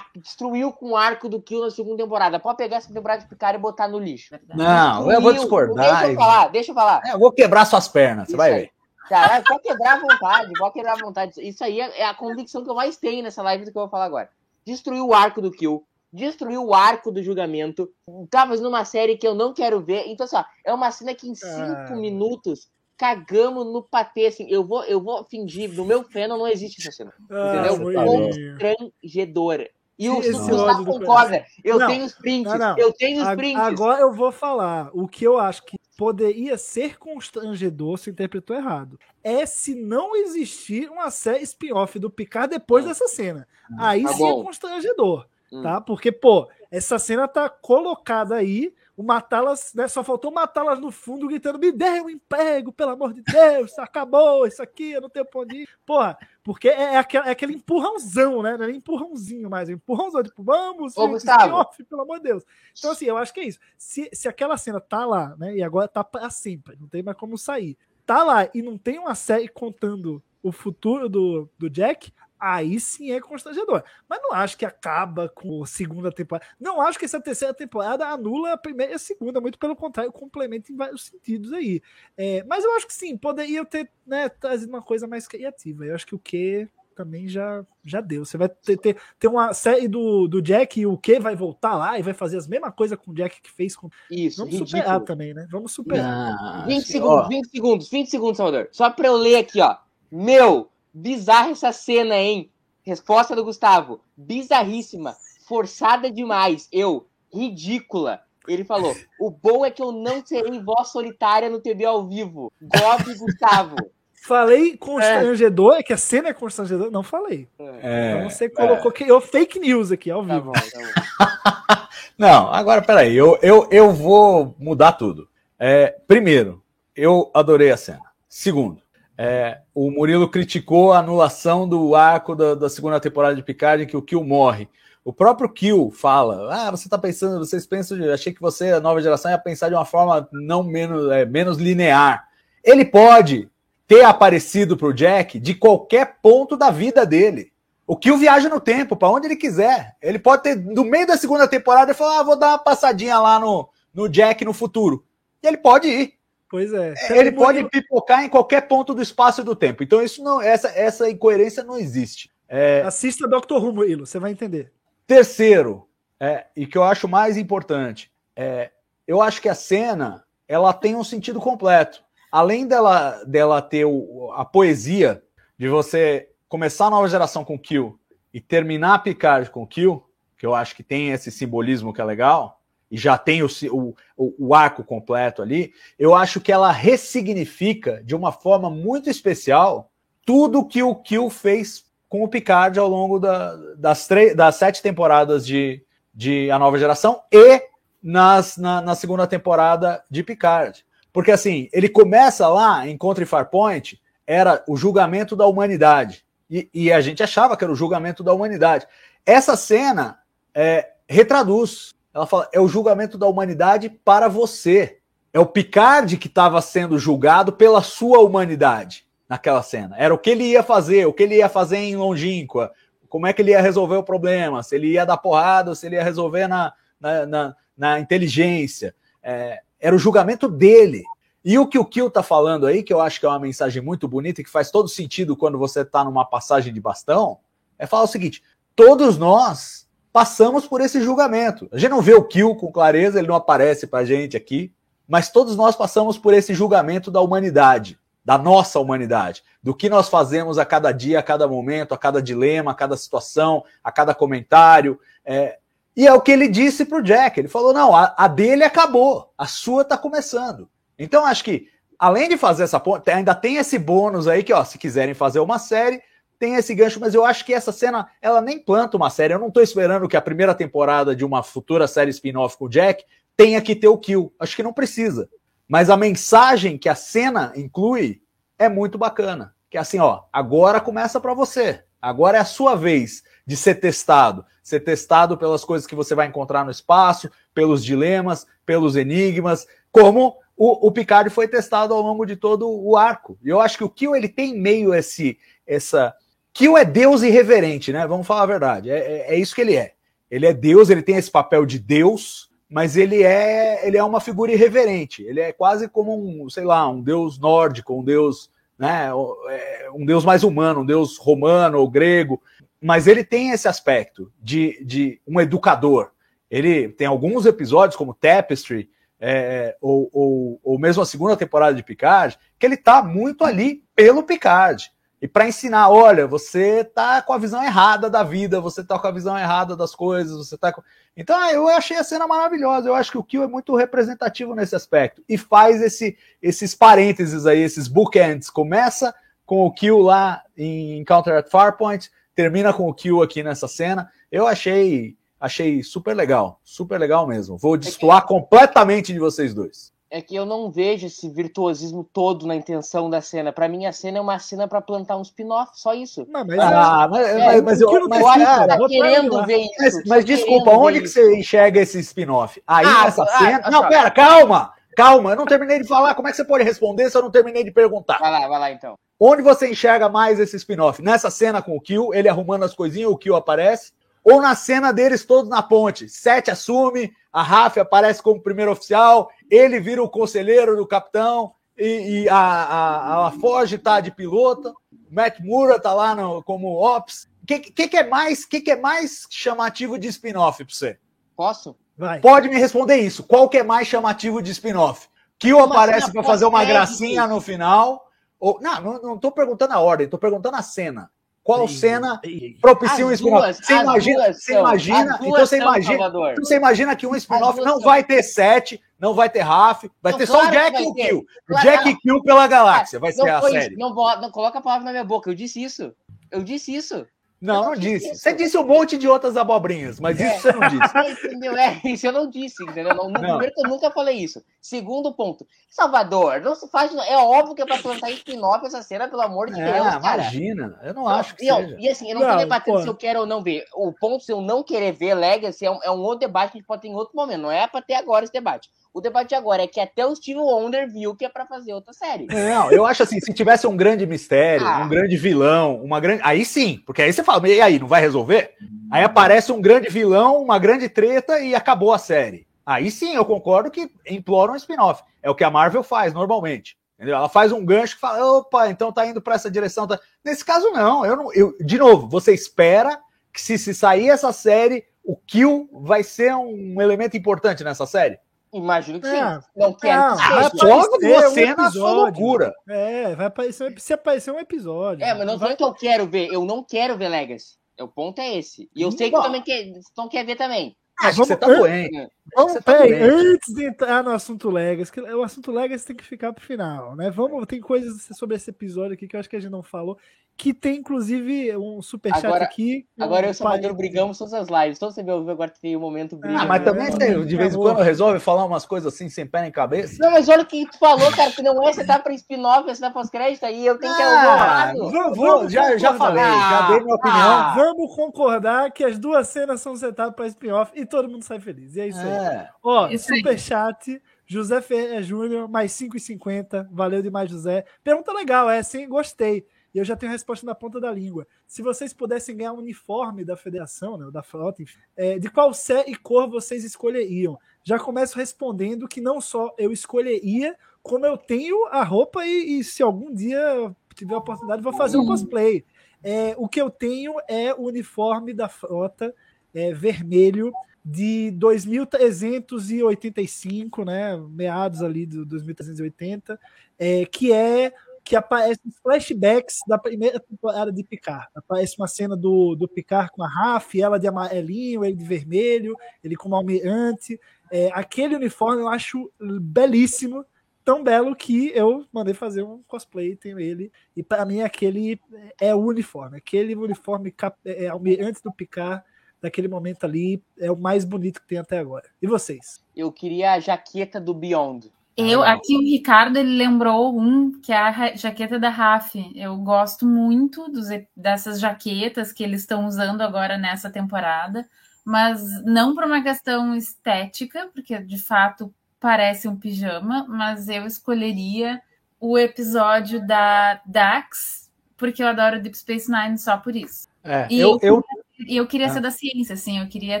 destruiu 0.16 0.72
com 0.72 0.90
o 0.90 0.96
arco 0.96 1.28
do 1.28 1.40
Kill 1.40 1.60
na 1.60 1.70
segunda 1.70 2.02
temporada. 2.02 2.40
Pode 2.40 2.56
pegar 2.56 2.76
essa 2.76 2.92
temporada 2.92 3.22
de 3.22 3.28
Picard 3.28 3.58
e 3.58 3.60
botar 3.60 3.88
no 3.88 3.98
lixo. 3.98 4.34
Não, 4.54 4.94
destruiu, 4.94 5.12
eu 5.12 5.20
vou 5.20 5.32
discordar. 5.32 6.00
Deixa 6.00 6.12
eu 6.12 6.16
falar, 6.16 6.48
deixa 6.48 6.70
eu 6.70 6.74
falar. 6.74 7.02
É, 7.04 7.12
eu 7.12 7.18
vou 7.18 7.32
quebrar 7.32 7.64
suas 7.64 7.88
pernas, 7.88 8.28
você 8.28 8.36
vai 8.36 8.52
ver. 8.52 8.70
Cara, 9.08 9.40
pode 9.42 9.62
quebrar 9.62 9.98
à 9.98 10.00
vontade, 10.00 10.52
pode 10.58 10.74
quebrar 10.74 10.92
à 10.94 10.96
vontade. 10.96 11.32
Isso 11.40 11.62
aí 11.62 11.80
é, 11.80 12.00
é 12.00 12.04
a 12.06 12.14
convicção 12.14 12.64
que 12.64 12.70
eu 12.70 12.74
mais 12.74 12.96
tenho 12.96 13.22
nessa 13.22 13.42
live 13.42 13.64
do 13.64 13.70
que 13.70 13.78
eu 13.78 13.82
vou 13.82 13.90
falar 13.90 14.04
agora. 14.04 14.28
Destruiu 14.64 15.06
o 15.06 15.14
arco 15.14 15.40
do 15.40 15.52
Kill, 15.52 15.86
destruiu 16.12 16.64
o 16.64 16.74
arco 16.74 17.12
do 17.12 17.22
julgamento, 17.22 17.88
tá 18.28 18.46
fazendo 18.46 18.68
uma 18.68 18.84
série 18.84 19.16
que 19.16 19.26
eu 19.26 19.34
não 19.34 19.54
quero 19.54 19.80
ver. 19.80 20.08
Então, 20.08 20.24
assim, 20.24 20.36
ó, 20.36 20.44
é 20.64 20.74
uma 20.74 20.90
cena 20.90 21.14
que 21.14 21.28
em 21.28 21.34
cinco 21.36 21.92
ah. 21.92 21.96
minutos 21.96 22.68
cagamos 22.96 23.66
no 23.66 23.82
patê, 23.82 24.26
assim, 24.26 24.46
eu 24.48 24.64
vou, 24.64 24.82
eu 24.84 25.00
vou 25.00 25.22
fingir, 25.24 25.70
no 25.72 25.84
meu 25.84 26.02
feno 26.02 26.36
não 26.36 26.48
existe 26.48 26.80
essa 26.80 26.90
cena, 26.90 27.12
ah, 27.30 27.68
entendeu? 27.68 28.04
Constrangedora. 28.04 29.70
E 29.98 30.08
o 30.10 30.16
Gustavo 30.16 30.84
concorda. 30.84 31.44
Eu 31.64 31.78
não, 31.78 31.86
tenho 31.86 32.04
os 32.04 32.12
prints. 32.12 32.52
Não, 32.52 32.58
não. 32.58 32.78
Eu 32.78 32.92
tenho 32.92 33.22
os 33.22 33.34
prints. 33.34 33.60
Agora 33.60 34.00
eu 34.00 34.12
vou 34.12 34.30
falar. 34.30 34.90
O 34.92 35.08
que 35.08 35.26
eu 35.26 35.38
acho 35.38 35.64
que 35.64 35.78
poderia 35.96 36.58
ser 36.58 36.98
constrangedor, 36.98 37.96
se 37.96 38.10
interpretou 38.10 38.54
errado. 38.54 38.98
É 39.24 39.46
se 39.46 39.74
não 39.74 40.14
existir 40.14 40.90
uma 40.90 41.10
série 41.10 41.42
spin-off 41.44 41.98
do 41.98 42.10
Picard 42.10 42.50
depois 42.50 42.84
hum. 42.84 42.88
dessa 42.88 43.08
cena. 43.08 43.48
Aí 43.78 44.02
tá 44.02 44.12
sim 44.12 44.26
é 44.26 44.32
bom. 44.32 44.40
é 44.40 44.44
constrangedor. 44.44 45.26
Hum. 45.50 45.62
Tá? 45.62 45.80
Porque, 45.80 46.12
pô, 46.12 46.48
essa 46.70 46.98
cena 46.98 47.26
tá 47.26 47.48
colocada 47.48 48.34
aí 48.34 48.74
o 48.96 49.02
matá-las, 49.02 49.72
né? 49.74 49.86
Só 49.88 50.02
faltou 50.02 50.32
matá-las 50.32 50.80
no 50.80 50.90
fundo, 50.90 51.28
gritando: 51.28 51.58
me 51.58 51.70
dê 51.70 52.00
um 52.00 52.08
emprego, 52.08 52.72
pelo 52.72 52.92
amor 52.92 53.12
de 53.12 53.20
Deus, 53.20 53.78
acabou 53.78 54.46
isso 54.46 54.62
aqui, 54.62 54.92
eu 54.92 55.02
não 55.02 55.10
tenho 55.10 55.26
pra 55.26 55.40
onde 55.40 55.56
ir. 55.62 55.68
Porra, 55.84 56.18
porque 56.42 56.68
é, 56.68 56.94
é, 56.94 56.96
aquele, 56.96 57.28
é 57.28 57.30
aquele 57.30 57.52
empurrãozão, 57.52 58.42
né? 58.42 58.56
Não 58.56 58.64
é 58.64 58.70
empurrãozinho 58.70 59.50
mais, 59.50 59.68
é 59.68 59.72
empurrãozão, 59.72 60.22
tipo, 60.22 60.42
vamos, 60.42 60.96
Ô, 60.96 61.06
off, 61.52 61.84
pelo 61.84 62.02
amor 62.02 62.18
de 62.18 62.24
Deus. 62.24 62.44
Então, 62.78 62.92
assim, 62.92 63.04
eu 63.04 63.18
acho 63.18 63.34
que 63.34 63.40
é 63.40 63.48
isso. 63.48 63.58
Se, 63.76 64.08
se 64.12 64.28
aquela 64.28 64.56
cena 64.56 64.80
tá 64.80 65.04
lá, 65.04 65.36
né? 65.36 65.56
E 65.56 65.62
agora 65.62 65.86
tá 65.86 66.02
pra 66.02 66.30
sempre, 66.30 66.76
não 66.80 66.88
tem 66.88 67.02
mais 67.02 67.18
como 67.18 67.36
sair. 67.36 67.76
Tá 68.06 68.24
lá 68.24 68.48
e 68.54 68.62
não 68.62 68.78
tem 68.78 68.98
uma 68.98 69.14
série 69.14 69.48
contando 69.48 70.22
o 70.42 70.52
futuro 70.52 71.08
do, 71.08 71.50
do 71.58 71.68
Jack, 71.68 72.12
aí 72.38 72.78
sim 72.78 73.12
é 73.12 73.20
constrangedor. 73.20 73.82
Mas 74.08 74.20
não 74.22 74.32
acho 74.32 74.56
que 74.56 74.64
acaba 74.64 75.28
com 75.28 75.62
a 75.62 75.66
segunda 75.66 76.12
temporada. 76.12 76.46
Não 76.60 76.80
acho 76.80 76.98
que 76.98 77.04
essa 77.04 77.20
terceira 77.20 77.54
temporada 77.54 78.06
anula 78.06 78.52
a 78.52 78.58
primeira 78.58 78.92
e 78.92 78.94
a 78.96 78.98
segunda, 78.98 79.40
muito 79.40 79.58
pelo 79.58 79.76
contrário, 79.76 80.12
complementa 80.12 80.70
em 80.70 80.76
vários 80.76 81.06
sentidos 81.06 81.52
aí. 81.52 81.82
É, 82.16 82.44
mas 82.44 82.64
eu 82.64 82.74
acho 82.76 82.86
que 82.86 82.94
sim, 82.94 83.16
poderia 83.16 83.64
ter 83.64 83.90
né, 84.06 84.28
trazido 84.28 84.72
uma 84.72 84.82
coisa 84.82 85.06
mais 85.06 85.26
criativa. 85.26 85.84
Eu 85.84 85.94
acho 85.94 86.06
que 86.06 86.14
o 86.14 86.18
que 86.18 86.68
também 86.96 87.28
já, 87.28 87.64
já 87.84 88.00
deu. 88.00 88.24
Você 88.24 88.38
vai 88.38 88.48
ter, 88.48 88.78
ter, 88.78 88.96
ter 89.18 89.28
uma 89.28 89.52
série 89.52 89.86
do, 89.86 90.26
do 90.26 90.40
Jack 90.40 90.80
e 90.80 90.86
o 90.86 90.96
que 90.96 91.20
vai 91.20 91.36
voltar 91.36 91.76
lá 91.76 91.98
e 91.98 92.02
vai 92.02 92.14
fazer 92.14 92.38
as 92.38 92.48
mesmas 92.48 92.74
coisas 92.74 92.98
com 92.98 93.10
o 93.10 93.14
Jack 93.14 93.40
que 93.42 93.50
fez 93.50 93.76
com. 93.76 93.90
Isso, 94.10 94.38
Vamos 94.38 94.54
ridículo. 94.54 94.78
superar 94.78 95.00
também, 95.02 95.34
né? 95.34 95.46
Vamos 95.50 95.72
superar. 95.72 96.66
20 96.66 96.84
segundos, 96.86 97.28
20 97.28 97.48
segundos, 97.50 97.90
20 97.90 98.10
segundos, 98.10 98.36
Salvador. 98.38 98.68
Só 98.72 98.88
pra 98.88 99.08
eu 99.08 99.16
ler 99.16 99.36
aqui, 99.36 99.60
ó. 99.60 99.76
Meu, 100.10 100.70
bizarra 100.96 101.50
essa 101.50 101.72
cena, 101.72 102.16
hein? 102.16 102.50
Resposta 102.82 103.36
do 103.36 103.44
Gustavo. 103.44 104.00
Bizarríssima. 104.16 105.16
Forçada 105.46 106.10
demais. 106.10 106.68
Eu, 106.72 107.06
ridícula. 107.32 108.22
Ele 108.48 108.64
falou: 108.64 108.96
o 109.20 109.30
bom 109.30 109.64
é 109.64 109.70
que 109.70 109.82
eu 109.82 109.92
não 109.92 110.24
serei 110.24 110.58
voz 110.60 110.88
solitária 110.88 111.50
no 111.50 111.60
TV 111.60 111.84
ao 111.84 112.06
vivo. 112.06 112.52
Gob 112.62 113.14
Gustavo. 113.14 113.76
Falei 114.14 114.76
constrangedor, 114.76 115.74
é. 115.76 115.82
que 115.82 115.92
a 115.92 115.96
cena 115.96 116.30
é 116.30 116.32
constrangedora. 116.32 116.90
Não 116.90 117.02
falei. 117.02 117.46
É, 117.58 118.12
então 118.12 118.30
você 118.30 118.48
colocou 118.48 118.90
que 118.90 119.04
eu 119.04 119.20
fake 119.20 119.60
news 119.60 119.92
aqui 119.92 120.10
ao 120.10 120.26
Tá 120.26 120.34
vivo. 120.34 120.46
bom, 120.46 120.52
tá 120.52 121.26
bom. 121.28 121.86
Não, 122.18 122.52
agora 122.52 122.80
peraí, 122.80 123.14
eu, 123.14 123.38
eu, 123.42 123.68
eu 123.70 123.92
vou 123.92 124.54
mudar 124.58 124.92
tudo. 124.92 125.28
É, 125.58 125.96
primeiro, 126.08 126.62
eu 126.94 127.30
adorei 127.34 127.70
a 127.70 127.76
cena. 127.76 128.02
Segundo, 128.28 128.80
é, 129.18 129.60
o 129.74 129.90
Murilo 129.90 130.28
criticou 130.28 130.92
a 130.92 130.98
anulação 130.98 131.68
do 131.68 131.94
arco 131.94 132.34
da, 132.34 132.54
da 132.54 132.68
segunda 132.68 133.00
temporada 133.00 133.34
de 133.34 133.42
Picard 133.42 133.82
em 133.82 133.86
que 133.86 133.96
o 133.96 134.02
Kill 134.02 134.22
morre. 134.22 134.68
O 135.04 135.12
próprio 135.12 135.48
Kill 135.48 135.90
fala: 135.90 136.52
Ah, 136.52 136.70
você 136.70 136.88
tá 136.88 136.98
pensando, 136.98 137.38
vocês 137.38 137.66
pensam, 137.66 138.12
achei 138.12 138.32
que 138.32 138.40
você, 138.40 138.72
a 138.72 138.80
nova 138.80 139.00
geração, 139.00 139.30
ia 139.30 139.38
pensar 139.38 139.68
de 139.68 139.74
uma 139.74 139.84
forma 139.84 140.28
não 140.32 140.62
menos, 140.62 141.10
é, 141.12 141.24
menos 141.24 141.58
linear. 141.58 142.26
Ele 142.62 142.84
pode 142.84 143.48
ter 143.86 144.04
aparecido 144.04 144.76
pro 144.76 144.92
Jack 144.92 145.38
de 145.38 145.54
qualquer 145.54 146.16
ponto 146.20 146.56
da 146.56 146.70
vida 146.70 147.06
dele. 147.06 147.52
O 147.86 147.96
Kill 147.96 148.18
viaja 148.18 148.48
no 148.48 148.60
tempo, 148.60 148.96
para 148.96 149.08
onde 149.08 149.28
ele 149.28 149.36
quiser. 149.36 149.96
Ele 150.02 150.18
pode 150.18 150.42
ter, 150.42 150.56
no 150.56 150.84
meio 150.84 151.06
da 151.06 151.16
segunda 151.16 151.46
temporada, 151.46 151.92
ele 151.92 151.98
falar: 151.98 152.18
ah, 152.18 152.24
vou 152.24 152.36
dar 152.36 152.48
uma 152.48 152.58
passadinha 152.58 153.18
lá 153.18 153.38
no, 153.38 153.68
no 153.94 154.08
Jack 154.08 154.44
no 154.44 154.52
futuro. 154.52 155.04
E 155.42 155.46
ele 155.46 155.56
pode 155.56 155.88
ir. 155.88 156.15
Pois 156.48 156.72
é. 156.72 156.94
Ele 157.10 157.32
pode 157.32 157.64
pipocar 157.68 158.24
em 158.24 158.28
qualquer 158.28 158.68
ponto 158.68 158.94
do 158.94 159.02
espaço 159.02 159.40
e 159.40 159.44
do 159.44 159.56
tempo. 159.56 159.82
Então, 159.82 160.02
isso 160.02 160.22
não, 160.22 160.40
essa, 160.40 160.68
essa 160.68 161.10
incoerência 161.10 161.64
não 161.64 161.76
existe. 161.76 162.30
É, 162.48 162.82
Assista 162.82 163.26
Doctor 163.26 163.64
Who, 163.64 163.72
Murilo, 163.72 164.06
você 164.06 164.18
vai 164.18 164.30
entender. 164.30 164.72
Terceiro, 165.06 165.88
é, 166.20 166.46
e 166.56 166.66
que 166.66 166.78
eu 166.78 166.84
acho 166.84 167.08
mais 167.08 167.36
importante, 167.36 168.12
é, 168.34 168.70
eu 169.06 169.20
acho 169.20 169.42
que 169.42 169.48
a 169.48 169.54
cena 169.54 170.24
ela 170.48 170.72
tem 170.72 170.94
um 170.94 171.04
sentido 171.04 171.40
completo. 171.40 172.04
Além 172.30 172.66
dela, 172.66 173.22
dela 173.24 173.60
ter 173.60 173.84
o- 173.84 174.30
a 174.34 174.44
poesia 174.44 175.22
de 175.58 175.68
você 175.68 176.28
começar 176.48 176.86
a 176.86 176.90
nova 176.90 177.08
geração 177.08 177.44
com 177.44 177.58
Kill 177.58 177.98
e 178.32 178.40
terminar 178.40 179.02
Picard 179.02 179.50
com 179.50 179.66
Kill, 179.66 180.04
que 180.38 180.46
eu 180.46 180.54
acho 180.54 180.76
que 180.76 180.82
tem 180.82 181.10
esse 181.10 181.30
simbolismo 181.30 181.92
que 181.92 182.00
é 182.00 182.04
legal, 182.04 182.55
e 182.90 182.96
já 182.96 183.18
tem 183.18 183.42
o, 183.42 183.48
o, 183.70 183.94
o- 184.38 184.54
arco 184.54 184.84
completo 184.84 185.42
ali, 185.42 185.72
eu 185.98 186.14
acho 186.14 186.40
que 186.40 186.52
ela 186.52 186.70
ressignifica 186.70 188.02
de 188.04 188.14
uma 188.14 188.30
forma 188.32 188.70
muito 188.70 189.10
especial 189.10 189.90
tudo 190.24 190.66
que 190.66 190.82
o 190.82 190.94
Kill 190.94 191.30
fez 191.30 191.84
com 192.08 192.22
o 192.22 192.28
Picard 192.28 192.78
ao 192.78 192.88
longo 192.88 193.18
da- 193.18 193.56
das, 193.76 194.08
das 194.36 194.56
sete 194.56 194.82
temporadas 194.82 195.46
de, 195.46 195.82
de 196.14 196.50
A 196.50 196.58
Nova 196.58 196.78
Geração 196.78 197.20
e 197.32 197.62
nas, 198.02 198.56
na, 198.56 198.80
na 198.80 198.94
segunda 198.94 199.26
temporada 199.26 200.02
de 200.10 200.22
Picard. 200.22 200.84
Porque 201.12 201.32
assim, 201.32 201.68
ele 201.72 201.88
começa 201.88 202.46
lá 202.48 202.86
em 202.86 202.96
Contra 202.96 203.24
e 203.24 203.26
Farpoint, 203.26 204.00
era 204.26 204.62
o 204.68 204.76
julgamento 204.76 205.34
da 205.34 205.46
humanidade. 205.46 206.24
E, 206.48 206.68
e 206.72 206.92
a 206.92 207.00
gente 207.00 207.22
achava 207.22 207.56
que 207.56 207.64
era 207.64 207.72
o 207.72 207.76
julgamento 207.76 208.22
da 208.22 208.32
humanidade. 208.32 208.86
Essa 209.24 209.56
cena 209.56 210.18
é, 210.54 210.90
retraduz. 211.08 211.95
Ela 212.16 212.26
fala: 212.26 212.48
é 212.50 212.58
o 212.58 212.66
julgamento 212.66 213.18
da 213.18 213.26
humanidade 213.26 213.90
para 213.90 214.26
você. 214.26 215.00
É 215.34 215.38
o 215.38 215.44
Picard 215.44 216.16
que 216.16 216.28
estava 216.28 216.62
sendo 216.62 216.98
julgado 216.98 217.52
pela 217.52 217.82
sua 217.82 218.20
humanidade 218.20 219.06
naquela 219.28 219.62
cena. 219.62 219.94
Era 219.98 220.14
o 220.14 220.18
que 220.18 220.30
ele 220.30 220.44
ia 220.44 220.62
fazer, 220.62 221.06
o 221.06 221.12
que 221.12 221.22
ele 221.24 221.36
ia 221.36 221.48
fazer 221.48 221.76
em 221.76 221.94
Longínqua, 221.94 222.72
como 223.06 223.26
é 223.26 223.34
que 223.34 223.42
ele 223.42 223.50
ia 223.50 223.60
resolver 223.60 223.96
o 223.96 224.02
problema, 224.02 224.62
se 224.62 224.74
ele 224.74 224.92
ia 224.92 225.04
dar 225.04 225.18
porrada, 225.18 225.74
se 225.74 225.84
ele 225.84 225.96
ia 225.96 226.02
resolver 226.02 226.48
na, 226.48 226.72
na, 226.98 227.26
na- 227.26 227.56
na 227.76 228.00
inteligência. 228.00 228.94
É, 229.22 229.60
era 229.78 229.94
o 229.94 229.98
julgamento 229.98 230.48
dele. 230.48 231.04
E 231.44 231.58
o 231.58 231.66
que 231.66 231.78
o 231.78 231.84
Kill 231.84 232.10
tá 232.10 232.22
falando 232.22 232.66
aí, 232.66 232.82
que 232.82 232.92
eu 232.94 233.00
acho 233.02 233.20
que 233.20 233.26
é 233.26 233.28
uma 233.28 233.38
mensagem 233.38 233.82
muito 233.82 234.08
bonita 234.08 234.40
e 234.40 234.44
que 234.44 234.50
faz 234.50 234.70
todo 234.70 234.88
sentido 234.88 235.36
quando 235.36 235.58
você 235.58 235.84
tá 235.84 236.02
numa 236.02 236.24
passagem 236.24 236.72
de 236.72 236.80
bastão, 236.80 237.38
é 237.78 237.86
falar 237.86 238.04
o 238.04 238.08
seguinte: 238.08 238.42
todos 238.74 239.18
nós 239.18 239.85
passamos 240.16 240.66
por 240.66 240.80
esse 240.80 241.02
julgamento. 241.02 241.68
A 241.70 241.76
gente 241.76 241.90
não 241.90 242.00
vê 242.00 242.14
o 242.14 242.24
Kill 242.24 242.54
com 242.54 242.72
clareza, 242.72 243.18
ele 243.18 243.28
não 243.28 243.34
aparece 243.34 243.86
pra 243.86 244.02
gente 244.02 244.34
aqui, 244.34 244.72
mas 245.06 245.28
todos 245.28 245.54
nós 245.56 245.76
passamos 245.76 246.16
por 246.16 246.32
esse 246.32 246.54
julgamento 246.54 247.10
da 247.10 247.20
humanidade, 247.20 247.98
da 248.24 248.38
nossa 248.38 248.80
humanidade, 248.80 249.42
do 249.62 249.74
que 249.74 249.90
nós 249.90 250.08
fazemos 250.08 250.56
a 250.56 250.64
cada 250.64 250.90
dia, 250.90 251.18
a 251.18 251.22
cada 251.22 251.46
momento, 251.46 251.92
a 251.92 251.98
cada 251.98 252.22
dilema, 252.22 252.70
a 252.70 252.74
cada 252.74 252.96
situação, 252.96 253.62
a 253.84 253.92
cada 253.92 254.14
comentário. 254.14 254.98
é, 255.22 255.58
e 255.94 256.06
é 256.06 256.14
o 256.14 256.20
que 256.22 256.32
ele 256.32 256.48
disse 256.48 256.86
pro 256.86 257.02
Jack. 257.02 257.38
Ele 257.38 257.48
falou: 257.48 257.74
não, 257.74 257.94
a, 257.94 258.14
a 258.16 258.26
dele 258.26 258.64
acabou, 258.64 259.30
a 259.36 259.46
sua 259.46 259.84
tá 259.84 259.98
começando. 259.98 260.66
Então, 260.98 261.26
acho 261.26 261.44
que, 261.44 261.68
além 261.98 262.26
de 262.26 262.38
fazer 262.38 262.62
essa 262.62 262.80
ponte, 262.80 263.10
ainda 263.10 263.34
tem 263.34 263.56
esse 263.56 263.78
bônus 263.78 264.26
aí 264.26 264.42
que, 264.42 264.54
ó, 264.54 264.64
se 264.64 264.78
quiserem 264.78 265.12
fazer 265.12 265.40
uma 265.40 265.58
série, 265.58 266.00
tem 266.38 266.54
esse 266.54 266.74
gancho, 266.74 267.00
mas 267.00 267.14
eu 267.14 267.24
acho 267.24 267.44
que 267.44 267.54
essa 267.54 267.72
cena, 267.72 268.08
ela 268.20 268.40
nem 268.40 268.58
planta 268.58 268.96
uma 268.96 269.10
série. 269.10 269.34
Eu 269.34 269.38
não 269.38 269.50
tô 269.50 269.60
esperando 269.60 270.08
que 270.08 270.16
a 270.16 270.22
primeira 270.22 270.54
temporada 270.54 271.14
de 271.14 271.24
uma 271.24 271.42
futura 271.42 271.86
série 271.86 272.10
spin-off 272.10 272.56
com 272.56 272.66
o 272.66 272.68
Jack 272.68 273.04
tenha 273.36 273.60
que 273.60 273.74
ter 273.74 273.88
o 273.88 273.98
kill. 273.98 274.32
Acho 274.38 274.56
que 274.56 274.62
não 274.62 274.72
precisa. 274.72 275.28
Mas 275.68 275.90
a 275.90 275.96
mensagem 275.96 276.78
que 276.78 276.88
a 276.88 276.94
cena 276.94 277.52
inclui 277.56 278.22
é 278.58 278.68
muito 278.68 278.96
bacana. 278.96 279.54
Que 279.68 279.76
é 279.76 279.80
assim, 279.80 279.98
ó, 279.98 280.22
agora 280.32 280.80
começa 280.80 281.20
para 281.20 281.34
você. 281.34 281.82
Agora 282.00 282.38
é 282.38 282.40
a 282.40 282.44
sua 282.44 282.74
vez 282.74 283.22
de 283.46 283.56
ser 283.56 283.76
testado. 283.76 284.44
Ser 284.62 284.80
testado 284.80 285.36
pelas 285.36 285.64
coisas 285.64 285.86
que 285.86 285.94
você 285.94 286.14
vai 286.14 286.26
encontrar 286.26 286.64
no 286.64 286.70
espaço, 286.70 287.30
pelos 287.54 287.84
dilemas, 287.84 288.46
pelos 288.64 288.96
enigmas, 288.96 289.66
como 289.90 290.36
o, 290.56 290.86
o 290.86 290.92
Picard 290.92 291.30
foi 291.30 291.46
testado 291.46 291.94
ao 291.94 292.02
longo 292.02 292.24
de 292.24 292.36
todo 292.36 292.68
o 292.68 292.96
arco. 292.96 293.38
E 293.42 293.48
eu 293.48 293.60
acho 293.60 293.78
que 293.78 293.84
o 293.84 293.90
Kill 293.90 294.14
ele 294.14 294.28
tem 294.28 294.58
meio 294.58 294.94
esse 294.94 295.38
essa 295.66 296.14
Kill 296.56 296.78
é 296.78 296.86
Deus 296.86 297.22
irreverente, 297.22 297.92
né? 297.92 298.06
Vamos 298.06 298.26
falar 298.26 298.44
a 298.44 298.46
verdade. 298.46 298.90
É, 298.90 298.96
é, 298.96 299.34
é 299.34 299.38
isso 299.38 299.54
que 299.54 299.60
ele 299.60 299.76
é. 299.76 299.92
Ele 300.30 300.46
é 300.46 300.54
Deus, 300.54 300.88
ele 300.88 301.02
tem 301.02 301.16
esse 301.16 301.30
papel 301.30 301.66
de 301.66 301.78
Deus, 301.78 302.48
mas 302.66 302.96
ele 302.96 303.22
é 303.22 303.86
ele 303.86 303.98
é 303.98 304.02
uma 304.02 304.22
figura 304.22 304.50
irreverente. 304.50 305.22
Ele 305.22 305.38
é 305.38 305.52
quase 305.52 305.86
como 305.86 306.16
um, 306.16 306.48
sei 306.48 306.64
lá, 306.64 306.88
um 306.88 307.02
deus 307.02 307.38
nórdico, 307.38 308.00
um 308.00 308.02
deus, 308.02 308.50
né, 308.78 309.10
é, 309.50 309.90
um 309.94 310.06
deus 310.06 310.24
mais 310.24 310.42
humano, 310.42 310.80
um 310.80 310.86
deus 310.86 311.18
romano 311.18 311.78
ou 311.78 311.90
grego, 311.90 312.40
mas 312.80 313.06
ele 313.06 313.22
tem 313.22 313.50
esse 313.50 313.68
aspecto 313.68 314.32
de, 314.42 314.82
de 314.82 315.20
um 315.28 315.38
educador. 315.38 316.10
Ele 316.50 316.88
tem 316.88 317.06
alguns 317.06 317.44
episódios 317.44 317.98
como 317.98 318.14
Tapestry, 318.14 318.88
é, 319.20 319.76
ou, 319.78 320.08
ou, 320.10 320.60
ou 320.64 320.78
mesmo 320.78 321.02
a 321.02 321.06
segunda 321.06 321.36
temporada 321.36 321.74
de 321.74 321.82
Picard, 321.82 322.38
que 322.58 322.64
ele 322.64 322.78
tá 322.78 323.02
muito 323.02 323.44
ali 323.44 323.84
pelo 323.94 324.22
Picard. 324.22 324.90
E 325.20 325.26
para 325.26 325.48
ensinar, 325.48 325.88
olha, 325.88 326.26
você 326.26 326.84
tá 326.84 327.22
com 327.22 327.32
a 327.32 327.38
visão 327.38 327.64
errada 327.64 328.10
da 328.10 328.22
vida, 328.22 328.60
você 328.60 328.84
tá 328.84 328.98
com 328.98 329.06
a 329.06 329.10
visão 329.10 329.38
errada 329.38 329.74
das 329.74 329.94
coisas, 329.94 330.36
você 330.36 330.58
tá 330.58 330.70
com... 330.72 330.82
Então, 331.16 331.42
eu 331.50 331.68
achei 331.68 331.96
a 331.96 332.04
cena 332.04 332.26
maravilhosa. 332.26 332.88
Eu 332.88 332.94
acho 332.94 333.10
que 333.10 333.18
o 333.18 333.24
Kill 333.24 333.42
é 333.42 333.46
muito 333.46 333.74
representativo 333.74 334.54
nesse 334.54 334.76
aspecto 334.76 335.22
e 335.26 335.38
faz 335.38 335.80
esse, 335.80 336.18
esses 336.42 336.74
parênteses 336.74 337.46
aí, 337.46 337.60
esses 337.60 337.88
bookends. 337.88 338.50
Começa 338.50 339.14
com 339.46 339.64
o 339.64 339.72
Kill 339.72 339.98
lá 339.98 340.42
em 340.56 340.98
Encounter 340.98 341.38
at 341.38 341.48
Farpoint, 341.48 342.10
termina 342.34 342.72
com 342.72 342.86
o 342.86 342.94
Kill 342.94 343.22
aqui 343.22 343.42
nessa 343.42 343.66
cena. 343.66 344.10
Eu 344.30 344.46
achei 344.46 345.16
achei 345.40 345.82
super 345.82 346.14
legal, 346.14 346.60
super 346.64 346.98
legal 346.98 347.26
mesmo. 347.26 347.56
Vou 347.56 347.76
destoar 347.76 348.26
completamente 348.26 349.12
de 349.12 349.18
vocês 349.18 349.54
dois. 349.54 349.92
É 350.08 350.22
que 350.22 350.36
eu 350.36 350.46
não 350.46 350.70
vejo 350.70 351.06
esse 351.08 351.28
virtuosismo 351.28 352.08
todo 352.12 352.46
na 352.46 352.54
intenção 352.54 353.10
da 353.10 353.20
cena. 353.20 353.52
Pra 353.52 353.68
mim, 353.68 353.86
a 353.86 353.92
cena 353.92 354.18
é 354.18 354.20
uma 354.20 354.38
cena 354.38 354.68
pra 354.68 354.80
plantar 354.80 355.16
um 355.16 355.22
spin-off, 355.22 355.72
só 355.74 355.94
isso. 355.94 356.24
Não, 356.28 356.44
mas 356.44 356.58
Ah, 356.60 357.08
mas, 357.10 357.26
É, 357.26 357.44
mas, 357.46 357.62
mas 357.62 357.82
o 357.82 357.88
que 357.88 357.96
eu, 357.96 358.00
não 358.00 358.08
mas, 358.08 358.20
eu 358.20 358.28
acho 358.28 358.38
que 358.38 358.66
tá 358.68 358.88
querendo 358.88 359.46
ver 359.46 359.58
isso. 359.58 359.74
Mas, 359.80 359.94
tá 359.94 360.02
mas 360.06 360.24
desculpa, 360.24 360.64
querendo 360.64 360.82
onde 360.82 361.00
que 361.00 361.06
isso. 361.06 361.14
você 361.14 361.36
enxerga 361.36 361.80
esse 361.80 361.98
spin-off? 361.98 362.62
Aí 362.66 362.86
Ah, 362.86 363.04
nessa 363.04 363.24
ah, 363.24 363.38
cena. 363.38 363.60
ah, 363.64 363.70
não, 363.70 363.88
pera, 363.88 364.10
calma! 364.10 364.72
Calma, 364.96 365.30
eu 365.32 365.36
não 365.36 365.44
terminei 365.44 365.78
de 365.78 365.86
falar. 365.86 366.14
Como 366.14 366.26
é 366.26 366.30
que 366.30 366.36
você 366.38 366.44
pode 366.44 366.64
responder 366.64 367.10
se 367.10 367.18
eu 367.18 367.22
não 367.22 367.30
terminei 367.30 367.62
de 367.62 367.70
perguntar? 367.70 368.18
Vai 368.18 368.30
lá, 368.30 368.48
vai 368.48 368.58
lá 368.58 368.70
então. 368.70 368.94
Onde 369.20 369.42
você 369.42 369.68
enxerga 369.68 370.08
mais 370.08 370.40
esse 370.40 370.56
spin-off? 370.56 371.02
Nessa 371.02 371.30
cena 371.30 371.60
com 371.60 371.76
o 371.76 371.80
Kill, 371.80 372.14
ele 372.14 372.28
arrumando 372.28 372.62
as 372.64 372.74
coisinhas, 372.74 373.10
o 373.10 373.16
Kill 373.16 373.36
aparece? 373.36 373.92
Ou 374.24 374.40
na 374.40 374.54
cena 374.54 374.92
deles 374.92 375.24
todos 375.26 375.50
na 375.50 375.62
ponte? 375.62 376.08
Sete 376.08 376.50
assume, 376.50 377.12
a 377.36 377.42
Raf 377.42 377.78
aparece 377.78 378.22
como 378.22 378.40
primeiro 378.40 378.72
oficial, 378.72 379.30
ele 379.50 379.78
vira 379.78 380.02
o 380.02 380.08
conselheiro 380.08 380.74
do 380.74 380.86
capitão 380.86 381.52
e, 381.76 382.22
e 382.22 382.28
a, 382.30 382.34
a, 382.34 383.26
a 383.26 383.30
Forge 383.32 383.76
tá 383.76 384.00
de 384.00 384.10
pilota, 384.10 384.70
o 384.70 385.14
Matt 385.14 385.40
Mura 385.40 385.78
tá 385.78 385.92
lá 385.92 386.14
no, 386.14 386.42
como 386.42 386.82
Ops. 386.82 387.28
O 387.42 387.46
que, 387.46 387.58
que, 387.58 387.88
que, 387.88 387.96
é 387.98 388.08
mais, 388.08 388.46
que, 388.46 388.62
que 388.62 388.70
é 388.70 388.76
mais 388.76 389.26
chamativo 389.28 389.98
de 389.98 390.08
spin-off 390.08 390.64
pra 390.64 390.74
você? 390.74 390.98
Posso? 391.36 391.76
Vai. 391.94 392.20
Pode 392.20 392.48
me 392.48 392.56
responder 392.56 392.96
isso. 392.96 393.22
Qual 393.22 393.50
que 393.50 393.58
é 393.58 393.62
mais 393.62 393.86
chamativo 393.86 394.40
de 394.40 394.52
spin-off? 394.52 395.06
Que 395.38 395.52
o 395.52 395.60
aparece 395.60 396.10
para 396.10 396.22
fazer 396.22 396.46
uma 396.46 396.64
gracinha 396.64 397.26
no 397.26 397.38
final? 397.38 398.10
Ou, 398.40 398.58
não, 398.62 398.80
não, 398.80 399.02
não 399.02 399.18
tô 399.18 399.30
perguntando 399.30 399.74
a 399.74 399.80
ordem, 399.80 400.08
tô 400.08 400.16
perguntando 400.16 400.56
a 400.56 400.62
cena. 400.62 401.10
Qual 401.46 401.68
cena 401.68 402.20
propicia 402.60 403.06
um 403.06 403.08
As 403.08 403.20
spin-off? 403.20 403.42
duas, 403.46 403.56
Você 403.58 403.72
imagina, 403.74 404.32
você 404.32 404.58
imagina, 404.58 405.18
então 405.22 405.30
você 405.46 405.56
imagina, 405.58 405.92
Salvador. 405.98 406.32
então 406.32 406.44
você 406.44 406.56
imagina 406.56 406.96
que 406.96 407.06
um 407.06 407.14
spin-off 407.14 407.60
não 407.60 407.74
são. 407.74 407.80
vai 407.82 408.02
ter 408.02 408.20
sete, 408.24 408.82
não 408.98 409.14
vai 409.14 409.30
ter 409.30 409.42
Raf, 409.42 409.84
vai 410.02 410.10
Não, 410.10 410.18
ter 410.18 410.26
só 410.26 410.38
o 410.38 410.40
claro 410.40 410.52
Jack 410.56 410.82
e 410.82 410.86
o. 410.86 410.94
Kill. 410.94 411.18
O 411.18 411.24
Claro, 411.46 411.62
Jack 411.64 411.84
não. 411.84 411.96
Kill 412.00 412.22
pela 412.24 412.46
galáxia 412.48 412.98
vai 412.98 413.12
não 413.12 413.24
ser 413.24 413.30
a 413.30 413.40
série. 413.42 413.76
Não, 413.76 413.94
não 413.94 414.30
coloca 414.32 414.58
a 414.58 414.60
palavra 414.60 414.84
na 414.86 414.90
minha 414.90 415.04
boca. 415.04 415.30
Eu 415.30 415.34
disse 415.36 415.62
isso. 415.62 415.94
Eu 416.32 416.42
disse 416.42 416.74
isso. 416.74 417.06
Não, 417.40 417.54
não 417.56 417.64
não 417.70 417.76
disse 417.76 418.10
isso. 418.12 418.22
Você 418.22 418.32
disse 418.32 418.56
um 418.56 418.66
monte 418.66 418.96
de 418.96 419.06
outras 419.06 419.36
abobrinhas, 419.36 420.00
mas 420.00 420.18
É. 420.20 420.26
isso 420.32 420.40
você 420.42 420.52
não 420.52 420.68
disse. 420.68 421.26
Entendeu? 421.26 421.56
É, 421.56 421.80
isso 421.84 422.06
eu 422.06 422.12
não 422.12 422.28
disse, 422.30 422.62
entendeu? 422.64 422.94
Não, 422.94 423.10
Não. 423.10 423.20
Primeiro 423.20 423.54
que 423.54 423.66
eu 423.66 423.68
nunca 423.68 423.90
falei 423.90 424.16
isso. 424.16 424.42
Segundo 424.60 425.12
ponto. 425.12 425.46
Salvador, 425.68 426.40
não 426.40 426.54
se 426.54 426.66
faz. 426.70 426.94
É 427.06 427.16
óbvio 427.16 427.54
que 427.54 427.62
é 427.62 427.66
pra 427.66 427.78
plantar 427.78 428.10
spin-off 428.10 428.64
essa 428.64 428.82
cena, 428.82 429.06
pelo 429.08 429.20
amor 429.22 429.48
de 429.48 429.54
Deus, 429.56 429.68
É, 429.68 429.80
cara. 430.00 430.14
imagina. 430.22 430.80
Eu 430.82 430.94
não 430.94 431.06
acho 431.06 431.36
que 431.36 431.44
e, 431.44 431.52
seja. 431.54 431.76
e 431.78 431.88
assim, 431.88 432.08
eu 432.10 432.18
não, 432.18 432.26
Não, 432.26 432.32
tô 432.32 432.38
debatendo 432.38 432.76
pô. 432.78 432.82
se 432.82 432.88
eu 432.88 432.94
quero 432.96 433.20
ou 433.20 433.26
não 433.26 433.42
ver. 433.42 433.64
O 433.74 433.92
ponto 433.92 434.24
se 434.24 434.32
eu 434.32 434.40
não 434.40 434.62
querer 434.62 434.92
ver 434.92 435.14
Legacy 435.14 435.66
é 435.66 435.70
um, 435.70 435.78
é 435.82 435.90
um 435.90 436.00
outro 436.00 436.20
debate 436.20 436.52
que 436.52 436.58
a 436.58 436.60
gente 436.60 436.66
pode 436.66 436.82
ter 436.82 436.88
em 436.88 436.94
outro 436.94 437.14
momento. 437.14 437.42
Não 437.42 437.50
é 437.52 437.66
pra 437.66 437.82
ter 437.82 437.94
agora 437.94 438.24
esse 438.24 438.32
debate. 438.32 438.68
O 438.96 439.00
debate 439.02 439.34
agora 439.34 439.62
é 439.62 439.66
que 439.66 439.78
até 439.78 440.06
o 440.06 440.16
Steve 440.16 440.38
Wonder 440.38 440.90
viu 440.90 441.14
que 441.14 441.26
é 441.26 441.28
pra 441.28 441.44
fazer 441.44 441.74
outra 441.74 441.92
série. 441.92 442.26
Não, 442.28 442.72
eu 442.72 442.86
acho 442.86 443.02
assim, 443.02 443.20
se 443.20 443.30
tivesse 443.34 443.66
um 443.66 443.76
grande 443.76 444.06
mistério, 444.06 444.66
Ah. 444.66 444.78
um 444.78 444.88
grande 444.88 445.18
vilão, 445.18 445.82
uma 445.84 446.00
grande. 446.00 446.22
Aí 446.24 446.46
sim, 446.46 446.82
porque 446.86 447.02
aí 447.02 447.12
você 447.12 447.22
fala, 447.22 447.46
e 447.46 447.60
aí, 447.60 447.78
não 447.78 447.86
vai 447.86 448.00
resolver? 448.00 448.54
Aí 448.90 449.04
aparece 449.04 449.52
um 449.52 449.60
grande 449.60 449.90
vilão, 449.90 450.40
uma 450.42 450.58
grande 450.58 450.88
treta 450.88 451.38
e 451.40 451.54
acabou 451.54 451.92
a 451.92 451.98
série. 451.98 452.46
Aí 452.64 452.90
sim, 452.90 453.14
eu 453.14 453.26
concordo 453.26 453.70
que 453.70 453.90
implora 454.08 454.52
um 454.52 454.56
spin-off. 454.56 455.02
É 455.22 455.28
o 455.28 455.34
que 455.34 455.44
a 455.44 455.50
Marvel 455.50 455.82
faz 455.82 456.14
normalmente. 456.14 456.78
Entendeu? 456.94 457.16
Ela 457.16 457.28
faz 457.28 457.52
um 457.52 457.62
gancho 457.62 457.96
que 457.96 458.00
fala, 458.00 458.24
opa, 458.38 458.70
então 458.70 458.90
tá 458.90 459.04
indo 459.06 459.20
pra 459.20 459.34
essa 459.34 459.50
direção. 459.50 459.86
tá- 459.86 460.00
Nesse 460.24 460.42
caso, 460.42 460.70
não. 460.70 461.04
Eu 461.04 461.16
não 461.16 461.30
eu, 461.34 461.54
de 461.60 461.76
novo, 461.76 462.08
você 462.08 462.32
espera 462.32 462.98
que 463.30 463.42
se, 463.42 463.58
se 463.58 463.74
sair 463.74 464.08
essa 464.08 464.32
série, 464.32 464.84
o 465.04 465.14
Kill 465.14 465.68
vai 465.82 466.02
ser 466.02 466.34
um 466.34 466.80
elemento 466.80 467.14
importante 467.14 467.62
nessa 467.62 467.84
série? 467.84 468.18
Imagino 468.56 469.00
que 469.00 469.06
É. 469.06 469.40
sim. 469.40 469.46
Não 469.56 469.74
quero 469.74 470.00
Não, 470.00 470.16
que 470.16 470.22
vai 470.22 470.44
Só 470.44 470.50
você 470.90 471.06
um 471.06 471.20
na 471.20 471.30
sua 471.30 471.64
episódio. 471.64 471.94
loucura. 471.96 472.54
É, 472.68 473.14
vai 473.14 473.26
aparecer, 473.26 473.74
se 473.80 473.92
aparecer 473.92 474.30
um 474.32 474.38
episódio. 474.38 475.04
É, 475.04 475.12
mas 475.14 475.26
não 475.26 475.36
vai 475.38 475.48
foi 475.50 475.56
que 475.56 475.64
eu 475.64 475.74
quero 475.74 476.06
ver. 476.06 476.28
Eu 476.32 476.44
não 476.44 476.62
quero 476.64 476.96
ver 476.96 477.08
Legacy. 477.08 477.56
O 477.80 477.86
ponto 477.88 478.18
é 478.20 478.36
esse. 478.38 478.68
E 478.74 478.82
eu 478.82 478.90
sei 478.90 479.10
que 479.10 479.16
Bom. 479.16 479.22
também 479.22 479.42
quer, 479.42 479.66
não 479.96 480.08
quer 480.08 480.24
ver 480.24 480.36
também. 480.36 480.74
Acho 481.00 481.10
que 481.20 481.26
você 481.26 481.36
tá 481.36 481.46
doente. 481.46 482.08
Vamos, 482.34 482.54
tá 482.64 482.72
antes 482.82 483.54
de 483.54 483.64
entrar 483.66 484.02
no 484.02 484.10
assunto 484.10 484.50
Legacy, 484.50 484.90
que 484.92 485.00
o 485.00 485.22
assunto 485.22 485.50
Legacy 485.52 485.86
tem 485.86 485.96
que 485.96 486.04
ficar 486.04 486.32
pro 486.32 486.44
final, 486.44 486.94
né? 486.96 487.10
Vamos, 487.10 487.46
tem 487.46 487.60
coisas 487.60 488.08
sobre 488.16 488.36
esse 488.36 488.50
episódio 488.50 488.94
aqui 488.94 489.06
que 489.06 489.16
eu 489.16 489.20
acho 489.20 489.28
que 489.30 489.36
a 489.36 489.40
gente 489.40 489.50
não 489.52 489.62
falou, 489.62 489.96
que 490.38 490.52
tem 490.52 490.80
inclusive 490.80 491.56
um 491.56 491.80
superchat 491.80 492.26
Agora- 492.26 492.44
aqui. 492.44 492.86
Agora 493.00 493.24
eu 493.26 493.30
um 493.30 493.32
e 493.32 493.36
o 493.36 493.42
parênteses. 493.42 493.76
brigamos 493.76 494.18
todas 494.18 494.34
as 494.34 494.48
lives. 494.48 494.78
Todo 494.78 494.92
você 494.92 495.02
vê 495.02 495.10
agora 495.10 495.50
tem 495.62 495.74
o 495.74 495.80
momento 495.80 496.14
briga. 496.14 496.40
Ah, 496.40 496.44
mas 496.44 496.60
É, 496.60 496.64
também 496.64 496.90
você, 496.90 497.24
de 497.24 497.36
vez 497.36 497.54
em 497.54 497.56
quando 497.56 497.80
resolve 497.80 498.20
falar 498.20 498.44
umas 498.44 498.66
coisas 498.66 498.92
assim 498.92 499.08
sem 499.08 499.26
pé 499.26 499.40
nem 499.40 499.50
cabeça. 499.50 499.96
Não, 499.98 500.10
mas 500.10 500.28
olha 500.28 500.42
o 500.42 500.46
que 500.46 500.66
tu 500.70 500.78
falou, 500.78 501.10
cara, 501.12 501.30
que 501.32 501.40
não 501.40 501.66
é, 501.66 501.72
você 501.72 501.86
tá 501.86 501.98
pra 501.98 502.12
spin-off, 502.12 502.64
você 502.68 502.82
tá 502.82 502.90
pós-crédito 502.90 503.46
aí, 503.46 503.64
eu 503.66 503.78
tenho 503.78 503.96
que 503.96 504.02
Ah, 504.02 504.26
lado. 504.74 504.78
vou- 504.90 505.14
vou- 505.14 505.14
Vamos 505.38 505.52
já, 505.54 505.78
já 505.78 505.94
falei, 505.94 506.22
já 506.22 506.68
dei 506.68 506.80
minha 506.80 506.94
opinião. 506.96 507.18
Ah. 507.18 507.54
Vamos 507.56 507.96
concordar 507.96 508.70
que 508.72 508.84
as 508.84 508.98
duas 508.98 509.26
cenas 509.28 509.62
são 509.62 509.74
setadas 509.74 510.14
para 510.14 510.26
spin-off 510.26 510.70
e 510.74 510.84
todo 510.84 511.08
mundo 511.08 511.22
sai 511.24 511.40
feliz. 511.40 511.76
E 511.76 511.80
é 511.80 511.88
isso 511.88 511.98
aí. 511.98 512.08
É. 512.10 512.15
Ó, 512.62 512.88
Isso 512.88 513.12
aí. 513.12 513.18
superchat, 513.18 514.02
José 514.26 514.60
Ferreira 514.60 515.02
Júnior, 515.02 515.48
mais 515.48 515.72
5,50. 515.72 516.68
Valeu 516.70 517.02
demais, 517.02 517.30
José. 517.30 517.64
Pergunta 517.82 518.12
legal, 518.12 518.50
é 518.50 518.62
sim, 518.62 518.88
gostei. 518.88 519.46
E 519.74 519.78
eu 519.78 519.84
já 519.84 519.94
tenho 519.94 520.10
a 520.10 520.14
resposta 520.14 520.46
na 520.46 520.54
ponta 520.54 520.80
da 520.80 520.90
língua. 520.90 521.26
Se 521.46 521.60
vocês 521.60 521.92
pudessem 521.92 522.36
ganhar 522.36 522.54
um 522.54 522.58
uniforme 522.58 523.24
da 523.24 523.36
federação, 523.36 523.98
né, 523.98 524.10
da 524.10 524.22
frota, 524.22 524.62
enfim, 524.62 524.78
é, 524.96 525.18
de 525.18 525.28
qual 525.28 525.52
sé 525.52 525.84
e 525.86 525.94
cor 525.94 526.30
vocês 526.30 526.64
escolheriam? 526.64 527.38
Já 527.62 527.78
começo 527.78 528.16
respondendo 528.16 528.88
que 528.88 529.00
não 529.00 529.20
só 529.20 529.54
eu 529.58 529.70
escolheria, 529.70 530.56
como 530.82 531.04
eu 531.04 531.18
tenho 531.18 531.66
a 531.66 531.82
roupa 531.82 532.24
e, 532.24 532.58
e 532.58 532.64
se 532.64 532.82
algum 532.82 533.12
dia 533.12 533.70
tiver 533.94 534.14
a 534.14 534.18
oportunidade, 534.18 534.62
vou 534.62 534.72
fazer 534.72 534.96
um 534.96 535.06
cosplay. 535.06 535.64
É, 536.02 536.34
o 536.38 536.48
que 536.48 536.60
eu 536.60 536.70
tenho 536.70 537.14
é 537.28 537.52
o 537.52 537.62
uniforme 537.62 538.32
da 538.32 538.48
frota 538.48 539.14
é, 539.52 539.72
vermelho 539.72 540.52
de 540.88 541.32
2385, 541.32 543.84
né, 543.84 544.16
meados 544.30 544.82
ali 544.82 545.04
do 545.04 545.26
2380, 545.26 546.38
é, 546.78 547.04
que 547.06 547.32
é 547.32 547.74
que 548.04 548.14
aparece 548.14 548.60
flashbacks 548.80 549.58
da 549.66 549.76
primeira 549.76 550.20
temporada 550.20 550.70
de 550.70 550.84
Picard. 550.84 551.26
Aparece 551.34 551.74
uma 551.76 551.88
cena 551.88 552.16
do, 552.16 552.54
do 552.54 552.68
Picard 552.68 553.10
com 553.10 553.24
a 553.24 553.28
Raf, 553.28 553.74
ela 553.74 553.98
de 553.98 554.06
amarelinho, 554.06 554.84
ele 554.84 554.94
de 554.94 555.04
vermelho, 555.04 555.74
ele 556.04 556.14
como 556.14 556.36
almirante. 556.36 557.18
É, 557.50 557.68
aquele 557.72 558.14
uniforme 558.14 558.62
eu 558.62 558.68
acho 558.68 559.10
belíssimo, 559.40 560.24
tão 560.64 560.84
belo 560.84 561.16
que 561.16 561.50
eu 561.52 561.84
mandei 561.92 562.14
fazer 562.14 562.44
um 562.44 562.62
cosplay, 562.68 563.16
tenho 563.16 563.40
ele, 563.40 563.72
e 563.96 564.04
para 564.04 564.24
mim 564.24 564.40
aquele 564.40 565.00
é 565.40 565.52
o 565.52 565.58
uniforme, 565.58 566.18
aquele 566.18 566.54
uniforme 566.54 567.12
é, 567.44 567.66
almirante 567.66 568.22
do 568.22 568.32
Picard 568.32 568.84
daquele 569.20 569.48
momento 569.48 569.84
ali 569.84 570.22
é 570.38 570.50
o 570.50 570.56
mais 570.56 570.84
bonito 570.84 571.20
que 571.20 571.26
tem 571.26 571.38
até 571.38 571.58
agora. 571.58 571.88
E 572.00 572.06
vocês? 572.06 572.60
Eu 572.74 572.92
queria 572.92 573.32
a 573.32 573.40
jaqueta 573.40 574.00
do 574.00 574.14
Beyond. 574.14 574.70
Eu, 574.96 575.22
Ah, 575.22 575.32
aqui 575.32 575.54
o 575.56 575.60
Ricardo, 575.60 576.16
ele 576.16 576.36
lembrou 576.36 576.98
um, 576.98 577.38
que 577.40 577.52
é 577.52 577.56
a 577.56 577.94
jaqueta 577.94 578.38
da 578.38 578.48
RAF. 578.48 579.12
Eu 579.14 579.36
gosto 579.36 579.84
muito 579.84 580.48
dos 580.48 580.68
dessas 580.96 581.38
jaquetas 581.38 582.12
que 582.12 582.24
eles 582.24 582.40
estão 582.40 582.66
usando 582.66 583.02
agora 583.02 583.36
nessa 583.36 583.68
temporada, 583.68 584.48
mas 584.84 585.42
não 585.44 585.74
por 585.74 585.84
uma 585.84 586.02
questão 586.02 586.54
estética, 586.54 587.50
porque 587.52 587.78
de 587.78 587.98
fato 587.98 588.54
parece 588.80 589.28
um 589.28 589.36
pijama, 589.36 590.06
mas 590.08 590.48
eu 590.48 590.64
escolheria 590.64 591.60
o 592.00 592.18
episódio 592.18 593.06
da 593.06 593.60
Dax, 593.66 594.50
porque 594.78 595.02
eu 595.02 595.08
adoro 595.08 595.42
Deep 595.42 595.58
Space 595.58 595.90
Nine 595.90 596.16
só 596.16 596.38
por 596.38 596.56
isso. 596.56 596.88
É, 597.04 597.26
E 597.30 597.38
eu, 597.38 597.58
eu, 597.62 597.84
E 598.18 598.36
eu 598.36 598.46
queria 598.46 598.66
Ah. 598.66 598.70
ser 598.70 598.80
da 598.80 598.90
ciência, 598.90 599.34
assim, 599.34 599.58
eu 599.60 599.68
queria 599.68 600.00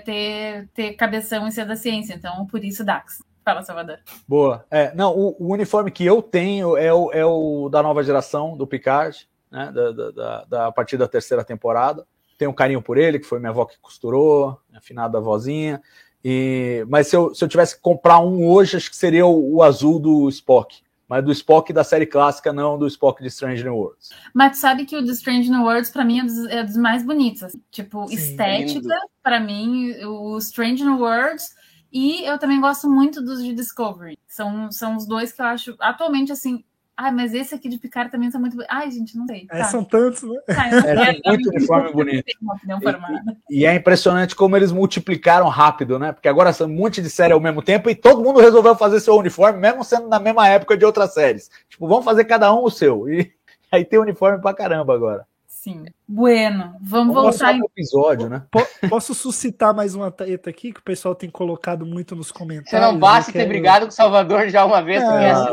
ter, 0.00 0.68
ter 0.74 0.92
cabeção 0.94 1.46
em 1.48 1.50
ser 1.50 1.66
da 1.66 1.76
ciência, 1.76 2.14
então 2.14 2.46
por 2.46 2.64
isso 2.64 2.84
Dax. 2.84 3.22
Fala, 3.44 3.62
Salvador. 3.62 3.98
Boa. 4.26 4.64
É, 4.70 4.94
não, 4.94 5.14
o, 5.14 5.36
o 5.38 5.52
uniforme 5.52 5.90
que 5.90 6.04
eu 6.04 6.22
tenho 6.22 6.76
é 6.78 6.92
o, 6.92 7.12
é 7.12 7.24
o 7.26 7.68
da 7.68 7.82
nova 7.82 8.02
geração, 8.02 8.56
do 8.56 8.66
Picard, 8.66 9.28
né? 9.50 9.70
Da, 9.70 9.90
da, 9.92 10.10
da, 10.10 10.44
da- 10.44 10.66
a 10.68 10.72
partir 10.72 10.96
da 10.96 11.06
terceira 11.06 11.44
temporada. 11.44 12.06
Tenho 12.38 12.50
um 12.50 12.54
carinho 12.54 12.80
por 12.80 12.96
ele, 12.96 13.18
que 13.18 13.26
foi 13.26 13.38
minha 13.38 13.50
avó 13.50 13.64
que 13.66 13.78
costurou, 13.80 14.58
afinada 14.74 15.20
vozinha. 15.20 15.82
E, 16.24 16.84
mas 16.88 17.08
se 17.08 17.16
eu, 17.16 17.34
se 17.34 17.44
eu 17.44 17.48
tivesse 17.48 17.76
que 17.76 17.82
comprar 17.82 18.18
um 18.20 18.46
hoje, 18.48 18.76
acho 18.78 18.88
que 18.90 18.96
seria 18.96 19.26
o, 19.26 19.56
o 19.56 19.62
azul 19.62 19.98
do 20.00 20.28
Spock. 20.30 20.82
Mas 21.08 21.24
do 21.24 21.32
Spock 21.32 21.72
da 21.72 21.84
série 21.84 22.06
clássica, 22.06 22.52
não 22.52 22.78
do 22.78 22.86
Spock 22.86 23.22
de 23.22 23.28
Strange 23.28 23.62
New 23.62 23.76
Worlds. 23.76 24.08
Mas 24.32 24.52
tu 24.52 24.60
sabe 24.60 24.86
que 24.86 24.96
o 24.96 25.04
The 25.04 25.12
Strange 25.12 25.50
New 25.50 25.62
Worlds, 25.62 25.90
pra 25.90 26.04
mim, 26.04 26.20
é 26.20 26.24
dos, 26.24 26.46
é 26.46 26.64
dos 26.64 26.76
mais 26.76 27.04
bonitos. 27.04 27.42
assim. 27.42 27.62
Tipo, 27.70 28.06
Sim. 28.08 28.14
estética, 28.14 28.96
pra 29.22 29.38
mim, 29.38 29.92
o 30.04 30.38
Strange 30.38 30.82
New 30.84 30.98
Worlds. 30.98 31.54
E 31.92 32.24
eu 32.24 32.38
também 32.38 32.60
gosto 32.60 32.90
muito 32.90 33.22
dos 33.22 33.42
de 33.42 33.54
Discovery. 33.54 34.18
São, 34.26 34.72
são 34.72 34.96
os 34.96 35.06
dois 35.06 35.32
que 35.32 35.40
eu 35.40 35.46
acho, 35.46 35.76
atualmente, 35.78 36.32
assim... 36.32 36.64
Ai, 36.96 37.10
mas 37.10 37.34
esse 37.34 37.54
aqui 37.54 37.68
de 37.68 37.76
Picard 37.78 38.10
também 38.10 38.30
tá 38.30 38.38
muito... 38.38 38.56
Ai, 38.68 38.90
gente, 38.90 39.16
não 39.16 39.26
sei. 39.26 39.46
É, 39.50 39.58
Tá. 39.58 39.64
são 39.64 39.82
tantos, 39.82 40.22
né? 40.22 40.38
Tá, 40.46 40.68
É, 40.68 41.12
tem 41.14 41.22
muito 41.26 41.48
uniforme 41.50 41.92
bonito. 41.92 42.24
formada. 42.80 43.36
E 43.50 43.66
é 43.66 43.74
impressionante 43.74 44.36
como 44.36 44.56
eles 44.56 44.70
multiplicaram 44.70 45.48
rápido, 45.48 45.98
né? 45.98 46.12
Porque 46.12 46.28
agora 46.28 46.52
são 46.52 46.68
um 46.68 46.72
monte 46.74 47.02
de 47.02 47.10
série 47.10 47.32
ao 47.32 47.40
mesmo 47.40 47.62
tempo 47.62 47.90
e 47.90 47.94
todo 47.96 48.22
mundo 48.22 48.40
resolveu 48.40 48.76
fazer 48.76 49.00
seu 49.00 49.16
uniforme, 49.16 49.58
mesmo 49.58 49.82
sendo 49.82 50.08
na 50.08 50.20
mesma 50.20 50.48
época 50.48 50.76
de 50.76 50.84
outras 50.84 51.12
séries. 51.14 51.50
Tipo, 51.68 51.88
vamos 51.88 52.04
fazer 52.04 52.24
cada 52.26 52.54
um 52.54 52.62
o 52.64 52.70
seu. 52.70 53.08
E 53.08 53.32
aí 53.72 53.84
tem 53.84 53.98
uniforme 53.98 54.40
pra 54.40 54.54
caramba 54.54 54.94
agora. 54.94 55.26
Sim. 55.64 55.86
Bueno, 56.06 56.76
vamos 56.78 57.14
Vamos 57.14 57.38
voltar 57.38 57.54
em 57.54 57.62
o 57.62 57.64
episódio, 57.64 58.28
né? 58.28 58.42
Po- 58.50 58.66
Posso 58.86 59.14
suscitar 59.14 59.74
mais 59.74 59.94
uma 59.94 60.10
treta 60.10 60.50
aqui 60.50 60.74
que 60.74 60.80
o 60.80 60.82
pessoal 60.82 61.14
tem 61.14 61.30
colocado 61.30 61.86
muito 61.86 62.14
nos 62.14 62.30
comentários. 62.30 62.68
Você 62.68 62.78
não 62.80 62.98
basta 62.98 63.32
ter 63.32 63.38
quero- 63.38 63.48
brigado 63.48 63.86
com 63.86 63.90
o 63.90 63.94
Salvador 63.94 64.50
já 64.50 64.62
uma 64.66 64.82
vez, 64.82 65.02
Ah. 65.02 65.48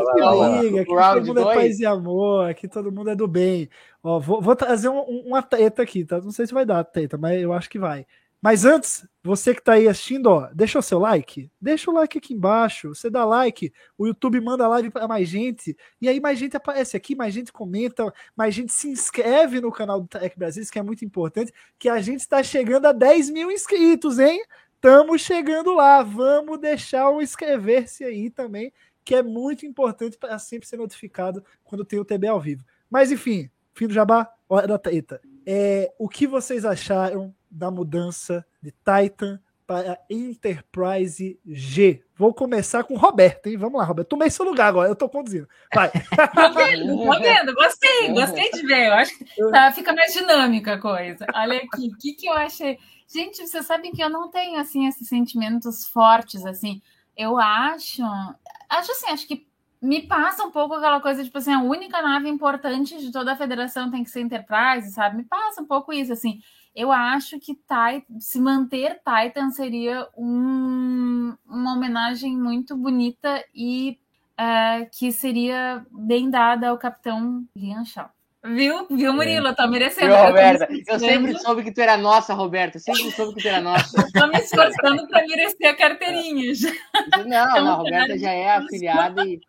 Liga, 0.60 0.76
o 0.76 0.80
aqui 0.82 1.14
todo 1.14 1.26
mundo 1.26 1.40
é 1.40 1.44
2? 1.44 1.56
paz 1.56 1.80
e 1.80 1.86
amor, 1.86 2.50
aqui 2.50 2.68
todo 2.68 2.92
mundo 2.92 3.08
é 3.08 3.16
do 3.16 3.26
bem. 3.26 3.70
Ó, 4.02 4.18
vou, 4.20 4.42
vou 4.42 4.54
trazer 4.54 4.90
um- 4.90 5.00
um- 5.00 5.22
uma 5.28 5.42
treta 5.42 5.80
aqui, 5.82 6.04
tá? 6.04 6.20
Não 6.20 6.30
sei 6.30 6.46
se 6.46 6.52
vai 6.52 6.66
dar 6.66 6.84
treta, 6.84 7.16
mas 7.16 7.40
eu 7.40 7.50
acho 7.52 7.70
que 7.70 7.78
vai. 7.78 8.04
Mas 8.42 8.64
antes, 8.64 9.06
você 9.22 9.54
que 9.54 9.60
está 9.60 9.74
aí 9.74 9.86
assistindo, 9.86 10.26
ó, 10.26 10.50
deixa 10.52 10.76
o 10.76 10.82
seu 10.82 10.98
like. 10.98 11.48
Deixa 11.60 11.88
o 11.88 11.94
like 11.94 12.18
aqui 12.18 12.34
embaixo. 12.34 12.88
Você 12.88 13.08
dá 13.08 13.24
like, 13.24 13.72
o 13.96 14.04
YouTube 14.04 14.40
manda 14.40 14.66
live 14.66 14.90
para 14.90 15.06
mais 15.06 15.28
gente. 15.28 15.76
E 16.00 16.08
aí 16.08 16.18
mais 16.18 16.40
gente 16.40 16.56
aparece 16.56 16.96
aqui, 16.96 17.14
mais 17.14 17.32
gente 17.32 17.52
comenta, 17.52 18.12
mais 18.34 18.52
gente 18.52 18.72
se 18.72 18.88
inscreve 18.88 19.60
no 19.60 19.70
canal 19.70 20.00
do 20.00 20.08
Tech 20.08 20.36
Brasil, 20.36 20.60
isso 20.60 20.72
que 20.72 20.78
é 20.80 20.82
muito 20.82 21.04
importante. 21.04 21.52
Que 21.78 21.88
a 21.88 22.00
gente 22.00 22.18
está 22.18 22.42
chegando 22.42 22.86
a 22.86 22.92
10 22.92 23.30
mil 23.30 23.48
inscritos, 23.48 24.18
hein? 24.18 24.44
Estamos 24.74 25.20
chegando 25.20 25.72
lá. 25.72 26.02
Vamos 26.02 26.58
deixar 26.58 27.10
o 27.10 27.22
inscrever-se 27.22 28.02
aí 28.02 28.28
também, 28.28 28.72
que 29.04 29.14
é 29.14 29.22
muito 29.22 29.64
importante 29.64 30.18
para 30.18 30.36
sempre 30.40 30.66
ser 30.66 30.78
notificado 30.78 31.44
quando 31.62 31.84
tem 31.84 32.00
o 32.00 32.04
TB 32.04 32.26
ao 32.26 32.40
vivo. 32.40 32.64
Mas 32.90 33.12
enfim, 33.12 33.48
fim 33.72 33.86
do 33.86 33.94
jabá, 33.94 34.28
hora 34.48 34.66
da 34.66 34.78
treta. 34.78 35.20
É, 35.46 35.92
o 35.96 36.08
que 36.08 36.26
vocês 36.26 36.64
acharam 36.64 37.32
da 37.52 37.70
mudança 37.70 38.44
de 38.60 38.72
Titan 38.72 39.38
para 39.66 39.98
Enterprise 40.08 41.38
G? 41.46 42.02
Vou 42.16 42.32
começar 42.32 42.84
com 42.84 42.94
o 42.94 42.98
Roberto, 42.98 43.46
hein? 43.46 43.56
Vamos 43.56 43.78
lá, 43.78 43.84
Roberto. 43.84 44.08
Tomei 44.08 44.30
seu 44.30 44.44
lugar 44.44 44.68
agora, 44.68 44.88
eu 44.88 44.96
tô 44.96 45.08
conduzindo. 45.08 45.48
Vai. 45.74 45.90
Tô 45.90 46.52
vendo, 46.54 46.96
tô 46.96 47.20
vendo. 47.20 47.54
Gostei, 47.54 48.08
gostei 48.12 48.50
de 48.50 48.66
ver. 48.66 48.88
Eu 48.88 48.94
acho 48.94 49.18
que 49.18 49.50
tá, 49.50 49.70
fica 49.72 49.92
mais 49.92 50.12
dinâmica 50.12 50.74
a 50.74 50.80
coisa. 50.80 51.26
Olha 51.34 51.58
aqui, 51.58 51.88
o 51.88 51.98
que, 51.98 52.14
que 52.14 52.26
eu 52.26 52.32
achei. 52.32 52.78
Gente, 53.12 53.46
vocês 53.46 53.66
sabem 53.66 53.92
que 53.92 54.02
eu 54.02 54.08
não 54.08 54.30
tenho 54.30 54.58
assim 54.58 54.86
esses 54.86 55.06
sentimentos 55.06 55.86
fortes 55.86 56.46
assim. 56.46 56.80
Eu 57.16 57.38
acho, 57.38 58.02
acho 58.70 58.92
assim, 58.92 59.10
acho 59.10 59.28
que 59.28 59.46
me 59.82 60.00
passa 60.06 60.44
um 60.44 60.50
pouco 60.52 60.74
aquela 60.74 61.00
coisa, 61.00 61.24
tipo 61.24 61.36
assim, 61.36 61.52
a 61.52 61.60
única 61.60 62.00
nave 62.00 62.28
importante 62.28 62.98
de 62.98 63.10
toda 63.10 63.32
a 63.32 63.36
federação 63.36 63.90
tem 63.90 64.04
que 64.04 64.10
ser 64.10 64.20
Enterprise, 64.20 64.92
sabe? 64.92 65.16
Me 65.16 65.24
passa 65.24 65.60
um 65.60 65.66
pouco 65.66 65.92
isso, 65.92 66.12
assim. 66.12 66.40
Eu 66.74 66.90
acho 66.90 67.38
que 67.38 67.54
Titan, 67.54 68.18
se 68.18 68.40
manter 68.40 69.00
Titan 69.04 69.50
seria 69.50 70.08
um, 70.16 71.34
uma 71.46 71.74
homenagem 71.74 72.36
muito 72.36 72.76
bonita 72.76 73.44
e 73.54 73.98
uh, 74.40 74.88
que 74.90 75.12
seria 75.12 75.84
bem 75.90 76.30
dada 76.30 76.68
ao 76.68 76.78
capitão 76.78 77.44
Lian 77.54 77.84
Shaw. 77.84 78.08
Viu? 78.44 78.86
Viu, 78.90 79.12
Murilo? 79.12 79.48
É. 79.48 79.54
Tá 79.54 79.68
merecendo. 79.68 80.08
Viu, 80.08 80.24
Roberta? 80.24 80.66
Eu, 80.68 80.82
eu, 80.86 80.98
sempre 80.98 81.38
soube 81.38 81.62
que 81.62 81.72
tu 81.72 81.80
era 81.80 81.96
nossa, 81.96 82.34
Roberta. 82.34 82.78
Eu 82.78 82.80
sempre 82.80 83.10
soube 83.12 83.34
que 83.34 83.42
tu 83.42 83.48
era 83.48 83.60
nossa. 83.60 84.00
Estou 84.02 84.26
me 84.26 84.38
esforçando 84.38 85.06
para 85.06 85.26
merecer 85.26 85.68
a 85.68 85.76
carteirinha. 85.76 86.52
Já. 86.54 86.70
Não, 87.18 87.50
então, 87.50 87.64
não, 87.64 87.72
a 87.72 87.74
Roberta 87.74 88.18
já 88.18 88.32
é 88.32 88.56
afiliada 88.56 89.24
e 89.24 89.40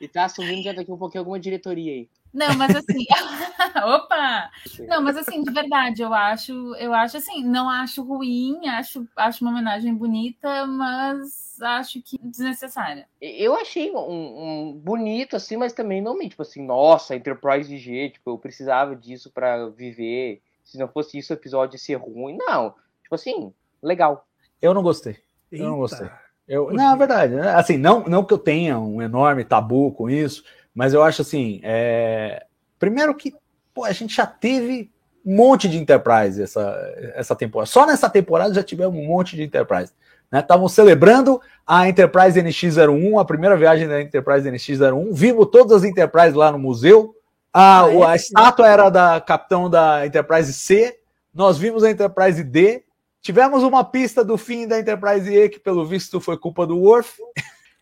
e 0.00 0.08
tá 0.08 0.24
assumindo 0.24 0.62
já 0.62 0.72
daqui 0.72 0.90
um 0.90 0.96
pouquinho 0.96 1.22
alguma 1.22 1.38
diretoria 1.38 1.92
aí. 1.92 2.08
Não, 2.32 2.54
mas 2.56 2.76
assim, 2.76 3.04
opa! 3.84 4.50
Não, 4.86 5.02
mas 5.02 5.16
assim, 5.16 5.42
de 5.42 5.50
verdade, 5.50 6.02
eu 6.02 6.14
acho, 6.14 6.52
eu 6.76 6.94
acho 6.94 7.16
assim, 7.16 7.44
não 7.44 7.68
acho 7.68 8.02
ruim, 8.02 8.68
acho, 8.68 9.06
acho 9.16 9.44
uma 9.44 9.50
homenagem 9.50 9.92
bonita, 9.94 10.66
mas 10.66 11.60
acho 11.60 12.00
que 12.00 12.18
desnecessária. 12.22 13.06
Eu 13.20 13.54
achei 13.56 13.90
um, 13.90 13.98
um 13.98 14.72
bonito 14.72 15.36
assim, 15.36 15.56
mas 15.56 15.72
também 15.72 16.00
não 16.00 16.18
tipo 16.20 16.42
assim, 16.42 16.64
nossa, 16.64 17.16
Enterprise 17.16 17.76
G, 17.76 18.10
tipo, 18.10 18.30
eu 18.30 18.38
precisava 18.38 18.94
disso 18.94 19.30
para 19.30 19.68
viver. 19.68 20.40
Se 20.64 20.78
não 20.78 20.86
fosse 20.86 21.18
isso, 21.18 21.32
o 21.32 21.36
episódio 21.36 21.74
ia 21.74 21.78
ser 21.78 21.96
ruim. 21.96 22.36
Não, 22.36 22.74
tipo 23.02 23.14
assim, 23.14 23.52
legal. 23.82 24.26
Eu 24.62 24.72
não 24.72 24.82
gostei. 24.82 25.16
Eu 25.50 25.68
não 25.68 25.78
gostei. 25.78 26.08
Eu, 26.46 26.72
não, 26.72 26.94
é 26.94 26.96
verdade. 26.96 27.34
Né? 27.34 27.48
Assim, 27.54 27.76
não, 27.76 28.04
não 28.04 28.24
que 28.24 28.34
eu 28.34 28.38
tenha 28.38 28.78
um 28.78 29.00
enorme 29.00 29.44
tabu 29.44 29.92
com 29.92 30.10
isso, 30.10 30.44
mas 30.74 30.94
eu 30.94 31.02
acho 31.02 31.22
assim, 31.22 31.60
é... 31.62 32.44
primeiro 32.78 33.14
que 33.14 33.34
pô, 33.74 33.84
a 33.84 33.92
gente 33.92 34.14
já 34.14 34.26
teve 34.26 34.90
um 35.24 35.36
monte 35.36 35.68
de 35.68 35.78
Enterprise 35.78 36.42
essa, 36.42 36.94
essa 37.14 37.36
temporada. 37.36 37.70
Só 37.70 37.86
nessa 37.86 38.08
temporada 38.08 38.54
já 38.54 38.62
tivemos 38.62 38.98
um 38.98 39.06
monte 39.06 39.36
de 39.36 39.42
Enterprise. 39.42 39.92
Estavam 40.32 40.66
né? 40.66 40.70
celebrando 40.70 41.40
a 41.66 41.88
Enterprise 41.88 42.40
NX-01, 42.40 43.20
a 43.20 43.24
primeira 43.24 43.56
viagem 43.56 43.88
da 43.88 44.00
Enterprise 44.00 44.48
NX-01. 44.48 45.08
Vimos 45.12 45.48
todas 45.50 45.78
as 45.78 45.84
Enterprise 45.84 46.36
lá 46.36 46.52
no 46.52 46.58
museu. 46.58 47.14
A, 47.52 47.84
ah, 47.84 47.92
é? 47.92 48.04
a 48.04 48.16
estátua 48.16 48.68
era 48.68 48.88
da 48.88 49.20
capitão 49.20 49.68
da 49.68 50.06
Enterprise 50.06 50.52
C. 50.52 50.98
Nós 51.34 51.58
vimos 51.58 51.82
a 51.82 51.90
Enterprise 51.90 52.44
D. 52.44 52.84
Tivemos 53.20 53.62
uma 53.64 53.84
pista 53.84 54.24
do 54.24 54.38
fim 54.38 54.68
da 54.68 54.78
Enterprise 54.78 55.28
E, 55.28 55.48
que 55.48 55.58
pelo 55.58 55.84
visto 55.84 56.20
foi 56.20 56.38
culpa 56.38 56.66
do 56.66 56.78
Worf, 56.78 57.20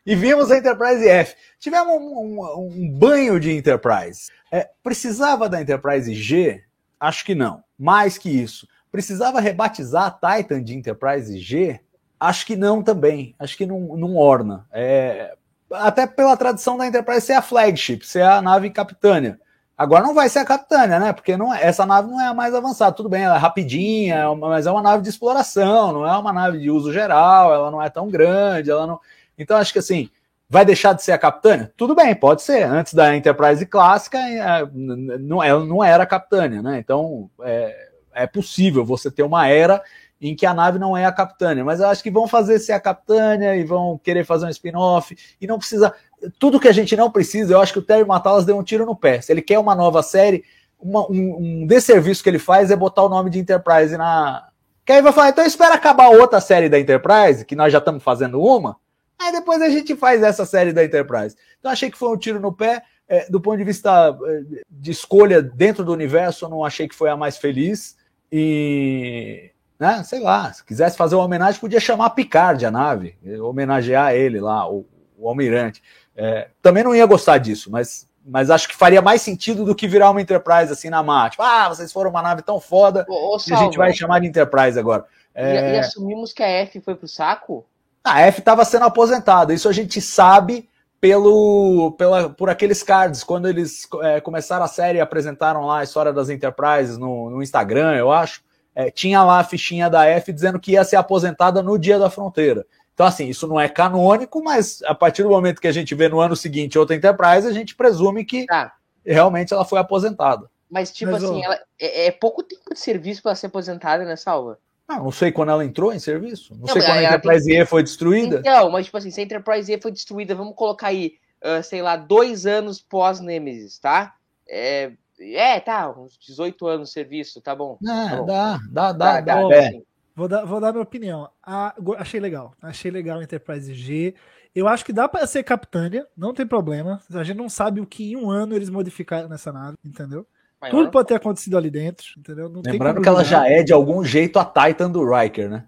e 0.09 0.16
vimos 0.16 0.51
a 0.51 0.56
Enterprise 0.56 1.06
F. 1.06 1.36
Tivemos 1.60 1.93
um, 1.93 2.40
um, 2.40 2.66
um 2.66 2.90
banho 2.98 3.39
de 3.39 3.52
Enterprise. 3.52 4.30
É, 4.51 4.70
precisava 4.82 5.51
da 5.51 5.60
Enterprise 5.60 6.14
G? 6.14 6.64
Acho 6.98 7.22
que 7.26 7.35
não. 7.35 7.62
Mais 7.78 8.16
que 8.16 8.30
isso. 8.30 8.66
Precisava 8.90 9.39
rebatizar 9.39 10.06
a 10.06 10.36
Titan 10.36 10.64
de 10.64 10.74
Enterprise 10.74 11.39
G? 11.39 11.78
Acho 12.18 12.47
que 12.47 12.56
não 12.56 12.82
também. 12.82 13.35
Acho 13.39 13.55
que 13.55 13.66
não, 13.66 13.98
não 13.98 14.16
orna. 14.16 14.66
É, 14.72 15.36
até 15.70 16.06
pela 16.06 16.39
tradição 16.39 16.78
da 16.78 16.86
Enterprise 16.86 17.26
ser 17.26 17.35
a 17.35 17.43
flagship, 17.43 18.02
ser 18.02 18.22
a 18.22 18.40
nave 18.40 18.70
capitânia. 18.70 19.39
Agora 19.78 20.02
não 20.02 20.12
vai 20.12 20.28
ser 20.28 20.40
a 20.40 20.44
Capitânia, 20.44 20.98
né? 20.98 21.12
Porque 21.12 21.36
não, 21.36 21.55
é, 21.55 21.62
essa 21.62 21.86
nave 21.86 22.10
não 22.10 22.20
é 22.20 22.26
a 22.26 22.35
mais 22.35 22.52
avançada. 22.52 22.97
Tudo 22.97 23.09
bem, 23.09 23.22
ela 23.22 23.36
é 23.36 23.39
rapidinha, 23.39 24.16
é 24.16 24.35
mas 24.35 24.66
é 24.66 24.72
uma 24.72 24.82
nave 24.82 25.05
de 25.05 25.09
exploração, 25.09 25.93
não 25.93 26.05
é 26.05 26.18
uma 26.18 26.32
nave 26.32 26.59
de 26.59 26.68
uso 26.68 26.93
geral, 26.93 27.55
ela 27.55 27.70
não 27.70 27.80
é 27.80 27.89
tão 27.89 28.09
grande, 28.09 28.70
ela 28.70 28.89
não. 28.89 28.98
Então 29.39 29.56
acho 29.56 29.73
que 29.73 29.78
assim, 29.78 30.10
vai 30.48 30.65
deixar 30.65 30.93
de 30.93 31.02
ser 31.02 31.12
a 31.12 31.19
Capitânia? 31.19 31.73
Tudo 31.77 31.94
bem, 31.94 32.15
pode 32.15 32.43
ser. 32.43 32.65
Antes 32.65 32.94
da 32.94 33.16
Enterprise 33.16 33.65
clássica, 33.65 34.19
é, 34.19 34.66
não, 34.73 35.85
era 35.85 36.02
a 36.02 36.06
Capitânia, 36.06 36.62
né? 36.62 36.78
Então 36.78 37.31
é, 37.43 37.89
é 38.15 38.27
possível 38.27 38.85
você 38.85 39.10
ter 39.10 39.23
uma 39.23 39.47
era 39.48 39.82
em 40.20 40.35
que 40.35 40.44
a 40.44 40.52
nave 40.52 40.81
não 40.81 40.97
é 40.97 41.05
a 41.05 41.12
Capitânia, 41.12 41.65
mas 41.65 41.78
eu 41.78 41.86
acho 41.86 42.02
que 42.02 42.10
vão 42.10 42.27
fazer 42.27 42.59
ser 42.59 42.73
a 42.73 42.81
Capitânia 42.81 43.55
e 43.55 43.62
vão 43.62 43.97
querer 44.02 44.24
fazer 44.24 44.47
um 44.47 44.51
spin-off 44.51 45.16
e 45.40 45.47
não 45.47 45.59
precisa 45.59 45.94
tudo 46.39 46.59
que 46.59 46.69
a 46.69 46.73
gente 46.73 46.97
não 46.97 47.10
precisa, 47.10 47.52
eu 47.52 47.60
acho 47.60 47.73
que 47.73 47.78
o 47.78 47.82
Terry 47.82 48.05
Matalas 48.05 48.44
deu 48.44 48.59
um 48.59 48.62
tiro 48.62 48.85
no 48.85 48.97
pé. 48.97 49.20
Se 49.20 49.32
ele 49.32 49.43
quer 49.43 49.59
uma 49.59 49.74
nova 49.74 50.02
série, 50.02 50.44
uma, 50.81 51.09
um, 51.10 51.62
um 51.62 51.66
desserviço 51.66 52.23
que 52.23 52.28
ele 52.28 52.39
faz 52.39 52.70
é 52.70 52.77
botar 52.77 53.02
o 53.02 53.09
nome 53.09 53.31
de 53.31 53.39
Enterprise 53.39 53.97
na. 53.97 54.48
Que 54.85 54.93
aí 54.93 55.02
vai 55.02 55.12
falar, 55.12 55.28
então 55.28 55.44
espera 55.44 55.74
acabar 55.74 56.09
outra 56.09 56.40
série 56.40 56.69
da 56.69 56.78
Enterprise, 56.78 57.44
que 57.44 57.55
nós 57.55 57.73
já 57.73 57.78
estamos 57.78 58.02
fazendo 58.02 58.40
uma, 58.40 58.77
aí 59.19 59.32
depois 59.32 59.61
a 59.61 59.69
gente 59.69 59.97
faz 59.97 60.23
essa 60.23 60.47
série 60.47 60.73
da 60.73 60.85
Enterprise. 60.85 61.36
Então 61.59 61.70
achei 61.70 61.90
que 61.90 61.99
foi 61.99 62.11
um 62.11 62.16
tiro 62.16 62.40
no 62.40 62.53
pé. 62.53 62.82
É, 63.11 63.28
do 63.31 63.40
ponto 63.40 63.57
de 63.57 63.65
vista 63.65 64.16
é, 64.27 64.62
de 64.69 64.90
escolha 64.90 65.40
dentro 65.43 65.82
do 65.82 65.93
universo, 65.93 66.45
eu 66.45 66.49
não 66.51 66.65
achei 66.65 66.86
que 66.86 66.95
foi 66.95 67.09
a 67.09 67.16
mais 67.16 67.39
feliz. 67.39 67.97
E, 68.31 69.51
né, 69.78 70.03
sei 70.05 70.20
lá, 70.20 70.53
se 70.53 70.65
quisesse 70.65 70.97
fazer 70.97 71.15
uma 71.15 71.24
homenagem, 71.24 71.61
podia 71.61 71.81
chamar 71.81 72.11
Picard 72.11 72.65
a 72.66 72.70
nave, 72.70 73.16
homenagear 73.40 74.12
ele 74.12 74.40
lá, 74.40 74.70
o, 74.70 74.86
o 75.16 75.28
almirante. 75.28 75.82
É, 76.15 76.49
também 76.61 76.85
não 76.85 76.95
ia 76.95 77.07
gostar 77.07 77.39
disso, 77.39 77.70
mas, 77.70 78.09
mas 78.27 78.51
acho 78.51 78.69
que 78.69 78.77
faria 78.77 79.01
mais 79.01 79.23
sentido 79.23 79.65
do 79.65 79.74
que 79.74 79.89
virar 79.89 80.11
uma 80.11 80.20
Enterprise 80.20 80.73
assim 80.73 80.90
na 80.90 81.03
mar. 81.03 81.31
Tipo, 81.31 81.43
ah, 81.43 81.69
vocês 81.69 81.93
foram 81.93 82.11
uma 82.11 82.20
nave 82.20 82.43
tão 82.43 82.61
foda 82.61 83.07
ô, 83.09 83.35
ô, 83.35 83.39
que 83.39 83.55
a 83.55 83.57
gente 83.57 83.78
vai 83.78 83.93
chamar 83.95 84.20
de 84.20 84.27
Enterprise 84.27 84.78
agora. 84.78 85.07
É... 85.35 85.73
E, 85.73 85.77
e, 85.77 85.78
assumimos 85.78 86.32
que 86.32 86.43
a 86.43 86.49
F 86.49 86.81
foi 86.81 86.95
pro 86.95 87.09
saco? 87.09 87.65
A 88.12 88.20
F 88.22 88.40
estava 88.40 88.64
sendo 88.64 88.85
aposentada, 88.85 89.52
isso 89.52 89.68
a 89.68 89.72
gente 89.72 90.01
sabe 90.01 90.68
pelo, 91.01 91.93
pela, 91.93 92.28
por 92.30 92.51
aqueles 92.51 92.82
cards, 92.82 93.22
quando 93.22 93.48
eles 93.48 93.86
é, 94.02 94.20
começaram 94.20 94.64
a 94.64 94.68
série 94.68 94.98
e 94.98 95.01
apresentaram 95.01 95.66
lá 95.66 95.80
a 95.80 95.85
história 95.85 96.12
das 96.12 96.28
Enterprises 96.28 96.98
no, 96.98 97.30
no 97.30 97.43
Instagram, 97.43 97.94
eu 97.94 98.10
acho, 98.10 98.43
é, 98.74 98.90
tinha 98.90 99.22
lá 99.22 99.40
a 99.40 99.44
fichinha 99.44 99.89
da 99.89 100.06
F 100.06 100.32
dizendo 100.32 100.59
que 100.59 100.72
ia 100.72 100.85
ser 100.85 100.97
aposentada 100.97 101.62
no 101.62 101.78
dia 101.78 101.98
da 101.98 102.10
fronteira. 102.10 102.66
Então, 102.94 103.06
assim, 103.06 103.28
isso 103.28 103.47
não 103.47 103.60
é 103.60 103.68
canônico, 103.68 104.43
mas 104.43 104.82
a 104.85 104.94
partir 104.94 105.22
do 105.22 105.28
momento 105.28 105.60
que 105.60 105.68
a 105.68 105.72
gente 105.72 105.94
vê 105.94 106.09
no 106.09 106.18
ano 106.18 106.35
seguinte 106.35 106.76
outra 106.76 106.97
Enterprise, 106.97 107.47
a 107.47 107.52
gente 107.52 107.76
presume 107.76 108.24
que 108.24 108.44
ah. 108.51 108.72
realmente 109.06 109.55
ela 109.55 109.64
foi 109.64 109.78
aposentada. 109.78 110.51
Mas, 110.68 110.90
tipo 110.90 111.12
mas, 111.12 111.22
assim, 111.22 111.44
ela, 111.44 111.59
é, 111.80 112.06
é, 112.06 112.10
pouco 112.10 112.43
tempo 112.43 112.74
de 112.74 112.80
serviço 112.80 113.22
para 113.22 113.36
ser 113.36 113.47
aposentada, 113.47 114.05
né, 114.05 114.16
Salva? 114.16 114.59
Não, 114.89 115.05
não 115.05 115.12
sei 115.12 115.31
quando 115.31 115.51
ela 115.51 115.65
entrou 115.65 115.93
em 115.93 115.98
serviço. 115.98 116.55
Não, 116.55 116.60
não 116.60 116.69
sei 116.69 116.81
quando 116.81 116.98
a 116.98 117.05
Enterprise 117.05 117.47
tem... 117.47 117.60
E 117.60 117.66
foi 117.66 117.82
destruída. 117.82 118.39
Então, 118.39 118.70
mas, 118.70 118.86
tipo 118.86 118.97
assim, 118.97 119.10
se 119.10 119.20
a 119.20 119.24
Enterprise 119.24 119.70
E 119.70 119.81
foi 119.81 119.93
destruída, 119.93 120.35
vamos 120.35 120.55
colocar 120.55 120.89
aí, 120.89 121.16
uh, 121.43 121.62
sei 121.62 121.82
lá, 121.82 121.97
dois 121.97 122.47
anos 122.47 122.81
pós-Nemesis, 122.81 123.78
tá? 123.78 124.15
É, 124.48 124.93
é, 125.20 125.60
tá, 125.60 125.90
uns 125.90 126.16
18 126.19 126.66
anos 126.66 126.89
de 126.89 126.94
serviço, 126.94 127.40
tá 127.40 127.55
bom. 127.55 127.78
É, 127.82 128.09
tá 128.09 128.16
bom. 128.16 128.27
dá, 128.27 128.60
dá, 128.70 128.93
dá, 128.93 129.20
dá. 129.20 129.48
dá, 129.48 129.55
é. 129.55 129.82
Vou 130.16 130.27
dar, 130.27 130.44
vou 130.44 130.60
dar 130.60 130.73
minha 130.73 130.82
opinião. 130.82 131.31
Ah, 131.40 131.74
achei 131.98 132.19
legal. 132.19 132.52
Achei 132.60 132.90
legal 132.90 133.19
o 133.19 133.23
Enterprise 133.23 133.73
G. 133.73 134.15
Eu 134.52 134.66
acho 134.66 134.85
que 134.85 134.93
dá 134.93 135.06
para 135.06 135.27
ser 135.27 135.44
Capitânia, 135.44 136.09
não 136.16 136.35
tem 136.35 136.47
problema. 136.47 137.01
A 137.12 137.23
gente 137.23 137.36
não 137.36 137.48
sabe 137.48 137.81
o 137.81 137.86
que 137.86 138.12
em 138.12 138.16
um 138.16 138.28
ano 138.28 138.56
eles 138.56 138.70
modificaram 138.70 139.28
nessa 139.28 139.52
nave, 139.52 139.77
entendeu? 139.85 140.27
Mas 140.60 140.70
Tudo 140.70 140.90
pode 140.90 141.09
ter 141.09 141.14
acontecido 141.14 141.56
ali 141.56 141.70
dentro, 141.70 142.06
entendeu? 142.16 142.48
Não 142.48 142.62
Lembrando 142.64 143.01
que 143.01 143.09
ela 143.09 143.22
já 143.22 143.48
é 143.48 143.62
de 143.62 143.72
algum 143.72 144.02
jeito 144.05 144.39
a 144.39 144.44
Titan 144.44 144.90
do 144.90 145.09
Riker, 145.09 145.48
né? 145.48 145.64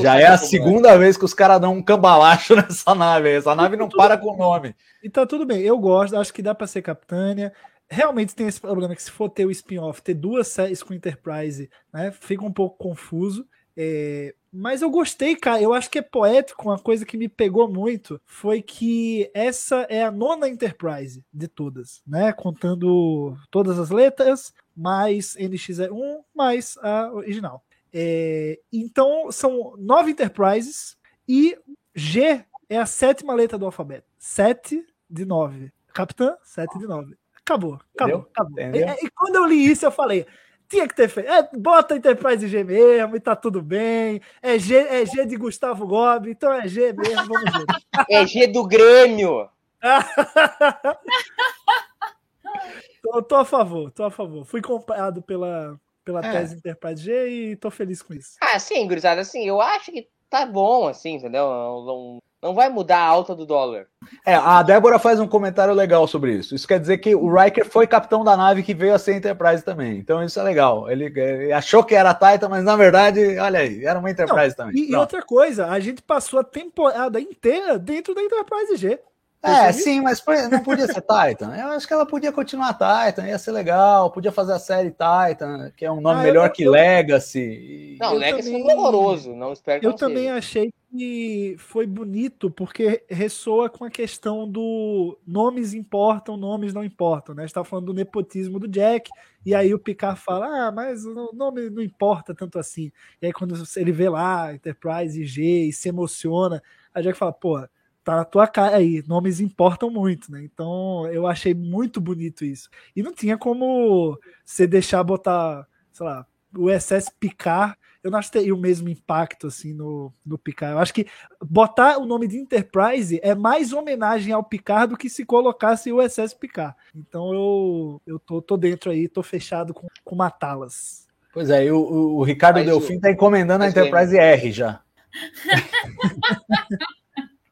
já 0.00 0.18
é 0.18 0.26
a 0.26 0.38
segunda 0.38 0.96
vez 0.96 1.18
que 1.18 1.24
os 1.24 1.34
caras 1.34 1.60
dão 1.60 1.74
um 1.74 1.82
cambalacho 1.82 2.54
nessa 2.56 2.94
nave. 2.94 3.30
Essa 3.30 3.54
nave 3.54 3.76
não 3.76 3.88
para 3.88 4.16
com 4.16 4.32
o 4.32 4.36
nome. 4.36 4.74
E 5.02 5.10
tá 5.10 5.26
tudo 5.26 5.44
bem. 5.44 5.60
Eu 5.60 5.78
gosto, 5.78 6.16
acho 6.16 6.32
que 6.32 6.40
dá 6.40 6.54
para 6.54 6.66
ser 6.66 6.80
Capitânia 6.80 7.52
realmente 7.90 8.34
tem 8.34 8.46
esse 8.46 8.60
problema 8.60 8.94
que 8.94 9.02
se 9.02 9.10
for 9.10 9.28
ter 9.28 9.44
o 9.44 9.50
spin-off, 9.50 10.00
ter 10.00 10.14
duas 10.14 10.46
séries 10.48 10.82
com 10.82 10.94
Enterprise, 10.94 11.68
né, 11.92 12.12
fica 12.12 12.44
um 12.44 12.52
pouco 12.52 12.78
confuso. 12.78 13.44
É, 13.82 14.34
mas 14.52 14.82
eu 14.82 14.90
gostei, 14.90 15.34
cara. 15.34 15.62
Eu 15.62 15.72
acho 15.72 15.90
que 15.90 15.98
é 15.98 16.02
poético. 16.02 16.68
Uma 16.68 16.78
coisa 16.78 17.06
que 17.06 17.16
me 17.16 17.30
pegou 17.30 17.66
muito 17.66 18.20
foi 18.26 18.60
que 18.60 19.30
essa 19.32 19.86
é 19.88 20.02
a 20.02 20.10
nona 20.10 20.46
Enterprise 20.46 21.24
de 21.32 21.48
todas, 21.48 22.02
né? 22.06 22.30
Contando 22.34 23.34
todas 23.50 23.78
as 23.78 23.88
letras, 23.88 24.52
mais 24.76 25.34
NX01, 25.34 26.20
mais 26.34 26.76
a 26.82 27.10
original. 27.10 27.64
É, 27.90 28.60
então 28.70 29.32
são 29.32 29.74
nove 29.78 30.10
Enterprises 30.10 30.98
e 31.26 31.56
G 31.94 32.44
é 32.68 32.76
a 32.76 32.84
sétima 32.84 33.32
letra 33.32 33.56
do 33.56 33.64
alfabeto. 33.64 34.06
Sete 34.18 34.84
de 35.08 35.24
nove. 35.24 35.72
Capitã, 35.94 36.36
sete 36.42 36.78
de 36.78 36.86
nove. 36.86 37.16
Acabou, 37.34 37.80
acabou, 37.94 38.18
Entendeu? 38.18 38.30
acabou. 38.30 38.58
E, 38.58 38.68
Entendeu? 38.68 38.96
e 39.02 39.10
quando 39.10 39.36
eu 39.36 39.46
li 39.46 39.70
isso, 39.70 39.86
eu 39.86 39.90
falei. 39.90 40.26
Tinha 40.70 40.86
que 40.86 40.94
ter 40.94 41.08
feito. 41.08 41.28
É, 41.28 41.50
bota 41.58 41.96
Enterprise 41.96 42.46
G 42.46 42.62
mesmo 42.62 43.16
e 43.16 43.20
tá 43.20 43.34
tudo 43.34 43.60
bem. 43.60 44.20
É 44.40 44.56
G, 44.56 44.76
é 44.76 45.04
G 45.04 45.26
de 45.26 45.36
Gustavo 45.36 45.84
Gobi, 45.84 46.30
então 46.30 46.52
é 46.52 46.68
G 46.68 46.92
mesmo, 46.92 47.26
vamos 47.26 47.52
ver. 47.52 47.66
É 48.08 48.24
G 48.24 48.46
do 48.46 48.64
Grêmio. 48.64 49.48
tô, 53.02 53.22
tô 53.22 53.34
a 53.36 53.44
favor, 53.44 53.90
tô 53.90 54.04
a 54.04 54.10
favor. 54.12 54.44
Fui 54.44 54.62
comprado 54.62 55.20
pela, 55.22 55.76
pela 56.04 56.24
É. 56.24 56.30
tese 56.32 56.56
Enterprise 56.56 57.02
G 57.02 57.28
e 57.28 57.56
tô 57.56 57.68
feliz 57.70 58.00
com 58.00 58.14
isso. 58.14 58.36
Ah, 58.40 58.58
sim, 58.60 58.86
gurizada, 58.86 59.22
assim, 59.22 59.44
eu 59.46 59.60
acho 59.60 59.90
que 59.90 60.08
tá 60.28 60.46
bom, 60.46 60.86
assim, 60.86 61.14
entendeu? 61.14 61.46
Não, 61.48 62.18
não, 62.42 62.50
não 62.50 62.54
vai 62.54 62.68
mudar 62.68 62.98
a 62.98 63.06
alta 63.06 63.34
do 63.34 63.46
dólar. 63.46 63.86
É, 64.24 64.34
a 64.34 64.62
Débora 64.62 64.98
faz 64.98 65.20
um 65.20 65.28
comentário 65.28 65.74
legal 65.74 66.06
sobre 66.06 66.32
isso. 66.32 66.54
Isso 66.54 66.66
quer 66.66 66.80
dizer 66.80 66.98
que 66.98 67.14
o 67.14 67.32
Riker 67.32 67.66
foi 67.66 67.86
capitão 67.86 68.24
da 68.24 68.36
nave 68.36 68.62
que 68.62 68.74
veio 68.74 68.94
a 68.94 68.98
ser 68.98 69.14
Enterprise 69.14 69.64
também. 69.64 69.98
Então 69.98 70.22
isso 70.22 70.38
é 70.40 70.42
legal. 70.42 70.90
Ele, 70.90 71.06
ele 71.06 71.52
achou 71.52 71.84
que 71.84 71.94
era 71.94 72.14
Titan, 72.14 72.48
mas 72.48 72.64
na 72.64 72.76
verdade, 72.76 73.38
olha 73.38 73.60
aí, 73.60 73.84
era 73.84 73.98
uma 73.98 74.10
Enterprise 74.10 74.56
também. 74.56 74.76
E, 74.76 74.90
e 74.90 74.96
outra 74.96 75.22
coisa, 75.22 75.66
a 75.66 75.78
gente 75.80 76.02
passou 76.02 76.40
a 76.40 76.44
temporada 76.44 77.20
inteira 77.20 77.78
dentro 77.78 78.14
da 78.14 78.22
Enterprise 78.22 78.76
G. 78.76 78.98
É, 79.42 79.72
sim, 79.72 80.02
mas 80.02 80.22
não 80.50 80.62
podia 80.62 80.86
ser 80.86 81.00
Titan. 81.00 81.56
Eu 81.56 81.68
acho 81.68 81.86
que 81.86 81.92
ela 81.94 82.04
podia 82.04 82.30
continuar 82.30 82.74
Titan, 82.74 83.26
ia 83.26 83.38
ser 83.38 83.52
legal. 83.52 84.10
Podia 84.10 84.30
fazer 84.30 84.52
a 84.52 84.58
série 84.58 84.90
Titan, 84.90 85.72
que 85.74 85.82
é 85.84 85.90
um 85.90 85.98
nome 86.00 86.20
Ah, 86.20 86.22
melhor 86.24 86.46
eu- 86.48 86.52
que 86.52 86.68
Legacy. 86.68 87.38
E- 87.40 87.96
Não, 87.98 88.12
Eu 88.12 88.18
Legacy 88.18 88.50
também- 88.50 88.62
foi 88.64 88.74
horroroso, 88.74 89.34
não 89.34 89.52
espero 89.54 89.80
que 89.80 89.86
Eu 89.86 89.90
não 89.90 89.96
também 89.96 90.24
seja. 90.24 90.34
achei 90.36 90.74
que 90.90 91.54
foi 91.58 91.86
bonito, 91.86 92.50
porque 92.50 93.02
ressoa 93.08 93.70
com 93.70 93.84
a 93.84 93.90
questão 93.90 94.46
do 94.46 95.16
nomes 95.26 95.72
importam, 95.72 96.36
nomes 96.36 96.74
não 96.74 96.84
importam, 96.84 97.34
né? 97.34 97.44
A 97.44 97.46
gente 97.46 97.66
falando 97.66 97.86
do 97.86 97.94
nepotismo 97.94 98.58
do 98.58 98.68
Jack, 98.68 99.10
e 99.46 99.54
aí 99.54 99.72
o 99.72 99.78
Picard 99.78 100.20
fala, 100.20 100.66
ah, 100.66 100.70
mas 100.72 101.06
o 101.06 101.30
nome 101.32 101.70
não 101.70 101.80
importa 101.82 102.34
tanto 102.34 102.58
assim. 102.58 102.92
E 103.22 103.26
aí 103.26 103.32
quando 103.32 103.54
ele 103.76 103.92
vê 103.92 104.08
lá, 104.10 104.52
Enterprise 104.52 105.24
G, 105.24 105.42
e 105.68 105.72
se 105.72 105.88
emociona, 105.88 106.62
a 106.92 107.00
Jack 107.00 107.16
fala, 107.16 107.32
pô, 107.32 107.66
tá 108.04 108.16
na 108.16 108.24
tua 108.24 108.46
cara 108.46 108.76
aí, 108.76 109.02
nomes 109.06 109.40
importam 109.40 109.90
muito, 109.90 110.30
né? 110.32 110.42
Então 110.44 111.06
eu 111.08 111.26
achei 111.26 111.54
muito 111.54 112.00
bonito 112.00 112.44
isso. 112.44 112.68
E 112.94 113.02
não 113.02 113.12
tinha 113.12 113.36
como 113.38 114.18
você 114.44 114.66
deixar 114.66 115.02
botar, 115.02 115.66
sei 115.92 116.06
lá, 116.06 116.26
o 116.56 116.68
SS 116.70 117.10
Picard 117.18 117.74
eu 118.02 118.10
não 118.10 118.18
acho 118.18 118.30
que 118.32 118.38
teria 118.38 118.54
o 118.54 118.58
mesmo 118.58 118.88
impacto 118.88 119.46
assim 119.46 119.74
no, 119.74 120.10
no 120.24 120.38
Picard. 120.38 120.72
Eu 120.72 120.78
acho 120.78 120.94
que 120.94 121.06
botar 121.44 121.98
o 121.98 122.06
nome 122.06 122.26
de 122.26 122.38
Enterprise 122.38 123.20
é 123.22 123.34
mais 123.34 123.74
homenagem 123.74 124.32
ao 124.32 124.42
Picard 124.42 124.88
do 124.94 124.96
que 124.96 125.10
se 125.10 125.22
colocasse 125.22 125.92
o 125.92 126.00
SS 126.00 126.34
Picard. 126.34 126.74
Então 126.94 127.34
eu, 127.34 128.02
eu 128.06 128.18
tô, 128.18 128.40
tô 128.40 128.56
dentro 128.56 128.90
aí, 128.90 129.06
tô 129.06 129.22
fechado 129.22 129.74
com, 129.74 129.86
com 130.02 130.16
matá-las. 130.16 131.06
Pois 131.30 131.50
é, 131.50 131.66
e 131.66 131.70
o, 131.70 131.76
o- 131.78 132.16
o 132.16 132.22
Ricardo 132.24 132.56
Mas 132.56 132.64
Delfim 132.66 132.98
tá 132.98 133.10
encomendando 133.10 133.64
a 133.64 133.68
Enterprise 133.68 134.16
R 134.16 134.50
já. 134.50 134.80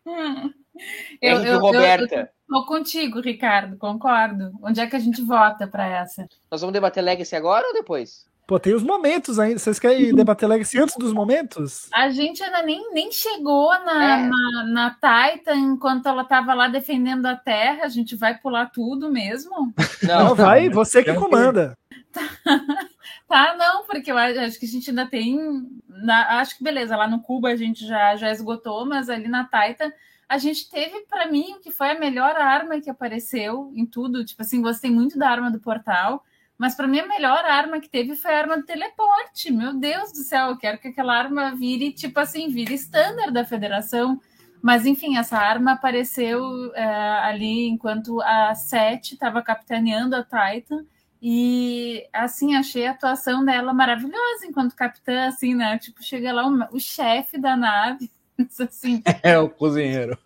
Hum. 0.08 0.50
R 1.20 1.40
de 1.42 1.50
Roberta. 1.54 2.30
tô 2.48 2.64
contigo, 2.66 3.20
Ricardo, 3.20 3.76
concordo. 3.76 4.52
Onde 4.62 4.80
é 4.80 4.86
que 4.86 4.96
a 4.96 5.00
gente 5.00 5.20
vota 5.22 5.66
para 5.66 5.86
essa? 5.86 6.26
Nós 6.50 6.60
vamos 6.60 6.72
debater 6.72 7.02
Legacy 7.02 7.34
agora 7.36 7.66
ou 7.66 7.72
depois? 7.74 8.26
Pô, 8.46 8.58
tem 8.58 8.72
os 8.72 8.82
momentos 8.82 9.38
ainda. 9.38 9.58
Vocês 9.58 9.78
querem 9.78 10.14
debater 10.14 10.48
Legacy 10.48 10.78
antes 10.80 10.96
dos 10.96 11.12
momentos? 11.12 11.88
A 11.92 12.08
gente 12.10 12.42
ainda 12.42 12.62
nem, 12.62 12.94
nem 12.94 13.12
chegou 13.12 13.68
na, 13.84 14.20
É. 14.20 14.28
na, 14.28 14.64
na 14.66 14.90
Titan 15.34 15.56
enquanto 15.56 16.06
ela 16.06 16.22
estava 16.22 16.54
lá 16.54 16.68
defendendo 16.68 17.26
a 17.26 17.36
Terra. 17.36 17.84
A 17.84 17.88
gente 17.88 18.16
vai 18.16 18.38
pular 18.38 18.70
tudo 18.72 19.10
mesmo? 19.12 19.74
Não, 20.02 20.24
Não, 20.28 20.34
vai, 20.34 20.70
você 20.70 21.02
que- 21.04 21.12
comanda. 21.12 21.76
Tá, 22.12 22.22
não, 23.56 23.84
porque 23.86 24.10
eu 24.10 24.16
acho 24.18 24.58
que 24.58 24.66
a 24.66 24.68
gente 24.68 24.90
ainda 24.90 25.06
tem. 25.06 25.38
na- 25.88 26.38
acho 26.40 26.56
que 26.56 26.62
beleza, 26.64 26.96
lá 26.96 27.08
no 27.08 27.20
Cuba 27.22 27.48
a 27.50 27.56
gente 27.56 27.84
já, 27.86 28.14
já 28.16 28.30
esgotou, 28.30 28.86
mas 28.86 29.08
ali 29.10 29.28
na 29.28 29.44
Titan 29.44 29.92
a 30.28 30.38
gente 30.38 30.68
teve, 30.70 31.00
para 31.06 31.26
mim, 31.26 31.54
o 31.54 31.60
que 31.60 31.70
foi 31.70 31.90
a 31.90 31.98
melhor 31.98 32.36
arma 32.36 32.80
que 32.80 32.90
apareceu 32.90 33.72
em 33.74 33.86
tudo. 33.86 34.24
Tipo 34.24 34.42
assim, 34.42 34.60
gostei 34.62 34.90
muito 34.90 35.18
da 35.18 35.28
arma 35.30 35.50
do 35.50 35.58
portal, 35.60 36.22
mas 36.58 36.74
para 36.74 36.86
mim 36.86 37.00
a 37.00 37.06
melhor 37.06 37.44
arma 37.44 37.80
que 37.80 37.88
teve 37.88 38.14
foi 38.14 38.32
a 38.34 38.38
arma 38.38 38.56
do 38.58 38.64
teleporte. 38.66 39.50
Meu 39.52 39.72
Deus 39.74 40.12
do 40.12 40.18
céu, 40.18 40.48
eu 40.50 40.56
quero 40.58 40.78
que 40.78 40.88
aquela 40.88 41.16
arma 41.16 41.54
vire, 41.56 41.92
tipo 41.92 42.20
assim, 42.20 42.48
vire 42.50 42.74
standard 42.74 43.32
da 43.32 43.44
federação. 43.44 44.20
Mas 44.62 44.84
enfim, 44.86 45.16
essa 45.16 45.38
arma 45.38 45.72
apareceu 45.72 46.40
é, 46.74 46.84
ali 46.84 47.66
enquanto 47.68 48.20
a 48.22 48.54
Sete 48.54 49.14
estava 49.14 49.40
capitaneando 49.42 50.14
a 50.16 50.22
Titan. 50.24 50.84
E 51.20 52.06
assim, 52.12 52.54
achei 52.54 52.86
a 52.86 52.92
atuação 52.92 53.44
dela 53.44 53.72
maravilhosa 53.72 54.46
enquanto 54.46 54.76
capitã, 54.76 55.26
assim, 55.26 55.54
né? 55.54 55.78
Tipo, 55.78 56.02
chega 56.02 56.32
lá 56.32 56.46
o, 56.46 56.76
o 56.76 56.80
chefe 56.80 57.38
da 57.38 57.56
nave, 57.56 58.10
assim, 58.60 59.02
É 59.22 59.38
o 59.38 59.48
cozinheiro. 59.48 60.16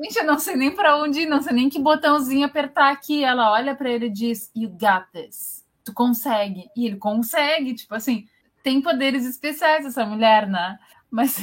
gente, 0.00 0.16
eu 0.16 0.24
não 0.24 0.38
sei 0.38 0.56
nem 0.56 0.74
para 0.74 0.96
onde 0.96 1.20
ir, 1.20 1.26
não 1.26 1.42
sei 1.42 1.52
nem 1.52 1.68
que 1.68 1.78
botãozinho 1.78 2.46
apertar 2.46 2.90
aqui. 2.90 3.22
Ela 3.22 3.52
olha 3.52 3.74
para 3.74 3.90
ele 3.90 4.06
e 4.06 4.10
diz, 4.10 4.50
you 4.56 4.70
got 4.70 5.06
this. 5.12 5.64
Tu 5.84 5.92
consegue. 5.92 6.68
E 6.74 6.86
ele 6.86 6.96
consegue, 6.96 7.74
tipo 7.74 7.94
assim, 7.94 8.26
tem 8.62 8.80
poderes 8.80 9.26
especiais 9.26 9.84
essa 9.84 10.06
mulher, 10.06 10.46
né? 10.48 10.78
Mas 11.14 11.36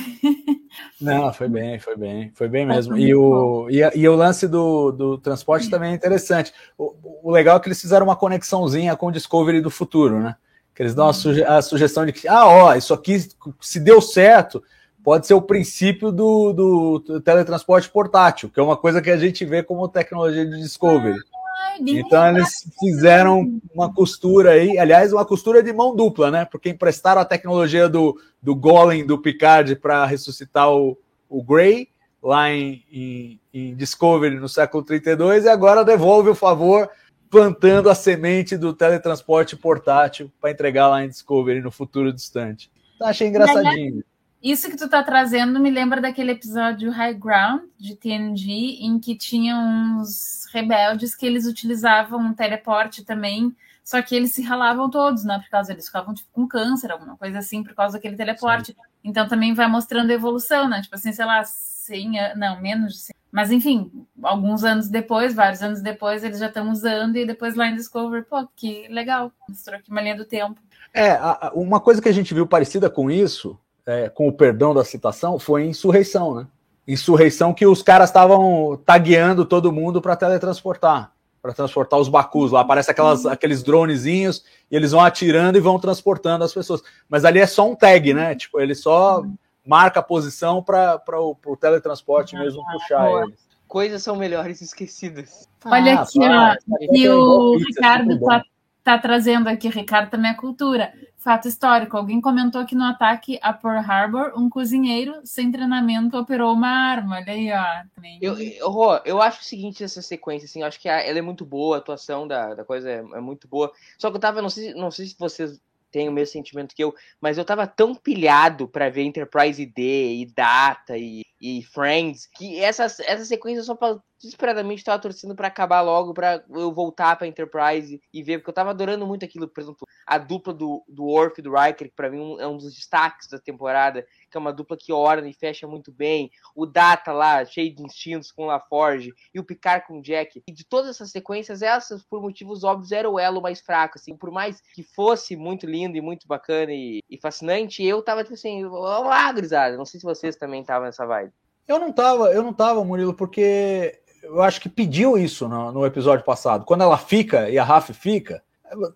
Não, 0.99 1.31
foi 1.31 1.47
bem, 1.47 1.79
foi 1.79 1.95
bem, 1.95 2.29
foi 2.35 2.49
bem 2.49 2.65
mesmo. 2.65 2.97
E 2.97 3.15
o, 3.15 3.69
e, 3.69 3.79
e 3.99 4.09
o 4.09 4.15
lance 4.15 4.45
do, 4.45 4.91
do 4.91 5.17
transporte 5.17 5.69
também 5.69 5.91
é 5.91 5.95
interessante. 5.95 6.51
O, 6.77 6.93
o 7.23 7.31
legal 7.31 7.55
é 7.55 7.59
que 7.61 7.69
eles 7.69 7.79
fizeram 7.79 8.05
uma 8.05 8.15
conexãozinha 8.17 8.97
com 8.97 9.07
o 9.07 9.11
Discovery 9.11 9.61
do 9.61 9.69
futuro, 9.69 10.19
né? 10.19 10.35
Que 10.75 10.83
eles 10.83 10.93
dão 10.93 11.07
a, 11.07 11.13
suge- 11.13 11.45
a 11.45 11.61
sugestão 11.61 12.05
de 12.05 12.11
que, 12.11 12.27
ah, 12.27 12.45
ó, 12.45 12.75
isso 12.75 12.93
aqui, 12.93 13.25
se 13.61 13.79
deu 13.79 14.01
certo, 14.01 14.61
pode 15.01 15.25
ser 15.25 15.35
o 15.35 15.41
princípio 15.41 16.11
do, 16.11 16.51
do, 16.51 17.21
teletransporte 17.21 17.89
portátil, 17.89 18.49
que 18.49 18.59
é 18.59 18.63
uma 18.63 18.75
coisa 18.75 19.01
que 19.01 19.09
a 19.09 19.17
gente 19.17 19.45
vê 19.45 19.63
como 19.63 19.87
tecnologia 19.87 20.45
de 20.45 20.57
Discovery. 20.57 21.13
bem 21.13 21.40
Então 21.79 22.27
eles 22.29 22.67
fizeram 22.79 23.59
uma 23.73 23.93
costura 23.93 24.51
aí, 24.51 24.77
aliás, 24.77 25.13
uma 25.13 25.25
costura 25.25 25.61
de 25.63 25.71
mão 25.73 25.95
dupla, 25.95 26.29
né? 26.29 26.45
Porque 26.45 26.69
emprestaram 26.69 27.21
a 27.21 27.25
tecnologia 27.25 27.87
do, 27.87 28.19
do 28.41 28.55
Golem 28.55 29.05
do 29.05 29.17
Picard 29.17 29.75
para 29.75 30.05
ressuscitar 30.05 30.71
o, 30.71 30.97
o 31.29 31.43
Grey 31.43 31.89
lá 32.21 32.51
em, 32.51 32.83
em, 32.91 33.39
em 33.53 33.75
Discovery 33.75 34.35
no 34.37 34.47
século 34.47 34.83
32 34.83 35.45
e 35.45 35.49
agora 35.49 35.83
devolve 35.83 36.29
o 36.29 36.35
favor 36.35 36.89
plantando 37.29 37.89
a 37.89 37.95
semente 37.95 38.57
do 38.57 38.73
teletransporte 38.73 39.55
portátil 39.55 40.29
para 40.39 40.51
entregar 40.51 40.89
lá 40.89 41.03
em 41.03 41.09
Discovery 41.09 41.61
no 41.61 41.71
futuro 41.71 42.11
distante. 42.11 42.69
Então, 42.95 43.07
achei 43.07 43.27
engraçadinho. 43.27 44.03
Isso 44.41 44.71
que 44.71 44.77
tu 44.77 44.89
tá 44.89 45.03
trazendo 45.03 45.59
me 45.59 45.69
lembra 45.69 46.01
daquele 46.01 46.31
episódio 46.31 46.89
High 46.89 47.13
Ground 47.13 47.61
de 47.77 47.95
TNG, 47.95 48.79
em 48.81 48.99
que 48.99 49.15
tinha 49.15 49.55
uns 49.55 50.47
rebeldes 50.51 51.15
que 51.15 51.27
eles 51.27 51.45
utilizavam 51.45 52.19
um 52.19 52.33
teleporte 52.33 53.05
também, 53.05 53.55
só 53.83 54.01
que 54.01 54.15
eles 54.15 54.31
se 54.31 54.41
ralavam 54.41 54.89
todos, 54.89 55.23
né? 55.23 55.37
Por 55.37 55.49
causa 55.49 55.71
eles 55.71 55.85
ficavam 55.85 56.13
tipo, 56.13 56.29
com 56.33 56.47
câncer, 56.47 56.91
alguma 56.91 57.15
coisa 57.17 57.37
assim, 57.37 57.63
por 57.63 57.75
causa 57.75 57.97
daquele 57.97 58.15
teleporte. 58.15 58.75
Então 59.03 59.27
também 59.27 59.53
vai 59.53 59.67
mostrando 59.67 60.09
a 60.09 60.13
evolução, 60.13 60.67
né? 60.67 60.81
Tipo 60.81 60.95
assim, 60.95 61.13
sei 61.13 61.25
lá, 61.25 61.43
100 61.43 62.19
anos, 62.19 62.39
não, 62.39 62.61
menos 62.61 62.93
de 62.93 62.99
100. 62.99 63.15
Mas 63.31 63.51
enfim, 63.51 63.91
alguns 64.23 64.63
anos 64.63 64.89
depois, 64.89 65.33
vários 65.35 65.61
anos 65.61 65.81
depois, 65.81 66.23
eles 66.23 66.39
já 66.39 66.47
estão 66.47 66.69
usando 66.71 67.15
e 67.15 67.25
depois 67.25 67.55
lá 67.55 67.67
em 67.67 67.75
Discovery, 67.75 68.25
pô, 68.25 68.47
que 68.55 68.87
legal, 68.89 69.31
mostrou 69.47 69.77
aqui 69.77 69.89
uma 69.89 70.01
linha 70.01 70.17
do 70.17 70.25
tempo. 70.25 70.59
É, 70.93 71.17
uma 71.53 71.79
coisa 71.79 72.01
que 72.01 72.09
a 72.09 72.13
gente 72.13 72.33
viu 72.33 72.45
parecida 72.45 72.89
com 72.89 73.09
isso, 73.09 73.57
é, 73.85 74.09
com 74.09 74.27
o 74.27 74.33
perdão 74.33 74.73
da 74.73 74.83
citação, 74.83 75.39
foi 75.39 75.65
Insurreição, 75.65 76.35
né? 76.35 76.47
Insurreição 76.87 77.53
que 77.53 77.65
os 77.65 77.83
caras 77.83 78.09
estavam 78.09 78.79
tagueando 78.85 79.45
todo 79.45 79.71
mundo 79.71 80.01
para 80.01 80.15
teletransportar, 80.15 81.11
para 81.41 81.53
transportar 81.53 81.99
os 81.99 82.09
Bakus 82.09 82.51
lá. 82.51 82.61
Aparece 82.61 82.91
aquelas, 82.91 83.25
aqueles 83.25 83.63
dronezinhos 83.63 84.43
e 84.69 84.75
eles 84.75 84.91
vão 84.91 85.01
atirando 85.01 85.57
e 85.57 85.61
vão 85.61 85.79
transportando 85.79 86.43
as 86.43 86.53
pessoas. 86.53 86.81
Mas 87.07 87.23
ali 87.23 87.39
é 87.39 87.47
só 87.47 87.69
um 87.69 87.75
tag, 87.75 88.13
né? 88.13 88.35
Tipo, 88.35 88.59
ele 88.59 88.75
só 88.75 89.23
marca 89.65 89.99
a 89.99 90.03
posição 90.03 90.61
para 90.61 90.99
o 91.19 91.35
pro 91.35 91.55
teletransporte 91.55 92.35
mesmo 92.35 92.63
puxar 92.71 93.09
eles. 93.23 93.39
Coisas 93.67 94.03
são 94.03 94.17
melhores 94.17 94.59
esquecidas. 94.61 95.47
Olha 95.63 95.99
Ah, 95.99 96.01
aqui, 96.01 96.19
ó. 96.19 96.55
E 96.93 97.05
é 97.05 97.13
o 97.13 97.53
pizza, 97.53 97.67
Ricardo 97.67 98.19
tá, 98.19 98.43
tá 98.83 98.97
trazendo 98.97 99.47
aqui, 99.47 99.69
Ricardo 99.69 100.09
também 100.09 100.31
é 100.31 100.33
cultura. 100.33 100.91
Fato 101.21 101.47
histórico: 101.47 101.95
alguém 101.95 102.19
comentou 102.19 102.65
que 102.65 102.73
no 102.73 102.83
ataque 102.83 103.37
a 103.43 103.53
Pearl 103.53 103.77
Harbor, 103.77 104.33
um 104.35 104.49
cozinheiro 104.49 105.21
sem 105.23 105.51
treinamento 105.51 106.17
operou 106.17 106.51
uma 106.51 106.67
arma. 106.67 107.17
Olha 107.17 107.31
aí, 107.31 107.51
ó. 107.51 107.87
Também. 107.95 108.17
Eu, 108.19 108.39
eu, 108.39 109.01
eu 109.05 109.21
acho 109.21 109.41
o 109.41 109.43
seguinte 109.43 109.83
essa 109.83 110.01
sequência, 110.01 110.45
assim, 110.45 110.61
eu 110.61 110.67
acho 110.67 110.79
que 110.79 110.89
ela 110.89 111.19
é 111.19 111.21
muito 111.21 111.45
boa, 111.45 111.77
a 111.77 111.79
atuação 111.79 112.27
da, 112.27 112.55
da 112.55 112.65
coisa 112.65 112.89
é, 112.89 112.97
é 112.97 113.21
muito 113.21 113.47
boa. 113.47 113.71
Só 113.99 114.09
que 114.09 114.17
eu 114.17 114.21
tava, 114.21 114.41
não 114.41 114.49
sei, 114.49 114.73
não 114.73 114.89
sei 114.89 115.05
se 115.05 115.15
vocês 115.17 115.61
têm 115.91 116.09
o 116.09 116.11
mesmo 116.11 116.31
sentimento 116.31 116.73
que 116.73 116.83
eu, 116.83 116.95
mas 117.19 117.37
eu 117.37 117.45
tava 117.45 117.67
tão 117.67 117.93
pilhado 117.93 118.67
pra 118.67 118.89
ver 118.89 119.03
Enterprise 119.03 119.63
D 119.63 120.15
e 120.21 120.25
Data 120.25 120.97
e, 120.97 121.23
e 121.41 121.63
Friends, 121.63 122.27
que 122.35 122.59
essa, 122.59 122.83
essa 122.83 123.25
sequência 123.25 123.61
eu 123.61 123.63
só 123.63 123.75
desesperadamente 124.21 124.83
tava 124.83 125.01
torcendo 125.01 125.35
pra 125.35 125.47
acabar 125.47 125.81
logo, 125.81 126.13
pra 126.13 126.43
eu 126.51 126.71
voltar 126.71 127.15
pra 127.15 127.25
Enterprise 127.25 127.99
e 128.13 128.21
ver, 128.21 128.37
porque 128.37 128.51
eu 128.51 128.53
tava 128.53 128.69
adorando 128.69 129.07
muito 129.07 129.25
aquilo, 129.25 129.47
por 129.47 129.61
exemplo, 129.61 129.87
a 130.05 130.19
dupla 130.19 130.53
do, 130.53 130.83
do 130.87 131.05
Worf 131.05 131.39
e 131.39 131.41
do 131.41 131.51
Riker, 131.51 131.89
que 131.89 131.95
pra 131.95 132.11
mim 132.11 132.37
é 132.39 132.45
um 132.45 132.57
dos 132.57 132.75
destaques 132.75 133.27
da 133.27 133.39
temporada, 133.39 134.05
que 134.29 134.37
é 134.37 134.39
uma 134.39 134.53
dupla 134.53 134.77
que 134.77 134.93
ora 134.93 135.27
e 135.27 135.33
fecha 135.33 135.67
muito 135.67 135.91
bem, 135.91 136.29
o 136.55 136.67
Data 136.67 137.11
lá, 137.11 137.43
cheio 137.43 137.73
de 137.73 137.81
instintos 137.81 138.31
com 138.31 138.45
LaForge, 138.45 139.11
e 139.33 139.39
o 139.39 139.43
Picard 139.43 139.87
com 139.87 139.99
o 139.99 140.01
Jack. 140.01 140.43
E 140.47 140.51
de 140.51 140.63
todas 140.63 140.91
essas 140.91 141.09
sequências, 141.09 141.63
essas, 141.63 142.03
por 142.03 142.21
motivos 142.21 142.63
óbvios, 142.63 142.91
era 142.91 143.09
o 143.09 143.19
elo 143.19 143.41
mais 143.41 143.59
fraco, 143.59 143.97
assim. 143.97 144.15
Por 144.15 144.29
mais 144.29 144.61
que 144.73 144.83
fosse 144.83 145.35
muito 145.35 145.65
lindo 145.65 145.97
e 145.97 146.01
muito 146.01 146.27
bacana 146.27 146.71
e, 146.71 147.01
e 147.09 147.17
fascinante, 147.17 147.83
eu 147.83 148.03
tava, 148.03 148.23
tipo 148.23 148.35
assim, 148.35 148.63
lá, 148.65 149.31
grisada. 149.31 149.75
Não 149.75 149.85
sei 149.85 149.99
se 149.99 150.05
vocês 150.05 150.35
também 150.35 150.61
estavam 150.61 150.85
nessa 150.85 151.05
vibe. 151.05 151.30
Eu 151.67 151.79
não 151.79 151.91
tava, 151.91 152.31
eu 152.33 152.43
não 152.43 152.53
tava, 152.53 152.83
Murilo, 152.83 153.13
porque 153.13 153.99
eu 154.23 154.41
acho 154.41 154.59
que 154.59 154.69
pediu 154.69 155.17
isso 155.17 155.47
no, 155.47 155.71
no 155.71 155.85
episódio 155.85 156.25
passado. 156.25 156.65
Quando 156.65 156.81
ela 156.83 156.97
fica 156.97 157.49
e 157.49 157.57
a 157.57 157.63
Raf 157.63 157.91
fica, 157.93 158.41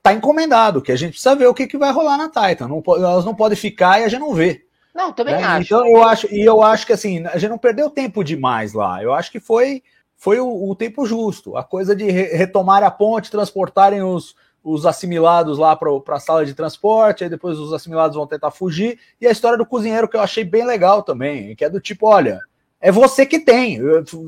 tá 0.01 0.13
encomendado, 0.13 0.81
que 0.81 0.91
a 0.91 0.95
gente 0.95 1.11
precisa 1.11 1.35
ver 1.35 1.47
o 1.47 1.53
que, 1.53 1.67
que 1.67 1.77
vai 1.77 1.91
rolar 1.91 2.17
na 2.17 2.29
Titan. 2.29 2.67
Não, 2.67 2.83
elas 2.95 3.25
não 3.25 3.35
podem 3.35 3.57
ficar 3.57 3.99
e 3.99 4.03
a 4.03 4.07
gente 4.07 4.19
não 4.19 4.33
vê. 4.33 4.65
Não, 4.93 5.11
também 5.11 5.35
né? 5.35 5.43
acho. 5.43 5.65
Então 5.65 5.87
eu 5.87 6.03
acho, 6.03 6.33
e 6.33 6.41
eu 6.41 6.61
acho 6.61 6.85
que 6.85 6.93
assim, 6.93 7.25
a 7.27 7.37
gente 7.37 7.49
não 7.49 7.57
perdeu 7.57 7.89
tempo 7.89 8.23
demais 8.23 8.73
lá. 8.73 9.03
Eu 9.03 9.13
acho 9.13 9.31
que 9.31 9.39
foi, 9.39 9.83
foi 10.15 10.39
o, 10.39 10.69
o 10.69 10.75
tempo 10.75 11.05
justo. 11.05 11.57
A 11.57 11.63
coisa 11.63 11.95
de 11.95 12.09
re- 12.09 12.33
retomar 12.35 12.83
a 12.83 12.91
ponte, 12.91 13.31
transportarem 13.31 14.01
os, 14.01 14.35
os 14.63 14.85
assimilados 14.85 15.57
lá 15.57 15.75
para 15.75 15.91
a 16.15 16.19
sala 16.19 16.45
de 16.45 16.53
transporte, 16.53 17.23
aí 17.23 17.29
depois 17.29 17.59
os 17.59 17.73
assimilados 17.73 18.15
vão 18.15 18.25
tentar 18.25 18.51
fugir. 18.51 18.97
E 19.19 19.27
a 19.27 19.31
história 19.31 19.57
do 19.57 19.65
cozinheiro 19.65 20.07
que 20.07 20.15
eu 20.15 20.21
achei 20.21 20.43
bem 20.45 20.65
legal 20.65 21.03
também, 21.03 21.55
que 21.55 21.65
é 21.65 21.69
do 21.69 21.81
tipo, 21.81 22.07
olha, 22.07 22.39
é 22.87 22.91
você 22.91 23.25
que 23.25 23.39
tem, 23.39 23.79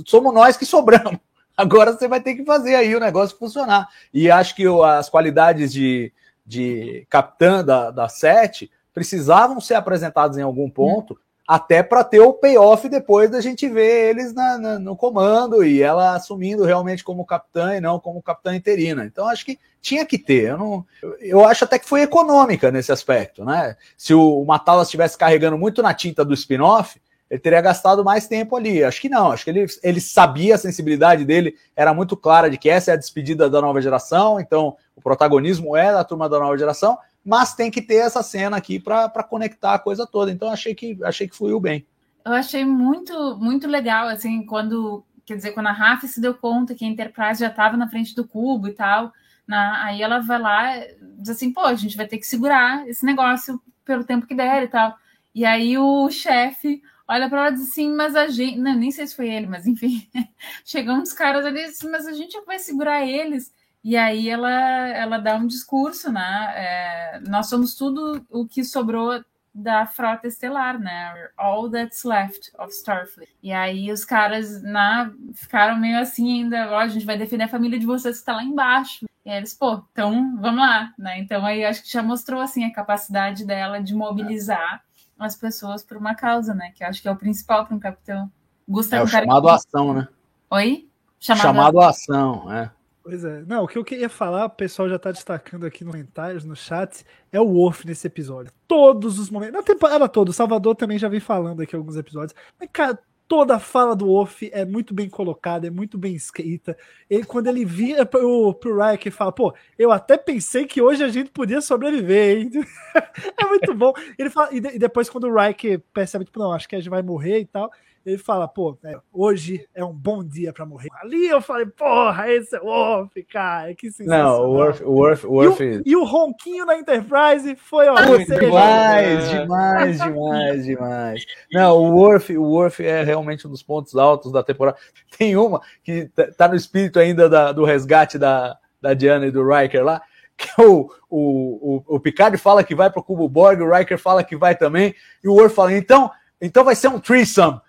somos 0.06 0.34
nós 0.34 0.58
que 0.58 0.66
sobramos. 0.66 1.20
Agora 1.56 1.92
você 1.94 2.08
vai 2.08 2.22
ter 2.22 2.36
que 2.36 2.46
fazer 2.46 2.76
aí 2.76 2.96
o 2.96 3.00
negócio 3.00 3.38
funcionar. 3.38 3.88
E 4.14 4.30
acho 4.30 4.56
que 4.56 4.68
o- 4.68 4.84
as 4.84 5.10
qualidades 5.10 5.72
de, 5.74 6.12
de 6.46 7.06
capitã 7.10 7.64
da, 7.64 7.90
da 7.92 8.08
sete 8.10 8.70
precisavam 8.94 9.60
ser 9.60 9.76
apresentadas 9.76 10.38
em 10.38 10.42
algum 10.42 10.70
ponto, 10.70 11.18
até 11.48 11.82
para 11.82 12.04
ter 12.04 12.20
o 12.20 12.34
payoff 12.34 12.90
depois 12.90 13.30
da 13.32 13.40
gente 13.42 13.68
ver 13.70 14.10
eles 14.10 14.34
na- 14.34 14.58
na- 14.58 14.80
no 14.80 14.96
comando 14.96 15.64
e 15.64 15.82
ela 15.82 16.16
assumindo 16.16 16.64
realmente 16.64 17.04
como 17.04 17.26
capitã 17.26 17.76
e 17.76 17.82
não 17.82 18.00
como 18.00 18.22
capitã 18.22 18.56
interina. 18.56 19.06
Então 19.06 19.28
acho 19.28 19.46
que 19.46 19.58
tinha 19.82 20.06
que 20.06 20.18
ter. 20.18 20.50
Eu, 20.50 20.58
não, 20.58 20.86
eu- 21.22 21.46
acho 21.46 21.64
até 21.64 21.80
que 21.80 21.88
foi 21.88 22.02
econômica 22.02 22.70
nesse 22.70 22.92
aspecto, 22.92 23.46
né? 23.46 23.76
Se 23.98 24.14
o 24.14 24.44
Matalas 24.46 24.88
estivesse 24.88 25.18
carregando 25.18 25.58
muito 25.58 25.82
na 25.82 25.94
tinta 25.94 26.26
do 26.26 26.34
spin-off, 26.34 27.00
ele 27.30 27.40
teria 27.40 27.62
gastado 27.62 28.04
mais 28.04 28.28
tempo 28.28 28.56
ali. 28.56 28.84
Acho 28.84 29.02
que 29.02 29.10
não, 29.10 29.32
acho 29.32 29.44
que 29.44 29.50
ele, 29.50 29.66
ele 29.84 30.00
sabia, 30.00 30.56
a 30.56 30.58
sensibilidade 30.58 31.26
dele 31.26 31.56
era 31.76 31.94
muito 31.94 32.16
clara 32.16 32.50
de 32.50 32.58
que 32.58 32.70
essa 32.70 32.92
é 32.92 32.94
a 32.94 32.98
despedida 32.98 33.50
da 33.50 33.62
nova 33.62 33.82
geração, 33.82 34.40
então 34.40 34.76
o 34.96 35.02
protagonismo 35.02 35.76
é 35.76 35.92
da 35.92 36.04
turma 36.04 36.30
da 36.30 36.40
nova 36.40 36.58
geração, 36.58 36.98
mas 37.24 37.54
tem 37.54 37.70
que 37.70 37.82
ter 37.82 37.98
essa 37.98 38.24
cena 38.24 38.58
aqui 38.58 38.80
para 38.80 39.24
conectar 39.24 39.74
a 39.74 39.80
coisa 39.80 40.08
toda. 40.08 40.32
Então 40.32 40.50
achei 40.50 40.74
que 40.74 40.98
achei 41.04 41.28
que 41.28 41.36
fluiu 41.36 41.60
bem. 41.60 41.86
Eu 42.24 42.34
achei 42.34 42.66
muito, 42.66 43.38
muito 43.38 43.68
legal, 43.68 44.08
assim, 44.08 44.46
quando, 44.46 45.04
quer 45.26 45.36
dizer, 45.36 45.52
quando 45.52 45.68
a 45.68 45.72
Rafa 45.72 46.08
se 46.08 46.20
deu 46.20 46.34
conta 46.34 46.76
que 46.76 46.84
a 46.84 46.88
Enterprise 46.88 47.40
já 47.40 47.48
estava 47.48 47.78
na 47.78 47.88
frente 47.90 48.16
do 48.16 48.28
cubo 48.28 48.68
e 48.68 48.74
tal, 48.74 49.14
na- 49.48 49.86
aí 49.86 50.02
ela 50.02 50.20
vai 50.20 50.40
lá 50.40 50.74
diz 51.18 51.30
assim, 51.30 51.52
pô, 51.52 51.62
a 51.62 51.74
gente 51.76 51.98
vai 51.98 52.06
ter 52.06 52.18
que 52.18 52.28
segurar 52.28 52.88
esse 52.88 53.06
negócio 53.06 53.62
pelo 53.86 54.04
tempo 54.04 54.28
que 54.28 54.36
der 54.36 54.64
e 54.64 54.68
tal. 54.68 54.96
E 55.34 55.46
aí 55.46 55.78
o 55.78 56.10
chefe 56.10 56.82
olha 57.08 57.30
para 57.30 57.40
ela 57.40 57.50
e 57.50 57.54
diz 57.54 57.70
assim, 57.70 57.94
mas 57.94 58.16
a 58.16 58.28
gente, 58.28 58.58
não, 58.60 58.76
nem 58.76 58.92
sei 58.92 59.08
se 59.08 59.16
foi 59.16 59.30
ele, 59.30 59.48
mas 59.48 59.66
enfim, 59.66 60.08
chegam 60.66 61.00
uns 61.00 61.14
caras 61.14 61.46
ali 61.46 61.62
e 61.62 61.66
assim, 61.66 61.90
mas 61.90 62.06
a 62.08 62.14
gente 62.14 62.40
vai 62.46 62.60
segurar 62.60 63.06
eles. 63.06 63.54
E 63.84 63.96
aí 63.96 64.28
ela, 64.30 64.52
ela 64.90 65.18
dá 65.18 65.36
um 65.36 65.48
discurso, 65.48 66.12
né? 66.12 66.54
É, 66.56 67.20
nós 67.28 67.48
somos 67.48 67.76
tudo 67.76 68.26
o 68.30 68.46
que 68.46 68.64
sobrou 68.64 69.24
da 69.54 69.86
frota 69.88 70.28
estelar, 70.28 70.78
né? 70.80 71.30
All 71.38 71.70
that's 71.70 72.04
left 72.04 72.52
of 72.60 72.72
Starfleet. 72.72 73.30
E 73.42 73.52
aí 73.52 73.92
os 73.92 74.06
caras 74.06 74.62
na, 74.62 75.12
ficaram 75.34 75.80
meio 75.80 76.00
assim 76.00 76.44
ainda, 76.44 76.70
ó, 76.72 76.80
a 76.80 76.88
gente 76.88 77.06
vai 77.06 77.18
defender 77.18 77.46
a 77.46 77.48
família 77.48 77.80
de 77.80 77.86
vocês 77.86 78.18
que 78.18 78.22
está 78.22 78.36
lá 78.36 78.44
embaixo. 78.44 79.06
E 79.26 79.30
eles, 79.30 79.54
pô, 79.54 79.84
então 79.92 80.38
vamos 80.40 80.60
lá, 80.60 80.94
né? 80.98 81.20
Então 81.20 81.46
aí 81.46 81.66
acho 81.66 81.82
que 81.82 81.92
já 81.92 82.04
mostrou 82.04 82.40
assim 82.40 82.66
a 82.66 82.74
capacidade 82.74 83.46
dela 83.46 83.80
de 83.80 83.96
mobilizar 83.96 84.84
as 85.20 85.36
pessoas 85.36 85.84
por 85.84 85.98
uma 85.98 86.16
causa, 86.16 86.54
né? 86.54 86.72
Que 86.76 86.84
eu 86.84 86.88
acho 86.88 87.02
que 87.02 87.08
é 87.08 87.12
o 87.12 87.16
principal 87.16 87.66
para 87.66 87.76
um 87.76 87.80
capitão. 87.80 88.32
Gusta 88.68 88.98
É 88.98 89.02
o 89.02 89.06
que- 89.06 89.12
chamado 89.12 89.50
ação, 89.50 89.94
né? 89.94 90.08
Oi? 90.52 90.88
Chamado 91.20 91.80
ação, 91.82 92.52
é. 92.54 92.70
Pois 93.04 93.24
é. 93.24 93.42
Não, 93.48 93.64
o 93.64 93.68
que 93.68 93.78
eu 93.78 93.86
queria 93.86 94.10
falar, 94.10 94.46
o 94.46 94.50
pessoal 94.50 94.90
já 94.90 95.00
tá 95.00 95.12
destacando 95.12 95.66
aqui 95.66 95.84
nos 95.86 95.94
comentários, 95.94 96.44
no 96.44 96.56
chat, 96.56 97.06
é 97.32 97.40
o 97.40 97.46
Worf 97.46 97.88
nesse 97.88 98.06
episódio. 98.06 98.52
Todos 98.68 99.18
os 99.18 99.30
momentos. 99.30 99.56
Na 99.56 99.64
temporada 99.64 100.10
toda, 100.10 100.32
o 100.32 100.34
Salvador 100.34 100.76
também 100.76 101.00
já 101.00 101.08
vem 101.08 101.22
falando 101.22 101.62
aqui 101.62 101.74
alguns 101.76 101.96
episódios. 101.96 102.36
Mas, 102.60 102.70
cara, 102.72 103.00
toda 103.28 103.56
a 103.56 103.60
fala 103.60 103.96
do 103.96 104.08
Worf 104.08 104.50
é 104.54 104.66
muito 104.66 104.94
bem 104.94 105.10
colocada, 105.10 105.68
é 105.68 105.70
muito 105.70 105.98
bem 105.98 106.16
escrita. 106.16 106.78
Ele, 107.10 107.24
quando 107.26 107.48
ele 107.48 107.66
vira 107.66 108.06
pro, 108.06 108.54
pro 108.56 108.78
Riker 108.80 109.08
e 109.12 109.16
fala, 109.16 109.32
pô, 109.32 109.54
eu 109.78 109.92
até 109.92 110.18
pensei 110.18 110.66
que 110.66 110.82
hoje 110.82 111.04
a 111.04 111.10
gente 111.10 111.30
podia 111.32 111.62
sobreviver, 111.62 112.38
hein? 112.40 112.52
é 113.38 113.46
muito 113.46 113.74
bom. 113.74 113.94
Ele 114.18 114.30
fala, 114.30 114.54
e, 114.54 114.60
de- 114.60 114.76
e 114.76 114.80
depois, 114.80 115.10
quando 115.10 115.26
o 115.28 115.36
Riker 115.36 115.80
percebe, 115.94 116.26
tipo, 116.26 116.40
não, 116.40 116.52
acho 116.54 116.68
que 116.68 116.76
a 116.76 116.80
gente 116.80 116.90
vai 116.90 117.02
morrer 117.02 117.40
e 117.40 117.46
tal. 117.46 117.72
Ele 118.08 118.18
fala, 118.18 118.48
pô, 118.48 118.78
é, 118.86 118.96
hoje 119.12 119.68
é 119.76 119.84
um 119.84 119.92
bom 119.92 120.24
dia 120.24 120.54
pra 120.54 120.66
morrer. 120.66 120.88
Ali 121.04 121.28
eu 121.28 121.42
falei, 121.42 121.66
porra, 121.66 122.32
esse 122.32 122.56
é 122.56 122.62
o 122.62 122.66
Worf, 122.68 123.22
cara, 123.26 123.76
que 123.76 123.92
sensacional. 123.92 124.44
Não, 124.44 124.50
o 124.50 124.54
Worf, 124.54 124.84
o 124.86 124.92
Worf, 124.94 125.28
o 125.28 125.44
E 125.44 125.48
Worf 125.48 125.64
o, 125.64 125.84
e 125.86 125.96
o 125.98 126.06
ronquinho 126.06 126.66
na 126.66 126.78
Enterprise 126.78 127.54
foi, 127.58 127.90
ó, 127.90 127.96
você- 128.06 128.40
demais, 128.40 129.30
demais, 129.30 129.98
demais, 130.02 130.66
demais. 130.66 131.26
Não, 131.52 131.78
o 131.78 131.96
Worf, 131.98 132.38
o 132.38 132.44
Worf 132.44 132.80
é 132.82 133.04
realmente 133.04 133.46
um 133.46 133.52
dos 133.52 133.62
pontos 133.62 133.94
altos 133.98 134.32
da 134.32 134.42
temporada. 134.42 134.78
Tem 135.18 135.36
uma 135.36 135.60
que 135.84 136.06
tá- 136.16 136.28
tá 136.32 136.48
no 136.48 136.56
espírito 136.56 137.00
ainda 137.00 137.28
da- 137.28 137.52
do 137.52 137.66
resgate 137.66 138.18
da, 138.18 138.58
da 138.82 138.94
Diana 138.94 139.26
e 139.28 139.32
do 139.32 139.46
Riker 139.46 139.84
lá, 139.84 140.02
que 140.38 140.50
o, 140.62 140.90
o, 141.10 141.84
o, 141.90 141.96
o 141.98 142.00
Picard 142.00 142.38
fala 142.38 142.64
que 142.64 142.74
vai 142.74 142.90
pro 142.90 143.04
Cubo 143.04 143.28
Borg, 143.28 143.60
o 143.62 143.70
Riker 143.70 143.98
fala 144.00 144.24
que 144.24 144.38
vai 144.38 144.56
também, 144.56 144.96
e 145.22 145.28
o 145.28 145.34
Worf 145.34 145.54
fala, 145.54 145.74
então, 145.74 146.10
então 146.42 146.64
vai 146.64 146.74
ser 146.74 146.88
um 146.88 147.02
threesome. 147.02 147.60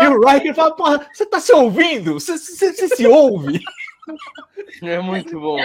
E, 0.00 0.06
o 0.06 0.20
Riker 0.26 0.54
fala, 0.54 0.74
porra, 0.76 1.06
você 1.12 1.26
tá 1.26 1.40
se 1.40 1.52
ouvindo? 1.52 2.14
Você, 2.14 2.38
você- 2.38 2.72
você 2.72 2.88
se 2.88 3.06
ouve? 3.06 3.60
É 4.82 4.98
muito 5.00 5.38
bom. 5.40 5.58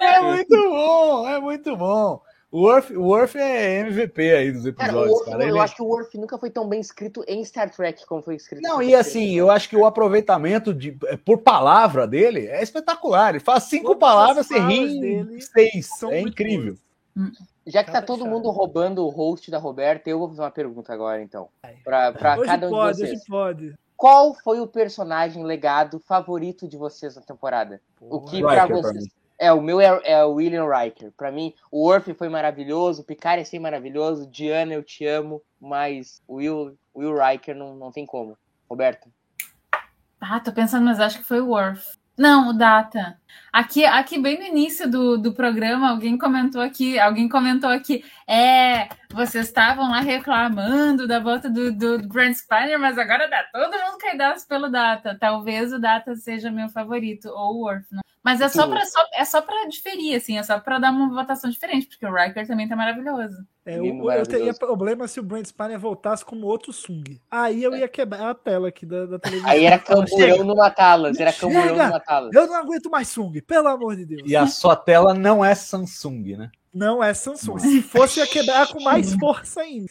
É 0.00 0.20
muito 0.20 0.56
bom, 0.70 1.28
é 1.28 1.38
muito 1.40 1.76
bom. 1.76 2.22
O 2.52 2.62
Worf, 2.62 2.96
o 2.96 3.02
Worf 3.02 3.38
é 3.38 3.78
MVP 3.80 4.32
aí 4.32 4.50
dos 4.50 4.62
Cara, 4.72 4.88
episódios, 4.88 5.12
Worf, 5.18 5.30
cara. 5.30 5.44
eu 5.44 5.48
Ele- 5.50 5.58
acho 5.60 5.76
que 5.76 5.82
o 5.82 5.86
Worf 5.86 6.18
nunca 6.18 6.36
foi 6.36 6.50
tão 6.50 6.68
bem 6.68 6.80
escrito 6.80 7.22
em 7.28 7.44
Star 7.44 7.70
Trek 7.70 8.04
como 8.06 8.22
foi 8.22 8.34
escrito. 8.34 8.62
Não, 8.62 8.82
e 8.82 8.92
assim, 8.92 9.34
eu 9.36 9.50
acho 9.50 9.68
que 9.68 9.76
o 9.76 9.86
aproveitamento 9.86 10.74
de, 10.74 10.96
eh, 11.06 11.16
por 11.16 11.38
palavra 11.38 12.08
dele 12.08 12.48
é 12.48 12.60
espetacular. 12.60 13.30
Ele 13.30 13.38
faz 13.40 13.64
cinco 13.64 13.84
Todas 13.94 14.00
palavras, 14.00 14.38
as 14.38 14.46
você 14.48 14.58
ri 14.58 14.78
em 15.06 15.40
seis. 15.40 15.88
É 16.10 16.20
incrível. 16.20 16.74
boas. 17.14 17.38
Já 17.66 17.84
que 17.84 17.92
tá 17.92 18.00
todo 18.00 18.26
mundo 18.26 18.50
roubando 18.50 19.04
o 19.04 19.10
host 19.10 19.50
da 19.50 19.58
Roberta, 19.58 20.08
eu 20.08 20.18
vou 20.18 20.28
fazer 20.28 20.40
uma 20.40 20.50
pergunta 20.50 20.92
agora, 20.92 21.22
então. 21.22 21.48
Pra, 21.84 22.12
pra 22.12 22.38
Hoje 22.38 22.46
cada 22.46 22.66
um 22.66 22.70
pode, 22.70 22.96
de 22.96 23.02
vocês. 23.02 23.18
hoje 23.18 23.26
pode. 23.28 23.74
Qual 23.96 24.34
foi 24.34 24.60
o 24.60 24.66
personagem 24.66 25.44
legado 25.44 26.00
favorito 26.00 26.66
de 26.66 26.76
vocês 26.78 27.16
na 27.16 27.22
temporada? 27.22 27.80
O 28.00 28.20
que 28.22 28.36
Riker, 28.36 28.50
pra 28.50 28.66
pra 28.66 28.76
vocês. 28.76 29.04
mim. 29.04 29.10
É, 29.38 29.52
o 29.52 29.60
meu 29.60 29.80
é, 29.80 30.00
é 30.04 30.24
o 30.24 30.32
William 30.32 30.66
Riker. 30.66 31.12
Pra 31.16 31.30
mim, 31.30 31.54
o 31.70 31.86
Worf 31.86 32.12
foi 32.14 32.28
maravilhoso, 32.28 33.02
o 33.02 33.04
Picard 33.04 33.40
é 33.40 33.44
sempre 33.44 33.60
maravilhoso, 33.60 34.26
Diana, 34.26 34.74
eu 34.74 34.82
te 34.82 35.06
amo, 35.06 35.42
mas 35.60 36.22
o 36.26 36.36
Will, 36.36 36.78
Will 36.94 37.14
Riker 37.18 37.54
não, 37.54 37.74
não 37.74 37.90
tem 37.92 38.04
como. 38.04 38.36
Roberto. 38.68 39.08
Ah, 40.20 40.40
tô 40.40 40.52
pensando, 40.52 40.84
mas 40.84 41.00
acho 41.00 41.18
que 41.18 41.24
foi 41.24 41.40
o 41.40 41.48
Worf. 41.48 41.98
Não, 42.20 42.50
o 42.50 42.52
Data. 42.52 43.18
Aqui, 43.50 43.82
aqui 43.82 44.18
bem 44.20 44.38
no 44.38 44.44
início 44.44 44.86
do, 44.90 45.16
do 45.16 45.32
programa, 45.32 45.88
alguém 45.88 46.18
comentou 46.18 46.60
aqui, 46.60 46.98
alguém 46.98 47.26
comentou 47.30 47.70
aqui, 47.70 48.04
é, 48.28 48.90
vocês 49.10 49.46
estavam 49.46 49.90
lá 49.90 50.00
reclamando 50.00 51.08
da 51.08 51.18
volta 51.18 51.48
do, 51.48 51.72
do 51.72 52.06
Grant 52.06 52.34
Spiner, 52.34 52.78
mas 52.78 52.98
agora 52.98 53.26
dá 53.26 53.42
todo 53.44 53.72
mundo 53.72 53.96
caidaço 53.96 54.46
pelo 54.46 54.68
Data. 54.68 55.16
Talvez 55.18 55.72
o 55.72 55.78
Data 55.78 56.14
seja 56.14 56.50
meu 56.50 56.68
favorito, 56.68 57.30
ou 57.30 57.64
o. 57.64 57.72
Não, 57.90 58.02
Mas 58.22 58.42
é 58.42 58.50
só 58.50 58.68
para 58.68 58.84
só, 58.84 59.00
é 59.14 59.24
só 59.24 59.42
diferir, 59.70 60.14
assim, 60.14 60.36
é 60.36 60.42
só 60.42 60.60
para 60.60 60.78
dar 60.78 60.90
uma 60.90 61.08
votação 61.08 61.48
diferente, 61.48 61.86
porque 61.86 62.04
o 62.04 62.12
Riker 62.14 62.46
também 62.46 62.68
tá 62.68 62.76
maravilhoso. 62.76 63.46
É, 63.70 63.78
eu, 63.78 64.10
eu 64.10 64.26
teria 64.26 64.54
problema 64.54 65.06
se 65.06 65.20
o 65.20 65.22
Brent 65.22 65.46
Spiner 65.46 65.78
voltasse 65.78 66.24
como 66.24 66.46
outro 66.46 66.72
Sung. 66.72 67.20
Aí 67.30 67.62
eu 67.62 67.76
ia 67.76 67.88
quebrar 67.88 68.30
a 68.30 68.34
tela 68.34 68.68
aqui 68.68 68.84
da, 68.84 69.06
da 69.06 69.18
televisão. 69.18 69.50
Aí 69.50 69.64
era 69.64 69.78
camburão 69.78 70.06
"Chega, 70.18 70.44
no 70.44 70.56
Matalas, 70.56 71.20
era 71.20 71.32
camburão 71.32 71.76
no 71.76 71.90
Matalas. 71.90 72.34
Eu 72.34 72.46
não 72.46 72.54
aguento 72.56 72.90
mais 72.90 73.08
Sung, 73.08 73.40
pelo 73.42 73.68
amor 73.68 73.96
de 73.96 74.04
Deus. 74.04 74.22
E 74.26 74.34
a 74.34 74.46
sua 74.46 74.74
tela 74.76 75.14
não 75.14 75.44
é 75.44 75.54
Samsung, 75.54 76.36
né? 76.36 76.50
Não 76.72 77.02
é 77.02 77.12
Samsung. 77.14 77.58
Se 77.58 77.82
fosse, 77.82 78.20
ia 78.20 78.26
quebrar 78.26 78.68
com 78.72 78.80
mais 78.82 79.14
força 79.14 79.60
ainda. 79.62 79.90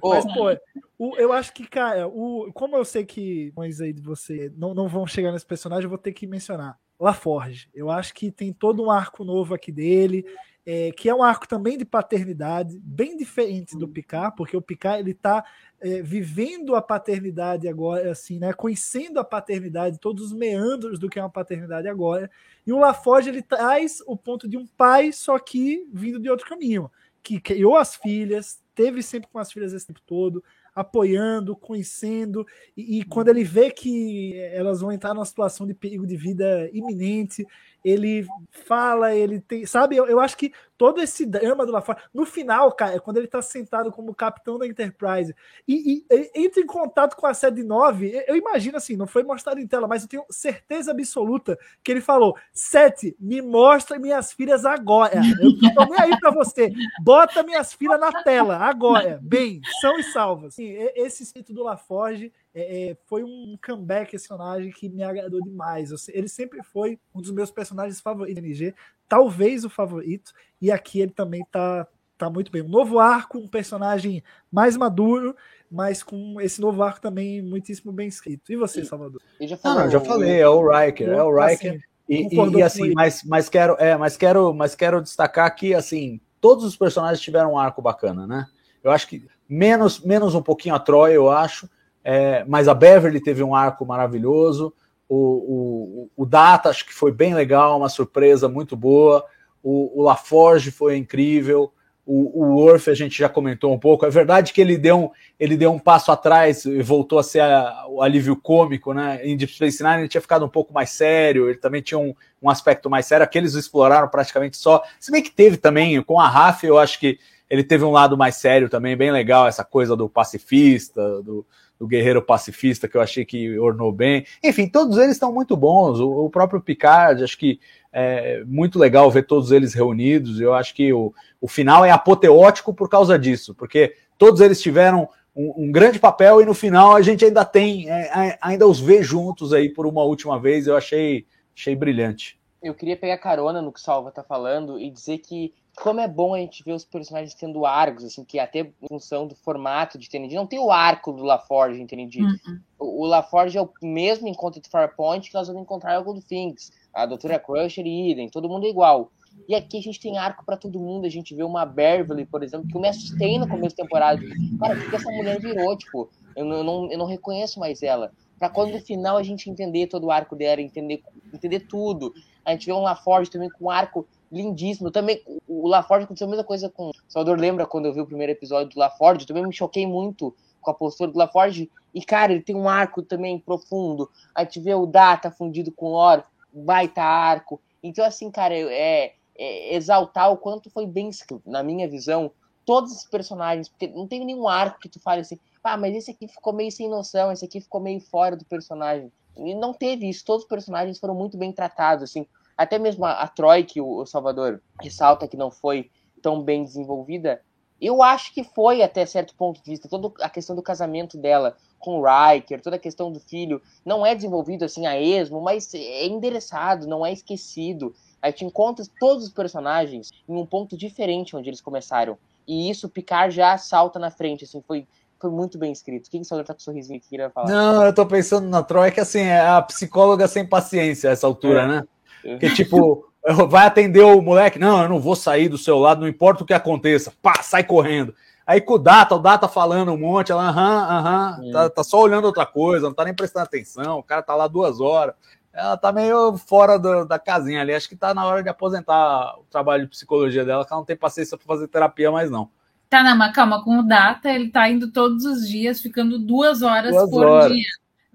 Ô, 0.00 0.10
Mas, 0.10 0.24
pô, 0.32 0.56
o- 0.98 1.16
eu 1.16 1.32
acho 1.32 1.52
que, 1.52 1.66
cara, 1.66 2.06
o, 2.06 2.50
como 2.52 2.76
eu 2.76 2.84
sei 2.84 3.04
que 3.04 3.52
mas 3.56 3.80
aí 3.80 3.92
de 3.92 4.00
você 4.00 4.52
não, 4.56 4.72
não 4.74 4.88
vão 4.88 5.06
chegar 5.06 5.32
nesse 5.32 5.46
personagem, 5.46 5.84
eu 5.84 5.88
vou 5.90 5.98
ter 5.98 6.12
que 6.12 6.26
mencionar. 6.26 6.78
LaForge. 7.00 7.68
Eu 7.74 7.90
acho 7.90 8.14
que 8.14 8.30
tem 8.30 8.52
todo 8.52 8.82
um 8.84 8.90
arco 8.90 9.24
novo 9.24 9.52
aqui 9.52 9.72
dele, 9.72 10.24
é, 10.66 10.90
que 10.92 11.08
é 11.08 11.14
um 11.14 11.22
arco 11.22 11.46
também 11.46 11.76
de 11.76 11.84
paternidade, 11.84 12.80
bem 12.82 13.16
diferente 13.16 13.76
do 13.76 13.86
Picard, 13.86 14.34
porque 14.36 14.56
o 14.56 14.62
Picard 14.62 15.00
ele 15.00 15.12
tá 15.12 15.44
é, 15.80 16.00
vivendo 16.00 16.74
a 16.74 16.80
paternidade 16.80 17.68
agora, 17.68 18.10
assim, 18.10 18.38
né? 18.38 18.52
Conhecendo 18.54 19.20
a 19.20 19.24
paternidade, 19.24 20.00
todos 20.00 20.26
os 20.26 20.32
meandros 20.32 20.98
do 20.98 21.08
que 21.08 21.18
é 21.18 21.22
uma 21.22 21.30
paternidade 21.30 21.86
agora. 21.86 22.30
E 22.66 22.72
o 22.72 22.78
LaForge 22.78 23.28
ele 23.28 23.42
traz 23.42 23.98
o 24.06 24.16
ponto 24.16 24.48
de 24.48 24.56
um 24.56 24.66
pai, 24.66 25.12
só 25.12 25.38
que 25.38 25.86
vindo 25.92 26.18
de 26.18 26.30
outro 26.30 26.48
caminho, 26.48 26.90
que 27.22 27.38
criou 27.38 27.76
as 27.76 27.94
filhas, 27.96 28.62
teve 28.74 29.02
sempre 29.02 29.28
com 29.30 29.38
as 29.38 29.52
filhas 29.52 29.72
esse 29.72 29.86
tempo 29.86 30.00
todo, 30.06 30.42
apoiando, 30.74 31.54
conhecendo, 31.54 32.44
e, 32.76 32.98
e 32.98 33.04
quando 33.04 33.28
ele 33.28 33.44
vê 33.44 33.70
que 33.70 34.36
elas 34.52 34.80
vão 34.80 34.90
entrar 34.90 35.14
numa 35.14 35.24
situação 35.24 35.66
de 35.66 35.72
perigo 35.72 36.06
de 36.06 36.16
vida 36.16 36.68
iminente, 36.72 37.46
ele 37.84 38.26
fala, 38.66 39.14
ele 39.14 39.40
tem. 39.40 39.66
Sabe, 39.66 39.96
eu, 39.96 40.06
eu 40.06 40.18
acho 40.18 40.36
que 40.36 40.52
todo 40.78 41.00
esse 41.00 41.24
drama 41.26 41.64
do 41.66 41.70
LaForge, 41.72 42.00
no 42.12 42.24
final, 42.26 42.72
cara, 42.72 42.98
quando 42.98 43.18
ele 43.18 43.26
tá 43.28 43.40
sentado 43.42 43.92
como 43.92 44.14
capitão 44.14 44.58
da 44.58 44.66
Enterprise 44.66 45.34
e, 45.68 45.98
e- 45.98 46.06
e 46.10 46.30
entra 46.46 46.60
em 46.60 46.66
contato 46.66 47.14
com 47.16 47.26
a 47.26 47.34
sede 47.34 47.62
9, 47.62 48.24
eu- 48.26 48.36
imagino 48.36 48.76
assim, 48.76 48.96
não 48.96 49.06
foi 49.06 49.22
mostrado 49.22 49.60
em 49.60 49.66
tela, 49.66 49.86
mas 49.86 50.02
eu 50.02 50.08
tenho 50.08 50.24
certeza 50.30 50.90
absoluta 50.90 51.58
que 51.82 51.92
ele 51.92 52.00
falou: 52.00 52.36
Sete, 52.52 53.14
me 53.20 53.40
mostra 53.42 53.98
minhas 53.98 54.32
filhas 54.32 54.64
agora. 54.64 55.20
Eu 55.40 55.74
tô 55.74 55.84
nem 55.84 56.00
aí 56.00 56.18
pra 56.18 56.30
você. 56.30 56.72
Bota 57.02 57.42
minhas 57.42 57.72
filhas 57.74 58.00
na 58.00 58.22
tela, 58.22 58.56
agora. 58.56 59.20
Bem, 59.22 59.60
são 59.80 59.98
e 59.98 60.02
salvas. 60.02 60.54
Sim, 60.54 60.68
e- 60.70 60.92
esse 60.96 61.22
espírito 61.22 61.52
do 61.52 61.62
LaForge 61.62 62.32
é, 62.54 62.90
é, 62.90 62.96
foi 63.06 63.24
um 63.24 63.58
comeback 63.64 64.14
esse 64.14 64.28
personagem 64.28 64.70
que 64.70 64.88
me 64.88 65.02
agradou 65.02 65.42
demais. 65.42 65.90
Eu 65.90 65.98
ele 66.08 66.28
sempre 66.28 66.62
foi 66.62 66.98
um 67.14 67.20
dos 67.20 67.32
meus 67.32 67.50
personagens 67.50 68.00
favoritos 68.00 68.40
da 68.40 68.46
NG, 68.48 68.74
talvez 69.08 69.64
o 69.64 69.70
favorito, 69.70 70.32
e 70.62 70.70
aqui 70.70 71.00
ele 71.00 71.10
também 71.10 71.44
tá, 71.50 71.86
tá 72.16 72.30
muito 72.30 72.52
bem. 72.52 72.62
Um 72.62 72.68
novo 72.68 73.00
arco, 73.00 73.38
um 73.38 73.48
personagem 73.48 74.22
mais 74.52 74.76
maduro, 74.76 75.34
mas 75.68 76.02
com 76.02 76.40
esse 76.40 76.60
novo 76.60 76.82
arco 76.82 77.00
também 77.00 77.42
muitíssimo 77.42 77.90
bem 77.90 78.06
escrito. 78.06 78.52
E 78.52 78.56
você, 78.56 78.84
Salvador? 78.84 79.20
eu 79.40 79.48
já 79.48 79.56
Não, 79.56 79.62
falei. 79.62 79.84
não, 79.84 79.90
já 79.90 80.00
falei, 80.00 80.40
é 80.40 80.48
o 80.48 80.68
Riker, 80.68 81.08
é 81.08 81.22
o 81.22 81.34
Riker. 81.34 81.70
Assim, 81.72 81.82
E, 82.08 82.28
e, 82.36 82.58
e 82.58 82.62
assim, 82.62 82.92
mas, 82.92 83.24
mas 83.24 83.48
quero, 83.48 83.76
é, 83.80 83.96
mas 83.96 84.16
quero, 84.16 84.54
mas 84.54 84.74
quero 84.76 85.02
destacar 85.02 85.52
que 85.56 85.74
assim, 85.74 86.20
todos 86.40 86.64
os 86.64 86.76
personagens 86.76 87.20
tiveram 87.20 87.54
um 87.54 87.58
arco 87.58 87.82
bacana, 87.82 88.26
né? 88.26 88.46
Eu 88.82 88.90
acho 88.90 89.08
que 89.08 89.26
menos, 89.48 90.00
menos 90.00 90.34
um 90.34 90.42
pouquinho 90.42 90.74
a 90.74 90.78
Troy, 90.78 91.12
eu 91.12 91.30
acho, 91.30 91.68
é, 92.04 92.44
mas 92.46 92.68
a 92.68 92.74
Beverly 92.74 93.18
teve 93.20 93.42
um 93.42 93.54
arco 93.54 93.86
maravilhoso. 93.86 94.72
O, 95.08 95.16
o, 95.16 96.10
o 96.22 96.26
Data 96.26 96.68
acho 96.68 96.84
que 96.86 96.92
foi 96.92 97.10
bem 97.10 97.34
legal, 97.34 97.78
uma 97.78 97.88
surpresa 97.88 98.48
muito 98.48 98.76
boa. 98.76 99.24
O, 99.62 100.00
o 100.00 100.02
LaForge 100.02 100.70
foi 100.70 100.96
incrível. 100.96 101.72
O, 102.06 102.64
o 102.64 102.70
a 102.70 102.94
gente 102.94 103.16
já 103.18 103.30
comentou 103.30 103.72
um 103.72 103.78
pouco. 103.78 104.04
É 104.04 104.10
verdade 104.10 104.52
que 104.52 104.60
ele 104.60 104.76
deu 104.76 105.04
um, 105.04 105.10
ele 105.40 105.56
deu 105.56 105.72
um 105.72 105.78
passo 105.78 106.12
atrás 106.12 106.66
e 106.66 106.82
voltou 106.82 107.18
a 107.18 107.22
ser 107.22 107.40
a- 107.40 107.86
o 107.88 108.02
alívio 108.02 108.36
cômico, 108.36 108.92
né? 108.92 109.20
Em 109.24 109.34
Deep 109.34 109.54
Space 109.54 109.82
Nine 109.82 110.00
ele 110.00 110.08
tinha 110.08 110.20
ficado 110.20 110.44
um 110.44 110.48
pouco 110.48 110.74
mais 110.74 110.90
sério, 110.90 111.48
ele 111.48 111.56
também 111.56 111.80
tinha 111.80 111.98
um, 111.98 112.14
um 112.42 112.50
aspecto 112.50 112.90
mais 112.90 113.06
sério. 113.06 113.24
Aqueles 113.24 113.54
exploraram 113.54 114.08
praticamente 114.08 114.58
só. 114.58 114.82
Se 115.00 115.10
bem 115.10 115.22
que 115.22 115.30
teve 115.30 115.56
também, 115.56 116.02
com 116.02 116.20
a 116.20 116.28
Raf, 116.28 116.64
eu 116.64 116.78
acho 116.78 117.00
que 117.00 117.18
ele 117.48 117.64
teve 117.64 117.84
um 117.84 117.90
lado 117.90 118.18
mais 118.18 118.36
sério 118.36 118.68
também, 118.68 118.96
bem 118.96 119.10
legal, 119.10 119.46
essa 119.46 119.64
coisa 119.64 119.96
do 119.96 120.08
pacifista, 120.08 121.22
do, 121.22 121.46
do 121.78 121.86
guerreiro 121.86 122.22
pacifista, 122.22 122.88
que 122.88 122.96
eu 122.96 123.00
achei 123.00 123.24
que 123.24 123.58
ornou 123.58 123.92
bem. 123.92 124.24
Enfim, 124.42 124.68
todos 124.68 124.96
eles 124.96 125.12
estão 125.12 125.32
muito 125.32 125.56
bons. 125.56 126.00
O, 126.00 126.26
o 126.26 126.30
próprio 126.30 126.60
Picard, 126.60 127.22
acho 127.22 127.36
que 127.36 127.60
é 127.92 128.42
muito 128.44 128.78
legal 128.78 129.10
ver 129.10 129.26
todos 129.26 129.52
eles 129.52 129.74
reunidos. 129.74 130.40
Eu 130.40 130.54
acho 130.54 130.74
que 130.74 130.92
o, 130.92 131.12
o 131.40 131.48
final 131.48 131.84
é 131.84 131.90
apoteótico 131.90 132.72
por 132.72 132.88
causa 132.88 133.18
disso, 133.18 133.54
porque 133.54 133.94
todos 134.18 134.40
eles 134.40 134.60
tiveram 134.60 135.08
um, 135.34 135.64
um 135.64 135.72
grande 135.72 135.98
papel 135.98 136.40
e 136.40 136.44
no 136.44 136.54
final 136.54 136.94
a 136.94 137.02
gente 137.02 137.24
ainda 137.24 137.44
tem, 137.44 137.90
é, 137.90 138.38
ainda 138.40 138.66
os 138.66 138.80
vê 138.80 139.02
juntos 139.02 139.52
aí 139.52 139.68
por 139.68 139.86
uma 139.86 140.02
última 140.02 140.38
vez. 140.38 140.66
Eu 140.66 140.76
achei, 140.76 141.26
achei 141.56 141.74
brilhante. 141.74 142.38
Eu 142.62 142.74
queria 142.74 142.96
pegar 142.96 143.18
carona 143.18 143.60
no 143.60 143.72
que 143.72 143.78
o 143.78 143.82
Salva 143.82 144.10
tá 144.10 144.22
falando 144.22 144.78
e 144.78 144.90
dizer 144.90 145.18
que 145.18 145.52
como 145.76 146.00
é 146.00 146.08
bom 146.08 146.34
a 146.34 146.38
gente 146.38 146.62
ver 146.62 146.72
os 146.72 146.84
personagens 146.84 147.34
tendo 147.34 147.66
arcos, 147.66 148.04
assim, 148.04 148.24
que 148.24 148.38
até 148.38 148.60
em 148.60 148.88
função 148.88 149.26
do 149.26 149.34
formato 149.34 149.98
de 149.98 150.08
TND, 150.08 150.34
não 150.34 150.46
tem 150.46 150.58
o 150.58 150.70
arco 150.70 151.12
do 151.12 151.22
LaForge 151.22 151.80
em 151.80 151.86
TND. 151.86 152.22
Uhum. 152.22 152.60
O, 152.78 153.02
o 153.02 153.06
LaForge 153.06 153.58
é 153.58 153.62
o 153.62 153.68
mesmo 153.82 154.28
encontro 154.28 154.60
de 154.60 154.68
Farpoint 154.68 155.28
que 155.28 155.34
nós 155.34 155.48
vamos 155.48 155.62
encontrar 155.62 156.00
em 156.00 156.04
do 156.04 156.22
Things. 156.22 156.72
A 156.92 157.06
Doutora 157.06 157.40
Crusher 157.40 157.84
e 157.84 158.12
Eden, 158.12 158.28
todo 158.28 158.48
mundo 158.48 158.66
é 158.66 158.70
igual. 158.70 159.10
E 159.48 159.54
aqui 159.54 159.78
a 159.78 159.82
gente 159.82 160.00
tem 160.00 160.16
arco 160.16 160.44
pra 160.44 160.56
todo 160.56 160.78
mundo. 160.78 161.06
A 161.06 161.10
gente 161.10 161.34
vê 161.34 161.42
uma 161.42 161.66
Beverly, 161.66 162.24
por 162.24 162.42
exemplo, 162.42 162.68
que 162.68 162.76
eu 162.76 162.80
me 162.80 162.88
assustei 162.88 163.36
no 163.38 163.48
começo 163.48 163.76
da 163.76 163.82
temporada. 163.82 164.22
Cara, 164.60 164.74
o 164.74 164.80
que, 164.80 164.90
que 164.90 164.96
essa 164.96 165.10
mulher 165.10 165.40
virou? 165.40 165.76
Tipo, 165.76 166.08
eu 166.36 166.44
não, 166.44 166.56
eu 166.56 166.64
não, 166.64 166.92
eu 166.92 166.98
não 166.98 167.06
reconheço 167.06 167.58
mais 167.58 167.82
ela. 167.82 168.12
Pra 168.44 168.50
quando 168.50 168.72
no 168.72 168.80
final 168.80 169.16
a 169.16 169.22
gente 169.22 169.48
entender 169.48 169.86
todo 169.86 170.04
o 170.04 170.10
arco 170.10 170.36
dela, 170.36 170.60
entender, 170.60 171.02
entender 171.32 171.60
tudo. 171.60 172.12
A 172.44 172.50
gente 172.50 172.66
vê 172.66 172.74
um 172.74 172.82
LaForge 172.82 173.30
também 173.30 173.48
com 173.48 173.64
um 173.64 173.70
arco 173.70 174.06
lindíssimo. 174.30 174.90
Também 174.90 175.22
o 175.48 175.66
LaForge 175.66 176.04
aconteceu 176.04 176.26
a 176.26 176.30
mesma 176.30 176.44
coisa 176.44 176.68
com. 176.68 176.90
O 176.90 176.94
Salvador 177.08 177.40
lembra 177.40 177.64
quando 177.64 177.86
eu 177.86 177.94
vi 177.94 178.02
o 178.02 178.06
primeiro 178.06 178.32
episódio 178.32 178.74
do 178.74 178.78
LaForge? 178.78 179.26
Também 179.26 179.46
me 179.46 179.52
choquei 179.54 179.86
muito 179.86 180.36
com 180.60 180.70
a 180.70 180.74
postura 180.74 181.10
do 181.10 181.18
LaForge. 181.18 181.70
E, 181.94 182.04
cara, 182.04 182.32
ele 182.32 182.42
tem 182.42 182.54
um 182.54 182.68
arco 182.68 183.00
também 183.00 183.38
profundo. 183.38 184.10
A 184.34 184.42
gente 184.42 184.60
vê 184.60 184.74
o 184.74 184.84
Data 184.84 185.30
fundido 185.30 185.72
com 185.72 185.86
o 185.86 185.94
Or, 185.94 186.22
baita 186.52 187.02
arco. 187.02 187.62
Então, 187.82 188.04
assim, 188.04 188.30
cara, 188.30 188.54
é, 188.54 189.14
é 189.38 189.74
exaltar 189.74 190.30
o 190.30 190.36
quanto 190.36 190.68
foi 190.68 190.86
bem 190.86 191.08
escrito, 191.08 191.40
na 191.46 191.62
minha 191.62 191.88
visão, 191.88 192.30
todos 192.66 192.92
os 192.92 193.04
personagens, 193.04 193.70
porque 193.70 193.86
não 193.86 194.06
tem 194.06 194.22
nenhum 194.22 194.46
arco 194.46 194.80
que 194.80 194.88
tu 194.90 195.00
fale 195.00 195.22
assim, 195.22 195.38
ah, 195.64 195.76
mas 195.76 195.94
esse 195.94 196.10
aqui 196.10 196.28
ficou 196.28 196.52
meio 196.52 196.70
sem 196.70 196.88
noção, 196.88 197.32
esse 197.32 197.44
aqui 197.44 197.60
ficou 197.60 197.80
meio 197.80 198.00
fora 198.00 198.36
do 198.36 198.44
personagem. 198.44 199.10
E 199.36 199.54
não 199.54 199.72
teve 199.72 200.08
isso, 200.08 200.24
todos 200.24 200.44
os 200.44 200.48
personagens 200.48 200.98
foram 200.98 201.14
muito 201.14 201.36
bem 201.36 201.52
tratados, 201.52 202.04
assim, 202.04 202.26
até 202.56 202.78
mesmo 202.78 203.04
a, 203.04 203.12
a 203.12 203.28
Troy, 203.28 203.64
que 203.64 203.80
o, 203.80 204.02
o 204.02 204.06
Salvador 204.06 204.62
ressalta 204.80 205.26
que 205.26 205.36
não 205.36 205.50
foi 205.50 205.90
tão 206.22 206.42
bem 206.42 206.62
desenvolvida, 206.62 207.42
eu 207.80 208.02
acho 208.02 208.32
que 208.32 208.44
foi 208.44 208.82
até 208.82 209.04
certo 209.04 209.34
ponto 209.34 209.62
de 209.62 209.70
vista, 209.70 209.88
toda 209.88 210.12
a 210.24 210.30
questão 210.30 210.54
do 210.54 210.62
casamento 210.62 211.18
dela 211.18 211.56
com 211.78 212.00
o 212.00 212.04
Riker, 212.04 212.62
toda 212.62 212.76
a 212.76 212.78
questão 212.78 213.12
do 213.12 213.20
filho, 213.20 213.60
não 213.84 214.06
é 214.06 214.14
desenvolvido 214.14 214.64
assim 214.64 214.86
a 214.86 214.98
esmo, 214.98 215.40
mas 215.40 215.74
é 215.74 216.06
endereçado, 216.06 216.86
não 216.86 217.04
é 217.04 217.12
esquecido. 217.12 217.94
A 218.22 218.30
gente 218.30 218.46
encontra 218.46 218.84
todos 218.98 219.24
os 219.24 219.32
personagens 219.32 220.10
em 220.26 220.34
um 220.34 220.46
ponto 220.46 220.78
diferente 220.78 221.36
onde 221.36 221.50
eles 221.50 221.60
começaram. 221.60 222.16
E 222.46 222.70
isso 222.70 222.88
Picard 222.88 223.34
já 223.34 223.58
salta 223.58 223.98
na 223.98 224.10
frente, 224.10 224.44
assim, 224.44 224.62
foi, 224.62 224.86
foi 225.24 225.30
muito 225.30 225.56
bem 225.56 225.72
escrito. 225.72 226.10
Quem 226.10 226.20
que 226.20 226.26
Salvador 226.26 226.48
tá 226.48 226.52
com 226.54 226.58
um 226.58 226.64
sorrisinho 226.64 227.00
que 227.00 227.08
queria 227.08 227.30
falar? 227.30 227.48
Não, 227.48 227.82
eu 227.86 227.94
tô 227.94 228.04
pensando 228.04 228.46
na 228.46 228.62
Troy, 228.62 228.90
que 228.90 229.00
assim, 229.00 229.20
é 229.22 229.40
a 229.40 229.62
psicóloga 229.62 230.28
sem 230.28 230.46
paciência 230.46 231.08
a 231.08 231.12
essa 231.14 231.26
altura, 231.26 231.62
É. 231.62 231.66
né? 231.66 232.38
Que 232.38 232.50
tipo, 232.50 233.08
vai 233.48 233.66
atender 233.66 234.02
o 234.02 234.20
moleque, 234.20 234.58
não, 234.58 234.82
eu 234.82 234.88
não 234.88 235.00
vou 235.00 235.16
sair 235.16 235.48
do 235.48 235.56
seu 235.56 235.78
lado, 235.78 236.02
não 236.02 236.08
importa 236.08 236.42
o 236.42 236.46
que 236.46 236.52
aconteça, 236.52 237.10
pá, 237.22 237.42
sai 237.42 237.64
correndo. 237.64 238.14
Aí 238.46 238.60
com 238.60 238.74
o 238.74 238.78
Data, 238.78 239.14
o 239.14 239.18
Data 239.18 239.48
falando 239.48 239.92
um 239.92 239.96
monte, 239.98 240.30
ela, 240.30 240.46
aham, 240.50 240.86
aham, 240.98 241.40
Hum. 241.42 241.50
tá, 241.50 241.70
tá 241.70 241.82
só 241.84 242.00
olhando 242.02 242.26
outra 242.26 242.44
coisa, 242.44 242.86
não 242.86 242.94
tá 242.94 243.02
nem 243.06 243.14
prestando 243.14 243.44
atenção, 243.46 243.98
o 243.98 244.02
cara 244.02 244.20
tá 244.22 244.34
lá 244.34 244.46
duas 244.46 244.78
horas. 244.80 245.14
Ela 245.54 245.76
tá 245.78 245.90
meio 245.92 246.36
fora 246.36 246.78
do- 246.78 247.06
da 247.06 247.18
casinha 247.18 247.62
ali, 247.62 247.72
acho 247.74 247.88
que 247.88 247.96
tá 247.96 248.12
na 248.12 248.26
hora 248.26 248.42
de 248.42 248.48
aposentar 248.50 249.36
o 249.38 249.44
trabalho 249.50 249.84
de 249.84 249.90
psicologia 249.90 250.44
dela, 250.44 250.66
que 250.66 250.72
ela 250.72 250.80
não 250.80 250.84
tem 250.86 250.96
paciência 250.96 251.38
pra 251.38 251.46
fazer 251.46 251.68
terapia 251.68 252.10
mais 252.10 252.30
não. 252.30 252.50
Tá, 252.94 253.02
não, 253.02 253.16
mas 253.16 253.34
calma, 253.34 253.60
com 253.64 253.80
o 253.80 253.82
Data, 253.82 254.30
ele 254.30 254.50
tá 254.50 254.68
indo 254.68 254.92
todos 254.92 255.24
os 255.24 255.48
dias, 255.48 255.80
ficando 255.80 256.16
duas 256.16 256.62
horas 256.62 256.92
Duas 256.92 257.10
por 257.10 257.24
horas. 257.26 257.52
dia. 257.52 257.66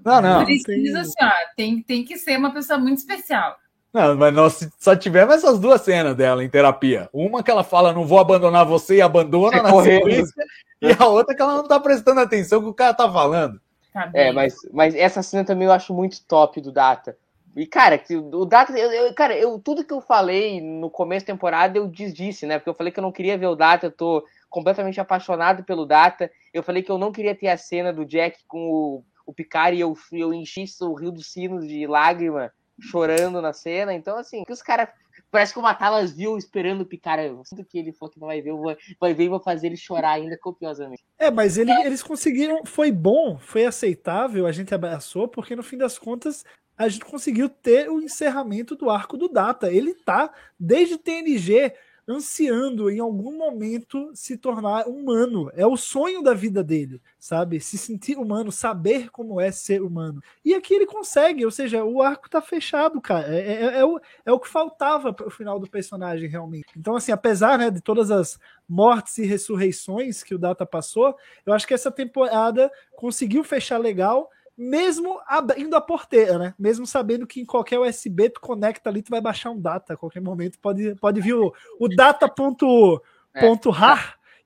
Não, 0.06 0.22
não, 0.22 0.46
Precisa, 0.46 1.02
assim, 1.02 1.14
ó, 1.22 1.30
tem, 1.58 1.82
tem 1.84 2.06
que 2.06 2.18
ser 2.18 2.38
uma 2.38 2.54
pessoa 2.54 2.80
muito 2.80 3.00
especial. 3.00 3.58
Não, 3.92 4.16
mas 4.16 4.34
nós 4.34 4.70
só 4.80 4.96
tivemos 4.96 5.36
essas 5.36 5.60
duas 5.60 5.82
cenas 5.82 6.16
dela 6.16 6.42
em 6.46 6.50
terapia. 6.50 7.10
Uma 7.12 7.44
que 7.44 7.52
ela 7.52 7.62
fala, 7.62 7.92
não 7.92 8.06
vou 8.06 8.20
abandonar 8.20 8.66
você 8.66 8.96
e 8.96 9.02
abandona 9.02 9.58
É 9.58 9.62
na 9.62 9.70
correndo. 9.70 10.06
sequência. 10.06 10.46
E 10.82 10.96
a 10.98 11.08
outra 11.08 11.36
que 11.36 11.42
ela 11.42 11.56
não 11.58 11.68
tá 11.68 11.78
prestando 11.78 12.22
atenção 12.22 12.60
no 12.62 12.68
que 12.68 12.72
o 12.72 12.74
cara 12.74 12.94
tá 12.94 13.12
falando. 13.12 13.60
Tá. 13.92 14.10
É, 14.14 14.32
mas, 14.32 14.56
mas 14.72 14.96
essa 14.96 15.22
cena 15.22 15.44
também 15.44 15.66
eu 15.68 15.74
acho 15.74 15.94
muito 15.94 16.24
top 16.26 16.62
do 16.62 16.72
Data. 16.72 17.18
E, 17.54 17.66
cara, 17.68 17.98
que 17.98 18.16
o 18.16 18.46
Data. 18.46 18.72
Eu, 18.78 18.90
eu- 18.92 19.14
cara, 19.14 19.36
eu, 19.36 19.60
tudo 19.60 19.84
que 19.84 19.92
eu 19.92 20.00
falei 20.00 20.62
no 20.62 20.90
começo 20.90 21.26
da 21.26 21.34
temporada 21.34 21.78
eu 21.78 21.86
desdisse, 21.86 22.46
né? 22.46 22.58
Porque 22.60 22.70
eu 22.70 22.74
falei 22.76 22.94
que 22.94 23.00
eu 23.00 23.04
não 23.04 23.12
queria 23.12 23.38
ver 23.38 23.48
o 23.48 23.56
Data, 23.56 23.88
eu 23.88 23.92
tô 23.92 24.24
completamente 24.50 25.00
apaixonado 25.00 25.64
pelo 25.64 25.86
Data. 25.86 26.32
Eu 26.54 26.64
falei 26.64 26.82
que 26.84 26.92
eu 26.92 26.98
não 26.98 27.12
queria 27.12 27.36
ter 27.36 27.48
a 27.48 27.58
cena 27.58 27.94
do 27.94 28.06
Jack 28.06 28.40
com 28.48 28.70
o, 28.72 29.06
o 29.26 29.34
Picard 29.34 29.78
e 29.78 29.80
eu, 29.80 29.96
eu 30.12 30.34
enchi 30.34 30.66
o 30.82 30.94
Rio 30.94 31.12
dos 31.12 31.32
Sinos 31.32 31.68
de 31.68 31.86
lágrima 31.86 32.52
chorando 32.82 33.42
na 33.42 33.54
cena. 33.54 33.94
Então, 33.94 34.18
assim, 34.18 34.44
que 34.44 34.54
os 34.54 34.62
caras. 34.62 34.90
Parece 35.32 35.54
que 35.54 35.60
o 35.60 35.62
Matalas 35.62 36.12
viu 36.12 36.38
esperando 36.38 36.82
o 36.82 36.86
Picard. 36.86 37.24
Eu 37.28 37.44
sinto 37.46 37.64
que 37.64 37.78
ele 37.78 37.92
falou 37.94 38.12
que 38.12 38.20
não 38.20 38.28
vai 38.28 38.42
ver, 38.42 38.50
eu 38.50 38.58
vou- 38.58 38.76
vai 39.00 39.14
ver 39.14 39.26
e 39.26 39.30
vou 39.30 39.40
fazer 39.40 39.68
ele 39.68 39.78
chorar 39.78 40.14
ainda 40.14 40.36
copiosamente. 40.40 41.04
É, 41.20 41.30
mas 41.30 41.56
ele- 41.58 41.72
eles 41.86 42.02
conseguiram. 42.02 42.66
Foi 42.66 42.92
bom, 42.92 43.38
foi 43.38 43.66
aceitável, 43.66 44.48
a 44.48 44.52
gente 44.52 44.74
abraçou, 44.74 45.28
porque 45.28 45.56
no 45.56 45.62
fim 45.62 45.78
das 45.78 46.00
contas 46.00 46.44
a 46.76 46.88
gente 46.88 47.06
conseguiu 47.06 47.48
ter 47.50 47.90
o 47.90 48.02
encerramento 48.02 48.76
do 48.76 48.90
arco 48.90 49.18
do 49.18 49.28
Data. 49.28 49.72
Ele 49.72 49.94
tá, 49.94 50.34
desde 50.58 50.98
TNG, 50.98 51.74
ansiando 52.10 52.90
em 52.90 53.00
algum 53.00 53.38
momento 53.38 54.10
se 54.16 54.36
tornar 54.36 54.88
humano. 54.88 55.52
É 55.54 55.66
o 55.66 55.78
sonho 55.78 56.24
da 56.24 56.34
vida 56.34 56.64
dele, 56.64 57.00
sabe? 57.20 57.60
Se 57.60 57.78
sentir 57.78 58.18
humano, 58.18 58.52
saber 58.52 59.12
como 59.12 59.40
é 59.40 59.52
ser 59.52 59.82
humano. 59.84 60.22
E 60.44 60.56
aqui 60.56 60.74
ele 60.74 60.88
consegue, 60.88 61.46
ou 61.46 61.52
seja, 61.52 61.84
o 61.84 62.02
arco 62.02 62.30
tá 62.30 62.42
fechado, 62.42 63.00
cara. 63.00 63.28
É, 63.34 63.40
é- 63.66 63.80
é 63.80 63.86
o, 63.86 64.00
é 64.26 64.32
o 64.32 64.40
que 64.40 64.48
faltava 64.48 65.14
para 65.14 65.28
o 65.28 65.32
final 65.32 65.60
do 65.60 65.70
personagem, 65.70 66.28
realmente. 66.28 66.68
Então, 66.76 66.96
assim, 66.96 67.12
apesar 67.12 67.58
né, 67.60 67.70
de 67.70 67.82
todas 67.82 68.10
as 68.10 68.40
mortes 68.68 69.18
e 69.20 69.26
ressurreições 69.26 70.24
que 70.24 70.34
o 70.34 70.40
Data 70.40 70.66
passou, 70.66 71.16
eu 71.46 71.54
acho 71.54 71.68
que 71.68 71.74
essa 71.74 71.92
temporada 71.92 72.72
conseguiu 72.96 73.44
fechar 73.44 73.78
legal, 73.78 74.30
mesmo 74.62 75.18
abrindo 75.26 75.74
a 75.76 75.80
porteira, 75.82 76.38
né? 76.38 76.54
Mesmo 76.60 76.86
sabendo 76.86 77.26
que 77.26 77.40
em 77.40 77.46
qualquer 77.46 77.80
USB 77.80 78.30
tu 78.30 78.42
conecta 78.42 78.90
ali, 78.90 79.02
tu 79.02 79.10
vai 79.10 79.22
baixar 79.22 79.52
um 79.52 79.60
data 79.60 79.94
a 79.94 79.98
qualquer 79.98 80.22
momento, 80.22 80.60
pode, 80.60 80.96
pode 80.96 81.22
vir 81.22 81.34
o, 81.36 81.54
o 81.80 81.88
data.rar. 81.88 83.00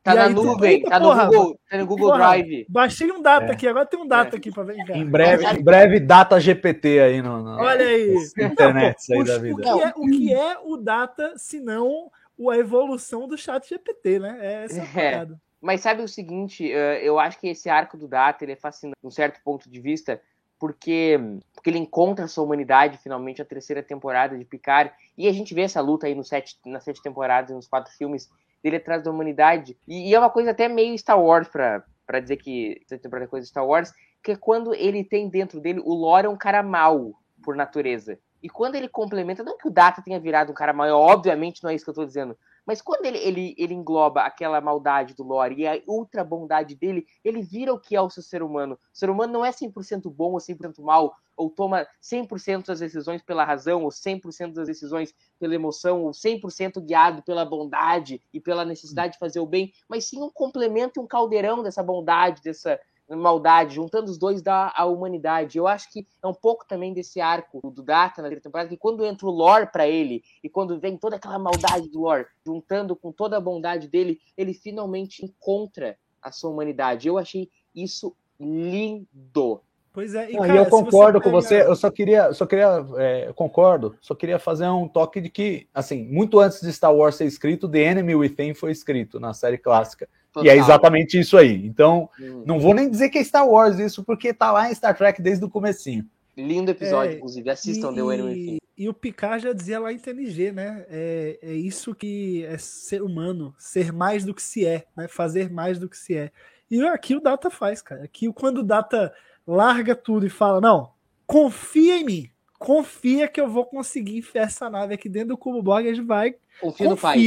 Tá 0.04 0.12
E 0.12 0.16
na 0.16 0.26
aí 0.26 0.36
tu- 0.36 0.44
nuvem, 0.44 0.72
Eita, 0.74 0.90
tá 0.90 1.00
no 1.00 1.06
porra, 1.08 1.26
Google, 1.28 1.60
tá 1.70 1.78
no 1.78 1.88
Google 1.88 2.08
porra, 2.12 2.18
Drive. 2.20 2.66
Baixei 2.68 3.10
um 3.12 3.22
data 3.22 3.46
É. 3.46 3.52
aqui, 3.54 3.66
agora 3.68 3.86
tem 3.86 3.98
um 4.00 4.08
data 4.08 4.36
aqui 4.36 4.52
para 4.52 4.64
ver. 4.64 4.76
cara. 4.86 5.00
Em 5.00 5.06
breve, 5.06 5.46
em 5.46 5.64
breve 5.64 6.00
data 6.02 6.40
GPT 6.42 7.00
aí 7.00 7.22
no, 7.22 7.42
no- 7.42 7.58
Olha 7.62 7.86
aí. 7.86 8.14
internet 8.38 9.14
aí 9.14 9.22
O- 9.22 9.24
da 9.24 9.38
o, 9.38 9.42
vida. 9.42 9.62
que 9.64 9.70
é, 9.70 9.94
o 9.96 10.06
que 10.08 10.34
é 10.34 10.58
o 10.62 10.76
data, 10.78 11.34
se 11.38 11.60
não 11.62 12.12
a 12.52 12.58
evolução 12.58 13.28
do 13.30 13.38
chat 13.38 13.70
GPT, 13.70 14.20
né? 14.20 14.38
É 14.42 14.64
essa 14.66 14.82
a 14.82 15.02
É. 15.02 15.12
parada. 15.12 15.40
Mas 15.64 15.80
sabe 15.80 16.04
o 16.04 16.08
seguinte, 16.10 16.70
eh, 16.70 17.00
eu 17.02 17.18
acho 17.18 17.40
que 17.40 17.48
esse 17.48 17.70
arco 17.70 17.96
do 17.96 18.06
Data 18.06 18.44
ele 18.44 18.52
é 18.52 18.56
fascinante, 18.58 19.00
de 19.02 19.08
um 19.08 19.10
certo 19.10 19.42
ponto 19.42 19.70
de 19.70 19.80
vista, 19.80 20.22
porque, 20.60 21.18
porque 21.56 21.70
ele 21.70 21.80
encontra 21.80 22.26
a 22.26 22.28
sua 22.28 22.44
humanidade 22.44 22.98
finalmente 22.98 23.42
a 23.42 23.46
terceira 23.46 23.82
temporada 23.82 24.38
de 24.38 24.44
Picard, 24.44 24.92
e 25.18 25.26
a 25.26 25.32
gente 25.32 25.54
vê 25.54 25.62
essa 25.62 25.80
luta 25.80 26.06
aí 26.06 26.14
no 26.14 26.24
sete, 26.24 26.58
nas 26.66 26.84
sete 26.84 27.02
temporadas, 27.02 27.56
nos 27.56 27.66
quatro 27.66 27.94
filmes, 27.94 28.30
dele 28.62 28.76
atrás 28.76 29.02
da 29.02 29.10
humanidade, 29.10 29.78
e, 29.88 30.10
e 30.10 30.14
é 30.14 30.20
uma 30.20 30.30
coisa 30.30 30.52
até 30.52 30.68
meio 30.68 30.98
Star 30.98 31.18
Wars, 31.18 31.48
pra 31.48 32.20
dizer 32.20 32.36
que 32.36 32.82
essa 32.86 32.98
temporada 32.98 33.24
é 33.24 33.30
coisa 33.30 33.46
de 33.46 33.50
Star 33.50 33.66
Wars, 33.66 33.94
que 34.22 34.34
é 34.34 34.36
quando 34.36 34.74
ele 34.74 35.02
tem 35.02 35.30
dentro 35.30 35.62
dele, 35.62 35.80
o 35.80 35.94
Lore 35.94 36.26
é 36.26 36.30
um 36.30 36.38
cara 36.38 36.62
mau, 36.62 37.14
por 37.42 37.56
natureza. 37.56 38.20
E 38.42 38.50
quando 38.50 38.76
ele 38.76 38.90
complementa, 38.90 39.44
não 39.44 39.58
que 39.58 39.70
o 39.70 39.72
Data 39.72 40.02
tenha 40.02 40.20
virado 40.20 40.52
um 40.52 40.56
cara 40.56 40.74
mau, 40.74 40.90
obviamente 40.90 41.64
não 41.64 41.70
é 41.70 41.76
isso 41.76 41.86
que 41.86 41.92
eu 41.92 41.96
tô 41.96 42.06
dizendo, 42.06 42.38
mas 42.66 42.82
quando 42.82 43.06
ele, 43.06 43.18
ele, 43.18 43.56
ele 43.58 43.74
engloba 43.74 44.22
aquela 44.22 44.62
maldade 44.62 45.14
do 45.14 45.24
Lore 45.24 45.56
e 45.56 45.68
a 45.68 45.82
ultra 45.88 46.24
bondade 46.24 46.76
dele, 46.76 47.06
ele 47.24 47.42
vira 47.42 47.74
o 47.74 47.80
que 47.80 47.96
é 47.96 48.02
o 48.02 48.10
seu 48.10 48.24
ser 48.24 48.42
humano. 48.42 48.76
O 48.76 48.98
ser 48.98 49.10
humano 49.10 49.34
não 49.34 49.46
é 49.46 49.52
100% 49.52 50.10
bom 50.10 50.32
ou 50.32 50.40
100% 50.40 50.82
mal, 50.82 51.16
ou 51.36 51.50
toma 51.50 51.88
100% 52.02 52.68
das 52.68 52.80
decisões 52.80 53.22
pela 53.22 53.44
razão, 53.44 53.84
ou 53.84 53.90
100% 53.90 54.54
das 54.54 54.68
decisões 54.68 55.14
pela 55.40 55.56
emoção, 55.56 56.04
ou 56.04 56.12
100% 56.12 56.80
guiado 56.82 57.24
pela 57.24 57.46
bondade 57.46 58.22
e 58.34 58.40
pela 58.40 58.64
necessidade 58.64 59.14
de 59.14 59.20
fazer 59.20 59.40
o 59.40 59.46
bem, 59.46 59.72
mas 59.90 60.06
sim 60.06 60.22
um 60.22 60.30
complemento 60.30 61.00
e 61.00 61.04
um 61.04 61.08
caldeirão 61.08 61.64
dessa 61.64 61.84
bondade, 61.84 62.42
dessa 62.42 62.80
maldade, 63.10 63.76
juntando 63.76 64.10
os 64.10 64.18
dois 64.18 64.42
dá 64.42 64.72
a 64.76 64.86
humanidade. 64.86 65.58
Eu 65.58 65.68
acho 65.68 65.92
que 65.92 66.08
é 66.24 66.28
um 66.28 66.34
pouco 66.34 66.66
também 66.68 66.94
desse 66.94 67.20
arco 67.20 67.60
do 67.72 67.84
Data 67.84 68.22
na 68.22 68.30
terceira 68.30 68.42
temporada, 68.44 68.70
que 68.70 68.78
quando 68.78 69.06
entra 69.06 69.28
o 69.28 69.32
lore 69.32 69.68
pra 69.68 69.88
ele, 69.88 70.24
e 70.44 70.50
quando 70.50 70.80
vem 70.80 70.98
toda 70.98 71.18
aquela 71.18 71.38
maldade 71.38 71.90
do 71.90 72.02
lore, 72.02 72.26
juntando 72.46 72.96
com 72.96 73.12
toda 73.12 73.38
a 73.38 73.42
bondade 73.42 73.88
dele, 73.88 74.20
ele 74.38 74.54
finalmente 74.54 75.24
encontra 75.24 75.98
a 76.22 76.32
sua 76.32 76.50
humanidade. 76.50 77.08
Eu 77.08 77.18
achei 77.18 77.50
isso 77.76 78.16
lindo. 78.40 79.62
Pois 79.92 80.16
é, 80.16 80.32
e, 80.32 80.36
cara, 80.36 80.54
e 80.56 80.58
eu 80.58 80.66
concordo 80.66 81.20
com 81.20 81.30
pegar- 81.30 81.42
você, 81.42 81.62
eu 81.62 81.76
só 81.76 81.92
queria, 81.92 82.34
só 82.34 82.48
queria, 82.48 82.84
é, 82.98 83.28
eu 83.28 83.34
concordo, 83.36 83.96
só 84.02 84.16
queria 84.16 84.40
fazer 84.40 84.68
um 84.68 84.88
toque 84.88 85.22
de 85.22 85.30
que, 85.30 85.68
assim, 85.72 86.04
muito 86.04 86.40
antes 86.40 86.62
de 86.62 86.74
Star 86.74 86.96
Wars 86.96 87.16
ser 87.16 87.26
escrito, 87.26 87.70
The 87.70 87.80
Enemy 87.80 88.16
Within 88.16 88.56
foi 88.56 88.72
escrito 88.72 89.20
na 89.20 89.36
série 89.36 89.58
clássica. 89.60 90.10
E 90.38 90.50
é 90.50 90.54
Total. 90.54 90.58
exatamente 90.58 91.20
isso 91.20 91.38
aí. 91.38 91.66
Então, 91.66 92.10
Hum, 92.20 92.44
não 92.46 92.60
vou 92.60 92.74
nem 92.74 92.90
dizer 92.90 93.10
que 93.10 93.18
é 93.20 93.24
Star 93.24 93.48
Wars 93.48 93.78
isso, 93.80 94.04
porque 94.04 94.34
tá 94.34 94.52
lá 94.52 94.70
em 94.72 94.76
Star 94.76 94.96
Trek 94.98 95.22
desde 95.22 95.46
o 95.46 95.50
comecinho. 95.50 96.06
Lindo 96.36 96.72
episódio, 96.72 97.14
É, 97.14 97.16
inclusive. 97.18 97.50
Assistam 97.50 97.92
e, 97.92 97.96
The 97.96 98.02
Within. 98.02 98.58
e 98.76 98.90
o 98.90 98.94
Picard 98.94 99.44
já 99.44 99.54
dizia 99.54 99.80
lá 99.80 99.94
em 99.94 100.00
TNG, 100.00 100.52
né? 100.52 100.84
É, 100.90 101.38
é 101.44 101.54
isso 101.54 101.94
que 101.94 102.44
é 102.46 102.58
ser 102.58 103.04
humano, 103.04 103.54
ser 103.60 103.94
mais 103.94 104.26
do 104.26 104.34
que 104.34 104.42
se 104.42 104.66
é, 104.66 104.86
né? 104.98 105.08
Fazer 105.08 105.52
mais 105.52 105.78
do 105.78 105.88
que 105.88 105.96
se 105.98 106.16
é. 106.18 106.32
E 106.72 106.82
aqui 106.88 107.16
o 107.16 107.22
Data 107.22 107.52
faz, 107.52 107.84
cara. 107.84 108.04
Aqui 108.04 108.32
quando 108.34 108.60
o 108.60 108.64
Data 108.64 109.14
larga 109.46 109.96
tudo 109.96 110.26
e 110.26 110.30
fala, 110.30 110.60
não, 110.60 110.90
confia 111.28 111.98
em 111.98 112.04
mim, 112.04 112.30
confia 112.58 113.28
que 113.28 113.40
eu 113.40 113.48
vou 113.48 113.66
conseguir 113.66 114.18
enfiar 114.18 114.44
essa 114.46 114.68
nave 114.70 114.96
aqui 114.96 115.08
dentro 115.08 115.30
do 115.30 115.38
cubo 115.38 115.62
Borg, 115.62 115.86
a 115.88 115.94
gente 115.94 116.06
vai 116.06 116.36
Confio 116.60 116.90
no 116.90 116.98
pai. 116.98 117.18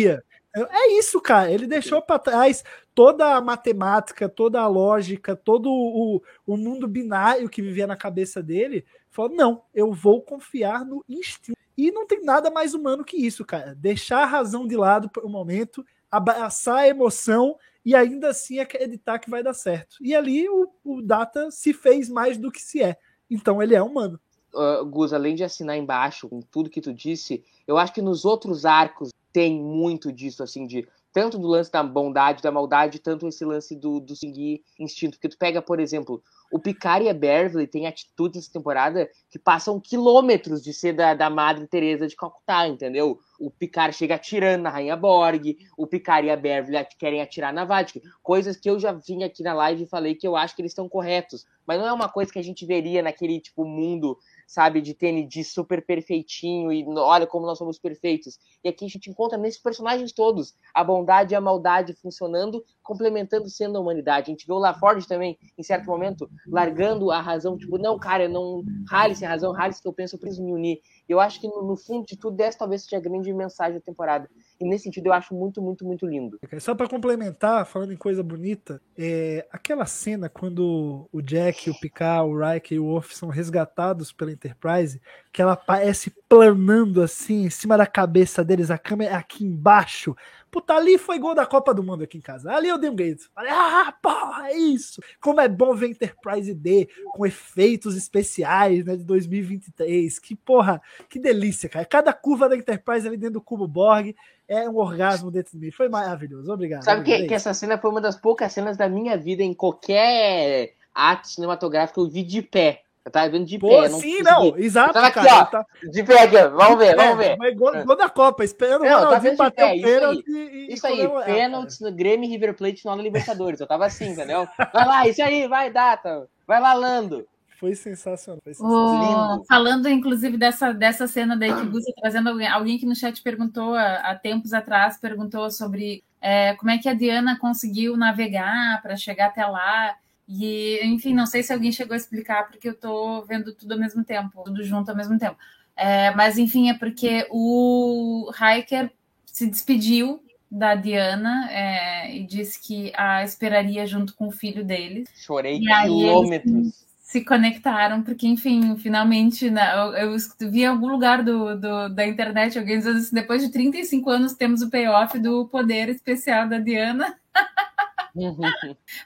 É 0.72 0.92
isso, 0.98 1.20
cara. 1.20 1.50
Ele 1.52 1.66
deixou 1.66 2.00
para 2.00 2.18
trás 2.18 2.64
toda 2.94 3.36
a 3.36 3.40
matemática, 3.40 4.28
toda 4.28 4.60
a 4.60 4.66
lógica, 4.66 5.36
todo 5.36 5.70
o, 5.70 6.22
o 6.46 6.56
mundo 6.56 6.88
binário 6.88 7.48
que 7.48 7.60
vivia 7.60 7.86
na 7.86 7.96
cabeça 7.96 8.42
dele. 8.42 8.84
Falou: 9.10 9.36
não, 9.36 9.62
eu 9.74 9.92
vou 9.92 10.22
confiar 10.22 10.84
no 10.84 11.04
instinto. 11.08 11.58
E 11.76 11.90
não 11.90 12.06
tem 12.06 12.22
nada 12.24 12.50
mais 12.50 12.72
humano 12.72 13.04
que 13.04 13.18
isso, 13.18 13.44
cara. 13.44 13.74
Deixar 13.74 14.22
a 14.22 14.26
razão 14.26 14.66
de 14.66 14.76
lado 14.76 15.10
por 15.10 15.26
um 15.26 15.28
momento, 15.28 15.84
abraçar 16.10 16.78
a 16.78 16.88
emoção 16.88 17.56
e 17.84 17.94
ainda 17.94 18.30
assim 18.30 18.58
acreditar 18.58 19.18
que 19.18 19.28
vai 19.28 19.42
dar 19.42 19.52
certo. 19.52 19.96
E 20.00 20.14
ali 20.14 20.48
o, 20.48 20.70
o 20.82 21.02
Data 21.02 21.50
se 21.50 21.74
fez 21.74 22.08
mais 22.08 22.38
do 22.38 22.50
que 22.50 22.62
se 22.62 22.82
é. 22.82 22.96
Então 23.30 23.62
ele 23.62 23.74
é 23.74 23.82
humano. 23.82 24.18
uh, 24.54 24.84
Gus, 24.86 25.12
além 25.12 25.34
de 25.34 25.44
assinar 25.44 25.76
embaixo 25.76 26.28
com 26.28 26.40
tudo 26.40 26.70
que 26.70 26.80
tu 26.80 26.94
disse, 26.94 27.44
eu 27.66 27.76
acho 27.76 27.92
que 27.92 28.02
nos 28.02 28.24
outros 28.24 28.64
arcos 28.64 29.10
tem 29.36 29.60
muito 29.60 30.10
disso, 30.10 30.42
assim, 30.42 30.66
de 30.66 30.88
tanto 31.12 31.38
do 31.38 31.46
lance 31.46 31.70
da 31.70 31.82
bondade, 31.82 32.42
da 32.42 32.50
maldade, 32.50 32.98
tanto 32.98 33.28
esse 33.28 33.44
lance 33.44 33.76
do, 33.76 34.00
do 34.00 34.16
seguir 34.16 34.62
instinto. 34.80 35.18
Porque 35.18 35.28
tu 35.28 35.36
pega, 35.36 35.60
por 35.60 35.78
exemplo, 35.78 36.22
o 36.50 36.58
Picard 36.58 37.04
e 37.04 37.10
a 37.10 37.14
Beverly 37.14 37.66
têm 37.66 37.86
atitudes 37.86 38.36
nessa 38.36 38.52
temporada 38.52 39.06
que 39.28 39.38
passam 39.38 39.78
quilômetros 39.78 40.62
de 40.62 40.72
ser 40.72 40.94
da, 40.94 41.12
da 41.12 41.28
Madre 41.28 41.66
Teresa 41.66 42.06
de 42.06 42.16
Calcutá, 42.16 42.66
entendeu? 42.66 43.18
O 43.38 43.50
Picard 43.50 43.94
chega 43.94 44.14
atirando 44.14 44.62
na 44.62 44.70
Rainha 44.70 44.96
Borg, 44.96 45.58
o 45.76 45.86
Picard 45.86 46.26
e 46.26 46.30
a 46.30 46.36
Beverly 46.36 46.86
querem 46.98 47.20
atirar 47.20 47.52
na 47.52 47.66
Vatic, 47.66 48.02
coisas 48.22 48.56
que 48.56 48.70
eu 48.70 48.78
já 48.78 48.92
vim 48.92 49.22
aqui 49.22 49.42
na 49.42 49.52
live 49.52 49.82
e 49.82 49.88
falei 49.88 50.14
que 50.14 50.26
eu 50.26 50.34
acho 50.34 50.56
que 50.56 50.62
eles 50.62 50.72
estão 50.72 50.88
corretos. 50.88 51.44
Mas 51.66 51.78
não 51.78 51.86
é 51.86 51.92
uma 51.92 52.08
coisa 52.08 52.32
que 52.32 52.38
a 52.38 52.44
gente 52.44 52.64
veria 52.64 53.02
naquele, 53.02 53.38
tipo, 53.38 53.66
mundo, 53.66 54.16
sabe, 54.46 54.80
de 54.80 54.94
TND 54.94 55.42
super 55.42 55.84
perfeitinho 55.84 56.72
e 56.72 56.84
olha 56.86 57.26
como 57.26 57.46
nós 57.46 57.58
somos 57.58 57.78
perfeitos. 57.78 58.38
E 58.62 58.68
aqui 58.68 58.84
a 58.84 58.88
gente 58.88 59.10
encontra 59.10 59.36
nesses 59.36 59.60
personagens 59.60 60.12
todos 60.12 60.54
a 60.72 60.84
bondade 60.84 61.34
e 61.34 61.36
a 61.36 61.40
maldade 61.40 61.94
funcionando, 61.94 62.64
complementando 62.82 63.50
sendo 63.50 63.76
a 63.76 63.80
humanidade. 63.80 64.30
A 64.30 64.32
gente 64.32 64.46
vê 64.46 64.52
o 64.52 64.58
LaForge 64.58 65.08
também, 65.08 65.36
em 65.58 65.62
certo 65.62 65.86
momento, 65.86 66.30
largando 66.46 67.10
a 67.10 67.20
razão, 67.20 67.58
tipo, 67.58 67.76
não, 67.76 67.98
cara, 67.98 68.28
não. 68.28 68.62
Rale-se 68.88 69.24
a 69.24 69.28
razão, 69.28 69.52
rale-se 69.52 69.82
que 69.82 69.88
eu 69.88 69.92
penso, 69.92 70.14
eu 70.14 70.20
preciso 70.20 70.44
me 70.44 70.52
unir. 70.52 70.80
Eu 71.08 71.20
acho 71.20 71.40
que 71.40 71.46
no, 71.46 71.62
no 71.62 71.76
fundo 71.76 72.06
de 72.06 72.16
tudo, 72.16 72.40
essa 72.40 72.58
talvez 72.58 72.82
seja 72.82 72.96
a 72.96 73.00
grande 73.00 73.32
mensagem 73.32 73.74
da 73.74 73.80
temporada. 73.80 74.28
E 74.60 74.64
nesse 74.64 74.84
sentido, 74.84 75.06
eu 75.06 75.12
acho 75.12 75.34
muito, 75.34 75.62
muito, 75.62 75.84
muito 75.84 76.06
lindo. 76.06 76.38
Só 76.58 76.74
para 76.74 76.88
complementar, 76.88 77.66
falando 77.66 77.92
em 77.92 77.96
coisa 77.96 78.22
bonita, 78.22 78.80
é, 78.96 79.46
aquela 79.52 79.86
cena 79.86 80.28
quando 80.28 81.08
o 81.12 81.22
Jack, 81.22 81.70
o 81.70 81.78
Picard, 81.78 82.28
o 82.28 82.38
Riker 82.38 82.76
e 82.76 82.80
o 82.80 82.86
Worf 82.86 83.14
são 83.14 83.28
resgatados 83.28 84.12
pela 84.12 84.32
Enterprise, 84.32 85.00
que 85.32 85.42
ela 85.42 85.52
aparece 85.52 86.10
planando 86.28 87.02
assim 87.02 87.44
em 87.44 87.50
cima 87.50 87.76
da 87.76 87.86
cabeça 87.86 88.44
deles, 88.44 88.70
a 88.70 88.78
câmera 88.78 89.12
é 89.12 89.14
aqui 89.14 89.44
embaixo. 89.44 90.16
Puta, 90.50 90.74
ali 90.74 90.96
foi 90.96 91.18
gol 91.18 91.34
da 91.34 91.44
Copa 91.44 91.74
do 91.74 91.82
Mundo 91.82 92.04
aqui 92.04 92.18
em 92.18 92.20
casa. 92.20 92.52
Ali 92.52 92.68
eu 92.68 92.78
dei 92.78 92.88
um 92.88 92.96
grito. 92.96 93.28
Falei, 93.34 93.50
ah, 93.52 93.94
porra, 94.02 94.48
é 94.48 94.56
isso. 94.56 95.02
Como 95.20 95.40
é 95.40 95.48
bom 95.48 95.74
ver 95.74 95.88
Enterprise 95.88 96.52
D 96.54 96.88
com 97.12 97.26
efeitos 97.26 97.96
especiais 97.96 98.84
né, 98.84 98.96
de 98.96 99.04
2023. 99.04 100.18
Que 100.18 100.34
porra, 100.34 100.80
que 101.08 101.18
delícia, 101.18 101.68
cara. 101.68 101.84
Cada 101.84 102.12
curva 102.12 102.48
da 102.48 102.56
Enterprise 102.56 103.06
ali 103.06 103.16
dentro 103.16 103.34
do 103.34 103.42
cubo 103.42 103.68
Borg 103.68 104.14
é 104.48 104.68
um 104.68 104.76
orgasmo 104.76 105.30
dentro 105.30 105.52
de 105.52 105.58
mim. 105.58 105.70
Foi 105.70 105.88
maravilhoso. 105.88 106.50
Obrigado. 106.50 106.84
Sabe 106.84 107.02
que, 107.02 107.10
obrigado. 107.10 107.28
que 107.28 107.34
essa 107.34 107.52
cena 107.52 107.78
foi 107.78 107.90
uma 107.90 108.00
das 108.00 108.16
poucas 108.16 108.52
cenas 108.52 108.76
da 108.76 108.88
minha 108.88 109.16
vida 109.16 109.42
em 109.42 109.52
qualquer 109.52 110.72
ato 110.94 111.28
cinematográfico 111.28 112.00
eu 112.00 112.08
vi 112.08 112.22
de 112.22 112.40
pé. 112.40 112.85
Eu 113.06 113.12
tava 113.12 113.28
vendo 113.28 113.46
de 113.46 113.56
Pô, 113.56 113.68
pé. 113.68 113.88
não 113.88 114.00
sim, 114.00 114.18
consegui. 114.18 114.22
não, 114.24 114.56
exato, 114.58 114.88
Eu 114.88 114.94
tava 114.94 115.06
aqui, 115.06 115.14
cara. 115.20 115.36
ó. 115.42 115.44
tava- 115.44 115.66
De 115.92 116.02
pé 116.02 116.22
aqui. 116.24 116.36
Vamos 116.48 116.76
ver, 116.78 116.96
vamos 116.96 117.24
É, 117.24 117.28
ver. 117.28 117.36
mas 117.38 117.56
gol, 117.56 117.84
gol 117.84 117.96
da 117.96 118.08
Copa, 118.08 118.42
esperando 118.42 118.82
o 118.82 118.84
Não, 118.84 118.90
tá 118.98 119.04
Ronaldinho 119.06 119.36
bater 119.36 119.64
o 119.78 119.82
pênalti 119.82 120.24
Isso 120.72 120.86
aí, 120.88 121.08
pênaltis 121.24 121.78
no 121.78 121.92
Grêmio 121.92 122.28
River 122.28 122.54
Plate 122.56 122.82
da 122.82 122.96
Libertadores. 122.96 123.60
Eu 123.60 123.66
tava 123.68 123.86
assim, 123.86 124.08
entendeu? 124.08 124.48
Vai 124.72 124.84
lá, 124.86 125.06
isso 125.08 125.22
aí, 125.22 125.46
vai, 125.46 125.70
data. 125.70 126.28
Vai 126.48 126.60
lá, 126.60 126.74
Lando. 126.74 127.24
Foi 127.60 127.76
sensacional. 127.76 128.40
Foi 128.42 128.52
sensacional. 128.52 129.28
O- 129.28 129.32
Lindo. 129.34 129.44
falando, 129.46 129.88
inclusive, 129.88 130.36
dessa, 130.36 130.72
dessa 130.74 131.06
cena 131.06 131.36
daí 131.36 131.54
que 131.54 131.62
o 131.62 131.70
Gus 131.70 131.84
tá 131.84 131.92
trazendo 132.02 132.28
alguém, 132.28 132.48
alguém 132.48 132.76
que 132.76 132.84
no 132.86 132.94
chat 132.96 133.22
perguntou 133.22 133.76
há, 133.76 133.94
há 133.98 134.14
tempos 134.16 134.52
atrás, 134.52 134.98
perguntou 134.98 135.48
sobre 135.50 136.02
é, 136.20 136.54
como 136.56 136.72
é 136.72 136.78
que 136.78 136.88
a 136.88 136.92
Diana 136.94 137.38
conseguiu 137.38 137.96
navegar 137.96 138.82
para 138.82 138.96
chegar 138.96 139.26
até 139.26 139.46
lá. 139.46 139.94
E, 140.28 140.80
enfim, 140.84 141.14
não 141.14 141.26
sei 141.26 141.42
se 141.42 141.52
alguém 141.52 141.70
chegou 141.72 141.94
a 141.94 141.96
explicar, 141.96 142.48
porque 142.48 142.68
eu 142.68 142.74
tô 142.74 143.22
vendo 143.24 143.54
tudo 143.54 143.72
ao 143.72 143.78
mesmo 143.78 144.04
tempo, 144.04 144.42
tudo 144.44 144.62
junto 144.64 144.90
ao 144.90 144.96
mesmo 144.96 145.18
tempo. 145.18 145.36
É, 145.76 146.10
mas, 146.12 146.38
enfim, 146.38 146.68
é 146.70 146.74
porque 146.74 147.26
o 147.30 148.30
Hiker 148.32 148.90
se 149.26 149.46
despediu 149.46 150.22
da 150.50 150.74
Diana 150.74 151.48
é, 151.50 152.16
e 152.16 152.26
disse 152.26 152.60
que 152.60 152.92
a 152.96 153.22
esperaria 153.24 153.86
junto 153.86 154.14
com 154.14 154.28
o 154.28 154.32
filho 154.32 154.64
deles. 154.64 155.08
Chorei 155.14 155.60
E 155.60 155.70
quilômetros. 155.82 156.52
eles 156.52 156.86
se 157.02 157.24
conectaram, 157.24 158.02
porque, 158.02 158.26
enfim, 158.26 158.76
finalmente, 158.78 159.48
né, 159.48 159.62
eu, 159.76 160.10
eu 160.12 160.16
vi 160.50 160.62
em 160.62 160.66
algum 160.66 160.88
lugar 160.88 161.22
do, 161.22 161.54
do- 161.58 161.88
da 161.88 162.04
internet 162.06 162.58
alguém 162.58 162.78
dizendo 162.78 162.98
assim, 162.98 163.14
depois 163.14 163.42
de 163.42 163.50
35 163.52 164.10
anos 164.10 164.34
temos 164.34 164.60
o 164.60 164.68
payoff 164.70 165.16
do 165.18 165.46
poder 165.48 165.88
especial 165.88 166.48
da 166.48 166.58
Diana. 166.58 167.16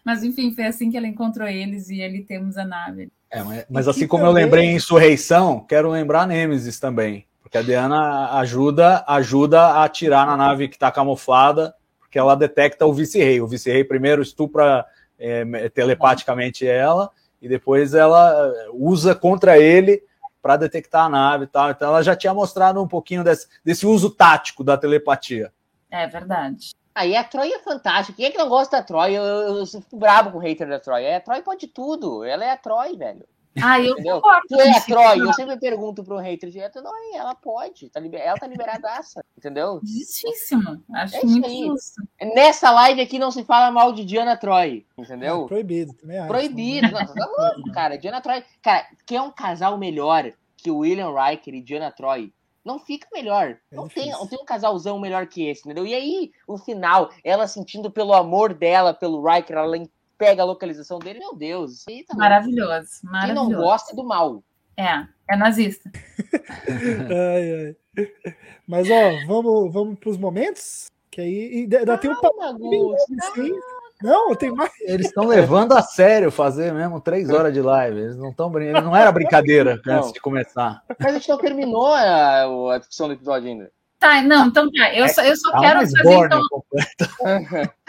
Mas, 0.05 0.23
enfim, 0.23 0.53
foi 0.55 0.65
assim 0.65 0.91
que 0.91 0.97
ela 0.97 1.07
encontrou 1.07 1.49
eles 1.49 1.89
e 1.91 2.03
ali 2.03 2.23
temos 2.23 2.57
a 2.57 2.65
nave. 2.65 3.11
É, 3.31 3.43
mas, 3.43 3.66
mas 3.69 3.89
assim 3.89 4.07
como 4.07 4.24
eu 4.24 4.32
lembrei 4.32 4.66
em 4.66 4.77
Insurreição, 4.77 5.61
quero 5.61 5.91
lembrar 5.91 6.27
Nemesis 6.27 6.78
também. 6.78 7.27
Porque 7.43 7.59
a 7.59 7.62
Diana 7.62 8.39
ajuda, 8.39 9.05
ajuda 9.07 9.61
a 9.61 9.85
atirar 9.85 10.27
na 10.27 10.37
nave 10.37 10.69
que 10.69 10.77
está 10.77 10.91
camuflada, 10.91 11.74
porque 11.99 12.19
ela 12.19 12.37
detecta 12.37 12.87
o 12.87 12.93
vice-rei. 12.93 13.41
O 13.41 13.47
vice-rei 13.47 13.82
primeiro 13.82 14.23
estupra 14.23 14.85
é, 15.19 15.69
telepaticamente 15.69 16.66
ela, 16.66 17.11
e 17.41 17.49
depois 17.49 17.95
ela 17.95 18.53
eh, 18.55 18.69
usa 18.73 19.15
contra 19.15 19.59
ele 19.59 20.03
para 20.43 20.57
detectar 20.57 21.07
a 21.07 21.09
nave 21.09 21.45
e 21.45 21.47
tal. 21.47 21.70
Então 21.70 21.89
ela 21.89 22.03
já 22.03 22.15
tinha 22.15 22.35
mostrado 22.35 22.82
um 22.82 22.89
pouquinho 22.89 23.24
desse, 23.24 23.47
desse 23.65 23.87
uso 23.87 24.11
tático 24.11 24.62
da 24.62 24.77
telepatia. 24.77 25.53
É 25.91 26.07
verdade. 26.07 26.70
Aí 26.94 27.16
a 27.16 27.22
Troy 27.24 27.52
é 27.52 27.58
fantástica. 27.60 28.16
Quem 28.16 28.26
é 28.26 28.30
que 28.30 28.38
não 28.38 28.48
gosta 28.48 28.78
da 28.78 28.82
Troy? 28.82 29.12
Eu, 29.12 29.22
eu, 29.22 29.56
eu 29.58 29.66
fico 29.66 29.96
brabo 29.96 30.30
com 30.32 30.38
o 30.38 30.40
hater 30.40 30.68
da 30.68 30.80
Troy. 30.80 31.04
É, 31.04 31.16
a 31.16 31.20
Troy 31.20 31.40
pode 31.42 31.66
tudo. 31.68 32.24
Ela 32.24 32.44
é 32.44 32.50
a 32.50 32.56
Troy, 32.56 32.96
velho. 32.96 33.24
Ah, 33.62 33.80
eu 33.80 33.92
Entendeu? 33.94 34.16
concordo. 34.20 34.46
Tu 34.48 34.60
é 34.60 34.70
a. 34.70 34.80
Troy. 34.80 35.18
Eu 35.20 35.32
sempre 35.32 35.56
pergunto 35.58 36.04
pro 36.04 36.18
hater 36.18 36.50
direto. 36.50 36.80
Não, 36.80 36.92
ela 37.14 37.34
pode. 37.34 37.88
Tá 37.90 37.98
liber... 37.98 38.20
Ela 38.20 38.38
tá 38.38 38.46
liberadaça. 38.46 39.24
Entendeu? 39.36 39.80
Justíssimo. 39.82 40.82
Acho 40.94 41.16
É 41.16 41.18
isso 41.18 41.26
muito 41.26 41.46
aí. 41.46 41.66
justo. 41.66 42.02
Nessa 42.34 42.70
live 42.70 43.00
aqui 43.00 43.18
não 43.18 43.30
se 43.30 43.42
fala 43.44 43.70
mal 43.72 43.92
de 43.92 44.04
Diana 44.04 44.36
Troy. 44.36 44.86
É, 44.96 45.02
Entendeu? 45.02 45.46
proibido, 45.46 45.92
também 45.94 46.18
acho. 46.18 46.28
Proibido. 46.28 46.90
Nossa, 46.92 47.14
tá 47.14 47.26
louco, 47.26 47.72
cara. 47.72 47.98
Diana 47.98 48.20
Troy. 48.20 48.44
Cara, 48.62 48.86
quer 49.04 49.20
um 49.20 49.30
casal 49.30 49.76
melhor 49.78 50.30
que 50.56 50.70
o 50.70 50.78
William 50.78 51.10
Riker 51.12 51.54
e 51.54 51.60
Diana 51.62 51.90
Troy? 51.90 52.32
Não 52.65 52.78
fica 52.78 53.09
melhor. 53.12 53.59
É 53.70 53.77
Não 53.77 53.89
tem, 53.89 54.11
não 54.11 54.27
tem 54.27 54.39
um 54.39 54.45
casalzão 54.45 54.99
melhor 54.99 55.27
que 55.27 55.49
esse, 55.49 55.62
entendeu? 55.62 55.87
E 55.87 55.95
aí, 55.95 56.31
o 56.47 56.59
final, 56.59 57.11
ela 57.24 57.47
sentindo 57.47 57.91
pelo 57.91 58.12
amor 58.12 58.53
dela, 58.53 58.93
pelo 58.93 59.23
Riker, 59.23 59.57
ela 59.57 59.77
pega 60.19 60.43
a 60.43 60.47
localização 60.47 60.99
dele, 60.99 61.19
meu 61.19 61.35
Deus, 61.35 61.85
aí 61.89 62.05
tá 62.05 62.12
louco. 62.12 62.20
Maravilhoso. 62.20 63.01
Quem 63.01 63.11
Maravilhoso. 63.11 63.51
não 63.51 63.61
gosta 63.61 63.97
do 63.97 64.05
mal. 64.05 64.45
É, 64.77 65.07
é 65.28 65.37
nazista. 65.37 65.91
Ai, 67.11 67.77
ai. 67.97 68.07
Mas, 68.66 68.89
ó, 68.89 69.27
vamos, 69.27 69.73
vamos 69.73 69.99
pros 69.99 70.16
momentos? 70.16 70.87
Que 71.11 71.20
aí 71.20 71.69
e 71.69 71.77
ainda 71.77 71.99
tem 71.99 72.11
um 72.11 72.20
papo. 72.20 72.97
Sim. 73.35 73.53
Não, 74.02 74.35
tem 74.35 74.51
mais. 74.51 74.72
Eles 74.81 75.06
estão 75.06 75.27
levando 75.27 75.72
a 75.72 75.82
sério 75.82 76.31
fazer 76.31 76.72
mesmo 76.72 77.01
três 77.01 77.28
horas 77.31 77.52
de 77.52 77.60
live. 77.60 77.98
Eles 77.98 78.16
não 78.16 78.31
estão 78.31 78.51
brincando. 78.51 78.86
Não 78.86 78.97
era 78.97 79.12
brincadeira 79.12 79.81
antes 79.86 80.12
de 80.12 80.20
começar. 80.20 80.82
Mas 80.98 81.14
a 81.14 81.18
gente 81.18 81.28
não 81.28 81.39
terminou 81.39 81.86
a, 81.86 82.74
a 82.74 82.78
discussão 82.78 83.09
do 83.09 83.14
episódio 83.14 83.48
ainda. 83.48 83.70
Tá, 84.01 84.22
não, 84.22 84.47
então 84.47 84.68
tá. 84.72 84.94
Eu 84.94 85.09
só, 85.10 85.22
eu 85.22 85.36
só 85.36 85.52
Tá 85.52 85.60
quero 85.60 85.77
mais 85.77 85.93
fazer 85.93 86.14
então. 86.14 86.40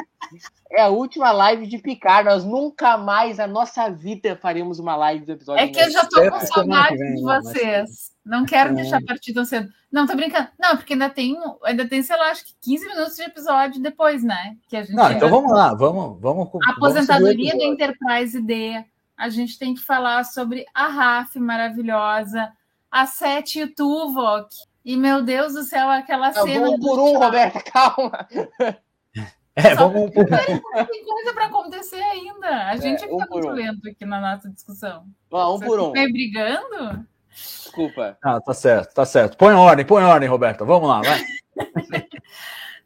É 0.73 0.83
a 0.83 0.87
última 0.87 1.31
live 1.33 1.67
de 1.67 1.77
picar. 1.77 2.23
Nós 2.23 2.45
nunca 2.45 2.97
mais 2.97 3.37
na 3.37 3.45
nossa 3.47 3.89
vida 3.89 4.39
faremos 4.41 4.79
uma 4.79 4.95
live 4.95 5.25
do 5.25 5.33
episódio. 5.33 5.61
É 5.61 5.67
que 5.67 5.77
eu 5.77 5.91
já 5.91 6.05
tô 6.05 6.31
com 6.31 6.39
saudade 6.39 6.97
vem, 6.97 7.15
de 7.15 7.21
né, 7.23 7.39
vocês. 7.41 8.11
Não 8.25 8.45
quero 8.45 8.69
É. 8.69 8.73
deixar 8.75 9.01
partir 9.03 9.33
tão 9.33 9.43
cedo. 9.43 9.67
Não, 9.91 10.07
tô 10.07 10.15
brincando. 10.15 10.47
Não, 10.57 10.77
porque 10.77 10.93
ainda 10.93 11.09
tem, 11.09 11.35
ainda 11.65 11.85
tem, 11.85 12.01
sei 12.01 12.15
lá, 12.15 12.31
acho 12.31 12.45
que 12.45 12.53
15 12.61 12.87
minutos 12.87 13.17
de 13.17 13.23
episódio 13.23 13.81
depois, 13.81 14.23
né? 14.23 14.55
Que 14.69 14.77
a 14.77 14.83
gente 14.83 14.95
Não, 14.95 15.11
então 15.11 15.29
vamos 15.29 15.51
lá, 15.51 15.73
vamos, 15.73 16.17
vamos. 16.21 16.47
A 16.47 16.51
vamos 16.51 16.67
aposentadoria 16.77 17.53
o 17.53 17.57
episódio. 17.57 17.73
Enterprise 17.73 18.41
D. 18.41 18.85
A 19.17 19.27
gente 19.27 19.59
tem 19.59 19.73
que 19.73 19.81
falar 19.81 20.23
sobre 20.23 20.65
a 20.73 20.87
Raf 20.87 21.35
maravilhosa, 21.37 22.49
a 22.89 23.05
Sete 23.05 23.59
e 23.59 23.63
o 23.63 23.75
Tuvok. 23.75 24.47
E, 24.83 24.97
meu 24.97 25.21
Deus 25.23 25.53
do 25.53 25.63
céu, 25.63 25.89
aquela 25.89 26.31
Não, 26.31 26.43
cena. 26.43 26.69
um 26.69 26.79
do 26.79 26.85
por 26.87 26.99
um. 26.99 27.17
Roberta, 27.19 27.61
calma. 27.71 28.27
É, 29.55 29.75
vamos 29.75 30.01
um 30.03 30.09
por 30.09 30.23
um. 30.23 30.85
Tem 30.87 31.05
coisa 31.05 31.33
para 31.33 31.45
acontecer 31.45 32.01
ainda. 32.01 32.67
A 32.67 32.77
gente 32.77 33.03
é, 33.03 33.07
um 33.07 33.17
que 33.17 33.17
tá 33.17 33.27
muito 33.29 33.47
um. 33.47 33.51
lento 33.51 33.87
aqui 33.87 34.05
na 34.05 34.19
nossa 34.19 34.49
discussão. 34.49 35.05
Vamos, 35.29 35.55
um 35.55 35.57
Vocês 35.59 35.71
por 35.71 35.79
um. 35.79 35.91
brigando? 35.91 37.05
Desculpa. 37.29 38.17
Ah, 38.23 38.41
tá 38.41 38.53
certo, 38.53 38.93
tá 38.93 39.05
certo. 39.05 39.37
Põe 39.37 39.53
ordem, 39.53 39.85
põe 39.85 40.03
ordem, 40.03 40.27
Roberta. 40.27 40.65
Vamos 40.65 40.87
lá, 40.89 41.01
vai. 41.01 41.21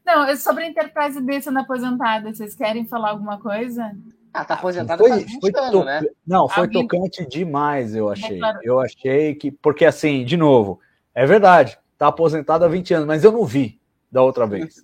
Não, 0.06 0.24
é 0.26 0.36
sobre 0.36 0.66
a 0.66 0.68
Enterprise 0.68 1.20
D 1.20 1.42
sendo 1.42 1.60
aposentada. 1.60 2.32
Vocês 2.34 2.54
querem 2.56 2.86
falar 2.86 3.10
alguma 3.12 3.40
coisa? 3.40 3.92
Ah, 4.32 4.44
tá 4.46 4.54
aposentada 4.56 5.02
Foi, 5.02 5.10
faz 5.10 5.24
20 5.24 5.40
foi 5.42 5.52
anos, 5.56 5.72
to- 5.72 5.84
né? 5.86 6.02
Não, 6.28 6.48
foi 6.48 6.64
Alguém- 6.66 6.88
tocante 6.88 7.26
demais, 7.28 7.96
eu 7.96 8.10
achei. 8.10 8.32
Declarou. 8.36 8.62
Eu 8.64 8.80
achei 8.80 9.34
que. 9.34 9.50
Porque, 9.50 9.86
assim, 9.86 10.24
de 10.24 10.38
novo, 10.38 10.80
é 11.14 11.26
verdade, 11.26 11.80
tá 11.98 12.08
aposentada 12.08 12.66
há 12.66 12.70
20 12.70 12.94
anos, 12.94 13.08
mas 13.08 13.24
eu 13.24 13.32
não 13.32 13.46
vi 13.46 13.80
da 14.12 14.22
outra 14.22 14.46
vez. 14.46 14.84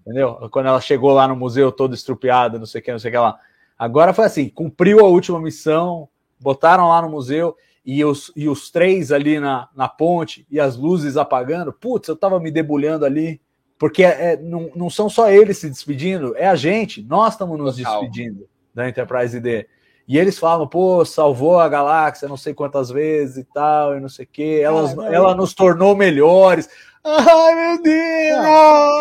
Entendeu? 0.00 0.48
Quando 0.50 0.66
ela 0.66 0.80
chegou 0.80 1.12
lá 1.12 1.28
no 1.28 1.36
museu 1.36 1.70
toda 1.70 1.94
estrupiada, 1.94 2.58
não 2.58 2.66
sei 2.66 2.80
o 2.80 2.84
que, 2.84 2.92
não 2.92 2.98
sei 2.98 3.10
o 3.10 3.12
que 3.12 3.18
lá. 3.18 3.38
Agora 3.78 4.14
foi 4.14 4.24
assim: 4.24 4.48
cumpriu 4.48 5.00
a 5.00 5.08
última 5.08 5.40
missão, 5.40 6.08
botaram 6.40 6.88
lá 6.88 7.02
no 7.02 7.10
museu 7.10 7.56
e 7.84 8.04
os, 8.04 8.32
e 8.34 8.48
os 8.48 8.70
três 8.70 9.12
ali 9.12 9.38
na, 9.38 9.68
na 9.74 9.88
ponte 9.88 10.46
e 10.50 10.58
as 10.58 10.76
luzes 10.76 11.16
apagando. 11.16 11.72
Putz, 11.72 12.08
eu 12.08 12.16
tava 12.16 12.40
me 12.40 12.50
debulhando 12.50 13.04
ali. 13.04 13.40
Porque 13.78 14.02
é, 14.02 14.36
não, 14.36 14.70
não 14.74 14.90
são 14.90 15.08
só 15.08 15.30
eles 15.30 15.58
se 15.58 15.70
despedindo, 15.70 16.34
é 16.36 16.48
a 16.48 16.56
gente. 16.56 17.02
Nós 17.02 17.34
estamos 17.34 17.56
nos 17.56 17.76
Total. 17.76 18.00
despedindo 18.00 18.48
da 18.74 18.88
Enterprise 18.88 19.38
D. 19.38 19.68
E 20.08 20.16
eles 20.16 20.38
falam, 20.38 20.66
pô, 20.66 21.04
salvou 21.04 21.58
a 21.60 21.68
galáxia 21.68 22.26
não 22.26 22.36
sei 22.38 22.54
quantas 22.54 22.88
vezes 22.88 23.36
e 23.36 23.44
tal, 23.44 23.94
e 23.94 24.00
não 24.00 24.08
sei 24.08 24.24
o 24.24 24.28
quê. 24.28 24.62
Elas, 24.64 24.94
não, 24.94 25.06
ela 25.06 25.34
nos 25.34 25.52
tornou 25.52 25.94
melhores. 25.94 26.66
Ai, 27.04 27.54
meu 27.54 27.82
Deus! 27.82 28.46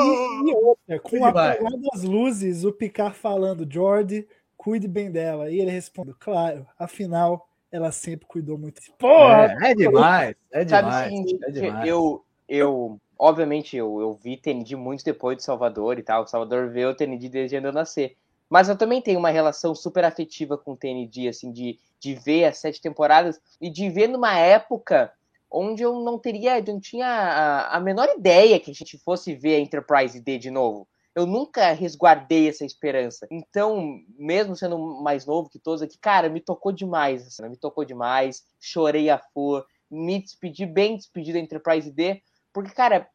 E, 0.04 0.50
e 0.50 0.54
outra, 0.54 1.00
com 1.00 1.26
a 1.26 1.32
das 1.32 2.04
luzes, 2.04 2.66
o 2.66 2.74
Picard 2.74 3.16
falando, 3.16 3.66
Jordi, 3.70 4.28
cuide 4.58 4.86
bem 4.86 5.10
dela. 5.10 5.50
E 5.50 5.62
ele 5.62 5.72
responde, 5.72 6.14
claro, 6.20 6.68
afinal, 6.78 7.48
ela 7.72 7.90
sempre 7.90 8.26
cuidou 8.26 8.58
muito. 8.58 8.82
Porra! 9.00 9.56
É, 9.62 9.72
é 9.72 9.76
demais, 9.76 10.36
é 10.52 10.68
Sabe 10.68 10.88
o 10.88 10.92
demais. 10.92 11.06
seguinte, 11.06 11.40
é 11.42 11.52
demais. 11.52 11.88
eu, 11.88 12.24
eu, 12.50 13.00
obviamente, 13.18 13.78
eu, 13.78 14.02
eu 14.02 14.14
vi 14.22 14.36
TND 14.36 14.76
muito 14.76 15.06
depois 15.06 15.38
de 15.38 15.44
Salvador 15.44 15.98
e 15.98 16.04
tal. 16.04 16.24
O 16.24 16.28
Salvador 16.28 16.70
vê 16.70 16.86
o 16.86 16.94
TND 16.94 17.30
desde 17.30 17.56
ainda 17.56 17.70
eu 17.70 17.74
nascer. 17.74 18.18
Mas 18.50 18.70
eu 18.70 18.78
também 18.78 19.02
tenho 19.02 19.20
uma 19.20 19.30
relação 19.30 19.76
super 19.76 20.06
afetiva 20.06 20.58
com 20.58 20.74
o 20.74 20.78
TND, 20.78 21.28
assim, 21.28 21.52
de, 21.52 21.80
de 22.00 22.16
ver 22.16 22.46
as 22.46 22.58
sete 22.58 22.82
temporadas 22.82 23.40
e 23.60 23.70
de 23.70 23.90
ver 23.90 24.08
numa 24.08 24.38
época 24.38 25.12
onde 25.52 25.84
eu 25.84 26.00
não 26.02 26.20
teria, 26.20 26.60
eu 26.60 26.74
não 26.74 26.80
tinha 26.80 27.08
a, 27.08 27.78
a 27.78 27.80
menor 27.80 28.08
ideia 28.10 28.60
que 28.60 28.72
a 28.72 28.74
gente 28.74 28.98
fosse 28.98 29.34
ver 29.34 29.56
a 29.56 29.60
Enterprise 29.60 30.20
D 30.20 30.38
de 30.38 30.52
novo. 30.52 30.88
Eu 31.16 31.26
nunca 31.26 31.72
resguardei 31.72 32.48
essa 32.48 32.64
esperança. 32.64 33.28
Então, 33.32 34.00
mesmo 34.20 34.56
sendo 34.56 34.78
mais 35.02 35.26
novo 35.26 35.50
que 35.50 35.58
todos 35.58 35.82
aqui, 35.82 35.98
cara, 35.98 36.30
me 36.30 36.40
tocou 36.40 36.72
demais, 36.72 37.26
assim, 37.26 37.50
me 37.50 37.58
tocou 37.58 37.84
demais. 37.84 38.46
Chorei 38.60 39.10
a 39.10 39.18
flor, 39.18 39.66
me 39.90 40.22
despedi 40.22 40.66
bem 40.66 40.96
despedido 40.96 41.38
da 41.38 41.44
Enterprise 41.44 41.90
D, 41.90 42.22
porque, 42.54 42.72
cara, 42.72 43.08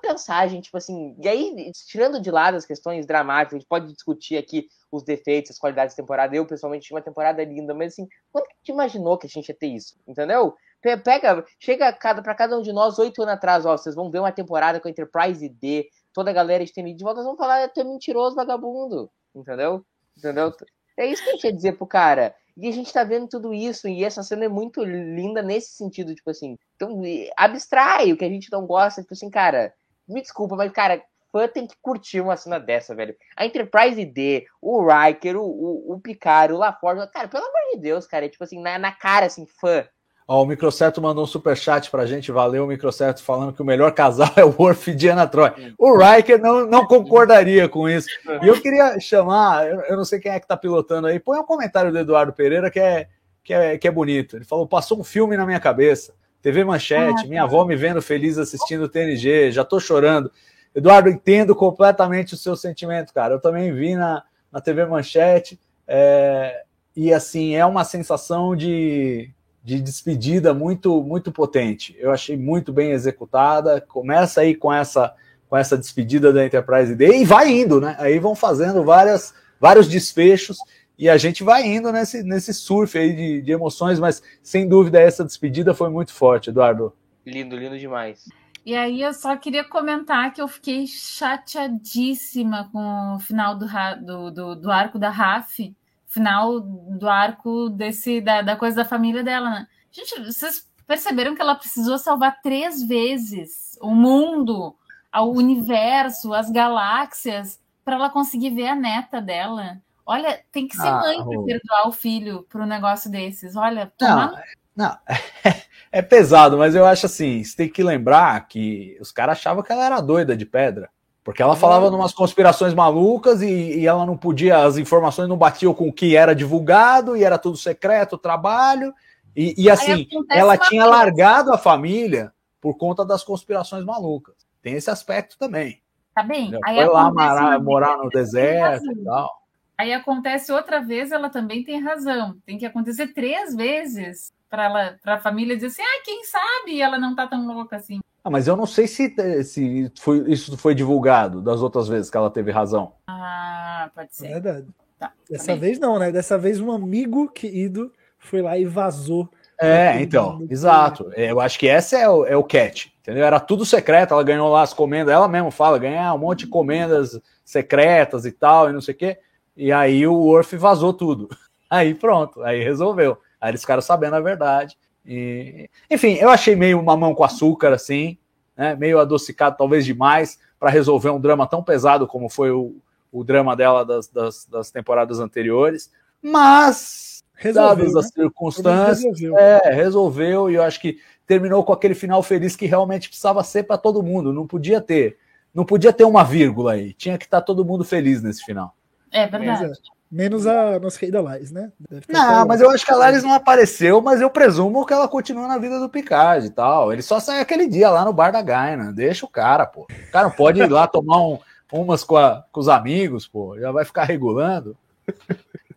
pensar, 0.00 0.46
gente, 0.48 0.64
tipo 0.64 0.76
assim, 0.76 1.14
e 1.22 1.28
aí, 1.28 1.72
tirando 1.88 2.20
de 2.20 2.30
lado 2.30 2.56
as 2.56 2.66
questões 2.66 3.06
dramáticas, 3.06 3.54
a 3.54 3.58
gente 3.58 3.68
pode 3.68 3.92
discutir 3.92 4.36
aqui 4.36 4.66
os 4.90 5.02
defeitos, 5.04 5.50
as 5.52 5.58
qualidades 5.58 5.94
da 5.94 6.02
temporada. 6.02 6.34
Eu, 6.34 6.46
pessoalmente, 6.46 6.86
tinha 6.86 6.96
uma 6.96 7.02
temporada 7.04 7.44
linda, 7.44 7.74
mas 7.74 7.92
assim, 7.92 8.08
quando 8.32 8.44
que 8.46 8.52
a 8.52 8.56
gente 8.58 8.72
imaginou 8.72 9.18
que 9.18 9.26
a 9.26 9.30
gente 9.30 9.48
ia 9.48 9.56
ter 9.56 9.68
isso? 9.68 9.96
Entendeu? 10.06 10.54
Pe- 10.82 10.96
Pega, 10.98 11.44
chega 11.58 11.92
cada, 11.92 12.22
pra 12.22 12.34
cada 12.34 12.58
um 12.58 12.62
de 12.62 12.72
nós 12.72 12.98
oito 12.98 13.22
anos 13.22 13.34
atrás, 13.34 13.66
ó, 13.66 13.76
vocês 13.76 13.94
vão 13.94 14.10
ver 14.10 14.18
uma 14.20 14.32
temporada 14.32 14.80
com 14.80 14.88
a 14.88 14.90
Enterprise 14.90 15.48
D, 15.48 15.88
toda 16.12 16.30
a 16.30 16.34
galera 16.34 16.64
TND 16.64 16.94
de 16.96 17.04
volta, 17.04 17.22
vamos 17.22 17.38
falar, 17.38 17.68
tu 17.68 17.80
é 17.80 17.84
mentiroso, 17.84 18.34
vagabundo, 18.36 19.10
entendeu? 19.34 19.84
Entendeu? 20.16 20.52
É 20.98 21.06
isso 21.06 21.22
que 21.22 21.30
a 21.30 21.32
gente 21.32 21.44
ia 21.44 21.52
dizer 21.52 21.72
pro 21.76 21.86
cara. 21.86 22.34
E 22.56 22.68
a 22.68 22.72
gente 22.72 22.92
tá 22.92 23.04
vendo 23.04 23.28
tudo 23.28 23.54
isso, 23.54 23.88
e 23.88 24.04
essa 24.04 24.22
cena 24.22 24.44
é 24.44 24.48
muito 24.48 24.82
linda 24.84 25.40
nesse 25.40 25.70
sentido, 25.72 26.14
tipo 26.14 26.30
assim. 26.30 26.58
Então, 26.76 27.00
abstrai 27.36 28.12
o 28.12 28.16
que 28.16 28.24
a 28.24 28.28
gente 28.28 28.50
não 28.52 28.66
gosta, 28.66 29.00
tipo 29.00 29.14
assim, 29.14 29.30
cara, 29.30 29.72
me 30.12 30.22
desculpa, 30.22 30.56
mas, 30.56 30.70
cara, 30.72 31.02
fã 31.32 31.48
tem 31.48 31.66
que 31.66 31.74
curtir 31.80 32.20
uma 32.20 32.36
cena 32.36 32.58
dessa, 32.58 32.94
velho. 32.94 33.14
A 33.36 33.46
Enterprise 33.46 34.04
D, 34.04 34.46
o 34.60 34.86
Riker, 34.86 35.36
o, 35.36 35.44
o, 35.44 35.94
o 35.94 36.00
Picard, 36.00 36.52
o 36.52 36.58
LaForge, 36.58 37.08
cara, 37.12 37.28
pelo 37.28 37.44
amor 37.44 37.74
de 37.74 37.80
Deus, 37.80 38.06
cara, 38.06 38.26
é 38.26 38.28
tipo 38.28 38.44
assim, 38.44 38.60
na, 38.60 38.78
na 38.78 38.92
cara, 38.92 39.26
assim, 39.26 39.46
fã. 39.46 39.84
Ó, 40.26 40.44
o 40.44 40.46
Microcerto 40.46 41.02
mandou 41.02 41.24
um 41.24 41.26
superchat 41.26 41.90
pra 41.90 42.06
gente, 42.06 42.30
valeu, 42.30 42.64
Microcerto, 42.64 43.20
falando 43.20 43.52
que 43.52 43.62
o 43.62 43.64
melhor 43.64 43.92
casal 43.92 44.30
é 44.36 44.44
o 44.44 44.54
Worf 44.56 44.90
e 44.90 44.94
Diana 44.94 45.26
Troy. 45.26 45.50
O 45.76 45.98
Riker 45.98 46.40
não, 46.40 46.66
não 46.66 46.86
concordaria 46.86 47.68
com 47.68 47.88
isso. 47.88 48.08
E 48.40 48.46
eu 48.46 48.60
queria 48.60 49.00
chamar, 49.00 49.68
eu, 49.68 49.80
eu 49.80 49.96
não 49.96 50.04
sei 50.04 50.20
quem 50.20 50.30
é 50.30 50.38
que 50.38 50.46
tá 50.46 50.56
pilotando 50.56 51.08
aí, 51.08 51.18
põe 51.18 51.38
um 51.38 51.44
comentário 51.44 51.90
do 51.90 51.98
Eduardo 51.98 52.32
Pereira 52.32 52.70
que 52.70 52.78
é, 52.78 53.08
que 53.42 53.52
é, 53.52 53.76
que 53.76 53.88
é 53.88 53.90
bonito. 53.90 54.36
Ele 54.36 54.44
falou: 54.44 54.68
passou 54.68 55.00
um 55.00 55.04
filme 55.04 55.36
na 55.36 55.44
minha 55.44 55.58
cabeça. 55.58 56.14
TV 56.42 56.64
Manchete, 56.64 57.28
minha 57.28 57.42
avó 57.42 57.64
me 57.64 57.76
vendo 57.76 58.00
feliz 58.00 58.38
assistindo 58.38 58.84
o 58.84 58.88
TNG, 58.88 59.52
já 59.52 59.64
tô 59.64 59.78
chorando. 59.78 60.30
Eduardo, 60.74 61.08
entendo 61.08 61.54
completamente 61.54 62.34
o 62.34 62.36
seu 62.36 62.56
sentimento, 62.56 63.12
cara. 63.12 63.34
Eu 63.34 63.40
também 63.40 63.72
vi 63.72 63.94
na, 63.94 64.22
na 64.50 64.60
TV 64.60 64.86
Manchete, 64.86 65.58
é, 65.86 66.62
e 66.96 67.12
assim, 67.12 67.54
é 67.54 67.66
uma 67.66 67.84
sensação 67.84 68.54
de 68.54 69.30
de 69.62 69.80
despedida 69.80 70.54
muito 70.54 71.02
muito 71.02 71.30
potente. 71.30 71.94
Eu 71.98 72.10
achei 72.10 72.36
muito 72.36 72.72
bem 72.72 72.92
executada. 72.92 73.80
Começa 73.80 74.40
aí 74.40 74.54
com 74.54 74.72
essa 74.72 75.14
com 75.48 75.56
essa 75.56 75.76
despedida 75.76 76.32
da 76.32 76.44
Enterprise 76.44 76.94
D 76.94 77.18
e 77.18 77.24
vai 77.24 77.50
indo, 77.50 77.80
né? 77.80 77.96
Aí 77.98 78.18
vão 78.18 78.34
fazendo 78.34 78.84
várias 78.84 79.34
vários 79.60 79.88
desfechos 79.88 80.58
e 81.00 81.08
a 81.08 81.16
gente 81.16 81.42
vai 81.42 81.66
indo 81.66 81.90
nesse, 81.90 82.22
nesse 82.22 82.52
surf 82.52 82.98
aí 82.98 83.16
de, 83.16 83.40
de 83.40 83.52
emoções, 83.52 83.98
mas 83.98 84.22
sem 84.42 84.68
dúvida 84.68 85.00
essa 85.00 85.24
despedida 85.24 85.72
foi 85.72 85.88
muito 85.88 86.12
forte, 86.12 86.50
Eduardo. 86.50 86.94
Lindo, 87.24 87.56
lindo 87.56 87.78
demais. 87.78 88.28
E 88.66 88.76
aí 88.76 89.00
eu 89.00 89.14
só 89.14 89.34
queria 89.34 89.64
comentar 89.64 90.30
que 90.30 90.42
eu 90.42 90.46
fiquei 90.46 90.86
chateadíssima 90.86 92.68
com 92.70 93.14
o 93.16 93.18
final 93.18 93.56
do, 93.56 93.66
do, 94.04 94.30
do, 94.30 94.54
do 94.56 94.70
arco 94.70 94.98
da 94.98 95.08
Raf, 95.08 95.74
final 96.06 96.60
do 96.60 97.08
arco 97.08 97.70
desse 97.70 98.20
da, 98.20 98.42
da 98.42 98.54
coisa 98.54 98.76
da 98.76 98.84
família 98.84 99.24
dela, 99.24 99.48
né? 99.48 99.66
Gente, 99.90 100.22
vocês 100.22 100.70
perceberam 100.86 101.34
que 101.34 101.40
ela 101.40 101.54
precisou 101.54 101.96
salvar 101.96 102.42
três 102.42 102.86
vezes 102.86 103.78
o 103.80 103.94
mundo, 103.94 104.76
o 105.14 105.24
universo, 105.30 106.34
as 106.34 106.50
galáxias, 106.50 107.58
para 107.82 107.96
ela 107.96 108.10
conseguir 108.10 108.50
ver 108.50 108.68
a 108.68 108.74
neta 108.74 109.18
dela. 109.18 109.80
Olha, 110.10 110.40
tem 110.50 110.66
que 110.66 110.74
ser 110.74 110.88
ah, 110.88 110.98
mãe 110.98 111.24
para 111.24 111.42
perdoar 111.44 111.86
o 111.86 111.92
filho 111.92 112.44
para 112.48 112.64
um 112.64 112.66
negócio 112.66 113.08
desses. 113.08 113.54
Olha, 113.54 113.92
não, 114.00 114.34
não, 114.74 114.98
é 115.92 116.02
pesado, 116.02 116.58
mas 116.58 116.74
eu 116.74 116.84
acho 116.84 117.06
assim, 117.06 117.44
você 117.44 117.56
tem 117.56 117.68
que 117.68 117.80
lembrar 117.80 118.48
que 118.48 118.98
os 119.00 119.12
caras 119.12 119.38
achavam 119.38 119.62
que 119.62 119.70
ela 119.70 119.86
era 119.86 120.00
doida 120.00 120.36
de 120.36 120.44
pedra. 120.44 120.90
Porque 121.22 121.40
ela 121.40 121.54
falava 121.54 121.86
em 121.86 121.90
umas 121.90 122.12
conspirações 122.12 122.74
malucas 122.74 123.40
e, 123.40 123.78
e, 123.78 123.86
ela 123.86 124.04
não 124.04 124.16
podia, 124.16 124.64
as 124.64 124.78
informações 124.78 125.28
não 125.28 125.36
batiam 125.36 125.72
com 125.72 125.86
o 125.86 125.92
que 125.92 126.16
era 126.16 126.34
divulgado 126.34 127.16
e 127.16 127.22
era 127.22 127.38
tudo 127.38 127.56
secreto, 127.56 128.14
o 128.14 128.18
trabalho. 128.18 128.92
E, 129.36 129.54
e 129.56 129.70
assim, 129.70 130.08
ela 130.28 130.58
tinha 130.58 130.82
coisa. 130.82 130.96
largado 130.96 131.52
a 131.52 131.58
família 131.58 132.32
por 132.60 132.76
conta 132.76 133.04
das 133.04 133.22
conspirações 133.22 133.84
malucas. 133.84 134.34
Tem 134.60 134.74
esse 134.74 134.90
aspecto 134.90 135.38
também. 135.38 135.80
Tá 136.12 136.24
bem. 136.24 136.50
Aí 136.64 136.76
Foi 136.76 136.86
lá 136.86 137.12
morar, 137.12 137.62
morar 137.62 137.96
no 137.98 138.08
deserto 138.08 138.90
e 138.90 139.04
tal. 139.04 139.39
Aí 139.80 139.94
acontece 139.94 140.52
outra 140.52 140.78
vez, 140.78 141.10
ela 141.10 141.30
também 141.30 141.64
tem 141.64 141.80
razão. 141.80 142.36
Tem 142.44 142.58
que 142.58 142.66
acontecer 142.66 143.14
três 143.14 143.56
vezes 143.56 144.30
para 144.50 144.98
a 145.06 145.18
família 145.18 145.54
dizer 145.54 145.68
assim: 145.68 145.80
ah, 145.80 146.02
quem 146.04 146.22
sabe 146.22 146.82
ela 146.82 146.98
não 146.98 147.14
tá 147.14 147.26
tão 147.26 147.46
louca 147.46 147.76
assim. 147.76 147.98
Ah, 148.22 148.28
mas 148.28 148.46
eu 148.46 148.54
não 148.54 148.66
sei 148.66 148.86
se, 148.86 149.14
se 149.42 149.90
foi, 149.98 150.30
isso 150.30 150.54
foi 150.58 150.74
divulgado 150.74 151.40
das 151.40 151.62
outras 151.62 151.88
vezes 151.88 152.10
que 152.10 152.16
ela 152.18 152.30
teve 152.30 152.50
razão. 152.50 152.92
Ah, 153.06 153.90
pode 153.94 154.14
ser. 154.14 154.26
É 154.26 154.32
verdade. 154.34 154.66
Tá, 154.98 155.12
Dessa 155.30 155.56
vez 155.56 155.78
não, 155.78 155.98
né? 155.98 156.12
Dessa 156.12 156.36
vez 156.36 156.60
um 156.60 156.70
amigo 156.70 157.30
querido 157.30 157.90
foi 158.18 158.42
lá 158.42 158.58
e 158.58 158.66
vazou. 158.66 159.30
É, 159.58 159.98
então, 160.02 160.46
exato. 160.50 161.10
É, 161.14 161.30
eu 161.30 161.40
acho 161.40 161.58
que 161.58 161.66
esse 161.66 161.96
é 161.96 162.06
o, 162.06 162.26
é 162.26 162.36
o 162.36 162.44
catch, 162.44 162.88
entendeu? 163.00 163.24
Era 163.24 163.40
tudo 163.40 163.64
secreto, 163.64 164.12
ela 164.12 164.22
ganhou 164.22 164.50
lá 164.50 164.60
as 164.60 164.74
comendas, 164.74 165.14
ela 165.14 165.26
mesma 165.26 165.50
fala, 165.50 165.78
ganhar 165.78 166.12
um 166.12 166.18
monte 166.18 166.40
de 166.40 166.48
comendas 166.48 167.18
secretas 167.42 168.26
e 168.26 168.32
tal, 168.32 168.68
e 168.68 168.74
não 168.74 168.82
sei 168.82 168.94
o 168.94 168.98
quê. 168.98 169.18
E 169.56 169.72
aí 169.72 170.06
o 170.06 170.14
Worf 170.14 170.56
vazou 170.56 170.92
tudo. 170.92 171.28
Aí 171.70 171.94
pronto, 171.94 172.42
aí 172.42 172.64
resolveu. 172.64 173.16
Aí 173.40 173.52
eles 173.52 173.60
ficaram 173.60 173.80
sabendo 173.80 174.16
a 174.16 174.20
verdade. 174.20 174.76
E, 175.06 175.70
enfim, 175.88 176.14
eu 176.14 176.28
achei 176.28 176.56
meio 176.56 176.82
mamão 176.82 177.14
com 177.14 177.22
açúcar, 177.22 177.72
assim, 177.72 178.18
né, 178.56 178.74
meio 178.74 178.98
adocicado, 178.98 179.56
talvez 179.56 179.84
demais, 179.84 180.36
para 180.58 180.68
resolver 180.68 181.10
um 181.10 181.20
drama 181.20 181.46
tão 181.46 181.62
pesado 181.62 182.08
como 182.08 182.28
foi 182.28 182.50
o, 182.50 182.74
o 183.12 183.22
drama 183.22 183.54
dela 183.54 183.84
das, 183.84 184.08
das, 184.08 184.46
das 184.46 184.72
temporadas 184.72 185.20
anteriores. 185.20 185.92
Mas, 186.20 187.22
dadas 187.54 187.94
né? 187.94 188.00
as 188.00 188.08
circunstâncias, 188.08 189.04
resolveu. 189.04 189.38
É, 189.38 189.72
resolveu, 189.72 190.50
e 190.50 190.54
eu 190.54 190.62
acho 190.62 190.80
que 190.80 190.98
terminou 191.26 191.64
com 191.64 191.72
aquele 191.72 191.94
final 191.94 192.22
feliz 192.22 192.56
que 192.56 192.66
realmente 192.66 193.08
precisava 193.08 193.42
ser 193.44 193.62
para 193.62 193.78
todo 193.78 194.02
mundo. 194.02 194.32
Não 194.32 194.46
podia 194.46 194.80
ter, 194.80 195.16
não 195.54 195.64
podia 195.64 195.92
ter 195.92 196.04
uma 196.04 196.24
vírgula 196.24 196.72
aí. 196.72 196.92
Tinha 196.92 197.16
que 197.16 197.24
estar 197.24 197.40
todo 197.40 197.64
mundo 197.64 197.84
feliz 197.84 198.22
nesse 198.22 198.44
final. 198.44 198.74
É 199.12 199.26
verdade. 199.26 199.72
Menos 200.10 200.44
a 200.44 200.80
nossa 200.80 200.98
querida 200.98 201.20
Lares, 201.20 201.52
né? 201.52 201.70
Não, 202.08 202.44
mas 202.44 202.60
eu 202.60 202.68
acho 202.68 202.84
que 202.84 202.90
a 202.90 202.96
Lares 202.96 203.22
não 203.22 203.32
apareceu, 203.32 204.00
mas 204.00 204.20
eu 204.20 204.28
presumo 204.28 204.84
que 204.84 204.92
ela 204.92 205.06
continua 205.06 205.46
na 205.46 205.56
vida 205.56 205.78
do 205.78 205.88
Picard 205.88 206.46
e 206.46 206.50
tal. 206.50 206.92
Ele 206.92 207.00
só 207.00 207.20
sai 207.20 207.40
aquele 207.40 207.68
dia 207.68 207.88
lá 207.90 208.04
no 208.04 208.12
bar 208.12 208.32
da 208.32 208.42
Gaina. 208.42 208.92
Deixa 208.92 209.24
o 209.24 209.28
cara, 209.28 209.64
pô. 209.64 209.82
O 209.82 210.10
cara 210.10 210.26
não 210.26 210.34
pode 210.34 210.60
ir 210.60 210.68
lá 210.68 210.88
tomar 210.88 211.18
um, 211.18 211.38
umas 211.72 212.02
com, 212.02 212.16
a, 212.16 212.44
com 212.50 212.58
os 212.58 212.68
amigos, 212.68 213.28
pô. 213.28 213.56
Já 213.56 213.70
vai 213.70 213.84
ficar 213.84 214.02
regulando. 214.02 214.76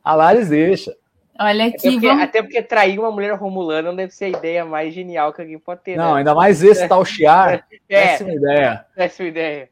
A 0.04 0.16
Lares 0.16 0.50
deixa. 0.50 0.96
Olha 1.40 1.66
aqui. 1.66 1.78
Até 1.78 1.92
porque, 1.92 2.08
vamos... 2.08 2.24
até 2.24 2.42
porque, 2.42 2.62
trair 2.64 3.00
uma 3.00 3.12
mulher 3.12 3.34
romulana 3.36 3.90
não 3.90 3.96
deve 3.96 4.14
ser 4.14 4.26
a 4.26 4.30
ideia 4.30 4.66
mais 4.66 4.94
genial 4.94 5.32
que 5.32 5.42
alguém 5.42 5.60
pode 5.60 5.82
ter. 5.82 5.96
Não, 5.96 6.14
né? 6.14 6.20
ainda 6.20 6.34
mais 6.34 6.64
esse 6.64 6.88
tal 6.88 7.06
chiar. 7.06 7.54
É, 7.54 7.64
péssima 7.88 8.34
ideia. 8.34 8.86
Péssima 8.96 9.28
ideia. 9.30 9.70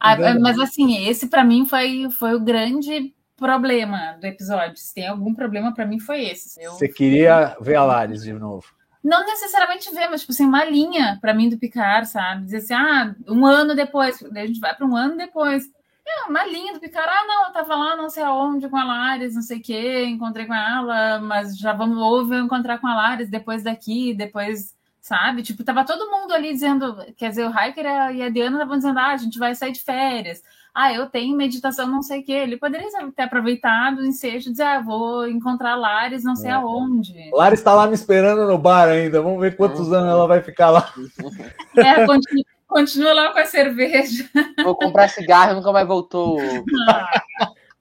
Ah, 0.00 0.16
mas 0.38 0.58
assim, 0.58 1.06
esse 1.08 1.28
para 1.28 1.44
mim 1.44 1.66
foi, 1.66 2.08
foi 2.10 2.34
o 2.34 2.40
grande 2.40 3.14
problema 3.36 4.16
do 4.20 4.26
episódio. 4.26 4.76
Se 4.76 4.94
tem 4.94 5.06
algum 5.06 5.34
problema, 5.34 5.72
para 5.72 5.86
mim 5.86 5.98
foi 5.98 6.24
esse. 6.24 6.60
Eu... 6.62 6.72
Você 6.72 6.88
queria 6.88 7.56
ver 7.60 7.76
a 7.76 7.84
Lares 7.84 8.22
de 8.22 8.32
novo? 8.32 8.66
Não 9.02 9.24
necessariamente 9.24 9.92
ver, 9.94 10.08
mas 10.08 10.20
tipo 10.20 10.32
assim, 10.32 10.44
uma 10.44 10.64
linha 10.64 11.18
para 11.20 11.32
mim 11.32 11.48
do 11.48 11.58
Picard, 11.58 12.08
sabe? 12.08 12.44
Dizer 12.44 12.58
assim, 12.58 12.74
ah, 12.74 13.14
um 13.28 13.46
ano 13.46 13.74
depois, 13.74 14.22
a 14.22 14.46
gente 14.46 14.60
vai 14.60 14.74
para 14.74 14.86
um 14.86 14.96
ano 14.96 15.16
depois. 15.16 15.64
É, 16.06 16.28
uma 16.28 16.44
linha 16.44 16.72
do 16.72 16.80
Picard, 16.80 17.08
ah, 17.08 17.26
não, 17.26 17.46
eu 17.46 17.52
tava 17.52 17.76
lá 17.76 17.96
não 17.96 18.10
sei 18.10 18.22
aonde 18.22 18.68
com 18.68 18.76
a 18.76 18.84
Lares, 18.84 19.34
não 19.34 19.42
sei 19.42 19.58
o 19.58 19.62
quê, 19.62 20.04
encontrei 20.04 20.46
com 20.46 20.54
ela, 20.54 21.20
mas 21.20 21.56
já 21.56 21.72
vamos, 21.72 21.98
ou 21.98 22.32
eu 22.34 22.44
encontrar 22.44 22.78
com 22.78 22.86
a 22.86 22.94
Lares 22.94 23.30
depois 23.30 23.62
daqui, 23.62 24.14
depois, 24.14 24.74
sabe? 25.08 25.42
Tipo, 25.42 25.64
tava 25.64 25.84
todo 25.84 26.10
mundo 26.10 26.32
ali 26.32 26.52
dizendo, 26.52 26.96
quer 27.16 27.30
dizer, 27.30 27.46
o 27.46 27.50
Hiker 27.50 27.84
e 28.14 28.22
a 28.22 28.28
Diana 28.28 28.56
estavam 28.56 28.76
dizendo, 28.76 28.98
ah, 28.98 29.12
a 29.12 29.16
gente 29.16 29.38
vai 29.38 29.54
sair 29.54 29.72
de 29.72 29.82
férias 29.82 30.42
ah, 30.80 30.92
eu 30.92 31.06
tenho 31.06 31.36
meditação 31.36 31.88
não 31.88 32.02
sei 32.02 32.20
o 32.20 32.24
que. 32.24 32.30
Ele 32.30 32.56
poderia 32.56 32.88
ter 33.10 33.22
aproveitado 33.22 33.98
o 33.98 34.06
ensejo 34.06 34.48
e 34.48 34.52
dizer, 34.52 34.62
ah, 34.62 34.80
vou 34.80 35.26
encontrar 35.26 35.74
Lares 35.74 36.22
não 36.22 36.36
sei 36.36 36.50
é. 36.50 36.54
aonde. 36.54 37.30
Lares 37.32 37.58
está 37.58 37.74
lá 37.74 37.88
me 37.88 37.94
esperando 37.94 38.46
no 38.46 38.56
bar 38.56 38.88
ainda, 38.88 39.20
vamos 39.20 39.40
ver 39.40 39.56
quantos 39.56 39.92
anos 39.92 40.08
ela 40.08 40.28
vai 40.28 40.40
ficar 40.40 40.70
lá. 40.70 40.92
É, 41.76 42.06
continua, 42.06 42.44
continua 42.66 43.12
lá 43.12 43.32
com 43.32 43.38
a 43.38 43.44
cerveja. 43.44 44.28
Vou 44.64 44.74
comprar 44.74 45.08
cigarro, 45.08 45.54
nunca 45.54 45.70
mais 45.72 45.86
voltou. 45.86 46.38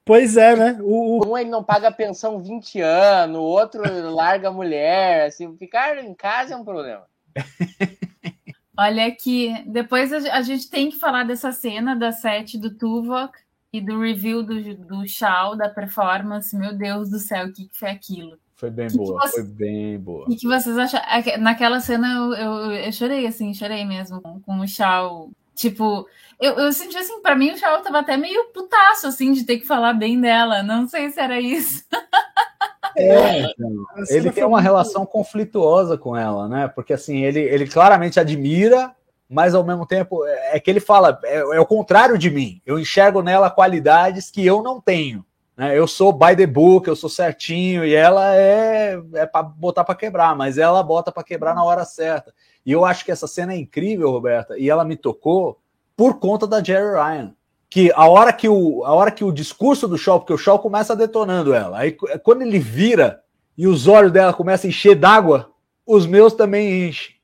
Pois 0.06 0.38
é, 0.38 0.56
né? 0.56 0.78
O, 0.82 1.26
o... 1.26 1.32
Um 1.32 1.38
ele 1.38 1.50
não 1.50 1.64
paga 1.64 1.92
pensão 1.92 2.40
20 2.40 2.80
anos, 2.82 3.38
o 3.38 3.44
outro 3.44 3.82
larga 4.14 4.50
a 4.50 4.52
mulher, 4.52 5.28
assim, 5.28 5.56
ficar 5.58 5.98
em 5.98 6.14
casa 6.14 6.54
é 6.54 6.58
um 6.58 6.64
problema. 6.64 7.04
Olha 8.78 9.08
aqui, 9.08 9.52
depois 9.66 10.14
a, 10.14 10.42
gente 10.42 10.70
tem 10.70 10.92
que 10.92 11.00
falar 11.00 11.24
dessa 11.24 11.52
cena 11.52 11.96
da 11.96 12.12
set 12.12 12.60
do 12.60 12.70
Tuvok 12.70 13.36
e 13.74 13.82
do 13.82 14.00
review 14.00 14.44
do, 14.44 14.76
do 14.76 15.08
Shao, 15.08 15.56
da 15.56 15.68
performance. 15.68 16.56
Meu 16.56 16.78
Deus 16.78 17.10
do 17.10 17.18
céu, 17.18 17.48
o 17.48 17.54
que, 17.54 17.68
que 17.68 17.78
foi 17.78 17.90
aquilo? 17.90 18.38
Foi 18.56 18.70
bem 18.70 18.88
que 18.88 18.98
boa, 18.98 19.20
que 19.22 19.28
você, 19.28 19.42
foi 19.42 19.44
bem 19.52 20.00
boa. 20.00 20.26
O 20.26 20.36
que 20.36 20.48
vocês 20.48 20.78
acham? 20.78 21.02
Naquela 21.40 21.80
cena 21.80 22.08
eu, 22.08 22.34
eu, 22.34 22.72
eu, 22.72 22.92
chorei, 22.92 23.26
assim, 23.26 23.54
chorei 23.54 23.84
mesmo 23.84 24.22
com, 24.22 24.40
com 24.42 24.60
o 24.60 24.68
Shao. 24.68 25.32
Tipo, 25.56 26.08
eu, 26.40 26.54
eu 26.54 26.72
senti 26.72 26.98
assim, 26.98 27.20
para 27.22 27.36
mim 27.36 27.52
o 27.52 27.58
Shao 27.58 27.82
tava 27.82 28.00
até 28.00 28.16
meio 28.16 28.52
putaço, 28.54 29.08
assim, 29.08 29.32
de 29.32 29.44
ter 29.44 29.58
que 29.58 29.66
falar 29.66 29.94
bem 29.94 30.22
dela. 30.22 30.62
Não 30.62 30.88
sei 30.88 31.10
se 31.10 31.20
era 31.20 31.42
isso. 31.42 31.84
É, 32.96 33.42
então, 33.42 33.86
ele 34.10 34.32
tem 34.32 34.44
uma 34.44 34.62
relação 34.62 35.06
conflituosa 35.06 35.98
com 35.98 36.16
ela, 36.16 36.48
né? 36.48 36.68
Porque 36.68 36.94
assim, 36.94 37.24
ele, 37.24 37.40
ele 37.40 37.68
claramente 37.68 38.20
admira, 38.20 38.96
mas 39.30 39.54
ao 39.54 39.64
mesmo 39.64 39.86
tempo 39.86 40.26
é, 40.26 40.58
é 40.58 40.60
que 40.60 40.70
ele 40.70 40.80
fala, 40.80 41.20
é, 41.24 41.38
é 41.38 41.60
o 41.60 41.66
contrário 41.66 42.18
de 42.18 42.30
mim. 42.30 42.62
Eu 42.66 42.80
enxergo 42.80 43.22
nela 43.22 43.50
qualidades 43.50 44.32
que 44.32 44.46
eu 44.46 44.62
não 44.62 44.80
tenho. 44.80 45.26
Né? 45.58 45.78
Eu 45.78 45.88
sou 45.88 46.14
by 46.14 46.36
the 46.36 46.46
book, 46.46 46.88
eu 46.88 46.96
sou 46.96 47.10
certinho, 47.10 47.84
e 47.84 47.96
ela 47.96 48.36
é, 48.36 49.02
é 49.16 49.26
para 49.26 49.42
botar 49.42 49.84
para 49.84 49.96
quebrar, 49.96 50.36
mas 50.36 50.58
ela 50.58 50.84
bota 50.84 51.12
para 51.12 51.24
quebrar 51.24 51.56
na 51.56 51.64
hora 51.64 51.84
certa. 51.84 52.32
E 52.64 52.72
eu 52.72 52.86
acho 52.86 53.04
que 53.04 53.12
essa 53.12 53.28
cena 53.28 53.54
é 53.54 53.58
incrível, 53.58 54.12
Roberta, 54.12 54.58
e 54.58 54.70
ela 54.70 54.86
me 54.86 54.96
tocou 54.96 55.60
por 55.96 56.20
conta 56.20 56.46
da 56.46 56.64
Jerry 56.64 56.94
Ryan. 56.94 57.34
Que 57.70 57.92
a 57.94 58.08
hora 58.08 58.32
que 58.32 58.48
o, 58.48 58.84
a 58.86 58.94
hora 58.94 59.12
que 59.12 59.24
o 59.24 59.32
discurso 59.32 59.88
do 59.88 59.98
Shaw, 59.98 60.20
porque 60.20 60.34
o 60.34 60.38
Shaw 60.38 60.58
começa 60.60 60.96
detonando 60.96 61.54
ela, 61.54 61.80
aí 61.80 61.92
quando 62.24 62.42
ele 62.42 62.60
vira 62.60 63.22
e 63.58 63.68
os 63.68 63.88
olhos 63.88 64.12
dela 64.12 64.34
começam 64.34 64.68
a 64.68 64.70
encher 64.70 64.96
d'água, 64.96 65.52
os 65.86 66.06
meus 66.06 66.34
também 66.34 66.88
enchem. 66.88 67.18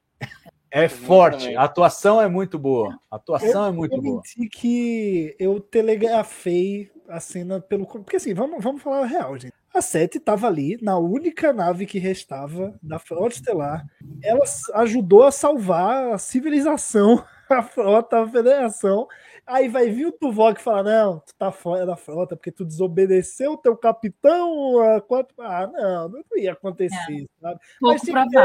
É 0.76 0.90
forte, 0.90 1.56
a 1.56 1.64
atuação 1.64 2.20
é 2.20 2.28
muito 2.28 2.58
boa. 2.58 2.98
A 3.12 3.18
atuação 3.18 3.66
eu, 3.66 3.70
é 3.70 3.72
muito 3.72 3.96
eu 3.96 4.02
boa. 4.02 4.16
menti 4.16 4.50
que 4.50 5.36
eu 5.38 5.60
telegrafei 5.60 6.90
a 7.08 7.20
cena 7.20 7.62
pelo. 7.62 7.86
Porque 7.86 8.16
assim, 8.16 8.34
vamos, 8.34 8.64
vamos 8.64 8.82
falar 8.82 9.02
a 9.02 9.06
real, 9.06 9.38
gente. 9.38 9.54
A 9.72 9.82
Sete 9.82 10.18
estava 10.18 10.48
ali, 10.48 10.80
na 10.82 10.98
única 10.98 11.54
nave 11.54 11.86
que 11.86 12.00
restava 12.00 12.74
da 12.82 12.98
Frota 12.98 13.36
Estelar. 13.36 13.86
Ela 14.22 14.44
ajudou 14.76 15.24
a 15.24 15.32
salvar 15.32 16.14
a 16.14 16.18
civilização, 16.18 17.24
a 17.54 17.64
frota, 17.64 18.22
a 18.22 18.28
federação. 18.28 19.08
Aí 19.46 19.68
vai 19.68 19.90
vir 19.90 20.06
o 20.08 20.12
Tuvok 20.12 20.60
e 20.60 20.64
falar: 20.64 20.84
Não, 20.84 21.20
tu 21.20 21.34
tá 21.38 21.52
fora 21.52 21.86
da 21.86 21.98
frota 21.98 22.36
porque 22.36 22.52
tu 22.52 22.64
desobedeceu 22.64 23.54
o 23.54 23.58
teu 23.58 23.76
capitão. 23.76 24.80
A 24.80 25.02
quatro... 25.02 25.36
Ah, 25.40 25.68
não, 25.68 26.10
não 26.10 26.24
ia 26.38 26.54
acontecer, 26.54 26.96
É. 26.96 27.42
sabe? 27.42 27.60
Mas 27.82 28.02
tem 28.02 28.14
que 28.14 28.38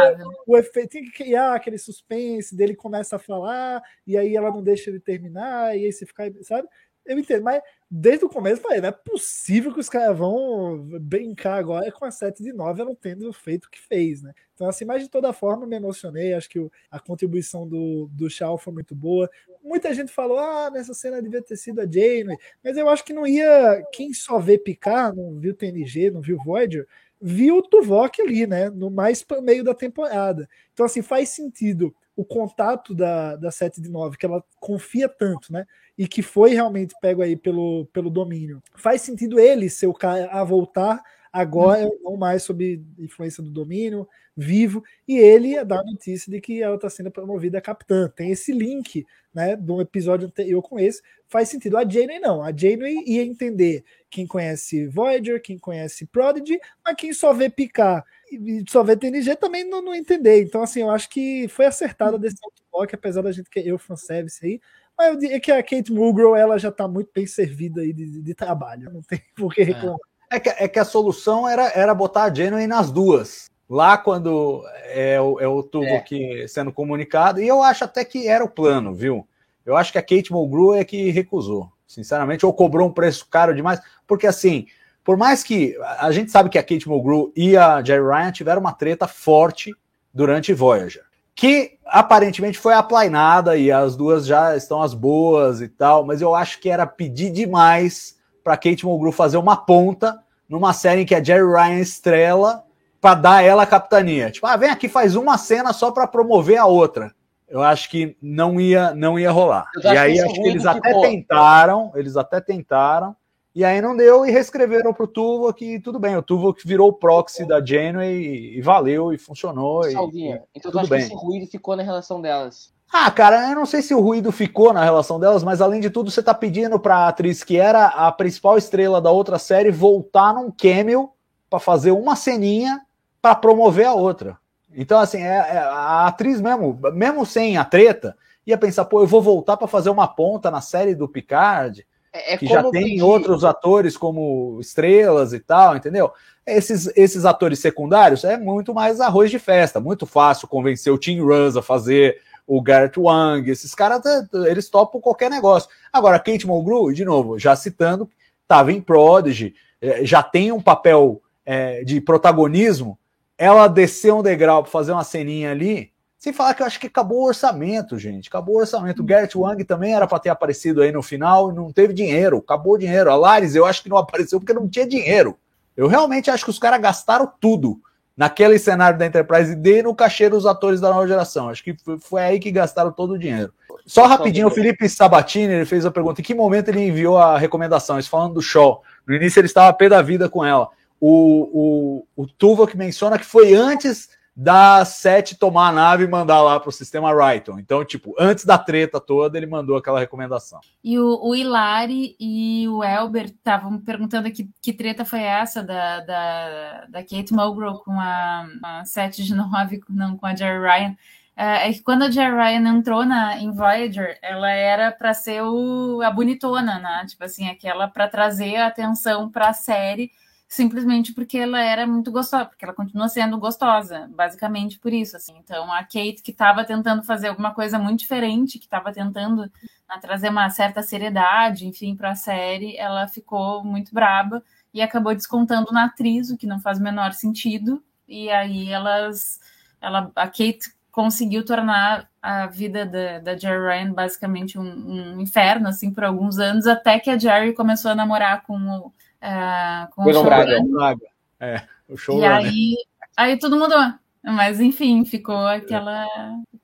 o 0.46 0.56
efeito, 0.56 0.90
tem 0.90 1.04
que 1.04 1.12
criar 1.12 1.54
aquele 1.54 1.78
suspense 1.78 2.56
dele 2.56 2.74
começa 2.74 3.16
a 3.16 3.18
falar, 3.18 3.82
e 4.06 4.16
aí 4.16 4.34
ela 4.34 4.50
não 4.50 4.62
deixa 4.62 4.90
ele 4.90 5.00
terminar, 5.00 5.76
e 5.76 5.84
aí 5.86 5.92
você 5.92 6.04
fica, 6.04 6.32
sabe? 6.42 6.68
Eu 7.08 7.18
entendo, 7.18 7.42
mas 7.42 7.62
desde 7.90 8.24
o 8.24 8.28
começo 8.28 8.58
eu 8.58 8.62
falei, 8.62 8.80
não 8.82 8.90
é 8.90 8.92
possível 8.92 9.72
que 9.72 9.80
os 9.80 9.88
caras 9.88 10.16
vão 10.16 10.78
brincar 11.00 11.54
agora 11.56 11.90
com 11.90 12.04
a 12.04 12.10
7 12.10 12.42
de 12.42 12.52
9 12.52 12.80
ela 12.82 12.90
não 12.90 12.94
tendo 12.94 13.32
feito 13.32 13.64
o 13.64 13.70
que 13.70 13.80
fez, 13.80 14.22
né? 14.22 14.34
Então, 14.54 14.68
assim, 14.68 14.84
mas 14.84 15.02
de 15.02 15.08
toda 15.08 15.32
forma 15.32 15.66
me 15.66 15.76
emocionei, 15.76 16.34
acho 16.34 16.50
que 16.50 16.58
o- 16.58 16.70
a 16.90 17.00
contribuição 17.00 17.66
do, 17.66 18.08
do 18.12 18.28
Shaw 18.28 18.58
foi 18.58 18.72
muito 18.74 18.94
boa. 18.94 19.30
Muita 19.64 19.94
gente 19.94 20.12
falou, 20.12 20.38
ah, 20.38 20.70
nessa 20.70 20.92
cena 20.94 21.22
devia 21.22 21.42
ter 21.42 21.56
sido 21.56 21.80
a 21.80 21.84
Janeway, 21.84 22.36
mas 22.62 22.76
eu 22.76 22.88
acho 22.88 23.04
que 23.04 23.12
não 23.14 23.26
ia, 23.26 23.82
quem 23.92 24.12
só 24.12 24.38
vê 24.38 24.58
picar, 24.58 25.14
não 25.14 25.34
viu 25.40 25.54
TNG, 25.54 26.10
não 26.10 26.20
viu 26.20 26.36
Voyager, 26.44 26.86
viu 27.20 27.56
o 27.58 27.62
Tuvok 27.62 28.20
ali, 28.22 28.46
né? 28.46 28.70
No 28.70 28.90
mais 28.90 29.24
meio 29.42 29.64
da 29.64 29.74
temporada. 29.74 30.48
Então, 30.72 30.86
assim, 30.86 31.02
faz 31.02 31.30
sentido 31.30 31.94
o 32.18 32.24
contato 32.24 32.96
da, 32.96 33.36
da 33.36 33.48
7 33.48 33.80
de 33.80 33.88
9, 33.88 34.16
que 34.16 34.26
ela 34.26 34.42
confia 34.58 35.08
tanto, 35.08 35.52
né? 35.52 35.64
E 35.96 36.08
que 36.08 36.20
foi 36.20 36.50
realmente 36.50 36.92
pego 37.00 37.22
aí 37.22 37.36
pelo, 37.36 37.86
pelo 37.92 38.10
domínio. 38.10 38.60
Faz 38.74 39.02
sentido 39.02 39.38
ele 39.38 39.70
ser 39.70 39.86
o 39.86 39.94
cara 39.94 40.26
a 40.32 40.42
voltar 40.42 41.00
agora, 41.32 41.88
não 42.02 42.16
mais 42.16 42.42
sob 42.42 42.82
influência 42.98 43.42
do 43.42 43.50
domínio, 43.50 44.08
vivo, 44.36 44.82
e 45.06 45.16
ele 45.18 45.62
dar 45.64 45.80
a 45.80 45.84
notícia 45.84 46.30
de 46.30 46.40
que 46.40 46.62
ela 46.62 46.76
está 46.76 46.88
sendo 46.88 47.10
promovida 47.10 47.58
a 47.58 47.60
capitã. 47.62 48.08
Tem 48.14 48.30
esse 48.30 48.52
link, 48.52 49.04
né, 49.34 49.56
do 49.56 49.80
episódio 49.80 50.26
anterior 50.28 50.62
com 50.62 50.78
esse. 50.78 51.02
Faz 51.26 51.48
sentido. 51.48 51.76
A 51.76 51.88
Janeway 51.88 52.18
não. 52.20 52.42
A 52.42 52.50
Janeway 52.56 53.02
ia 53.06 53.22
entender 53.22 53.84
quem 54.08 54.26
conhece 54.26 54.86
Voyager, 54.86 55.42
quem 55.42 55.58
conhece 55.58 56.06
Prodigy, 56.06 56.58
mas 56.84 56.94
quem 56.96 57.12
só 57.12 57.32
vê 57.32 57.50
picar 57.50 58.04
e 58.30 58.62
só 58.68 58.82
vê 58.82 58.96
TNG 58.96 59.36
também 59.36 59.64
não, 59.64 59.82
não 59.82 59.94
entender. 59.94 60.42
Então, 60.42 60.62
assim, 60.62 60.80
eu 60.80 60.90
acho 60.90 61.08
que 61.10 61.46
foi 61.48 61.66
acertada 61.66 62.16
a 62.16 62.20
decisão 62.20 62.48
do 62.56 62.62
Block, 62.72 62.94
apesar 62.94 63.22
da 63.22 63.32
gente 63.32 63.50
querer 63.50 63.72
o 63.72 63.78
fanservice 63.78 64.44
aí. 64.44 64.60
Mas 64.96 65.08
eu 65.12 65.16
diria 65.18 65.40
que 65.40 65.52
a 65.52 65.62
Kate 65.62 65.92
Mulgrew, 65.92 66.34
ela 66.34 66.58
já 66.58 66.72
tá 66.72 66.88
muito 66.88 67.10
bem 67.14 67.26
servida 67.26 67.80
aí 67.82 67.92
de, 67.92 68.04
de- 68.10 68.22
de 68.22 68.34
trabalho. 68.34 68.90
Não 68.92 69.02
tem 69.02 69.20
por 69.36 69.52
que 69.54 69.62
reclamar. 69.62 69.96
É 69.96 70.17
que, 70.38 70.48
é 70.48 70.68
que 70.68 70.78
a 70.78 70.84
solução 70.84 71.48
era, 71.48 71.72
era 71.74 71.94
botar 71.94 72.24
a 72.24 72.34
Janeway 72.34 72.66
nas 72.66 72.90
duas. 72.90 73.48
Lá 73.68 73.98
quando 73.98 74.64
é 74.86 75.20
o, 75.20 75.38
é 75.40 75.46
o 75.46 75.62
tubo 75.62 75.84
É. 75.84 76.00
que 76.00 76.48
sendo 76.48 76.72
comunicado, 76.72 77.40
e 77.40 77.46
eu 77.46 77.62
acho 77.62 77.84
até 77.84 78.04
que 78.04 78.26
era 78.26 78.44
o 78.44 78.48
plano, 78.48 78.94
viu? 78.94 79.26
Eu 79.64 79.76
acho 79.76 79.92
que 79.92 79.98
a 79.98 80.02
Kate 80.02 80.32
Mulgrew 80.32 80.74
é 80.74 80.84
que 80.84 81.10
recusou, 81.10 81.70
sinceramente, 81.86 82.46
ou 82.46 82.52
cobrou 82.54 82.88
um 82.88 82.92
preço 82.92 83.26
caro 83.30 83.54
demais, 83.54 83.80
porque 84.06 84.26
assim, 84.26 84.66
por 85.04 85.16
mais 85.16 85.42
que 85.42 85.76
a 85.98 86.10
gente 86.10 86.30
sabe 86.30 86.48
que 86.48 86.58
a 86.58 86.62
Kate 86.62 86.88
Mulgrew 86.88 87.32
e 87.36 87.56
a 87.56 87.82
Jerry 87.82 88.04
Ryan 88.06 88.32
tiveram 88.32 88.60
uma 88.60 88.72
treta 88.72 89.06
forte 89.06 89.74
durante 90.12 90.54
Voyager, 90.54 91.04
que 91.34 91.78
aparentemente 91.84 92.58
foi 92.58 92.72
aplainada 92.72 93.56
e 93.56 93.70
as 93.70 93.94
duas 93.94 94.26
já 94.26 94.56
estão 94.56 94.82
as 94.82 94.94
boas 94.94 95.60
e 95.60 95.68
tal, 95.68 96.04
mas 96.04 96.22
eu 96.22 96.34
acho 96.34 96.58
que 96.60 96.70
era 96.70 96.86
pedir 96.86 97.30
demais 97.30 98.17
para 98.48 98.56
Kate 98.56 98.86
Mulgrew 98.86 99.12
fazer 99.12 99.36
uma 99.36 99.58
ponta 99.58 100.18
numa 100.48 100.72
série 100.72 101.02
em 101.02 101.04
que 101.04 101.14
a 101.14 101.22
Jerry 101.22 101.44
Ryan 101.46 101.80
estrela 101.80 102.64
para 102.98 103.14
dar 103.14 103.44
ela 103.44 103.64
a 103.64 103.66
capitania. 103.66 104.30
Tipo, 104.30 104.46
ah, 104.46 104.56
vem 104.56 104.70
aqui, 104.70 104.88
faz 104.88 105.14
uma 105.16 105.36
cena 105.36 105.74
só 105.74 105.90
para 105.90 106.06
promover 106.06 106.56
a 106.56 106.64
outra. 106.64 107.14
Eu 107.46 107.62
acho 107.62 107.90
que 107.90 108.16
não 108.22 108.58
ia, 108.58 108.94
não 108.94 109.18
ia 109.18 109.30
rolar. 109.30 109.66
E 109.84 109.88
aí 109.88 110.18
acho 110.18 110.32
que 110.32 110.48
eles 110.48 110.64
até 110.64 110.88
ficou. 110.88 111.02
tentaram, 111.02 111.92
eles 111.94 112.16
até 112.16 112.40
tentaram, 112.40 113.14
e 113.54 113.62
aí 113.66 113.82
não 113.82 113.94
deu 113.94 114.24
e 114.24 114.30
reescreveram 114.30 114.94
pro 114.94 115.06
Tuvo 115.06 115.52
que 115.52 115.78
tudo 115.80 115.98
bem, 115.98 116.16
o 116.16 116.22
Tuvo 116.22 116.54
que 116.54 116.66
virou 116.66 116.88
o 116.88 116.92
proxy 116.94 117.46
da 117.46 117.62
Janeway 117.62 118.16
e, 118.16 118.58
e 118.58 118.62
valeu 118.62 119.12
e 119.12 119.18
funcionou. 119.18 119.86
e- 119.86 119.92
Salvinha. 119.92 120.42
Então 120.54 120.72
tu 120.72 120.78
tudo 120.78 120.80
acha 120.80 120.88
bem. 120.88 121.00
que 121.00 121.04
esse 121.04 121.14
ruído 121.14 121.46
ficou 121.50 121.76
na 121.76 121.82
relação 121.82 122.18
delas? 122.22 122.72
Ah, 122.92 123.10
cara, 123.10 123.50
eu 123.50 123.54
não 123.56 123.66
sei 123.66 123.82
se 123.82 123.94
o 123.94 124.00
ruído 124.00 124.32
ficou 124.32 124.72
na 124.72 124.82
relação 124.82 125.18
delas, 125.20 125.44
mas 125.44 125.60
além 125.60 125.80
de 125.80 125.90
tudo, 125.90 126.10
você 126.10 126.22
tá 126.22 126.32
pedindo 126.34 126.78
pra 126.80 127.08
atriz 127.08 127.44
que 127.44 127.56
era 127.58 127.86
a 127.86 128.10
principal 128.12 128.56
estrela 128.56 129.00
da 129.00 129.10
outra 129.10 129.38
série 129.38 129.70
voltar 129.70 130.32
num 130.34 130.50
cameo 130.50 131.10
pra 131.50 131.58
fazer 131.60 131.90
uma 131.92 132.16
ceninha 132.16 132.80
pra 133.20 133.34
promover 133.34 133.86
a 133.86 133.94
outra. 133.94 134.38
Então, 134.74 134.98
assim, 135.00 135.18
é, 135.22 135.36
é- 135.36 135.58
a 135.58 136.06
atriz 136.06 136.40
mesmo, 136.40 136.78
mesmo 136.92 137.24
sem 137.26 137.56
a 137.56 137.64
treta, 137.64 138.16
ia 138.46 138.56
pensar, 138.56 138.84
pô, 138.84 139.00
eu 139.00 139.06
vou 139.06 139.20
voltar 139.20 139.56
pra 139.56 139.66
fazer 139.66 139.90
uma 139.90 140.06
ponta 140.06 140.50
na 140.50 140.60
série 140.60 140.94
do 140.94 141.08
Picard, 141.08 141.86
É, 142.12 142.34
é 142.34 142.36
que 142.38 142.46
já 142.46 142.62
tem 142.70 142.84
pedir- 142.84 143.02
outros 143.02 143.44
atores 143.44 143.96
como 143.96 144.58
estrelas 144.60 145.32
e 145.32 145.40
tal, 145.40 145.76
entendeu? 145.76 146.10
Esses, 146.46 146.90
esses 146.96 147.26
atores 147.26 147.58
secundários 147.58 148.24
é 148.24 148.38
muito 148.38 148.72
mais 148.72 149.00
arroz 149.00 149.30
de 149.30 149.38
festa, 149.38 149.78
muito 149.80 150.06
fácil 150.06 150.48
convencer 150.48 150.90
o 150.92 150.96
Tim 150.98 151.20
Russ 151.20 151.56
a 151.56 151.62
fazer 151.62 152.16
o 152.48 152.62
Garrett 152.62 152.98
Wang, 152.98 153.48
esses 153.50 153.74
caras, 153.74 154.00
eles 154.46 154.70
topam 154.70 155.02
qualquer 155.02 155.30
negócio. 155.30 155.68
Agora, 155.92 156.18
Kate 156.18 156.46
Mulgrew, 156.46 156.90
de 156.94 157.04
novo, 157.04 157.38
já 157.38 157.54
citando, 157.54 158.08
estava 158.42 158.72
em 158.72 158.80
Prodigy, 158.80 159.54
eh, 159.82 160.06
já 160.06 160.22
tem 160.22 160.50
um 160.50 160.60
papel 160.60 161.20
eh, 161.44 161.84
de 161.84 162.00
protagonismo, 162.00 162.98
ela 163.36 163.68
desceu 163.68 164.18
um 164.18 164.22
degrau 164.22 164.62
para 164.62 164.72
fazer 164.72 164.92
uma 164.92 165.04
ceninha 165.04 165.50
ali, 165.50 165.92
sem 166.16 166.32
falar 166.32 166.54
que 166.54 166.62
eu 166.62 166.66
acho 166.66 166.80
que 166.80 166.86
acabou 166.86 167.18
o 167.18 167.26
orçamento, 167.26 167.98
gente. 167.98 168.28
Acabou 168.28 168.56
o 168.56 168.58
orçamento. 168.58 169.02
O 169.02 169.04
Garrett 169.04 169.38
Wang 169.38 169.62
também 169.62 169.94
era 169.94 170.06
para 170.06 170.18
ter 170.18 170.30
aparecido 170.30 170.82
aí 170.82 170.90
no 170.90 171.02
final, 171.02 171.52
não 171.52 171.70
teve 171.70 171.92
dinheiro, 171.92 172.38
acabou 172.38 172.74
o 172.74 172.78
dinheiro. 172.78 173.10
A 173.10 173.14
Lares 173.14 173.54
eu 173.54 173.64
acho 173.64 173.82
que 173.82 173.88
não 173.88 173.98
apareceu 173.98 174.40
porque 174.40 174.54
não 174.54 174.68
tinha 174.68 174.86
dinheiro. 174.86 175.38
Eu 175.76 175.86
realmente 175.86 176.28
acho 176.30 176.44
que 176.44 176.50
os 176.50 176.58
caras 176.58 176.80
gastaram 176.80 177.30
tudo 177.38 177.80
naquele 178.18 178.58
cenário 178.58 178.98
da 178.98 179.06
Enterprise 179.06 179.54
D 179.54 179.80
no 179.80 179.94
cachê 179.94 180.28
dos 180.28 180.44
atores 180.44 180.80
da 180.80 180.90
nova 180.90 181.06
geração. 181.06 181.48
Acho 181.48 181.62
que 181.62 181.76
foi, 182.00 182.20
aí 182.20 182.40
que 182.40 182.50
gastaram 182.50 182.90
todo 182.90 183.12
o 183.12 183.18
dinheiro. 183.18 183.52
Só 183.86 184.06
rapidinho, 184.06 184.48
o 184.48 184.50
Felipe 184.50 184.88
Sabatini 184.88 185.52
ele 185.52 185.64
fez 185.64 185.86
a 185.86 185.90
pergunta: 185.90 186.20
em 186.20 186.24
que 186.24 186.34
momento 186.34 186.68
ele 186.68 186.84
enviou 186.84 187.16
a 187.16 187.38
recomendação? 187.38 187.96
Isso 187.96 188.10
falando 188.10 188.34
do 188.34 188.42
Shaw. 188.42 188.82
No 189.06 189.14
início 189.14 189.38
ele 189.38 189.46
estava 189.46 189.68
a 189.68 189.72
pé 189.72 189.88
da 189.88 190.02
vida 190.02 190.28
com 190.28 190.44
ela. 190.44 190.68
O, 191.00 192.02
o, 192.16 192.24
o 192.24 192.26
Tuva 192.26 192.66
que 192.66 192.76
menciona 192.76 193.20
que 193.20 193.24
foi 193.24 193.54
antes 193.54 194.08
da 194.40 194.84
Sete 194.84 195.36
tomar 195.36 195.70
a 195.70 195.72
nave 195.72 196.04
e 196.04 196.06
mandar 196.06 196.40
lá 196.42 196.60
para 196.60 196.68
o 196.68 196.72
sistema 196.72 197.12
Rayton. 197.12 197.58
Então, 197.58 197.84
tipo, 197.84 198.14
antes 198.16 198.44
da 198.44 198.56
treta 198.56 199.00
toda, 199.00 199.36
ele 199.36 199.48
mandou 199.48 199.76
aquela 199.76 199.98
recomendação. 199.98 200.60
E 200.82 200.96
o, 200.96 201.18
o 201.20 201.34
Hilari 201.34 202.14
e 202.20 202.68
o 202.68 202.84
Elber 202.84 203.24
estavam 203.24 203.76
perguntando 203.80 204.30
que, 204.30 204.48
que 204.62 204.72
treta 204.72 205.04
foi 205.04 205.22
essa 205.22 205.60
da, 205.60 205.98
da, 205.98 206.86
da 206.88 207.02
Kate 207.02 207.32
Mulgrew 207.32 207.80
com 207.80 207.98
a, 207.98 208.46
a 208.62 208.84
7 208.84 209.24
de 209.24 209.34
9, 209.34 209.80
não 209.90 210.16
com 210.16 210.26
a 210.26 210.36
Jerry 210.36 210.60
Ryan. 210.60 210.96
É 211.36 211.68
é 211.68 211.72
que 211.72 211.82
quando 211.82 212.04
a 212.04 212.10
Jerry 212.10 212.36
Ryan 212.36 212.68
entrou 212.68 213.04
na, 213.04 213.38
em 213.38 213.50
Voyager, 213.50 214.20
ela 214.22 214.50
era 214.52 214.92
para 214.92 215.14
ser 215.14 215.42
o, 215.42 216.00
a 216.00 216.12
bonitona, 216.12 216.78
né? 216.78 217.06
Tipo 217.08 217.24
assim, 217.24 217.48
aquela 217.48 217.88
para 217.88 218.06
trazer 218.06 218.54
a 218.54 218.68
atenção 218.68 219.28
para 219.28 219.48
a 219.48 219.52
série, 219.52 220.12
simplesmente 220.48 221.12
porque 221.12 221.36
ela 221.36 221.60
era 221.60 221.86
muito 221.86 222.10
gostosa, 222.10 222.46
porque 222.46 222.64
ela 222.64 222.72
continua 222.72 223.06
sendo 223.08 223.38
gostosa, 223.38 224.08
basicamente 224.14 224.78
por 224.78 224.92
isso. 224.92 225.14
Assim. 225.14 225.36
Então, 225.38 225.70
a 225.70 225.82
Kate, 225.82 226.22
que 226.24 226.30
estava 226.30 226.64
tentando 226.64 227.02
fazer 227.02 227.28
alguma 227.28 227.52
coisa 227.52 227.78
muito 227.78 228.00
diferente, 228.00 228.58
que 228.58 228.64
estava 228.64 228.90
tentando 228.90 229.42
né, 229.42 229.98
trazer 230.00 230.30
uma 230.30 230.48
certa 230.48 230.82
seriedade, 230.82 231.66
enfim, 231.66 231.94
para 231.94 232.12
a 232.12 232.16
série, 232.16 232.76
ela 232.78 233.06
ficou 233.06 233.62
muito 233.62 233.92
braba 233.92 234.42
e 234.72 234.80
acabou 234.80 235.14
descontando 235.14 235.70
na 235.70 235.84
atriz, 235.84 236.30
o 236.30 236.36
que 236.38 236.46
não 236.46 236.58
faz 236.58 236.78
o 236.78 236.82
menor 236.82 237.12
sentido. 237.12 237.84
E 238.08 238.30
aí 238.30 238.70
elas, 238.70 239.38
ela, 239.82 240.10
a 240.16 240.26
Kate 240.26 240.72
conseguiu 240.90 241.44
tornar 241.44 242.08
a 242.22 242.46
vida 242.46 242.86
da, 242.86 243.18
da 243.18 243.36
Jerry 243.36 243.66
Ryan 243.66 243.92
basicamente 243.92 244.58
um, 244.58 245.14
um 245.16 245.20
inferno, 245.20 245.68
assim, 245.68 245.92
por 245.92 246.04
alguns 246.04 246.38
anos, 246.38 246.66
até 246.66 246.98
que 246.98 247.10
a 247.10 247.18
Jerry 247.18 247.52
começou 247.54 247.90
a 247.90 247.94
namorar 247.94 248.42
com 248.44 248.56
o, 248.56 248.92
é, 249.20 249.88
com 249.92 250.04
Bruno 250.04 250.20
o 250.20 250.24
Braga. 250.24 250.62
Braga. 250.62 251.06
É, 251.40 251.62
o 251.88 251.96
show 251.96 252.18
E 252.20 252.24
aí, 252.24 252.76
aí 253.16 253.38
tudo 253.38 253.56
mudou. 253.56 253.92
Mas 254.22 254.60
enfim, 254.60 255.04
ficou 255.04 255.46
aquela 255.46 256.06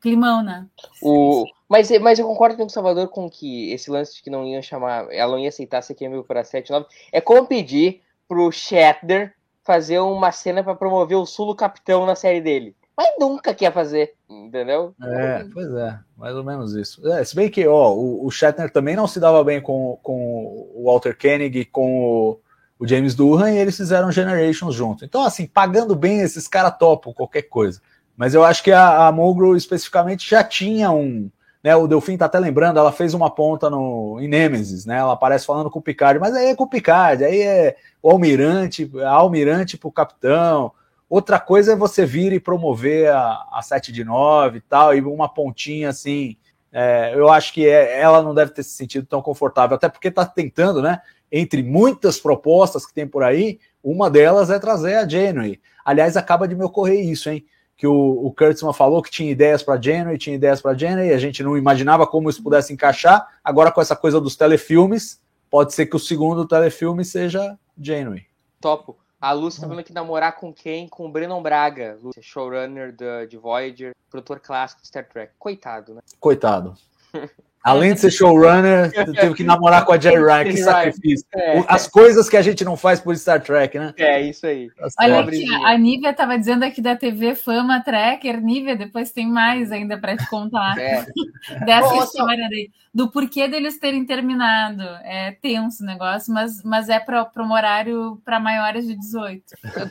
climão, 0.01 0.43
né? 0.43 0.67
O... 1.03 1.45
Mas, 1.69 1.91
mas 2.01 2.19
eu 2.19 2.27
concordo 2.27 2.57
com 2.57 2.65
o 2.65 2.71
Salvador 2.71 3.09
com 3.09 3.31
que 3.31 3.73
esse 3.73 3.91
lance 3.91 4.17
de 4.17 4.23
que 4.23 4.31
não 4.31 4.47
iam 4.47 4.61
chamar, 4.61 5.07
ela 5.11 5.33
não 5.33 5.39
ia 5.39 5.49
aceitar 5.49 5.81
ser 5.83 5.95
quem 5.95 6.23
para 6.23 6.45
7 6.45 6.71
9 6.71 6.87
é 7.11 7.21
como 7.21 7.47
pedir 7.47 8.03
pro 8.29 8.53
Shatner 8.53 9.35
fazer 9.63 9.99
uma 10.01 10.31
cena 10.31 10.63
para 10.63 10.75
promover 10.75 11.17
o 11.17 11.25
Sulo 11.25 11.55
Capitão 11.55 12.05
na 12.05 12.15
série 12.15 12.41
dele. 12.41 12.77
Mas 12.97 13.15
nunca 13.19 13.55
quer 13.55 13.73
fazer, 13.73 14.15
entendeu? 14.29 14.95
É, 15.03 15.45
pois 15.53 15.73
é, 15.75 15.99
mais 16.17 16.37
ou 16.37 16.45
menos 16.45 16.75
isso. 16.75 17.07
É, 17.09 17.25
se 17.25 17.35
bem 17.35 17.51
que 17.51 17.67
ó, 17.67 17.93
o, 17.93 18.27
o 18.27 18.31
Shatner 18.31 18.71
também 18.71 18.95
não 18.95 19.09
se 19.09 19.19
dava 19.19 19.43
bem 19.43 19.61
com, 19.61 19.99
com 20.03 20.71
o 20.75 20.85
Walter 20.85 21.17
Koenig 21.19 21.65
com 21.67 22.05
o, 22.05 22.41
o 22.85 22.89
James 22.89 23.15
Doohan 23.15 23.51
e 23.51 23.59
eles 23.59 23.77
fizeram 23.77 24.13
Generations 24.13 24.75
junto. 24.75 25.05
Então, 25.05 25.25
assim, 25.25 25.47
pagando 25.47 25.97
bem, 25.97 26.21
esses 26.21 26.47
caras 26.47 26.77
topam 26.79 27.13
qualquer 27.13 27.43
coisa. 27.43 27.81
Mas 28.17 28.35
eu 28.35 28.45
acho 28.45 28.63
que 28.63 28.71
a, 28.71 29.09
a 29.09 29.13
Mulgrew 29.13 29.57
especificamente 29.57 30.29
já 30.29 30.45
tinha 30.45 30.91
um. 30.91 31.31
Né, 31.63 31.75
o 31.75 31.87
Delfim 31.87 32.19
tá 32.19 32.27
até 32.27 32.39
lembrando, 32.39 32.79
ela 32.79 32.93
fez 32.93 33.15
uma 33.15 33.31
ponta 33.31 33.71
no, 33.71 34.19
em 34.21 34.29
Nemesis, 34.29 34.85
né? 34.85 34.99
Ela 34.99 35.15
aparece 35.15 35.47
falando 35.47 35.71
com 35.71 35.79
o 35.79 35.83
Picard, 35.83 36.21
mas 36.21 36.35
aí 36.35 36.49
é 36.49 36.55
com 36.55 36.65
o 36.65 36.69
Picard, 36.69 37.25
aí 37.25 37.41
é 37.41 37.77
o 38.03 38.11
almirante, 38.11 38.91
a 39.03 39.13
almirante 39.13 39.79
pro 39.79 39.91
capitão. 39.91 40.71
Outra 41.09 41.41
coisa 41.41 41.73
é 41.73 41.77
você 41.77 42.05
vir 42.05 42.35
e 42.35 42.39
promover 42.41 43.11
a, 43.11 43.47
a 43.51 43.63
7 43.63 43.93
de 43.93 44.05
9 44.05 44.59
e 44.59 44.61
tal, 44.61 44.95
e 44.95 45.01
uma 45.01 45.27
pontinha 45.27 45.89
assim. 45.89 46.37
é, 46.71 47.13
eu 47.15 47.31
acho 47.31 47.53
que 47.55 47.67
é- 47.67 47.99
ela 48.01 48.21
não 48.21 48.35
deve 48.35 48.51
ter 48.51 48.63
se 48.63 48.71
sentido 48.77 49.07
tão 49.07 49.23
confortável, 49.23 49.77
até 49.77 49.89
porque 49.89 50.11
tá 50.11 50.27
tentando, 50.27 50.83
né? 50.83 51.01
Entre 51.37 51.65
muitas 51.65 52.21
propostas 52.21 52.87
que 52.87 52.95
tem 52.95 53.09
por 53.09 53.25
aí, 53.25 53.59
uma 53.83 54.09
delas 54.09 54.51
é 54.51 54.59
trazer 54.61 54.95
a 54.95 55.09
Janeway. 55.09 55.61
Aliás, 55.85 56.17
acaba 56.17 56.47
de 56.47 56.55
me 56.55 56.63
ocorrer 56.63 57.01
isso, 57.05 57.29
hein? 57.29 57.45
Que 57.77 57.89
o, 57.89 57.93
o 58.25 58.33
Kurtzman 58.33 58.73
falou 58.73 59.03
que 59.03 59.11
tinha 59.11 59.33
ideias 59.33 59.61
para 59.61 59.83
Janeway, 59.83 60.17
tinha 60.17 60.37
ideias 60.37 60.63
para 60.63 60.79
Janeway, 60.79 61.13
a 61.13 61.19
gente 61.19 61.43
não 61.43 61.59
imaginava 61.59 62.07
como 62.07 62.31
isso 62.31 62.41
pudesse 62.41 62.73
encaixar. 62.73 63.27
Agora, 63.43 63.73
com 63.73 63.81
essa 63.81 63.97
coisa 63.97 64.21
dos 64.21 64.37
telefilmes, 64.37 65.21
pode 65.51 65.75
ser 65.75 65.87
que 65.87 65.97
o 65.97 65.99
segundo 65.99 66.47
telefilme 66.47 67.05
seja 67.05 67.59
Janeway. 67.77 68.25
Topo. 68.61 68.97
A 69.21 69.33
Lúcia 69.33 69.63
tá 69.63 69.67
falando 69.67 69.83
que 69.85 69.93
namorar 69.93 70.37
com 70.37 70.53
quem? 70.53 70.87
Com 70.87 71.07
o 71.07 71.11
Brennan 71.11 71.43
Braga, 71.43 71.99
Lúcia, 72.01 72.23
showrunner 72.23 72.95
da- 72.95 73.25
de 73.25 73.37
Voyager, 73.37 73.93
produtor 74.09 74.39
clássico 74.39 74.83
de 74.83 74.87
Star 74.89 75.09
Trek. 75.09 75.33
Coitado, 75.37 75.95
né? 75.95 76.01
Coitado. 76.21 76.75
Além 77.65 77.95
de 77.95 78.01
ser 78.01 78.11
showrunner, 78.11 78.93
teve 79.19 79.33
que 79.35 79.43
namorar 79.43 79.87
com 79.87 79.93
a 79.95 79.99
Jerry 79.99 80.23
Ryan, 80.23 80.45
que 80.45 80.57
sacrifício. 80.59 81.27
É, 81.35 81.61
O- 81.61 81.65
As 81.67 81.87
coisas 81.89 82.29
que 82.29 82.37
a 82.37 82.43
gente 82.43 82.63
não 82.63 82.77
faz 82.77 83.01
por 83.01 83.17
Star 83.17 83.41
Trek, 83.41 83.79
né? 83.79 83.95
é 83.97 84.21
isso 84.21 84.47
aí. 84.47 84.69
Olha 85.01 85.17
Pobrezinha. 85.17 85.57
aqui, 85.57 85.67
a 85.67 85.79
Nívia 85.79 86.11
estava 86.11 86.39
dizendo 86.39 86.63
aqui 86.63 86.83
da 86.83 86.95
TV 86.95 87.35
Fama 87.35 87.83
Tracker. 87.83 88.39
Nívia, 88.43 88.77
depois 88.77 89.13
tem 89.13 89.27
mais 89.27 89.73
ainda 89.73 89.97
para 89.99 90.15
te 90.15 90.29
contar 90.29 90.77
É. 90.79 91.07
dessa 91.65 91.95
ô, 91.95 92.05
história 92.05 92.47
daí, 92.51 92.69
do 92.93 93.11
porquê 93.11 93.49
deles 93.49 93.79
terem 93.79 94.05
terminado. 94.05 94.83
É 95.03 95.33
tenso 95.41 95.83
o 95.83 95.87
negócio, 95.87 96.35
mas, 96.35 96.63
mas 96.63 96.91
é 96.91 97.01
para 97.01 97.27
um 97.39 97.53
horário 97.53 98.21
para 98.25 98.39
maiores 98.39 98.87
de 98.87 98.95
18. 98.95 99.43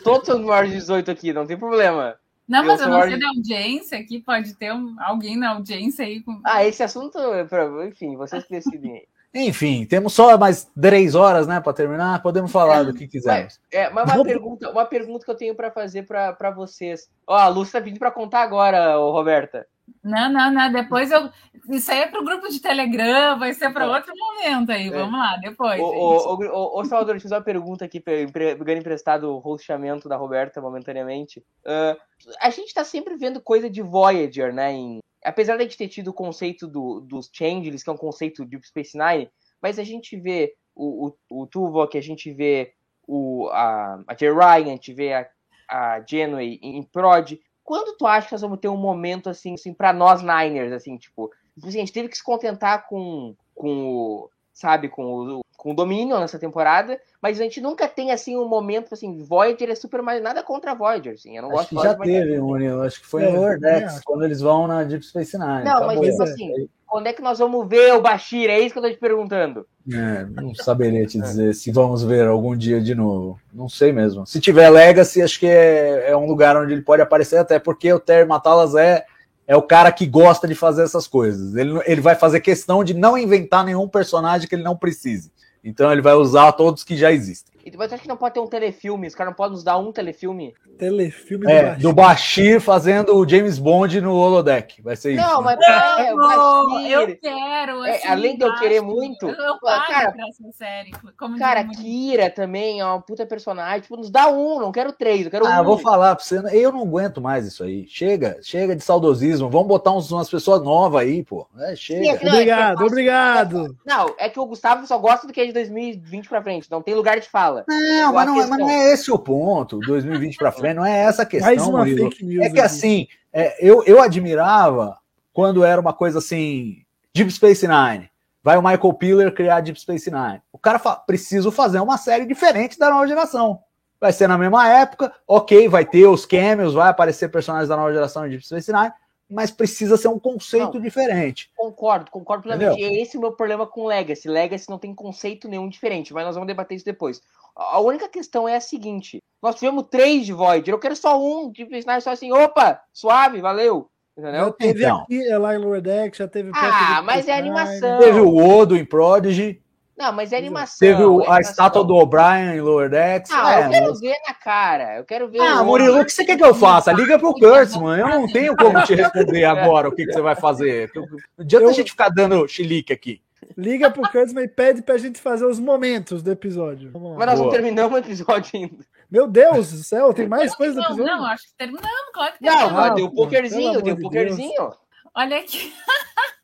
Todos 0.03 0.27
são 0.27 0.39
maiores 0.43 0.71
de 0.71 0.77
18 0.77 1.09
aqui, 1.09 1.33
não 1.33 1.47
tem 1.47 1.57
problema. 1.57 2.15
Não, 2.47 2.59
Eu 2.59 2.65
mas 2.65 2.81
eu 2.81 2.87
não 2.89 3.01
sei 3.01 3.19
da 3.19 3.27
audiência 3.29 3.97
aqui, 3.97 4.19
pode 4.19 4.53
ter 4.55 4.73
um- 4.73 4.95
alguém 4.99 5.37
na 5.37 5.51
audiência 5.51 6.05
aí 6.05 6.21
com. 6.21 6.39
Ah, 6.43 6.63
esse 6.65 6.83
assunto, 6.83 7.17
é 7.17 7.87
enfim, 7.87 8.15
vocês 8.15 8.43
que 8.43 8.51
decidem. 8.51 8.93
aí. 8.93 9.03
Enfim, 9.35 9.83
temos 9.85 10.13
só 10.13 10.37
mais 10.37 10.69
três 10.79 11.15
horas, 11.15 11.47
né, 11.47 11.59
para 11.59 11.73
terminar. 11.73 12.21
Podemos 12.21 12.51
falar 12.51 12.83
do 12.83 12.93
que 12.93 13.07
quisermos. 13.07 13.59
É, 13.71 13.89
mas 13.89 14.13
uma 14.13 14.23
pergunta, 14.23 14.69
uma 14.69 14.85
pergunta 14.85 15.25
que 15.25 15.31
eu 15.31 15.35
tenho 15.35 15.55
pra 15.55 15.71
fazer 15.71 16.03
pra 16.03 16.51
vocês. 16.55 17.09
Ó, 17.25 17.33
a 17.35 17.47
Lúcia 17.47 17.79
tá 17.79 17.83
vindo 17.83 17.97
pra 17.97 18.11
contar 18.11 18.43
agora, 18.43 18.99
ô, 18.99 19.11
Roberta. 19.11 19.65
Não, 20.03 20.29
não, 20.31 20.51
não. 20.51 20.71
Depois 20.71 21.11
eu. 21.11 21.29
Isso 21.69 21.91
aí 21.91 21.99
é 21.99 22.07
para 22.07 22.19
o 22.19 22.25
grupo 22.25 22.49
de 22.49 22.59
Telegram, 22.59 23.39
vai 23.39 23.53
ser 23.53 23.71
para 23.71 23.87
outro 23.89 24.13
momento 24.15 24.71
aí. 24.71 24.87
É. 24.87 24.91
Vamos 24.91 25.17
lá, 25.17 25.37
depois. 25.37 25.79
Ô, 25.79 25.85
gente. 25.85 25.97
ô, 25.97 26.57
ô, 26.57 26.75
ô, 26.77 26.79
ô, 26.81 26.85
Salvador, 26.85 27.13
deixa 27.13 27.25
eu 27.27 27.29
fazer 27.29 27.35
uma 27.35 27.41
pergunta 27.41 27.85
aqui, 27.85 27.99
pegando 27.99 28.79
emprestado 28.79 29.29
o 29.29 29.37
rosteamento 29.39 30.09
da 30.09 30.17
Roberta 30.17 30.59
momentaneamente. 30.61 31.43
Ah, 31.65 31.95
a 32.41 32.49
gente 32.49 32.73
tá 32.73 32.83
sempre 32.83 33.15
vendo 33.15 33.41
coisa 33.41 33.69
de 33.69 33.81
Voyager, 33.81 34.53
né? 34.53 34.73
em- 34.73 34.99
apesar 35.23 35.55
de 35.55 35.61
a 35.61 35.65
gente 35.65 35.77
ter 35.77 35.87
tido 35.87 36.09
o 36.09 36.13
conceito 36.13 36.67
do, 36.67 36.99
dos 36.99 37.29
Changelings, 37.31 37.83
que 37.83 37.89
é 37.89 37.93
um 37.93 37.97
conceito 37.97 38.43
de 38.43 38.51
Deep 38.51 38.67
Space 38.67 38.97
Nine, 38.97 39.29
mas 39.61 39.79
a 39.79 39.83
gente 39.83 40.17
vê 40.17 40.53
o, 40.75 41.07
o, 41.07 41.43
o 41.43 41.47
Tuvok, 41.47 41.97
a 41.97 42.01
gente 42.01 42.31
vê 42.31 42.73
o, 43.07 43.47
a, 43.51 44.03
a 44.07 44.15
Jerry 44.17 44.35
Ryan, 44.35 44.65
a 44.65 44.75
gente 44.75 44.93
vê 44.93 45.13
a, 45.13 45.29
a 45.69 46.03
Janeway 46.05 46.59
em, 46.61 46.77
em 46.77 46.83
Prod. 46.83 47.39
Quando 47.63 47.95
tu 47.97 48.05
acha 48.05 48.27
que 48.27 48.33
nós 48.33 48.41
vamos 48.41 48.59
ter 48.59 48.67
um 48.67 48.77
momento 48.77 49.29
assim, 49.29 49.53
assim 49.53 49.73
para 49.73 49.93
nós 49.93 50.21
Niners, 50.21 50.73
assim, 50.73 50.97
tipo, 50.97 51.31
tipo 51.55 51.67
assim, 51.67 51.77
a 51.77 51.81
gente 51.81 51.93
teve 51.93 52.09
que 52.09 52.17
se 52.17 52.23
contentar 52.23 52.87
com, 52.87 53.35
com 53.55 53.85
o, 53.87 54.29
sabe, 54.53 54.89
com 54.89 55.03
o, 55.05 55.42
com 55.63 55.71
o 55.71 55.73
Dominion 55.75 56.19
nessa 56.19 56.37
temporada, 56.37 56.99
mas 57.21 57.39
a 57.39 57.43
gente 57.43 57.61
nunca 57.61 57.87
tem 57.87 58.11
assim 58.11 58.35
um 58.37 58.47
momento 58.47 58.93
assim, 58.93 59.17
Voyager 59.23 59.69
é 59.69 59.75
super 59.75 60.01
mais 60.01 60.21
nada 60.21 60.43
contra 60.43 60.75
Voyager, 60.75 61.13
assim, 61.13 61.37
eu 61.37 61.41
não 61.43 61.49
Acho 61.51 61.57
gosto 61.57 61.69
que 61.69 61.75
de 61.77 61.81
já 61.83 61.93
Voyager, 61.95 62.19
mas- 62.19 62.27
teve, 62.29 62.41
Murilo. 62.41 62.81
Acho 62.81 62.99
que 63.01 63.07
foi 63.07 63.23
É, 63.23 63.31
no 63.31 63.45
acho. 63.87 64.01
quando 64.05 64.25
eles 64.25 64.41
vão 64.41 64.67
na 64.67 64.83
Deep 64.83 65.05
Space 65.05 65.37
Nine. 65.37 65.63
Não, 65.63 65.85
mas 65.85 65.97
Acabou. 65.97 66.03
tipo 66.11 66.23
assim, 66.23 66.67
quando 66.85 67.07
é 67.07 67.13
que 67.13 67.21
nós 67.21 67.39
vamos 67.39 67.67
ver 67.67 67.93
o 67.93 68.01
Bashir? 68.01 68.49
É 68.49 68.59
isso 68.59 68.73
que 68.73 68.79
eu 68.79 68.83
tô 68.83 68.89
te 68.91 68.97
perguntando. 68.97 69.65
É, 69.91 70.25
não 70.25 70.53
saberia 70.53 71.05
te 71.07 71.19
dizer 71.19 71.53
se 71.55 71.71
vamos 71.71 72.03
ver 72.03 72.27
algum 72.27 72.55
dia 72.55 72.79
de 72.81 72.93
novo. 72.93 73.39
Não 73.53 73.67
sei 73.69 73.91
mesmo. 73.91 74.27
Se 74.27 74.39
tiver 74.39 74.69
Legacy, 74.69 75.21
acho 75.21 75.39
que 75.39 75.47
é, 75.47 76.11
é 76.11 76.15
um 76.17 76.25
lugar 76.27 76.55
onde 76.57 76.73
ele 76.73 76.81
pode 76.81 77.01
aparecer, 77.01 77.37
até 77.37 77.57
porque 77.57 77.91
o 77.91 77.99
Terry 77.99 78.27
Matalas 78.27 78.75
é, 78.75 79.05
é 79.45 79.57
o 79.57 79.61
cara 79.61 79.91
que 79.91 80.05
gosta 80.05 80.47
de 80.47 80.55
fazer 80.55 80.83
essas 80.83 81.05
coisas. 81.07 81.53
Ele, 81.55 81.77
ele 81.85 81.99
vai 81.99 82.15
fazer 82.15 82.39
questão 82.39 82.81
de 82.81 82.93
não 82.93 83.17
inventar 83.17 83.65
nenhum 83.65 83.89
personagem 83.89 84.47
que 84.47 84.55
ele 84.55 84.63
não 84.63 84.77
precise. 84.77 85.32
Então 85.63 85.91
ele 85.91 86.01
vai 86.01 86.13
usar 86.13 86.51
todos 86.53 86.83
que 86.83 86.97
já 86.97 87.11
existem. 87.11 87.52
E 87.65 87.71
Mas 87.77 87.93
acho 87.93 88.01
que 88.03 88.09
não 88.09 88.17
pode 88.17 88.33
ter 88.33 88.41
um 88.41 88.47
telefilme, 88.47 89.07
os 89.07 89.15
caras 89.15 89.31
não 89.31 89.35
podem 89.37 89.53
nos 89.53 89.63
dar 89.63 89.77
um 89.77 89.91
telefilme. 89.91 90.53
Telefilme 90.77 91.45
É, 91.49 91.63
Bashir. 91.63 91.81
do 91.81 91.93
Bashir 91.93 92.59
fazendo 92.61 93.15
o 93.15 93.27
James 93.29 93.57
Bond 93.57 94.01
no 94.01 94.13
holodeck. 94.15 94.81
Vai 94.81 94.95
ser 94.97 95.13
isso. 95.13 95.21
Não, 95.25 95.41
né? 95.41 95.55
mas 95.57 95.99
é, 95.99 96.13
o 96.13 96.17
Não, 96.17 96.81
eu 96.81 97.01
Bashir, 97.05 97.19
quero. 97.21 97.85
É, 97.85 97.95
assim, 97.95 98.07
além 98.07 98.37
de 98.37 98.43
eu 98.43 98.55
querer 98.55 98.81
muito, 98.81 99.27
Eu, 99.29 99.33
eu 99.35 99.59
cara, 99.59 99.87
pago 99.87 100.11
pra 100.17 100.27
essa 100.27 100.51
série. 100.57 100.91
Como 101.17 101.37
cara, 101.39 101.63
Kira 101.63 102.29
também 102.29 102.81
é 102.81 102.85
uma 102.85 102.99
puta 103.01 103.25
personagem. 103.25 103.81
Tipo, 103.81 103.95
nos 103.95 104.09
dá 104.09 104.27
um, 104.27 104.59
não 104.59 104.71
quero 104.71 104.91
três, 104.91 105.23
eu 105.23 105.31
quero 105.31 105.47
Ah, 105.47 105.61
um. 105.61 105.63
vou 105.63 105.77
falar 105.77 106.15
pra 106.17 106.25
você, 106.25 106.41
eu 106.51 106.71
não 106.71 106.81
aguento 106.81 107.21
mais 107.21 107.45
isso 107.45 107.63
aí. 107.63 107.85
Chega, 107.87 108.39
chega 108.41 108.75
de 108.75 108.83
saudosismo. 108.83 109.49
Vamos 109.49 109.67
botar 109.69 109.91
uns, 109.91 110.11
umas 110.11 110.29
pessoas 110.29 110.61
novas 110.63 111.01
aí, 111.03 111.23
pô. 111.23 111.47
É, 111.59 111.75
chega. 111.77 112.03
Sim, 112.03 112.09
é 112.09 112.15
Obrigado, 112.15 112.75
Não, 112.79 112.83
é- 112.83 112.87
obrigado. 112.87 113.77
Não, 113.85 114.15
é 114.17 114.27
que 114.27 114.39
o 114.39 114.45
Gustavo 114.45 114.85
só 114.85 114.97
gosta 114.97 115.25
do 115.27 115.31
que 115.31 115.39
é 115.39 115.45
de 115.45 115.53
2020 115.53 116.27
pra 116.27 116.41
frente, 116.43 116.69
não 116.69 116.81
tem 116.81 116.93
lugar 116.93 117.19
de 117.19 117.29
fala. 117.29 117.52
Não, 117.67 118.13
mas 118.13 118.23
a 118.23 118.25
não, 118.31 118.35
é- 118.41 118.47
mas 118.47 118.49
não 118.49 118.57
questão. 118.57 118.69
é 118.69 118.93
esse 118.93 119.11
o 119.11 119.19
ponto. 119.19 119.79
2020 119.79 120.37
pra 120.37 120.51
frente, 120.51 120.75
não 120.75 120.85
é 120.85 120.99
essa 120.99 121.21
a 121.23 121.25
questão. 121.25 121.47
Mais 121.49 121.61
uma 121.67 121.79
Murilo. 121.79 122.09
fake 122.09 122.25
news. 122.25 122.45
É 122.45 122.49
que 122.49 122.59
aqui. 122.59 122.61
assim, 122.61 123.07
é, 123.31 123.55
eu, 123.59 123.83
eu 123.85 124.01
admirava 124.01 124.97
quando 125.31 125.63
era 125.63 125.79
uma 125.79 125.93
coisa 125.93 126.19
assim, 126.19 126.77
Deep 127.13 127.31
Space 127.31 127.67
Nine. 127.67 128.09
Vai 128.43 128.57
o 128.57 128.61
Michael 128.61 128.93
Piller 128.95 129.33
criar 129.33 129.61
Deep 129.61 129.79
Space 129.79 130.11
Nine. 130.11 130.41
O 130.51 130.57
cara 130.57 130.77
fala, 130.77 130.97
preciso 130.97 131.51
fazer 131.51 131.79
uma 131.79 131.97
série 131.97 132.25
diferente 132.25 132.77
da 132.77 132.89
nova 132.89 133.07
geração. 133.07 133.59
Vai 134.01 134.11
ser 134.11 134.27
na 134.27 134.37
mesma 134.37 134.67
época, 134.67 135.13
ok, 135.25 135.69
vai 135.69 135.85
ter 135.85 136.05
os 136.07 136.25
cameos, 136.25 136.73
vai 136.73 136.89
aparecer 136.89 137.29
personagens 137.29 137.69
da 137.69 137.77
nova 137.77 137.93
geração 137.93 138.23
de 138.23 138.31
Deep 138.31 138.45
Space 138.45 138.71
Nine, 138.73 138.91
mas 139.33 139.49
precisa 139.49 139.97
ser 139.97 140.07
um 140.07 140.19
conceito 140.19 140.75
Não. 140.75 140.81
diferente. 140.81 141.49
Concordo, 141.57 142.11
concordo 142.11 142.43
plenamente. 142.43 142.79
E 142.79 142.85
é 142.85 143.01
esse 143.01 143.17
o 143.17 143.21
meu 143.21 143.31
problema 143.31 143.65
com 143.65 143.87
Legacy. 143.87 144.29
Legacy 144.29 144.69
não 144.69 144.77
tem 144.77 144.93
conceito 144.93 145.47
nenhum 145.47 145.67
diferente, 145.67 146.13
mas 146.13 146.23
nós 146.25 146.35
vamos 146.35 146.47
debater 146.47 146.75
isso 146.75 146.85
depois. 146.85 147.21
A 147.55 147.79
única 147.79 148.07
questão 148.07 148.47
é 148.47 148.55
a 148.55 148.61
seguinte: 148.61 149.17
nós 149.41 149.55
tivemos 149.55 149.85
três 149.89 150.25
de 150.25 150.33
Voyager, 150.33 150.73
eu 150.73 150.79
quero 150.79 150.95
só 150.95 151.19
um 151.19 151.51
de 151.51 151.65
Nine, 151.65 152.01
só 152.01 152.11
assim, 152.11 152.31
opa, 152.31 152.79
suave, 152.93 153.41
valeu. 153.41 153.87
Já 154.15 154.29
Entendeu? 154.29 154.51
teve 154.53 154.83
Então. 154.85 154.97
aqui, 155.01 155.27
é 155.27 155.37
lá 155.39 155.55
em 155.55 155.57
Lower 155.57 155.81
Deck, 155.81 156.15
já 156.15 156.27
teve. 156.27 156.51
Ah, 156.53 157.01
mas 157.03 157.27
é 157.27 157.35
animação. 157.35 157.99
Teve 157.99 158.19
o 158.19 158.35
Odo 158.37 158.77
em 158.77 158.85
Prodigy, 158.85 159.59
Não, 159.97 160.11
mas 160.11 160.33
é 160.33 160.37
animação. 160.37 160.77
teve 160.79 161.03
o- 161.03 161.21
é 161.21 161.25
a 161.25 161.27
animação. 161.27 161.51
estátua 161.51 161.83
do 161.83 161.95
O'Brien 161.95 162.55
em 162.55 162.61
Lower 162.61 162.89
Decks. 162.89 163.29
Não, 163.31 163.47
é, 163.47 163.65
eu 163.65 163.69
quero 163.69 163.89
mas- 163.89 163.99
ver 163.99 164.15
na 164.27 164.33
cara. 164.33 164.97
Eu 164.97 165.03
quero 165.05 165.27
ver. 165.29 165.39
Ah, 165.39 165.61
o- 165.61 165.65
Murilo, 165.65 165.99
o 166.01 166.05
que 166.05 166.11
você 166.11 166.25
quer 166.25 166.35
que 166.37 166.43
eu 166.43 166.55
faça? 166.55 166.91
Liga 166.91 167.19
pro 167.19 167.33
Kurtzman. 167.33 167.99
Eu 167.99 168.09
não 168.09 168.27
tenho 168.27 168.55
como 168.55 168.81
te 168.83 168.95
responder 168.95 169.45
agora 169.45 169.87
o 169.89 169.91
que, 169.95 170.05
que 170.05 170.13
você 170.13 170.21
vai 170.21 170.35
fazer. 170.35 170.91
Não 170.95 171.05
adianta 171.39 171.65
Eu- 171.65 171.69
a 171.69 171.73
gente 171.73 171.91
ficar 171.91 172.09
dando 172.09 172.47
chilique 172.47 172.91
aqui. 172.91 173.21
Liga 173.57 173.91
pro 173.91 174.09
Kurtzman 174.09 174.45
e 174.45 174.47
pede 174.47 174.81
pra 174.81 174.97
gente 174.97 175.19
fazer 175.21 175.45
os 175.45 175.59
momentos 175.59 176.23
do 176.23 176.31
episódio. 176.31 176.89
Mas 176.93 177.27
nós 177.27 177.37
não 177.39 177.45
Boa. 177.45 177.51
terminamos 177.51 177.93
o 177.93 177.97
episódio 177.97 178.49
ainda. 178.55 178.85
Meu 179.11 179.27
Deus 179.27 179.71
do 179.71 179.77
céu, 179.83 180.11
tem 180.13 180.27
mais 180.27 180.55
coisa 180.55 180.73
do 180.73 180.79
Não, 180.81 180.85
episódio? 180.87 181.13
não, 181.17 181.25
acho 181.25 181.43
que 181.43 181.53
terminamos, 181.55 182.11
claro 182.13 182.33
que 182.33 182.43
Não, 182.43 182.51
terminamos. 182.51 182.79
mas 182.81 182.91
Ah, 182.91 182.95
tem 182.95 183.03
o 183.03 183.09
pô, 183.09 183.15
pokerzinho, 183.15 183.71
pelo 183.73 183.83
tem 183.83 183.91
amor 183.91 183.93
o 183.93 183.95
de 183.97 184.01
pokerzinho. 184.01 184.71
Olha 185.13 185.37
aqui. 185.37 185.73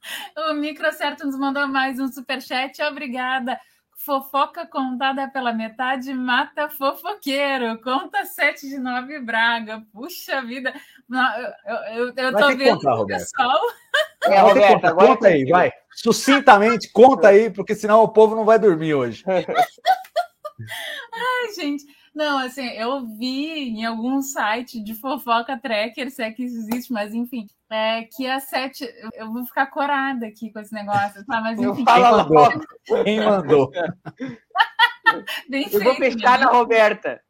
o 0.50 0.54
Micro 0.54 0.92
Certo 0.94 1.26
nos 1.26 1.38
mandou 1.38 1.68
mais 1.68 2.00
um 2.00 2.08
superchat. 2.08 2.82
Obrigada. 2.84 3.60
fofoca 3.96 4.66
contada 4.66 5.28
pela 5.30 5.52
metade 5.52 6.14
mata 6.14 6.70
fofoqueiro. 6.70 7.82
Conta 7.82 8.26
7 8.26 8.70
de 8.70 8.78
9 8.78 9.20
Braga. 9.20 9.84
Puxa 9.92 10.42
vida. 10.42 10.74
Eu, 11.66 12.08
eu, 12.08 12.14
eu 12.16 12.36
tô 12.36 12.48
vendo 12.56 12.78
contar, 12.78 12.96
o 12.96 13.06
pessoal. 13.06 13.60
É, 14.24 14.40
Roberto, 14.40 14.74
conta, 14.74 14.88
agora 14.90 15.08
conta 15.08 15.28
aí, 15.28 15.46
vai. 15.46 15.72
Sucintamente, 15.92 16.92
conta 16.92 17.30
aí, 17.30 17.50
porque 17.50 17.76
senão 17.76 18.02
o 18.04 18.10
povo 18.10 18.36
não 18.36 18.46
vai 18.46 18.58
dormir 18.60 18.94
hoje. 18.94 19.24
Ai, 21.14 21.54
gente. 21.56 21.84
Não, 22.16 22.40
assim, 22.40 22.66
eu 22.70 23.06
vi 23.18 23.70
em 23.70 23.86
algum 23.86 24.22
site 24.22 24.82
de 24.84 24.94
fofoca 24.96 25.58
tracker, 25.58 26.10
se 26.12 26.24
é 26.24 26.32
que 26.32 26.44
isso 26.44 26.58
existe, 26.58 26.92
mas 26.92 27.14
enfim, 27.14 27.48
é 27.70 28.04
que 28.04 28.28
a 28.28 28.40
sete. 28.40 28.84
eu- 29.14 29.32
vou 29.32 29.46
ficar 29.46 29.68
corada 29.68 30.26
aqui 30.28 30.52
com 30.52 30.60
esse 30.60 30.74
negócio, 30.74 31.24
tá? 31.26 31.40
Mas 31.42 31.58
Não 31.60 31.72
enfim, 31.72 31.86
Quem 31.86 31.94
fala 31.94 32.18
mandou? 32.24 32.38
logo. 32.38 33.04
Quem 33.04 33.20
mandou? 33.22 33.72
bem 35.50 35.68
Eu 35.72 35.84
vou 35.84 35.96
feito, 35.96 36.16
pescar 36.16 36.40
né? 36.40 36.46
na 36.46 36.52
Roberta. 36.52 37.22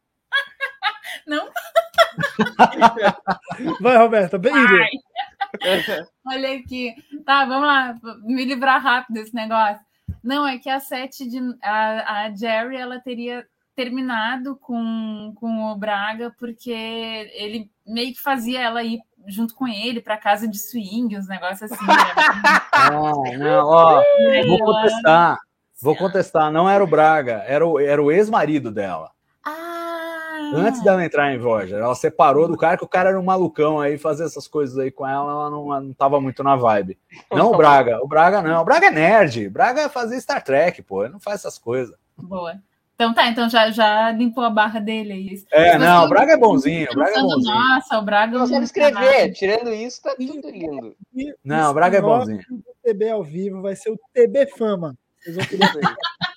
Vai, 3.80 3.96
Roberta, 3.96 4.38
bem. 4.38 4.52
Olha 6.26 6.54
aqui. 6.56 6.94
Tá, 7.24 7.44
vamos 7.44 7.66
lá. 7.66 7.94
Me 8.22 8.44
livrar 8.44 8.80
rápido 8.82 9.14
desse 9.14 9.34
negócio. 9.34 9.80
Não, 10.22 10.46
é 10.46 10.58
que 10.58 10.68
a 10.68 10.80
sete 10.80 11.28
de. 11.28 11.38
A, 11.62 12.24
a 12.24 12.34
Jerry, 12.34 12.76
ela 12.76 13.00
teria 13.00 13.46
terminado 13.74 14.56
com, 14.56 15.32
com 15.36 15.70
o 15.70 15.76
Braga, 15.76 16.34
porque 16.38 16.70
ele 16.70 17.70
meio 17.86 18.12
que 18.12 18.20
fazia 18.20 18.60
ela 18.60 18.82
ir 18.82 19.00
junto 19.26 19.54
com 19.54 19.68
ele 19.68 20.00
para 20.00 20.16
casa 20.16 20.48
de 20.48 20.58
swing, 20.58 21.16
uns 21.16 21.28
negócios 21.28 21.70
assim. 21.70 21.86
né? 21.86 21.94
Ah, 22.72 22.90
não, 22.90 23.66
ó, 23.66 24.02
vou 24.46 24.58
contestar. 24.58 25.38
Vou 25.82 25.96
contestar, 25.96 26.50
não 26.50 26.68
era 26.68 26.82
o 26.82 26.86
Braga, 26.86 27.44
era 27.46 27.66
o, 27.66 27.78
era 27.78 28.02
o 28.02 28.10
ex-marido 28.10 28.70
dela. 28.70 29.10
Ah! 29.44 30.50
Antes 30.54 30.82
dela 30.82 31.04
entrar 31.04 31.32
em 31.32 31.38
Voyager, 31.38 31.78
ela 31.78 31.94
separou 31.94 32.48
do 32.48 32.56
cara, 32.56 32.78
que 32.78 32.84
o 32.84 32.88
cara 32.88 33.10
era 33.10 33.20
um 33.20 33.24
malucão 33.24 33.80
aí, 33.80 33.98
fazer 33.98 34.24
essas 34.24 34.48
coisas 34.48 34.78
aí 34.78 34.90
com 34.90 35.06
ela, 35.06 35.30
ela 35.30 35.50
não, 35.50 35.72
ela 35.72 35.80
não 35.80 35.92
tava 35.92 36.20
muito 36.20 36.42
na 36.42 36.56
vibe. 36.56 36.98
Não 37.30 37.52
o 37.52 37.56
Braga, 37.56 38.02
o 38.02 38.08
Braga 38.08 38.42
não, 38.42 38.62
o 38.62 38.64
Braga 38.64 38.86
é 38.86 38.90
nerd, 38.90 39.46
o 39.46 39.50
Braga 39.50 39.88
fazia 39.88 40.20
Star 40.20 40.42
Trek, 40.42 40.82
pô, 40.82 41.04
ele 41.04 41.12
não 41.12 41.20
faz 41.20 41.40
essas 41.40 41.58
coisas. 41.58 41.94
Boa. 42.16 42.60
Então 43.00 43.14
tá, 43.14 43.28
então 43.28 43.48
já, 43.48 43.70
já 43.70 44.12
limpou 44.12 44.44
a 44.44 44.50
barra 44.50 44.78
dele 44.78 45.12
aí. 45.14 45.42
É, 45.50 45.78
Mas 45.78 45.88
não, 45.88 46.04
o 46.04 46.08
Braga 46.10 46.32
é 46.32 46.36
bonzinho, 46.36 46.86
o 46.90 46.94
Braga 46.94 47.18
é 47.18 47.22
bonzinho. 47.22 47.54
Nossa, 47.54 47.98
o 47.98 48.02
Braga 48.02 48.38
Não 48.38 48.46
sabe 48.46 48.64
escrever. 48.66 49.32
Tirando 49.32 49.72
isso, 49.72 50.02
tá 50.02 50.14
tudo 50.14 50.50
lindo. 50.50 50.94
Não, 51.42 51.70
o 51.70 51.74
Braga 51.74 51.96
é 51.96 52.02
bonzinho. 52.02 52.42
do 52.50 52.62
TB 52.84 53.08
ao 53.08 53.24
vivo 53.24 53.62
vai 53.62 53.74
ser 53.74 53.88
o 53.90 53.98
TB 54.12 54.48
Fama. 54.48 54.94
Vocês 55.24 55.48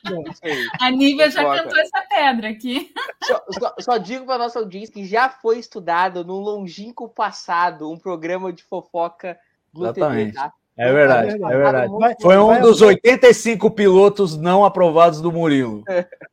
vão 0.09 0.23
aí. 0.41 0.67
A 0.79 0.89
Nívia 0.89 1.29
já 1.29 1.43
cantou 1.43 1.77
essa 1.77 2.01
pedra 2.09 2.47
aqui. 2.51 2.93
Só, 3.23 3.43
só- 3.59 3.75
só 3.81 3.97
digo 3.97 4.25
para 4.25 4.37
nossa 4.37 4.59
audiência 4.59 4.93
que 4.93 5.03
já 5.05 5.27
foi 5.29 5.59
estudado 5.59 6.23
no 6.23 6.39
longínquo 6.39 7.09
passado 7.09 7.91
um 7.91 7.97
programa 7.97 8.53
de 8.53 8.63
fofoca 8.63 9.37
do 9.73 9.83
Exatamente. 9.83 10.31
TV, 10.31 10.33
tá? 10.47 10.53
É 10.75 10.91
verdade, 10.91 11.29
É 11.29 11.33
é 11.35 11.57
verdade. 11.57 11.91
Vai- 11.93 12.15
Foi 12.19 12.37
um 12.37 12.47
vai- 12.47 12.61
dos 12.61 12.81
85 12.81 13.69
pilotos 13.71 14.35
não 14.35 14.63
aprovados 14.65 15.19
do 15.21 15.29
Murilo. 15.31 15.83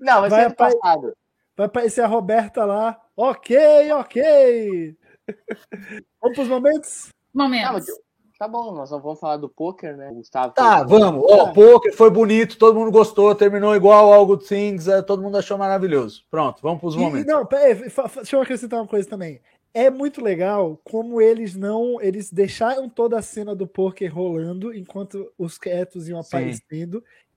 Não, 0.00 0.20
vai 0.22 0.30
Vai 0.30 0.40
ser 0.40 0.46
ano 0.46 0.54
passado. 0.56 1.16
Vai 1.56 1.66
aparecer 1.66 2.00
a 2.02 2.06
Roberta 2.06 2.64
lá. 2.64 3.00
Ok, 3.16 3.56
ok. 3.92 4.96
Vamos 6.20 6.34
para 6.36 6.42
os 6.42 6.48
momentos? 6.48 7.08
Não, 7.34 7.44
Momentos. 7.44 7.70
mas, 7.72 7.86
tá 8.38 8.48
bom, 8.48 8.72
nós 8.74 8.90
não 8.90 9.00
vamos 9.00 9.20
falar 9.20 9.36
do 9.36 9.48
poker, 9.48 9.96
né? 9.96 10.10
O 10.10 10.14
Gustavo. 10.14 10.52
Tá, 10.54 10.82
vamos. 10.82 11.22
Ó, 11.28 11.52
poker 11.52 11.94
foi 11.94 12.10
bonito, 12.10 12.58
todo 12.58 12.78
mundo 12.78 12.90
gostou, 12.90 13.34
terminou 13.34 13.76
igual 13.76 14.12
ao 14.12 14.26
Good 14.26 14.46
Things, 14.46 14.88
é, 14.88 15.02
todo 15.02 15.22
mundo 15.22 15.36
achou 15.38 15.56
maravilhoso. 15.58 16.24
Pronto, 16.30 16.60
vamos 16.62 16.80
pros 16.80 16.94
E- 16.94 16.98
momentos. 16.98 17.26
não, 17.26 17.46
peraí, 17.46 17.74
deixa 17.74 18.36
eu 18.36 18.40
acrescentar 18.42 18.80
uma 18.80 18.88
coisa 18.88 19.08
também. 19.08 19.40
É 19.72 19.88
muito 19.88 20.20
legal 20.20 20.80
como 20.82 21.20
eles 21.20 21.54
não. 21.54 22.00
Eles 22.02 22.32
deixaram 22.32 22.88
toda 22.88 23.16
a 23.16 23.22
cena 23.22 23.54
do 23.54 23.68
poker 23.68 24.12
rolando 24.12 24.74
enquanto 24.74 25.30
os 25.38 25.56
quietos 25.58 26.08
iam 26.08 26.20
Sim. 26.24 26.30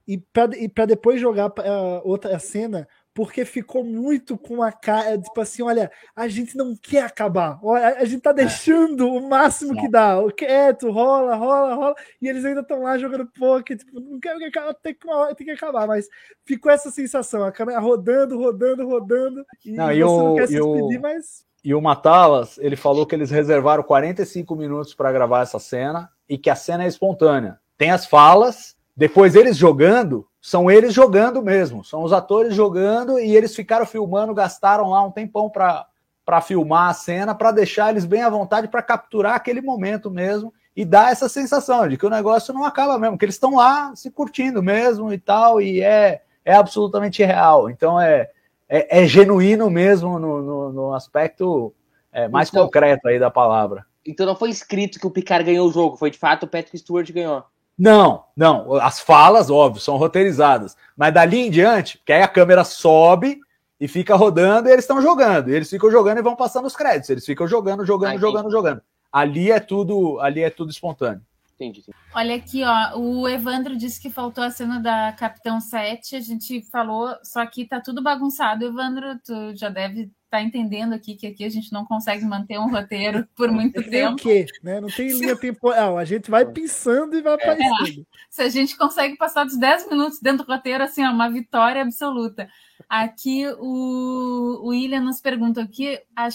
E 0.06 0.18
para 0.18 0.86
depois 0.86 1.20
jogar 1.20 1.50
pra 1.50 1.64
outra 2.04 2.38
cena, 2.38 2.86
porque 3.14 3.44
ficou 3.44 3.84
muito 3.84 4.36
com 4.36 4.60
a 4.60 4.72
cara, 4.72 5.16
tipo 5.16 5.40
assim, 5.40 5.62
olha, 5.62 5.90
a 6.16 6.26
gente 6.26 6.56
não 6.56 6.76
quer 6.76 7.04
acabar. 7.04 7.60
Olha, 7.62 7.96
a 7.96 8.04
gente 8.04 8.20
tá 8.20 8.32
deixando 8.32 9.08
o 9.08 9.26
máximo 9.26 9.74
que 9.76 9.88
dá. 9.88 10.18
O 10.18 10.32
quieto, 10.32 10.90
rola, 10.90 11.36
rola, 11.36 11.74
rola. 11.74 11.94
E 12.20 12.28
eles 12.28 12.44
ainda 12.44 12.60
estão 12.60 12.82
lá 12.82 12.98
jogando 12.98 13.30
poker, 13.38 13.78
tipo, 13.78 14.00
não 14.00 14.18
quero 14.18 14.38
que 14.40 14.46
acabe, 14.46 14.76
tem 14.82 14.94
que, 14.94 15.06
uma 15.06 15.16
hora 15.16 15.34
tem 15.34 15.46
que 15.46 15.52
acabar. 15.52 15.86
Mas 15.86 16.08
ficou 16.44 16.72
essa 16.72 16.90
sensação, 16.90 17.44
a 17.44 17.52
câmera 17.52 17.78
rodando, 17.78 18.36
rodando, 18.36 18.86
rodando. 18.86 19.46
E 19.64 19.72
Não, 19.72 19.86
você 19.86 19.94
e 19.94 20.00
não 20.00 20.34
quer 20.34 20.48
se 20.48 20.54
despedir, 20.54 21.00
mas. 21.00 21.46
E 21.64 21.72
o 21.72 21.80
Matalas, 21.80 22.58
ele 22.58 22.76
falou 22.76 23.06
que 23.06 23.14
eles 23.14 23.30
reservaram 23.30 23.84
45 23.84 24.56
minutos 24.56 24.92
para 24.92 25.12
gravar 25.12 25.42
essa 25.42 25.60
cena 25.60 26.10
e 26.28 26.36
que 26.36 26.50
a 26.50 26.56
cena 26.56 26.84
é 26.84 26.88
espontânea. 26.88 27.58
Tem 27.78 27.90
as 27.90 28.04
falas, 28.04 28.76
depois 28.96 29.34
eles 29.34 29.56
jogando, 29.56 30.26
são 30.40 30.70
eles 30.70 30.92
jogando 30.92 31.42
mesmo, 31.42 31.84
são 31.84 32.02
os 32.02 32.12
atores 32.12 32.54
jogando 32.54 33.18
e 33.18 33.34
eles 33.34 33.54
ficaram 33.54 33.84
filmando, 33.86 34.34
gastaram 34.34 34.90
lá 34.90 35.02
um 35.02 35.10
tempão 35.10 35.50
para 35.50 35.86
para 36.24 36.40
filmar 36.40 36.88
a 36.88 36.94
cena, 36.94 37.34
para 37.34 37.52
deixar 37.52 37.90
eles 37.90 38.06
bem 38.06 38.22
à 38.22 38.30
vontade 38.30 38.66
para 38.66 38.80
capturar 38.82 39.34
aquele 39.34 39.60
momento 39.60 40.10
mesmo 40.10 40.54
e 40.74 40.82
dar 40.82 41.12
essa 41.12 41.28
sensação 41.28 41.86
de 41.86 41.98
que 41.98 42.06
o 42.06 42.10
negócio 42.10 42.54
não 42.54 42.64
acaba 42.64 42.98
mesmo, 42.98 43.18
que 43.18 43.26
eles 43.26 43.34
estão 43.34 43.56
lá 43.56 43.94
se 43.94 44.10
curtindo 44.10 44.62
mesmo 44.62 45.12
e 45.12 45.18
tal, 45.18 45.60
e 45.60 45.82
é, 45.82 46.22
é 46.42 46.54
absolutamente 46.54 47.22
real. 47.22 47.68
Então 47.68 48.00
é, 48.00 48.30
é, 48.66 49.02
é 49.02 49.06
genuíno 49.06 49.68
mesmo 49.68 50.18
no, 50.18 50.42
no, 50.42 50.72
no 50.72 50.94
aspecto 50.94 51.74
é, 52.10 52.26
mais 52.26 52.48
Então- 52.48 52.64
concreto 52.64 53.06
aí 53.06 53.18
da 53.18 53.30
palavra. 53.30 53.84
Então 54.06 54.24
não 54.26 54.36
foi 54.36 54.48
escrito 54.48 54.98
que 54.98 55.06
o 55.06 55.10
Picard 55.10 55.44
ganhou 55.44 55.68
o 55.68 55.72
jogo, 55.72 55.96
foi 55.96 56.10
de 56.10 56.18
fato 56.18 56.44
o 56.44 56.48
Patrick 56.48 56.78
Stewart 56.78 57.10
ganhou. 57.12 57.44
Não, 57.78 58.24
não. 58.36 58.74
As 58.76 59.00
falas, 59.00 59.50
óbvio, 59.50 59.80
são 59.80 59.96
roteirizadas. 59.96 60.76
Mas 60.96 61.12
dali 61.12 61.38
em 61.38 61.50
diante, 61.50 62.00
que 62.04 62.12
aí 62.12 62.22
a 62.22 62.28
câmera 62.28 62.64
sobe 62.64 63.40
e 63.80 63.88
fica 63.88 64.14
rodando 64.14 64.68
e 64.68 64.72
eles 64.72 64.84
estão 64.84 65.02
jogando. 65.02 65.50
E 65.50 65.54
eles 65.54 65.68
ficam 65.68 65.90
jogando 65.90 66.18
e 66.18 66.22
vão 66.22 66.36
passando 66.36 66.66
os 66.66 66.76
créditos. 66.76 67.10
Eles 67.10 67.26
ficam 67.26 67.46
jogando, 67.46 67.84
jogando, 67.84 68.14
Ah, 68.16 68.18
jogando, 68.18 68.50
jogando. 68.50 68.82
Ali 69.12 69.50
é 69.50 69.60
tudo, 69.60 70.20
ali 70.20 70.42
é 70.42 70.50
tudo 70.50 70.70
espontâneo. 70.70 71.22
Entendi. 71.54 71.80
entendi. 71.80 71.96
Olha 72.14 72.34
aqui, 72.34 72.62
ó. 72.64 72.98
O 72.98 73.28
Evandro 73.28 73.76
disse 73.76 74.00
que 74.00 74.10
faltou 74.10 74.42
a 74.42 74.50
cena 74.50 74.80
da 74.80 75.12
Capitão 75.12 75.60
7. 75.60 76.16
A 76.16 76.20
gente 76.20 76.62
falou, 76.70 77.14
só 77.22 77.44
que 77.46 77.64
tá 77.64 77.80
tudo 77.80 78.02
bagunçado. 78.02 78.64
Evandro, 78.64 79.18
tu 79.24 79.54
já 79.56 79.68
deve 79.68 80.10
estar 80.24 80.42
entendendo 80.42 80.92
aqui 80.92 81.14
que 81.14 81.26
aqui 81.26 81.44
a 81.44 81.48
gente 81.48 81.72
não 81.72 81.84
consegue 81.84 82.24
manter 82.24 82.58
um 82.58 82.70
roteiro 82.70 83.26
por 83.36 83.50
muito 83.50 83.74
tem 83.82 83.84
o 83.84 83.90
tempo. 83.90 84.16
quê, 84.16 84.46
né? 84.62 84.80
Não 84.80 84.88
tem 84.88 85.08
linha 85.08 85.36
temporal. 85.36 85.96
A 85.96 86.04
gente 86.04 86.30
vai 86.30 86.44
pensando 86.44 87.16
e 87.16 87.22
vai 87.22 87.34
aparecendo. 87.34 88.06
Se 88.30 88.42
a 88.42 88.48
gente 88.48 88.76
consegue 88.76 89.16
passar 89.16 89.44
dos 89.44 89.56
10 89.56 89.88
minutos 89.88 90.18
dentro 90.20 90.44
do 90.44 90.52
roteiro, 90.52 90.82
assim, 90.82 91.02
é 91.04 91.08
uma 91.10 91.30
vitória 91.30 91.82
absoluta. 91.82 92.48
Aqui 92.88 93.46
o, 93.58 94.60
o 94.64 94.68
William 94.68 95.00
nos 95.00 95.20
pergunta 95.20 95.60
o 95.62 95.68
que 95.68 96.00
a, 96.14 96.26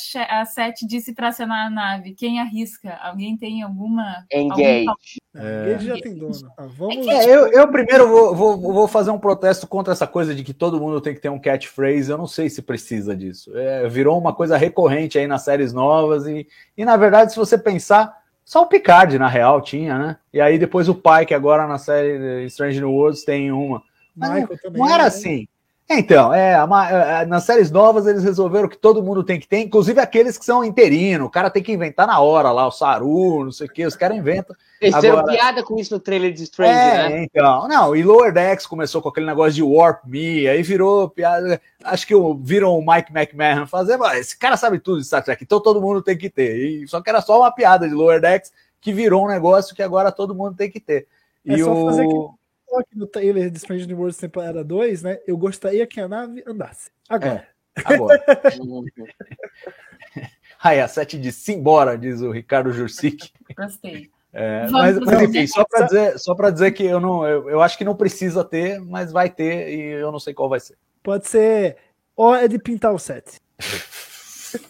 a 0.41 0.45
Sete 0.45 0.85
disse 0.87 1.13
para 1.13 1.27
acionar 1.27 1.67
a 1.67 1.69
nave. 1.69 2.13
Quem 2.13 2.39
arrisca? 2.39 2.97
Alguém 3.03 3.35
tem 3.37 3.61
alguma. 3.61 4.25
Engage. 4.31 4.87
algum- 4.87 4.93
É. 5.35 5.71
Ele 5.71 5.79
já 5.85 5.93
tem 5.99 6.15
dono. 6.15 6.51
Ah, 6.57 6.65
vamos 6.67 7.05
É 7.07 7.25
É, 7.25 7.35
eu, 7.35 7.47
eu 7.51 7.67
primeiro 7.71 8.07
vou, 8.07 8.33
vou, 8.35 8.57
vou 8.57 8.87
fazer 8.87 9.11
um 9.11 9.19
protesto 9.19 9.67
contra 9.67 9.91
essa 9.93 10.07
coisa 10.07 10.33
de 10.33 10.43
que 10.43 10.53
todo 10.53 10.79
mundo 10.79 11.01
tem 11.01 11.13
que 11.13 11.19
ter 11.21 11.29
um 11.29 11.39
catchphrase. 11.39 12.09
Eu 12.09 12.17
não 12.17 12.27
sei 12.27 12.49
se 12.49 12.61
precisa 12.61 13.15
disso. 13.15 13.55
É, 13.57 13.87
virou 13.89 14.17
uma 14.17 14.33
coisa 14.33 14.55
recorrente 14.55 15.17
aí 15.17 15.27
nas 15.27 15.43
séries 15.43 15.73
novas. 15.73 16.25
E, 16.27 16.47
e 16.77 16.85
na 16.85 16.95
verdade, 16.95 17.31
se 17.31 17.37
você 17.37 17.57
pensar, 17.57 18.15
só 18.45 18.63
o 18.63 18.67
Picard, 18.67 19.19
na 19.19 19.27
real, 19.27 19.61
tinha, 19.61 19.97
né? 19.97 20.17
E 20.33 20.39
aí 20.39 20.57
depois 20.57 20.87
o 20.87 20.95
pai, 20.95 21.25
que 21.25 21.33
agora 21.33 21.67
na 21.67 21.77
série 21.77 22.45
Strange 22.45 22.79
New 22.79 22.91
Worlds 22.91 23.23
tem 23.23 23.51
uma. 23.51 23.81
Mas 24.15 24.31
Michael 24.31 24.59
também. 24.61 24.81
Não 24.81 24.89
era 24.89 25.03
né? 25.03 25.07
assim. 25.07 25.47
Então, 25.91 26.31
é, 26.31 26.63
ma- 26.67 26.89
é, 26.89 27.25
nas 27.25 27.43
séries 27.45 27.71
novas 27.71 28.05
eles 28.05 28.23
resolveram 28.23 28.69
que 28.69 28.77
todo 28.77 29.01
mundo 29.01 29.23
tem 29.23 29.39
que 29.39 29.47
ter, 29.47 29.57
inclusive 29.59 29.99
aqueles 29.99 30.37
que 30.37 30.45
são 30.45 30.63
interino. 30.63 31.25
O 31.25 31.29
cara 31.31 31.49
tem 31.49 31.63
que 31.63 31.71
inventar 31.71 32.05
na 32.05 32.19
hora 32.19 32.51
lá, 32.51 32.67
o 32.67 32.71
Saru, 32.71 33.43
não 33.45 33.51
sei 33.51 33.65
o 33.65 33.69
quê, 33.71 33.85
os 33.87 33.95
caras 33.95 34.15
inventam. 34.15 34.55
Eles 34.79 34.95
fizeram 34.95 35.25
piada 35.25 35.63
com 35.63 35.77
isso 35.79 35.93
no 35.93 35.99
trailer 35.99 36.31
de 36.31 36.43
Strange, 36.43 36.77
É, 36.79 37.09
né? 37.09 37.23
então. 37.23 37.67
Não, 37.67 37.95
e 37.95 38.03
Lower 38.03 38.31
Decks 38.31 38.67
começou 38.67 39.01
com 39.01 39.09
aquele 39.09 39.25
negócio 39.25 39.53
de 39.53 39.63
Warp 39.63 40.05
Me, 40.05 40.47
aí 40.47 40.61
virou 40.61 41.09
piada. 41.09 41.59
Acho 41.83 42.05
que 42.05 42.13
o- 42.15 42.35
viram 42.35 42.77
o 42.77 42.85
Mike 42.85 43.11
McMahon 43.11 43.65
fazer, 43.65 43.97
mas 43.97 44.19
esse 44.19 44.37
cara 44.37 44.55
sabe 44.57 44.79
tudo 44.79 44.99
de 44.99 45.07
Star 45.07 45.23
Trek, 45.23 45.43
então 45.43 45.59
todo 45.59 45.81
mundo 45.81 46.03
tem 46.03 46.15
que 46.17 46.29
ter. 46.29 46.55
E, 46.55 46.87
só 46.87 47.01
que 47.01 47.09
era 47.09 47.19
só 47.19 47.39
uma 47.39 47.51
piada 47.51 47.89
de 47.89 47.95
Lower 47.95 48.21
Decks 48.21 48.51
que 48.79 48.93
virou 48.93 49.25
um 49.25 49.27
negócio 49.27 49.75
que 49.75 49.81
agora 49.83 50.11
todo 50.11 50.35
mundo 50.35 50.55
tem 50.55 50.69
que 50.69 50.79
ter. 50.79 51.07
É 51.47 51.55
E 51.55 51.63
só 51.63 51.73
o... 51.73 52.35
fazer 52.69 52.81
aquele- 52.81 52.83
Só 52.83 52.83
que 52.83 52.97
no 52.97 53.07
trailer 53.07 53.49
de 53.49 53.57
Strange 53.57 53.87
New 53.87 53.97
Worlds 53.97 54.17
temporada 54.17 54.63
2, 54.63 55.03
né? 55.03 55.19
Eu 55.27 55.37
gostaria 55.37 55.85
que 55.87 55.99
a 55.99 56.07
nave 56.07 56.43
andasse. 56.47 56.91
Agora. 57.07 57.47
Agora. 57.85 58.23
Uhum. 58.61 58.85
Aí 60.61 60.79
a 60.81 60.87
7 60.87 61.17
disse 61.17 61.39
simbora, 61.41 61.97
diz 61.97 62.21
o 62.21 62.31
Ricardo 62.31 62.71
Jursic. 62.73 63.31
Gostei. 63.55 64.09
É, 64.31 64.67
mas, 64.69 64.99
mas, 64.99 65.21
enfim, 65.23 65.47
só 65.47 65.65
para 65.65 65.85
dizer, 65.85 66.19
só 66.19 66.35
para 66.35 66.51
dizer 66.51 66.71
que 66.71 66.83
eu 66.83 66.99
não, 66.99 67.25
eu, 67.25 67.49
eu 67.49 67.61
acho 67.61 67.77
que 67.77 67.83
não 67.83 67.95
precisa 67.95 68.43
ter, 68.43 68.79
mas 68.79 69.11
vai 69.11 69.27
ter 69.29 69.69
e 69.69 69.81
eu 69.93 70.11
não 70.11 70.19
sei 70.19 70.33
qual 70.35 70.47
vai 70.49 70.59
ser. 70.59 70.77
Pode 71.01 71.27
ser 71.27 71.77
hora 72.15 72.47
de 72.47 72.59
pintar 72.59 72.93
o 72.93 72.99
set. 72.99 73.39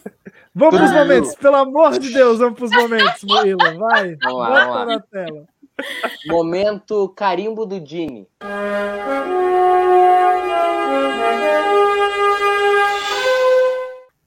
Vamos 0.54 0.80
pros 0.80 0.92
momentos, 0.92 1.34
pelo 1.36 1.56
amor 1.56 1.96
de 1.98 2.12
Deus, 2.12 2.38
vamos 2.40 2.58
pros 2.58 2.72
momentos, 2.72 3.22
Murilo. 3.22 3.78
Vai, 3.78 4.16
Vamos 4.16 4.38
lá, 4.40 4.48
bota 4.48 4.60
vamos 4.64 4.74
lá. 4.74 4.86
na 4.86 5.00
tela. 5.00 5.48
Momento 6.26 7.08
carimbo 7.10 7.66
do 7.66 7.84
Gini. 7.84 8.26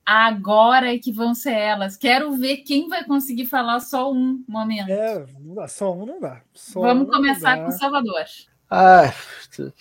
Agora 0.05 0.93
é 0.93 0.99
que 0.99 1.11
vão 1.11 1.33
ser 1.33 1.53
elas. 1.53 1.95
Quero 1.95 2.33
ver 2.33 2.57
quem 2.57 2.87
vai 2.89 3.03
conseguir 3.03 3.45
falar 3.45 3.79
só 3.79 4.11
um 4.11 4.43
momento. 4.47 4.89
É, 4.89 5.25
dá, 5.39 5.67
só 5.67 5.93
um 5.93 6.05
não 6.05 6.19
dá. 6.19 6.41
Só 6.53 6.81
Vamos 6.81 7.07
um 7.07 7.11
começar 7.11 7.55
não 7.55 7.63
com 7.63 7.69
o 7.69 7.71
dá. 7.71 7.77
Salvador. 7.77 8.25
Ah, 8.69 9.13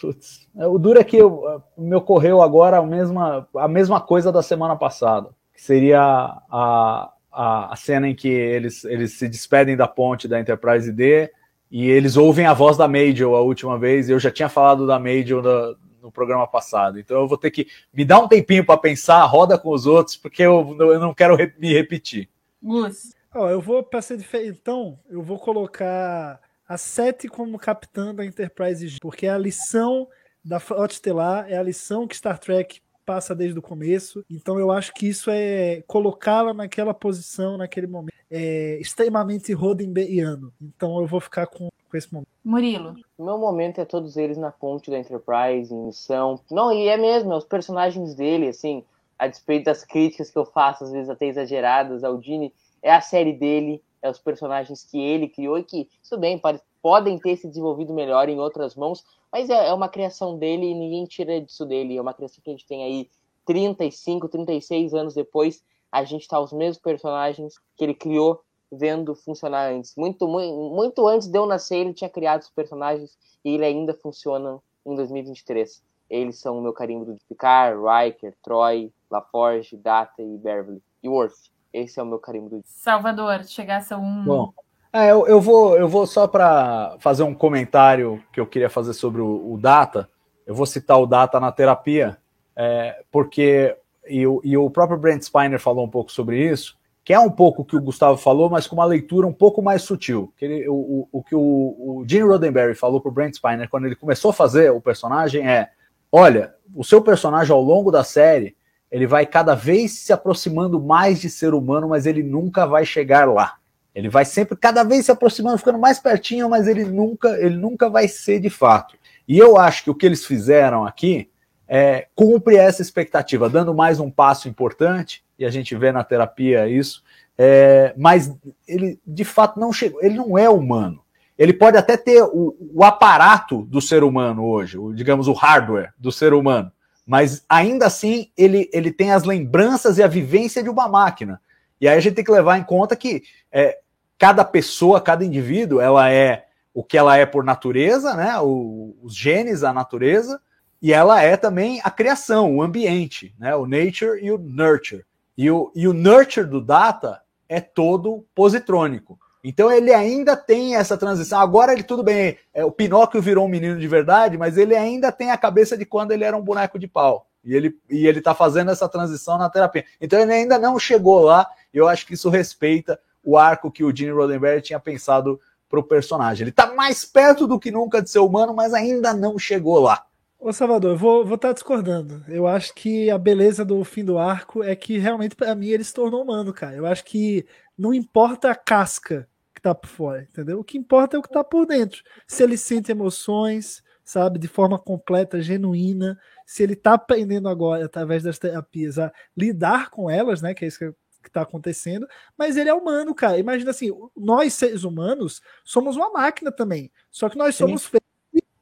putz. 0.00 0.46
O 0.54 0.78
duro 0.78 1.00
é 1.00 1.04
que 1.04 1.16
eu, 1.16 1.62
me 1.76 1.94
ocorreu 1.94 2.40
agora 2.40 2.78
a 2.78 2.86
mesma, 2.86 3.48
a 3.56 3.66
mesma 3.66 4.00
coisa 4.00 4.30
da 4.30 4.42
semana 4.42 4.76
passada, 4.76 5.30
que 5.52 5.62
seria 5.62 6.00
a, 6.00 7.12
a, 7.32 7.72
a 7.72 7.76
cena 7.76 8.08
em 8.08 8.14
que 8.14 8.28
eles, 8.28 8.84
eles 8.84 9.18
se 9.18 9.28
despedem 9.28 9.76
da 9.76 9.88
ponte 9.88 10.28
da 10.28 10.38
Enterprise 10.38 10.92
D 10.92 11.30
e 11.72 11.88
eles 11.88 12.16
ouvem 12.16 12.44
a 12.46 12.52
voz 12.52 12.76
da 12.76 12.86
Major 12.86 13.34
a 13.34 13.40
última 13.40 13.78
vez. 13.78 14.08
Eu 14.10 14.20
já 14.20 14.30
tinha 14.30 14.48
falado 14.48 14.86
da 14.86 14.98
Major 14.98 15.42
no, 15.42 15.76
no 16.02 16.12
programa 16.12 16.46
passado, 16.46 17.00
então 17.00 17.20
eu 17.20 17.26
vou 17.26 17.38
ter 17.38 17.50
que 17.50 17.66
me 17.92 18.04
dar 18.04 18.20
um 18.20 18.28
tempinho 18.28 18.64
para 18.64 18.76
pensar, 18.76 19.24
roda 19.24 19.58
com 19.58 19.70
os 19.70 19.86
outros, 19.86 20.16
porque 20.16 20.42
eu, 20.42 20.76
eu 20.78 21.00
não 21.00 21.14
quero 21.14 21.34
re- 21.34 21.54
me 21.58 21.72
repetir. 21.72 22.28
Gus. 22.62 23.14
Ó, 23.34 23.48
eu 23.48 23.60
vou 23.60 23.82
para 23.82 24.02
ser 24.02 24.18
diferente. 24.18 24.58
Então, 24.60 24.98
eu 25.08 25.22
vou 25.22 25.38
colocar 25.38 26.38
a 26.68 26.76
Sete 26.76 27.28
como 27.28 27.58
capitã 27.58 28.14
da 28.14 28.24
Enterprise 28.24 28.86
G, 28.86 28.98
porque 29.00 29.26
é 29.26 29.30
a 29.30 29.38
lição 29.38 30.06
da 30.44 30.60
Frota 30.60 30.92
Estelar, 30.92 31.46
é 31.48 31.56
a 31.56 31.62
lição 31.62 32.06
que 32.06 32.16
Star 32.16 32.38
Trek 32.38 32.80
passa 33.12 33.34
desde 33.34 33.58
o 33.58 33.62
começo. 33.62 34.24
Então, 34.30 34.58
eu 34.58 34.72
acho 34.72 34.94
que 34.94 35.06
isso 35.06 35.30
é 35.30 35.82
colocá-la 35.86 36.54
naquela 36.54 36.94
posição, 36.94 37.58
naquele 37.58 37.86
momento, 37.86 38.14
é 38.30 38.78
extremamente 38.80 39.52
Roddenberryano. 39.52 40.50
Então, 40.60 40.98
eu 40.98 41.06
vou 41.06 41.20
ficar 41.20 41.46
com, 41.46 41.68
com 41.90 41.96
esse 41.96 42.10
momento. 42.12 42.28
Murilo. 42.42 42.96
O 43.18 43.24
meu 43.24 43.36
momento 43.36 43.80
é 43.82 43.84
todos 43.84 44.16
eles 44.16 44.38
na 44.38 44.50
ponte 44.50 44.90
da 44.90 44.98
Enterprise, 44.98 45.74
em 45.74 45.86
missão. 45.86 46.40
Não, 46.50 46.72
e 46.72 46.88
é 46.88 46.96
mesmo, 46.96 47.34
é 47.34 47.36
os 47.36 47.44
personagens 47.44 48.14
dele, 48.14 48.48
assim, 48.48 48.82
a 49.18 49.26
despeito 49.26 49.66
das 49.66 49.84
críticas 49.84 50.30
que 50.30 50.38
eu 50.38 50.46
faço, 50.46 50.84
às 50.84 50.90
vezes 50.90 51.10
até 51.10 51.26
exageradas 51.26 52.02
ao 52.02 52.16
Dini, 52.16 52.50
é 52.82 52.90
a 52.90 53.02
série 53.02 53.34
dele, 53.34 53.82
é 54.00 54.08
os 54.10 54.18
personagens 54.18 54.84
que 54.84 54.98
ele 54.98 55.28
criou 55.28 55.58
e 55.58 55.64
que, 55.64 55.86
tudo 56.08 56.20
bem, 56.20 56.38
pode- 56.38 56.60
podem 56.80 57.18
ter 57.18 57.36
se 57.36 57.46
desenvolvido 57.46 57.92
melhor 57.92 58.30
em 58.30 58.40
outras 58.40 58.74
mãos, 58.74 59.04
mas 59.32 59.48
é, 59.48 59.68
é 59.68 59.72
uma 59.72 59.88
criação 59.88 60.36
dele 60.36 60.66
e 60.66 60.74
ninguém 60.74 61.06
tira 61.06 61.40
disso 61.40 61.64
dele. 61.64 61.96
É 61.96 62.02
uma 62.02 62.12
criação 62.12 62.42
que 62.44 62.50
a 62.50 62.52
gente 62.52 62.66
tem 62.66 62.84
aí 62.84 63.08
35, 63.46 64.28
36 64.28 64.94
anos 64.94 65.14
depois, 65.14 65.64
a 65.90 66.04
gente 66.04 66.28
tá 66.28 66.38
os 66.38 66.52
mesmos 66.52 66.78
personagens 66.78 67.54
que 67.76 67.84
ele 67.84 67.94
criou 67.94 68.42
vendo 68.70 69.14
funcionar 69.14 69.72
antes. 69.72 69.94
Muito, 69.96 70.26
muito, 70.26 70.74
muito 70.74 71.06
antes 71.06 71.28
de 71.28 71.38
eu 71.38 71.46
nascer, 71.46 71.76
ele 71.76 71.92
tinha 71.92 72.08
criado 72.08 72.42
os 72.42 72.50
personagens 72.50 73.16
e 73.44 73.54
ele 73.54 73.64
ainda 73.64 73.92
funciona 73.94 74.58
em 74.86 74.94
2023. 74.94 75.82
Eles 76.08 76.38
são 76.38 76.58
o 76.58 76.62
meu 76.62 76.72
carimbo 76.72 77.04
do 77.04 77.18
Picard, 77.28 77.78
Riker, 77.78 78.34
Troy, 78.42 78.92
LaForge, 79.10 79.76
Data 79.76 80.22
e 80.22 80.36
Beverly. 80.38 80.82
E 81.02 81.08
Worf. 81.08 81.50
Esse 81.72 81.98
é 81.98 82.02
o 82.02 82.06
meu 82.06 82.18
carimbo 82.18 82.50
do 82.50 82.62
Salvador, 82.64 83.44
chegasse 83.44 83.94
a 83.94 83.98
um. 83.98 84.24
Bom, 84.24 84.52
é, 84.92 85.10
eu, 85.10 85.26
eu 85.26 85.40
vou, 85.40 85.76
eu 85.78 85.88
vou 85.88 86.06
só 86.06 86.26
para 86.26 86.96
fazer 86.98 87.22
um 87.22 87.34
comentário 87.34 88.22
que 88.32 88.38
eu 88.40 88.46
queria 88.46 88.68
fazer 88.68 88.92
sobre 88.92 89.20
o, 89.20 89.52
o 89.54 89.58
Data. 89.58 90.08
Eu 90.46 90.54
vou 90.54 90.66
citar 90.66 91.00
o 91.00 91.06
Data 91.06 91.38
na 91.40 91.50
terapia, 91.52 92.18
é, 92.56 93.02
porque 93.10 93.76
e, 94.06 94.26
o- 94.26 94.40
e 94.44 94.56
o 94.56 94.68
próprio 94.68 94.98
Brent 94.98 95.22
Spiner 95.22 95.58
falou 95.60 95.84
um 95.84 95.88
pouco 95.88 96.10
sobre 96.12 96.44
isso, 96.50 96.76
que 97.04 97.12
é 97.12 97.18
um 97.18 97.30
pouco 97.30 97.62
o 97.62 97.64
que 97.64 97.76
o 97.76 97.80
Gustavo 97.80 98.16
falou, 98.18 98.50
mas 98.50 98.66
com 98.66 98.74
uma 98.76 98.84
leitura 98.84 99.26
um 99.26 99.32
pouco 99.32 99.62
mais 99.62 99.82
sutil. 99.82 100.32
Que 100.36 100.44
ele, 100.44 100.68
o, 100.68 100.74
o, 100.74 101.08
o 101.12 101.22
que 101.22 101.34
o, 101.34 101.40
o 101.40 102.04
Gene 102.06 102.28
Roddenberry 102.28 102.74
falou 102.74 103.00
para 103.00 103.08
o 103.08 103.12
Brent 103.12 103.34
Spiner 103.34 103.68
quando 103.68 103.86
ele 103.86 103.96
começou 103.96 104.30
a 104.30 104.34
fazer 104.34 104.70
o 104.70 104.80
personagem 104.80 105.48
é: 105.48 105.70
olha, 106.10 106.54
o 106.74 106.84
seu 106.84 107.00
personagem 107.00 107.52
ao 107.52 107.62
longo 107.62 107.90
da 107.90 108.04
série 108.04 108.54
ele 108.90 109.06
vai 109.06 109.24
cada 109.24 109.54
vez 109.54 110.00
se 110.00 110.12
aproximando 110.12 110.78
mais 110.78 111.18
de 111.18 111.30
ser 111.30 111.54
humano, 111.54 111.88
mas 111.88 112.04
ele 112.04 112.22
nunca 112.22 112.66
vai 112.66 112.84
chegar 112.84 113.26
lá. 113.26 113.54
Ele 113.94 114.08
vai 114.08 114.24
sempre 114.24 114.56
cada 114.56 114.82
vez 114.82 115.06
se 115.06 115.12
aproximando, 115.12 115.58
ficando 115.58 115.78
mais 115.78 115.98
pertinho, 115.98 116.48
mas 116.48 116.66
ele 116.66 116.84
nunca, 116.84 117.28
ele 117.38 117.56
nunca 117.56 117.90
vai 117.90 118.08
ser 118.08 118.40
de 118.40 118.48
fato. 118.48 118.96
E 119.28 119.38
eu 119.38 119.58
acho 119.58 119.84
que 119.84 119.90
o 119.90 119.94
que 119.94 120.06
eles 120.06 120.24
fizeram 120.24 120.86
aqui 120.86 121.28
é, 121.68 122.06
cumpre 122.14 122.56
essa 122.56 122.82
expectativa, 122.82 123.48
dando 123.48 123.74
mais 123.74 124.00
um 124.00 124.10
passo 124.10 124.48
importante, 124.48 125.22
e 125.38 125.44
a 125.44 125.50
gente 125.50 125.74
vê 125.76 125.92
na 125.92 126.04
terapia 126.04 126.68
isso, 126.68 127.02
é, 127.36 127.94
mas 127.96 128.32
ele 128.66 128.98
de 129.06 129.24
fato 129.24 129.58
não 129.58 129.72
chegou, 129.72 130.02
ele 130.02 130.16
não 130.16 130.36
é 130.36 130.48
humano. 130.48 131.02
Ele 131.38 131.52
pode 131.52 131.76
até 131.76 131.96
ter 131.96 132.22
o, 132.22 132.54
o 132.74 132.84
aparato 132.84 133.62
do 133.62 133.80
ser 133.80 134.04
humano 134.04 134.44
hoje, 134.44 134.78
o, 134.78 134.92
digamos, 134.92 135.28
o 135.28 135.32
hardware 135.32 135.92
do 135.98 136.12
ser 136.12 136.34
humano, 136.34 136.70
mas 137.06 137.44
ainda 137.48 137.86
assim 137.86 138.30
ele, 138.36 138.68
ele 138.72 138.92
tem 138.92 139.10
as 139.10 139.24
lembranças 139.24 139.98
e 139.98 140.02
a 140.02 140.06
vivência 140.06 140.62
de 140.62 140.68
uma 140.68 140.88
máquina. 140.88 141.40
E 141.80 141.88
aí 141.88 141.96
a 141.96 142.00
gente 142.00 142.14
tem 142.14 142.24
que 142.24 142.30
levar 142.30 142.58
em 142.58 142.64
conta 142.64 142.94
que 142.94 143.22
é, 143.50 143.78
cada 144.22 144.44
pessoa, 144.44 145.00
cada 145.00 145.24
indivíduo, 145.24 145.80
ela 145.80 146.08
é 146.08 146.44
o 146.72 146.84
que 146.84 146.96
ela 146.96 147.16
é 147.16 147.26
por 147.26 147.42
natureza, 147.42 148.14
né? 148.14 148.38
O- 148.38 148.94
os 149.02 149.16
genes, 149.16 149.64
a 149.64 149.72
natureza, 149.72 150.40
e 150.80 150.92
ela 150.92 151.20
é 151.20 151.36
também 151.36 151.80
a 151.82 151.90
criação, 151.90 152.54
o 152.54 152.62
ambiente, 152.62 153.34
né? 153.36 153.56
O 153.56 153.66
nature 153.66 154.20
e 154.24 154.30
o 154.30 154.38
nurture. 154.38 155.04
E 155.36 155.50
o, 155.50 155.72
e 155.74 155.88
o 155.88 155.92
nurture 155.92 156.46
do 156.46 156.60
data 156.60 157.20
é 157.48 157.60
todo 157.60 158.24
positrônico. 158.32 159.18
Então 159.42 159.72
ele 159.72 159.92
ainda 159.92 160.36
tem 160.36 160.76
essa 160.76 160.96
transição. 160.96 161.40
Agora 161.40 161.72
ele 161.72 161.82
tudo 161.82 162.04
bem, 162.04 162.38
é, 162.54 162.64
o 162.64 162.70
Pinóquio 162.70 163.20
virou 163.20 163.46
um 163.46 163.48
menino 163.48 163.76
de 163.76 163.88
verdade, 163.88 164.38
mas 164.38 164.56
ele 164.56 164.76
ainda 164.76 165.10
tem 165.10 165.32
a 165.32 165.36
cabeça 165.36 165.76
de 165.76 165.84
quando 165.84 166.12
ele 166.12 166.22
era 166.22 166.36
um 166.36 166.42
boneco 166.42 166.78
de 166.78 166.86
pau. 166.86 167.26
E 167.44 167.56
ele, 167.56 167.76
e 167.90 168.06
ele 168.06 168.20
tá 168.20 168.36
fazendo 168.36 168.70
essa 168.70 168.88
transição 168.88 169.36
na 169.36 169.50
terapia. 169.50 169.84
Então 170.00 170.20
ele 170.20 170.32
ainda 170.32 170.60
não 170.60 170.78
chegou 170.78 171.22
lá, 171.22 171.44
eu 171.74 171.88
acho 171.88 172.06
que 172.06 172.14
isso 172.14 172.30
respeita 172.30 173.00
o 173.22 173.38
arco 173.38 173.70
que 173.70 173.84
o 173.84 173.94
Gene 173.94 174.12
Roddenberry 174.12 174.60
tinha 174.60 174.80
pensado 174.80 175.40
para 175.68 175.80
o 175.80 175.82
personagem. 175.82 176.44
Ele 176.44 176.52
tá 176.52 176.74
mais 176.74 177.04
perto 177.04 177.46
do 177.46 177.58
que 177.58 177.70
nunca 177.70 178.02
de 178.02 178.10
ser 178.10 178.18
humano, 178.18 178.54
mas 178.54 178.74
ainda 178.74 179.14
não 179.14 179.38
chegou 179.38 179.80
lá. 179.80 180.04
Ô 180.38 180.52
Salvador, 180.52 180.90
eu 180.90 180.98
vou 180.98 181.22
estar 181.22 181.48
tá 181.48 181.52
discordando. 181.52 182.24
Eu 182.28 182.48
acho 182.48 182.74
que 182.74 183.08
a 183.08 183.16
beleza 183.16 183.64
do 183.64 183.82
fim 183.84 184.04
do 184.04 184.18
arco 184.18 184.62
é 184.62 184.74
que 184.74 184.98
realmente, 184.98 185.36
pra 185.36 185.54
mim, 185.54 185.68
ele 185.68 185.84
se 185.84 185.94
tornou 185.94 186.22
humano, 186.22 186.52
cara. 186.52 186.74
Eu 186.74 186.84
acho 186.84 187.04
que 187.04 187.46
não 187.78 187.94
importa 187.94 188.50
a 188.50 188.54
casca 188.54 189.28
que 189.54 189.62
tá 189.62 189.74
por 189.74 189.88
fora, 189.88 190.22
entendeu? 190.22 190.58
O 190.58 190.64
que 190.64 190.76
importa 190.76 191.16
é 191.16 191.18
o 191.20 191.22
que 191.22 191.30
tá 191.30 191.44
por 191.44 191.64
dentro. 191.64 192.02
Se 192.26 192.42
ele 192.42 192.56
sente 192.58 192.90
emoções, 192.90 193.82
sabe, 194.04 194.38
de 194.38 194.48
forma 194.48 194.78
completa, 194.78 195.40
genuína, 195.40 196.18
se 196.44 196.62
ele 196.62 196.74
tá 196.74 196.94
aprendendo 196.94 197.48
agora, 197.48 197.84
através 197.84 198.24
das 198.24 198.38
terapias, 198.38 198.98
a 198.98 199.12
lidar 199.36 199.90
com 199.90 200.10
elas, 200.10 200.42
né, 200.42 200.54
que 200.54 200.64
é 200.64 200.68
isso 200.68 200.78
que 200.78 200.92
que 201.22 201.30
tá 201.30 201.42
acontecendo, 201.42 202.06
mas 202.36 202.56
ele 202.56 202.68
é 202.68 202.74
humano, 202.74 203.14
cara. 203.14 203.38
Imagina 203.38 203.70
assim, 203.70 203.90
nós 204.16 204.52
seres 204.54 204.84
humanos 204.84 205.40
somos 205.64 205.96
uma 205.96 206.10
máquina 206.10 206.50
também, 206.50 206.90
só 207.10 207.28
que 207.28 207.38
nós 207.38 207.54
Sim. 207.54 207.64
somos 207.64 207.86
feitos 207.86 208.08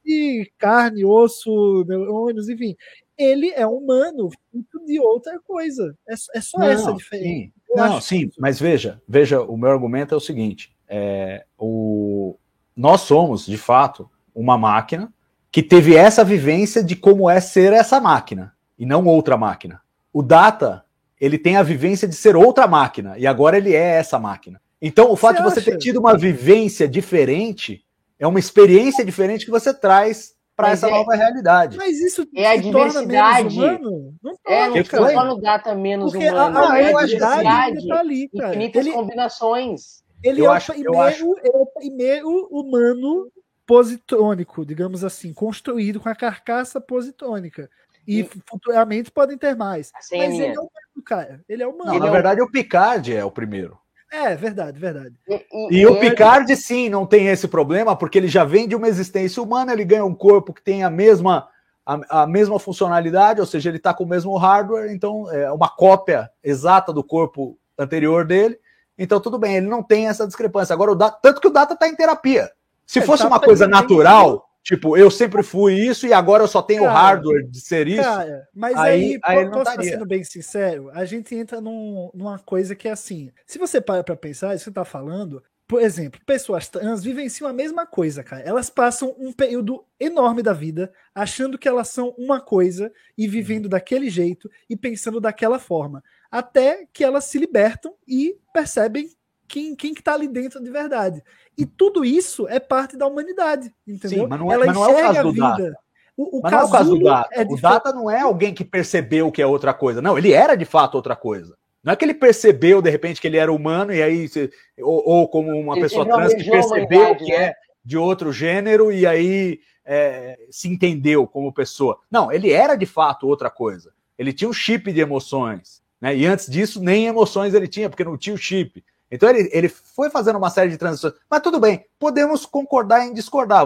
de 0.03 0.51
carne, 0.57 1.05
osso, 1.05 1.83
neurônios, 1.87 2.49
enfim. 2.49 2.75
Ele 3.17 3.51
é 3.51 3.65
humano, 3.67 4.29
fruto 4.29 4.85
de 4.85 4.99
outra 4.99 5.39
coisa. 5.39 5.95
É, 6.07 6.13
é 6.13 6.41
só 6.41 6.61
essa 6.63 6.91
a 6.91 6.95
diferença. 6.95 7.27
Sim, 7.27 7.53
não, 7.75 8.01
sim, 8.01 8.27
isso. 8.27 8.39
mas 8.39 8.59
veja, 8.59 9.01
veja, 9.07 9.41
o 9.41 9.57
meu 9.57 9.69
argumento 9.69 10.13
é 10.13 10.17
o 10.17 10.21
seguinte: 10.21 10.75
é, 10.87 11.45
o, 11.57 12.35
nós 12.75 13.01
somos, 13.01 13.45
de 13.45 13.57
fato, 13.57 14.09
uma 14.33 14.57
máquina 14.57 15.13
que 15.51 15.61
teve 15.61 15.95
essa 15.95 16.23
vivência 16.23 16.83
de 16.83 16.95
como 16.95 17.29
é 17.29 17.39
ser 17.41 17.73
essa 17.73 17.99
máquina 17.99 18.55
e 18.77 18.85
não 18.85 19.05
outra 19.05 19.37
máquina. 19.37 19.81
O 20.13 20.23
Data, 20.23 20.83
ele 21.21 21.37
tem 21.37 21.55
a 21.55 21.63
vivência 21.63 22.07
de 22.07 22.15
ser 22.15 22.35
outra 22.35 22.67
máquina 22.67 23.17
e 23.17 23.25
agora 23.27 23.55
ele 23.57 23.73
é 23.75 23.91
essa 23.97 24.17
máquina. 24.19 24.59
Então, 24.81 25.11
o 25.11 25.15
fato 25.15 25.37
de 25.37 25.43
Você 25.43 25.55
você 25.61 25.61
ter 25.61 25.71
acha? 25.71 25.79
tido 25.79 25.99
uma 25.99 26.17
vivência 26.17 26.87
diferente 26.87 27.85
é 28.19 28.25
uma 28.25 28.39
experiência 28.39 29.05
diferente 29.05 29.45
que 29.45 29.51
você 29.51 29.71
traz 29.73 30.33
para 30.55 30.71
essa 30.71 30.87
é- 30.87 30.91
nova 30.91 31.15
realidade. 31.15 31.77
Mas 31.77 31.99
isso 32.01 32.27
É 32.35 32.47
a 32.51 32.61
te 32.61 32.71
torna 32.71 33.01
menos 33.03 33.07
diversidade. 33.07 33.55
humano? 33.59 34.15
Não 34.21 34.31
É, 34.31 34.35
torna, 34.59 34.67
não 34.75 34.83
que 34.83 34.89
cara. 34.89 35.03
foi? 35.05 35.13
torna 35.13 35.33
o 35.33 35.41
data 35.41 35.75
menos 35.75 36.11
Porque 36.11 36.27
a, 36.27 36.31
humano. 36.33 36.57
a 36.59 36.61
eu 36.61 36.65
é 36.65 37.01
a 37.01 37.03
assim, 37.03 37.17
realidade 37.17 37.41
diversidade, 37.77 37.87
tá 37.87 37.99
ali, 37.99 38.29
cara. 38.29 38.49
infinitas 38.49 38.85
Ele, 38.85 38.95
combinações. 38.95 39.81
ele 40.23 40.41
Eu 40.41 40.51
é, 40.51 40.55
acho- 40.55 40.71
o 40.71 40.75
eu 40.75 40.81
primeiro, 40.81 41.03
acho- 41.07 41.35
é 41.43 41.49
o 41.57 41.65
primeiro 41.67 42.47
humano 42.51 43.31
positrônico, 43.65 44.65
digamos 44.65 45.03
assim, 45.03 45.33
construído 45.33 45.99
com 45.99 46.09
a 46.09 46.15
carcaça 46.15 46.79
positrônica. 46.81 47.69
E 48.07 48.19
E- 48.21 48.29
futuramente 48.49 49.11
podem 49.11 49.37
ter 49.37 49.55
mais. 49.55 49.91
A 49.95 50.01
senha 50.01 50.23
é 50.23 50.27
Mas 50.27 50.37
minha. 50.37 50.49
ele 50.51 50.57
é 50.57 50.59
humano, 51.01 51.03
cara. 51.03 51.41
Ele 51.49 51.63
é 51.63 51.67
humano. 51.67 51.91
Não, 51.91 51.99
na 51.99 52.05
é 52.05 52.09
um- 52.09 52.13
verdade, 52.13 52.41
o 52.41 52.49
Picard 52.49 53.15
é 53.15 53.25
o 53.25 53.31
primeiro. 53.31 53.77
É, 54.11 54.35
verdade, 54.35 54.77
verdade. 54.77 55.15
E, 55.27 55.77
E 55.79 55.87
o 55.87 55.97
Picard, 55.99 56.53
sim, 56.57 56.89
não 56.89 57.05
tem 57.05 57.27
esse 57.27 57.47
problema, 57.47 57.95
porque 57.95 58.17
ele 58.17 58.27
já 58.27 58.43
vem 58.43 58.67
de 58.67 58.75
uma 58.75 58.87
existência 58.89 59.41
humana, 59.41 59.71
ele 59.71 59.85
ganha 59.85 60.03
um 60.03 60.13
corpo 60.13 60.53
que 60.53 60.61
tem 60.61 60.83
a 60.83 60.89
mesma, 60.89 61.47
a, 61.85 62.23
a 62.23 62.27
mesma 62.27 62.59
funcionalidade, 62.59 63.39
ou 63.39 63.45
seja, 63.45 63.69
ele 63.69 63.77
está 63.77 63.93
com 63.93 64.03
o 64.03 64.07
mesmo 64.07 64.35
hardware, 64.35 64.91
então 64.91 65.31
é 65.31 65.49
uma 65.51 65.69
cópia 65.69 66.29
exata 66.43 66.91
do 66.91 67.03
corpo 67.03 67.57
anterior 67.77 68.25
dele. 68.25 68.59
Então, 68.97 69.19
tudo 69.21 69.39
bem, 69.39 69.55
ele 69.55 69.67
não 69.67 69.81
tem 69.81 70.09
essa 70.09 70.27
discrepância. 70.27 70.73
Agora, 70.73 70.91
o 70.91 70.95
Data, 70.95 71.17
tanto 71.21 71.39
que 71.39 71.47
o 71.47 71.51
Data 71.51 71.73
está 71.73 71.87
em 71.87 71.95
terapia. 71.95 72.51
Se 72.85 72.99
Ele 72.99 73.05
fosse 73.05 73.23
tá 73.23 73.29
uma 73.29 73.39
coisa 73.39 73.65
natural, 73.65 74.49
tipo, 74.63 74.95
eu 74.97 75.09
sempre 75.11 75.43
fui 75.43 75.73
isso 75.75 76.05
e 76.07 76.13
agora 76.13 76.43
eu 76.43 76.47
só 76.47 76.61
tenho 76.61 76.83
o 76.83 76.85
Cara, 76.85 76.99
hardware 76.99 77.47
de 77.47 77.59
ser 77.61 77.87
isso. 77.87 78.01
Cara, 78.03 78.47
mas 78.53 78.75
aí- 78.77 79.19
aí, 79.25 79.37
aí 79.39 79.45
posso 79.49 79.59
estar 79.71 79.83
sendo 79.83 80.05
bem 80.05 80.23
sincero, 80.23 80.89
a 80.93 81.03
gente 81.05 81.33
entra 81.35 81.59
num- 81.59 82.11
numa 82.13 82.37
coisa 82.39 82.75
que 82.75 82.87
é 82.87 82.91
assim. 82.91 83.31
Se 83.45 83.57
você 83.57 83.81
para 83.81 84.03
pra 84.03 84.15
pensar, 84.15 84.53
isso 84.55 84.65
que 84.65 84.69
você 84.69 84.73
tá 84.73 84.85
falando, 84.85 85.43
por 85.67 85.81
exemplo, 85.81 86.19
pessoas 86.25 86.67
trans 86.67 87.01
vivenciam 87.01 87.49
a 87.49 87.53
mesma 87.53 87.85
coisa, 87.85 88.23
cara. 88.23 88.41
Elas 88.43 88.69
passam 88.69 89.15
um 89.17 89.31
período 89.31 89.85
enorme 89.99 90.43
da 90.43 90.51
vida 90.51 90.91
achando 91.15 91.57
que 91.57 91.67
elas 91.67 91.87
são 91.87 92.13
uma 92.17 92.41
coisa 92.41 92.91
e 93.17 93.25
vivendo 93.27 93.69
daquele 93.69 94.09
jeito 94.09 94.49
e 94.69 94.75
pensando 94.75 95.21
daquela 95.21 95.59
forma. 95.59 96.03
Até 96.29 96.85
que 96.91 97.03
elas 97.03 97.23
se 97.25 97.37
libertam 97.37 97.93
e 98.07 98.37
percebem 98.53 99.09
quem, 99.51 99.75
quem 99.75 99.93
que 99.93 100.01
tá 100.01 100.13
ali 100.13 100.27
dentro 100.27 100.63
de 100.63 100.69
verdade. 100.71 101.21
E 101.57 101.65
tudo 101.65 102.05
isso 102.05 102.47
é 102.47 102.59
parte 102.59 102.95
da 102.97 103.05
humanidade, 103.05 103.71
entendeu? 103.87 104.23
Sim, 104.23 104.27
mas 104.27 104.39
não 104.39 104.51
é- 104.51 104.55
Ela 104.55 104.65
mas 104.67 104.75
não 104.75 104.83
é 104.85 104.87
o 104.89 105.01
caso 105.01 105.19
a 105.19 105.23
do 105.23 105.33
Data. 105.33 105.63
vida. 105.63 105.77
O, 106.17 106.37
o 106.39 106.41
Mas 106.41 106.51
não 106.51 106.59
é 106.59 106.63
o 106.63 106.69
caso 106.71 106.95
do 106.97 107.03
Data. 107.03 107.29
é 107.33 107.41
o. 107.43 107.55
Data 107.57 107.93
não 107.93 108.09
é 108.11 108.19
alguém 108.21 108.53
que 108.53 108.63
percebeu 108.65 109.31
que 109.31 109.41
é 109.41 109.45
outra 109.45 109.73
coisa. 109.73 110.01
Não, 110.01 110.17
ele 110.17 110.31
era 110.33 110.55
de 110.55 110.65
fato 110.65 110.95
outra 110.95 111.15
coisa. 111.15 111.55
Não 111.83 111.93
é 111.93 111.95
que 111.95 112.05
ele 112.05 112.13
percebeu, 112.13 112.81
de 112.81 112.89
repente, 112.89 113.19
que 113.19 113.27
ele 113.27 113.37
era 113.37 113.51
humano, 113.51 113.93
e 113.93 114.01
aí. 114.03 114.27
se- 114.27 114.51
Ou, 114.79 115.03
ou 115.07 115.27
como 115.27 115.49
uma 115.51 115.73
Ele- 115.73 115.81
pessoa 115.81 116.05
trans 116.05 116.33
que 116.33 116.43
percebeu 116.49 116.99
humanidade, 116.99 117.25
que 117.25 117.31
né? 117.31 117.43
é 117.45 117.55
de 117.83 117.97
outro 117.97 118.31
gênero, 118.31 118.91
e 118.91 119.05
aí 119.07 119.59
é, 119.83 120.37
se 120.51 120.67
entendeu 120.69 121.25
como 121.25 121.51
pessoa. 121.51 121.97
Não, 122.11 122.31
ele 122.31 122.51
era 122.51 122.75
de 122.75 122.85
fato 122.85 123.27
outra 123.27 123.49
coisa. 123.49 123.91
Ele 124.17 124.31
tinha 124.31 124.49
um 124.49 124.53
chip 124.53 124.91
de 124.93 124.99
emoções. 124.99 125.81
Né? 125.99 126.15
E 126.17 126.25
antes 126.25 126.45
disso, 126.47 126.83
nem 126.83 127.07
emoções 127.07 127.53
ele 127.53 127.67
tinha, 127.67 127.89
porque 127.89 128.03
não 128.03 128.17
tinha 128.17 128.35
o 128.35 128.37
chip. 128.37 128.83
Então 129.11 129.29
ele, 129.29 129.49
ele 129.51 129.67
foi 129.67 130.09
fazendo 130.09 130.37
uma 130.37 130.49
série 130.49 130.69
de 130.71 130.77
transições. 130.77 131.13
Mas 131.29 131.41
tudo 131.41 131.59
bem, 131.59 131.85
podemos 131.99 132.45
concordar 132.45 133.05
em 133.05 133.13
discordar. 133.13 133.59